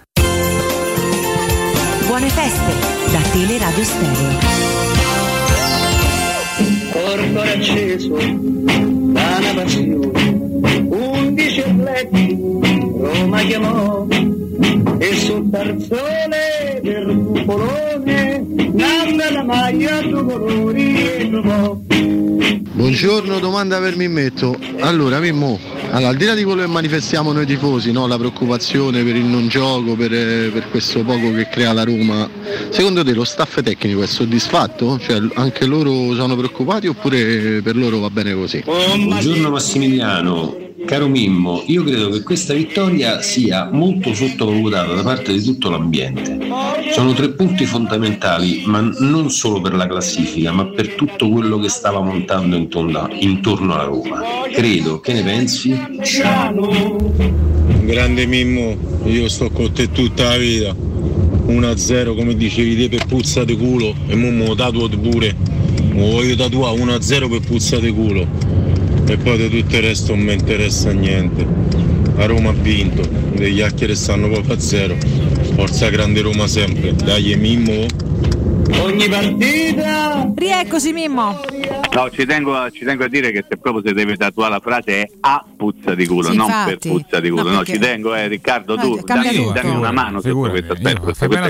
Buone 2.11 2.29
feste 2.29 2.73
da 3.09 3.21
Teleradio 3.31 3.83
Stereo. 3.85 4.37
Corpo 6.91 7.39
acceso 7.39 8.17
da 9.13 9.53
passione, 9.55 10.87
undici 10.89 11.61
atleti 11.61 12.37
Roma 12.97 13.39
chiamò 13.43 14.05
e 14.97 15.15
sul 15.15 15.49
tarzone 15.49 16.79
del 16.81 17.23
cupolone 17.25 18.45
nanna 18.73 19.31
la 19.31 19.43
maglia 19.43 20.01
due 20.01 20.23
colori 20.23 20.95
e 20.95 21.29
trovò. 21.29 21.79
Buongiorno, 22.73 23.39
domanda 23.39 23.79
per 23.79 23.95
Mimmetto. 23.95 24.57
Allora, 24.79 25.19
Mimmo, 25.19 25.59
allora, 25.91 26.09
al 26.09 26.15
di 26.15 26.25
là 26.25 26.33
di 26.33 26.43
quello 26.43 26.61
che 26.61 26.67
manifestiamo 26.67 27.31
noi 27.31 27.45
tifosi, 27.45 27.91
no? 27.91 28.07
la 28.07 28.17
preoccupazione 28.17 29.03
per 29.03 29.15
il 29.15 29.25
non 29.25 29.47
gioco, 29.49 29.95
per, 29.95 30.13
eh, 30.13 30.49
per 30.51 30.69
questo 30.69 31.03
poco 31.03 31.31
che 31.33 31.47
crea 31.47 31.73
la 31.73 31.83
Roma, 31.83 32.27
secondo 32.69 33.03
te 33.03 33.13
lo 33.13 33.23
staff 33.23 33.61
tecnico 33.61 34.01
è 34.01 34.07
soddisfatto? 34.07 34.97
Cioè, 34.99 35.21
anche 35.35 35.65
loro 35.65 36.15
sono 36.15 36.35
preoccupati 36.35 36.87
oppure 36.87 37.61
per 37.61 37.75
loro 37.75 37.99
va 37.99 38.09
bene 38.09 38.33
così? 38.33 38.63
Buongiorno 38.63 39.49
Massimiliano, 39.49 40.55
caro 40.85 41.07
Mimmo, 41.07 41.63
io 41.67 41.83
credo 41.83 42.09
che 42.09 42.21
questa 42.23 42.53
vittoria 42.53 43.21
sia 43.21 43.69
molto 43.71 44.13
sottovalutata 44.13 44.93
da 44.93 45.03
parte 45.03 45.33
di 45.33 45.41
tutto 45.41 45.69
l'ambiente. 45.69 46.37
Sono 46.93 47.13
tre 47.13 47.31
punti 47.31 47.65
fondamentali, 47.65 48.63
ma 48.65 48.81
non 48.99 49.29
solo 49.29 49.61
per 49.61 49.73
la 49.73 49.87
classifica, 49.87 50.51
ma 50.51 50.65
per 50.65 50.95
tutto 50.95 51.29
quello 51.29 51.57
che 51.59 51.69
stava 51.69 52.01
montando 52.01 52.55
intorno, 52.55 53.73
alla 53.73 53.83
Roma. 53.83 54.21
Credo, 54.51 54.99
che 54.99 55.13
ne 55.13 55.23
pensi? 55.23 55.77
Grande 57.83 58.25
Mimmo, 58.25 58.77
io 59.05 59.29
sto 59.29 59.49
con 59.49 59.71
te 59.71 59.91
tutta 59.91 60.29
la 60.29 60.37
vita. 60.37 60.75
1-0 61.47 62.15
come 62.15 62.35
dicevi 62.35 62.77
te 62.77 62.89
per 62.89 63.05
puzza 63.07 63.43
di 63.43 63.57
culo 63.57 63.93
e 64.07 64.15
mo 64.15 64.29
me 64.29 64.47
lo 64.47 64.55
tatuo 64.55 64.87
pure. 64.87 65.35
Mo 65.91 66.11
voglio 66.11 66.35
tatuare 66.35 66.77
1-0 66.77 67.29
per 67.29 67.39
puzza 67.41 67.77
di 67.79 67.91
culo. 67.91 68.50
E 69.11 69.17
poi 69.17 69.37
di 69.37 69.49
tutto 69.61 69.75
il 69.75 69.81
resto 69.81 70.15
non 70.15 70.23
mi 70.23 70.33
interessa 70.33 70.93
niente. 70.93 71.45
La 72.15 72.25
Roma 72.27 72.51
ha 72.51 72.53
vinto, 72.53 73.01
le 73.33 73.51
chiacchiere 73.51 73.93
stanno 73.93 74.29
proprio 74.29 74.53
a 74.53 74.59
zero. 74.59 74.95
Forza 75.53 75.89
grande 75.89 76.21
Roma 76.21 76.47
sempre. 76.47 76.93
Dai 76.93 77.35
Mimmo. 77.35 77.87
Ogni 78.79 79.09
partita! 79.09 80.31
Rieccoci 80.33 80.93
Mimmo. 80.93 81.60
No, 81.93 82.09
ci 82.09 82.25
tengo, 82.25 82.55
a, 82.55 82.69
ci 82.69 82.85
tengo 82.85 83.03
a 83.03 83.07
dire 83.07 83.31
che 83.31 83.43
se 83.47 83.57
proprio 83.57 83.83
si 83.85 83.93
deve 83.93 84.15
tatuare 84.15 84.51
la 84.53 84.59
frase 84.61 85.01
è 85.01 85.07
a 85.21 85.43
puzza 85.57 85.93
di 85.93 86.07
culo, 86.07 86.29
Sì, 86.29 86.35
non 86.37 86.45
infatti. 86.47 86.69
per 86.77 86.91
puzza 86.91 87.19
di 87.19 87.29
culo. 87.29 87.43
No, 87.43 87.49
No, 87.51 87.65
ci 87.65 87.77
tengo, 87.77 88.15
eh, 88.15 88.27
Riccardo, 88.27 88.77
tu 88.77 88.95
No, 88.95 89.01
dammi, 89.03 89.51
dammi 89.53 89.75
una 89.75 89.91
mano 89.91 90.21
su 90.21 90.33
questo 90.37 90.73
aspetto. 90.73 91.13
Fai 91.13 91.27
questa 91.27 91.27
bene 91.27 91.45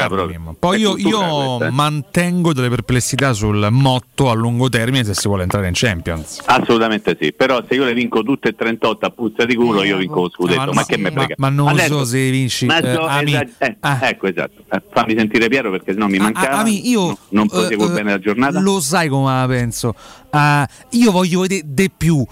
a. 0.00 0.26
Mimmo. 0.26 0.56
Poi 0.58 0.80
io, 0.80 0.96
io 0.96 1.18
questa, 1.56 1.66
eh. 1.66 1.70
mantengo 1.70 2.52
delle 2.52 2.68
perplessità 2.68 3.32
sul 3.32 3.68
motto 3.70 4.30
a 4.30 4.34
lungo 4.34 4.68
termine 4.68 5.04
se 5.04 5.14
si 5.14 5.28
vuole 5.28 5.44
entrare 5.44 5.68
in 5.68 5.74
Champions. 5.74 6.40
Assolutamente 6.44 7.16
sì, 7.20 7.32
però 7.32 7.62
se 7.66 7.74
io 7.74 7.84
le 7.84 7.94
vinco 7.94 8.22
tutte 8.22 8.48
e 8.48 8.54
38 8.54 9.06
a 9.06 9.10
puzza 9.10 9.44
di 9.44 9.54
culo 9.54 9.82
io 9.84 9.96
vinco 9.96 10.22
lo 10.22 10.30
scudetto, 10.30 10.62
Eh, 10.62 10.66
ma 10.66 10.72
ma, 10.72 10.80
no, 10.80 10.86
che 10.86 10.96
me 10.98 11.10
frega. 11.12 11.34
ma 11.38 11.48
non 11.50 11.68
Adesso- 11.68 11.98
so 11.98 12.04
se 12.04 12.30
vinci, 12.30 12.66
ma 12.66 12.78
eh, 12.80 12.94
so- 12.94 13.06
Ami. 13.06 13.32
esa- 13.34 13.46
eh, 13.58 13.76
Ecco, 14.08 14.26
esatto. 14.26 14.64
Eh, 14.70 14.82
fammi 14.92 15.14
sentire 15.16 15.48
Piero 15.48 15.70
perché 15.70 15.92
sennò 15.92 16.06
mi 16.08 16.18
mancava. 16.18 16.56
Ah, 16.56 16.58
Ami, 16.60 16.88
io 16.88 17.06
No, 17.06 17.18
non 17.30 17.48
proseguo 17.48 17.90
eh, 17.90 17.92
bene 17.92 18.10
la 18.10 18.18
giornata. 18.18 18.58
Lo 18.60 18.80
sai 18.80 19.08
come 19.08 19.30
penso. 19.54 19.94
Ah, 20.30 20.68
io 20.90 21.12
voglio 21.12 21.40
vedere 21.40 21.62
di 21.64 21.90
più. 21.96 22.24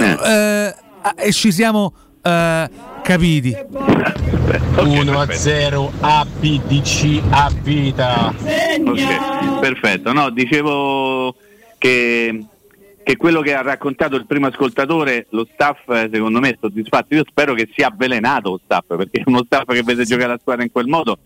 Eh, 0.00 0.74
ah, 1.02 1.14
e 1.16 1.32
ci 1.32 1.52
siamo 1.52 1.92
eh, 2.22 2.70
capiti. 3.02 3.54
1 4.78 5.20
a 5.20 5.30
0 5.30 5.92
ABDC 6.00 7.22
a 7.30 7.52
vita. 7.62 8.28
Ok, 8.28 9.60
perfetto. 9.60 10.12
No, 10.14 10.30
dicevo 10.30 11.34
che, 11.76 12.46
che 13.02 13.16
quello 13.16 13.42
che 13.42 13.54
ha 13.54 13.60
raccontato 13.60 14.16
il 14.16 14.24
primo 14.24 14.46
ascoltatore, 14.46 15.26
lo 15.30 15.46
staff 15.52 15.86
eh, 15.88 16.08
secondo 16.10 16.40
me 16.40 16.50
è 16.50 16.56
soddisfatto. 16.58 17.14
Io 17.14 17.24
spero 17.28 17.52
che 17.52 17.68
sia 17.74 17.88
avvelenato 17.88 18.50
lo 18.50 18.60
staff, 18.64 18.86
perché 18.86 19.22
uno 19.26 19.42
staff 19.44 19.66
che 19.66 19.82
vede 19.82 20.04
giocare 20.04 20.28
la 20.28 20.38
squadra 20.40 20.64
in 20.64 20.72
quel 20.72 20.86
modo, 20.86 21.18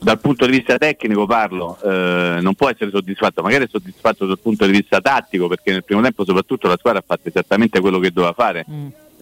dal 0.00 0.20
punto 0.20 0.46
di 0.46 0.52
vista 0.52 0.78
tecnico 0.78 1.26
parlo, 1.26 1.76
eh, 1.82 2.38
non 2.40 2.54
può 2.54 2.68
essere 2.68 2.90
soddisfatto, 2.90 3.42
magari 3.42 3.64
è 3.64 3.68
soddisfatto 3.68 4.26
dal 4.26 4.38
punto 4.38 4.64
di 4.64 4.72
vista 4.72 5.00
tattico, 5.00 5.48
perché 5.48 5.72
nel 5.72 5.84
primo 5.84 6.00
tempo 6.00 6.24
soprattutto 6.24 6.68
la 6.68 6.76
squadra 6.78 7.00
ha 7.00 7.04
fatto 7.04 7.28
esattamente 7.28 7.80
quello 7.80 7.98
che 7.98 8.12
doveva 8.12 8.32
fare. 8.32 8.64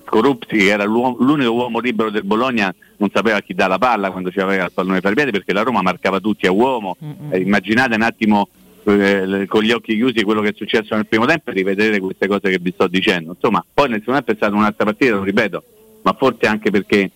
Skorupski, 0.04 0.58
che 0.58 0.68
era 0.68 0.84
l'unico 0.84 1.52
uomo 1.52 1.80
libero 1.80 2.10
del 2.10 2.24
Bologna, 2.24 2.72
non 2.98 3.10
sapeva 3.12 3.40
chi 3.40 3.54
dà 3.54 3.66
la 3.66 3.78
palla 3.78 4.10
quando 4.10 4.30
ci 4.30 4.38
aveva 4.38 4.64
il 4.64 4.72
pallone 4.72 4.98
i 4.98 5.14
piedi 5.14 5.30
perché 5.30 5.52
la 5.52 5.62
Roma 5.62 5.82
marcava 5.82 6.20
tutti 6.20 6.46
a 6.46 6.52
uomo. 6.52 6.96
Eh, 7.30 7.40
immaginate 7.40 7.94
un 7.94 8.02
attimo 8.02 8.48
eh, 8.84 9.46
con 9.48 9.62
gli 9.62 9.72
occhi 9.72 9.94
chiusi 9.94 10.22
quello 10.22 10.42
che 10.42 10.50
è 10.50 10.54
successo 10.54 10.94
nel 10.94 11.06
primo 11.06 11.26
tempo 11.26 11.50
e 11.50 11.54
rivedere 11.54 11.98
queste 11.98 12.28
cose 12.28 12.50
che 12.50 12.58
vi 12.60 12.72
sto 12.72 12.86
dicendo. 12.86 13.32
Insomma, 13.32 13.64
poi 13.72 13.88
nel 13.88 13.98
secondo 14.00 14.22
tempo 14.22 14.32
è 14.32 14.36
stata 14.36 14.54
un'altra 14.54 14.84
partita, 14.84 15.14
lo 15.14 15.22
ripeto, 15.24 15.64
ma 16.02 16.12
forse 16.12 16.46
anche 16.46 16.70
perché 16.70 17.10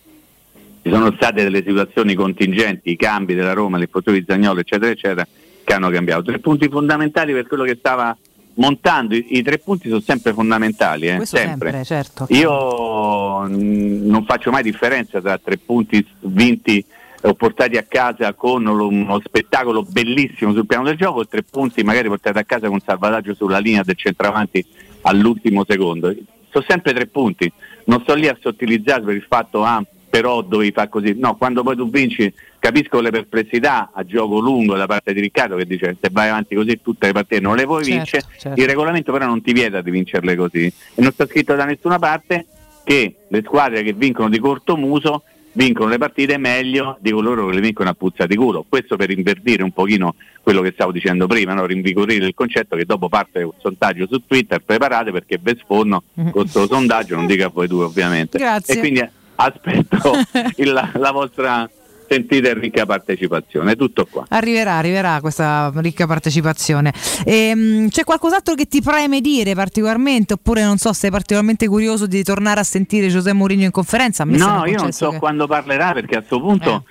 ci 0.83 0.91
sono 0.91 1.13
state 1.15 1.43
delle 1.43 1.63
situazioni 1.63 2.15
contingenti, 2.15 2.91
i 2.91 2.97
cambi 2.97 3.35
della 3.35 3.53
Roma, 3.53 3.79
l'infortunio 3.79 4.19
di 4.19 4.27
Zagnolo, 4.27 4.61
eccetera, 4.61 4.91
eccetera, 4.91 5.27
che 5.63 5.73
hanno 5.73 5.91
cambiato. 5.91 6.23
Tre 6.23 6.39
punti 6.39 6.69
fondamentali 6.69 7.33
per 7.33 7.47
quello 7.47 7.65
che 7.65 7.77
stava 7.79 8.17
montando. 8.55 9.15
I, 9.15 9.27
i 9.39 9.43
tre 9.43 9.59
punti 9.59 9.89
sono 9.89 10.01
sempre 10.01 10.33
fondamentali, 10.33 11.09
eh, 11.09 11.17
Questo 11.17 11.37
sempre, 11.37 11.85
certo. 11.85 12.27
io 12.31 13.43
mh, 13.43 14.07
non 14.07 14.25
faccio 14.25 14.51
mai 14.51 14.63
differenza 14.63 15.21
tra 15.21 15.39
tre 15.39 15.59
punti 15.59 16.05
vinti 16.21 16.85
o 17.23 17.35
portati 17.35 17.77
a 17.77 17.83
casa 17.83 18.33
con 18.33 18.67
uno 18.67 19.21
spettacolo 19.23 19.83
bellissimo 19.83 20.55
sul 20.55 20.67
piano 20.67 20.85
del 20.85 20.97
gioco 20.97 21.21
e 21.21 21.27
tre 21.27 21.43
punti 21.43 21.83
magari 21.83 22.09
portati 22.09 22.39
a 22.39 22.45
casa 22.45 22.69
con 22.69 22.81
salvataggio 22.81 23.35
sulla 23.35 23.59
linea 23.59 23.83
del 23.83 23.97
centravanti 23.97 24.65
all'ultimo 25.03 25.65
secondo. 25.69 26.15
Sono 26.51 26.65
sempre 26.67 26.95
tre 26.95 27.07
punti, 27.07 27.51
non 27.85 28.01
sto 28.01 28.15
lì 28.15 28.27
a 28.27 28.37
sottilizzare 28.41 29.03
per 29.03 29.15
il 29.15 29.27
fatto 29.29 29.63
ah, 29.63 29.85
però 30.11 30.43
dovevi 30.43 30.73
fare 30.73 30.89
così. 30.89 31.15
No, 31.17 31.37
quando 31.37 31.63
poi 31.63 31.77
tu 31.77 31.89
vinci 31.89 32.33
capisco 32.59 33.01
le 33.01 33.11
perplessità 33.11 33.91
a 33.95 34.05
gioco 34.05 34.39
lungo 34.41 34.77
da 34.77 34.87
parte 34.87 35.15
di 35.15 35.21
Riccardo 35.21 35.57
che 35.57 35.65
dice 35.65 35.97
se 35.99 36.09
vai 36.13 36.29
avanti 36.29 36.55
così 36.55 36.81
tutte 36.83 37.07
le 37.07 37.13
partite 37.13 37.41
non 37.41 37.57
le 37.57 37.65
puoi 37.65 37.85
Certo, 37.85 37.97
vincere, 37.97 38.25
certo. 38.37 38.61
il 38.61 38.67
regolamento 38.67 39.13
però 39.13 39.25
non 39.25 39.41
ti 39.41 39.53
vieta 39.53 39.81
di 39.81 39.91
vincerle 39.91 40.37
così 40.37 40.67
e 40.67 41.01
non 41.01 41.11
sta 41.13 41.27
scritto 41.27 41.55
da 41.55 41.65
nessuna 41.65 41.99
parte 41.99 42.45
che 42.85 43.15
le 43.29 43.43
squadre 43.43 43.83
che 43.83 43.95
vincono 43.95 44.29
di 44.29 44.39
corto 44.39 44.77
muso 44.77 45.23
vincono 45.53 45.89
le 45.89 45.99
partite 45.99 46.37
meglio 46.37 46.97
di 47.01 47.11
coloro 47.11 47.47
che 47.47 47.55
le 47.55 47.61
vincono 47.61 47.89
a 47.91 47.95
puzza 47.95 48.27
di 48.27 48.37
culo. 48.37 48.65
Questo 48.69 48.97
per 48.97 49.11
invertire 49.11 49.63
un 49.63 49.73
pochino 49.73 50.15
quello 50.43 50.61
che 50.63 50.73
stavo 50.73 50.93
dicendo 50.93 51.27
prima, 51.27 51.55
no? 51.55 51.67
rinvigorire 51.67 52.27
il 52.27 52.35
concetto 52.35 52.77
che 52.77 52.85
dopo 52.85 53.09
parte 53.09 53.43
un 53.43 53.53
sondaggio 53.59 54.07
su 54.09 54.25
Twitter, 54.27 54.61
preparate 54.61 55.11
perché 55.11 55.39
ve 55.41 55.57
sforno 55.61 56.03
con 56.15 56.31
questo 56.31 56.67
sondaggio, 56.67 57.17
non 57.17 57.27
dico 57.27 57.45
a 57.45 57.51
voi 57.53 57.67
due 57.67 57.85
ovviamente. 57.85 58.39
Grazie. 58.39 58.75
E 58.75 58.79
quindi 58.79 59.09
aspetto 59.45 60.13
il- 60.57 60.73
la, 60.73 60.91
la 60.95 61.11
vostra 61.13 61.69
sentita 62.09 62.49
e 62.49 62.55
ricca 62.55 62.87
partecipazione. 62.87 63.77
Tutto 63.77 64.05
qua. 64.11 64.25
Arriverà, 64.31 64.73
arriverà 64.79 65.21
questa 65.21 65.71
ricca 65.77 66.07
partecipazione. 66.09 66.93
Ehm, 67.25 67.89
c'è 67.89 68.03
qualcos'altro 68.03 68.55
che 68.55 68.67
ti 68.67 68.83
preme 68.83 69.21
dire 69.21 69.55
particolarmente? 69.55 70.33
Oppure 70.35 70.65
non 70.65 70.77
so, 70.77 70.93
sei 70.93 71.11
particolarmente 71.11 71.69
curioso 71.69 72.07
di 72.07 72.25
tornare 72.25 72.59
a 72.61 72.65
sentire 72.65 73.07
Giuseppe 73.09 73.37
Mourinho 73.37 73.65
in 73.65 73.71
conferenza? 73.71 74.25
No, 74.25 74.65
io 74.67 74.81
non 74.81 74.91
so 74.91 75.11
che- 75.11 75.19
quando 75.19 75.47
parlerà 75.47 75.93
perché 75.93 76.17
a 76.17 76.19
questo 76.19 76.41
punto 76.41 76.85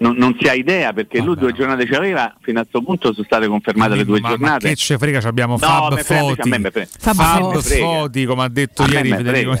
non, 0.00 0.16
non 0.16 0.36
si 0.40 0.48
ha 0.48 0.54
idea 0.54 0.92
perché 0.92 1.20
lui 1.20 1.36
due 1.36 1.52
giornate 1.52 1.84
ci 1.86 1.92
aveva, 1.92 2.34
fino 2.40 2.60
a 2.60 2.62
questo 2.62 2.82
punto 2.82 3.12
sono 3.12 3.24
state 3.24 3.46
confermate 3.46 3.96
le 3.96 4.04
due 4.04 4.20
Ma, 4.20 4.30
ma 4.30 4.36
giornate. 4.36 4.68
che 4.68 4.76
ce 4.76 4.96
frega, 4.96 5.20
ci 5.20 5.26
abbiamo 5.26 5.58
No, 5.60 5.66
Fab 5.66 6.00
Foti. 6.02 6.50
Fab 6.98 7.18
me 7.18 7.52
Foti. 7.52 7.78
Foti, 7.78 8.24
come 8.24 8.42
ha 8.44 8.48
detto 8.48 8.84
ieri 8.84 9.10
Federico. 9.10 9.60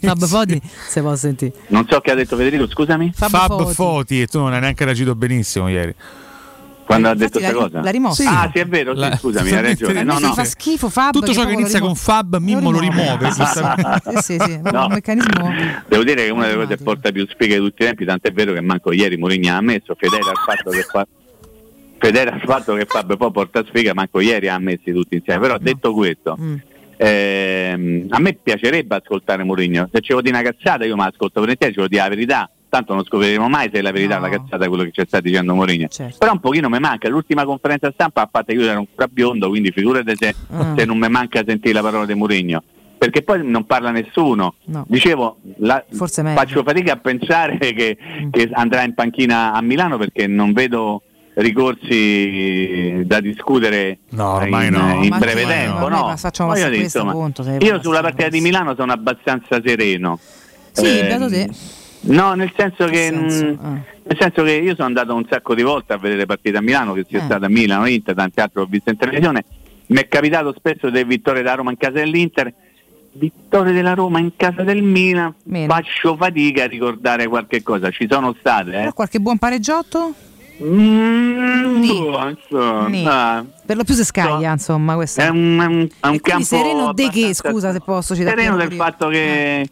Fab 0.00 0.24
Fodi, 0.26 0.60
se 0.62 1.00
può 1.00 1.16
sentire. 1.16 1.52
Non 1.68 1.86
so 1.88 2.00
che 2.00 2.10
ha 2.10 2.14
detto 2.14 2.36
Federico, 2.36 2.68
scusami. 2.68 3.12
Fab 3.14 3.30
Fab, 3.30 3.62
Foti. 3.62 3.74
Foti. 3.74 4.20
e 4.20 4.26
tu 4.26 4.38
non 4.38 4.52
hai 4.52 4.60
neanche 4.60 4.84
reagito 4.84 5.14
benissimo 5.14 5.68
ieri. 5.68 5.94
Quando 6.88 7.08
ha 7.08 7.12
Infatti 7.12 7.30
detto 7.32 7.38
questa 7.44 7.64
cosa? 7.68 7.82
l'ha 7.82 7.90
rimosso. 7.90 8.22
Ah, 8.26 8.50
sì, 8.50 8.60
è 8.60 8.66
vero, 8.66 8.94
sì, 8.94 9.00
La- 9.00 9.14
scusami, 9.16 9.50
hai 9.52 9.60
ragione. 9.62 10.02
No, 10.04 10.14
Mi 10.14 10.20
no. 10.22 10.32
fa 10.32 10.44
schifo 10.44 10.88
Fab. 10.88 11.12
Tutto 11.12 11.34
ciò 11.34 11.44
che 11.44 11.52
inizia 11.52 11.80
con 11.80 11.94
Fab, 11.94 12.38
Mimmo 12.38 12.70
lo 12.70 12.78
rimuove. 12.80 13.28
Sì, 13.38 13.42
sì, 13.44 14.22
sì, 14.22 14.38
sì, 14.38 14.58
proprio 14.62 14.86
un 14.86 14.92
meccanismo. 14.92 15.52
Devo 15.86 16.02
dire 16.02 16.14
che 16.22 16.26
è 16.28 16.30
una 16.30 16.46
delle 16.46 16.54
cose 16.64 16.76
che 16.76 16.82
porta 16.82 17.12
più 17.12 17.26
sfiga 17.28 17.56
di 17.56 17.60
tutti 17.60 17.82
i 17.82 17.84
tempi, 17.84 18.06
tant'è 18.06 18.32
vero 18.32 18.54
che 18.54 18.62
manco 18.62 18.90
ieri 18.92 19.18
Mourinho 19.18 19.52
ha 19.52 19.56
ammesso, 19.56 19.94
fedele 19.98 20.30
al 20.30 20.36
fatto 20.46 20.70
che 20.70 20.82
fa 20.82 21.06
fedele 21.98 22.30
al 22.30 22.40
fatto 22.42 22.74
che 22.74 22.86
Fabio 22.86 23.16
poi 23.18 23.32
porta 23.32 23.62
sfiga, 23.68 23.92
manco 23.92 24.20
ieri 24.20 24.48
ha 24.48 24.54
ammessi 24.54 24.90
tutti 24.92 25.16
insieme. 25.16 25.40
Però 25.40 25.58
detto 25.58 25.92
questo, 25.92 26.38
Mm. 26.40 26.54
ehm, 26.96 28.06
a 28.08 28.18
me 28.18 28.38
piacerebbe 28.42 28.94
ascoltare 28.96 29.44
Mourinho. 29.44 29.88
Se 29.92 30.00
ce 30.00 30.14
lo 30.14 30.20
di 30.22 30.30
una 30.30 30.40
cazzata 30.42 30.84
io 30.86 30.96
mi 30.96 31.02
ascolto 31.04 31.40
volentieri, 31.40 31.74
ce 31.74 31.80
lo 31.80 31.88
di 31.88 31.96
la 31.96 32.08
verità. 32.08 32.50
Tanto 32.70 32.92
non 32.94 33.02
scopriremo 33.04 33.48
mai 33.48 33.70
se 33.72 33.78
è 33.78 33.82
la 33.82 33.92
verità 33.92 34.18
o 34.18 34.20
la 34.20 34.28
cazzata 34.28 34.68
quello 34.68 34.82
che 34.84 34.90
ci 34.92 35.02
sta 35.06 35.20
dicendo 35.20 35.54
Mourinho. 35.54 35.88
Però 36.18 36.32
un 36.32 36.40
pochino 36.40 36.68
mi 36.68 36.78
manca. 36.78 37.08
L'ultima 37.08 37.44
conferenza 37.46 37.90
stampa 37.92 38.22
ha 38.22 38.28
fatto 38.30 38.46
che 38.52 38.58
io 38.58 38.68
ero 38.68 38.78
ancora 38.80 39.08
biondo, 39.08 39.48
quindi 39.48 39.70
figurate 39.72 40.14
se, 40.16 40.34
Ah. 40.50 40.74
se 40.76 40.84
non 40.84 40.98
mi 40.98 41.08
manca 41.08 41.42
sentire 41.46 41.72
la 41.72 41.80
parola 41.82 42.04
di 42.04 42.14
Mourinho. 42.14 42.62
Perché 42.98 43.22
poi 43.22 43.40
non 43.48 43.64
parla 43.64 43.90
nessuno. 43.90 44.54
No. 44.66 44.84
Dicevo, 44.88 45.38
la- 45.58 45.82
faccio 45.88 46.62
fatica 46.62 46.92
a 46.92 46.96
pensare 46.96 47.56
che, 47.72 47.96
Mm. 48.24 48.30
che 48.30 48.50
andrà 48.52 48.82
in 48.82 48.92
panchina 48.92 49.52
a 49.52 49.62
Milano 49.62 49.96
perché 49.96 50.26
non 50.26 50.52
vedo 50.52 51.02
ricorsi 51.82 53.02
da 53.06 53.20
discutere 53.20 53.98
No, 54.10 54.32
ormai 54.34 54.66
in, 54.68 54.72
no. 54.74 55.02
in 55.02 55.08
Ma 55.08 55.18
breve 55.18 55.44
tempo. 55.46 55.88
No. 55.88 56.06
ma 56.06 56.16
facciamo 56.16 56.50
questo 56.50 56.72
insomma, 56.72 57.12
punto, 57.12 57.44
io 57.60 57.80
sulla 57.82 58.00
partita 58.00 58.28
di 58.28 58.40
Milano 58.40 58.74
sono 58.76 58.92
abbastanza 58.92 59.60
sereno. 59.64 60.18
Sì, 60.72 60.98
Eh, 60.98 61.02
beato 61.06 61.28
te. 61.28 61.48
No, 62.08 62.34
nel 62.34 62.52
senso 62.56 62.86
che, 62.86 63.08
senso? 63.08 63.44
mh, 63.44 63.58
Ah. 63.60 63.68
nel 64.04 64.16
senso 64.18 64.42
che 64.42 64.52
io 64.52 64.74
sono 64.74 64.86
andato 64.86 65.14
un 65.14 65.26
sacco 65.28 65.54
di 65.54 65.62
volte 65.62 65.92
a 65.92 65.98
vedere 65.98 66.26
partite 66.26 66.56
a 66.58 66.62
Milano, 66.62 66.92
che 66.94 67.04
sia 67.08 67.20
Eh. 67.20 67.24
stata 67.24 67.46
a 67.46 67.48
Milano, 67.48 67.86
Inter, 67.86 68.14
tante 68.14 68.40
altre 68.40 68.60
ho 68.62 68.66
visto 68.66 68.90
in 68.90 68.96
televisione. 68.96 69.44
Mi 69.86 69.98
è 70.00 70.08
capitato 70.08 70.54
spesso 70.56 70.90
delle 70.90 71.04
vittorie 71.04 71.42
da 71.42 71.54
Roma 71.54 71.70
in 71.70 71.76
casa 71.76 71.94
dell'Inter, 71.98 72.52
vittorie 73.12 73.72
della 73.72 73.94
Roma 73.94 74.18
in 74.20 74.32
casa 74.36 74.62
del 74.62 74.82
Milan. 74.82 75.34
Meno. 75.44 75.72
Faccio 75.72 76.16
fatica 76.16 76.64
a 76.64 76.66
ricordare 76.66 77.26
qualche 77.26 77.62
cosa, 77.62 77.90
ci 77.90 78.06
sono 78.08 78.34
state, 78.38 78.84
eh. 78.84 78.92
Qualche 78.92 79.18
buon 79.18 79.38
pareggiotto? 79.38 80.14
Mm, 80.62 81.78
Nì. 81.78 81.86
boh, 82.00 82.28
insomma, 82.28 82.88
Nì. 82.88 83.04
ah, 83.06 83.44
Per 83.64 83.76
lo 83.76 83.84
più 83.84 83.94
si 83.94 84.04
scaglia, 84.04 84.52
insomma, 84.52 84.94
questo 84.96 85.20
è 85.20 85.28
un, 85.28 85.58
è 85.60 85.66
un- 85.66 85.88
è 86.00 86.06
un 86.08 86.20
campo 86.20 86.44
sereno 86.44 86.92
de 86.92 87.08
che, 87.10 87.32
scusa 87.34 87.70
se 87.72 87.80
posso 87.80 88.14
citare 88.16 88.36
sereno 88.42 88.56
del 88.56 88.72
fatto 88.72 89.08
che, 89.08 89.68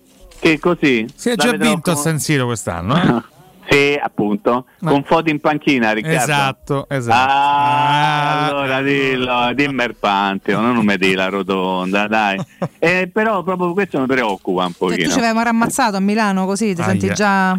che 0.50 0.58
così 0.58 1.06
Si 1.14 1.30
è 1.30 1.36
già 1.36 1.50
vinto 1.52 1.90
a 1.90 1.94
con- 1.94 2.02
San 2.02 2.18
Siro 2.18 2.46
quest'anno. 2.46 2.96
eh? 2.96 3.34
Sì, 3.68 3.98
appunto, 4.00 4.66
con 4.78 5.02
foto 5.02 5.28
in 5.28 5.40
panchina, 5.40 5.90
Riccardo. 5.90 6.16
Esatto, 6.22 6.86
esatto. 6.88 7.30
Ah, 7.32 8.46
allora 8.46 8.80
dillo, 8.80 9.50
dimmi 9.54 9.82
il 9.82 9.96
Panteo, 9.98 10.60
non 10.60 10.84
mi 10.84 10.96
di 10.96 11.14
la 11.14 11.28
rotonda, 11.28 12.06
dai. 12.06 12.38
Eh, 12.78 13.10
però 13.12 13.42
proprio 13.42 13.72
questo 13.72 13.98
mi 13.98 14.06
preoccupa 14.06 14.66
un 14.66 14.70
Cioè, 14.72 14.78
tu 14.78 14.86
pochino. 14.94 15.10
ci 15.10 15.18
avevamo 15.18 15.42
rammazzato 15.42 15.96
a 15.96 16.00
Milano 16.00 16.46
così, 16.46 16.76
ti 16.76 16.82
senti 16.84 17.06
Aia. 17.06 17.14
già 17.14 17.58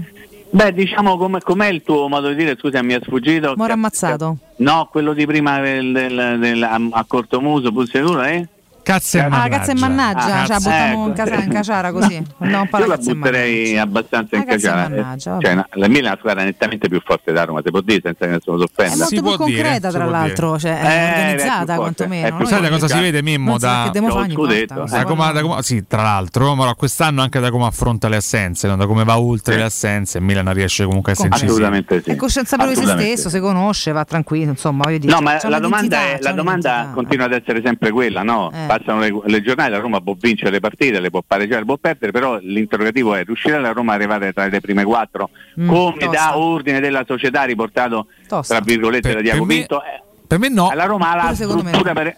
Beh, 0.49 0.72
diciamo 0.72 1.17
com- 1.17 1.40
com'è 1.41 1.67
il 1.67 1.83
tuo 1.83 2.07
modo 2.07 2.30
di 2.30 2.35
dire, 2.35 2.56
scusa, 2.57 2.82
mi 2.82 2.93
è 2.93 2.99
sfuggito. 3.03 3.56
mo 3.57 3.66
rammazzato. 3.66 4.38
No, 4.59 4.88
quello 4.90 5.11
di 5.11 5.25
prima 5.25 5.59
del, 5.59 5.91
del- 5.91 6.38
del- 6.40 6.64
a, 6.64 6.80
a 6.91 7.03
cortomuso, 7.06 7.74
pure 7.74 7.85
sicuro, 7.85 8.24
eh? 8.24 8.48
Cazzo 8.88 9.17
e 9.17 9.19
Ah, 9.19 9.49
cazzo 9.49 9.72
e 9.72 9.74
mannaggia, 9.75 10.43
Ah, 10.43 10.45
cioè 10.45 10.56
buttiamo 10.59 10.91
ecco. 10.93 11.07
in, 11.07 11.14
casa, 11.14 11.43
in 11.43 11.49
caciara 11.51 11.91
così. 11.91 12.24
Andiamo 12.38 12.64
un 12.64 12.69
po' 12.69 12.77
Io 12.77 12.85
la 12.85 12.95
mannaggia. 12.95 13.14
butterei 13.16 13.77
abbastanza 13.77 14.35
in 14.38 14.41
Ah, 14.41 14.45
cazzo 14.45 14.56
e 14.56 14.69
caciara. 14.69 14.90
mannaggia, 14.90 15.32
vabbè. 15.32 15.43
Cioè, 15.45 15.56
na- 15.56 15.67
la 15.72 15.88
Milan 15.90 16.03
è 16.03 16.07
una 16.07 16.17
squadra 16.19 16.43
nettamente 16.45 16.88
più 16.88 17.01
forte 17.03 17.33
da 17.33 17.43
Roma, 17.43 17.61
si 17.66 17.69
può 17.69 17.82
dire 17.82 17.99
senza 18.01 18.25
che 18.25 18.32
nessuno 18.32 18.57
si 18.59 18.66
È 18.75 18.88
molto 18.95 19.07
più 19.09 19.22
concreta, 19.35 19.90
tra 19.91 20.06
l'altro, 20.06 20.57
cioè, 20.57 20.80
è 20.80 20.85
Eh, 20.85 21.09
organizzata 21.19 21.74
è 21.74 21.75
quantomeno. 21.75 22.45
Sai 22.45 22.61
da 22.61 22.69
cosa 22.69 22.88
si 22.88 22.99
vede 23.01 23.22
Mimmo? 23.22 23.57
Da, 23.57 23.91
da 23.91 25.03
come, 25.03 25.32
da 25.33 25.41
come- 25.41 25.61
sì, 25.64 25.83
tra 25.85 26.01
l'altro, 26.03 26.56
ma 26.56 26.74
quest'anno 26.75 27.22
anche 27.22 27.41
da 27.41 27.51
come 27.51 27.66
affronta 27.66 28.07
le 28.07 28.16
assenze, 28.16 28.69
no? 28.69 28.77
da 28.77 28.85
come 28.88 29.03
va 29.03 29.19
oltre 29.19 29.57
le 29.57 29.64
assenze, 29.64 30.22
Milan 30.22 30.53
riesce 30.53 30.85
comunque 30.85 31.11
a 31.11 31.14
essere 31.16 31.27
incisivo. 31.27 31.51
Assolutamente 31.51 32.01
sì. 32.03 32.11
È 32.11 32.16
consapevole 32.16 32.74
di 32.74 32.85
se 32.85 32.91
stesso, 32.93 33.30
si 33.30 33.40
conosce, 33.41 33.91
va 33.91 34.06
tranquillo, 34.06 34.51
insomma, 34.51 34.83
voglio 34.85 34.99
dire. 34.99 35.11
No, 35.11 35.19
ma 35.19 35.35
c'ha 35.35 35.49
la 35.49 35.59
domanda, 35.59 35.98
la 36.22 36.91
continua 36.93 37.25
ad 37.25 37.33
essere 37.33 37.61
sempre 37.61 37.91
quella, 37.91 38.24
no? 38.24 38.49
Eh. 38.77 38.83
Passano 38.83 38.99
le, 38.99 39.22
le 39.25 39.41
giornate, 39.41 39.69
la 39.69 39.80
Roma 39.80 39.99
può 40.01 40.15
vincere 40.19 40.51
le 40.51 40.59
partite, 40.59 40.99
le 40.99 41.09
può 41.09 41.22
pareggiare, 41.25 41.59
le 41.59 41.65
può 41.65 41.77
perdere, 41.77 42.11
però 42.11 42.38
l'interrogativo 42.41 43.14
è 43.15 43.23
riuscire 43.23 43.59
la 43.59 43.72
Roma 43.72 43.93
ad 43.93 43.99
arrivare 44.01 44.33
tra 44.33 44.47
le 44.47 44.59
prime 44.61 44.83
quattro 44.83 45.30
Mm, 45.59 45.67
come 45.67 45.93
tosta. 45.97 46.09
da 46.11 46.38
ordine 46.38 46.80
della 46.80 47.03
società 47.07 47.43
riportato 47.43 48.07
tra 48.27 48.59
virgolette 48.64 49.14
da 49.14 49.22
Diaco 49.22 49.38
per 49.39 49.47
me- 49.47 49.56
Pinto. 49.56 49.83
eh, 49.83 50.01
Per 50.27 50.39
me 50.39 50.49
no. 50.49 50.72
La 50.75 50.85
Roma 50.85 51.11
ha 51.11 51.15
la 51.30 51.35
secondo 51.35 51.64
me 51.64 51.69
struttura 51.69 51.93
per... 51.93 52.15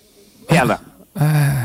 E 0.47 0.57
allora, 0.57 0.79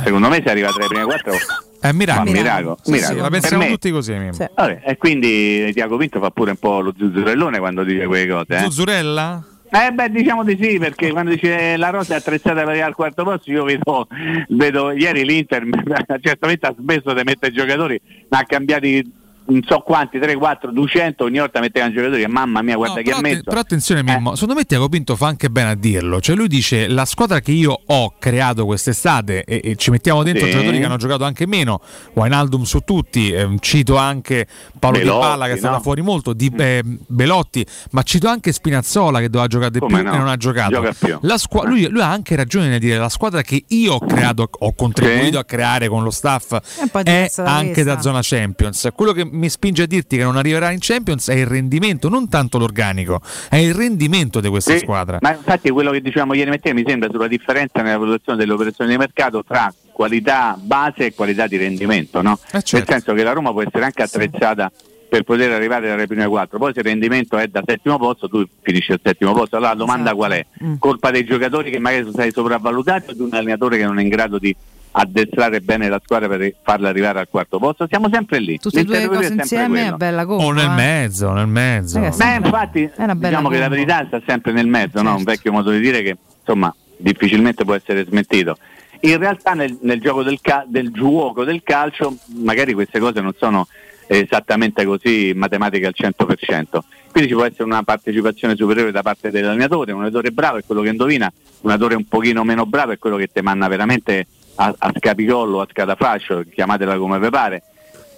secondo 0.04 0.28
me 0.28 0.42
si 0.44 0.48
arriva 0.48 0.68
tra 0.70 0.82
le 0.82 0.88
prime 0.88 1.04
quattro. 1.04 1.32
È 1.80 1.88
un 1.90 1.96
miracolo. 1.96 2.30
Miracolo, 2.30 2.78
Sì, 2.82 2.90
miracolo. 2.92 3.14
sì, 3.16 3.20
la 3.22 3.28
Per 3.28 3.40
pensiamo 3.40 3.62
me- 3.64 3.70
tutti 3.70 3.90
così. 3.90 4.12
Mimmo. 4.12 4.36
Vabbè, 4.54 4.80
e 4.84 4.96
quindi 4.96 5.70
Diaco 5.72 5.96
Pinto 5.96 6.20
fa 6.20 6.30
pure 6.30 6.50
un 6.52 6.56
po' 6.58 6.80
lo 6.80 6.94
zuzzurellone 6.96 7.58
quando 7.58 7.82
dice 7.84 8.06
quelle 8.06 8.26
cose. 8.26 8.56
Eh? 8.56 8.60
Zuzzurella? 8.60 9.44
Eh 9.76 9.90
beh, 9.90 10.08
diciamo 10.08 10.44
di 10.44 10.56
sì, 10.60 10.78
perché 10.78 11.10
quando 11.10 11.32
dice 11.32 11.76
la 11.76 11.90
rosa 11.90 12.14
è 12.14 12.18
attrezzata 12.18 12.60
per 12.60 12.68
arrivare 12.68 12.90
al 12.90 12.94
quarto 12.94 13.24
posto, 13.24 13.50
io 13.50 13.64
vedo, 13.64 14.06
vedo 14.50 14.92
ieri 14.92 15.24
l'Inter 15.24 15.66
certamente 16.22 16.66
ha 16.66 16.74
smesso 16.78 17.12
di 17.12 17.22
mettere 17.24 17.52
giocatori, 17.52 18.00
ma 18.28 18.38
ha 18.38 18.44
cambiati 18.44 19.04
non 19.46 19.62
so 19.66 19.80
quanti, 19.80 20.18
3, 20.18 20.34
4, 20.36 20.72
200, 20.72 21.24
ogni 21.24 21.38
volta 21.38 21.60
metteva 21.60 21.86
i 21.86 21.92
giocatori 21.92 22.26
mamma 22.26 22.62
mia 22.62 22.76
guarda 22.76 22.96
No, 22.96 23.02
chi 23.02 23.10
ha 23.10 23.16
però, 23.16 23.28
messo. 23.28 23.42
però 23.44 23.60
attenzione 23.60 24.00
Eh. 24.00 24.02
Mimmo, 24.04 24.34
secondo 24.34 24.54
me 24.54 24.64
Tiago 24.64 24.88
Pinto 24.88 25.16
fa 25.16 25.26
anche 25.26 25.50
bene 25.50 25.70
a 25.70 25.74
dirlo, 25.74 26.20
cioè 26.20 26.34
lui 26.34 26.48
dice 26.48 26.88
la 26.88 27.04
squadra 27.04 27.40
che 27.40 27.52
io 27.52 27.78
ho 27.86 28.14
creato 28.18 28.64
quest'estate 28.64 29.44
e, 29.44 29.60
e 29.62 29.76
ci 29.76 29.90
mettiamo 29.90 30.22
dentro 30.22 30.46
Sì. 30.46 30.52
giocatori 30.52 30.78
che 30.78 30.84
hanno 30.84 30.96
giocato 30.96 31.24
anche 31.24 31.46
meno, 31.46 31.80
Wijnaldum 32.14 32.62
su 32.62 32.80
tutti, 32.80 33.32
ehm, 33.32 33.58
cito 33.60 33.96
anche 33.96 34.46
Paolo 34.78 34.96
Di 34.98 35.04
Belotti, 35.04 35.26
Balla 35.26 35.46
che 35.46 35.52
è 35.52 35.56
stato 35.56 35.74
no? 35.76 35.80
Fuori 35.82 36.00
molto, 36.02 36.32
di, 36.32 36.50
eh, 36.56 36.82
Belotti, 37.06 37.66
ma 37.90 38.02
cito 38.02 38.28
anche 38.28 38.52
Spinazzola 38.52 39.18
che 39.20 39.26
doveva 39.28 39.46
giocare 39.48 39.70
di 39.70 39.78
Come 39.78 40.00
più 40.00 40.08
no? 40.08 40.14
e 40.14 40.18
non 40.18 40.28
ha 40.28 40.36
giocato. 40.36 40.82
La 41.22 41.36
squa- 41.38 41.66
lui, 41.66 41.86
lui 41.88 42.00
ha 42.00 42.10
anche 42.10 42.34
ragione 42.36 42.68
nel 42.68 42.78
dire 42.80 42.96
la 42.98 43.08
squadra 43.08 43.42
che 43.42 43.62
io 43.68 43.94
ho 43.94 44.00
creato, 44.00 44.48
ho 44.58 44.72
contribuito 44.74 45.32
Sì. 45.32 45.36
a 45.36 45.44
creare 45.44 45.88
con 45.88 46.02
lo 46.02 46.10
staff 46.10 46.56
è 47.02 47.30
da 47.36 47.54
anche 47.56 47.82
da 47.82 48.00
zona 48.00 48.20
Champions. 48.22 48.88
Quello 48.94 49.12
che 49.12 49.24
mi 49.34 49.48
spinge 49.50 49.82
a 49.82 49.86
dirti 49.86 50.16
che 50.16 50.22
non 50.22 50.36
arriverà 50.36 50.70
in 50.70 50.78
Champions 50.80 51.28
è 51.28 51.34
il 51.34 51.46
rendimento, 51.46 52.08
non 52.08 52.28
tanto 52.28 52.58
l'organico, 52.58 53.20
è 53.50 53.56
il 53.56 53.74
rendimento 53.74 54.40
di 54.40 54.48
questa 54.48 54.72
Sì, 54.72 54.78
squadra. 54.78 55.18
Ma 55.20 55.34
infatti 55.34 55.70
quello 55.70 55.90
che 55.90 56.00
dicevamo 56.00 56.34
ieri 56.34 56.50
mattina 56.50 56.74
mi 56.74 56.84
sembra 56.86 57.08
sulla 57.10 57.28
differenza 57.28 57.82
nella 57.82 57.98
valutazione 57.98 58.38
delle 58.38 58.52
operazioni 58.52 58.90
di 58.90 58.96
mercato 58.96 59.44
tra 59.46 59.72
qualità 59.92 60.56
base 60.60 61.06
e 61.06 61.14
qualità 61.14 61.46
di 61.46 61.56
rendimento, 61.56 62.22
no? 62.22 62.38
Eh, 62.52 62.62
certo. 62.62 62.76
Nel 62.76 62.86
senso 62.88 63.14
che 63.14 63.22
la 63.22 63.32
Roma 63.32 63.50
può 63.52 63.62
essere 63.62 63.84
anche 63.84 64.02
attrezzata 64.02 64.70
per 65.08 65.22
poter 65.22 65.52
arrivare 65.52 65.86
dalle 65.86 66.08
prime 66.08 66.26
quattro, 66.26 66.58
poi 66.58 66.72
se 66.72 66.80
il 66.80 66.86
rendimento 66.86 67.36
è 67.36 67.46
da 67.46 67.62
settimo 67.64 67.98
posto 67.98 68.28
tu 68.28 68.44
finisci 68.62 68.90
al 68.90 69.00
settimo 69.00 69.32
posto, 69.32 69.54
allora 69.56 69.70
la 69.70 69.76
domanda 69.76 70.10
Esatto. 70.10 70.16
qual 70.16 70.32
è? 70.32 70.46
Mm. 70.64 70.74
Colpa 70.78 71.10
dei 71.12 71.24
giocatori 71.24 71.70
che 71.70 71.78
magari 71.78 72.02
sono 72.02 72.14
stati 72.14 72.32
sopravvalutati 72.32 73.10
o 73.10 73.14
di 73.14 73.20
un 73.22 73.28
allenatore 73.32 73.76
che 73.76 73.84
non 73.84 73.98
è 74.00 74.02
in 74.02 74.08
grado 74.08 74.38
di 74.38 74.54
addestrare 74.96 75.60
bene 75.60 75.88
la 75.88 76.00
squadra 76.02 76.28
per 76.28 76.54
farla 76.62 76.88
arrivare 76.88 77.18
al 77.18 77.28
quarto 77.28 77.58
posto? 77.58 77.86
Siamo 77.88 78.08
sempre 78.12 78.38
lì. 78.38 78.58
Tutte 78.58 78.80
e 78.80 78.84
due 78.84 79.06
cose 79.06 79.20
è 79.20 79.26
sempre 79.26 79.42
insieme 79.42 79.88
è 79.88 79.92
bella 79.92 80.24
cosa. 80.24 80.44
O 80.44 80.52
nel 80.52 80.70
eh. 80.70 80.74
mezzo, 80.74 81.32
nel 81.32 81.46
mezzo. 81.46 81.98
Ragazzi, 81.98 82.18
Beh, 82.18 82.34
infatti, 82.36 82.90
diciamo 83.16 83.48
che 83.48 83.58
la 83.58 83.68
verità 83.68 84.04
sta 84.06 84.22
sempre 84.26 84.52
nel 84.52 84.66
mezzo, 84.66 85.02
no? 85.02 85.16
un 85.16 85.24
vecchio 85.24 85.52
modo 85.52 85.70
di 85.70 85.80
dire 85.80 86.02
che 86.02 86.16
insomma 86.38 86.74
difficilmente 86.96 87.64
può 87.64 87.74
essere 87.74 88.04
smentito. 88.04 88.56
In 89.00 89.18
realtà 89.18 89.52
nel, 89.52 89.76
nel 89.82 90.00
gioco 90.00 90.22
del, 90.22 90.38
ca- 90.40 90.64
del 90.66 90.90
gioco 90.90 91.44
del 91.44 91.62
calcio 91.62 92.16
magari 92.36 92.72
queste 92.72 93.00
cose 93.00 93.20
non 93.20 93.32
sono 93.36 93.66
esattamente 94.06 94.84
così 94.84 95.32
matematiche 95.34 95.86
al 95.86 95.94
100%. 95.96 96.78
Quindi 97.10 97.30
ci 97.30 97.36
può 97.36 97.44
essere 97.44 97.64
una 97.64 97.82
partecipazione 97.82 98.56
superiore 98.56 98.92
da 98.92 99.02
parte 99.02 99.30
dell'allenatore, 99.30 99.92
un 99.92 100.00
allenatore 100.00 100.30
bravo 100.30 100.58
è 100.58 100.64
quello 100.64 100.82
che 100.82 100.88
indovina, 100.88 101.30
un 101.60 101.70
allenatore 101.70 101.96
un 101.96 102.06
pochino 102.06 102.44
meno 102.44 102.66
bravo 102.66 102.92
è 102.92 102.98
quello 102.98 103.16
che 103.16 103.28
ti 103.32 103.40
manna 103.40 103.68
veramente 103.68 104.26
a, 104.56 104.74
a 104.76 104.92
scapicollo, 104.96 105.60
a 105.60 105.66
scatafascio, 105.70 106.44
chiamatela 106.52 106.96
come 106.98 107.18
vi 107.18 107.30
pare. 107.30 107.62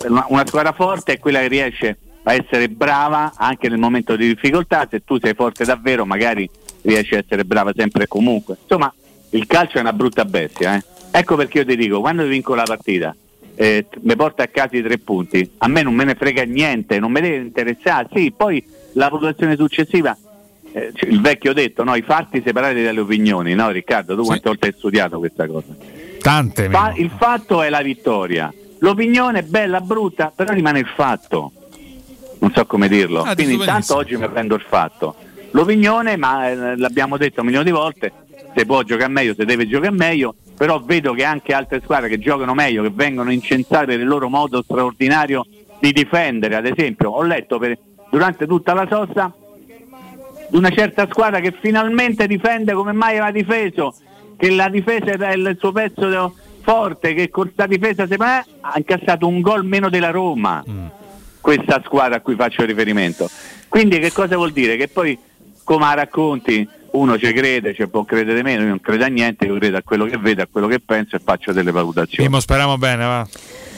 Una, 0.06 0.26
una 0.28 0.46
squadra 0.46 0.72
forte 0.72 1.14
è 1.14 1.18
quella 1.18 1.40
che 1.40 1.48
riesce 1.48 1.98
a 2.24 2.34
essere 2.34 2.68
brava 2.68 3.32
anche 3.36 3.68
nel 3.68 3.78
momento 3.78 4.16
di 4.16 4.26
difficoltà, 4.26 4.86
se 4.90 5.04
tu 5.04 5.18
sei 5.18 5.34
forte 5.34 5.64
davvero 5.64 6.04
magari 6.04 6.48
riesci 6.82 7.14
a 7.14 7.18
essere 7.18 7.44
brava 7.44 7.72
sempre 7.74 8.04
e 8.04 8.08
comunque. 8.08 8.56
Insomma, 8.60 8.92
il 9.30 9.46
calcio 9.46 9.78
è 9.78 9.80
una 9.80 9.92
brutta 9.92 10.24
bestia. 10.24 10.76
eh. 10.76 10.84
Ecco 11.10 11.36
perché 11.36 11.58
io 11.58 11.64
ti 11.64 11.76
dico, 11.76 12.00
quando 12.00 12.24
vinco 12.24 12.54
la 12.54 12.64
partita, 12.64 13.14
eh, 13.54 13.86
mi 14.00 14.16
porta 14.16 14.42
a 14.42 14.48
casa 14.48 14.76
i 14.76 14.82
tre 14.82 14.98
punti, 14.98 15.50
a 15.58 15.68
me 15.68 15.82
non 15.82 15.94
me 15.94 16.04
ne 16.04 16.14
frega 16.14 16.42
niente, 16.42 16.98
non 16.98 17.10
me 17.10 17.20
deve 17.20 17.36
interessare, 17.36 18.08
sì, 18.12 18.32
poi 18.36 18.62
la 18.92 19.08
valutazione 19.08 19.56
successiva, 19.56 20.16
eh, 20.72 20.92
il 21.08 21.20
vecchio 21.20 21.54
detto, 21.54 21.82
no, 21.82 21.94
i 21.94 22.02
fatti 22.02 22.42
separati 22.44 22.82
dalle 22.82 23.00
opinioni, 23.00 23.54
no 23.54 23.70
Riccardo, 23.70 24.14
tu 24.14 24.24
quante 24.24 24.48
volte 24.48 24.66
hai 24.66 24.74
studiato 24.76 25.18
questa 25.18 25.46
cosa? 25.46 25.74
Tante. 26.26 26.68
Fa- 26.70 26.92
il 26.96 27.12
fatto 27.16 27.62
è 27.62 27.68
la 27.68 27.82
vittoria, 27.82 28.52
l'opinione 28.80 29.38
è 29.38 29.42
bella, 29.42 29.80
brutta, 29.80 30.32
però 30.34 30.52
rimane 30.52 30.80
il 30.80 30.86
fatto. 30.92 31.52
Non 32.40 32.50
so 32.52 32.66
come 32.66 32.88
dirlo. 32.88 33.22
Ah, 33.22 33.34
Quindi 33.36 33.52
intanto 33.52 33.94
benissimo. 33.94 33.98
oggi 33.98 34.16
mi 34.16 34.28
prendo 34.28 34.56
il 34.56 34.64
fatto. 34.66 35.14
L'opinione, 35.52 36.16
ma 36.16 36.50
eh, 36.50 36.76
l'abbiamo 36.76 37.16
detto 37.16 37.42
un 37.42 37.46
milione 37.46 37.64
di 37.66 37.70
volte, 37.70 38.12
se 38.56 38.66
può 38.66 38.82
giocare 38.82 39.08
meglio, 39.12 39.34
se 39.34 39.44
deve 39.44 39.68
giocare 39.68 39.94
meglio, 39.94 40.34
però 40.56 40.80
vedo 40.80 41.12
che 41.12 41.22
anche 41.22 41.54
altre 41.54 41.80
squadre 41.80 42.08
che 42.08 42.18
giocano 42.18 42.54
meglio, 42.54 42.82
che 42.82 42.90
vengono 42.92 43.30
incensate 43.30 43.92
il 43.92 44.04
loro 44.04 44.28
modo 44.28 44.62
straordinario 44.64 45.46
di 45.78 45.92
difendere, 45.92 46.56
ad 46.56 46.66
esempio, 46.66 47.10
ho 47.10 47.22
letto 47.22 47.58
per- 47.58 47.78
durante 48.10 48.48
tutta 48.48 48.74
la 48.74 48.88
sosta 48.90 49.32
di 50.50 50.56
una 50.56 50.70
certa 50.70 51.06
squadra 51.08 51.38
che 51.38 51.54
finalmente 51.60 52.26
difende 52.26 52.72
come 52.72 52.90
mai 52.90 53.10
aveva 53.16 53.30
difeso, 53.30 53.94
che 54.36 54.50
la 54.50 54.68
difesa 54.68 55.06
era 55.06 55.32
il 55.32 55.56
suo 55.58 55.72
pezzo 55.72 56.34
forte, 56.62 57.14
che 57.14 57.30
con 57.30 57.44
questa 57.44 57.66
difesa 57.66 58.06
me, 58.18 58.44
ha 58.60 58.74
incassato 58.76 59.26
un 59.26 59.40
gol 59.40 59.64
meno 59.64 59.88
della 59.88 60.10
Roma, 60.10 60.64
questa 61.40 61.80
squadra 61.84 62.16
a 62.16 62.20
cui 62.20 62.34
faccio 62.34 62.64
riferimento. 62.64 63.30
Quindi 63.68 63.98
che 63.98 64.12
cosa 64.12 64.36
vuol 64.36 64.52
dire? 64.52 64.76
Che 64.76 64.88
poi 64.88 65.18
come 65.62 65.94
racconti 65.94 66.68
uno 66.92 67.18
ci 67.18 67.32
crede, 67.32 67.74
ci 67.74 67.86
può 67.88 68.04
credere 68.04 68.42
meno, 68.42 68.62
io 68.62 68.68
non 68.68 68.80
credo 68.80 69.04
a 69.04 69.08
niente, 69.08 69.44
io 69.44 69.56
credo 69.58 69.76
a 69.76 69.82
quello 69.82 70.06
che 70.06 70.16
vedo, 70.16 70.42
a 70.42 70.48
quello 70.50 70.66
che 70.66 70.80
penso 70.80 71.16
e 71.16 71.20
faccio 71.22 71.52
delle 71.52 71.70
valutazioni. 71.70 72.28
Mimmo, 72.28 72.40
speriamo 72.40 72.78
bene, 72.78 73.04
va. 73.04 73.26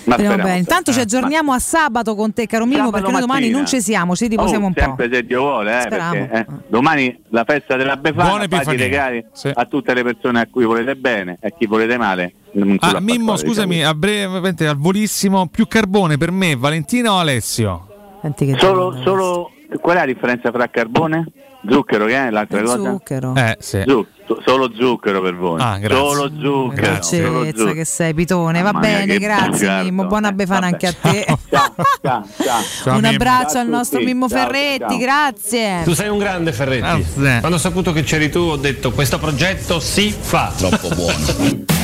Ma 0.05 0.15
Speriamo 0.15 0.33
speriamo 0.33 0.43
bene. 0.43 0.59
Intanto 0.59 0.93
ci 0.93 1.01
aggiorniamo 1.01 1.53
a 1.53 1.59
sabato 1.59 2.15
con 2.15 2.33
te, 2.33 2.47
caro 2.47 2.65
Mimmo, 2.67 2.91
perché 2.91 3.11
noi 3.11 3.21
domani 3.21 3.41
mattina. 3.43 3.57
non 3.59 3.67
ci 3.67 3.81
siamo, 3.81 4.15
ci 4.17 4.27
riposiamo 4.29 4.65
Oh, 4.65 4.69
un 4.69 4.73
po'. 4.75 4.81
sempre 4.81 5.09
se 5.13 5.25
Dio 5.25 5.41
vuole, 5.41 5.83
eh, 5.85 5.89
perché, 5.89 6.31
eh, 6.33 6.47
domani 6.69 7.23
la 7.31 7.45
festa 7.45 7.77
della 7.77 7.97
Befana, 7.97 8.47
fate 8.49 8.75
i 8.75 8.77
regali 8.77 9.25
Sì. 9.33 9.51
a 9.53 9.65
tutte 9.67 9.95
le 9.95 10.03
persone 10.03 10.41
a 10.41 10.47
cui 10.51 10.65
volete 10.65 10.97
bene 10.97 11.39
e 11.41 11.49
a 11.49 11.51
chi 11.57 11.67
volete 11.67 11.97
male. 11.97 12.33
Ah, 12.81 13.01
Mimmo, 13.01 13.37
scusami, 13.37 13.77
diciamo. 13.77 13.91
a 13.91 13.95
breve, 13.95 14.55
al 14.69 14.77
volissimo, 14.79 15.47
più 15.49 15.67
carbone 15.69 16.17
per 16.17 16.31
me, 16.33 16.57
Valentina 16.57 17.13
o 17.13 17.19
Alessio? 17.19 17.87
Senti 18.23 18.47
che 18.47 18.57
Solo, 18.59 19.01
solo, 19.05 19.51
qual 19.81 19.97
è 19.97 20.01
la 20.01 20.07
differenza 20.07 20.51
tra 20.51 20.69
carbone? 20.69 21.31
Zucchero 21.69 22.07
che 22.07 22.15
è 22.27 22.31
l'altra 22.31 22.63
cosa? 22.63 22.77
Zucchero. 22.77 23.35
Eh, 23.35 23.57
sì. 23.59 23.83
Zu- 23.85 24.07
solo 24.45 24.71
zucchero 24.75 25.21
per 25.23 25.35
voi. 25.35 25.61
Ah, 25.61 25.79
grazie. 25.79 25.97
solo 25.97 26.23
zucchero. 26.29 26.43
solo 26.53 26.69
Grazie 26.75 27.47
zucchero. 27.51 27.73
che 27.73 27.85
sei 27.85 28.15
Pitone, 28.15 28.63
va 28.63 28.73
Mamma 28.73 28.87
bene, 28.87 29.19
grazie 29.19 29.49
bugiardo. 29.51 29.85
Mimmo, 29.85 30.05
buona 30.07 30.29
Eh, 30.29 30.33
Befana 30.35 30.61
vabbè. 30.71 30.73
anche 30.73 30.87
a 30.87 30.93
te. 31.01 31.25
Ciao, 31.51 31.75
ciao, 32.03 32.25
ciao. 32.43 32.63
Ciao, 32.85 32.97
un 32.97 33.05
abbraccio 33.05 33.53
Ciao 33.55 33.61
al 33.63 33.69
nostro. 33.69 34.01
Mimmo 34.01 34.29
Ciao, 34.29 34.39
Ferretti, 34.39 34.85
ciao. 34.87 34.99
grazie. 34.99 35.83
Tu 35.85 35.95
sei 35.95 36.09
un 36.09 36.19
grande 36.19 36.53
Ferretti. 36.53 37.03
Sì. 37.05 37.21
Quando 37.41 37.55
ho 37.55 37.59
saputo 37.59 37.93
che 37.93 38.03
c'eri 38.03 38.31
tu 38.31 38.39
ho 38.39 38.57
detto 38.57 38.93
questo 38.93 39.19
progetto 39.19 39.81
si 39.81 40.11
fa. 40.11 40.53
Troppo 40.57 40.89
buono. 40.95 41.78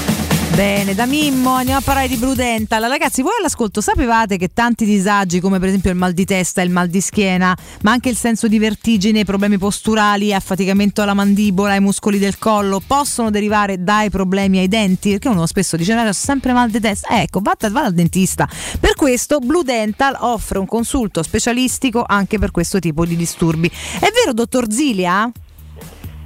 Bene, 0.55 0.95
da 0.95 1.05
Mimmo 1.05 1.55
andiamo 1.55 1.81
a 1.81 1.83
parlare 1.83 2.07
di 2.07 2.15
Blue 2.15 2.37
Dental. 2.37 2.81
Ragazzi, 2.85 3.23
voi 3.23 3.33
all'ascolto 3.41 3.81
sapevate 3.81 4.37
che 4.37 4.51
tanti 4.55 4.85
disagi, 4.85 5.41
come 5.41 5.59
per 5.59 5.67
esempio 5.67 5.91
il 5.91 5.97
mal 5.97 6.13
di 6.13 6.25
testa, 6.25 6.63
il 6.63 6.71
mal 6.71 6.87
di 6.87 7.01
schiena, 7.01 7.57
ma 7.83 7.91
anche 7.91 8.09
il 8.09 8.17
senso 8.17 8.47
di 8.47 8.61
vertigine, 8.61 9.25
problemi 9.25 9.59
posturali, 9.59 10.33
affaticamento 10.33 11.03
alla 11.03 11.13
mandibola, 11.13 11.73
ai 11.73 11.81
muscoli 11.81 12.21
del 12.21 12.39
collo, 12.39 12.81
possono 12.87 13.31
derivare 13.31 13.83
dai 13.83 14.11
problemi 14.11 14.59
ai 14.59 14.69
denti? 14.69 15.11
Perché 15.11 15.27
uno 15.27 15.45
spesso 15.47 15.77
dice: 15.77 15.93
"No, 15.93 16.07
ho 16.07 16.13
sempre 16.13 16.53
mal 16.53 16.71
di 16.71 16.79
testa". 16.79 17.09
Eh, 17.09 17.23
ecco, 17.23 17.41
vada, 17.41 17.69
vada 17.69 17.89
al 17.89 17.95
dentista. 17.95 18.49
Per 18.79 18.95
questo 18.95 19.41
Blue 19.41 19.65
Dental 19.65 20.17
offre 20.21 20.61
un 20.61 20.67
consulto 20.67 21.25
specialistico 21.25 22.05
anche 22.07 22.39
per 22.39 22.53
questo 22.53 22.79
tipo 22.79 23.05
di 23.05 23.17
disturbi. 23.17 23.69
È 23.69 24.09
vero, 24.13 24.33
dottor 24.33 24.71
Zilia? 24.71 25.33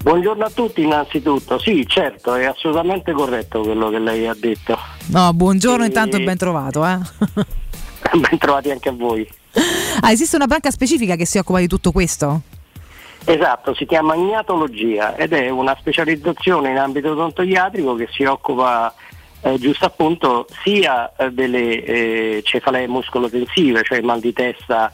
Buongiorno 0.03 0.45
a 0.45 0.51
tutti 0.51 0.83
innanzitutto, 0.83 1.59
sì 1.59 1.85
certo 1.87 2.35
è 2.35 2.45
assolutamente 2.45 3.13
corretto 3.13 3.61
quello 3.61 3.91
che 3.91 3.99
lei 3.99 4.27
ha 4.27 4.37
detto, 4.39 4.79
No, 5.09 5.33
buongiorno 5.33 5.83
E- 5.83 5.87
intanto 5.89 6.17
e 6.17 6.23
ben 6.23 6.37
trovato, 6.37 6.87
eh. 6.87 6.99
ben 8.17 8.39
trovati 8.39 8.71
anche 8.71 8.89
a 8.89 8.93
voi. 8.93 9.29
Ah, 10.01 10.13
esiste 10.13 10.37
una 10.37 10.47
branca 10.47 10.71
specifica 10.71 11.17
che 11.17 11.27
si 11.27 11.39
occupa 11.39 11.59
di 11.59 11.67
tutto 11.67 11.91
questo? 11.91 12.43
Esatto, 13.25 13.75
si 13.75 13.85
chiama 13.85 14.15
gnatologia 14.15 15.17
ed 15.17 15.33
è 15.33 15.51
una 15.51 15.77
specializzazione 15.79 16.71
in 16.71 16.79
ambito 16.79 17.11
odontoiatrico 17.11 17.95
che 17.97 18.09
si 18.11 18.23
occupa 18.25 18.95
eh, 19.43 19.59
giusto 19.59 19.85
appunto 19.85 20.47
sia 20.63 21.13
eh, 21.17 21.31
delle 21.33 21.85
eh, 21.85 22.41
cefalee 22.45 22.87
muscolotensive, 22.87 23.83
cioè 23.83 24.01
mal 24.01 24.21
di 24.21 24.33
testa 24.33 24.91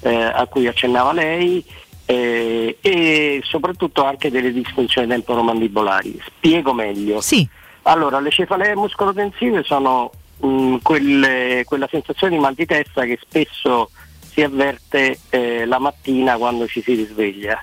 eh, 0.00 0.14
a 0.14 0.46
cui 0.46 0.66
accennava 0.66 1.12
lei, 1.12 1.64
eh, 2.10 2.78
e 2.80 3.42
soprattutto 3.44 4.02
anche 4.02 4.30
delle 4.30 4.50
disfunzioni 4.50 5.06
temporomandibolari. 5.06 6.18
Spiego 6.24 6.72
meglio. 6.72 7.20
Sì. 7.20 7.46
Allora, 7.82 8.18
le 8.18 8.30
cefalee 8.30 8.74
muscolotensive 8.74 9.62
sono 9.62 10.10
mh, 10.40 10.76
quelle- 10.76 11.64
quella 11.66 11.86
sensazione 11.90 12.36
di 12.36 12.40
mal 12.40 12.54
di 12.54 12.64
testa 12.64 13.04
che 13.04 13.18
spesso 13.20 13.90
si 14.30 14.42
avverte 14.42 15.18
eh, 15.28 15.66
la 15.66 15.78
mattina 15.78 16.38
quando 16.38 16.66
ci 16.66 16.80
si 16.80 16.94
risveglia. 16.94 17.58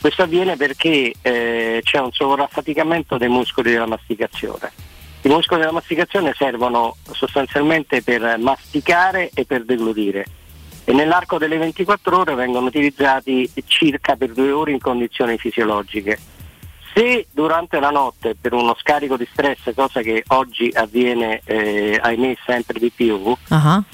Questo 0.00 0.22
avviene 0.22 0.56
perché 0.56 1.12
eh, 1.20 1.80
c'è 1.82 1.98
un 1.98 2.12
sovraffaticamento 2.12 3.18
dei 3.18 3.28
muscoli 3.28 3.72
della 3.72 3.86
masticazione. 3.86 4.70
I 5.22 5.28
muscoli 5.28 5.60
della 5.60 5.72
masticazione 5.72 6.34
servono 6.36 6.94
sostanzialmente 7.10 8.02
per 8.02 8.38
masticare 8.38 9.30
e 9.34 9.44
per 9.44 9.64
deglutire 9.64 10.24
e 10.88 10.94
nell'arco 10.94 11.36
delle 11.36 11.58
24 11.58 12.20
ore 12.20 12.34
vengono 12.34 12.68
utilizzati 12.68 13.46
circa 13.66 14.16
per 14.16 14.32
due 14.32 14.50
ore 14.52 14.70
in 14.70 14.78
condizioni 14.78 15.36
fisiologiche. 15.36 16.18
Se 16.94 17.26
durante 17.30 17.78
la 17.78 17.90
notte 17.90 18.34
per 18.40 18.54
uno 18.54 18.74
scarico 18.74 19.18
di 19.18 19.28
stress, 19.30 19.74
cosa 19.74 20.00
che 20.00 20.24
oggi 20.28 20.70
avviene 20.72 21.42
eh, 21.44 21.98
ahimè 22.02 22.38
sempre 22.46 22.78
di 22.78 22.90
più, 22.90 23.36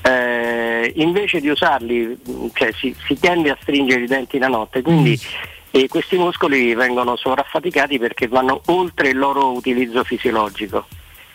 eh, 0.02 0.92
invece 0.94 1.40
di 1.40 1.48
usarli, 1.48 2.16
cioè 2.52 2.70
si, 2.72 2.94
si 3.04 3.18
tende 3.18 3.50
a 3.50 3.58
stringere 3.60 4.04
i 4.04 4.06
denti 4.06 4.38
la 4.38 4.46
notte, 4.46 4.80
quindi 4.80 5.18
eh, 5.72 5.88
questi 5.88 6.16
muscoli 6.16 6.76
vengono 6.76 7.16
sovraffaticati 7.16 7.98
perché 7.98 8.28
vanno 8.28 8.60
oltre 8.66 9.08
il 9.08 9.18
loro 9.18 9.50
utilizzo 9.50 10.04
fisiologico. 10.04 10.86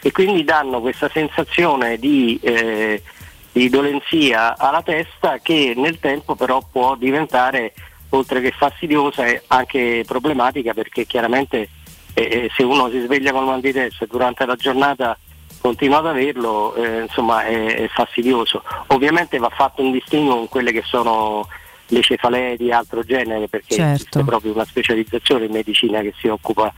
E 0.01 0.13
quindi 0.13 0.45
danno 0.45 0.79
questa 0.79 1.09
sensazione 1.09 1.97
di, 1.97 2.39
eh, 2.41 3.03
di 3.51 3.69
dolenzia 3.69 4.57
alla 4.57 4.81
testa 4.81 5.39
che 5.39 5.73
nel 5.75 5.99
tempo 5.99 6.35
però 6.35 6.61
può 6.71 6.95
diventare 6.95 7.73
oltre 8.09 8.41
che 8.41 8.51
fastidiosa 8.51 9.25
è 9.25 9.41
anche 9.47 10.03
problematica 10.05 10.73
perché 10.73 11.05
chiaramente 11.05 11.69
eh, 12.13 12.21
eh, 12.21 12.49
se 12.55 12.63
uno 12.63 12.89
si 12.89 12.99
sveglia 13.01 13.31
con 13.31 13.45
mal 13.45 13.61
di 13.61 13.71
testa 13.71 14.05
e 14.05 14.07
durante 14.09 14.45
la 14.45 14.55
giornata 14.55 15.17
continua 15.61 15.97
ad 15.97 16.07
averlo, 16.07 16.73
eh, 16.75 17.01
insomma 17.01 17.43
è, 17.43 17.75
è 17.75 17.87
fastidioso. 17.89 18.63
Ovviamente 18.87 19.37
va 19.37 19.49
fatto 19.49 19.81
un 19.81 19.91
distinguo 19.91 20.35
con 20.35 20.47
quelle 20.49 20.71
che 20.71 20.83
sono 20.85 21.47
le 21.87 22.01
cefalee 22.01 22.55
di 22.55 22.71
altro 22.71 23.03
genere 23.03 23.47
perché 23.47 23.75
Certo. 23.75 23.93
esiste 23.93 24.23
proprio 24.23 24.53
una 24.53 24.65
specializzazione 24.65 25.45
in 25.45 25.51
medicina 25.51 26.01
che 26.01 26.13
si 26.17 26.27
occupa 26.27 26.71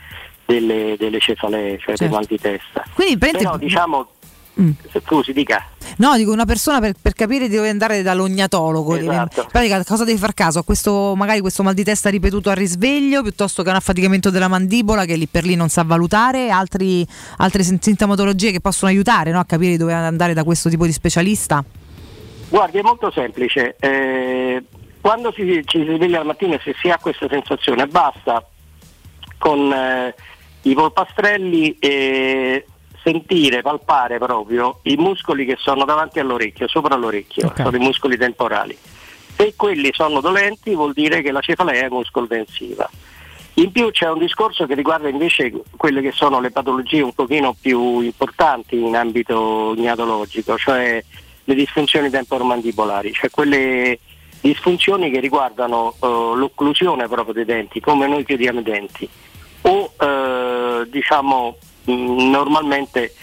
delle, 0.46 0.96
delle 0.98 1.20
cefalee, 1.20 1.78
cioè 1.78 1.96
Certo. 1.96 2.04
dei 2.04 2.14
mal 2.14 2.26
di 2.26 2.40
testa. 2.40 2.86
Quindi 2.94 3.18
Però 3.18 3.58
diciamo, 3.58 4.08
Mm. 4.62 4.72
scusi 5.04 5.34
dica. 5.34 5.66
No, 5.98 6.16
dico 6.16 6.32
una 6.32 6.46
persona 6.46 6.80
per, 6.80 6.94
per 7.02 7.14
capire 7.14 7.50
deve 7.50 7.70
andare 7.70 8.02
dall'ognatologo. 8.02 8.96
Esatto. 8.96 9.48
pratica, 9.52 9.84
cosa 9.84 10.04
devi 10.04 10.18
far 10.18 10.34
caso? 10.34 10.60
A 10.60 10.64
questo, 10.64 11.14
magari 11.16 11.40
questo 11.40 11.64
mal 11.64 11.74
di 11.74 11.84
testa 11.84 12.10
ripetuto 12.10 12.50
al 12.50 12.56
risveglio, 12.56 13.22
piuttosto 13.22 13.64
che 13.64 13.70
un 13.70 13.76
affaticamento 13.76 14.30
della 14.30 14.48
mandibola 14.48 15.06
che 15.06 15.16
lì 15.16 15.28
per 15.28 15.44
lì 15.44 15.56
non 15.56 15.70
sa 15.70 15.84
valutare, 15.84 16.50
altri- 16.50 17.06
altre 17.38 17.64
sin- 17.64 17.82
sintomatologie 17.82 18.52
che 18.52 18.60
possono 18.60 18.92
aiutare 18.92 19.32
no, 19.32 19.40
a 19.40 19.46
capire 19.46 19.78
dove 19.78 19.94
andare 19.94 20.34
da 20.34 20.44
questo 20.44 20.70
tipo 20.70 20.86
di 20.86 20.92
specialista? 20.92 21.64
Guardi, 22.50 22.80
è 22.80 22.82
molto 22.82 23.12
semplice. 23.12 23.76
Eh, 23.80 24.64
quando 25.00 25.32
si, 25.32 25.62
ci 25.66 25.86
si 25.86 25.96
sveglia 25.96 26.20
la 26.20 26.26
mattina 26.26 26.56
e 26.56 26.62
se 26.64 26.76
si 26.80 26.90
ha 26.90 26.98
questa 27.02 27.28
sensazione, 27.30 27.88
basta 27.88 28.46
con 29.38 29.72
eh, 29.72 30.14
i 30.64 30.74
polpastrelli 30.74 31.78
eh, 31.80 32.66
sentire, 33.04 33.62
palpare 33.62 34.18
proprio 34.18 34.80
i 34.84 34.96
muscoli 34.96 35.46
che 35.46 35.56
sono 35.60 35.86
davanti 35.86 36.20
all'orecchio, 36.20 36.68
sopra 36.68 36.96
l'orecchio, 36.96 37.48
Ok. 37.48 37.62
sono 37.62 37.76
i 37.76 37.80
muscoli 37.80 38.18
temporali. 38.18 38.78
Se 39.36 39.54
quelli 39.56 39.90
sono 39.94 40.22
dolenti 40.22 40.76
vuol 40.76 40.94
dire 40.94 41.22
che 41.22 41.32
la 41.32 41.42
cefalea 41.42 41.86
è 41.86 41.90
muscolotensiva. 41.90 42.90
In 43.56 43.72
più 43.72 43.92
c'è 43.92 44.10
un 44.10 44.20
discorso 44.20 44.66
che 44.66 44.76
riguarda 44.76 45.10
invece 45.10 45.52
quelle 45.76 46.02
che 46.02 46.12
sono 46.12 46.40
le 46.40 46.52
patologie 46.52 47.02
un 47.02 47.14
pochino 47.14 47.56
più 47.60 48.00
importanti 48.00 48.80
in 48.80 48.96
ambito 48.96 49.74
gnatologico, 49.76 50.58
cioè 50.58 51.04
le 51.44 51.54
disfunzioni 51.56 52.10
temporomandibolari, 52.10 53.12
cioè 53.12 53.30
quelle 53.30 54.00
disfunzioni 54.40 55.12
che 55.12 55.20
riguardano 55.20 55.96
eh, 56.02 56.08
l'occlusione 56.08 57.08
proprio 57.08 57.34
dei 57.34 57.46
denti, 57.46 57.80
come 57.82 58.08
noi 58.08 58.24
chiudiamo 58.24 58.60
i 58.62 58.64
denti, 58.64 59.10
o 59.64 59.94
eh, 60.00 60.88
diciamo 60.90 61.58
mh, 61.86 62.30
normalmente 62.30 63.14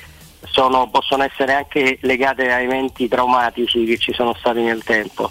sono- 0.44 0.88
possono 0.90 1.24
essere 1.24 1.52
anche 1.54 1.98
legate 2.02 2.50
a 2.52 2.60
eventi 2.60 3.08
traumatici 3.08 3.84
che 3.84 3.98
ci 3.98 4.12
sono 4.12 4.34
stati 4.38 4.60
nel 4.60 4.82
tempo. 4.84 5.30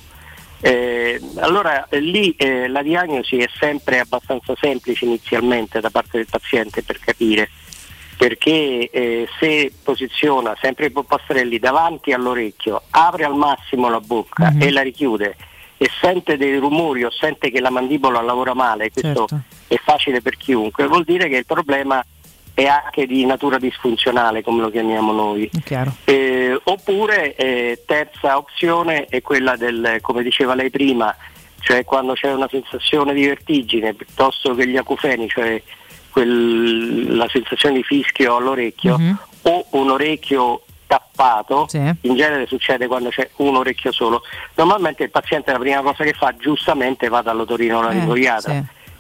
Eh, 0.60 1.22
allora 1.38 1.88
eh, 1.90 2.00
lì 2.00 2.32
eh, 2.36 2.68
la 2.68 2.82
diagnosi 2.82 3.38
è 3.38 3.48
sempre 3.60 4.00
abbastanza 4.00 4.54
semplice 4.60 5.06
inizialmente 5.06 5.80
da 5.80 5.92
parte 5.92 6.18
del 6.18 6.28
paziente 6.30 6.82
per 6.82 7.00
capire, 7.00 7.50
perché 8.18 8.90
eh, 8.90 9.28
se 9.40 9.72
posiziona 9.84 10.56
sempre 10.60 10.88
i 10.88 10.92
polpastrelli 10.92 11.60
davanti 11.60 12.12
all'orecchio, 12.12 12.82
apre 12.90 13.24
al 13.26 13.36
massimo 13.36 13.90
la 13.90 14.00
bocca 14.00 14.50
Mhm. 14.52 14.62
e 14.64 14.72
la 14.72 14.82
richiude 14.82 15.36
e 15.78 15.88
sente 16.02 16.38
dei 16.38 16.58
rumori 16.58 17.04
o 17.04 17.12
sente 17.12 17.52
che 17.52 17.60
la 17.60 17.70
mandibola 17.70 18.20
lavora 18.22 18.56
male, 18.56 18.90
questo 18.92 19.28
Certo. 19.28 19.42
è 19.68 19.76
facile 19.78 20.22
per 20.24 20.36
chiunque, 20.38 20.88
vuol 20.88 21.04
dire 21.04 21.30
che 21.30 21.38
il 21.38 21.46
problema 21.46 22.00
è 22.00 22.04
anche 22.66 23.06
di 23.06 23.26
natura 23.26 23.60
disfunzionale, 23.60 24.42
come 24.42 24.62
lo 24.62 24.72
chiamiamo 24.72 25.12
noi. 25.12 25.50
Eh, 26.06 26.60
oppure 26.64 27.36
eh, 27.36 27.84
terza 27.86 28.38
opzione 28.38 29.06
è 29.06 29.22
quella 29.22 29.56
del, 29.56 30.00
come 30.02 30.24
diceva 30.24 30.56
lei 30.56 30.72
prima, 30.72 31.16
cioè 31.60 31.84
quando 31.86 32.14
c'è 32.14 32.34
una 32.34 32.48
sensazione 32.50 33.14
di 33.14 33.28
vertigine 33.28 33.94
piuttosto 33.94 34.56
che 34.56 34.68
gli 34.68 34.78
acufeni, 34.78 35.28
cioè 35.28 35.62
quel- 36.10 37.16
la 37.16 37.28
sensazione 37.30 37.76
di 37.76 37.84
fischio 37.84 38.38
all'orecchio 38.38 38.98
o 39.44 39.66
un 39.72 39.92
orecchio 39.92 40.64
tappato, 40.88 41.68
in 42.02 42.16
genere 42.16 42.48
succede 42.48 42.88
quando 42.88 43.10
c'è 43.10 43.30
un 43.38 43.58
orecchio 43.58 43.92
solo. 43.92 44.24
Normalmente 44.56 45.04
il 45.04 45.12
paziente 45.12 45.52
la 45.52 45.60
prima 45.60 45.82
cosa 45.82 46.04
che 46.04 46.14
fa 46.14 46.34
giustamente 46.38 47.08
va 47.10 47.22
dall'otorino 47.22 47.82
laringoiatra 47.82 48.54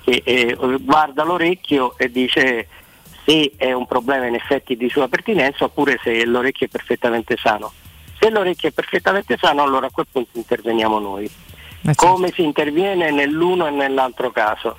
che 0.07 0.21
eh, 0.23 0.55
guarda 0.79 1.23
l'orecchio 1.23 1.97
e 1.97 2.09
dice 2.09 2.67
se 3.27 3.51
è 3.57 3.73
un 3.73 3.85
problema 3.85 4.25
in 4.25 4.35
effetti 4.35 4.77
di 4.77 4.89
sua 4.89 5.09
pertinenza 5.09 5.65
oppure 5.65 5.99
se 6.01 6.25
l'orecchio 6.25 6.67
è 6.67 6.69
perfettamente 6.69 7.35
sano. 7.37 7.73
Se 8.17 8.29
l'orecchio 8.29 8.69
è 8.69 8.71
perfettamente 8.71 9.37
sano 9.37 9.61
allora 9.61 9.87
a 9.87 9.91
quel 9.91 10.07
punto 10.09 10.37
interveniamo 10.37 10.97
noi. 10.97 11.29
Come 11.95 12.31
si 12.31 12.43
interviene 12.43 13.11
nell'uno 13.11 13.67
e 13.67 13.71
nell'altro 13.71 14.31
caso? 14.31 14.77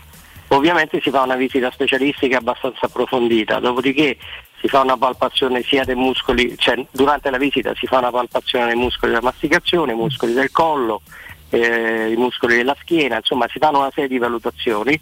Ovviamente 0.48 0.98
si 1.02 1.10
fa 1.10 1.22
una 1.22 1.36
visita 1.36 1.70
specialistica 1.70 2.38
abbastanza 2.38 2.86
approfondita, 2.86 3.60
dopodiché 3.60 4.16
si 4.60 4.66
fa 4.66 4.80
una 4.80 4.96
palpazione 4.96 5.62
sia 5.62 5.84
dei 5.84 5.94
muscoli, 5.94 6.56
cioè 6.56 6.82
durante 6.90 7.28
la 7.28 7.36
visita 7.36 7.74
si 7.76 7.86
fa 7.86 7.98
una 7.98 8.10
palpazione 8.10 8.66
dei 8.66 8.76
muscoli 8.76 9.12
della 9.12 9.22
masticazione, 9.22 9.92
i 9.92 9.96
muscoli 9.96 10.32
del 10.32 10.50
collo, 10.50 11.02
eh, 11.50 12.10
i 12.10 12.16
muscoli 12.16 12.56
della 12.56 12.76
schiena, 12.80 13.16
insomma 13.16 13.46
si 13.48 13.58
fanno 13.58 13.78
una 13.78 13.90
serie 13.92 14.08
di 14.08 14.18
valutazioni 14.18 14.98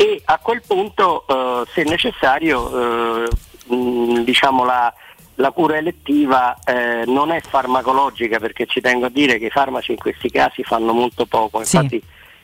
e 0.00 0.22
a 0.24 0.38
quel 0.38 0.62
punto 0.66 1.26
eh, 1.28 1.64
se 1.74 1.82
necessario 1.82 3.26
eh, 3.26 3.28
mh, 3.66 4.22
diciamo 4.22 4.64
la, 4.64 4.90
la 5.34 5.50
cura 5.50 5.76
elettiva 5.76 6.56
eh, 6.64 7.04
non 7.04 7.30
è 7.30 7.42
farmacologica 7.42 8.38
perché 8.38 8.64
ci 8.64 8.80
tengo 8.80 9.04
a 9.04 9.10
dire 9.10 9.38
che 9.38 9.46
i 9.46 9.50
farmaci 9.50 9.90
in 9.90 9.98
questi 9.98 10.30
casi 10.30 10.62
fanno 10.62 10.94
molto 10.94 11.26
poco, 11.26 11.58
infatti 11.58 12.02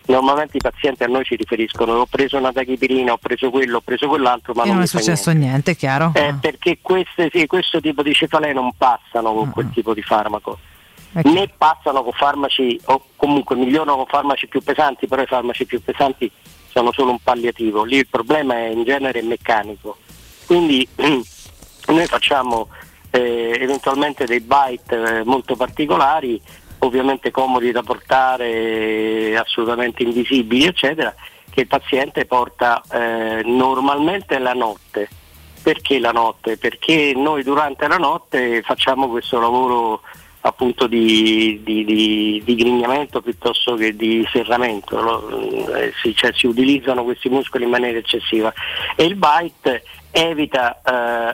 normalmente 0.08 0.58
i 0.58 0.60
pazienti 0.60 1.02
a 1.02 1.06
noi 1.06 1.24
ci 1.24 1.34
riferiscono 1.34 1.94
ho 1.94 2.04
preso 2.04 2.36
una 2.36 2.52
tachipirina, 2.52 3.12
ho 3.12 3.16
preso 3.16 3.48
quello, 3.48 3.78
ho 3.78 3.82
preso 3.82 4.06
quell'altro, 4.06 4.52
ma 4.52 4.64
E 4.64 4.66
non, 4.66 4.74
non 4.74 4.84
è 4.84 4.86
successo 4.86 5.30
niente. 5.30 5.48
niente, 5.48 5.70
è 5.70 5.76
chiaro. 5.76 6.12
Eh, 6.14 6.34
perché 6.38 6.80
queste, 6.82 7.30
sì, 7.32 7.46
questo 7.46 7.80
tipo 7.80 8.02
di 8.02 8.12
cefalee 8.12 8.52
non 8.52 8.72
passano 8.76 9.32
con 9.32 9.50
quel 9.50 9.70
tipo 9.70 9.94
di 9.94 10.02
farmaco, 10.02 10.58
né 11.22 11.48
passano 11.56 12.02
con 12.02 12.12
farmaci, 12.12 12.78
o 12.84 13.02
comunque 13.16 13.56
migliorano 13.56 13.96
con 13.96 14.06
farmaci 14.06 14.46
più 14.46 14.62
pesanti, 14.62 15.06
però 15.06 15.22
i 15.22 15.26
farmaci 15.26 15.64
più 15.64 15.82
pesanti 15.82 16.30
sono 16.76 16.92
solo 16.92 17.12
un 17.12 17.18
palliativo, 17.22 17.84
lì 17.84 17.96
il 17.96 18.06
problema 18.06 18.55
è 18.55 18.66
in 18.68 18.84
genere 18.84 19.22
meccanico. 19.22 19.96
Quindi 20.44 20.86
noi 20.96 22.06
facciamo 22.06 22.68
eh, 23.10 23.56
eventualmente 23.58 24.26
dei 24.26 24.40
bite 24.40 25.20
eh, 25.20 25.24
molto 25.24 25.56
particolari, 25.56 26.38
ovviamente 26.80 27.30
comodi 27.30 27.72
da 27.72 27.82
portare, 27.82 29.34
assolutamente 29.38 30.02
invisibili, 30.02 30.66
eccetera, 30.66 31.14
che 31.48 31.62
il 31.62 31.66
paziente 31.66 32.26
porta 32.26 32.82
eh, 32.92 33.40
normalmente 33.46 34.38
la 34.38 34.52
notte. 34.52 35.08
Perché 35.62 35.98
la 35.98 36.12
notte? 36.12 36.58
Perché 36.58 37.14
noi 37.16 37.42
durante 37.42 37.88
la 37.88 37.96
notte 37.96 38.60
facciamo 38.60 39.08
questo 39.08 39.40
lavoro 39.40 40.02
appunto 40.47 40.86
di, 40.86 41.60
di- 41.65 41.84
di- 41.84 42.42
di 42.44 42.55
grignamento 42.55 43.20
piuttosto 43.20 43.75
che 43.75 43.97
di 43.97 44.25
serramento, 44.33 45.00
lo- 45.00 45.75
eh, 45.75 45.92
si, 46.00 46.15
cioè, 46.15 46.31
si 46.34 46.47
utilizzano 46.47 47.02
questi 47.02 47.28
muscoli 47.28 47.65
in 47.65 47.70
maniera 47.70 47.99
eccessiva 47.99 48.52
e 48.94 49.05
il 49.05 49.16
bite 49.16 49.83
evita, 50.12 50.81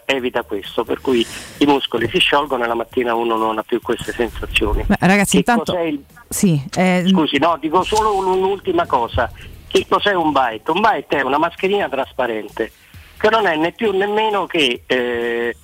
eh, 0.07 0.15
evita 0.15 0.43
questo, 0.43 0.83
per 0.85 1.01
cui 1.01 1.25
i 1.59 1.67
muscoli 1.67 2.09
si 2.09 2.19
sciolgono 2.19 2.65
e 2.65 2.67
la 2.67 2.75
mattina 2.75 3.15
uno 3.15 3.37
non 3.37 3.59
ha 3.59 3.63
più 3.63 3.81
queste 3.83 4.13
sensazioni. 4.13 4.83
Beh, 4.87 4.97
ragazzi, 5.01 5.33
Che 5.43 5.51
intanto. 5.51 5.79
il- 5.79 6.03
Sì, 6.29 6.61
eh, 6.77 7.05
Scusi, 7.07 7.37
no, 7.39 7.59
dico 7.61 7.83
solo 7.83 8.17
un- 8.17 8.27
un'ultima 8.27 8.87
cosa. 8.87 9.31
Che 9.69 9.87
cos'è 9.89 10.15
un 10.15 10.33
bite? 10.33 10.71
Un 10.71 10.81
bite 10.81 11.19
è 11.19 11.23
una 11.23 11.39
mascherina 11.39 11.89
trasparente, 11.89 12.73
che 13.19 13.29
non 13.31 13.47
è 13.47 13.57
né 13.57 13.73
più 13.73 13.93
né 13.93 14.07
meno 14.07 14.47
che, 14.47 14.83
eh, 14.87 15.55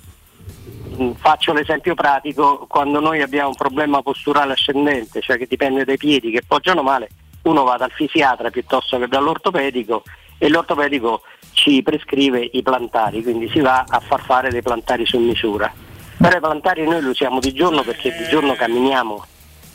mh, 0.99 1.11
faccio 1.19 1.53
l'esempio 1.53 1.95
pratico, 1.95 2.65
quando 2.67 2.99
noi 2.99 3.21
abbiamo 3.21 3.49
un 3.49 3.55
problema 3.55 4.01
posturale 4.01 4.53
ascendente, 4.53 5.21
cioè 5.21 5.37
che 5.37 5.47
dipende 5.47 5.85
dai 5.85 5.97
piedi 5.97 6.31
che 6.31 6.41
poggiano 6.47 6.81
male, 6.83 7.09
uno 7.43 7.63
va 7.63 7.77
dal 7.77 7.91
fisiatra 7.91 8.49
piuttosto 8.49 8.97
che 8.99 9.07
dall'ortopedico 9.07 10.03
e 10.37 10.49
l'ortopedico 10.49 11.21
ci 11.53 11.81
prescrive 11.83 12.49
i 12.53 12.61
plantari, 12.61 13.23
quindi 13.23 13.49
si 13.49 13.59
va 13.59 13.85
a 13.87 13.99
far 13.99 14.21
fare 14.21 14.49
dei 14.49 14.61
plantari 14.61 15.05
su 15.05 15.17
misura. 15.19 15.71
Però 16.17 16.35
i 16.35 16.41
plantari 16.41 16.83
noi 16.83 17.01
li 17.01 17.07
usiamo 17.07 17.39
di 17.39 17.53
giorno 17.53 17.81
perché 17.83 18.11
di 18.11 18.27
giorno 18.29 18.53
camminiamo 18.53 19.25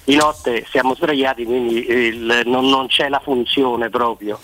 di 0.04 0.16
notte 0.16 0.66
siamo 0.68 0.94
sdraiati, 0.94 1.44
quindi 1.44 1.86
il- 1.88 2.42
non, 2.44 2.66
non 2.68 2.86
c'è 2.88 3.08
la 3.08 3.20
funzione 3.20 3.88
proprio. 3.88 4.38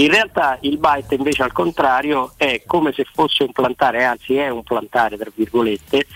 In 0.00 0.08
realtà 0.08 0.56
il 0.62 0.78
bite 0.78 1.14
invece 1.14 1.42
al 1.42 1.52
contrario 1.52 2.32
è 2.38 2.62
come 2.64 2.90
se 2.92 3.04
fosse 3.12 3.42
un 3.42 3.52
plantare, 3.52 4.02
anzi 4.02 4.34
è 4.34 4.48
un 4.48 4.62
plantare 4.62 5.18
tra 5.18 5.30
virgolette, 5.34 6.06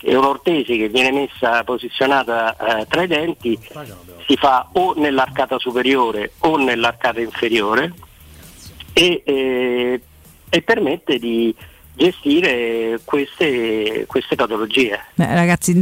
è 0.00 0.14
un'ortesi 0.14 0.78
che 0.78 0.88
viene 0.88 1.12
messa 1.12 1.62
posizionata 1.62 2.56
eh, 2.56 2.86
tra 2.86 3.02
i 3.02 3.06
denti, 3.06 3.58
si 4.26 4.36
fa 4.36 4.70
o 4.72 4.94
nell'arcata 4.96 5.58
superiore 5.58 6.32
o 6.38 6.56
nell'arcata 6.56 7.20
inferiore 7.20 7.92
e, 8.94 9.22
eh, 9.22 10.00
e 10.48 10.62
permette 10.62 11.18
di 11.18 11.54
gestire 11.96 13.00
queste, 13.04 14.04
queste 14.06 14.34
patologie. 14.34 14.98
Beh, 15.14 15.34
ragazzi, 15.34 15.72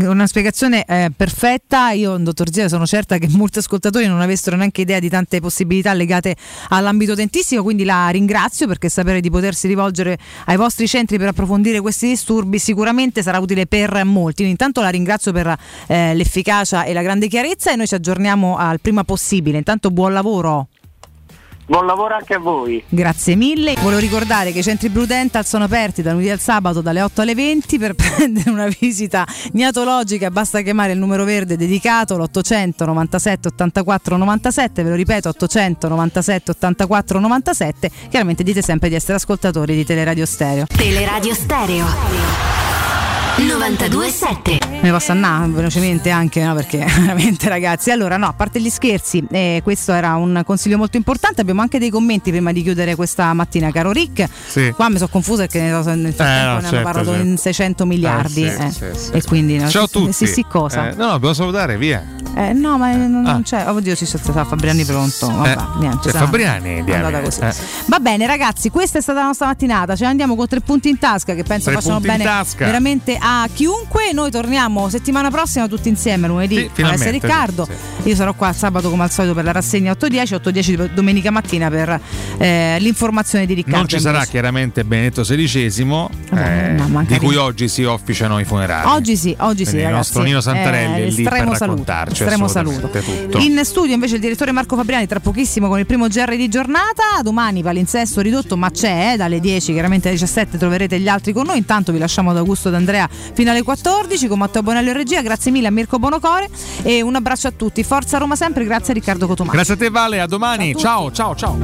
una 0.00 0.26
spiegazione 0.26 0.84
eh, 0.84 1.10
perfetta. 1.14 1.90
Io, 1.90 2.16
dottor 2.18 2.52
Zia, 2.52 2.68
sono 2.68 2.86
certa 2.86 3.18
che 3.18 3.28
molti 3.30 3.58
ascoltatori 3.58 4.06
non 4.06 4.20
avessero 4.20 4.56
neanche 4.56 4.82
idea 4.82 4.98
di 4.98 5.08
tante 5.08 5.40
possibilità 5.40 5.92
legate 5.92 6.36
all'ambito 6.68 7.14
dentistico, 7.14 7.62
quindi 7.62 7.84
la 7.84 8.08
ringrazio 8.08 8.66
perché 8.66 8.88
sapere 8.88 9.20
di 9.20 9.30
potersi 9.30 9.66
rivolgere 9.66 10.18
ai 10.46 10.56
vostri 10.56 10.86
centri 10.86 11.18
per 11.18 11.28
approfondire 11.28 11.80
questi 11.80 12.08
disturbi 12.08 12.58
sicuramente 12.58 13.22
sarà 13.22 13.38
utile 13.38 13.66
per 13.66 14.04
molti. 14.04 14.46
Intanto 14.46 14.80
la 14.80 14.90
ringrazio 14.90 15.32
per 15.32 15.56
eh, 15.86 16.14
l'efficacia 16.14 16.84
e 16.84 16.92
la 16.92 17.02
grande 17.02 17.28
chiarezza 17.28 17.72
e 17.72 17.76
noi 17.76 17.86
ci 17.86 17.94
aggiorniamo 17.94 18.56
al 18.56 18.80
prima 18.80 19.04
possibile. 19.04 19.58
Intanto 19.58 19.90
buon 19.90 20.12
lavoro. 20.12 20.68
Buon 21.66 21.86
lavoro 21.86 22.14
anche 22.14 22.34
a 22.34 22.38
voi. 22.38 22.82
Grazie 22.88 23.36
mille. 23.36 23.74
Volevo 23.80 24.00
ricordare 24.00 24.52
che 24.52 24.58
i 24.58 24.62
centri 24.62 24.90
Blue 24.90 25.06
Dental 25.06 25.46
sono 25.46 25.64
aperti 25.64 26.02
da 26.02 26.12
lunedì 26.12 26.28
al 26.28 26.38
sabato 26.38 26.82
dalle 26.82 27.00
8 27.00 27.22
alle 27.22 27.34
20 27.34 27.78
per 27.78 27.94
prendere 27.96 28.50
una 28.50 28.68
visita 28.78 29.26
gnatologica. 29.52 30.30
Basta 30.30 30.60
chiamare 30.60 30.92
il 30.92 30.98
numero 30.98 31.24
verde 31.24 31.56
dedicato 31.56 32.18
l'800 32.18 32.84
97 32.84 33.48
84 33.48 34.16
97. 34.16 34.82
Ve 34.82 34.90
lo 34.90 34.94
ripeto, 34.96 35.28
800 35.30 35.88
97 35.88 36.50
84 36.50 37.18
97. 37.18 37.90
Chiaramente 38.10 38.42
dite 38.42 38.60
sempre 38.60 38.90
di 38.90 38.94
essere 38.94 39.14
ascoltatori 39.14 39.74
di 39.74 39.84
Teleradio 39.84 40.26
Stereo. 40.26 40.66
Teleradio 40.66 41.34
Stereo 41.34 41.86
927 43.36 44.63
Me 44.80 44.90
ne 44.90 44.96
posso 44.98 45.12
andare 45.12 45.46
velocemente 45.48 46.10
anche, 46.10 46.44
no? 46.44 46.54
Perché 46.54 46.84
veramente 47.00 47.48
ragazzi. 47.48 47.90
Allora, 47.90 48.18
no, 48.18 48.26
a 48.26 48.32
parte 48.34 48.60
gli 48.60 48.68
scherzi, 48.68 49.24
eh, 49.30 49.60
questo 49.62 49.92
era 49.92 50.14
un 50.16 50.42
consiglio 50.44 50.76
molto 50.76 50.98
importante. 50.98 51.40
Abbiamo 51.40 51.62
anche 51.62 51.78
dei 51.78 51.88
commenti 51.88 52.30
prima 52.30 52.52
di 52.52 52.62
chiudere 52.62 52.94
questa 52.94 53.32
mattina, 53.32 53.70
caro 53.70 53.92
Rick. 53.92 54.28
Sì. 54.46 54.72
Qua 54.76 54.90
mi 54.90 54.96
sono 54.96 55.08
confusa 55.08 55.46
perché 55.46 55.62
nel 55.62 55.72
frattempo 55.82 56.22
no, 56.22 56.26
ne 56.26 56.34
hanno 56.50 56.60
certo, 56.60 56.82
parlato 56.82 57.10
certo. 57.12 57.26
in 57.26 57.36
600 57.38 57.86
miliardi. 57.86 58.46
Ah, 58.46 58.70
sì, 58.70 58.84
eh. 58.84 58.94
sì, 58.94 59.10
e 59.12 59.22
quindi 59.22 59.56
no, 59.56 59.68
Ciao 59.70 59.84
a 59.84 59.88
tutti. 59.88 60.12
Sì, 60.12 60.26
sì, 60.26 60.44
cosa? 60.46 60.90
Eh, 60.90 60.94
no, 60.96 61.06
no, 61.06 61.12
dobbiamo 61.12 61.34
salutare, 61.34 61.78
via. 61.78 62.04
Eh, 62.36 62.52
no, 62.52 62.76
ma 62.76 62.94
non, 62.94 63.24
Ah. 63.26 63.40
c'è. 63.42 63.64
Oh, 63.66 63.72
oddio, 63.76 63.94
c'è 63.94 64.04
sta 64.04 64.18
Fabriani 64.44 64.84
pronto. 64.84 65.30
Vabbè, 65.30 65.50
Eh, 65.50 65.78
niente. 65.78 65.98
c'è 66.02 66.10
sarà- 66.10 66.24
Fabriani. 66.26 66.84
Eh. 66.86 67.54
Va 67.86 68.00
bene, 68.00 68.26
ragazzi, 68.26 68.68
questa 68.68 68.98
è 68.98 69.00
stata 69.00 69.20
la 69.20 69.26
nostra 69.26 69.46
mattinata. 69.46 69.96
Ce 69.96 70.04
ne 70.04 70.10
andiamo 70.10 70.36
con 70.36 70.46
tre 70.46 70.60
punti 70.60 70.90
in 70.90 70.98
tasca 70.98 71.34
che 71.34 71.42
penso 71.42 71.70
facciano 71.70 72.00
bene 72.00 72.24
veramente 72.58 73.16
a 73.18 73.48
chiunque. 73.52 74.12
Noi 74.12 74.30
torniamo 74.30 74.63
settimana 74.88 75.30
prossima 75.30 75.68
tutti 75.68 75.88
insieme, 75.88 76.26
lunedì, 76.28 76.70
Sì, 76.74 76.82
Alessia 76.82 77.10
Riccardo. 77.10 77.66
sì, 78.02 78.08
Io 78.08 78.14
sarò 78.14 78.32
qua 78.34 78.52
sabato 78.52 78.90
come 78.90 79.02
al 79.04 79.10
solito 79.10 79.34
per 79.34 79.44
la 79.44 79.52
rassegna 79.52 79.92
8.10, 79.92 80.40
8.10 80.42 80.86
di 80.86 80.94
domenica 80.94 81.30
mattina 81.30 81.68
per 81.70 82.00
eh, 82.38 82.76
l'informazione 82.80 83.46
di 83.46 83.54
Riccardo. 83.54 83.78
Non 83.78 83.88
ci 83.88 84.00
sarà 84.00 84.24
chiaramente 84.24 84.84
Benedetto 84.84 85.22
XVI, 85.22 86.08
eh, 86.32 86.76
di 87.06 87.18
cui 87.18 87.36
oggi 87.36 87.68
si 87.68 87.84
officiano 87.84 88.38
i 88.38 88.44
funerali. 88.44 88.88
Oggi 88.88 89.16
sì, 89.16 89.34
oggi 89.40 89.64
sì, 89.64 89.70
Quindi 89.70 89.82
il 89.82 89.82
ragazzi. 89.90 89.96
nostro 89.96 90.22
Nino 90.22 90.40
Santarelli 90.40 91.02
è 91.02 91.10
lì 91.10 91.22
per 91.22 91.32
saluto, 91.32 91.58
raccontarci 91.58 92.24
saluto. 92.46 92.88
tutto. 92.88 93.38
In 93.38 93.60
studio 93.64 93.94
invece 93.94 94.16
il 94.16 94.20
direttore 94.20 94.52
Marco 94.52 94.76
Fabriani 94.76 95.06
tra 95.06 95.20
pochissimo 95.20 95.68
con 95.68 95.78
il 95.78 95.86
primo 95.86 96.06
GR 96.08 96.36
di 96.36 96.48
giornata. 96.48 97.02
Domani 97.22 97.62
palinsesto 97.62 98.20
ridotto, 98.20 98.56
ma 98.56 98.70
c'è 98.70 99.12
eh, 99.12 99.16
dalle 99.16 99.40
10, 99.40 99.72
chiaramente 99.72 100.08
alle 100.08 100.16
17 100.16 100.58
troverete 100.58 100.98
gli 100.98 101.08
altri 101.08 101.32
con 101.32 101.46
noi. 101.46 101.58
Intanto 101.58 101.92
vi 101.92 101.98
lasciamo 101.98 102.30
ad 102.30 102.36
Augusto 102.36 102.70
D'Andrea 102.70 103.08
fino 103.32 103.50
alle 103.50 103.62
14 103.62 104.26
con 104.26 104.38
Matteo 104.38 104.53
Bonello 104.62 104.88
in 104.88 104.96
regia. 104.96 105.22
Grazie 105.22 105.50
mille 105.50 105.68
a 105.68 105.70
Mirko 105.70 105.98
Bonocore 105.98 106.48
e 106.82 107.02
un 107.02 107.14
abbraccio 107.14 107.48
a 107.48 107.52
tutti. 107.52 107.82
Forza 107.82 108.18
Roma 108.18 108.36
sempre, 108.36 108.64
grazie 108.64 108.92
a 108.92 108.94
Riccardo 108.94 109.26
Cotumaccio. 109.26 109.56
Grazie 109.56 109.74
a 109.74 109.76
te 109.76 109.90
Vale, 109.90 110.20
a 110.20 110.26
domani. 110.26 110.74
Ciao, 110.74 111.12
ciao, 111.12 111.34
ciao. 111.34 111.56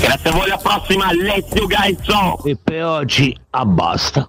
Grazie 0.00 0.30
a 0.30 0.32
voi, 0.32 0.44
alla 0.44 0.58
prossima, 0.58 1.06
Alessio 1.06 1.66
Gaizzo. 1.66 2.44
E 2.44 2.56
per 2.62 2.84
oggi, 2.84 3.36
abbasta. 3.50 4.22